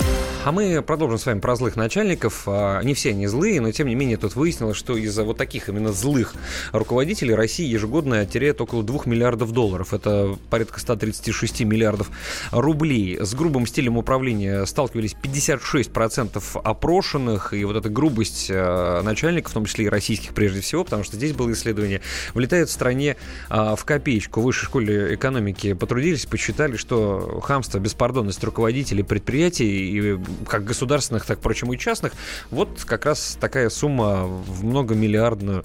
А 0.46 0.52
мы 0.52 0.80
продолжим 0.80 1.18
с 1.18 1.26
вами 1.26 1.40
про 1.40 1.56
злых 1.56 1.74
начальников. 1.74 2.44
А, 2.46 2.80
не 2.82 2.94
все 2.94 3.10
они 3.10 3.26
злые, 3.26 3.60
но 3.60 3.72
тем 3.72 3.88
не 3.88 3.96
менее 3.96 4.16
тут 4.16 4.36
выяснилось, 4.36 4.76
что 4.76 4.96
из-за 4.96 5.24
вот 5.24 5.36
таких 5.36 5.68
именно 5.68 5.92
злых 5.92 6.36
руководителей 6.70 7.34
Россия 7.34 7.66
ежегодно 7.66 8.24
теряет 8.26 8.60
около 8.60 8.84
2 8.84 9.06
миллиардов 9.06 9.50
долларов. 9.50 9.92
Это 9.92 10.38
порядка 10.48 10.78
136 10.78 11.62
миллиардов 11.62 12.12
рублей. 12.52 13.18
С 13.20 13.34
грубым 13.34 13.66
стилем 13.66 13.96
управления 13.96 14.64
сталкивались 14.66 15.16
56% 15.20 16.40
опрошенных. 16.62 17.52
И 17.52 17.64
вот 17.64 17.74
эта 17.74 17.88
грубость 17.88 18.46
а, 18.48 19.02
начальников, 19.02 19.50
в 19.50 19.54
том 19.54 19.64
числе 19.64 19.86
и 19.86 19.88
российских 19.88 20.32
прежде 20.32 20.60
всего, 20.60 20.84
потому 20.84 21.02
что 21.02 21.16
здесь 21.16 21.32
было 21.32 21.50
исследование, 21.50 22.02
влетает 22.34 22.68
в 22.68 22.72
стране 22.72 23.16
а, 23.48 23.74
в 23.74 23.84
копеечку. 23.84 24.42
В 24.42 24.44
высшей 24.44 24.66
школе 24.66 25.16
экономики 25.16 25.72
потрудились, 25.72 26.24
посчитали, 26.24 26.76
что 26.76 27.40
хамство, 27.42 27.80
беспардонность 27.80 28.44
руководителей 28.44 29.02
предприятий 29.02 29.90
и 29.90 30.16
как 30.48 30.64
государственных, 30.64 31.24
так, 31.26 31.38
впрочем, 31.38 31.72
и 31.72 31.78
частных, 31.78 32.12
вот 32.50 32.84
как 32.84 33.06
раз 33.06 33.36
такая 33.40 33.70
сумма 33.70 34.24
в 34.24 34.64
многомиллиардную 34.64 35.64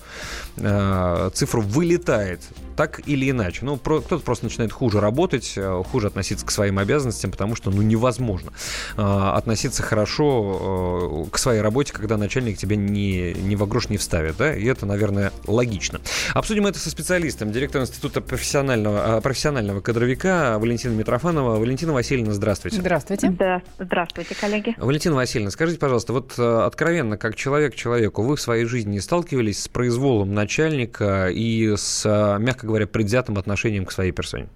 э, 0.58 1.30
цифру 1.33 1.61
вылетает 1.61 2.41
так 2.82 3.00
или 3.06 3.30
иначе. 3.30 3.60
Ну, 3.64 3.77
про, 3.77 4.01
кто-то 4.01 4.24
просто 4.24 4.45
начинает 4.45 4.72
хуже 4.72 5.00
работать, 5.00 5.53
э, 5.56 5.84
хуже 5.92 6.08
относиться 6.08 6.43
к 6.43 6.50
своим 6.50 6.80
обязанностям, 6.80 7.30
потому 7.30 7.53
что, 7.53 7.69
ну, 7.69 7.84
невозможно 7.84 8.53
э, 8.98 9.01
относиться 9.01 9.84
хорошо 9.84 11.27
э, 11.27 11.30
к 11.30 11.38
своей 11.38 11.61
работе, 11.61 11.93
когда 11.93 12.18
начальник 12.18 12.58
тебя 12.58 12.76
ни, 12.76 13.38
ни 13.38 13.53
в 13.53 13.68
грош 13.68 13.90
не 13.90 13.98
вставит, 13.98 14.38
да, 14.38 14.56
и 14.56 14.66
это, 14.66 14.88
наверное, 14.88 15.32
логично. 15.45 16.01
Обсудим 16.34 16.66
это 16.66 16.80
со 16.80 16.90
специалистом, 16.90 17.51
директором 17.51 17.85
Института 17.85 18.19
профессионального, 18.19 19.19
э, 19.19 19.22
профессионального 19.22 19.80
кадровика 19.82 20.58
Валентина 20.58 20.93
Митрофанова. 20.93 21.60
Валентина 21.60 21.93
Васильевна, 21.93 22.34
здравствуйте. 22.34 22.77
Здравствуйте. 22.77 23.30
Да, 23.30 23.61
здравствуйте, 23.77 24.34
коллеги. 24.34 24.74
Валентина 24.80 25.14
Васильевна, 25.14 25.51
скажите, 25.51 25.77
пожалуйста, 25.77 26.14
вот 26.14 26.34
э, 26.40 26.61
откровенно, 26.66 27.18
как 27.18 27.35
человек 27.35 27.76
человеку, 27.76 28.24
вы 28.24 28.38
в 28.38 28.42
своей 28.42 28.66
жизни 28.66 28.98
сталкивались 28.98 29.61
с 29.61 29.68
произволом 29.68 30.34
начальника 30.34 31.30
и 31.30 31.76
с, 31.77 32.03
э, 32.06 32.40
мягко 32.40 32.70
говоря, 32.70 32.70
предвзятым 32.88 33.38
отношением 33.38 33.85
к 33.85 33.91
своей 33.91 34.11
персоне? 34.11 34.48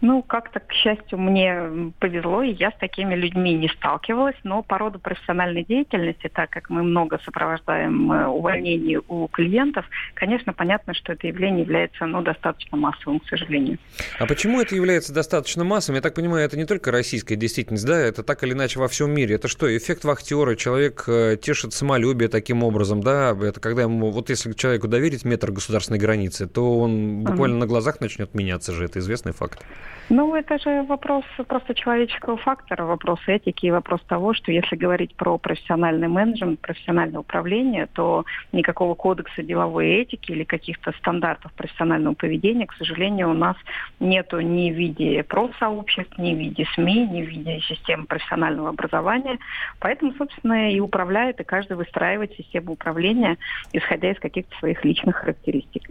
Ну, 0.00 0.22
как-то, 0.22 0.60
к 0.60 0.72
счастью, 0.72 1.18
мне 1.18 1.92
повезло, 1.98 2.42
и 2.42 2.52
я 2.52 2.70
с 2.70 2.74
такими 2.78 3.14
людьми 3.14 3.52
не 3.54 3.68
сталкивалась, 3.68 4.36
но 4.44 4.62
по 4.62 4.78
роду 4.78 4.98
профессиональной 4.98 5.62
деятельности, 5.62 6.30
так 6.32 6.48
как 6.48 6.70
мы 6.70 6.82
много 6.82 7.18
сопровождаем 7.24 8.10
э, 8.10 8.26
увольнений 8.26 8.96
у 8.96 9.28
клиентов, 9.28 9.84
конечно, 10.14 10.54
понятно, 10.54 10.94
что 10.94 11.12
это 11.12 11.26
явление 11.26 11.64
является 11.64 12.06
ну, 12.06 12.22
достаточно 12.22 12.78
массовым, 12.78 13.20
к 13.20 13.26
сожалению. 13.28 13.78
А 14.18 14.24
почему 14.24 14.60
это 14.60 14.74
является 14.74 15.12
достаточно 15.12 15.64
массовым? 15.64 15.96
Я 15.96 16.02
так 16.02 16.14
понимаю, 16.14 16.46
это 16.46 16.56
не 16.56 16.64
только 16.64 16.90
российская 16.90 17.36
действительность, 17.36 17.86
да, 17.86 17.98
это 17.98 18.22
так 18.22 18.42
или 18.42 18.52
иначе 18.52 18.80
во 18.80 18.88
всем 18.88 19.10
мире. 19.10 19.34
Это 19.34 19.48
что, 19.48 19.76
эффект 19.76 20.04
вахтера, 20.04 20.56
человек 20.56 21.04
э, 21.08 21.36
тешит 21.36 21.74
самолюбие 21.74 22.30
таким 22.30 22.62
образом, 22.62 23.02
да, 23.02 23.36
это 23.42 23.60
когда 23.60 23.82
ему, 23.82 24.10
вот 24.10 24.30
если 24.30 24.52
человеку 24.54 24.88
доверить 24.88 25.26
метр 25.26 25.50
государственной 25.50 25.98
границы, 25.98 26.46
то 26.46 26.78
он 26.78 27.22
буквально 27.22 27.56
mm-hmm. 27.56 27.60
на 27.60 27.66
глазах 27.66 28.00
начнет 28.00 28.34
меняться 28.34 28.72
же, 28.72 28.86
это 28.86 28.98
известный 28.98 29.32
факт. 29.32 29.62
Ну, 30.10 30.34
это 30.34 30.58
же 30.58 30.82
вопрос 30.82 31.24
просто 31.46 31.72
человеческого 31.72 32.36
фактора, 32.36 32.84
вопрос 32.84 33.20
этики 33.28 33.66
и 33.66 33.70
вопрос 33.70 34.00
того, 34.08 34.34
что 34.34 34.50
если 34.50 34.74
говорить 34.74 35.14
про 35.14 35.38
профессиональный 35.38 36.08
менеджмент, 36.08 36.58
профессиональное 36.58 37.20
управление, 37.20 37.86
то 37.92 38.24
никакого 38.50 38.96
кодекса 38.96 39.44
деловой 39.44 39.86
этики 39.86 40.32
или 40.32 40.42
каких-то 40.42 40.90
стандартов 40.98 41.52
профессионального 41.52 42.14
поведения, 42.14 42.66
к 42.66 42.72
сожалению, 42.72 43.30
у 43.30 43.34
нас 43.34 43.56
нету 44.00 44.40
ни 44.40 44.72
в 44.72 44.74
виде 44.74 45.22
профсообществ, 45.22 46.18
ни 46.18 46.34
в 46.34 46.38
виде 46.38 46.66
СМИ, 46.74 47.06
ни 47.06 47.22
в 47.22 47.28
виде 47.28 47.60
системы 47.60 48.06
профессионального 48.06 48.70
образования. 48.70 49.38
Поэтому, 49.78 50.12
собственно, 50.14 50.72
и 50.72 50.80
управляет, 50.80 51.40
и 51.40 51.44
каждый 51.44 51.76
выстраивает 51.76 52.34
систему 52.34 52.72
управления, 52.72 53.38
исходя 53.72 54.10
из 54.10 54.18
каких-то 54.18 54.58
своих 54.58 54.84
личных 54.84 55.14
характеристик. 55.14 55.88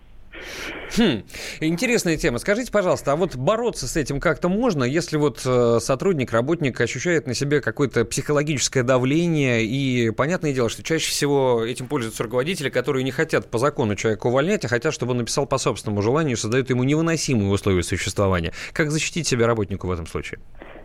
Хм, 0.97 1.23
интересная 1.59 2.17
тема. 2.17 2.39
Скажите, 2.39 2.71
пожалуйста, 2.71 3.11
а 3.11 3.15
вот 3.15 3.35
бороться 3.35 3.87
с 3.87 3.95
этим 3.95 4.19
как-то 4.19 4.49
можно, 4.49 4.83
если 4.83 5.17
вот 5.17 5.41
э, 5.45 5.79
сотрудник, 5.81 6.31
работник 6.31 6.79
ощущает 6.81 7.27
на 7.27 7.35
себе 7.35 7.61
какое-то 7.61 8.05
психологическое 8.05 8.83
давление, 8.83 9.63
и 9.63 10.09
понятное 10.11 10.53
дело, 10.53 10.69
что 10.69 10.81
чаще 10.81 11.11
всего 11.11 11.63
этим 11.63 11.87
пользуются 11.87 12.23
руководители, 12.23 12.69
которые 12.69 13.03
не 13.03 13.11
хотят 13.11 13.49
по 13.51 13.59
закону 13.59 13.95
человека 13.95 14.27
увольнять, 14.27 14.65
а 14.65 14.67
хотят, 14.67 14.93
чтобы 14.93 15.11
он 15.11 15.19
написал 15.19 15.45
по 15.45 15.57
собственному 15.57 16.01
желанию, 16.01 16.37
создают 16.37 16.69
ему 16.69 16.83
невыносимые 16.83 17.51
условия 17.51 17.83
существования. 17.83 18.53
Как 18.73 18.91
защитить 18.91 19.27
себя 19.27 19.45
работнику 19.45 19.87
в 19.87 19.91
этом 19.91 20.07
случае? 20.07 20.39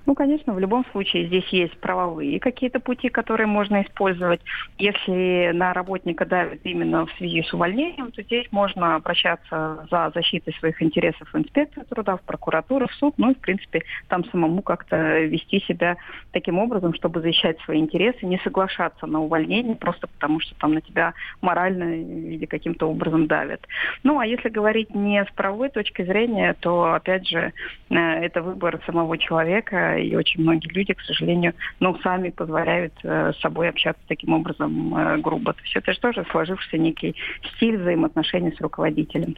Ну, 0.07 0.15
конечно, 0.15 0.52
в 0.52 0.58
любом 0.58 0.84
случае 0.92 1.26
здесь 1.26 1.49
есть 1.49 1.76
правовые 1.78 2.39
какие-то 2.39 2.78
пути, 2.78 3.08
которые 3.08 3.47
можно 3.47 3.83
использовать. 3.83 4.41
Если 4.78 5.50
на 5.55 5.73
работника 5.73 6.26
давит 6.26 6.60
именно 6.65 7.07
в 7.07 7.12
связи 7.12 7.42
с 7.42 7.52
увольнением, 7.55 8.12
то 8.12 8.23
здесь 8.23 8.47
можно 8.50 8.97
обращаться 8.97 9.86
за 9.91 10.12
защитой 10.15 10.52
своих 10.55 10.83
интересов 10.83 11.28
в 11.33 11.39
инспекцию 11.39 11.86
труда, 11.86 12.16
в 12.16 12.23
прокуратуру, 12.23 12.86
в 12.86 12.94
суд, 12.94 13.15
ну 13.16 13.31
и, 13.31 13.34
в 13.34 13.39
принципе, 13.39 13.83
там 14.08 14.24
самому 14.26 14.60
как-то 14.62 15.20
вести 15.20 15.60
себя 15.60 15.97
таким 16.33 16.58
образом, 16.58 16.92
чтобы 16.94 17.20
защищать 17.20 17.58
свои 17.60 17.78
интересы, 17.78 18.26
не 18.26 18.39
соглашаться 18.39 19.07
на 19.07 19.20
увольнение 19.20 19.76
просто 19.76 20.07
потому, 20.07 20.41
что 20.41 20.55
там 20.57 20.74
на 20.74 20.81
тебя 20.83 21.15
морально 21.41 21.94
или 21.94 22.44
каким-то 22.44 22.91
образом 22.91 23.26
давят. 23.26 23.66
Ну, 24.02 24.18
а 24.18 24.26
если 24.26 24.50
говорить 24.50 24.94
не 24.94 25.24
с 25.24 25.31
правовой 25.34 25.70
точки 25.70 26.02
зрения, 26.02 26.55
то, 26.60 26.92
опять 26.92 27.26
же, 27.26 27.52
э, 27.91 27.97
это 27.97 28.42
выбор 28.42 28.81
самого 28.86 29.16
человека, 29.16 29.93
и 29.98 30.14
очень 30.14 30.42
многие 30.42 30.68
люди, 30.68 30.92
к 30.92 31.00
сожалению, 31.00 31.55
ну, 31.81 31.97
сами 32.02 32.31
позволяют 32.31 32.94
э, 33.02 33.32
с 33.36 33.40
собой 33.40 33.68
общаться 33.68 34.02
таким 34.08 34.32
образом 34.32 34.97
э, 34.97 35.18
грубо. 35.18 35.52
То 35.52 35.60
есть 35.62 35.76
это 35.76 35.92
же 35.92 36.00
тоже 36.00 36.24
сложившийся 36.31 36.78
некий 36.78 37.14
стиль 37.56 37.78
взаимоотношений 37.78 38.52
с 38.56 38.60
руководителем. 38.60 39.36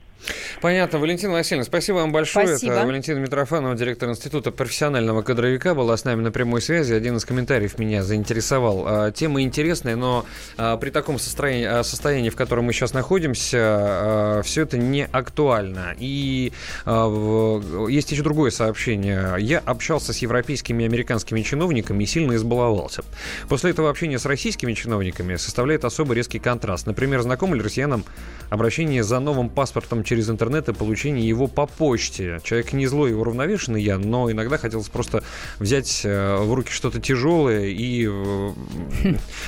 Понятно. 0.60 0.98
Валентина 0.98 1.34
Васильевна, 1.34 1.64
спасибо 1.64 1.96
вам 1.96 2.12
большое. 2.12 2.48
Спасибо. 2.48 2.72
Это 2.74 2.86
Валентина 2.86 3.18
Митрофанова, 3.18 3.74
директор 3.74 4.08
Института 4.08 4.50
профессионального 4.50 5.22
кадровика, 5.22 5.74
была 5.74 5.96
с 5.96 6.04
нами 6.04 6.22
на 6.22 6.32
прямой 6.32 6.60
связи. 6.60 6.94
Один 6.94 7.16
из 7.16 7.24
комментариев 7.24 7.78
меня 7.78 8.02
заинтересовал. 8.02 8.84
А, 8.86 9.10
тема 9.12 9.42
интересная, 9.42 9.96
но 9.96 10.24
а, 10.56 10.76
при 10.78 10.90
таком 10.90 11.18
состоянии, 11.18 11.66
а, 11.66 11.82
состоянии, 11.82 12.30
в 12.30 12.36
котором 12.36 12.64
мы 12.64 12.72
сейчас 12.72 12.94
находимся, 12.94 14.42
все 14.44 14.62
это 14.62 14.78
не 14.78 15.04
актуально. 15.04 15.94
И 15.98 16.52
есть 16.86 18.12
еще 18.12 18.22
другое 18.22 18.50
сообщение. 18.50 19.34
Я 19.38 19.58
общался 19.58 20.12
с 20.12 20.18
европейскими 20.18 20.45
европейскими 20.46 20.84
и 20.84 20.86
американскими 20.86 21.42
чиновниками 21.42 22.04
и 22.04 22.06
сильно 22.06 22.36
избаловался. 22.36 23.02
После 23.48 23.70
этого 23.70 23.90
общения 23.90 24.18
с 24.18 24.26
российскими 24.26 24.74
чиновниками 24.74 25.36
составляет 25.36 25.84
особо 25.84 26.14
резкий 26.14 26.38
контраст. 26.38 26.86
Например, 26.86 27.20
знакомо 27.22 27.56
ли 27.56 27.62
россиянам 27.62 28.04
обращение 28.48 29.02
за 29.02 29.18
новым 29.18 29.48
паспортом 29.48 30.04
через 30.04 30.30
интернет 30.30 30.68
и 30.68 30.72
получение 30.72 31.26
его 31.26 31.48
по 31.48 31.66
почте? 31.66 32.40
Человек 32.44 32.72
не 32.72 32.86
злой 32.86 33.10
и 33.10 33.14
уравновешенный 33.14 33.82
я, 33.82 33.98
но 33.98 34.30
иногда 34.30 34.56
хотелось 34.56 34.88
просто 34.88 35.24
взять 35.58 36.02
э, 36.04 36.36
в 36.36 36.54
руки 36.54 36.70
что-то 36.70 37.00
тяжелое 37.00 37.66
и... 37.66 38.06
Э, 38.08 38.52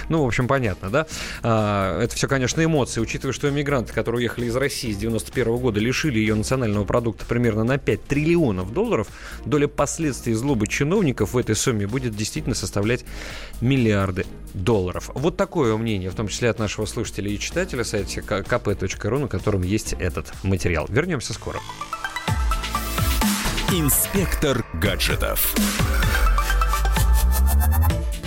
ну, 0.09 0.25
в 0.25 0.27
общем, 0.27 0.49
понятно, 0.49 0.91
да? 0.91 1.07
А, 1.43 2.03
это 2.03 2.17
все, 2.17 2.27
конечно, 2.27 2.65
эмоции. 2.65 3.01
Учитывая, 3.01 3.33
что 3.33 3.49
иммигранты, 3.49 3.93
которые 3.93 4.19
уехали 4.19 4.47
из 4.47 4.57
России 4.57 4.93
с 4.93 4.97
91 4.97 5.57
года, 5.59 5.79
лишили 5.79 6.19
ее 6.19 6.35
национального 6.35 6.85
продукта 6.85 7.25
примерно 7.25 7.63
на 7.63 7.79
5 7.79 8.05
триллионов 8.05 8.73
долларов, 8.73 9.07
доля 9.45 9.69
последствий 9.69 10.35
злобы 10.35 10.67
чиновников 10.67 10.88
чиновников 10.89 11.35
в 11.35 11.39
этой 11.39 11.55
сумме 11.55 11.87
будет 11.87 12.17
действительно 12.17 12.55
составлять 12.55 13.05
миллиарды 13.61 14.25
долларов. 14.55 15.11
Вот 15.15 15.37
такое 15.37 15.77
мнение, 15.77 16.09
в 16.09 16.15
том 16.15 16.29
числе 16.29 16.49
от 16.49 16.59
нашего 16.59 16.87
слушателя 16.87 17.31
и 17.31 17.39
читателя 17.39 17.85
сайта 17.85 18.09
kp.ru, 18.09 19.19
на 19.19 19.29
котором 19.29 19.63
есть 19.63 19.93
этот 19.99 20.33
материал. 20.43 20.87
Вернемся 20.89 21.35
скоро. 21.35 21.61
Инспектор 23.71 24.65
гаджетов. 24.73 25.55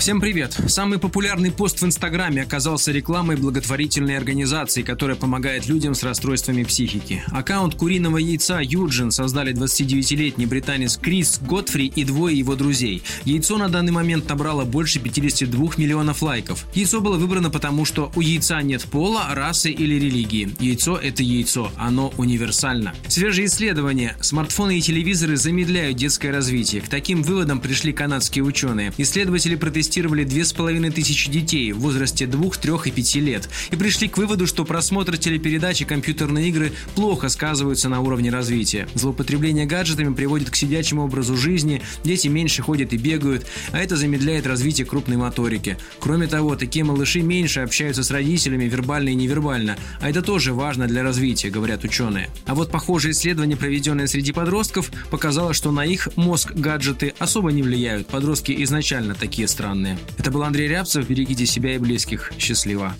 Всем 0.01 0.19
привет! 0.19 0.57
Самый 0.65 0.97
популярный 0.97 1.51
пост 1.51 1.79
в 1.79 1.85
Инстаграме 1.85 2.41
оказался 2.41 2.91
рекламой 2.91 3.35
благотворительной 3.35 4.17
организации, 4.17 4.81
которая 4.81 5.15
помогает 5.15 5.67
людям 5.67 5.93
с 5.93 6.01
расстройствами 6.01 6.63
психики. 6.63 7.23
Аккаунт 7.27 7.75
куриного 7.75 8.17
яйца 8.17 8.61
Юджин 8.63 9.11
создали 9.11 9.53
29-летний 9.53 10.47
британец 10.47 10.97
Крис 10.97 11.39
Готфри 11.39 11.85
и 11.85 12.03
двое 12.03 12.35
его 12.35 12.55
друзей. 12.55 13.03
Яйцо 13.25 13.59
на 13.59 13.69
данный 13.69 13.91
момент 13.91 14.27
набрало 14.27 14.65
больше 14.65 14.99
52 14.99 15.73
миллионов 15.77 16.23
лайков. 16.23 16.65
Яйцо 16.73 16.99
было 16.99 17.17
выбрано 17.17 17.51
потому, 17.51 17.85
что 17.85 18.11
у 18.15 18.21
яйца 18.21 18.59
нет 18.63 18.81
пола, 18.85 19.27
расы 19.35 19.69
или 19.69 19.99
религии. 20.03 20.49
Яйцо– 20.59 20.97
это 21.03 21.21
яйцо, 21.21 21.71
оно 21.77 22.11
универсально. 22.17 22.95
Свежие 23.07 23.45
исследования. 23.45 24.17
Смартфоны 24.19 24.79
и 24.79 24.81
телевизоры 24.81 25.37
замедляют 25.37 25.95
детское 25.97 26.31
развитие. 26.31 26.81
К 26.81 26.89
таким 26.89 27.21
выводам 27.21 27.59
пришли 27.59 27.93
канадские 27.93 28.43
ученые. 28.43 28.93
Исследователи 28.97 29.53
протестировали 29.53 29.90
тестировали 29.91 30.23
2500 30.23 31.29
детей 31.29 31.73
в 31.73 31.79
возрасте 31.79 32.25
2, 32.25 32.49
3 32.51 32.71
и 32.85 32.91
5 32.91 33.15
лет 33.15 33.49
и 33.71 33.75
пришли 33.75 34.07
к 34.07 34.17
выводу, 34.17 34.47
что 34.47 34.63
просмотр 34.63 35.17
телепередач 35.17 35.81
и 35.81 35.85
компьютерные 35.85 36.47
игры 36.47 36.71
плохо 36.95 37.27
сказываются 37.27 37.89
на 37.89 37.99
уровне 37.99 38.29
развития. 38.29 38.87
Злоупотребление 38.95 39.65
гаджетами 39.65 40.13
приводит 40.13 40.49
к 40.49 40.55
сидячему 40.55 41.03
образу 41.03 41.35
жизни, 41.35 41.81
дети 42.05 42.29
меньше 42.29 42.61
ходят 42.61 42.93
и 42.93 42.97
бегают, 42.97 43.45
а 43.73 43.79
это 43.79 43.97
замедляет 43.97 44.47
развитие 44.47 44.87
крупной 44.87 45.17
моторики. 45.17 45.77
Кроме 45.99 46.27
того, 46.27 46.55
такие 46.55 46.85
малыши 46.85 47.21
меньше 47.21 47.59
общаются 47.59 48.03
с 48.03 48.11
родителями 48.11 48.65
вербально 48.69 49.09
и 49.09 49.15
невербально, 49.15 49.75
а 49.99 50.09
это 50.09 50.21
тоже 50.21 50.53
важно 50.53 50.87
для 50.87 51.03
развития, 51.03 51.49
говорят 51.49 51.83
ученые. 51.83 52.29
А 52.45 52.55
вот 52.55 52.71
похожее 52.71 53.11
исследование, 53.11 53.57
проведенное 53.57 54.07
среди 54.07 54.31
подростков, 54.31 54.89
показало, 55.09 55.53
что 55.53 55.71
на 55.71 55.85
их 55.85 56.07
мозг 56.15 56.53
гаджеты 56.53 57.13
особо 57.19 57.51
не 57.51 57.61
влияют. 57.61 58.07
Подростки 58.07 58.55
изначально 58.63 59.15
такие 59.15 59.49
странные. 59.49 59.80
Это 60.17 60.31
был 60.31 60.43
Андрей 60.43 60.67
Рябцев. 60.67 61.07
Берегите 61.07 61.45
себя 61.45 61.75
и 61.75 61.77
близких. 61.77 62.31
Счастливо. 62.37 62.93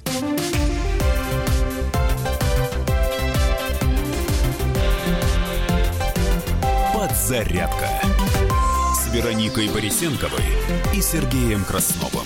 Подзарядка 6.94 7.90
с 8.96 9.14
Вероникой 9.14 9.70
Борисенковой 9.70 10.44
и 10.94 11.02
Сергеем 11.02 11.64
Красновым. 11.64 12.26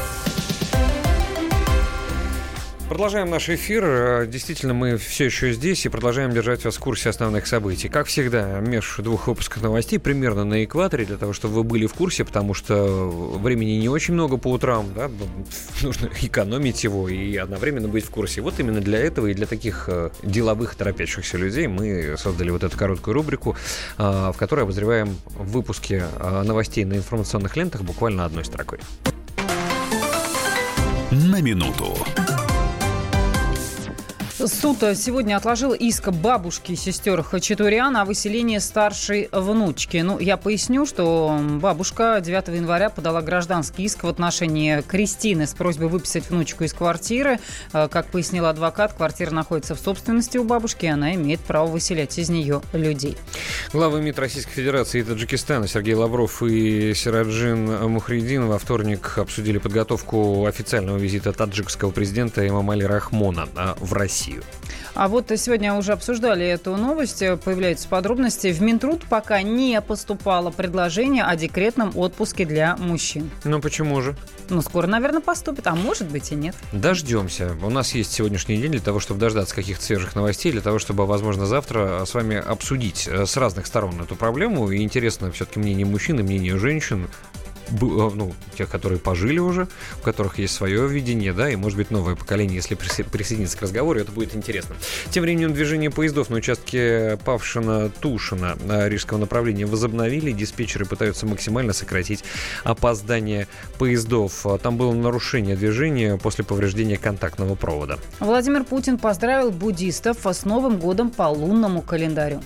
Продолжаем 2.91 3.29
наш 3.29 3.47
эфир. 3.47 3.85
Э, 3.85 4.27
действительно, 4.27 4.73
мы 4.73 4.97
все 4.97 5.23
еще 5.23 5.53
здесь 5.53 5.85
и 5.85 5.89
продолжаем 5.89 6.31
держать 6.31 6.65
вас 6.65 6.75
в 6.75 6.79
курсе 6.81 7.07
основных 7.07 7.47
событий. 7.47 7.87
Как 7.87 8.07
всегда, 8.07 8.59
между 8.59 9.01
двух 9.01 9.27
выпусков 9.27 9.63
новостей 9.63 9.97
примерно 9.97 10.43
на 10.43 10.65
экваторе, 10.65 11.05
для 11.05 11.15
того, 11.15 11.31
чтобы 11.31 11.53
вы 11.53 11.63
были 11.63 11.85
в 11.85 11.93
курсе, 11.93 12.25
потому 12.25 12.53
что 12.53 13.07
времени 13.39 13.79
не 13.79 13.87
очень 13.87 14.13
много 14.13 14.35
по 14.35 14.49
утрам, 14.49 14.93
да, 14.93 15.09
нужно 15.81 16.09
экономить 16.21 16.83
его 16.83 17.07
и 17.07 17.37
одновременно 17.37 17.87
быть 17.87 18.03
в 18.03 18.09
курсе. 18.09 18.41
Вот 18.41 18.59
именно 18.59 18.81
для 18.81 18.99
этого 18.99 19.27
и 19.27 19.33
для 19.33 19.45
таких 19.45 19.85
э, 19.87 20.09
деловых 20.21 20.75
торопящихся 20.75 21.37
людей 21.37 21.67
мы 21.67 22.15
создали 22.17 22.49
вот 22.49 22.65
эту 22.65 22.77
короткую 22.77 23.13
рубрику, 23.13 23.55
э, 23.99 24.31
в 24.33 24.35
которой 24.37 24.63
обозреваем 24.63 25.15
выпуски 25.37 26.03
новостей 26.43 26.83
на 26.83 26.95
информационных 26.95 27.55
лентах 27.55 27.83
буквально 27.83 28.25
одной 28.25 28.43
строкой. 28.43 28.79
На 31.09 31.39
минуту. 31.39 31.95
Суд 34.45 34.77
сегодня 34.95 35.37
отложил 35.37 35.73
иск 35.73 36.09
бабушки 36.09 36.73
сестер 36.73 37.21
Хачатурян 37.21 37.95
о 37.95 38.05
выселении 38.05 38.57
старшей 38.57 39.29
внучки. 39.31 39.97
Ну, 39.97 40.17
я 40.17 40.35
поясню, 40.35 40.87
что 40.87 41.39
бабушка 41.59 42.19
9 42.23 42.47
января 42.47 42.89
подала 42.89 43.21
гражданский 43.21 43.83
иск 43.83 44.03
в 44.03 44.07
отношении 44.07 44.81
Кристины 44.81 45.45
с 45.45 45.53
просьбой 45.53 45.89
выписать 45.89 46.27
внучку 46.29 46.63
из 46.63 46.73
квартиры. 46.73 47.39
Э, 47.71 47.87
как 47.87 48.07
пояснил 48.07 48.47
адвокат, 48.47 48.93
квартира 48.93 49.29
находится 49.29 49.75
в 49.75 49.79
собственности 49.79 50.39
у 50.39 50.43
бабушки, 50.43 50.85
и 50.85 50.89
она 50.89 51.13
имеет 51.13 51.39
право 51.41 51.67
выселять 51.67 52.17
из 52.17 52.29
нее 52.29 52.61
людей. 52.73 53.17
Главы 53.73 54.01
МИД 54.01 54.17
Российской 54.19 54.53
Федерации 54.53 55.01
и 55.01 55.03
Таджикистана 55.03 55.67
Сергей 55.67 55.93
Лавров 55.93 56.41
и 56.41 56.93
Сираджин 56.95 57.89
Мухридин 57.91 58.47
во 58.47 58.57
вторник 58.57 59.17
обсудили 59.17 59.59
подготовку 59.59 60.45
официального 60.47 60.97
визита 60.97 61.31
таджикского 61.31 61.91
президента 61.91 62.47
Имамали 62.47 62.83
Рахмона 62.83 63.47
э, 63.55 63.73
в 63.79 63.93
Россию. 63.93 64.30
Россию. 64.31 64.43
А 64.93 65.07
вот 65.07 65.31
сегодня 65.35 65.73
уже 65.73 65.93
обсуждали 65.93 66.45
эту 66.45 66.75
новость, 66.75 67.19
появляются 67.43 67.87
подробности. 67.87 68.51
В 68.51 68.61
Минтруд 68.61 69.03
пока 69.09 69.41
не 69.41 69.79
поступало 69.81 70.51
предложение 70.51 71.23
о 71.23 71.35
декретном 71.35 71.95
отпуске 71.95 72.45
для 72.45 72.75
мужчин. 72.75 73.31
Ну 73.45 73.61
почему 73.61 74.01
же? 74.01 74.15
Ну, 74.49 74.61
скоро, 74.61 74.87
наверное, 74.87 75.21
поступит, 75.21 75.67
а 75.67 75.75
может 75.75 76.09
быть 76.09 76.31
и 76.33 76.35
нет. 76.35 76.55
Дождемся. 76.73 77.55
У 77.63 77.69
нас 77.69 77.93
есть 77.95 78.11
сегодняшний 78.11 78.57
день 78.57 78.71
для 78.71 78.81
того, 78.81 78.99
чтобы 78.99 79.19
дождаться 79.19 79.55
каких-то 79.55 79.83
свежих 79.83 80.13
новостей, 80.15 80.51
для 80.51 80.61
того, 80.61 80.77
чтобы, 80.77 81.05
возможно, 81.05 81.45
завтра 81.45 82.03
с 82.05 82.13
вами 82.13 82.35
обсудить 82.35 83.07
э, 83.07 83.25
с 83.25 83.37
разных 83.37 83.67
сторон 83.67 84.01
эту 84.01 84.15
проблему. 84.15 84.69
И 84.71 84.81
интересно 84.81 85.31
все-таки 85.31 85.59
мнение 85.59 85.85
мужчин 85.85 86.19
и 86.19 86.23
мнение 86.23 86.57
женщин. 86.57 87.07
Э, 87.71 88.11
ну, 88.13 88.33
тех, 88.57 88.69
которые 88.69 88.99
пожили 88.99 89.39
уже, 89.39 89.67
у 89.99 90.03
которых 90.03 90.39
есть 90.39 90.53
свое 90.53 90.87
видение, 90.87 91.33
да, 91.33 91.49
и, 91.49 91.55
может 91.55 91.77
быть, 91.77 91.91
новое 91.91 92.15
поколение, 92.15 92.55
если 92.55 92.75
присоединиться 92.75 93.57
к 93.57 93.61
разговору, 93.61 93.99
это 93.99 94.11
будет 94.11 94.35
интересно. 94.35 94.75
Тем 95.09 95.23
временем 95.23 95.53
движение 95.53 95.89
поездов 95.89 96.29
на 96.29 96.37
участке 96.37 97.17
Павшина-Тушина 97.25 98.57
на 98.65 98.89
рижского 98.89 99.17
направления 99.17 99.65
возобновили. 99.65 100.31
Диспетчеры 100.31 100.85
пытаются 100.85 101.25
максимально 101.25 101.73
сократить 101.73 102.23
опоздание 102.63 103.47
поездов. 103.77 104.45
Там 104.61 104.77
было 104.77 104.93
нарушение 104.93 105.55
движения 105.55 106.17
после 106.17 106.43
повреждения 106.43 106.97
контактного 106.97 107.55
провода. 107.55 107.97
Владимир 108.19 108.63
Путин 108.63 108.97
поздравил 108.97 109.51
буддистов 109.51 110.25
с 110.25 110.45
Новым 110.45 110.79
годом 110.79 111.09
по 111.09 111.23
лунному 111.23 111.81
календарю. 111.81 112.41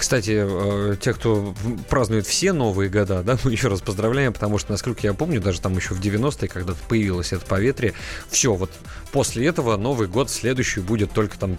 Кстати, 0.00 0.32
э, 0.34 0.96
те, 0.98 1.12
кто 1.12 1.54
празднует 1.90 2.26
все 2.26 2.54
новые 2.54 2.88
года, 2.88 3.22
да, 3.22 3.36
мы 3.44 3.52
еще 3.52 3.68
раз 3.68 3.82
поздравляем, 3.82 4.32
потому 4.32 4.56
что, 4.56 4.72
насколько 4.72 5.00
я 5.02 5.12
помню, 5.12 5.42
даже 5.42 5.60
там 5.60 5.76
еще 5.76 5.92
в 5.92 6.00
90-е, 6.00 6.48
когда 6.48 6.72
появилось 6.88 7.34
это 7.34 7.44
поветрие, 7.44 7.92
все, 8.30 8.54
вот 8.54 8.70
после 9.12 9.46
этого 9.46 9.76
Новый 9.76 10.08
год 10.08 10.30
следующий 10.30 10.80
будет 10.80 11.12
только 11.12 11.38
там 11.38 11.58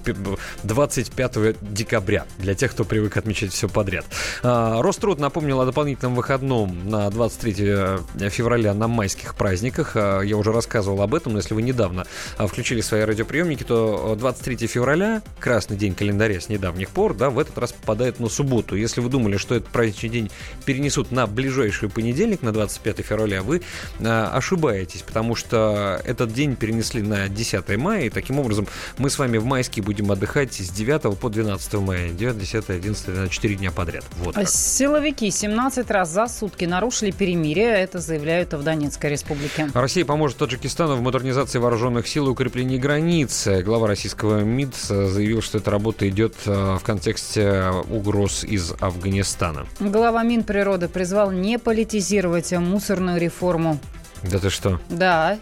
25 0.64 1.56
декабря, 1.62 2.26
для 2.40 2.56
тех, 2.56 2.72
кто 2.72 2.84
привык 2.84 3.16
отмечать 3.16 3.52
все 3.52 3.70
подряд. 3.70 4.06
А, 4.42 4.82
Роструд 4.82 5.20
напомнил 5.20 5.62
о 5.62 5.66
дополнительном 5.66 6.16
выходном 6.16 6.90
на 6.90 7.12
23 7.12 7.56
э, 7.60 8.00
февраля 8.30 8.74
на 8.74 8.88
майских 8.88 9.36
праздниках. 9.36 9.92
А, 9.94 10.22
я 10.22 10.36
уже 10.36 10.52
рассказывал 10.52 11.04
об 11.04 11.14
этом, 11.14 11.34
но 11.34 11.40
если 11.40 11.54
вы 11.54 11.62
недавно 11.62 12.08
а, 12.38 12.48
включили 12.48 12.82
свои 12.82 13.02
радиоприемники, 13.02 13.64
то 13.64 14.16
23 14.18 14.66
февраля, 14.66 15.22
красный 15.40 15.78
день 15.78 15.94
календаря 15.94 16.42
с 16.42 16.50
недавних 16.50 16.90
пор, 16.90 17.14
да, 17.14 17.30
в 17.30 17.38
этот 17.38 17.56
раз 17.60 17.72
попадает 17.72 18.20
на 18.20 18.31
субботу. 18.32 18.76
Если 18.76 19.02
вы 19.02 19.10
думали, 19.10 19.38
что 19.38 19.56
этот 19.56 19.70
праздничный 19.70 20.10
день 20.10 20.32
перенесут 20.66 21.12
на 21.12 21.28
ближайший 21.28 21.90
понедельник, 21.90 22.42
на 22.42 22.52
25 22.52 23.06
февраля, 23.06 23.44
вы 23.44 23.62
э, 24.00 24.30
ошибаетесь, 24.34 25.02
потому 25.02 25.36
что 25.36 26.02
этот 26.06 26.34
день 26.34 26.56
перенесли 26.56 27.02
на 27.02 27.28
10 27.28 27.78
мая, 27.78 28.06
и 28.06 28.10
таким 28.10 28.40
образом 28.40 28.68
мы 28.98 29.10
с 29.10 29.20
вами 29.20 29.38
в 29.38 29.46
майске 29.46 29.82
будем 29.82 30.12
отдыхать 30.12 30.54
с 30.54 30.70
9 30.70 31.18
по 31.20 31.30
12 31.30 31.74
мая. 31.76 32.10
9, 32.10 32.38
10, 32.38 32.70
11, 32.70 33.08
на 33.08 33.30
4 33.30 33.56
дня 33.56 33.72
подряд. 33.72 34.04
Вот 34.18 34.36
так. 34.36 34.48
Силовики 34.50 35.30
17 35.30 35.90
раз 35.92 36.10
за 36.10 36.28
сутки 36.28 36.66
нарушили 36.66 37.12
перемирие, 37.12 37.70
это 37.70 38.00
заявляют 38.00 38.54
в 38.54 38.64
Донецкой 38.64 39.12
республике. 39.12 39.70
Россия 39.74 40.06
поможет 40.06 40.38
Таджикистану 40.38 40.96
в 40.96 41.02
модернизации 41.02 41.60
вооруженных 41.60 42.08
сил 42.08 42.28
и 42.28 42.30
укреплении 42.30 42.78
границ. 42.78 43.48
Глава 43.64 43.88
российского 43.88 44.42
МИД 44.42 44.76
заявил, 44.76 45.42
что 45.42 45.58
эта 45.58 45.72
работа 45.72 46.08
идет 46.08 46.36
э, 46.46 46.78
в 46.80 46.84
контексте 46.84 47.72
угроз 47.90 48.11
угроз 48.12 48.44
из 48.44 48.74
Афганистана. 48.82 49.66
Глава 49.80 50.24
Минприроды 50.24 50.90
призвал 50.90 51.32
не 51.32 51.58
политизировать 51.58 52.52
мусорную 52.52 53.18
реформу. 53.18 53.80
Да 54.22 54.38
ты 54.38 54.50
что? 54.50 54.82
Да, 54.90 55.40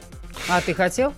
а 0.48 0.62
ты 0.62 0.74
хотел? 0.74 1.14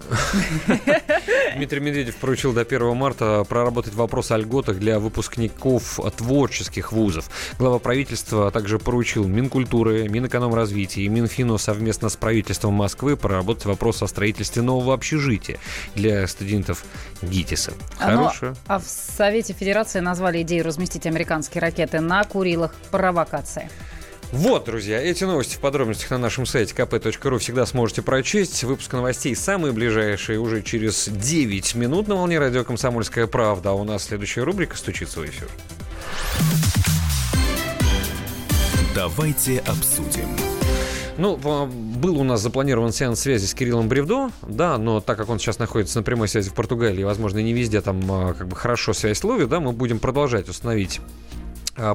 Дмитрий 1.55 1.79
Медведев 1.79 2.15
поручил 2.15 2.53
до 2.53 2.61
1 2.61 2.95
марта 2.95 3.43
проработать 3.47 3.93
вопрос 3.93 4.31
о 4.31 4.37
льготах 4.37 4.79
для 4.79 4.99
выпускников 4.99 5.99
творческих 6.17 6.91
вузов. 6.91 7.29
Глава 7.57 7.79
правительства 7.79 8.51
также 8.51 8.79
поручил 8.79 9.27
Минкультуры, 9.27 10.07
Минэкономразвития 10.09 11.05
и 11.05 11.07
Минфину 11.07 11.57
совместно 11.57 12.09
с 12.09 12.15
правительством 12.15 12.73
Москвы 12.73 13.17
проработать 13.17 13.65
вопрос 13.65 14.01
о 14.01 14.07
строительстве 14.07 14.61
нового 14.61 14.93
общежития 14.93 15.59
для 15.95 16.27
студентов 16.27 16.83
ГИТИСа. 17.21 17.73
Хорошая. 17.97 18.55
А 18.67 18.79
в 18.79 18.83
Совете 18.85 19.53
Федерации 19.53 19.99
назвали 19.99 20.41
идею 20.41 20.65
разместить 20.65 21.05
американские 21.05 21.61
ракеты 21.61 21.99
на 21.99 22.23
Курилах 22.23 22.73
провокация. 22.91 23.69
Вот, 24.31 24.63
друзья, 24.63 25.01
эти 25.01 25.25
новости 25.25 25.55
в 25.55 25.59
подробностях 25.59 26.09
на 26.11 26.17
нашем 26.17 26.45
сайте 26.45 26.73
kp.ru 26.73 27.37
всегда 27.37 27.65
сможете 27.65 28.01
прочесть. 28.01 28.63
Выпуск 28.63 28.93
новостей 28.93 29.35
самые 29.35 29.73
ближайшие 29.73 30.39
уже 30.39 30.61
через 30.61 31.09
9 31.09 31.75
минут 31.75 32.07
на 32.07 32.15
волне 32.15 32.39
радио 32.39 32.63
«Комсомольская 32.63 33.27
правда». 33.27 33.71
А 33.71 33.73
у 33.73 33.83
нас 33.83 34.05
следующая 34.05 34.43
рубрика 34.43 34.77
«Стучится 34.77 35.19
в 35.19 35.25
эфир». 35.25 35.49
Давайте 38.95 39.59
обсудим. 39.59 40.29
Ну, 41.17 41.35
был 41.35 42.17
у 42.17 42.23
нас 42.23 42.41
запланирован 42.41 42.93
сеанс 42.93 43.19
связи 43.19 43.45
с 43.45 43.53
Кириллом 43.53 43.89
Бревдо, 43.89 44.31
да, 44.47 44.77
но 44.77 45.01
так 45.01 45.17
как 45.17 45.29
он 45.29 45.39
сейчас 45.39 45.59
находится 45.59 45.99
на 45.99 46.03
прямой 46.03 46.29
связи 46.29 46.49
в 46.49 46.53
Португалии, 46.53 47.03
возможно, 47.03 47.39
не 47.39 47.51
везде 47.51 47.81
там 47.81 48.01
а, 48.09 48.33
как 48.33 48.47
бы 48.47 48.55
хорошо 48.55 48.93
связь 48.93 49.23
ловит, 49.25 49.49
да, 49.49 49.59
мы 49.59 49.73
будем 49.73 49.99
продолжать 49.99 50.47
установить 50.47 50.99
а, 50.99 51.40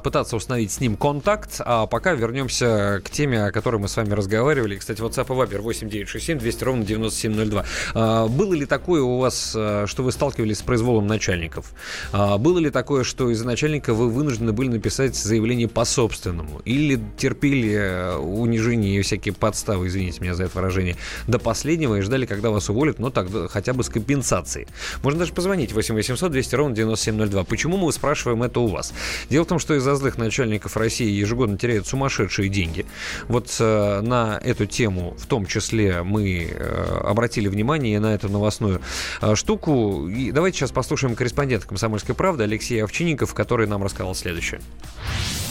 пытаться 0.03 0.37
установить 0.37 0.73
с 0.73 0.81
ним 0.81 0.97
контакт. 0.97 1.61
А 1.65 1.87
пока 1.87 2.15
вернемся 2.15 3.01
к 3.05 3.11
теме, 3.11 3.47
о 3.47 3.53
которой 3.53 3.77
мы 3.77 3.89
с 3.89 3.97
вами 3.97 4.13
разговаривали. 4.13 4.77
Кстати, 4.77 5.01
WhatsApp 5.01 5.27
и 5.27 5.31
Viber 5.31 5.61
8967 5.61 6.39
200 6.39 6.65
ровно 6.65 6.85
9702. 6.85 7.65
А, 7.95 8.27
было 8.27 8.55
ли 8.55 8.67
такое 8.67 9.03
у 9.03 9.19
вас, 9.19 9.53
а, 9.57 9.87
что 9.87 10.03
вы 10.03 10.13
сталкивались 10.13 10.59
с 10.59 10.63
произволом 10.63 11.07
начальников? 11.07 11.73
Было 12.13 12.59
ли 12.59 12.71
такое, 12.71 13.05
что 13.05 13.31
из-за 13.31 13.47
начальника 13.47 13.95
вы 13.95 14.09
вынуждены 14.09 14.53
были 14.53 14.69
написать 14.69 15.15
заявление 15.15 15.69
по 15.69 15.85
собственному? 15.85 16.61
Или 16.65 17.01
терпели 17.17 17.73
э, 17.73 18.17
унижение 18.17 18.99
и 18.99 19.03
всякие 19.03 19.35
подставы, 19.35 19.87
извините 19.87 20.21
меня 20.21 20.35
за 20.35 20.45
это 20.45 20.57
выражение, 20.57 20.97
до 21.27 21.39
последнего 21.39 21.97
и 21.97 22.01
ждали, 22.01 22.27
когда 22.27 22.51
вас 22.51 22.69
уволят, 22.69 22.99
но 22.99 23.11
тогда 23.11 23.49
хотя 23.49 23.73
бы 23.73 23.85
с 23.85 23.89
компенсацией? 23.89 24.67
Можно 25.03 25.21
даже 25.21 25.33
позвонить 25.33 25.73
8 25.73 25.95
800 25.95 26.33
200 26.33 26.55
ровно 26.55 26.75
9702. 26.75 27.45
Почему 27.45 27.77
мы 27.77 27.93
спрашиваем 27.93 28.43
это 28.43 28.61
у 28.61 28.67
вас? 28.67 28.93
Дело 29.31 29.45
в 29.45 29.49
том, 29.49 29.59
что 29.59 29.76
из-за 29.77 29.95
злых 29.95 30.19
начальников 30.19 30.77
России 30.77 31.09
ежегодно 31.09 31.57
теряют 31.59 31.87
сумасшедшие 31.87 32.49
деньги. 32.49 32.87
Вот 33.29 33.47
э, 33.61 34.01
на 34.01 34.39
эту 34.43 34.67
тему 34.67 35.15
в 35.19 35.27
том 35.27 35.47
числе 35.47 36.03
мы 36.03 36.49
э, 36.51 37.01
обратили 37.05 37.49
внимание 37.49 38.01
на 38.01 38.15
эту 38.15 38.29
новостную 38.29 38.81
э, 39.23 39.35
штуку. 39.35 40.09
И 40.09 40.33
давайте 40.33 40.59
сейчас 40.59 40.73
послушаем 40.73 41.15
корреспондента 41.15 41.67
«Комсомольской 41.67 42.15
правды» 42.15 42.45
Алексея 42.45 42.85
Овчинников, 42.85 43.35
который 43.35 43.67
нам 43.67 43.83
рассказал 43.83 44.15
следующее. 44.15 44.61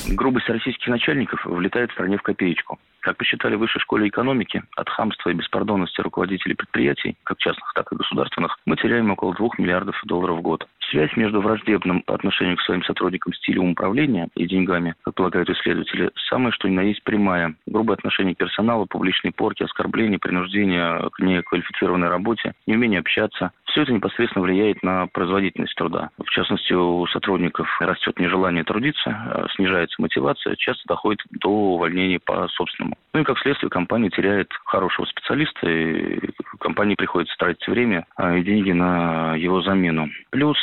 Грубость 0.08 0.50
российских 0.50 0.88
начальников 0.88 1.44
влетает 1.46 1.90
в 1.90 1.94
стране 1.94 2.18
в 2.18 2.22
копеечку. 2.22 2.78
Как 3.00 3.18
посчитали 3.18 3.56
в 3.56 3.60
Высшей 3.60 3.82
школе 3.82 4.08
экономики, 4.08 4.64
от 4.76 4.90
хамства 4.90 5.30
и 5.30 5.34
беспардонности 5.34 6.02
руководителей 6.02 6.56
предприятий, 6.56 7.16
как 7.24 7.38
частных, 7.38 7.72
так 7.74 7.92
и 7.92 7.96
государственных, 7.96 8.58
мы 8.66 8.78
теряем 8.78 9.12
около 9.12 9.34
2 9.36 9.50
миллиардов 9.58 9.96
долларов 10.06 10.40
в 10.40 10.42
год. 10.42 10.68
Связь 10.96 11.18
между 11.18 11.42
враждебным 11.42 12.04
по 12.04 12.16
отношению 12.16 12.56
к 12.56 12.62
своим 12.62 12.82
сотрудникам 12.86 13.34
стилем 13.34 13.72
управления 13.72 14.30
и 14.34 14.48
деньгами, 14.48 14.96
как 15.04 15.16
полагают 15.16 15.50
исследователи, 15.50 16.10
самое 16.30 16.54
что 16.54 16.70
ни 16.70 16.74
на 16.74 16.84
есть 16.84 17.04
прямая. 17.04 17.54
Грубое 17.66 17.98
отношение 17.98 18.34
к 18.34 18.38
персоналу, 18.38 18.86
публичные 18.86 19.34
порки, 19.34 19.64
оскорбления, 19.64 20.20
принуждение 20.20 21.10
к 21.12 21.20
неквалифицированной 21.20 22.08
работе, 22.08 22.54
неумение 22.66 23.02
общаться. 23.02 23.52
Все 23.76 23.82
это 23.82 23.92
непосредственно 23.92 24.46
влияет 24.46 24.82
на 24.84 25.08
производительность 25.08 25.76
труда. 25.76 26.10
В 26.18 26.30
частности, 26.30 26.72
у 26.72 27.06
сотрудников 27.08 27.68
растет 27.82 28.18
нежелание 28.18 28.64
трудиться, 28.64 29.10
а 29.10 29.48
снижается 29.54 30.02
мотивация, 30.02 30.56
часто 30.56 30.84
доходит 30.88 31.20
до 31.32 31.50
увольнений 31.50 32.20
по 32.24 32.48
собственному. 32.48 32.96
Ну 33.14 33.20
и 33.20 33.24
как 33.26 33.38
следствие 33.40 33.70
компания 33.70 34.10
теряет 34.10 34.48
хорошего 34.64 35.06
специалиста, 35.08 35.70
и 35.70 36.22
компании 36.60 36.96
приходится 36.96 37.36
тратить 37.38 37.68
время 37.68 38.06
а, 38.16 38.36
и 38.36 38.44
деньги 38.44 38.72
на 38.72 39.36
его 39.36 39.62
замену. 39.62 40.10
Плюс 40.32 40.58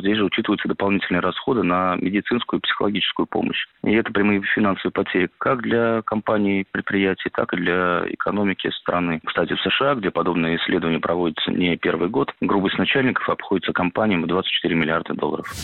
здесь 0.00 0.16
же 0.16 0.24
учитываются 0.24 0.68
дополнительные 0.68 1.20
расходы 1.20 1.62
на 1.62 1.96
медицинскую 1.96 2.60
и 2.60 2.62
психологическую 2.62 3.26
помощь. 3.26 3.66
И 3.82 3.92
это 3.92 4.12
прямые 4.12 4.42
финансовые 4.42 4.92
потери 4.92 5.30
как 5.38 5.62
для 5.62 6.02
компаний, 6.02 6.64
предприятий, 6.70 7.30
так 7.32 7.52
и 7.54 7.56
для 7.56 8.04
экономики 8.08 8.70
страны. 8.70 9.20
Кстати, 9.24 9.54
в 9.54 9.60
США, 9.60 9.94
где 9.94 10.10
подобные 10.10 10.56
исследования 10.58 11.00
проводятся 11.00 11.50
не 11.50 11.76
первый 11.76 12.08
год, 12.08 12.32
грубость 12.58 12.78
начальников 12.78 13.28
обходится 13.28 13.72
компаниям 13.72 14.22
в 14.22 14.26
24 14.26 14.74
миллиарда 14.74 15.14
долларов. 15.14 15.54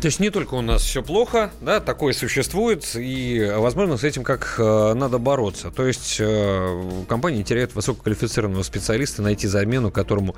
То 0.00 0.06
есть 0.06 0.20
не 0.20 0.30
только 0.30 0.54
у 0.54 0.60
нас 0.60 0.82
все 0.82 1.02
плохо, 1.02 1.50
да, 1.60 1.80
такое 1.80 2.12
существует, 2.12 2.84
и, 2.94 3.52
возможно, 3.56 3.96
с 3.96 4.04
этим 4.04 4.22
как 4.22 4.54
э, 4.58 4.94
надо 4.94 5.18
бороться. 5.18 5.72
То 5.72 5.84
есть 5.84 6.18
э, 6.20 7.04
компании 7.08 7.42
теряют 7.42 7.74
высококвалифицированного 7.74 8.62
специалиста, 8.62 9.22
найти 9.22 9.48
замену, 9.48 9.90
которому 9.90 10.36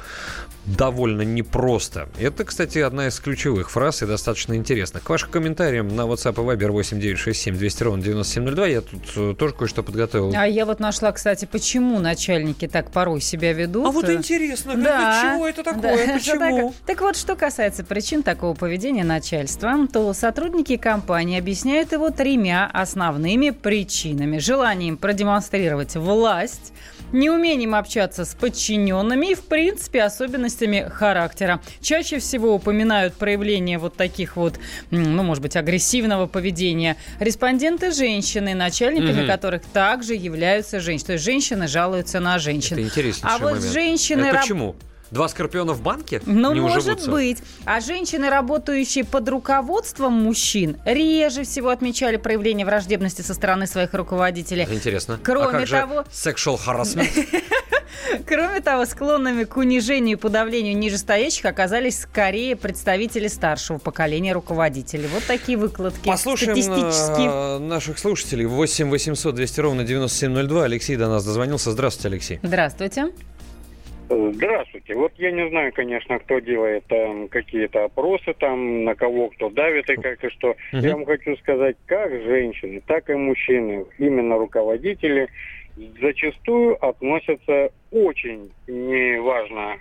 довольно 0.64 1.22
непросто. 1.22 2.08
Это, 2.18 2.44
кстати, 2.44 2.78
одна 2.78 3.08
из 3.08 3.20
ключевых 3.20 3.70
фраз 3.70 4.02
и 4.02 4.06
достаточно 4.06 4.54
интересных. 4.54 5.02
К 5.02 5.10
вашим 5.10 5.30
комментариям 5.30 5.94
на 5.94 6.02
WhatsApp 6.02 6.34
и 6.34 6.56
Viber 6.56 6.70
8967 6.70 7.56
200 7.56 7.82
ровно 7.82 8.02
9702 8.02 8.66
я 8.66 8.80
тут 8.80 9.02
э, 9.16 9.34
тоже 9.38 9.54
кое-что 9.54 9.82
подготовил. 9.82 10.32
А 10.34 10.46
я 10.46 10.64
вот 10.64 10.80
нашла, 10.80 11.12
кстати, 11.12 11.44
почему 11.44 12.00
начальники 12.00 12.66
так 12.66 12.90
порой 12.90 13.20
себя 13.20 13.52
ведут. 13.52 13.86
А 13.86 13.90
вот 13.90 14.08
интересно, 14.08 14.74
да, 14.76 15.34
чего 15.34 15.46
это 15.46 15.62
такое? 15.62 15.82
Да, 15.82 16.05
почему? 16.14 16.74
Так, 16.86 17.00
вот, 17.00 17.16
что 17.16 17.36
касается 17.36 17.84
причин 17.84 18.22
такого 18.22 18.54
поведения 18.54 19.04
начальства, 19.04 19.86
то 19.92 20.12
сотрудники 20.12 20.76
компании 20.76 21.38
объясняют 21.38 21.92
его 21.92 22.10
тремя 22.10 22.70
основными 22.72 23.50
причинами. 23.50 24.38
Желанием 24.38 24.96
продемонстрировать 24.96 25.96
власть, 25.96 26.72
неумением 27.12 27.74
общаться 27.74 28.24
с 28.24 28.34
подчиненными 28.34 29.32
и, 29.32 29.34
в 29.34 29.44
принципе, 29.44 30.02
особенностями 30.02 30.88
характера. 30.92 31.60
Чаще 31.80 32.18
всего 32.18 32.54
упоминают 32.54 33.14
проявление 33.14 33.78
вот 33.78 33.96
таких 33.96 34.36
вот, 34.36 34.58
ну, 34.90 35.22
может 35.22 35.42
быть, 35.42 35.56
агрессивного 35.56 36.26
поведения 36.26 36.96
респонденты 37.20 37.92
женщины, 37.92 38.54
начальниками 38.54 39.20
угу. 39.20 39.26
которых 39.26 39.62
также 39.66 40.14
являются 40.14 40.80
женщины. 40.80 41.06
То 41.06 41.12
есть 41.14 41.24
женщины 41.24 41.68
жалуются 41.68 42.20
на 42.20 42.38
женщин. 42.38 42.76
Это 42.76 42.86
интереснейший 42.86 43.36
А 43.36 43.38
вот 43.38 43.54
момент. 43.56 43.72
женщины... 43.72 44.24
Это 44.26 44.40
почему? 44.40 44.76
Два 45.10 45.28
скорпиона 45.28 45.72
в 45.72 45.82
банке? 45.82 46.20
Ну, 46.26 46.52
не 46.52 46.60
может 46.60 46.78
уживутся? 46.78 47.10
быть. 47.10 47.38
А 47.64 47.80
женщины, 47.80 48.28
работающие 48.28 49.04
под 49.04 49.28
руководством 49.28 50.12
мужчин, 50.12 50.78
реже 50.84 51.44
всего 51.44 51.70
отмечали 51.70 52.16
проявление 52.16 52.66
враждебности 52.66 53.22
со 53.22 53.34
стороны 53.34 53.66
своих 53.66 53.94
руководителей. 53.94 54.62
Это 54.62 54.74
интересно. 54.74 55.18
Кроме 55.22 55.58
а 55.58 55.60
как 55.60 55.68
того... 55.68 56.04
Sexual 56.10 56.58
harassment? 56.64 57.08
Кроме 58.26 58.60
того, 58.60 58.84
склонными 58.84 59.44
к 59.44 59.56
унижению 59.56 60.16
и 60.16 60.20
подавлению 60.20 60.76
нижестоящих 60.76 61.44
оказались 61.44 62.00
скорее 62.00 62.56
представители 62.56 63.28
старшего 63.28 63.78
поколения 63.78 64.32
руководителей. 64.32 65.08
Вот 65.12 65.24
такие 65.24 65.56
выкладки 65.56 66.06
Послушаем 66.06 66.60
статистические. 66.60 67.30
э, 67.30 67.58
наших 67.58 67.98
слушателей. 67.98 68.46
8 68.46 68.90
800 68.90 69.34
200 69.34 69.60
ровно 69.60 69.84
9702. 69.84 70.64
Алексей 70.64 70.96
до 70.96 71.08
нас 71.08 71.24
дозвонился. 71.24 71.70
Здравствуйте, 71.72 72.08
Алексей. 72.08 72.40
Здравствуйте. 72.42 73.12
Здравствуйте. 74.08 74.94
Вот 74.94 75.12
я 75.16 75.32
не 75.32 75.48
знаю, 75.48 75.72
конечно, 75.72 76.18
кто 76.18 76.38
делает 76.38 76.86
там 76.86 77.28
какие-то 77.28 77.84
опросы, 77.84 78.34
там 78.38 78.84
на 78.84 78.94
кого 78.94 79.30
кто 79.30 79.50
давит 79.50 79.90
и 79.90 79.96
как 79.96 80.22
и 80.22 80.30
что. 80.30 80.54
Мгм. 80.72 80.84
Я 80.84 80.92
вам 80.94 81.04
хочу 81.06 81.36
сказать, 81.36 81.76
как 81.86 82.10
женщины, 82.10 82.82
так 82.86 83.10
и 83.10 83.14
мужчины, 83.14 83.84
именно 83.98 84.38
руководители, 84.38 85.28
зачастую 86.00 86.82
относятся 86.84 87.70
очень 87.90 88.50
неважно 88.66 89.76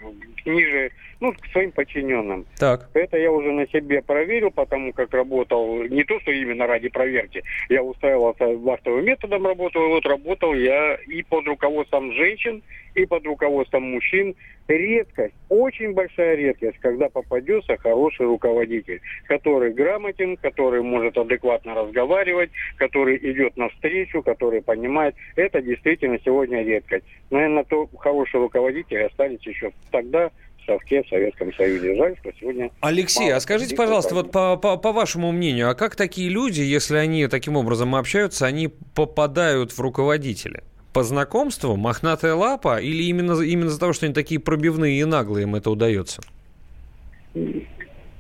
ниже, 0.45 0.92
ну, 1.19 1.34
к 1.34 1.45
своим 1.51 1.72
подчиненным. 1.72 2.45
Так. 2.58 2.90
Это 2.93 3.17
я 3.17 3.32
уже 3.32 3.51
на 3.51 3.67
себе 3.67 4.01
проверил, 4.01 4.51
потому 4.51 4.93
как 4.93 5.14
работал, 5.14 5.84
не 5.84 6.03
то, 6.03 6.19
что 6.19 6.32
именно 6.32 6.67
ради 6.67 6.90
проверки, 6.90 7.43
я 7.69 7.84
устраивался 7.84 8.48
вахтовым 8.48 9.06
методом 9.06 9.45
работал, 9.45 9.88
вот 9.90 10.06
работал 10.06 10.53
я 10.53 10.95
и 11.08 11.24
под 11.24 11.48
руководством 11.48 12.14
женщин, 12.14 12.61
и 12.95 13.06
под 13.06 13.25
руководством 13.25 13.84
мужчин. 13.84 14.35
Редкость, 14.67 15.35
очень 15.50 15.93
большая 15.93 16.35
редкость, 16.35 16.80
когда 16.80 17.08
попадется 17.08 17.77
хороший 17.77 18.25
руководитель, 18.25 19.00
который 19.27 19.72
грамотен, 19.74 20.38
который 20.38 20.82
может 20.82 21.16
адекватно 21.19 21.75
разговаривать, 21.75 22.50
который 22.77 23.17
идет 23.17 23.56
навстречу, 23.58 24.24
который 24.24 24.64
понимает. 24.64 25.14
Это 25.35 25.61
действительно 25.61 26.17
сегодня 26.25 26.64
редкость. 26.64 27.06
Наверное, 27.30 27.64
то 27.64 27.88
хорошие 27.98 28.42
руководители 28.42 29.04
остались 29.04 29.42
еще 29.46 29.72
тогда, 29.92 30.30
в 30.60 30.66
Совке, 30.66 31.04
в 31.04 31.08
Советском 31.08 31.54
Союзе. 31.54 31.96
Жаль, 31.96 32.16
что 32.20 32.32
сегодня... 32.40 32.72
Алексей, 32.82 33.32
а 33.32 33.40
скажите, 33.40 33.76
пожалуйста, 33.76 34.16
вот 34.16 34.32
по, 34.32 34.58
по, 34.58 34.78
по 34.78 34.92
вашему 34.92 35.32
мнению, 35.32 35.70
а 35.70 35.76
как 35.76 35.96
такие 35.96 36.30
люди, 36.30 36.62
если 36.62 36.98
они 36.98 37.28
таким 37.28 37.56
образом 37.56 37.96
общаются, 37.96 38.46
они 38.46 38.70
попадают 38.96 39.72
в 39.72 39.80
руководители? 39.80 40.64
По 40.94 41.04
знакомству, 41.04 41.76
мохнатая 41.76 42.36
лапа, 42.36 42.80
или 42.80 43.04
именно, 43.04 43.40
именно 43.42 43.68
из-за 43.68 43.80
того, 43.80 43.94
что 43.94 44.06
они 44.06 44.16
такие 44.16 44.40
пробивные 44.40 45.00
и 45.00 45.04
наглые, 45.04 45.44
им 45.44 45.56
это 45.56 45.70
удается? 45.70 46.22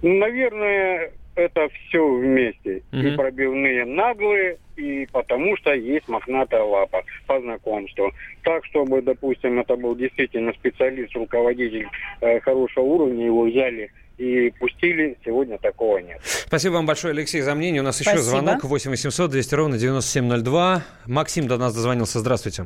Наверное, 0.01 1.13
это 1.35 1.67
все 1.69 2.07
вместе. 2.07 2.83
И 2.91 2.95
Мгм. 2.95 3.15
пробивные 3.17 3.85
наглые, 3.85 4.57
и 4.77 5.07
потому 5.11 5.55
что 5.57 5.73
есть 5.73 6.07
мохнатая 6.07 6.63
лапа 6.63 7.03
по 7.27 7.39
знакомству. 7.41 8.11
Так, 8.43 8.65
чтобы, 8.65 9.01
допустим, 9.01 9.59
это 9.59 9.75
был 9.75 9.95
действительно 9.95 10.53
специалист, 10.53 11.13
руководитель 11.15 11.87
э, 12.21 12.39
хорошего 12.39 12.83
уровня, 12.83 13.25
его 13.25 13.43
взяли 13.43 13.91
и 14.17 14.49
пустили, 14.59 15.17
сегодня 15.25 15.57
такого 15.57 15.97
нет. 15.97 16.19
Спасибо 16.23 16.73
вам 16.75 16.85
большое, 16.85 17.11
Алексей, 17.13 17.41
за 17.41 17.53
мнение. 17.53 17.81
У 17.81 17.85
нас 17.85 17.99
еще 17.99 18.11
Спасибо. 18.11 18.29
звонок 18.29 18.63
8 18.63 18.91
800 18.91 19.29
200 19.31 19.55
ровно 19.55 19.77
9702. 19.77 20.83
Максим 21.05 21.47
до 21.47 21.57
нас 21.57 21.75
дозвонился. 21.75 22.19
Здравствуйте. 22.19 22.65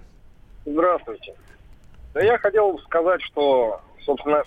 Здравствуйте. 0.65 1.33
Да 2.13 2.21
я 2.21 2.37
хотел 2.37 2.77
сказать, 2.85 3.21
что, 3.23 3.81
собственно, 4.01 4.43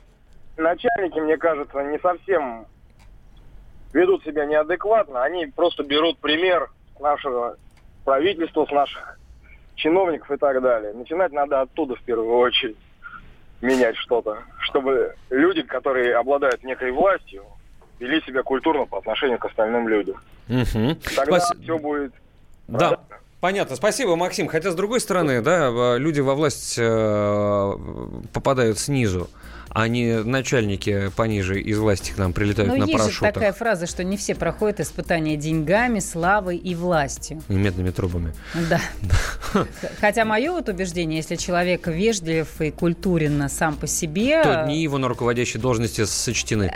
начальники, 0.57 1.19
мне 1.19 1.37
кажется, 1.37 1.83
не 1.83 1.99
совсем 1.99 2.67
ведут 3.93 4.25
себя 4.25 4.47
неадекватно. 4.47 5.23
Они 5.23 5.47
просто 5.47 5.83
берут 5.83 6.19
пример 6.19 6.71
с 6.97 7.01
нашего 7.01 7.57
правительства, 8.05 8.67
с 8.67 8.71
наших 8.71 9.19
чиновников 9.77 10.31
и 10.31 10.37
так 10.37 10.61
далее. 10.63 10.93
Начинать 10.93 11.33
надо 11.33 11.61
оттуда 11.61 11.95
в 11.97 12.03
первую 12.03 12.37
очередь 12.39 12.77
менять 13.61 13.97
что-то, 13.97 14.39
чтобы 14.61 15.15
люди, 15.31 15.63
которые 15.63 16.17
обладают 16.17 16.63
некой 16.65 16.91
властью, 16.91 17.45
вели 17.99 18.21
себя 18.23 18.43
культурно 18.43 18.87
по 18.87 18.99
отношению 18.99 19.39
к 19.39 19.45
остальным 19.45 19.89
людям. 19.89 20.17
Угу. 20.49 20.97
Тогда 21.17 21.41
Спас- 21.41 21.59
все 21.63 21.79
будет 21.79 22.13
Да. 22.69 22.99
Понятно, 23.41 23.75
спасибо, 23.75 24.15
Максим. 24.15 24.47
Хотя, 24.47 24.71
с 24.71 24.77
другой 24.77 25.01
стороны, 25.01 25.43
да, 25.43 25.97
люди 25.99 26.21
во 26.21 26.37
власть 26.37 26.77
э, 26.79 27.73
попадают 28.33 28.79
снизу, 28.79 29.29
а 29.75 29.89
не 29.89 30.23
начальники 30.23 31.11
пониже 31.17 31.61
из 31.61 31.79
власти 31.79 32.13
к 32.13 32.19
нам 32.19 32.33
прилетают 32.33 32.73
Ну, 32.73 32.79
на 32.79 32.85
есть 32.85 32.99
парашютах 32.99 33.35
такая 33.35 33.53
фраза, 33.53 33.87
что 33.87 34.05
не 34.05 34.17
все 34.17 34.35
проходят 34.35 34.81
испытания 34.81 35.37
деньгами, 35.37 35.99
славой 35.99 36.57
и 36.57 36.75
властью. 36.75 37.43
и 37.49 37.55
медными 37.55 37.91
трубами. 37.91 38.35
Да. 38.69 38.81
Хотя 40.01 40.25
мое 40.25 40.53
вот 40.53 40.69
убеждение, 40.69 41.19
если 41.19 41.37
человек 41.37 41.87
вежлив 41.87 42.61
и 42.61 42.71
культурен 42.71 43.49
сам 43.49 43.77
по 43.77 43.87
себе, 43.87 44.43
То 44.43 44.65
дни 44.67 44.83
его 44.83 44.99
на 44.99 45.09
руководящей 45.09 45.59
должности 45.59 46.05
сочтены. 46.05 46.73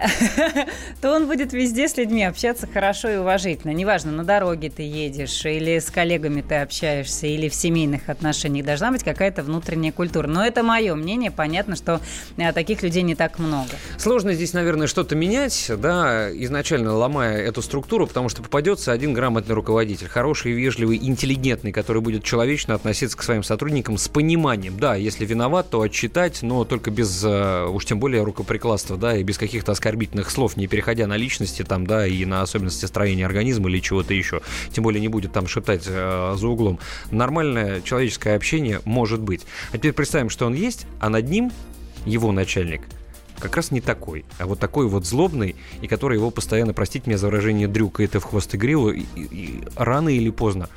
то 1.00 1.12
он 1.14 1.26
будет 1.26 1.52
везде 1.52 1.88
с 1.88 1.96
людьми 1.96 2.24
общаться 2.24 2.66
хорошо 2.66 3.10
и 3.10 3.16
уважительно. 3.16 3.72
Неважно, 3.72 4.12
на 4.12 4.24
дороге 4.24 4.70
ты 4.70 4.82
едешь, 4.82 5.44
или 5.44 5.78
с 5.78 5.90
коллегами 5.90 6.40
ты 6.40 6.56
общаешься, 6.56 7.26
или 7.26 7.48
в 7.48 7.54
семейных 7.54 8.08
отношениях. 8.08 8.64
Должна 8.64 8.90
быть 8.90 9.04
какая-то 9.04 9.42
внутренняя 9.42 9.92
культура. 9.92 10.26
Но 10.26 10.44
это 10.44 10.62
мое 10.62 10.94
мнение. 10.94 11.30
Понятно, 11.30 11.76
что 11.76 12.00
э, 12.36 12.52
таких 12.52 12.82
людей 12.86 13.02
не 13.02 13.14
так 13.14 13.38
много. 13.38 13.70
Сложно 13.98 14.32
здесь, 14.32 14.52
наверное, 14.52 14.86
что-то 14.86 15.14
менять, 15.16 15.70
да, 15.78 16.30
изначально 16.32 16.94
ломая 16.94 17.38
эту 17.38 17.62
структуру, 17.62 18.06
потому 18.06 18.28
что 18.28 18.42
попадется 18.42 18.92
один 18.92 19.12
грамотный 19.12 19.54
руководитель, 19.54 20.08
хороший, 20.08 20.52
вежливый, 20.52 20.98
интеллигентный, 20.98 21.72
который 21.72 22.00
будет 22.00 22.22
человечно 22.24 22.74
относиться 22.74 23.16
к 23.16 23.22
своим 23.22 23.42
сотрудникам 23.42 23.98
с 23.98 24.08
пониманием. 24.08 24.78
Да, 24.78 24.94
если 24.94 25.26
виноват, 25.26 25.70
то 25.70 25.80
отчитать, 25.80 26.42
но 26.42 26.64
только 26.64 26.90
без, 26.90 27.22
э, 27.24 27.66
уж 27.66 27.84
тем 27.84 27.98
более, 27.98 28.22
рукоприкладства, 28.22 28.96
да, 28.96 29.16
и 29.16 29.22
без 29.22 29.36
каких-то 29.36 29.72
оскорбительных 29.72 30.30
слов, 30.30 30.56
не 30.56 30.68
переходя 30.68 31.06
на 31.06 31.16
личности 31.16 31.62
там, 31.62 31.86
да, 31.86 32.06
и 32.06 32.24
на 32.24 32.42
особенности 32.42 32.84
строения 32.84 33.26
организма 33.26 33.68
или 33.68 33.80
чего-то 33.80 34.14
еще. 34.14 34.42
Тем 34.72 34.84
более 34.84 35.00
не 35.00 35.08
будет 35.08 35.32
там 35.32 35.48
шептать 35.48 35.84
э, 35.86 36.34
за 36.36 36.48
углом. 36.48 36.78
Нормальное 37.10 37.80
человеческое 37.80 38.36
общение 38.36 38.80
может 38.84 39.20
быть. 39.20 39.42
А 39.72 39.78
теперь 39.78 39.92
представим, 39.92 40.30
что 40.30 40.46
он 40.46 40.54
есть, 40.54 40.86
а 41.00 41.08
над 41.08 41.28
ним 41.28 41.50
его 42.06 42.32
начальник 42.32 42.82
как 43.38 43.54
раз 43.56 43.70
не 43.70 43.82
такой, 43.82 44.24
а 44.38 44.46
вот 44.46 44.58
такой 44.58 44.88
вот 44.88 45.04
злобный, 45.04 45.56
и 45.82 45.86
который 45.88 46.16
его 46.16 46.30
постоянно, 46.30 46.72
простите 46.72 47.04
меня 47.10 47.18
за 47.18 47.26
выражение, 47.26 47.68
дрюкает 47.68 48.14
и 48.14 48.18
в 48.18 48.24
хвост 48.24 48.54
и 48.54 48.56
гриву, 48.56 48.90
и, 48.92 49.04
и- 49.14 49.62
рано 49.76 50.08
или 50.08 50.30
поздно 50.30 50.70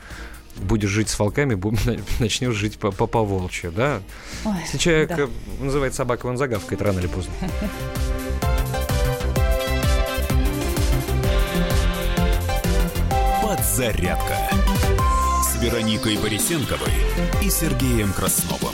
будешь 0.58 0.90
жить 0.90 1.08
с 1.08 1.18
волками, 1.18 1.56
начнешь 2.20 2.56
жить 2.56 2.78
по, 2.78 2.92
по, 2.92 3.08
по 3.08 3.24
волчью, 3.24 3.72
да? 3.72 4.02
Ой, 4.44 4.56
Если 4.64 4.78
человек 4.78 5.10
да. 5.10 5.18
э, 5.20 5.28
называет 5.64 5.94
собакой, 5.94 6.30
он 6.32 6.38
загавкает 6.38 6.82
рано 6.82 7.00
или 7.00 7.08
поздно. 7.08 7.32
Подзарядка 13.42 14.38
с 15.44 15.62
Вероникой 15.62 16.18
Борисенковой 16.18 16.92
и 17.42 17.50
Сергеем 17.50 18.12
Красновым. 18.14 18.74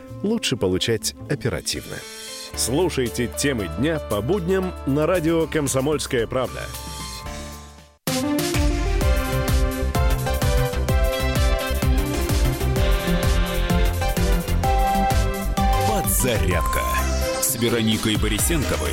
лучше 0.23 0.57
получать 0.57 1.15
оперативно. 1.29 1.95
Слушайте 2.55 3.29
темы 3.37 3.69
дня 3.79 3.99
по 3.99 4.21
будням 4.21 4.73
на 4.85 5.05
радио 5.05 5.47
«Комсомольская 5.47 6.27
правда». 6.27 6.61
Подзарядка 15.87 16.81
с 17.41 17.55
Вероникой 17.55 18.15
Борисенковой 18.17 18.91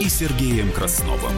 и 0.00 0.08
Сергеем 0.08 0.70
Красновым. 0.70 1.32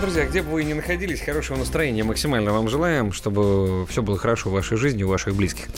Друзья, 0.00 0.26
где 0.26 0.42
бы 0.42 0.50
вы 0.50 0.64
ни 0.64 0.74
находились, 0.74 1.22
хорошего 1.22 1.56
настроения 1.56 2.04
максимально 2.04 2.52
вам 2.52 2.68
желаем, 2.68 3.12
чтобы 3.12 3.86
все 3.86 4.02
было 4.02 4.18
хорошо 4.18 4.50
в 4.50 4.52
вашей 4.52 4.76
жизни, 4.76 5.02
у 5.02 5.08
ваших 5.08 5.34
близких. 5.34 5.68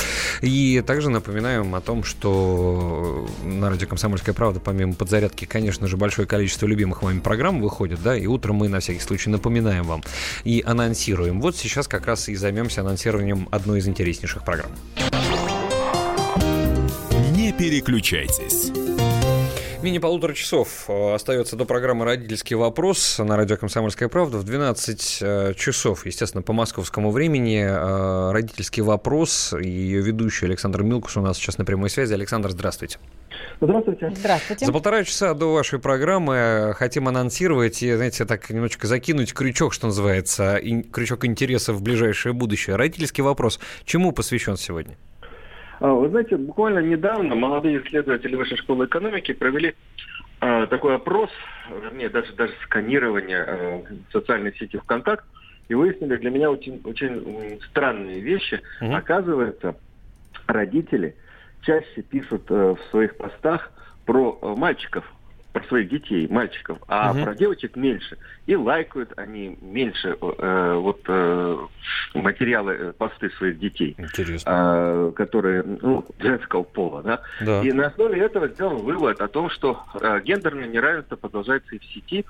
И 0.41 0.83
также 0.85 1.09
напоминаем 1.09 1.73
о 1.77 1.81
том, 1.81 2.03
что 2.03 3.29
на 3.45 3.71
радио 3.71 3.87
«Комсомольская 3.87 4.35
правда» 4.35 4.59
помимо 4.59 4.95
подзарядки, 4.95 5.45
конечно 5.45 5.87
же, 5.87 5.97
большое 5.97 6.27
количество 6.27 6.67
любимых 6.67 7.03
вами 7.03 7.21
программ 7.21 7.61
выходит, 7.61 8.03
да, 8.03 8.17
и 8.17 8.27
утром 8.27 8.57
мы 8.57 8.69
на 8.69 8.81
всякий 8.81 9.01
случай 9.01 9.31
напоминаем 9.31 9.85
вам 9.85 10.03
и 10.43 10.65
анонсируем. 10.67 11.41
Вот 11.41 11.57
сейчас 11.57 11.87
как 11.87 12.07
раз 12.07 12.29
и 12.29 12.35
займемся 12.35 12.81
анонсированием 12.81 13.49
одной 13.53 13.79
из 13.79 13.87
интереснейших 13.87 14.45
программ. 14.45 14.73
Не 17.37 17.53
переключайтесь. 17.53 18.73
Менее 19.81 20.01
полутора 20.01 20.35
часов 20.35 20.87
э, 20.89 21.15
остается 21.15 21.55
до 21.55 21.65
программы 21.65 22.05
«Родительский 22.05 22.57
вопрос» 22.57 23.17
на 23.21 23.37
радио 23.37 23.57
«Комсомольская 23.57 24.09
правда». 24.09 24.39
В 24.39 24.45
12 24.45 25.19
э, 25.21 25.55
часов, 25.57 26.05
естественно, 26.05 26.43
по 26.43 26.53
московскому 26.53 27.13
времени 27.13 27.61
э, 27.61 28.33
«Родительский 28.33 28.83
вопрос» 28.83 29.55
и 29.55 29.69
ее 29.69 30.01
ведущий 30.01 30.47
Александр 30.47 30.83
Милкус 30.83 31.17
у 31.17 31.21
нас 31.21 31.37
сейчас 31.37 31.59
на 31.59 31.65
прямой 31.65 31.91
связи. 31.91 32.13
Александр, 32.13 32.51
здравствуйте. 32.51 32.99
Здравствуйте. 33.61 34.13
Здравствуйте. 34.17 34.67
За 34.67 34.73
полтора 34.73 35.05
часа 35.05 35.33
до 35.35 35.55
вашей 35.55 35.79
программы 35.79 36.75
хотим 36.77 37.07
анонсировать 37.07 37.81
и, 37.81 37.95
знаете, 37.95 38.25
так 38.25 38.51
немножечко 38.51 38.89
закинуть 38.89 39.33
крючок, 39.33 39.73
что 39.73 39.87
называется, 39.87 40.61
крючок 40.91 41.25
интереса 41.25 41.73
в 41.73 41.83
ближайшее 41.83 42.33
будущее. 42.33 42.75
«Родительский 42.75 43.23
вопрос» 43.23 43.61
чему 43.85 44.11
посвящен 44.11 44.57
сегодня? 44.57 44.97
А, 45.81 45.93
Вы 45.93 46.09
знаете, 46.09 46.37
буквально 46.37 46.81
недавно 46.81 47.35
молодые 47.35 47.83
исследователи 47.83 48.37
Высшей 48.37 48.59
школы 48.59 48.87
экономики 48.87 49.33
провели 49.33 49.75
а, 50.41 50.67
такой 50.67 50.97
опрос, 50.97 51.31
вернее, 51.71 52.09
даже, 52.09 52.33
даже 52.35 52.53
сканирование 52.65 53.43
а, 53.43 53.83
социальной 54.13 54.55
сети 54.55 54.79
ВКонтакт, 54.79 55.25
и 55.69 55.75
выяснили 55.75 56.17
для 56.17 56.31
меня 56.31 56.51
очень, 56.51 56.81
очень 56.85 57.61
странные 57.69 58.21
вещи. 58.21 58.61
Оказывается, 58.81 59.77
родители 60.47 61.15
чаще 61.61 62.03
пишут 62.03 62.51
э, 62.51 62.75
в 62.75 62.79
своих 62.91 63.17
постах 63.17 63.71
про 64.07 64.39
э, 64.41 64.55
мальчиков, 64.57 65.05
про 65.53 65.65
своих 65.65 65.89
детей, 65.89 66.29
мальчиков, 66.29 66.79
а 66.89 67.13
Мгм. 67.13 67.25
про 67.25 67.35
девочек 67.35 67.77
меньше. 67.77 68.19
И 68.47 68.55
лайкают 68.55 69.13
они 69.17 69.57
меньше 69.61 70.17
э, 70.21 70.75
вот 70.75 71.01
э, 71.09 71.57
материалы, 72.15 72.73
э, 72.75 72.93
посты 72.93 73.31
своих 73.31 73.59
детей, 73.59 73.95
Интересно. 73.99 74.51
э, 74.51 75.13
которые 75.17 75.63
ну, 75.63 76.05
женского 76.19 76.63
пола, 76.63 77.03
да? 77.03 77.21
Да. 77.41 77.63
И 77.63 77.73
на 77.73 77.87
основе 77.87 78.21
этого 78.21 78.49
сделан 78.49 78.83
вывод 78.83 79.21
о 79.21 79.29
том, 79.29 79.49
что 79.51 79.85
э, 79.95 80.21
гендерное 80.23 80.67
неравенство 80.69 81.17
продолжается 81.17 81.75
и 81.75 81.79
в 81.79 81.85
сети. 81.85 82.25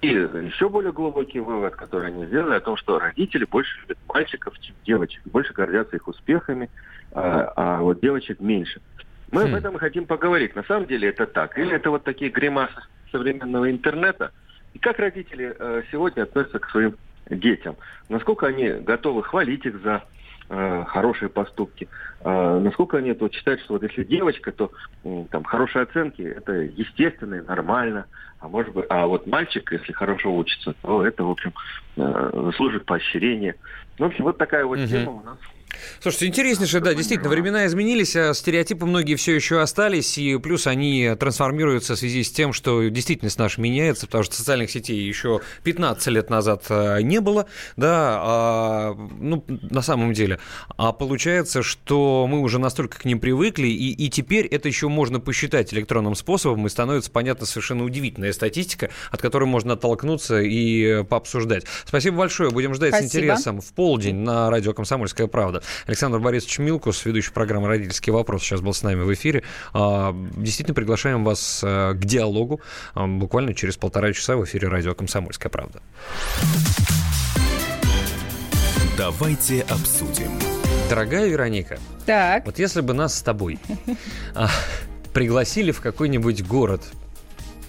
И 0.00 0.08
еще 0.08 0.68
более 0.68 0.92
глубокий 0.92 1.38
вывод, 1.38 1.76
который 1.76 2.08
они 2.08 2.26
сделали, 2.26 2.56
о 2.56 2.60
том, 2.60 2.76
что 2.76 2.98
родители 2.98 3.44
больше 3.48 3.70
любят 3.82 3.98
мальчиков, 4.08 4.58
чем 4.58 4.74
девочек, 4.84 5.22
больше 5.26 5.52
гордятся 5.52 5.94
их 5.94 6.08
успехами, 6.08 6.70
а, 7.12 7.52
а 7.54 7.80
вот 7.82 8.00
девочек 8.00 8.40
меньше. 8.40 8.80
Мы 9.32 9.44
об 9.44 9.54
этом 9.54 9.78
хотим 9.78 10.06
поговорить. 10.06 10.54
На 10.54 10.62
самом 10.64 10.86
деле 10.86 11.08
это 11.08 11.26
так. 11.26 11.56
Или 11.58 11.74
это 11.74 11.90
вот 11.90 12.04
такие 12.04 12.30
гримасы 12.30 12.80
современного 13.10 13.70
интернета. 13.70 14.30
И 14.74 14.78
как 14.78 14.98
родители 14.98 15.56
э, 15.58 15.82
сегодня 15.90 16.22
относятся 16.22 16.58
к 16.58 16.68
своим 16.70 16.96
детям? 17.28 17.76
Насколько 18.08 18.46
они 18.46 18.68
готовы 18.68 19.22
хвалить 19.22 19.64
их 19.64 19.80
за 19.82 20.04
э, 20.50 20.84
хорошие 20.84 21.30
поступки? 21.30 21.88
Э, 22.20 22.58
насколько 22.58 22.98
они 22.98 23.12
вот, 23.12 23.32
считают, 23.32 23.62
что 23.62 23.74
вот 23.74 23.82
если 23.82 24.04
девочка, 24.04 24.52
то 24.52 24.70
там 25.30 25.44
хорошие 25.44 25.84
оценки 25.84 26.22
это 26.22 26.52
естественно 26.52 27.36
и 27.36 27.40
нормально. 27.40 28.06
А 28.38 28.48
может 28.48 28.74
быть, 28.74 28.86
а 28.90 29.06
вот 29.06 29.26
мальчик, 29.26 29.72
если 29.72 29.92
хорошо 29.92 30.34
учится, 30.34 30.74
то 30.82 31.06
это, 31.06 31.24
в 31.24 31.30
общем, 31.30 31.54
э, 31.96 32.30
заслужит 32.34 32.84
поощрения. 32.84 33.56
Ну, 33.98 34.06
в 34.06 34.08
общем, 34.08 34.24
вот 34.24 34.36
такая 34.36 34.66
вот 34.66 34.78
Мгм. 34.78 34.88
тема 34.88 35.12
у 35.12 35.22
нас. 35.22 35.38
Слушайте, 36.00 36.26
интереснейшее, 36.26 36.80
да, 36.80 36.94
действительно, 36.94 37.30
времена 37.30 37.66
изменились, 37.66 38.16
а 38.16 38.34
стереотипы 38.34 38.86
многие 38.86 39.14
все 39.14 39.34
еще 39.34 39.60
остались, 39.60 40.18
и 40.18 40.36
плюс 40.38 40.66
они 40.66 41.14
трансформируются 41.18 41.94
в 41.94 41.98
связи 41.98 42.24
с 42.24 42.30
тем, 42.30 42.52
что 42.52 42.88
действительность 42.88 43.38
наша 43.38 43.60
меняется, 43.60 44.06
потому 44.06 44.24
что 44.24 44.34
социальных 44.34 44.70
сетей 44.70 45.00
еще 45.00 45.40
15 45.62 46.06
лет 46.08 46.30
назад 46.30 46.64
а, 46.68 46.98
не 46.98 47.20
было, 47.20 47.46
да, 47.76 48.20
а, 48.22 48.94
ну, 49.18 49.44
на 49.48 49.82
самом 49.82 50.12
деле. 50.12 50.38
А 50.76 50.92
получается, 50.92 51.62
что 51.62 52.26
мы 52.28 52.40
уже 52.40 52.58
настолько 52.58 52.98
к 52.98 53.04
ним 53.04 53.20
привыкли, 53.20 53.68
и, 53.68 53.92
и 53.92 54.10
теперь 54.10 54.46
это 54.46 54.68
еще 54.68 54.88
можно 54.88 55.20
посчитать 55.20 55.72
электронным 55.72 56.14
способом, 56.14 56.66
и 56.66 56.68
становится 56.68 57.10
понятна 57.10 57.46
совершенно 57.46 57.84
удивительная 57.84 58.32
статистика, 58.32 58.90
от 59.10 59.20
которой 59.20 59.44
можно 59.44 59.74
оттолкнуться 59.74 60.40
и 60.40 61.04
пообсуждать. 61.04 61.64
Спасибо 61.84 62.18
большое, 62.18 62.50
будем 62.50 62.74
ждать 62.74 62.90
Спасибо. 62.90 63.08
с 63.08 63.14
интересом 63.14 63.60
в 63.60 63.72
полдень 63.72 64.16
на 64.16 64.50
радио 64.50 64.72
«Комсомольская 64.72 65.26
правда». 65.26 65.61
Александр 65.86 66.18
Борисович 66.18 66.58
Милкус, 66.58 67.04
ведущий 67.04 67.32
программы 67.32 67.68
«Родительский 67.68 68.12
вопрос», 68.12 68.42
сейчас 68.42 68.60
был 68.60 68.74
с 68.74 68.82
нами 68.82 69.02
в 69.02 69.12
эфире. 69.14 69.42
А, 69.72 70.14
действительно, 70.36 70.74
приглашаем 70.74 71.24
вас 71.24 71.60
э, 71.64 71.94
к 71.94 72.04
диалогу 72.04 72.60
а, 72.94 73.06
буквально 73.06 73.54
через 73.54 73.76
полтора 73.76 74.12
часа 74.12 74.36
в 74.36 74.44
эфире 74.44 74.68
радио 74.68 74.94
«Комсомольская 74.94 75.50
правда». 75.50 75.80
Давайте 78.96 79.62
обсудим. 79.62 80.30
Дорогая 80.88 81.26
Вероника, 81.26 81.78
так. 82.04 82.44
вот 82.44 82.58
если 82.58 82.82
бы 82.82 82.92
нас 82.92 83.16
с 83.16 83.22
тобой 83.22 83.58
а, 84.34 84.50
пригласили 85.14 85.72
в 85.72 85.80
какой-нибудь 85.80 86.44
город, 86.44 86.82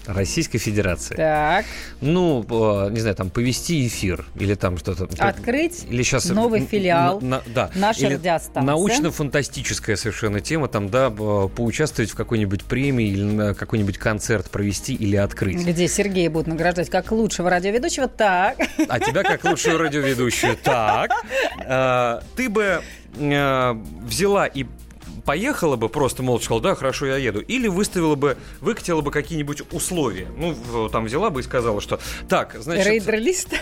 Российской 0.06 0.58
Федерации. 0.58 1.14
Так. 1.16 1.64
Ну, 2.00 2.44
не 2.90 3.00
знаю, 3.00 3.16
там 3.16 3.30
повести 3.30 3.86
эфир 3.86 4.24
или 4.36 4.54
там 4.54 4.78
что-то. 4.78 5.08
Открыть 5.18 5.86
или 5.88 6.02
сейчас 6.02 6.26
новый 6.26 6.60
филиал. 6.60 7.20
На, 7.20 7.42
да. 7.46 7.70
Наша 7.74 8.08
радиостанция. 8.08 8.62
Научно-фантастическая 8.62 9.96
совершенно 9.96 10.40
тема, 10.40 10.68
там, 10.68 10.88
да, 10.88 11.10
поучаствовать 11.10 12.10
в 12.10 12.14
какой-нибудь 12.14 12.64
премии 12.64 13.08
или 13.08 13.22
на 13.22 13.54
какой-нибудь 13.54 13.98
концерт 13.98 14.50
провести 14.50 14.94
или 14.94 15.16
открыть. 15.16 15.64
Где 15.66 15.88
Сергея 15.88 16.30
будут 16.30 16.48
награждать 16.48 16.90
как 16.90 17.10
лучшего 17.12 17.50
радиоведущего, 17.50 18.08
так. 18.08 18.58
А 18.88 19.00
тебя 19.00 19.22
как 19.22 19.44
лучшую 19.44 19.78
радиоведущую, 19.78 20.56
так. 20.56 21.10
А, 21.66 22.22
ты 22.36 22.48
бы 22.48 22.82
а, 23.18 23.80
взяла 24.02 24.46
и 24.46 24.66
поехала 25.24 25.76
бы, 25.76 25.88
просто 25.88 26.22
молча 26.22 26.44
сказала, 26.44 26.62
да, 26.62 26.74
хорошо, 26.74 27.06
я 27.06 27.16
еду, 27.16 27.40
или 27.40 27.68
выставила 27.68 28.14
бы, 28.14 28.36
выкатила 28.60 29.00
бы 29.00 29.10
какие-нибудь 29.10 29.62
условия. 29.72 30.28
Ну, 30.36 30.88
там 30.90 31.06
взяла 31.06 31.30
бы 31.30 31.40
и 31.40 31.42
сказала, 31.42 31.80
что 31.80 31.98
так, 32.28 32.56
значит... 32.58 32.86
Рейдер-лист? 32.86 33.54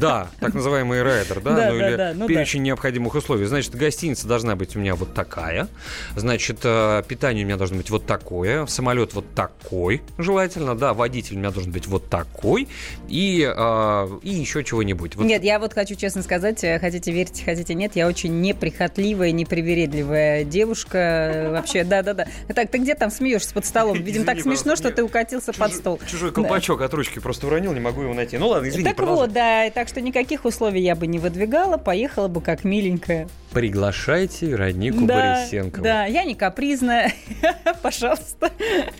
Да, 0.00 0.28
так 0.40 0.54
называемый 0.54 1.02
рейдер, 1.02 1.40
да, 1.40 1.56
да 1.56 1.72
ну 1.72 1.78
да, 1.78 1.88
или 1.88 1.96
да, 1.96 2.12
ну 2.14 2.26
перечень 2.26 2.60
да. 2.60 2.66
необходимых 2.66 3.14
условий. 3.14 3.46
Значит, 3.46 3.74
гостиница 3.74 4.26
должна 4.26 4.56
быть 4.56 4.76
у 4.76 4.78
меня 4.78 4.94
вот 4.94 5.14
такая, 5.14 5.68
значит, 6.16 6.60
э, 6.64 7.02
питание 7.06 7.44
у 7.44 7.46
меня 7.46 7.56
должно 7.56 7.78
быть 7.78 7.90
вот 7.90 8.06
такое, 8.06 8.66
самолет 8.66 9.14
вот 9.14 9.24
такой, 9.34 10.02
желательно, 10.18 10.74
да, 10.76 10.94
водитель 10.94 11.36
у 11.36 11.38
меня 11.38 11.50
должен 11.50 11.72
быть 11.72 11.86
вот 11.86 12.08
такой, 12.08 12.68
и, 13.08 13.50
э, 13.54 14.08
и 14.22 14.30
еще 14.30 14.62
чего-нибудь. 14.64 15.16
Вот. 15.16 15.24
Нет, 15.24 15.42
я 15.42 15.58
вот 15.58 15.72
хочу 15.72 15.94
честно 15.94 16.22
сказать, 16.22 16.62
э, 16.64 16.78
хотите 16.78 17.12
верить, 17.12 17.42
хотите 17.44 17.74
нет, 17.74 17.96
я 17.96 18.06
очень 18.06 18.40
неприхотливая, 18.40 19.32
непривередливая 19.32 20.44
девушка, 20.44 20.97
девушка 20.98 21.50
вообще, 21.50 21.84
да-да-да. 21.84 22.26
Так, 22.54 22.70
ты 22.70 22.78
где 22.78 22.94
там 22.94 23.10
смеешься 23.10 23.54
под 23.54 23.64
столом? 23.64 23.96
Видимо, 24.02 24.24
так 24.24 24.40
смешно, 24.40 24.76
что 24.76 24.90
ты 24.90 25.02
укатился 25.02 25.52
под 25.52 25.72
стол. 25.72 26.00
Чужой 26.06 26.32
колпачок 26.32 26.80
от 26.80 26.94
ручки 26.94 27.18
просто 27.18 27.46
уронил, 27.46 27.72
не 27.72 27.80
могу 27.80 28.02
его 28.02 28.14
найти. 28.14 28.38
Ну 28.38 28.48
ладно, 28.48 28.68
извини, 28.68 28.84
Так 28.84 28.98
вот, 29.00 29.32
да, 29.32 29.70
так 29.70 29.88
что 29.88 30.00
никаких 30.00 30.44
условий 30.44 30.82
я 30.82 30.94
бы 30.94 31.06
не 31.06 31.18
выдвигала, 31.18 31.76
поехала 31.76 32.28
бы 32.28 32.40
как 32.40 32.64
миленькая. 32.64 33.28
Приглашайте 33.50 34.46
Веронику 34.46 35.06
да, 35.06 35.36
Борисенкову. 35.36 35.82
Да, 35.82 36.04
я 36.04 36.24
не 36.24 36.34
капризная, 36.34 37.14
пожалуйста. 37.82 38.50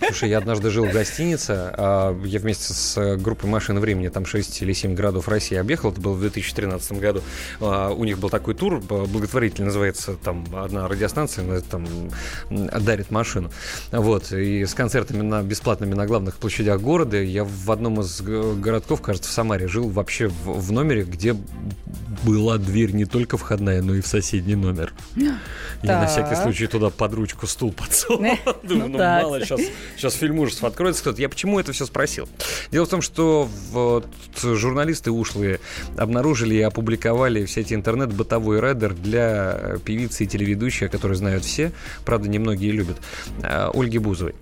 Слушай, 0.06 0.30
я 0.30 0.38
однажды 0.38 0.70
жил 0.70 0.86
в 0.86 0.92
гостинице, 0.92 1.70
а, 1.74 2.18
я 2.24 2.38
вместе 2.38 2.72
с 2.72 3.16
группой 3.16 3.46
«Машины 3.46 3.78
времени», 3.78 4.08
там 4.08 4.24
6 4.24 4.62
или 4.62 4.72
7 4.72 4.94
городов 4.94 5.28
России 5.28 5.56
объехал, 5.56 5.92
это 5.92 6.00
было 6.00 6.14
в 6.14 6.20
2013 6.20 6.92
году. 6.92 7.20
А, 7.60 7.90
у 7.90 8.04
них 8.04 8.18
был 8.18 8.30
такой 8.30 8.54
тур, 8.54 8.80
благотворительный, 8.80 9.66
называется, 9.66 10.14
там 10.14 10.46
одна 10.54 10.88
радиостанция, 10.88 11.60
там 11.60 11.86
дарит 12.50 13.10
машину. 13.10 13.50
Вот, 13.92 14.32
и 14.32 14.64
с 14.64 14.74
концертами 14.74 15.22
на, 15.22 15.42
бесплатными 15.42 15.94
на 15.94 16.06
главных 16.06 16.36
площадях 16.36 16.80
города 16.80 17.20
я 17.20 17.44
в 17.44 17.70
одном 17.70 18.00
из 18.00 18.20
городков, 18.20 19.02
кажется, 19.02 19.30
в 19.30 19.32
Самаре, 19.32 19.68
жил 19.68 19.88
вообще 19.88 20.28
в, 20.28 20.60
в 20.60 20.72
номере, 20.72 21.02
где 21.04 21.36
была 22.22 22.58
дверь 22.58 22.92
не 22.92 23.04
только 23.04 23.36
входная, 23.36 23.82
но 23.82 23.94
и 23.94 24.00
в 24.00 24.06
соседний 24.06 24.54
номер. 24.54 24.92
Я 25.82 26.00
на 26.00 26.06
всякий 26.06 26.34
случай 26.34 26.66
туда 26.66 26.90
под 26.90 27.14
ручку 27.14 27.46
стул 27.46 27.72
подсунул. 27.72 28.36
Думаю, 28.62 28.88
ну, 28.90 28.98
ну 28.98 28.98
мало, 28.98 29.40
сейчас, 29.44 30.14
фильм 30.14 30.38
ужасов 30.40 30.64
откроется 30.64 31.02
кто-то. 31.02 31.20
Я 31.20 31.28
почему 31.28 31.60
это 31.60 31.72
все 31.72 31.86
спросил? 31.86 32.28
Дело 32.70 32.86
в 32.86 32.88
том, 32.88 33.02
что 33.02 33.48
журналисты 34.42 35.10
ушлые 35.10 35.60
обнаружили 35.96 36.56
и 36.56 36.62
опубликовали 36.62 37.44
все 37.44 37.60
эти 37.60 37.74
интернет-бытовой 37.74 38.60
редер 38.60 38.94
для 38.94 39.76
певицы 39.84 40.24
и 40.24 40.26
телеведущей, 40.26 40.88
которые 40.88 41.16
знают 41.16 41.44
все, 41.44 41.72
правда, 42.04 42.28
немногие 42.28 42.72
любят, 42.72 42.98
э, 43.42 43.70
Ольги 43.72 43.98
Бузовой. 43.98 44.34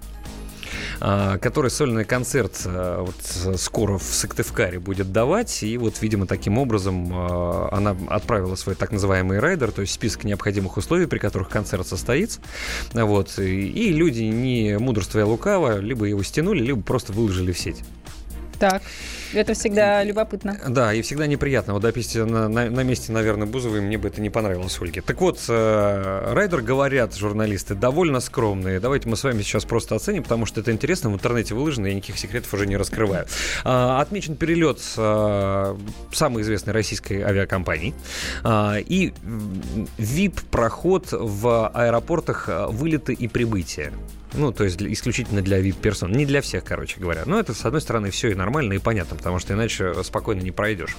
А, 1.00 1.38
который 1.38 1.70
сольный 1.70 2.04
концерт 2.04 2.62
а, 2.64 3.02
вот 3.02 3.58
скоро 3.60 3.98
в 3.98 4.02
Сыктывкаре 4.02 4.78
будет 4.78 5.12
давать. 5.12 5.62
И 5.62 5.76
вот, 5.78 6.00
видимо, 6.00 6.26
таким 6.26 6.58
образом 6.58 7.12
она 7.72 7.96
отправила 8.08 8.54
свой 8.54 8.74
так 8.74 8.92
называемый 8.92 9.38
райдер, 9.38 9.72
то 9.72 9.82
есть 9.82 9.92
список 9.92 10.24
необходимых 10.24 10.76
условий, 10.76 11.06
при 11.06 11.18
которых 11.18 11.48
концерт 11.48 11.86
состоится. 11.86 12.40
Вот. 12.92 13.38
И 13.38 13.92
люди, 13.92 14.22
не 14.22 14.78
мудрствуя 14.78 15.24
лукаво, 15.24 15.78
либо 15.78 16.06
его 16.06 16.22
стянули, 16.22 16.62
либо 16.62 16.80
просто 16.82 17.12
выложили 17.12 17.52
в 17.52 17.58
сеть. 17.58 17.82
Так. 18.58 18.82
Это 19.34 19.54
всегда 19.54 20.02
любопытно. 20.04 20.58
Да, 20.68 20.94
и 20.94 21.02
всегда 21.02 21.26
неприятно. 21.26 21.74
Вот, 21.74 21.82
допустим, 21.82 22.28
на, 22.28 22.48
на, 22.48 22.70
на 22.70 22.80
месте, 22.82 23.12
наверное, 23.12 23.46
Бузовой 23.46 23.80
мне 23.80 23.98
бы 23.98 24.08
это 24.08 24.20
не 24.20 24.30
понравилось, 24.30 24.78
Ольге. 24.80 25.02
Так 25.02 25.20
вот, 25.20 25.40
э, 25.48 26.32
Райдер 26.32 26.62
говорят, 26.62 27.14
журналисты, 27.14 27.74
довольно 27.74 28.20
скромные. 28.20 28.80
Давайте 28.80 29.08
мы 29.08 29.16
с 29.16 29.24
вами 29.24 29.42
сейчас 29.42 29.64
просто 29.64 29.94
оценим, 29.94 30.22
потому 30.22 30.46
что 30.46 30.60
это 30.60 30.72
интересно. 30.72 31.10
В 31.10 31.14
интернете 31.14 31.54
выложено, 31.54 31.86
я 31.86 31.94
никаких 31.94 32.18
секретов 32.18 32.52
уже 32.54 32.66
не 32.66 32.76
раскрываю. 32.76 33.26
Э, 33.64 33.98
отмечен 34.00 34.36
перелет 34.36 34.80
э, 34.96 35.76
самой 36.12 36.42
известной 36.42 36.72
российской 36.72 37.22
авиакомпании. 37.22 37.94
Э, 38.44 38.80
и 38.80 39.12
VIP-проход 39.98 41.08
в 41.10 41.68
аэропортах 41.68 42.48
э, 42.48 42.66
вылеты 42.68 43.12
и 43.12 43.28
прибытия. 43.28 43.92
Ну, 44.36 44.52
то 44.52 44.64
есть 44.64 44.80
исключительно 44.80 45.42
для 45.42 45.60
VIP-персон. 45.60 46.12
Не 46.12 46.26
для 46.26 46.42
всех, 46.42 46.64
короче 46.64 47.00
говоря. 47.00 47.22
Но 47.26 47.40
это, 47.40 47.54
с 47.54 47.64
одной 47.64 47.80
стороны, 47.80 48.10
все 48.10 48.30
и 48.30 48.34
нормально, 48.34 48.74
и 48.74 48.78
понятно, 48.78 49.16
потому 49.16 49.38
что 49.38 49.54
иначе 49.54 50.02
спокойно 50.04 50.42
не 50.42 50.50
пройдешь. 50.50 50.96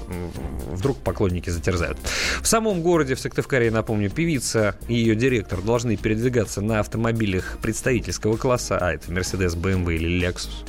Вдруг 0.72 0.98
поклонники 0.98 1.50
затерзают. 1.50 1.98
В 2.42 2.48
самом 2.48 2.82
городе, 2.82 3.16
в 3.16 3.20
Сыктывкаре, 3.20 3.70
напомню, 3.72 4.10
певица 4.10 4.76
и 4.88 4.96
ее 4.96 5.16
директор 5.16 5.62
должны 5.62 5.98
передвигаться 5.98 6.62
на 6.62 6.80
автомобилях 6.80 7.58
представительского 7.62 8.38
класса, 8.38 8.78
а 8.80 8.94
это 8.94 9.12
Mercedes, 9.12 9.56
BMW 9.56 9.96
или 9.96 10.28
Lexus, 10.28 10.66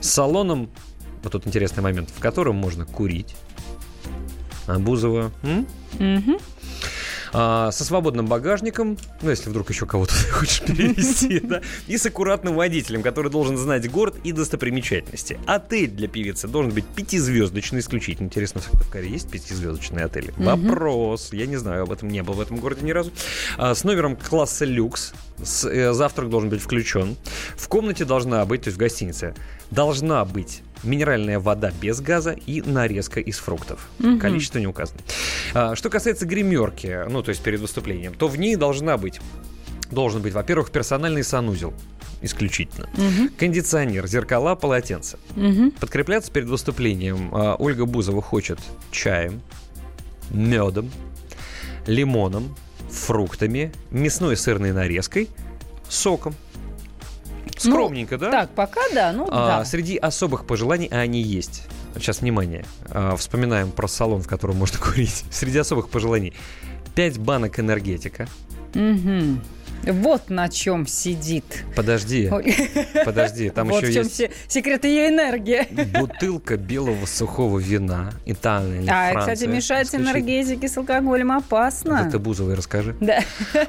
с 0.00 0.08
салоном, 0.08 0.70
вот 1.22 1.32
тут 1.32 1.46
интересный 1.46 1.82
момент, 1.82 2.10
в 2.14 2.20
котором 2.20 2.56
можно 2.56 2.84
курить. 2.84 3.34
А 4.66 4.78
Бузова... 4.78 5.32
Угу 5.42 6.40
а, 7.38 7.70
со 7.70 7.84
свободным 7.84 8.26
багажником, 8.26 8.96
ну, 9.20 9.28
если 9.28 9.50
вдруг 9.50 9.68
еще 9.68 9.84
кого-то 9.84 10.14
хочешь 10.32 10.62
перевести, 10.62 11.38
да, 11.44 11.60
и 11.86 11.98
с 11.98 12.06
аккуратным 12.06 12.54
водителем, 12.54 13.02
который 13.02 13.30
должен 13.30 13.58
знать 13.58 13.90
город 13.90 14.14
и 14.24 14.32
достопримечательности. 14.32 15.38
Отель 15.46 15.90
для 15.90 16.08
певицы 16.08 16.48
должен 16.48 16.72
быть 16.72 16.86
пятизвездочный 16.86 17.80
исключительно. 17.80 18.24
Интересно, 18.24 18.62
в 18.62 18.64
Сыктывкаре 18.64 19.10
есть 19.10 19.30
пятизвездочные 19.30 20.06
отели? 20.06 20.32
Вопрос. 20.38 21.34
Я 21.34 21.44
не 21.44 21.56
знаю, 21.56 21.82
об 21.82 21.92
этом 21.92 22.08
не 22.08 22.22
был 22.22 22.32
в 22.32 22.40
этом 22.40 22.56
городе 22.56 22.86
ни 22.86 22.92
разу. 22.92 23.12
А, 23.58 23.74
с 23.74 23.84
номером 23.84 24.16
класса 24.16 24.64
люкс. 24.64 25.12
С, 25.44 25.68
э, 25.68 25.92
завтрак 25.92 26.30
должен 26.30 26.48
быть 26.48 26.62
включен. 26.62 27.16
В 27.54 27.68
комнате 27.68 28.06
должна 28.06 28.42
быть, 28.46 28.62
то 28.62 28.68
есть 28.68 28.78
в 28.78 28.80
гостинице, 28.80 29.34
должна 29.70 30.24
быть 30.24 30.62
минеральная 30.86 31.38
вода 31.38 31.72
без 31.80 32.00
газа 32.00 32.36
и 32.46 32.62
нарезка 32.62 33.20
из 33.20 33.38
фруктов. 33.38 33.88
Угу. 34.00 34.18
Количество 34.18 34.58
не 34.58 34.66
указано. 34.66 35.00
А, 35.54 35.74
что 35.76 35.90
касается 35.90 36.26
гримерки, 36.26 37.08
ну, 37.08 37.22
то 37.22 37.30
есть 37.30 37.42
перед 37.42 37.60
выступлением, 37.60 38.14
то 38.14 38.28
в 38.28 38.38
ней 38.38 38.56
должна 38.56 38.96
быть 38.96 39.20
должен 39.90 40.22
быть, 40.22 40.32
во-первых, 40.32 40.70
персональный 40.70 41.22
санузел 41.22 41.72
исключительно. 42.22 42.88
Угу. 42.94 43.30
Кондиционер, 43.38 44.06
зеркала, 44.06 44.54
полотенце. 44.54 45.18
Угу. 45.36 45.72
Подкрепляться 45.80 46.32
перед 46.32 46.48
выступлением 46.48 47.30
а, 47.32 47.56
Ольга 47.58 47.86
Бузова 47.86 48.22
хочет 48.22 48.58
чаем, 48.90 49.40
медом, 50.30 50.90
лимоном, 51.86 52.56
фруктами, 52.90 53.72
мясной 53.90 54.36
сырной 54.36 54.72
нарезкой, 54.72 55.28
соком. 55.88 56.34
Ну, 57.66 57.72
Скромненько, 57.72 58.14
ну, 58.16 58.20
да? 58.20 58.30
Так, 58.30 58.50
пока 58.50 58.80
да, 58.94 59.12
ну 59.12 59.26
а, 59.30 59.58
да. 59.58 59.64
Среди 59.64 59.96
особых 59.96 60.46
пожеланий, 60.46 60.88
а 60.90 60.96
они 60.98 61.20
есть. 61.20 61.64
Сейчас, 61.94 62.20
внимание, 62.20 62.64
а, 62.90 63.16
вспоминаем 63.16 63.70
про 63.70 63.88
салон, 63.88 64.22
в 64.22 64.28
котором 64.28 64.56
можно 64.56 64.78
курить. 64.84 65.24
Среди 65.30 65.58
особых 65.58 65.88
пожеланий 65.88 66.34
5 66.94 67.18
банок 67.18 67.58
энергетика. 67.60 68.28
Угу. 68.74 69.40
Вот 69.84 70.30
на 70.30 70.48
чем 70.48 70.86
сидит. 70.86 71.44
Подожди, 71.76 72.30
подожди, 73.04 73.50
там 73.50 73.68
вот 73.68 73.82
еще 73.82 73.90
в 73.90 73.94
чем 73.94 74.26
есть 74.26 74.30
секрет 74.48 74.84
ее 74.84 75.08
энергии. 75.10 75.66
бутылка 75.98 76.56
белого 76.56 77.06
сухого 77.06 77.58
вина, 77.58 78.12
Италия, 78.24 78.80
не 78.80 78.88
А, 78.88 79.12
Франция. 79.12 79.34
кстати, 79.34 79.48
мешать 79.48 79.86
Исключительно. 79.86 80.10
энергетики 80.18 80.66
с 80.66 80.76
алкоголем 80.76 81.32
опасно. 81.32 82.04
Это 82.08 82.18
Бузовой 82.18 82.54
расскажи. 82.54 82.96
Да. 83.00 83.20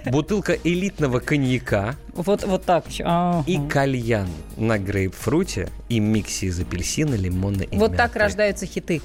Бутылка 0.06 0.54
элитного 0.64 1.20
коньяка 1.20 1.96
Вот, 2.14 2.44
вот 2.46 2.64
так. 2.64 2.86
Ага. 3.04 3.44
и 3.48 3.60
кальян 3.68 4.28
на 4.56 4.80
грейпфруте 4.80 5.70
и 5.90 6.00
миксе 6.00 6.48
из 6.48 6.60
апельсина, 6.60 7.14
лимона 7.16 7.62
и 7.62 7.78
Вот 7.78 7.92
мяты. 7.92 7.98
так 7.98 8.16
рождаются 8.16 8.66
хиты. 8.66 9.02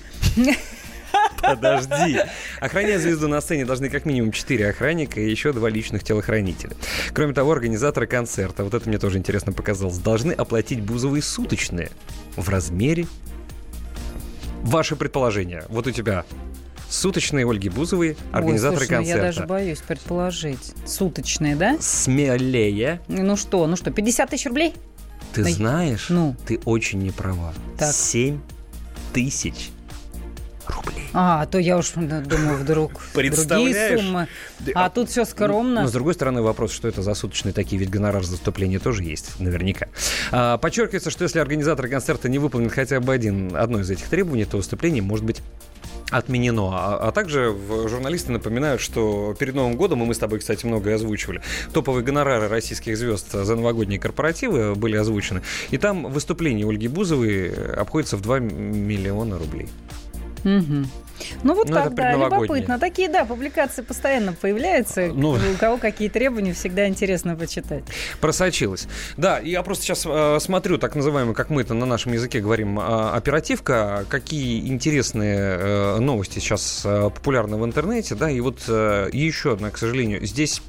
Подожди. 1.43 2.19
Охранять 2.61 3.01
звезду 3.01 3.29
на 3.29 3.41
сцене 3.41 3.65
должны 3.65 3.89
как 3.89 4.07
минимум 4.07 4.33
4 4.33 4.71
охранника 4.71 5.21
и 5.21 5.31
еще 5.31 5.53
два 5.53 5.69
личных 5.69 6.05
телохранителя. 6.05 6.73
Кроме 7.13 7.35
того, 7.35 7.53
организаторы 7.53 8.07
концерта, 8.07 8.65
вот 8.65 8.75
это 8.75 8.89
мне 8.89 8.99
тоже 8.99 9.19
интересно 9.19 9.53
показалось, 9.53 9.99
должны 9.99 10.33
оплатить 10.33 10.81
бузовые 10.81 11.23
суточные 11.23 11.91
в 12.37 12.49
размере... 12.49 13.07
Ваше 14.63 14.95
предположение. 14.95 15.65
Вот 15.69 15.89
у 15.89 15.91
тебя 15.91 16.25
суточные 16.89 17.49
Ольги 17.49 17.69
Бузовой, 17.69 18.17
организаторы 18.31 18.83
Ой, 18.83 18.87
слушай, 18.87 18.91
ну 18.91 18.97
концерта. 18.99 19.19
я 19.19 19.33
даже 19.33 19.47
боюсь 19.47 19.79
предположить. 19.81 20.73
Суточные, 20.87 21.57
да? 21.57 21.77
Смелее. 21.81 23.01
Ну 23.09 23.37
что, 23.37 23.67
ну 23.67 23.77
что, 23.77 23.91
50 23.91 24.31
тысяч 24.31 24.47
рублей? 24.47 24.75
Ты 25.33 25.45
Ай, 25.45 25.53
знаешь, 25.53 26.11
ну. 26.11 26.37
ты 26.47 26.61
очень 26.65 27.01
не 27.01 27.11
права. 27.11 27.55
Так. 27.79 27.93
7 27.93 28.39
тысяч 29.13 29.71
А, 31.15 31.47
то 31.47 31.59
я 31.59 31.77
уж 31.77 31.93
ну, 31.95 32.23
думаю, 32.23 32.57
вдруг 32.57 33.03
другие 33.15 33.99
суммы. 33.99 34.29
А 34.75 34.89
тут 34.89 35.11
все 35.11 35.25
скромно. 35.25 35.83
Но, 35.83 35.89
с 35.89 35.93
другой 35.93 36.15
стороны, 36.15 36.43
вопрос, 36.43 36.73
что 36.73 36.89
это 36.89 37.03
за 37.03 37.15
суточные 37.15 37.53
такие, 37.53 37.79
ведь 37.79 37.91
гонорар 37.91 38.23
за 38.25 38.33
выступление 38.33 38.79
тоже 38.79 39.05
есть, 39.05 39.39
наверняка. 39.41 39.89
А, 40.31 40.59
подчеркивается, 40.59 41.11
что 41.11 41.25
если 41.25 41.39
организатор 41.39 41.89
концерта 41.89 42.29
не 42.29 42.39
выполнит 42.39 42.73
хотя 42.73 43.01
бы 43.01 43.13
один, 43.13 43.55
одно 43.57 43.81
из 43.81 43.91
этих 43.91 44.09
требований, 44.09 44.45
то 44.45 44.57
выступление 44.57 45.03
может 45.03 45.25
быть 45.25 45.43
отменено. 46.11 46.71
А, 46.73 47.09
а 47.09 47.13
также 47.13 47.51
в- 47.51 47.89
журналисты 47.89 48.33
напоминают, 48.33 48.81
что 48.81 49.35
перед 49.39 49.55
Новым 49.55 49.77
годом, 49.77 50.03
и 50.03 50.07
мы 50.07 50.15
с 50.15 50.19
тобой, 50.19 50.39
кстати, 50.39 50.67
многое 50.67 50.95
озвучивали, 50.95 51.43
топовые 51.73 52.05
гонорары 52.05 52.49
российских 52.49 52.97
звезд 52.97 53.33
за 53.33 53.57
новогодние 53.57 53.99
корпоративы 53.99 54.75
были 54.75 54.97
озвучены. 54.97 55.43
И 55.71 55.79
там 55.79 56.11
выступление 56.11 56.69
Ольги 56.69 56.89
Бузовой 56.89 57.53
обходится 57.75 58.17
в 58.17 58.21
2 58.21 58.39
миллиона 58.41 59.39
рублей. 59.39 59.69
Мгм. 60.45 60.89
Ну 61.43 61.55
вот 61.55 61.69
Ну, 61.69 61.75
так, 61.75 61.95
да, 61.95 62.13
любопытно. 62.15 62.79
Такие, 62.79 63.09
да, 63.09 63.25
публикации 63.25 63.83
постоянно 63.83 64.33
появляются. 64.33 65.07
Ну. 65.07 65.33
У 65.33 65.57
кого 65.59 65.77
какие 65.77 66.09
требования, 66.09 66.53
всегда 66.53 66.89
интересно 66.89 67.37
почитать. 67.37 67.85
Просочилась. 68.21 68.89
Да, 69.17 69.39
я 69.39 69.63
просто 69.63 69.85
сейчас 69.85 70.05
э, 70.07 70.39
смотрю, 70.41 70.79
так 70.79 70.95
называемый, 70.95 71.35
как 71.35 71.51
мы 71.51 71.63
это 71.63 71.75
на 71.75 71.87
нашем 71.87 72.13
языке 72.13 72.41
говорим, 72.41 72.79
э, 72.79 73.11
оперативка, 73.11 74.05
какие 74.09 74.67
интересные 74.69 75.39
э, 75.39 75.99
новости 75.99 76.39
сейчас 76.39 76.83
э, 76.85 77.11
популярны 77.15 77.57
в 77.57 77.65
интернете, 77.65 78.15
да, 78.15 78.31
и 78.31 78.41
вот 78.41 78.65
э, 78.69 79.11
еще 79.13 79.53
одна, 79.53 79.71
к 79.71 79.79
сожалению, 79.79 80.25
здесь 80.27 80.61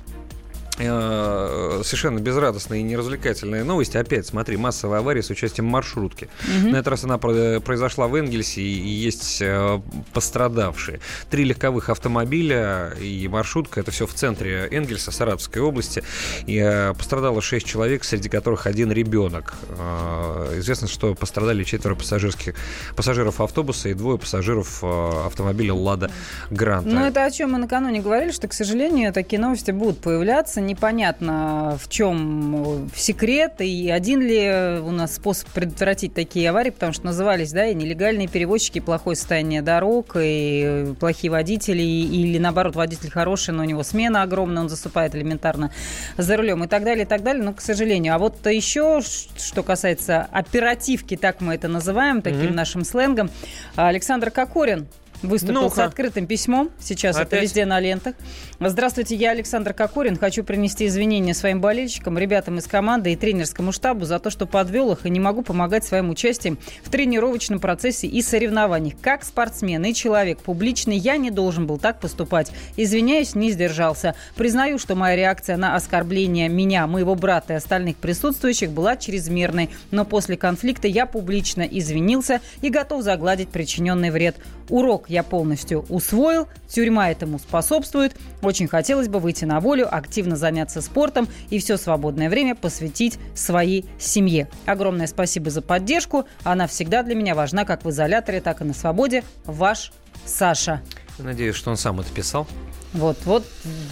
совершенно 0.78 2.20
безрадостная 2.20 2.80
и 2.80 2.84
неразвлекательная 2.84 3.64
новость. 3.64 3.96
Опять, 3.96 4.26
смотри, 4.26 4.58
массовая 4.58 5.00
авария 5.00 5.22
с 5.22 5.30
участием 5.30 5.68
маршрутки. 5.68 6.30
Мгм. 6.48 6.72
На 6.72 6.78
этот 6.78 6.88
раз 6.88 7.04
она 7.04 7.18
про- 7.18 7.60
произошла 7.60 8.08
в 8.08 8.16
Энгельсе, 8.16 8.62
и 8.62 8.88
есть 8.90 9.38
э, 9.42 9.80
пострадавшие. 10.14 11.00
Три 11.30 11.44
легковых 11.44 11.90
автомобиля 11.90 12.94
и 13.00 13.28
маршрутка. 13.28 13.82
Это 13.82 13.92
все 13.92 14.08
в 14.08 14.14
центре 14.14 14.68
Энгельса, 14.72 15.12
Саратовской 15.12 15.62
области. 15.62 16.04
И 16.48 16.58
э, 16.58 16.94
пострадало 16.94 17.42
шесть 17.42 17.68
человек, 17.68 18.04
среди 18.04 18.30
которых 18.30 18.66
один 18.66 18.92
ребенок. 18.92 19.54
Э, 19.78 20.56
известно, 20.58 20.88
что 20.88 21.14
пострадали 21.14 21.64
четверо 21.64 21.94
пассажирских, 21.96 22.56
пассажиров 22.96 23.42
автобуса 23.42 23.90
и 23.90 23.94
двое 23.94 24.18
пассажиров 24.18 24.80
э, 24.82 25.26
автомобиля 25.28 25.74
«Лада 25.76 26.10
Гранта». 26.50 26.90
Ну, 26.90 27.06
это 27.06 27.26
о 27.26 27.32
чем 27.32 27.52
мы 27.52 27.60
накануне 27.60 28.02
говорили, 28.02 28.32
что, 28.32 28.48
к 28.48 28.54
сожалению, 28.54 29.14
такие 29.14 29.40
новости 29.40 29.70
будут 29.70 30.00
появляться. 30.00 30.63
Непонятно, 30.64 31.78
в 31.82 31.90
чем 31.90 32.90
секрет 32.96 33.56
и 33.60 33.90
один 33.90 34.22
ли 34.22 34.80
у 34.80 34.92
нас 34.92 35.16
способ 35.16 35.50
предотвратить 35.50 36.14
такие 36.14 36.50
аварии, 36.50 36.70
потому 36.70 36.94
что 36.94 37.06
назывались, 37.06 37.52
да, 37.52 37.68
и 37.68 37.76
нелегальные 37.76 38.28
перевозчики, 38.28 38.78
и 38.78 38.82
плохое 38.82 39.16
состояние 39.16 39.62
дорог, 39.62 40.16
и 40.20 40.94
плохие 41.00 41.30
водители, 41.32 41.82
или, 41.82 42.38
наоборот, 42.38 42.76
водитель 42.76 43.12
хороший, 43.12 43.54
но 43.54 43.64
у 43.64 43.66
него 43.66 43.84
смена 43.84 44.24
огромная, 44.24 44.64
он 44.64 44.70
засыпает 44.70 45.16
элементарно 45.16 45.72
за 46.18 46.38
рулем 46.38 46.64
и 46.64 46.68
так 46.68 46.84
далее, 46.84 47.06
и 47.06 47.08
так 47.08 47.24
далее. 47.24 47.44
Но, 47.44 47.54
к 47.54 47.62
сожалению. 47.62 48.16
А 48.16 48.18
вот 48.18 48.46
еще, 48.48 49.02
что 49.02 49.64
касается 49.64 50.28
оперативки, 50.32 51.18
так 51.18 51.42
мы 51.42 51.56
это 51.56 51.68
называем, 51.68 52.22
таким 52.22 52.48
Мгм. 52.48 52.56
нашим 52.56 52.86
сленгом, 52.86 53.30
Александр 53.76 54.32
Кокорин 54.32 54.88
выступил 55.24 55.62
с 55.70 55.76
Ну-ка. 55.76 55.86
открытым 55.86 56.28
письмом. 56.28 56.70
Сейчас 56.80 57.16
это 57.16 57.26
Опять? 57.26 57.44
везде 57.44 57.66
на 57.66 57.80
лентах. 57.80 58.16
Здравствуйте, 58.60 59.16
я 59.16 59.32
Александр 59.32 59.74
Кокорин. 59.74 60.18
Хочу 60.18 60.44
принести 60.44 60.88
извинения 60.88 61.34
своим 61.34 61.62
болельщикам, 61.62 62.18
ребятам 62.18 62.58
из 62.60 62.68
команды 62.68 63.14
и 63.14 63.16
тренерскому 63.16 63.72
штабу 63.72 64.06
за 64.06 64.20
то, 64.20 64.30
что 64.30 64.46
подвел 64.46 64.92
их 64.92 65.06
и 65.06 65.10
не 65.10 65.20
могу 65.20 65.42
помогать 65.42 65.84
своим 65.84 66.10
участием 66.10 66.58
в 66.84 66.90
тренировочном 66.90 67.60
процессе 67.60 68.08
и 68.08 68.22
соревнованиях. 68.22 68.96
Как 69.02 69.24
спортсмен 69.24 69.84
и 69.86 69.94
человек 69.94 70.40
публичный 70.40 70.98
я 70.98 71.18
не 71.18 71.32
должен 71.32 71.68
был 71.68 71.78
так 71.78 72.00
поступать. 72.00 72.52
Извиняюсь, 72.78 73.36
не 73.36 73.52
сдержался. 73.52 74.16
Признаю, 74.36 74.78
что 74.78 74.96
моя 74.96 75.16
реакция 75.16 75.58
на 75.58 75.76
оскорбление 75.76 76.50
меня, 76.50 76.88
моего 76.88 77.16
брата 77.16 77.54
и 77.54 77.56
остальных 77.58 77.98
присутствующих 77.98 78.72
была 78.72 78.98
чрезмерной. 78.98 79.70
Но 79.92 80.06
после 80.06 80.38
конфликта 80.38 80.88
я 80.88 81.06
публично 81.06 81.62
извинился 81.62 82.42
и 82.62 82.70
готов 82.70 83.04
загладить 83.04 83.50
причиненный 83.50 84.12
вред. 84.12 84.36
Урок 84.70 85.10
я 85.14 85.24
полностью 85.24 85.86
усвоил, 85.90 86.48
тюрьма 86.68 87.12
этому 87.12 87.40
способствует. 87.40 88.16
Очень 88.42 88.68
хотелось 88.68 89.08
бы 89.08 89.20
выйти 89.20 89.46
на 89.46 89.60
волю, 89.60 89.88
активно 89.90 90.36
заняться 90.36 90.82
спортом 90.82 91.30
и 91.50 91.60
все 91.60 91.78
свободное 91.78 92.30
время 92.30 92.56
посвятить 92.56 93.20
своей 93.36 93.86
семье. 94.00 94.50
Огромное 94.66 95.08
спасибо 95.08 95.52
за 95.52 95.62
поддержку. 95.62 96.26
Она 96.44 96.68
всегда 96.68 97.04
для 97.04 97.16
меня 97.16 97.36
важна 97.36 97.64
как 97.64 97.86
в 97.86 97.90
изоляторе, 97.90 98.42
так 98.42 98.62
и 98.62 98.64
на 98.66 98.74
свободе. 98.74 99.24
Ваш 99.46 99.94
Саша. 100.26 100.82
Надеюсь, 101.20 101.56
что 101.56 101.70
он 101.70 101.78
сам 101.78 102.00
это 102.00 102.12
писал. 102.12 102.48
Вот, 102.94 103.18
вот 103.26 103.44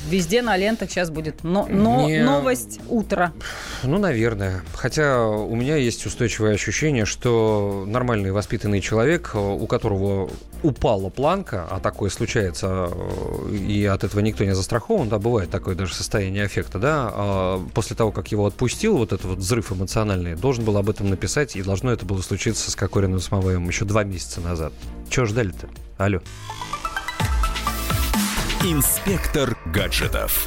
везде 0.10 0.42
на 0.42 0.56
лентах 0.58 0.92
сейчас 0.92 1.10
будет 1.10 1.44
но, 1.44 1.66
но- 1.68 2.08
Не- 2.08 2.24
новость 2.24 2.80
утра. 2.88 3.34
Ну, 3.84 3.98
наверное. 3.98 4.62
Хотя 4.76 5.20
у 5.26 5.56
меня 5.56 5.76
есть 5.76 6.06
устойчивое 6.06 6.54
ощущение, 6.54 7.06
что 7.06 7.84
нормальный 7.88 8.32
воспитанный 8.32 8.80
человек, 8.80 9.32
у 9.34 9.66
которого 9.66 10.30
упала 10.62 11.10
планка, 11.10 11.68
а 11.70 11.80
такое 11.80 12.12
случается, 12.12 12.90
э, 12.92 13.56
и 13.56 13.86
от 13.86 14.04
этого 14.04 14.20
никто 14.20 14.44
не 14.44 14.54
застрахован, 14.54 15.10
да, 15.10 15.18
бывает 15.18 15.50
такое 15.50 15.74
даже 15.74 15.96
состояние 15.96 16.44
аффекта, 16.46 16.78
да, 16.78 17.10
а 17.12 17.68
после 17.74 17.96
того, 17.96 18.12
как 18.12 18.28
его 18.32 18.46
отпустил, 18.46 18.98
вот 18.98 19.12
этот 19.12 19.26
вот 19.26 19.38
взрыв 19.40 19.72
эмоциональный, 19.72 20.36
должен 20.36 20.64
был 20.64 20.78
об 20.78 20.90
этом 20.90 21.10
написать, 21.10 21.56
и 21.56 21.64
должно 21.64 21.92
это 21.92 22.06
было 22.06 22.22
случиться 22.22 22.70
с 22.70 22.76
Кокориным 22.76 23.20
Самовоем 23.20 23.68
еще 23.68 23.86
два 23.86 24.04
месяца 24.04 24.42
назад. 24.42 24.74
Чего 25.10 25.26
ждали-то? 25.26 25.68
Алло. 25.98 26.22
Инспектор 28.64 29.58
гаджетов. 29.66 30.46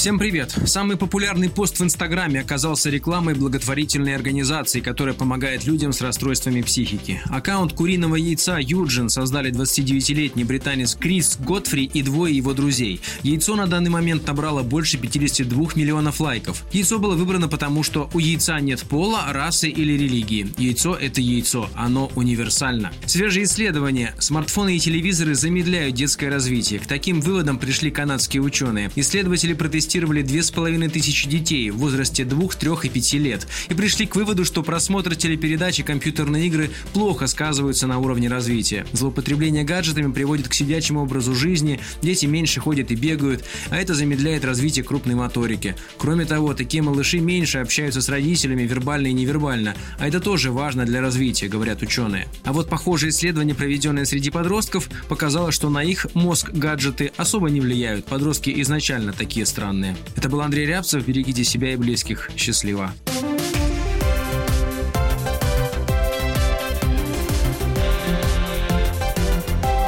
Всем 0.00 0.18
привет! 0.18 0.56
Самый 0.64 0.96
популярный 0.96 1.50
пост 1.50 1.78
в 1.78 1.84
Инстаграме 1.84 2.40
оказался 2.40 2.88
рекламой 2.88 3.34
благотворительной 3.34 4.14
организации, 4.14 4.80
которая 4.80 5.14
помогает 5.14 5.66
людям 5.66 5.92
с 5.92 6.00
расстройствами 6.00 6.62
психики. 6.62 7.20
Аккаунт 7.26 7.74
куриного 7.74 8.16
яйца 8.16 8.56
Юджин 8.58 9.10
создали 9.10 9.52
29-летний 9.52 10.44
британец 10.44 10.94
Крис 10.94 11.36
Готфри 11.38 11.84
и 11.84 12.00
двое 12.00 12.34
его 12.34 12.54
друзей. 12.54 13.02
Яйцо 13.22 13.56
на 13.56 13.66
данный 13.66 13.90
момент 13.90 14.26
набрало 14.26 14.62
больше 14.62 14.96
52 14.96 15.72
миллионов 15.74 16.18
лайков. 16.18 16.64
Яйцо 16.72 16.98
было 16.98 17.14
выбрано 17.14 17.48
потому, 17.48 17.82
что 17.82 18.08
у 18.14 18.20
яйца 18.20 18.58
нет 18.58 18.80
пола, 18.80 19.26
расы 19.28 19.68
или 19.68 19.92
религии. 19.92 20.50
Яйцо– 20.56 20.94
это 20.98 21.20
яйцо, 21.20 21.68
оно 21.74 22.10
универсально. 22.14 22.90
Свежие 23.04 23.44
исследования. 23.44 24.14
Смартфоны 24.18 24.76
и 24.76 24.80
телевизоры 24.80 25.34
замедляют 25.34 25.94
детское 25.94 26.30
развитие. 26.30 26.80
К 26.80 26.86
таким 26.86 27.20
выводам 27.20 27.58
пришли 27.58 27.90
канадские 27.90 28.40
ученые. 28.40 28.90
Исследователи 28.96 29.52
протестировали 29.52 29.89
протестировали 29.90 30.22
2500 30.22 31.28
детей 31.28 31.70
в 31.70 31.78
возрасте 31.78 32.24
2, 32.24 32.48
3 32.48 32.70
и 32.84 32.88
5 32.88 33.12
лет 33.14 33.48
и 33.68 33.74
пришли 33.74 34.06
к 34.06 34.14
выводу, 34.14 34.44
что 34.44 34.62
просмотр 34.62 35.16
телепередач 35.16 35.80
и 35.80 35.82
компьютерные 35.82 36.46
игры 36.46 36.70
плохо 36.92 37.26
сказываются 37.26 37.88
на 37.88 37.98
уровне 37.98 38.28
развития. 38.28 38.86
Злоупотребление 38.92 39.64
гаджетами 39.64 40.12
приводит 40.12 40.48
к 40.48 40.54
сидячему 40.54 41.02
образу 41.02 41.34
жизни, 41.34 41.80
дети 42.02 42.26
меньше 42.26 42.60
ходят 42.60 42.92
и 42.92 42.94
бегают, 42.94 43.44
а 43.70 43.78
это 43.78 43.94
замедляет 43.94 44.44
развитие 44.44 44.84
крупной 44.84 45.16
моторики. 45.16 45.74
Кроме 45.98 46.24
того, 46.24 46.54
такие 46.54 46.84
малыши 46.84 47.18
меньше 47.18 47.58
общаются 47.58 48.00
с 48.00 48.08
родителями 48.08 48.62
вербально 48.62 49.08
и 49.08 49.12
невербально, 49.12 49.74
а 49.98 50.06
это 50.06 50.20
тоже 50.20 50.52
важно 50.52 50.84
для 50.84 51.00
развития, 51.00 51.48
говорят 51.48 51.82
ученые. 51.82 52.28
А 52.44 52.52
вот 52.52 52.68
похожее 52.68 53.10
исследование, 53.10 53.56
проведенное 53.56 54.04
среди 54.04 54.30
подростков, 54.30 54.88
показало, 55.08 55.50
что 55.50 55.68
на 55.68 55.82
их 55.82 56.06
мозг 56.14 56.50
гаджеты 56.50 57.10
особо 57.16 57.50
не 57.50 57.60
влияют. 57.60 58.04
Подростки 58.04 58.52
изначально 58.62 59.12
такие 59.12 59.46
странные. 59.46 59.79
Это 60.16 60.28
был 60.28 60.40
Андрей 60.40 60.66
Рябцев. 60.66 61.06
Берегите 61.06 61.44
себя 61.44 61.72
и 61.72 61.76
близких. 61.76 62.30
Счастливо. 62.36 62.92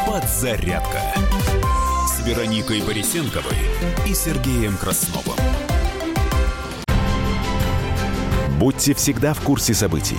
Подзарядка 0.07 1.01
с 2.07 2.27
Вероникой 2.27 2.83
Борисенковой 2.83 3.57
и 4.07 4.15
Сергеем 4.15 4.77
Красновым. 4.77 5.39
Будьте 8.59 8.95
всегда 8.95 9.35
в 9.35 9.41
курсе 9.41 9.75
событий. 9.75 10.19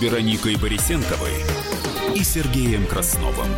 Вероникой 0.00 0.56
Борисенковой 0.56 1.44
и 2.14 2.24
Сергеем 2.24 2.86
Красновым. 2.86 3.48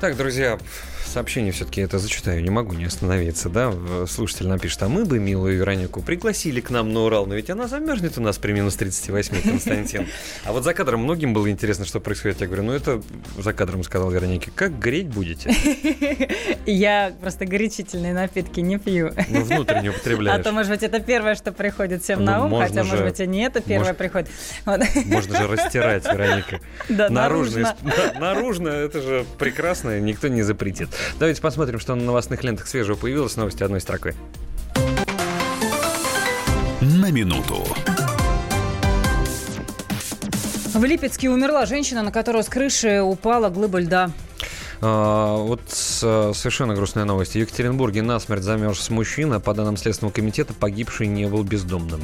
Так, 0.00 0.16
друзья, 0.16 0.58
сообщение 1.16 1.50
все-таки 1.50 1.80
это 1.80 1.98
зачитаю, 1.98 2.42
не 2.42 2.50
могу 2.50 2.74
не 2.74 2.84
остановиться, 2.84 3.48
да. 3.48 3.72
Слушатель 4.06 4.48
напишет, 4.48 4.82
а 4.82 4.88
мы 4.90 5.06
бы 5.06 5.18
милую 5.18 5.56
Веронику 5.56 6.02
пригласили 6.02 6.60
к 6.60 6.68
нам 6.68 6.92
на 6.92 7.04
Урал, 7.04 7.24
но 7.24 7.34
ведь 7.34 7.48
она 7.48 7.68
замерзнет 7.68 8.18
у 8.18 8.20
нас 8.20 8.36
при 8.36 8.52
минус 8.52 8.74
38, 8.76 9.40
Константин. 9.40 10.08
А 10.44 10.52
вот 10.52 10.62
за 10.62 10.74
кадром 10.74 11.04
многим 11.04 11.32
было 11.32 11.50
интересно, 11.50 11.86
что 11.86 12.00
происходит. 12.00 12.42
Я 12.42 12.48
говорю, 12.48 12.64
ну 12.64 12.72
это 12.72 13.00
за 13.38 13.54
кадром 13.54 13.82
сказал 13.82 14.10
Веронике, 14.10 14.50
как 14.54 14.78
греть 14.78 15.06
будете? 15.06 15.54
Я 16.66 17.14
просто 17.22 17.46
горячительные 17.46 18.12
напитки 18.12 18.60
не 18.60 18.78
пью. 18.78 19.10
Ну, 19.28 19.42
внутренне 19.42 19.88
употребляешь. 19.88 20.38
А 20.40 20.42
то, 20.42 20.52
может 20.52 20.70
быть, 20.70 20.82
это 20.82 21.00
первое, 21.00 21.34
что 21.34 21.50
приходит 21.50 22.02
всем 22.02 22.18
Ну, 22.18 22.26
на 22.26 22.44
ум, 22.44 22.60
хотя, 22.60 22.82
же- 22.82 22.90
может 22.90 23.06
быть, 23.06 23.20
и 23.20 23.26
не 23.26 23.46
это 23.46 23.62
первое 23.62 23.94
приходит. 23.94 24.28
Можно 24.66 25.38
же 25.38 25.46
растирать, 25.46 26.04
Вероника. 26.04 26.60
Да, 26.90 27.08
наружно. 27.08 27.74
наружно, 28.20 28.68
это 28.68 29.00
же 29.00 29.24
прекрасно, 29.38 29.98
никто 29.98 30.28
не 30.28 30.42
запретит. 30.42 30.90
Давайте 31.18 31.40
посмотрим, 31.40 31.78
что 31.80 31.94
на 31.94 32.04
новостных 32.04 32.44
лентах 32.44 32.66
свежего 32.66 32.96
появилось. 32.96 33.36
Новости 33.36 33.62
одной 33.62 33.80
строкой. 33.80 34.14
На 36.80 37.10
минуту. 37.10 37.64
В 40.74 40.84
Липецке 40.84 41.30
умерла 41.30 41.64
женщина, 41.64 42.02
на 42.02 42.12
которую 42.12 42.44
с 42.44 42.48
крыши 42.48 43.00
упала 43.00 43.48
глыба 43.48 43.78
льда. 43.80 44.10
А, 44.82 45.36
вот 45.38 45.62
с- 45.68 46.32
совершенно 46.34 46.74
грустная 46.74 47.04
новость. 47.06 47.32
В 47.32 47.36
Екатеринбурге 47.36 48.02
насмерть 48.02 48.42
замерз 48.42 48.90
мужчина. 48.90 49.40
По 49.40 49.54
данным 49.54 49.78
Следственного 49.78 50.12
комитета, 50.12 50.52
погибший 50.52 51.06
не 51.06 51.26
был 51.26 51.42
бездомным. 51.44 52.02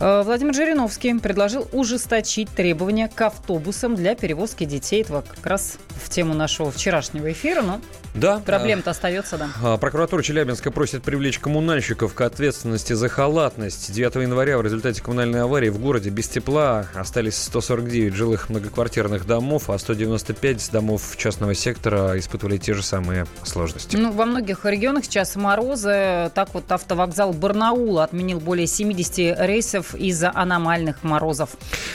Э, 0.00 0.22
Владимир 0.24 0.54
Жириновский 0.54 1.12
предложил 1.18 1.68
ужесточить 1.72 2.48
требования 2.50 3.08
к 3.14 3.20
автобусам 3.20 3.94
для 3.96 4.14
перевозки 4.14 4.64
детей. 4.64 5.02
Это 5.02 5.22
как 5.28 5.46
раз 5.46 5.76
в 6.02 6.08
тему 6.08 6.32
нашего 6.32 6.70
вчерашнего 6.70 7.30
эфира, 7.30 7.60
но 7.60 7.80
Да. 8.14 8.40
проблема-то 8.44 8.90
остается, 8.90 9.36
да. 9.36 9.48
А, 9.62 9.76
Прокуратура 9.76 10.22
Челябинска 10.22 10.70
просит 10.70 11.02
привлечь 11.02 11.38
коммунальщиков 11.38 12.14
к 12.14 12.20
ответственности 12.22 12.94
за 12.94 13.08
халатность. 13.10 13.92
9 13.92 14.22
января 14.22 14.56
в 14.58 14.62
результате 14.62 15.02
коммунальной 15.02 15.42
аварии 15.42 15.68
в 15.68 15.78
городе 15.78 16.08
без 16.08 16.28
тепла 16.28 16.86
остались 16.94 17.36
149 17.36 18.14
жилых 18.14 18.48
многоквартирных 18.48 19.26
домов, 19.26 19.68
а 19.68 19.78
195 19.78 20.70
домов 20.72 21.14
частного 21.18 21.54
сектора 21.54 22.18
испытывали 22.18 22.56
те 22.56 22.72
же 22.72 22.82
самые 22.82 23.26
сложности. 23.44 23.96
Ну, 23.96 24.10
во 24.12 24.24
многих 24.24 24.64
регионах 24.64 25.04
сейчас 25.04 25.36
морозы. 25.36 26.30
Так 26.34 26.54
вот, 26.54 26.72
автовокзал 26.72 27.32
Барнаула 27.34 28.04
отменил 28.04 28.40
более 28.40 28.66
70 28.66 29.36
рейсов 29.46 29.89
из-за 29.94 30.30
аномальных 30.34 31.02
морозов. 31.02 31.50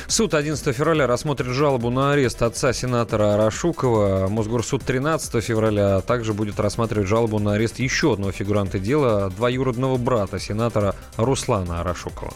Суд 0.08 0.34
11 0.34 0.76
февраля 0.76 1.08
рассмотрит 1.08 1.48
жалобу 1.48 1.90
на 1.90 2.14
арест 2.14 2.42
отца 2.42 2.74
сенатора 2.74 3.36
Арашукова. 3.36 4.28
Мосгорсуд 4.28 4.84
13 4.84 5.44
февраля 5.44 6.02
также 6.02 6.34
будет 6.34 6.60
рассматривать 6.60 7.08
жалобу 7.08 7.40
на 7.40 7.54
арест 7.54 7.80
еще 7.80 8.14
одного 8.14 8.32
фигуранта 8.32 8.80
дела, 8.80 9.30
двоюродного 9.30 9.98
брата 9.98 10.40
сенатора 10.40 10.96
Руслана 11.18 11.82
Арашукова. 11.82 12.34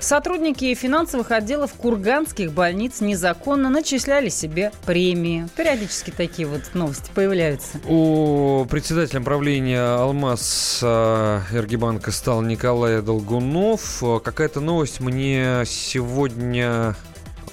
Сотрудники 0.00 0.74
финансовых 0.74 1.30
отделов 1.30 1.74
курганских 1.74 2.52
больниц 2.52 3.00
незаконно 3.00 3.70
начисляли 3.70 4.28
себе 4.28 4.72
премии. 4.84 5.48
Периодически 5.56 6.10
такие 6.10 6.48
вот 6.48 6.62
новости 6.74 7.10
появляются. 7.14 7.78
У 7.86 8.66
председателя 8.68 9.20
правления 9.20 9.80
«Алмаз» 9.96 10.80
э, 10.82 11.40
Эргибанка 11.52 12.10
стал 12.10 12.42
Николай 12.42 13.00
Долгунов. 13.00 14.02
Э, 14.02 14.18
Какая-то 14.22 14.60
новость 14.60 15.00
мне 15.02 15.64
сегодня 15.66 16.96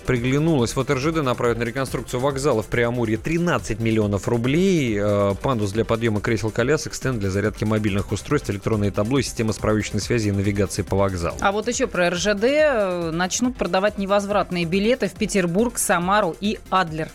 приглянулась. 0.09 0.75
Вот 0.75 0.89
РЖД 0.89 1.17
направит 1.17 1.59
на 1.59 1.63
реконструкцию 1.63 2.19
вокзала 2.19 2.63
в 2.63 2.65
Преамурье 2.65 3.15
13 3.17 3.79
миллионов 3.79 4.27
рублей. 4.27 4.97
Э, 4.99 5.35
Пандус 5.39 5.71
для 5.71 5.85
подъема 5.85 6.19
кресел-колясок, 6.19 6.95
стенд 6.95 7.19
для 7.19 7.29
зарядки 7.29 7.63
мобильных 7.63 8.11
устройств, 8.11 8.49
электронные 8.49 8.89
табло, 8.89 9.21
система 9.21 9.53
справочной 9.53 10.01
связи 10.01 10.29
и 10.29 10.31
навигации 10.31 10.81
по 10.81 10.97
вокзалу. 10.97 11.37
А 11.41 11.51
вот 11.51 11.67
еще 11.67 11.85
про 11.85 12.09
РЖД 12.09 12.43
э, 12.43 13.11
начнут 13.11 13.55
продавать 13.55 13.99
невозвратные 13.99 14.65
билеты 14.65 15.07
в 15.09 15.13
Петербург, 15.13 15.77
Самару 15.77 16.35
и 16.41 16.57
Адлер. 16.71 17.09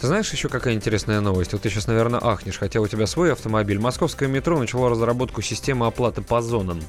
Ты 0.00 0.08
знаешь 0.08 0.32
еще 0.32 0.48
какая 0.48 0.74
интересная 0.74 1.20
новость? 1.20 1.52
Вот 1.52 1.62
ты 1.62 1.70
сейчас, 1.70 1.86
наверное, 1.86 2.18
ахнешь, 2.20 2.58
хотя 2.58 2.80
у 2.80 2.88
тебя 2.88 3.06
свой 3.06 3.30
автомобиль. 3.30 3.78
Московское 3.78 4.28
метро 4.28 4.58
начало 4.58 4.90
разработку 4.90 5.42
системы 5.42 5.86
оплаты 5.86 6.22
по 6.22 6.42
зонам. 6.42 6.80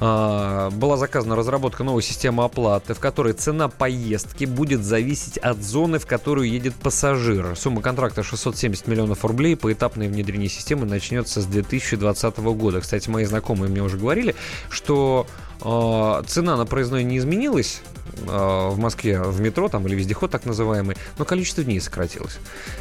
А, 0.00 0.70
Была 0.70 0.96
заказана 0.96 1.36
разработка 1.36 1.84
новой 1.84 2.02
системы 2.02 2.44
оплаты, 2.44 2.94
в 2.94 3.00
которой 3.00 3.34
цена 3.34 3.68
поездки 3.68 4.46
будет 4.46 4.82
зависеть 4.82 5.36
от 5.38 5.62
зоны, 5.62 5.98
в 5.98 6.06
которую 6.06 6.48
едет 6.48 6.74
пассажир. 6.74 7.54
Сумма 7.56 7.82
контракта 7.82 8.22
670 8.22 8.86
миллионов 8.86 9.24
рублей. 9.24 9.56
Поэтапное 9.56 10.08
внедрение 10.08 10.48
системы 10.48 10.86
начнется 10.86 11.42
с 11.42 11.46
2020 11.46 12.38
года. 12.38 12.80
Кстати, 12.80 13.10
мои 13.10 13.26
знакомые 13.26 13.70
мне 13.70 13.82
уже 13.82 13.98
говорили, 13.98 14.34
что 14.70 15.26
э, 15.60 16.22
цена 16.26 16.56
на 16.56 16.64
проездной 16.64 17.04
не 17.04 17.18
изменилась 17.18 17.82
э, 18.16 18.68
в 18.70 18.78
Москве 18.78 19.20
в 19.20 19.38
метро 19.40 19.68
там 19.68 19.86
или 19.86 19.96
вездеход 19.96 20.30
так 20.30 20.46
называемый, 20.46 20.96
но 21.18 21.26
количество 21.26 21.62
дней 21.62 21.80
сократилось. 21.80 22.38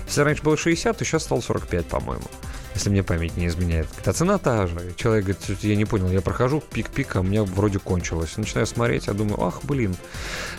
Если 0.08 0.22
раньше 0.22 0.44
было 0.44 0.56
60, 0.56 0.98
то 0.98 1.04
сейчас 1.04 1.24
стало 1.24 1.42
45, 1.42 1.86
по-моему. 1.86 2.26
Если 2.76 2.90
мне 2.90 3.04
память 3.04 3.36
не 3.36 3.48
изменяет. 3.48 3.88
А 4.06 4.14
цена 4.14 4.38
та 4.38 4.68
же. 4.68 4.94
Человек 4.96 5.26
говорит, 5.26 5.44
«Слушайте, 5.44 5.70
я 5.70 5.76
не 5.76 5.86
понял, 5.86 6.10
я 6.10 6.22
прохожу 6.22 6.64
пик-пик, 6.72 7.16
а 7.16 7.20
у 7.22 7.24
меня 7.24 7.44
вроде 7.44 7.80
кончилось. 7.80 8.38
Начинаю 8.38 8.68
смотреть, 8.68 9.08
я 9.08 9.14
думаю, 9.14 9.42
ах, 9.44 9.62
блин, 9.64 9.96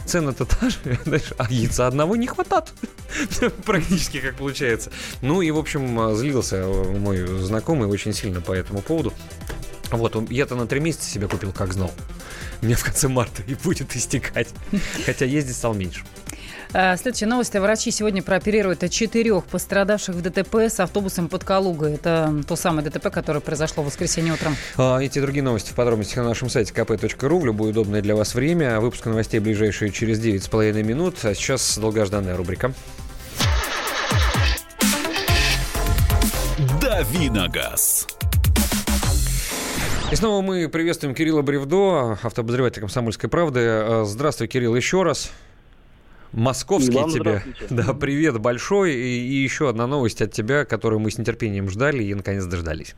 цена-то 0.05 0.45
та 0.45 0.71
же, 0.71 0.79
а 1.39 1.47
яйца 1.51 1.87
одного 1.87 2.17
не 2.17 2.27
хватает. 2.27 2.73
Практически 3.65 4.21
как 4.21 4.37
получается. 4.37 4.91
Ну 5.23 5.41
и, 5.41 5.51
в 5.51 5.59
общем, 5.59 6.15
злился 6.17 6.67
мой 6.67 7.27
знакомый 7.41 7.89
очень 7.89 8.13
сильно 8.13 8.41
по 8.41 8.53
этому 8.53 8.83
поводу. 8.83 9.13
Вот, 9.91 10.31
я-то 10.31 10.55
на 10.55 10.67
три 10.67 10.81
месяца 10.81 11.11
себе 11.11 11.27
купил, 11.27 11.53
как 11.53 11.73
знал. 11.73 11.93
Мне 12.61 12.75
в 12.75 12.85
конце 12.85 13.09
марта 13.09 13.43
и 13.47 13.55
будет 13.55 13.97
истекать. 13.97 14.49
Хотя 15.05 15.25
ездить 15.25 15.57
стал 15.57 15.75
меньше. 15.75 16.05
Э, 16.73 16.97
Следующая 16.97 17.27
новость. 17.27 17.55
Врачи 17.55 17.91
сегодня 17.91 18.23
прооперируют 18.23 18.89
четырех 18.91 19.45
пострадавших 19.45 20.15
в 20.15 20.23
ДТП 20.23 20.57
с 20.69 20.79
автобусом 20.81 21.29
под 21.29 21.45
Калугой. 21.45 21.95
Это 21.95 22.33
то 22.47 22.57
самое 22.57 22.89
ДТП, 22.89 23.11
которое 23.11 23.41
произошло 23.41 23.83
в 23.83 23.87
воскресенье 23.87 24.33
утром. 24.35 24.57
А, 24.77 24.99
Эти 24.99 25.19
другие 25.21 25.43
новости 25.43 25.73
в 25.73 25.75
подробностях 25.75 26.19
на 26.19 26.25
нашем 26.25 26.49
сайте 26.49 26.73
kp.ru 26.73 27.41
в 27.41 27.45
любое 27.45 27.71
удобное 27.71 28.03
для 28.03 28.15
вас 28.15 28.35
время. 28.35 28.81
Выпуск 28.81 29.07
новостей 29.07 29.41
ближайшие 29.41 29.91
через 29.91 30.21
9,5 30.21 30.83
минут. 30.83 31.17
А 31.25 31.35
сейчас 31.35 31.79
долгожданная 31.79 32.37
рубрика. 32.37 32.73
«Дави 36.81 37.31
на 37.31 37.49
газ». 37.49 38.07
И 40.13 40.17
снова 40.17 40.43
мы 40.43 40.69
приветствуем 40.69 41.15
Кирилла 41.15 41.43
Бревдо, 41.43 42.19
автообозреватель 42.23 42.81
«Комсомольской 42.81 43.31
правды». 43.31 43.61
Э, 43.61 44.05
здравствуй, 44.05 44.49
Кирилл, 44.49 44.75
еще 44.75 45.05
раз. 45.05 45.31
Московский 46.33 47.11
тебе. 47.11 47.43
Да, 47.71 47.93
привет 47.95 48.39
большой. 48.41 48.95
И, 48.95 49.19
и 49.19 49.35
еще 49.43 49.69
одна 49.69 49.87
новость 49.87 50.23
от 50.23 50.33
тебя, 50.33 50.65
которую 50.65 51.01
мы 51.01 51.11
с 51.11 51.19
нетерпением 51.19 51.69
ждали 51.69 52.03
и 52.03 52.15
наконец 52.15 52.45
дождались. 52.47 52.95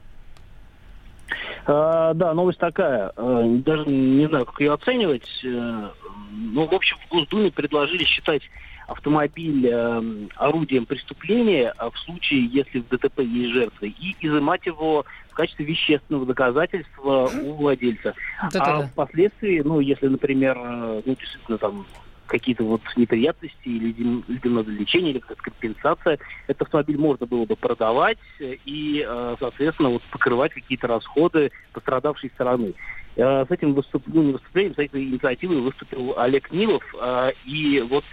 А, 1.66 2.12
да, 2.14 2.34
новость 2.34 2.58
такая. 2.58 3.12
А, 3.16 3.42
даже 3.64 3.88
не 3.88 4.28
знаю, 4.28 4.46
как 4.46 4.60
ее 4.60 4.72
оценивать. 4.72 5.28
А, 5.44 5.92
ну, 6.30 6.66
в 6.66 6.72
общем, 6.72 6.96
в 7.06 7.10
Госдуме 7.10 7.50
предложили 7.50 8.04
считать 8.04 8.42
автомобиль 8.88 9.66
э, 9.66 10.02
орудием 10.36 10.86
преступления 10.86 11.72
а 11.78 11.90
в 11.90 11.98
случае, 12.00 12.46
если 12.46 12.80
в 12.80 12.88
ДТП 12.88 13.20
есть 13.20 13.52
жертвы, 13.52 13.88
и 13.88 14.16
изымать 14.20 14.66
его 14.66 15.06
в 15.30 15.34
качестве 15.34 15.64
вещественного 15.64 16.26
доказательства 16.26 17.30
у 17.42 17.54
владельца. 17.54 18.14
Вот 18.42 18.56
а 18.56 18.80
да. 18.80 18.86
впоследствии, 18.88 19.62
ну, 19.64 19.80
если, 19.80 20.08
например, 20.08 20.58
э, 20.58 21.02
ну, 21.06 21.16
действительно, 21.18 21.58
там 21.58 21.86
какие-то 22.26 22.64
вот 22.64 22.80
неприятности 22.96 23.54
или, 23.64 23.90
или 23.90 24.48
надо 24.48 24.70
лечение, 24.70 25.12
или 25.12 25.18
какая-то 25.18 25.42
компенсация, 25.42 26.18
этот 26.46 26.62
автомобиль 26.62 26.98
можно 26.98 27.26
было 27.26 27.44
бы 27.44 27.56
продавать 27.56 28.18
и, 28.40 29.04
э, 29.06 29.36
соответственно, 29.38 29.90
вот 29.90 30.02
покрывать 30.10 30.52
какие-то 30.52 30.86
расходы 30.86 31.50
пострадавшей 31.72 32.30
стороны. 32.30 32.74
Э, 33.16 33.44
с 33.46 33.50
этим 33.50 33.74
выступлением, 33.74 34.26
ну, 34.26 34.32
выступлением, 34.32 34.74
с 34.74 34.78
этой 34.78 35.04
инициативой 35.04 35.60
выступил 35.60 36.18
Олег 36.18 36.50
Нилов. 36.50 36.82
Э, 37.00 37.32
и 37.44 37.80
вот 37.80 38.04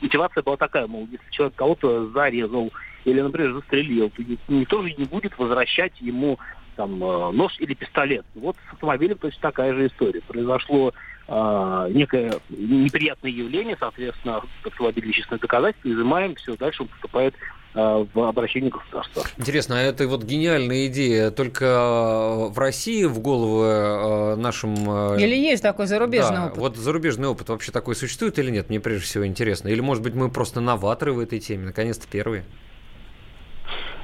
мотивация 0.00 0.42
была 0.42 0.56
такая, 0.56 0.86
мол, 0.86 1.06
если 1.10 1.30
человек 1.30 1.54
кого-то 1.56 2.08
зарезал 2.10 2.72
или, 3.04 3.20
например, 3.20 3.52
застрелил, 3.52 4.10
то 4.10 4.22
никто 4.48 4.82
же 4.82 4.94
не 4.96 5.04
будет 5.04 5.36
возвращать 5.38 6.00
ему 6.00 6.38
там 6.76 6.98
нож 6.98 7.56
или 7.58 7.74
пистолет. 7.74 8.24
Вот 8.34 8.56
с 8.68 8.72
автомобилем 8.72 9.18
точно 9.18 9.40
такая 9.40 9.74
же 9.74 9.88
история. 9.88 10.20
Произошло 10.28 10.92
э, 11.28 11.88
некое 11.92 12.34
неприятное 12.48 13.30
явление, 13.30 13.76
соответственно, 13.78 14.42
автомобиль 14.64 15.06
вещественное 15.06 15.40
доказательство, 15.40 15.88
изымаем, 15.88 16.34
все, 16.34 16.56
дальше 16.56 16.82
он 16.82 16.88
поступает 16.88 17.34
Э, 17.74 18.06
в 18.14 18.20
обращении 18.20 18.70
государства. 18.70 19.22
Интересно, 19.36 19.78
а 19.78 19.82
это 19.82 20.08
вот 20.08 20.24
гениальная 20.24 20.86
идея 20.86 21.30
только 21.30 21.64
э, 21.66 22.48
в 22.48 22.58
России 22.58 23.04
в 23.04 23.20
голову 23.20 23.62
э, 23.62 24.36
нашим... 24.36 24.74
Или 25.16 25.36
есть 25.36 25.62
такой 25.62 25.86
зарубежный 25.86 26.36
да, 26.36 26.46
опыт? 26.46 26.58
Вот 26.58 26.76
зарубежный 26.76 27.28
опыт 27.28 27.50
вообще 27.50 27.70
такой 27.70 27.94
существует 27.94 28.38
или 28.38 28.50
нет? 28.50 28.70
Мне 28.70 28.80
прежде 28.80 29.04
всего 29.04 29.26
интересно. 29.26 29.68
Или, 29.68 29.80
может 29.80 30.02
быть, 30.02 30.14
мы 30.14 30.30
просто 30.30 30.60
новаторы 30.60 31.12
в 31.12 31.20
этой 31.20 31.40
теме, 31.40 31.66
наконец-то 31.66 32.08
первые? 32.10 32.44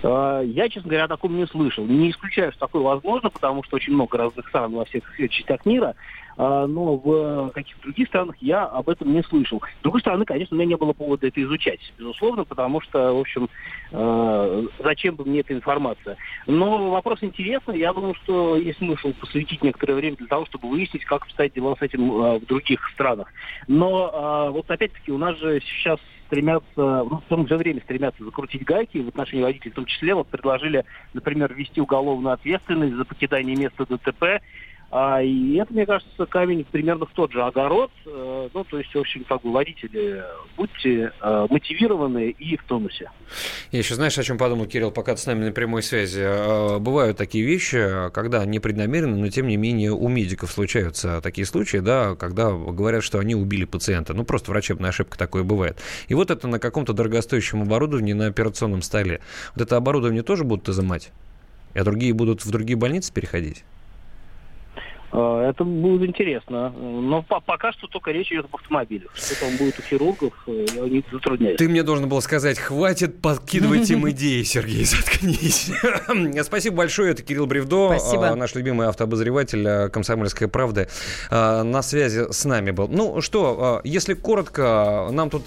Я, 0.05 0.69
честно 0.69 0.91
говоря, 0.91 1.05
о 1.05 1.09
таком 1.09 1.37
не 1.37 1.47
слышал. 1.47 1.85
Не 1.85 2.11
исключаю, 2.11 2.53
что 2.53 2.67
такое 2.67 2.83
возможно, 2.83 3.31
потому 3.31 3.65
что 3.65 3.77
очень 3.77 3.95
много 3.95 4.19
разных 4.19 4.47
стран 4.49 4.73
во 4.73 4.85
всех 4.85 5.03
частях 5.31 5.65
мира 5.65 5.95
а, 6.37 6.67
но 6.67 6.97
в 6.97 7.51
каких-то 7.51 7.83
других 7.83 8.09
странах 8.09 8.37
я 8.41 8.65
об 8.65 8.89
этом 8.89 9.13
не 9.13 9.23
слышал. 9.23 9.63
С 9.81 9.83
другой 9.83 10.01
стороны, 10.01 10.25
конечно, 10.25 10.57
у 10.57 10.59
меня 10.59 10.71
не 10.71 10.77
было 10.77 10.93
повода 10.93 11.27
это 11.27 11.43
изучать, 11.43 11.81
безусловно, 11.97 12.45
потому 12.45 12.81
что, 12.81 13.15
в 13.15 13.21
общем, 13.21 13.49
а, 13.93 14.65
зачем 14.83 15.17
бы 15.17 15.25
мне 15.25 15.41
эта 15.41 15.55
информация. 15.55 16.17
Но 16.47 16.91
вопрос 16.91 17.19
интересный. 17.23 17.79
Я 17.79 17.93
думаю, 17.93 18.15
что 18.23 18.57
есть 18.57 18.79
смысл 18.79 19.13
посвятить 19.13 19.63
некоторое 19.63 19.95
время 19.95 20.17
для 20.17 20.27
того, 20.27 20.47
чтобы 20.47 20.69
выяснить, 20.69 21.05
как 21.05 21.23
обстоят 21.23 21.53
дела 21.53 21.77
с 21.79 21.83
этим 21.83 22.11
а, 22.13 22.39
в 22.39 22.47
других 22.47 22.81
странах. 22.95 23.33
Но 23.69 24.51
вот 24.53 24.71
опять-таки 24.71 25.13
у 25.13 25.19
нас 25.19 25.37
же 25.39 25.61
сейчас 25.61 25.99
стремятся, 26.27 26.67
ну, 26.77 27.19
в 27.19 27.29
том 27.29 27.47
же 27.47 27.57
время 27.57 27.81
стремятся 27.81 28.25
закрутить 28.25 28.65
гайки 28.65 28.99
в 28.99 29.09
отношении 29.09 29.43
водителей, 29.43 29.73
в 29.73 29.77
том 29.77 29.85
числе. 29.87 30.15
Вот 30.15 30.29
предложили, 30.29 30.85
например, 31.13 31.53
ввести 31.53 31.81
уголовную 31.81 32.35
ответственность 32.35 32.95
за 32.95 33.05
покидание 33.05 33.57
места 33.57 33.87
ДТП 33.87 34.43
а, 34.91 35.21
и 35.23 35.57
это, 35.57 35.73
мне 35.73 35.87
кажется, 35.87 36.27
камень 36.27 36.65
примерно 36.71 37.07
в 37.07 37.11
тот 37.11 37.33
же 37.33 37.43
огород. 37.43 37.91
Э, 38.07 38.49
ну, 38.55 38.65
то 38.65 38.79
есть, 38.79 38.95
в 38.95 38.99
общем, 38.99 39.25
как 39.25 39.43
бы 39.43 39.53
водители, 39.53 40.23
будьте 40.57 41.13
э, 41.21 41.47
мотивированы 41.51 42.31
и 42.31 42.57
в 42.57 42.65
тонусе. 42.65 43.11
Я 43.73 43.81
еще 43.81 43.97
знаешь, 43.97 44.17
о 44.17 44.23
чем 44.23 44.39
подумал, 44.39 44.67
Кирилл, 44.67 44.93
пока 44.93 45.17
ты 45.17 45.21
с 45.21 45.27
нами 45.27 45.47
на 45.47 45.53
прямой 45.53 45.83
связи? 45.83 46.21
Э, 46.23 46.79
бывают 46.79 47.17
такие 47.17 47.45
вещи, 47.45 48.11
когда 48.13 48.45
непреднамеренно, 48.45 49.17
но 49.17 49.29
тем 49.31 49.49
не 49.49 49.57
менее 49.57 49.93
у 49.93 50.09
медиков 50.09 50.53
случаются 50.53 51.21
такие 51.21 51.45
случаи, 51.45 51.79
да, 51.79 52.15
когда 52.15 52.53
говорят, 52.53 53.03
что 53.03 53.19
они 53.19 53.35
убили 53.35 53.65
пациента. 53.65 54.15
Ну, 54.15 54.25
просто 54.25 54.53
врачебная 54.53 54.91
ошибка 54.91 55.19
такое 55.19 55.43
бывает. 55.43 55.81
И 56.07 56.15
вот 56.15 56.31
это 56.31 56.47
на 56.47 56.61
каком-то 56.61 56.93
дорогостоящем 56.93 57.63
оборудовании 57.63 58.13
на 58.13 58.27
операционном 58.27 58.83
столе. 58.83 59.21
Вот 59.57 59.63
это 59.63 59.77
оборудование 59.77 60.23
тоже 60.23 60.45
будут 60.45 60.69
изымать? 60.69 61.11
А 61.75 61.83
другие 61.83 62.13
будут 62.13 62.45
в 62.45 62.51
другие 62.53 62.77
больницы 62.77 63.13
переходить? 63.13 63.65
Э, 65.15 65.49
это 65.49 65.65
будет 65.65 66.09
интересно. 66.09 66.71
Но 66.71 67.23
по 67.23 67.41
пока 67.41 67.73
что 67.73 67.87
только 67.87 68.11
речь 68.11 68.33
идет 68.33 68.47
об 68.47 68.57
автомобилях. 68.57 69.11
Что 69.15 69.41
там 69.41 69.57
будет 69.57 69.79
у 69.79 69.83
хирургов, 69.83 70.33
э, 70.49 70.67
я 70.75 70.83
не 70.83 71.05
затрудняюсь. 71.11 71.57
Ты 71.57 71.69
мне 71.69 71.85
должен 71.85 72.09
был 72.09 72.21
сказать, 72.21 72.59
хватит 72.59 73.23
подкидывать 73.23 73.89
им 73.91 74.11
идеи, 74.11 74.43
Сергей, 74.43 74.85
заткнись. 74.85 75.71
Спасибо 76.43 76.77
большое, 76.77 77.13
это 77.13 77.23
Кирилл 77.23 77.47
Бревдо, 77.47 77.93
э, 77.93 78.35
наш 78.35 78.55
любимый 78.57 78.89
автообозреватель 78.89 79.89
«Комсомольской 79.91 80.49
правды». 80.49 80.89
На 81.31 81.83
связи 81.83 82.33
с 82.33 82.45
нами 82.45 82.73
был. 82.73 82.89
Ну 82.89 83.21
что, 83.21 83.81
если 83.85 84.15
коротко, 84.15 85.09
нам 85.13 85.31
тут 85.31 85.45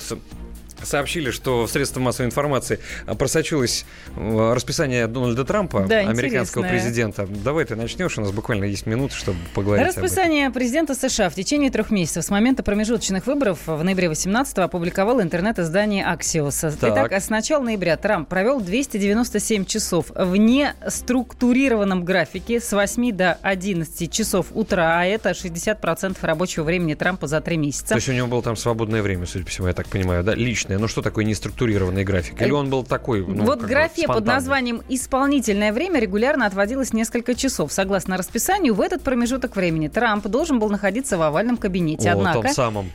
сообщили, 0.83 1.31
что 1.31 1.65
в 1.65 1.69
средствах 1.69 2.03
массовой 2.05 2.27
информации 2.27 2.79
а, 3.05 3.15
просочилось 3.15 3.85
а, 4.15 4.53
расписание 4.53 5.07
Дональда 5.07 5.43
Трампа, 5.45 5.85
да, 5.87 5.99
американского 5.99 6.63
интересное. 6.63 6.69
президента. 6.69 7.27
Давай 7.27 7.65
ты 7.65 7.75
начнешь, 7.75 8.17
у 8.17 8.21
нас 8.21 8.31
буквально 8.31 8.65
есть 8.65 8.85
минуты, 8.85 9.15
чтобы 9.15 9.39
поговорить 9.53 9.87
Расписание 9.87 10.49
президента 10.51 10.95
США 10.95 11.29
в 11.29 11.35
течение 11.35 11.71
трех 11.71 11.91
месяцев 11.91 12.23
с 12.23 12.29
момента 12.29 12.63
промежуточных 12.63 13.27
выборов 13.27 13.59
в 13.65 13.83
ноябре 13.83 14.09
18 14.09 14.57
опубликовало 14.59 15.21
интернет-издание 15.21 16.05
Axios. 16.05 16.75
Так. 16.79 16.91
Итак, 16.91 17.13
с 17.13 17.29
начала 17.29 17.63
ноября 17.63 17.97
Трамп 17.97 18.27
провел 18.27 18.59
297 18.59 19.65
часов 19.65 20.11
в 20.15 20.35
неструктурированном 20.35 22.03
графике 22.03 22.59
с 22.59 22.71
8 22.71 23.11
до 23.11 23.33
11 23.41 24.11
часов 24.11 24.47
утра, 24.53 24.99
а 24.99 25.05
это 25.05 25.31
60% 25.31 26.17
рабочего 26.21 26.63
времени 26.63 26.93
Трампа 26.93 27.27
за 27.27 27.41
три 27.41 27.57
месяца. 27.57 27.89
То 27.89 27.95
есть 27.95 28.09
у 28.09 28.13
него 28.13 28.27
было 28.27 28.41
там 28.41 28.55
свободное 28.55 29.01
время, 29.01 29.25
судя 29.25 29.45
по 29.45 29.51
всему, 29.51 29.67
я 29.67 29.73
так 29.73 29.87
понимаю, 29.87 30.23
да? 30.23 30.35
Лично 30.35 30.66
обычное. 30.67 30.77
Ну 30.77 30.87
что 30.87 31.01
такое 31.01 31.25
неструктурированный 31.25 32.03
график? 32.03 32.41
Или 32.41 32.51
он 32.51 32.69
был 32.69 32.83
такой? 32.83 33.25
Ну, 33.25 33.43
вот 33.43 33.61
графе 33.61 34.07
под 34.07 34.25
названием 34.25 34.81
«Исполнительное 34.89 35.73
время» 35.73 35.99
регулярно 35.99 36.45
отводилось 36.45 36.93
несколько 36.93 37.35
часов. 37.35 37.71
Согласно 37.71 38.17
расписанию, 38.17 38.73
в 38.73 38.81
этот 38.81 39.01
промежуток 39.01 39.55
времени 39.55 39.87
Трамп 39.87 40.27
должен 40.27 40.59
был 40.59 40.69
находиться 40.69 41.17
в 41.17 41.21
овальном 41.21 41.57
кабинете. 41.57 42.09
О, 42.11 42.13
Однако... 42.13 42.41
том 42.41 42.51
самом. 42.51 42.91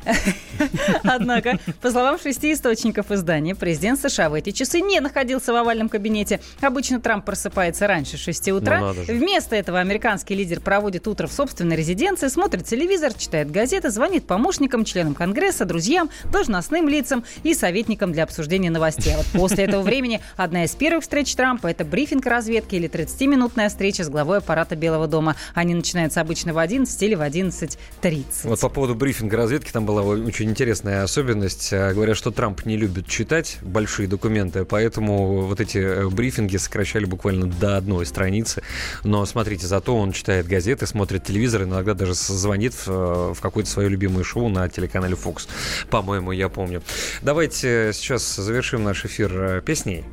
Однако, 1.03 1.59
по 1.81 1.91
словам 1.91 2.19
шести 2.19 2.53
источников 2.53 3.11
издания, 3.11 3.55
президент 3.55 4.01
США 4.01 4.29
в 4.29 4.35
эти 4.35 4.51
часы 4.51 4.81
не 4.81 5.01
находился 5.01 5.53
в 5.53 5.57
овальном 5.57 5.89
кабинете. 5.89 6.41
Обычно 6.61 7.01
Трамп 7.01 7.25
просыпается 7.25 7.87
раньше 7.87 8.17
6 8.17 8.49
утра. 8.49 8.81
Ну, 8.81 8.93
Вместо 9.09 9.57
этого 9.57 9.81
американский 9.81 10.35
лидер 10.35 10.61
проводит 10.61 11.09
утро 11.09 11.27
в 11.27 11.33
собственной 11.33 11.77
резиденции, 11.77 12.29
смотрит 12.29 12.65
телевизор, 12.65 13.15
читает 13.15 13.51
газеты, 13.51 13.91
звонит 13.91 14.27
помощникам, 14.27 14.85
членам 14.85 15.15
Конгресса, 15.15 15.65
друзьям, 15.65 16.11
должностным 16.31 16.89
лицам 16.89 17.25
и 17.43 17.55
советником 17.63 18.11
для 18.11 18.25
обсуждения 18.25 18.71
новостей. 18.71 19.15
А 19.15 19.19
вот 19.19 19.27
после 19.27 19.65
этого 19.67 19.83
времени 19.83 20.21
одна 20.37 20.65
из 20.65 20.73
первых 20.73 21.03
встреч 21.03 21.33
Трампа– 21.37 21.67
это 21.69 21.85
брифинг 21.85 22.27
разведки 22.27 22.75
или 22.75 22.89
30-минутная 22.89 23.69
встреча 23.69 24.03
с 24.03 24.09
главой 24.09 24.39
аппарата 24.39 24.75
Белого 24.75 25.07
дома. 25.07 25.37
Они 25.55 25.73
начинаются 25.73 26.21
обычно 26.21 26.53
в 26.55 26.59
11 26.59 27.01
или 27.05 27.15
в 27.15 27.21
11.30. 27.21 28.25
Вот 28.43 28.59
по 28.59 28.69
поводу 28.69 28.97
брифинга 28.97 29.37
разведки 29.37 29.71
там 29.71 29.87
была 29.87 30.03
очень 30.03 30.51
интересная 30.51 31.05
особенность. 31.05 31.73
А, 31.73 31.93
говорят, 31.93 32.17
что 32.17 32.33
Трамп 32.33 32.67
не 32.67 32.77
любит 32.77 33.07
читать 33.07 33.59
большие 33.63 34.09
документы, 34.09 34.65
поэтому 34.65 35.43
вот 35.43 35.61
эти 35.61 35.79
э, 35.79 36.09
брифинги 36.09 36.57
сокращали 36.57 37.05
буквально 37.05 37.47
до 37.47 37.77
одной 37.77 38.07
страницы. 38.07 38.65
Но 39.05 39.25
смотрите, 39.25 39.69
зато 39.69 39.97
он 39.97 40.11
читает 40.11 40.49
газеты, 40.49 40.89
смотрит 40.89 41.23
телевизор, 41.23 41.63
иногда 41.63 41.95
даже 41.95 42.15
звонит 42.15 42.75
в, 42.75 42.89
э, 42.89 43.35
в 43.35 43.41
какое-то 43.41 43.71
свое 43.71 43.89
любимое 43.89 44.25
шоу 44.25 44.49
на 44.49 44.69
телеканале 44.69 45.15
Fox. 45.15 45.47
По-моему, 45.91 46.33
я 46.33 46.49
помню. 46.49 46.83
Давайте 47.23 47.52
давайте 47.53 47.93
сейчас 47.93 48.37
завершим 48.37 48.83
наш 48.83 49.05
эфир 49.05 49.31
э, 49.35 49.61
песней. 49.61 50.05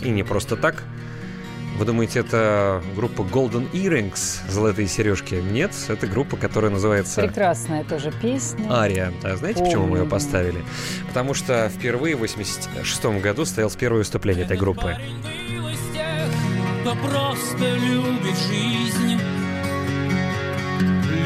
И 0.00 0.10
не 0.10 0.22
просто 0.22 0.56
так. 0.56 0.84
Вы 1.76 1.84
думаете, 1.84 2.20
это 2.20 2.80
группа 2.94 3.22
Golden 3.22 3.68
Earrings, 3.72 4.48
золотые 4.48 4.86
сережки? 4.86 5.34
Нет, 5.34 5.72
это 5.88 6.06
группа, 6.06 6.36
которая 6.36 6.70
называется... 6.70 7.22
Прекрасная 7.22 7.82
тоже 7.82 8.12
песня. 8.22 8.70
Ария. 8.70 9.12
А 9.24 9.34
знаете, 9.36 9.58
Помню. 9.58 9.72
почему 9.72 9.86
мы 9.88 9.98
ее 9.98 10.04
поставили? 10.04 10.62
Потому 11.08 11.34
что 11.34 11.68
впервые 11.68 12.14
в 12.14 12.20
86 12.20 13.04
году 13.20 13.44
состоялось 13.44 13.74
первое 13.74 13.98
выступление 13.98 14.44
этой 14.44 14.56
группы. 14.56 14.96
Кто 16.82 16.94
просто 16.94 17.74
любит 17.74 18.36
жизнь, 18.48 19.20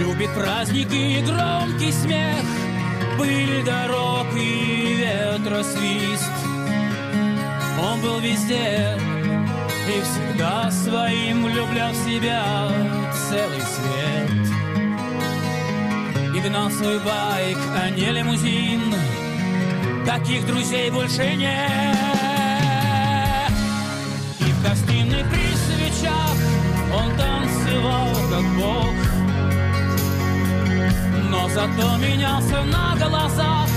любит 0.00 0.30
праздники 0.34 0.94
и 0.94 1.22
громкий 1.22 1.92
смех, 1.92 2.44
пыль 3.18 3.64
дорог 3.64 4.26
и 4.36 4.96
ветра 4.96 5.62
свист. 5.62 6.30
Он 7.80 8.00
был 8.00 8.18
везде, 8.20 8.98
И 9.88 10.02
всегда 10.02 10.70
своим 10.70 11.44
влюблял 11.44 11.92
в 11.92 11.96
себя 11.96 12.42
целый 13.28 13.62
свет. 13.74 14.30
И 16.34 16.40
гнал 16.40 16.70
свой 16.70 16.98
байк, 16.98 17.58
а 17.80 17.90
не 17.90 18.10
лимузин. 18.10 18.94
Таких 20.04 20.46
друзей 20.46 20.90
больше 20.90 21.34
нет. 21.34 21.96
И 24.40 24.44
в 24.44 24.62
гостиной 24.62 25.24
при 25.24 25.46
свечах 25.66 26.36
Он 26.92 27.16
танцевал 27.16 28.14
как 28.30 28.44
бог 28.56 29.15
Но 31.30 31.48
зато 31.48 31.96
менялся 31.98 32.62
на 32.64 32.96
глазах 32.96 33.68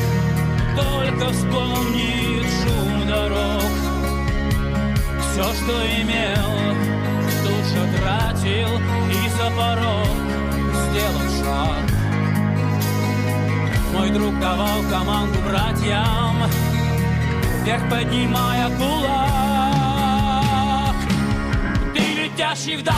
Только 0.76 1.30
вспомнит 1.32 2.46
шум 2.62 3.08
дорог 3.08 3.72
Все, 5.22 5.44
что 5.44 5.74
имел, 6.02 6.52
тут 7.44 7.66
же 7.66 7.82
тратил 7.98 8.72
И 9.10 9.30
за 9.38 9.48
порог 9.52 10.18
сделал 10.90 11.30
шаг 11.44 12.00
мой 14.00 14.10
друг 14.12 14.40
давал 14.40 14.82
команду 14.90 15.40
братьям, 15.46 16.44
вверх 17.64 17.90
поднимая 17.90 18.70
кулак. 18.78 20.06
Ты 21.94 22.00
летящий 22.00 22.78
вдаль, 22.78 22.96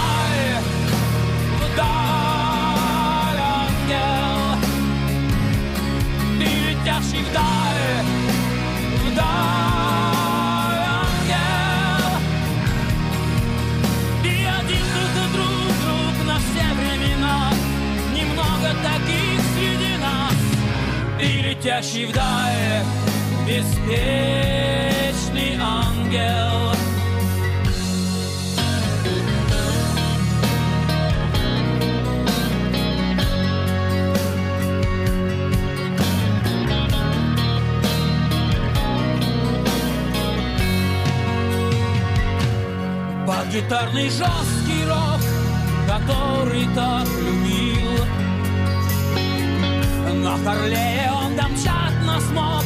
вдаль, 1.74 3.40
ангел. 3.40 4.21
Летящий 6.84 7.22
вдаль, 7.22 8.06
вдаль, 9.06 10.82
ангел. 10.90 12.10
Ты 14.24 14.34
один 14.48 14.86
друг, 14.92 15.12
друг, 15.32 15.74
друг 15.84 16.16
на 16.26 16.38
все 16.40 16.66
времена, 16.74 17.54
немного 18.16 18.70
таких 18.82 19.40
среди 19.54 19.94
нас. 19.98 20.40
Ты 21.20 21.28
летящий 21.50 22.06
вдаль, 22.06 22.84
беспечный 23.46 25.52
ангел. 25.62 26.81
Под 43.32 43.48
гитарный 43.48 44.10
жесткий 44.10 44.84
рок, 44.90 45.22
который 45.88 46.68
так 46.76 47.08
любил, 47.08 48.06
на 50.22 50.38
Харлее 50.44 51.10
он 51.14 51.38
домчат 51.38 51.94
нас 52.06 52.26
мог 52.34 52.64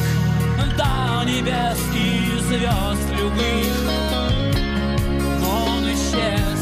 До 0.75 1.23
небес 1.23 1.77
и 1.93 2.39
звезд 2.39 3.07
любых. 3.15 3.75
Но 5.39 5.65
он 5.65 5.83
исчез 5.93 6.59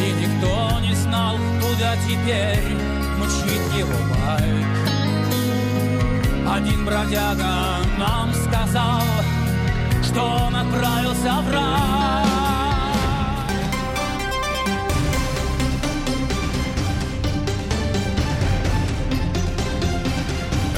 И 0.00 0.12
никто 0.12 0.80
не 0.80 0.94
знал, 0.94 1.36
куда 1.60 1.96
теперь 2.08 2.78
Мчит 3.18 3.64
его 3.76 3.98
байк. 4.08 4.72
Один 6.50 6.86
бродяга 6.86 7.76
нам 7.98 8.32
сказал 8.32 9.02
Что 10.02 10.46
он 10.46 10.56
отправился 10.56 11.42
в 11.42 11.52
рай 11.52 12.41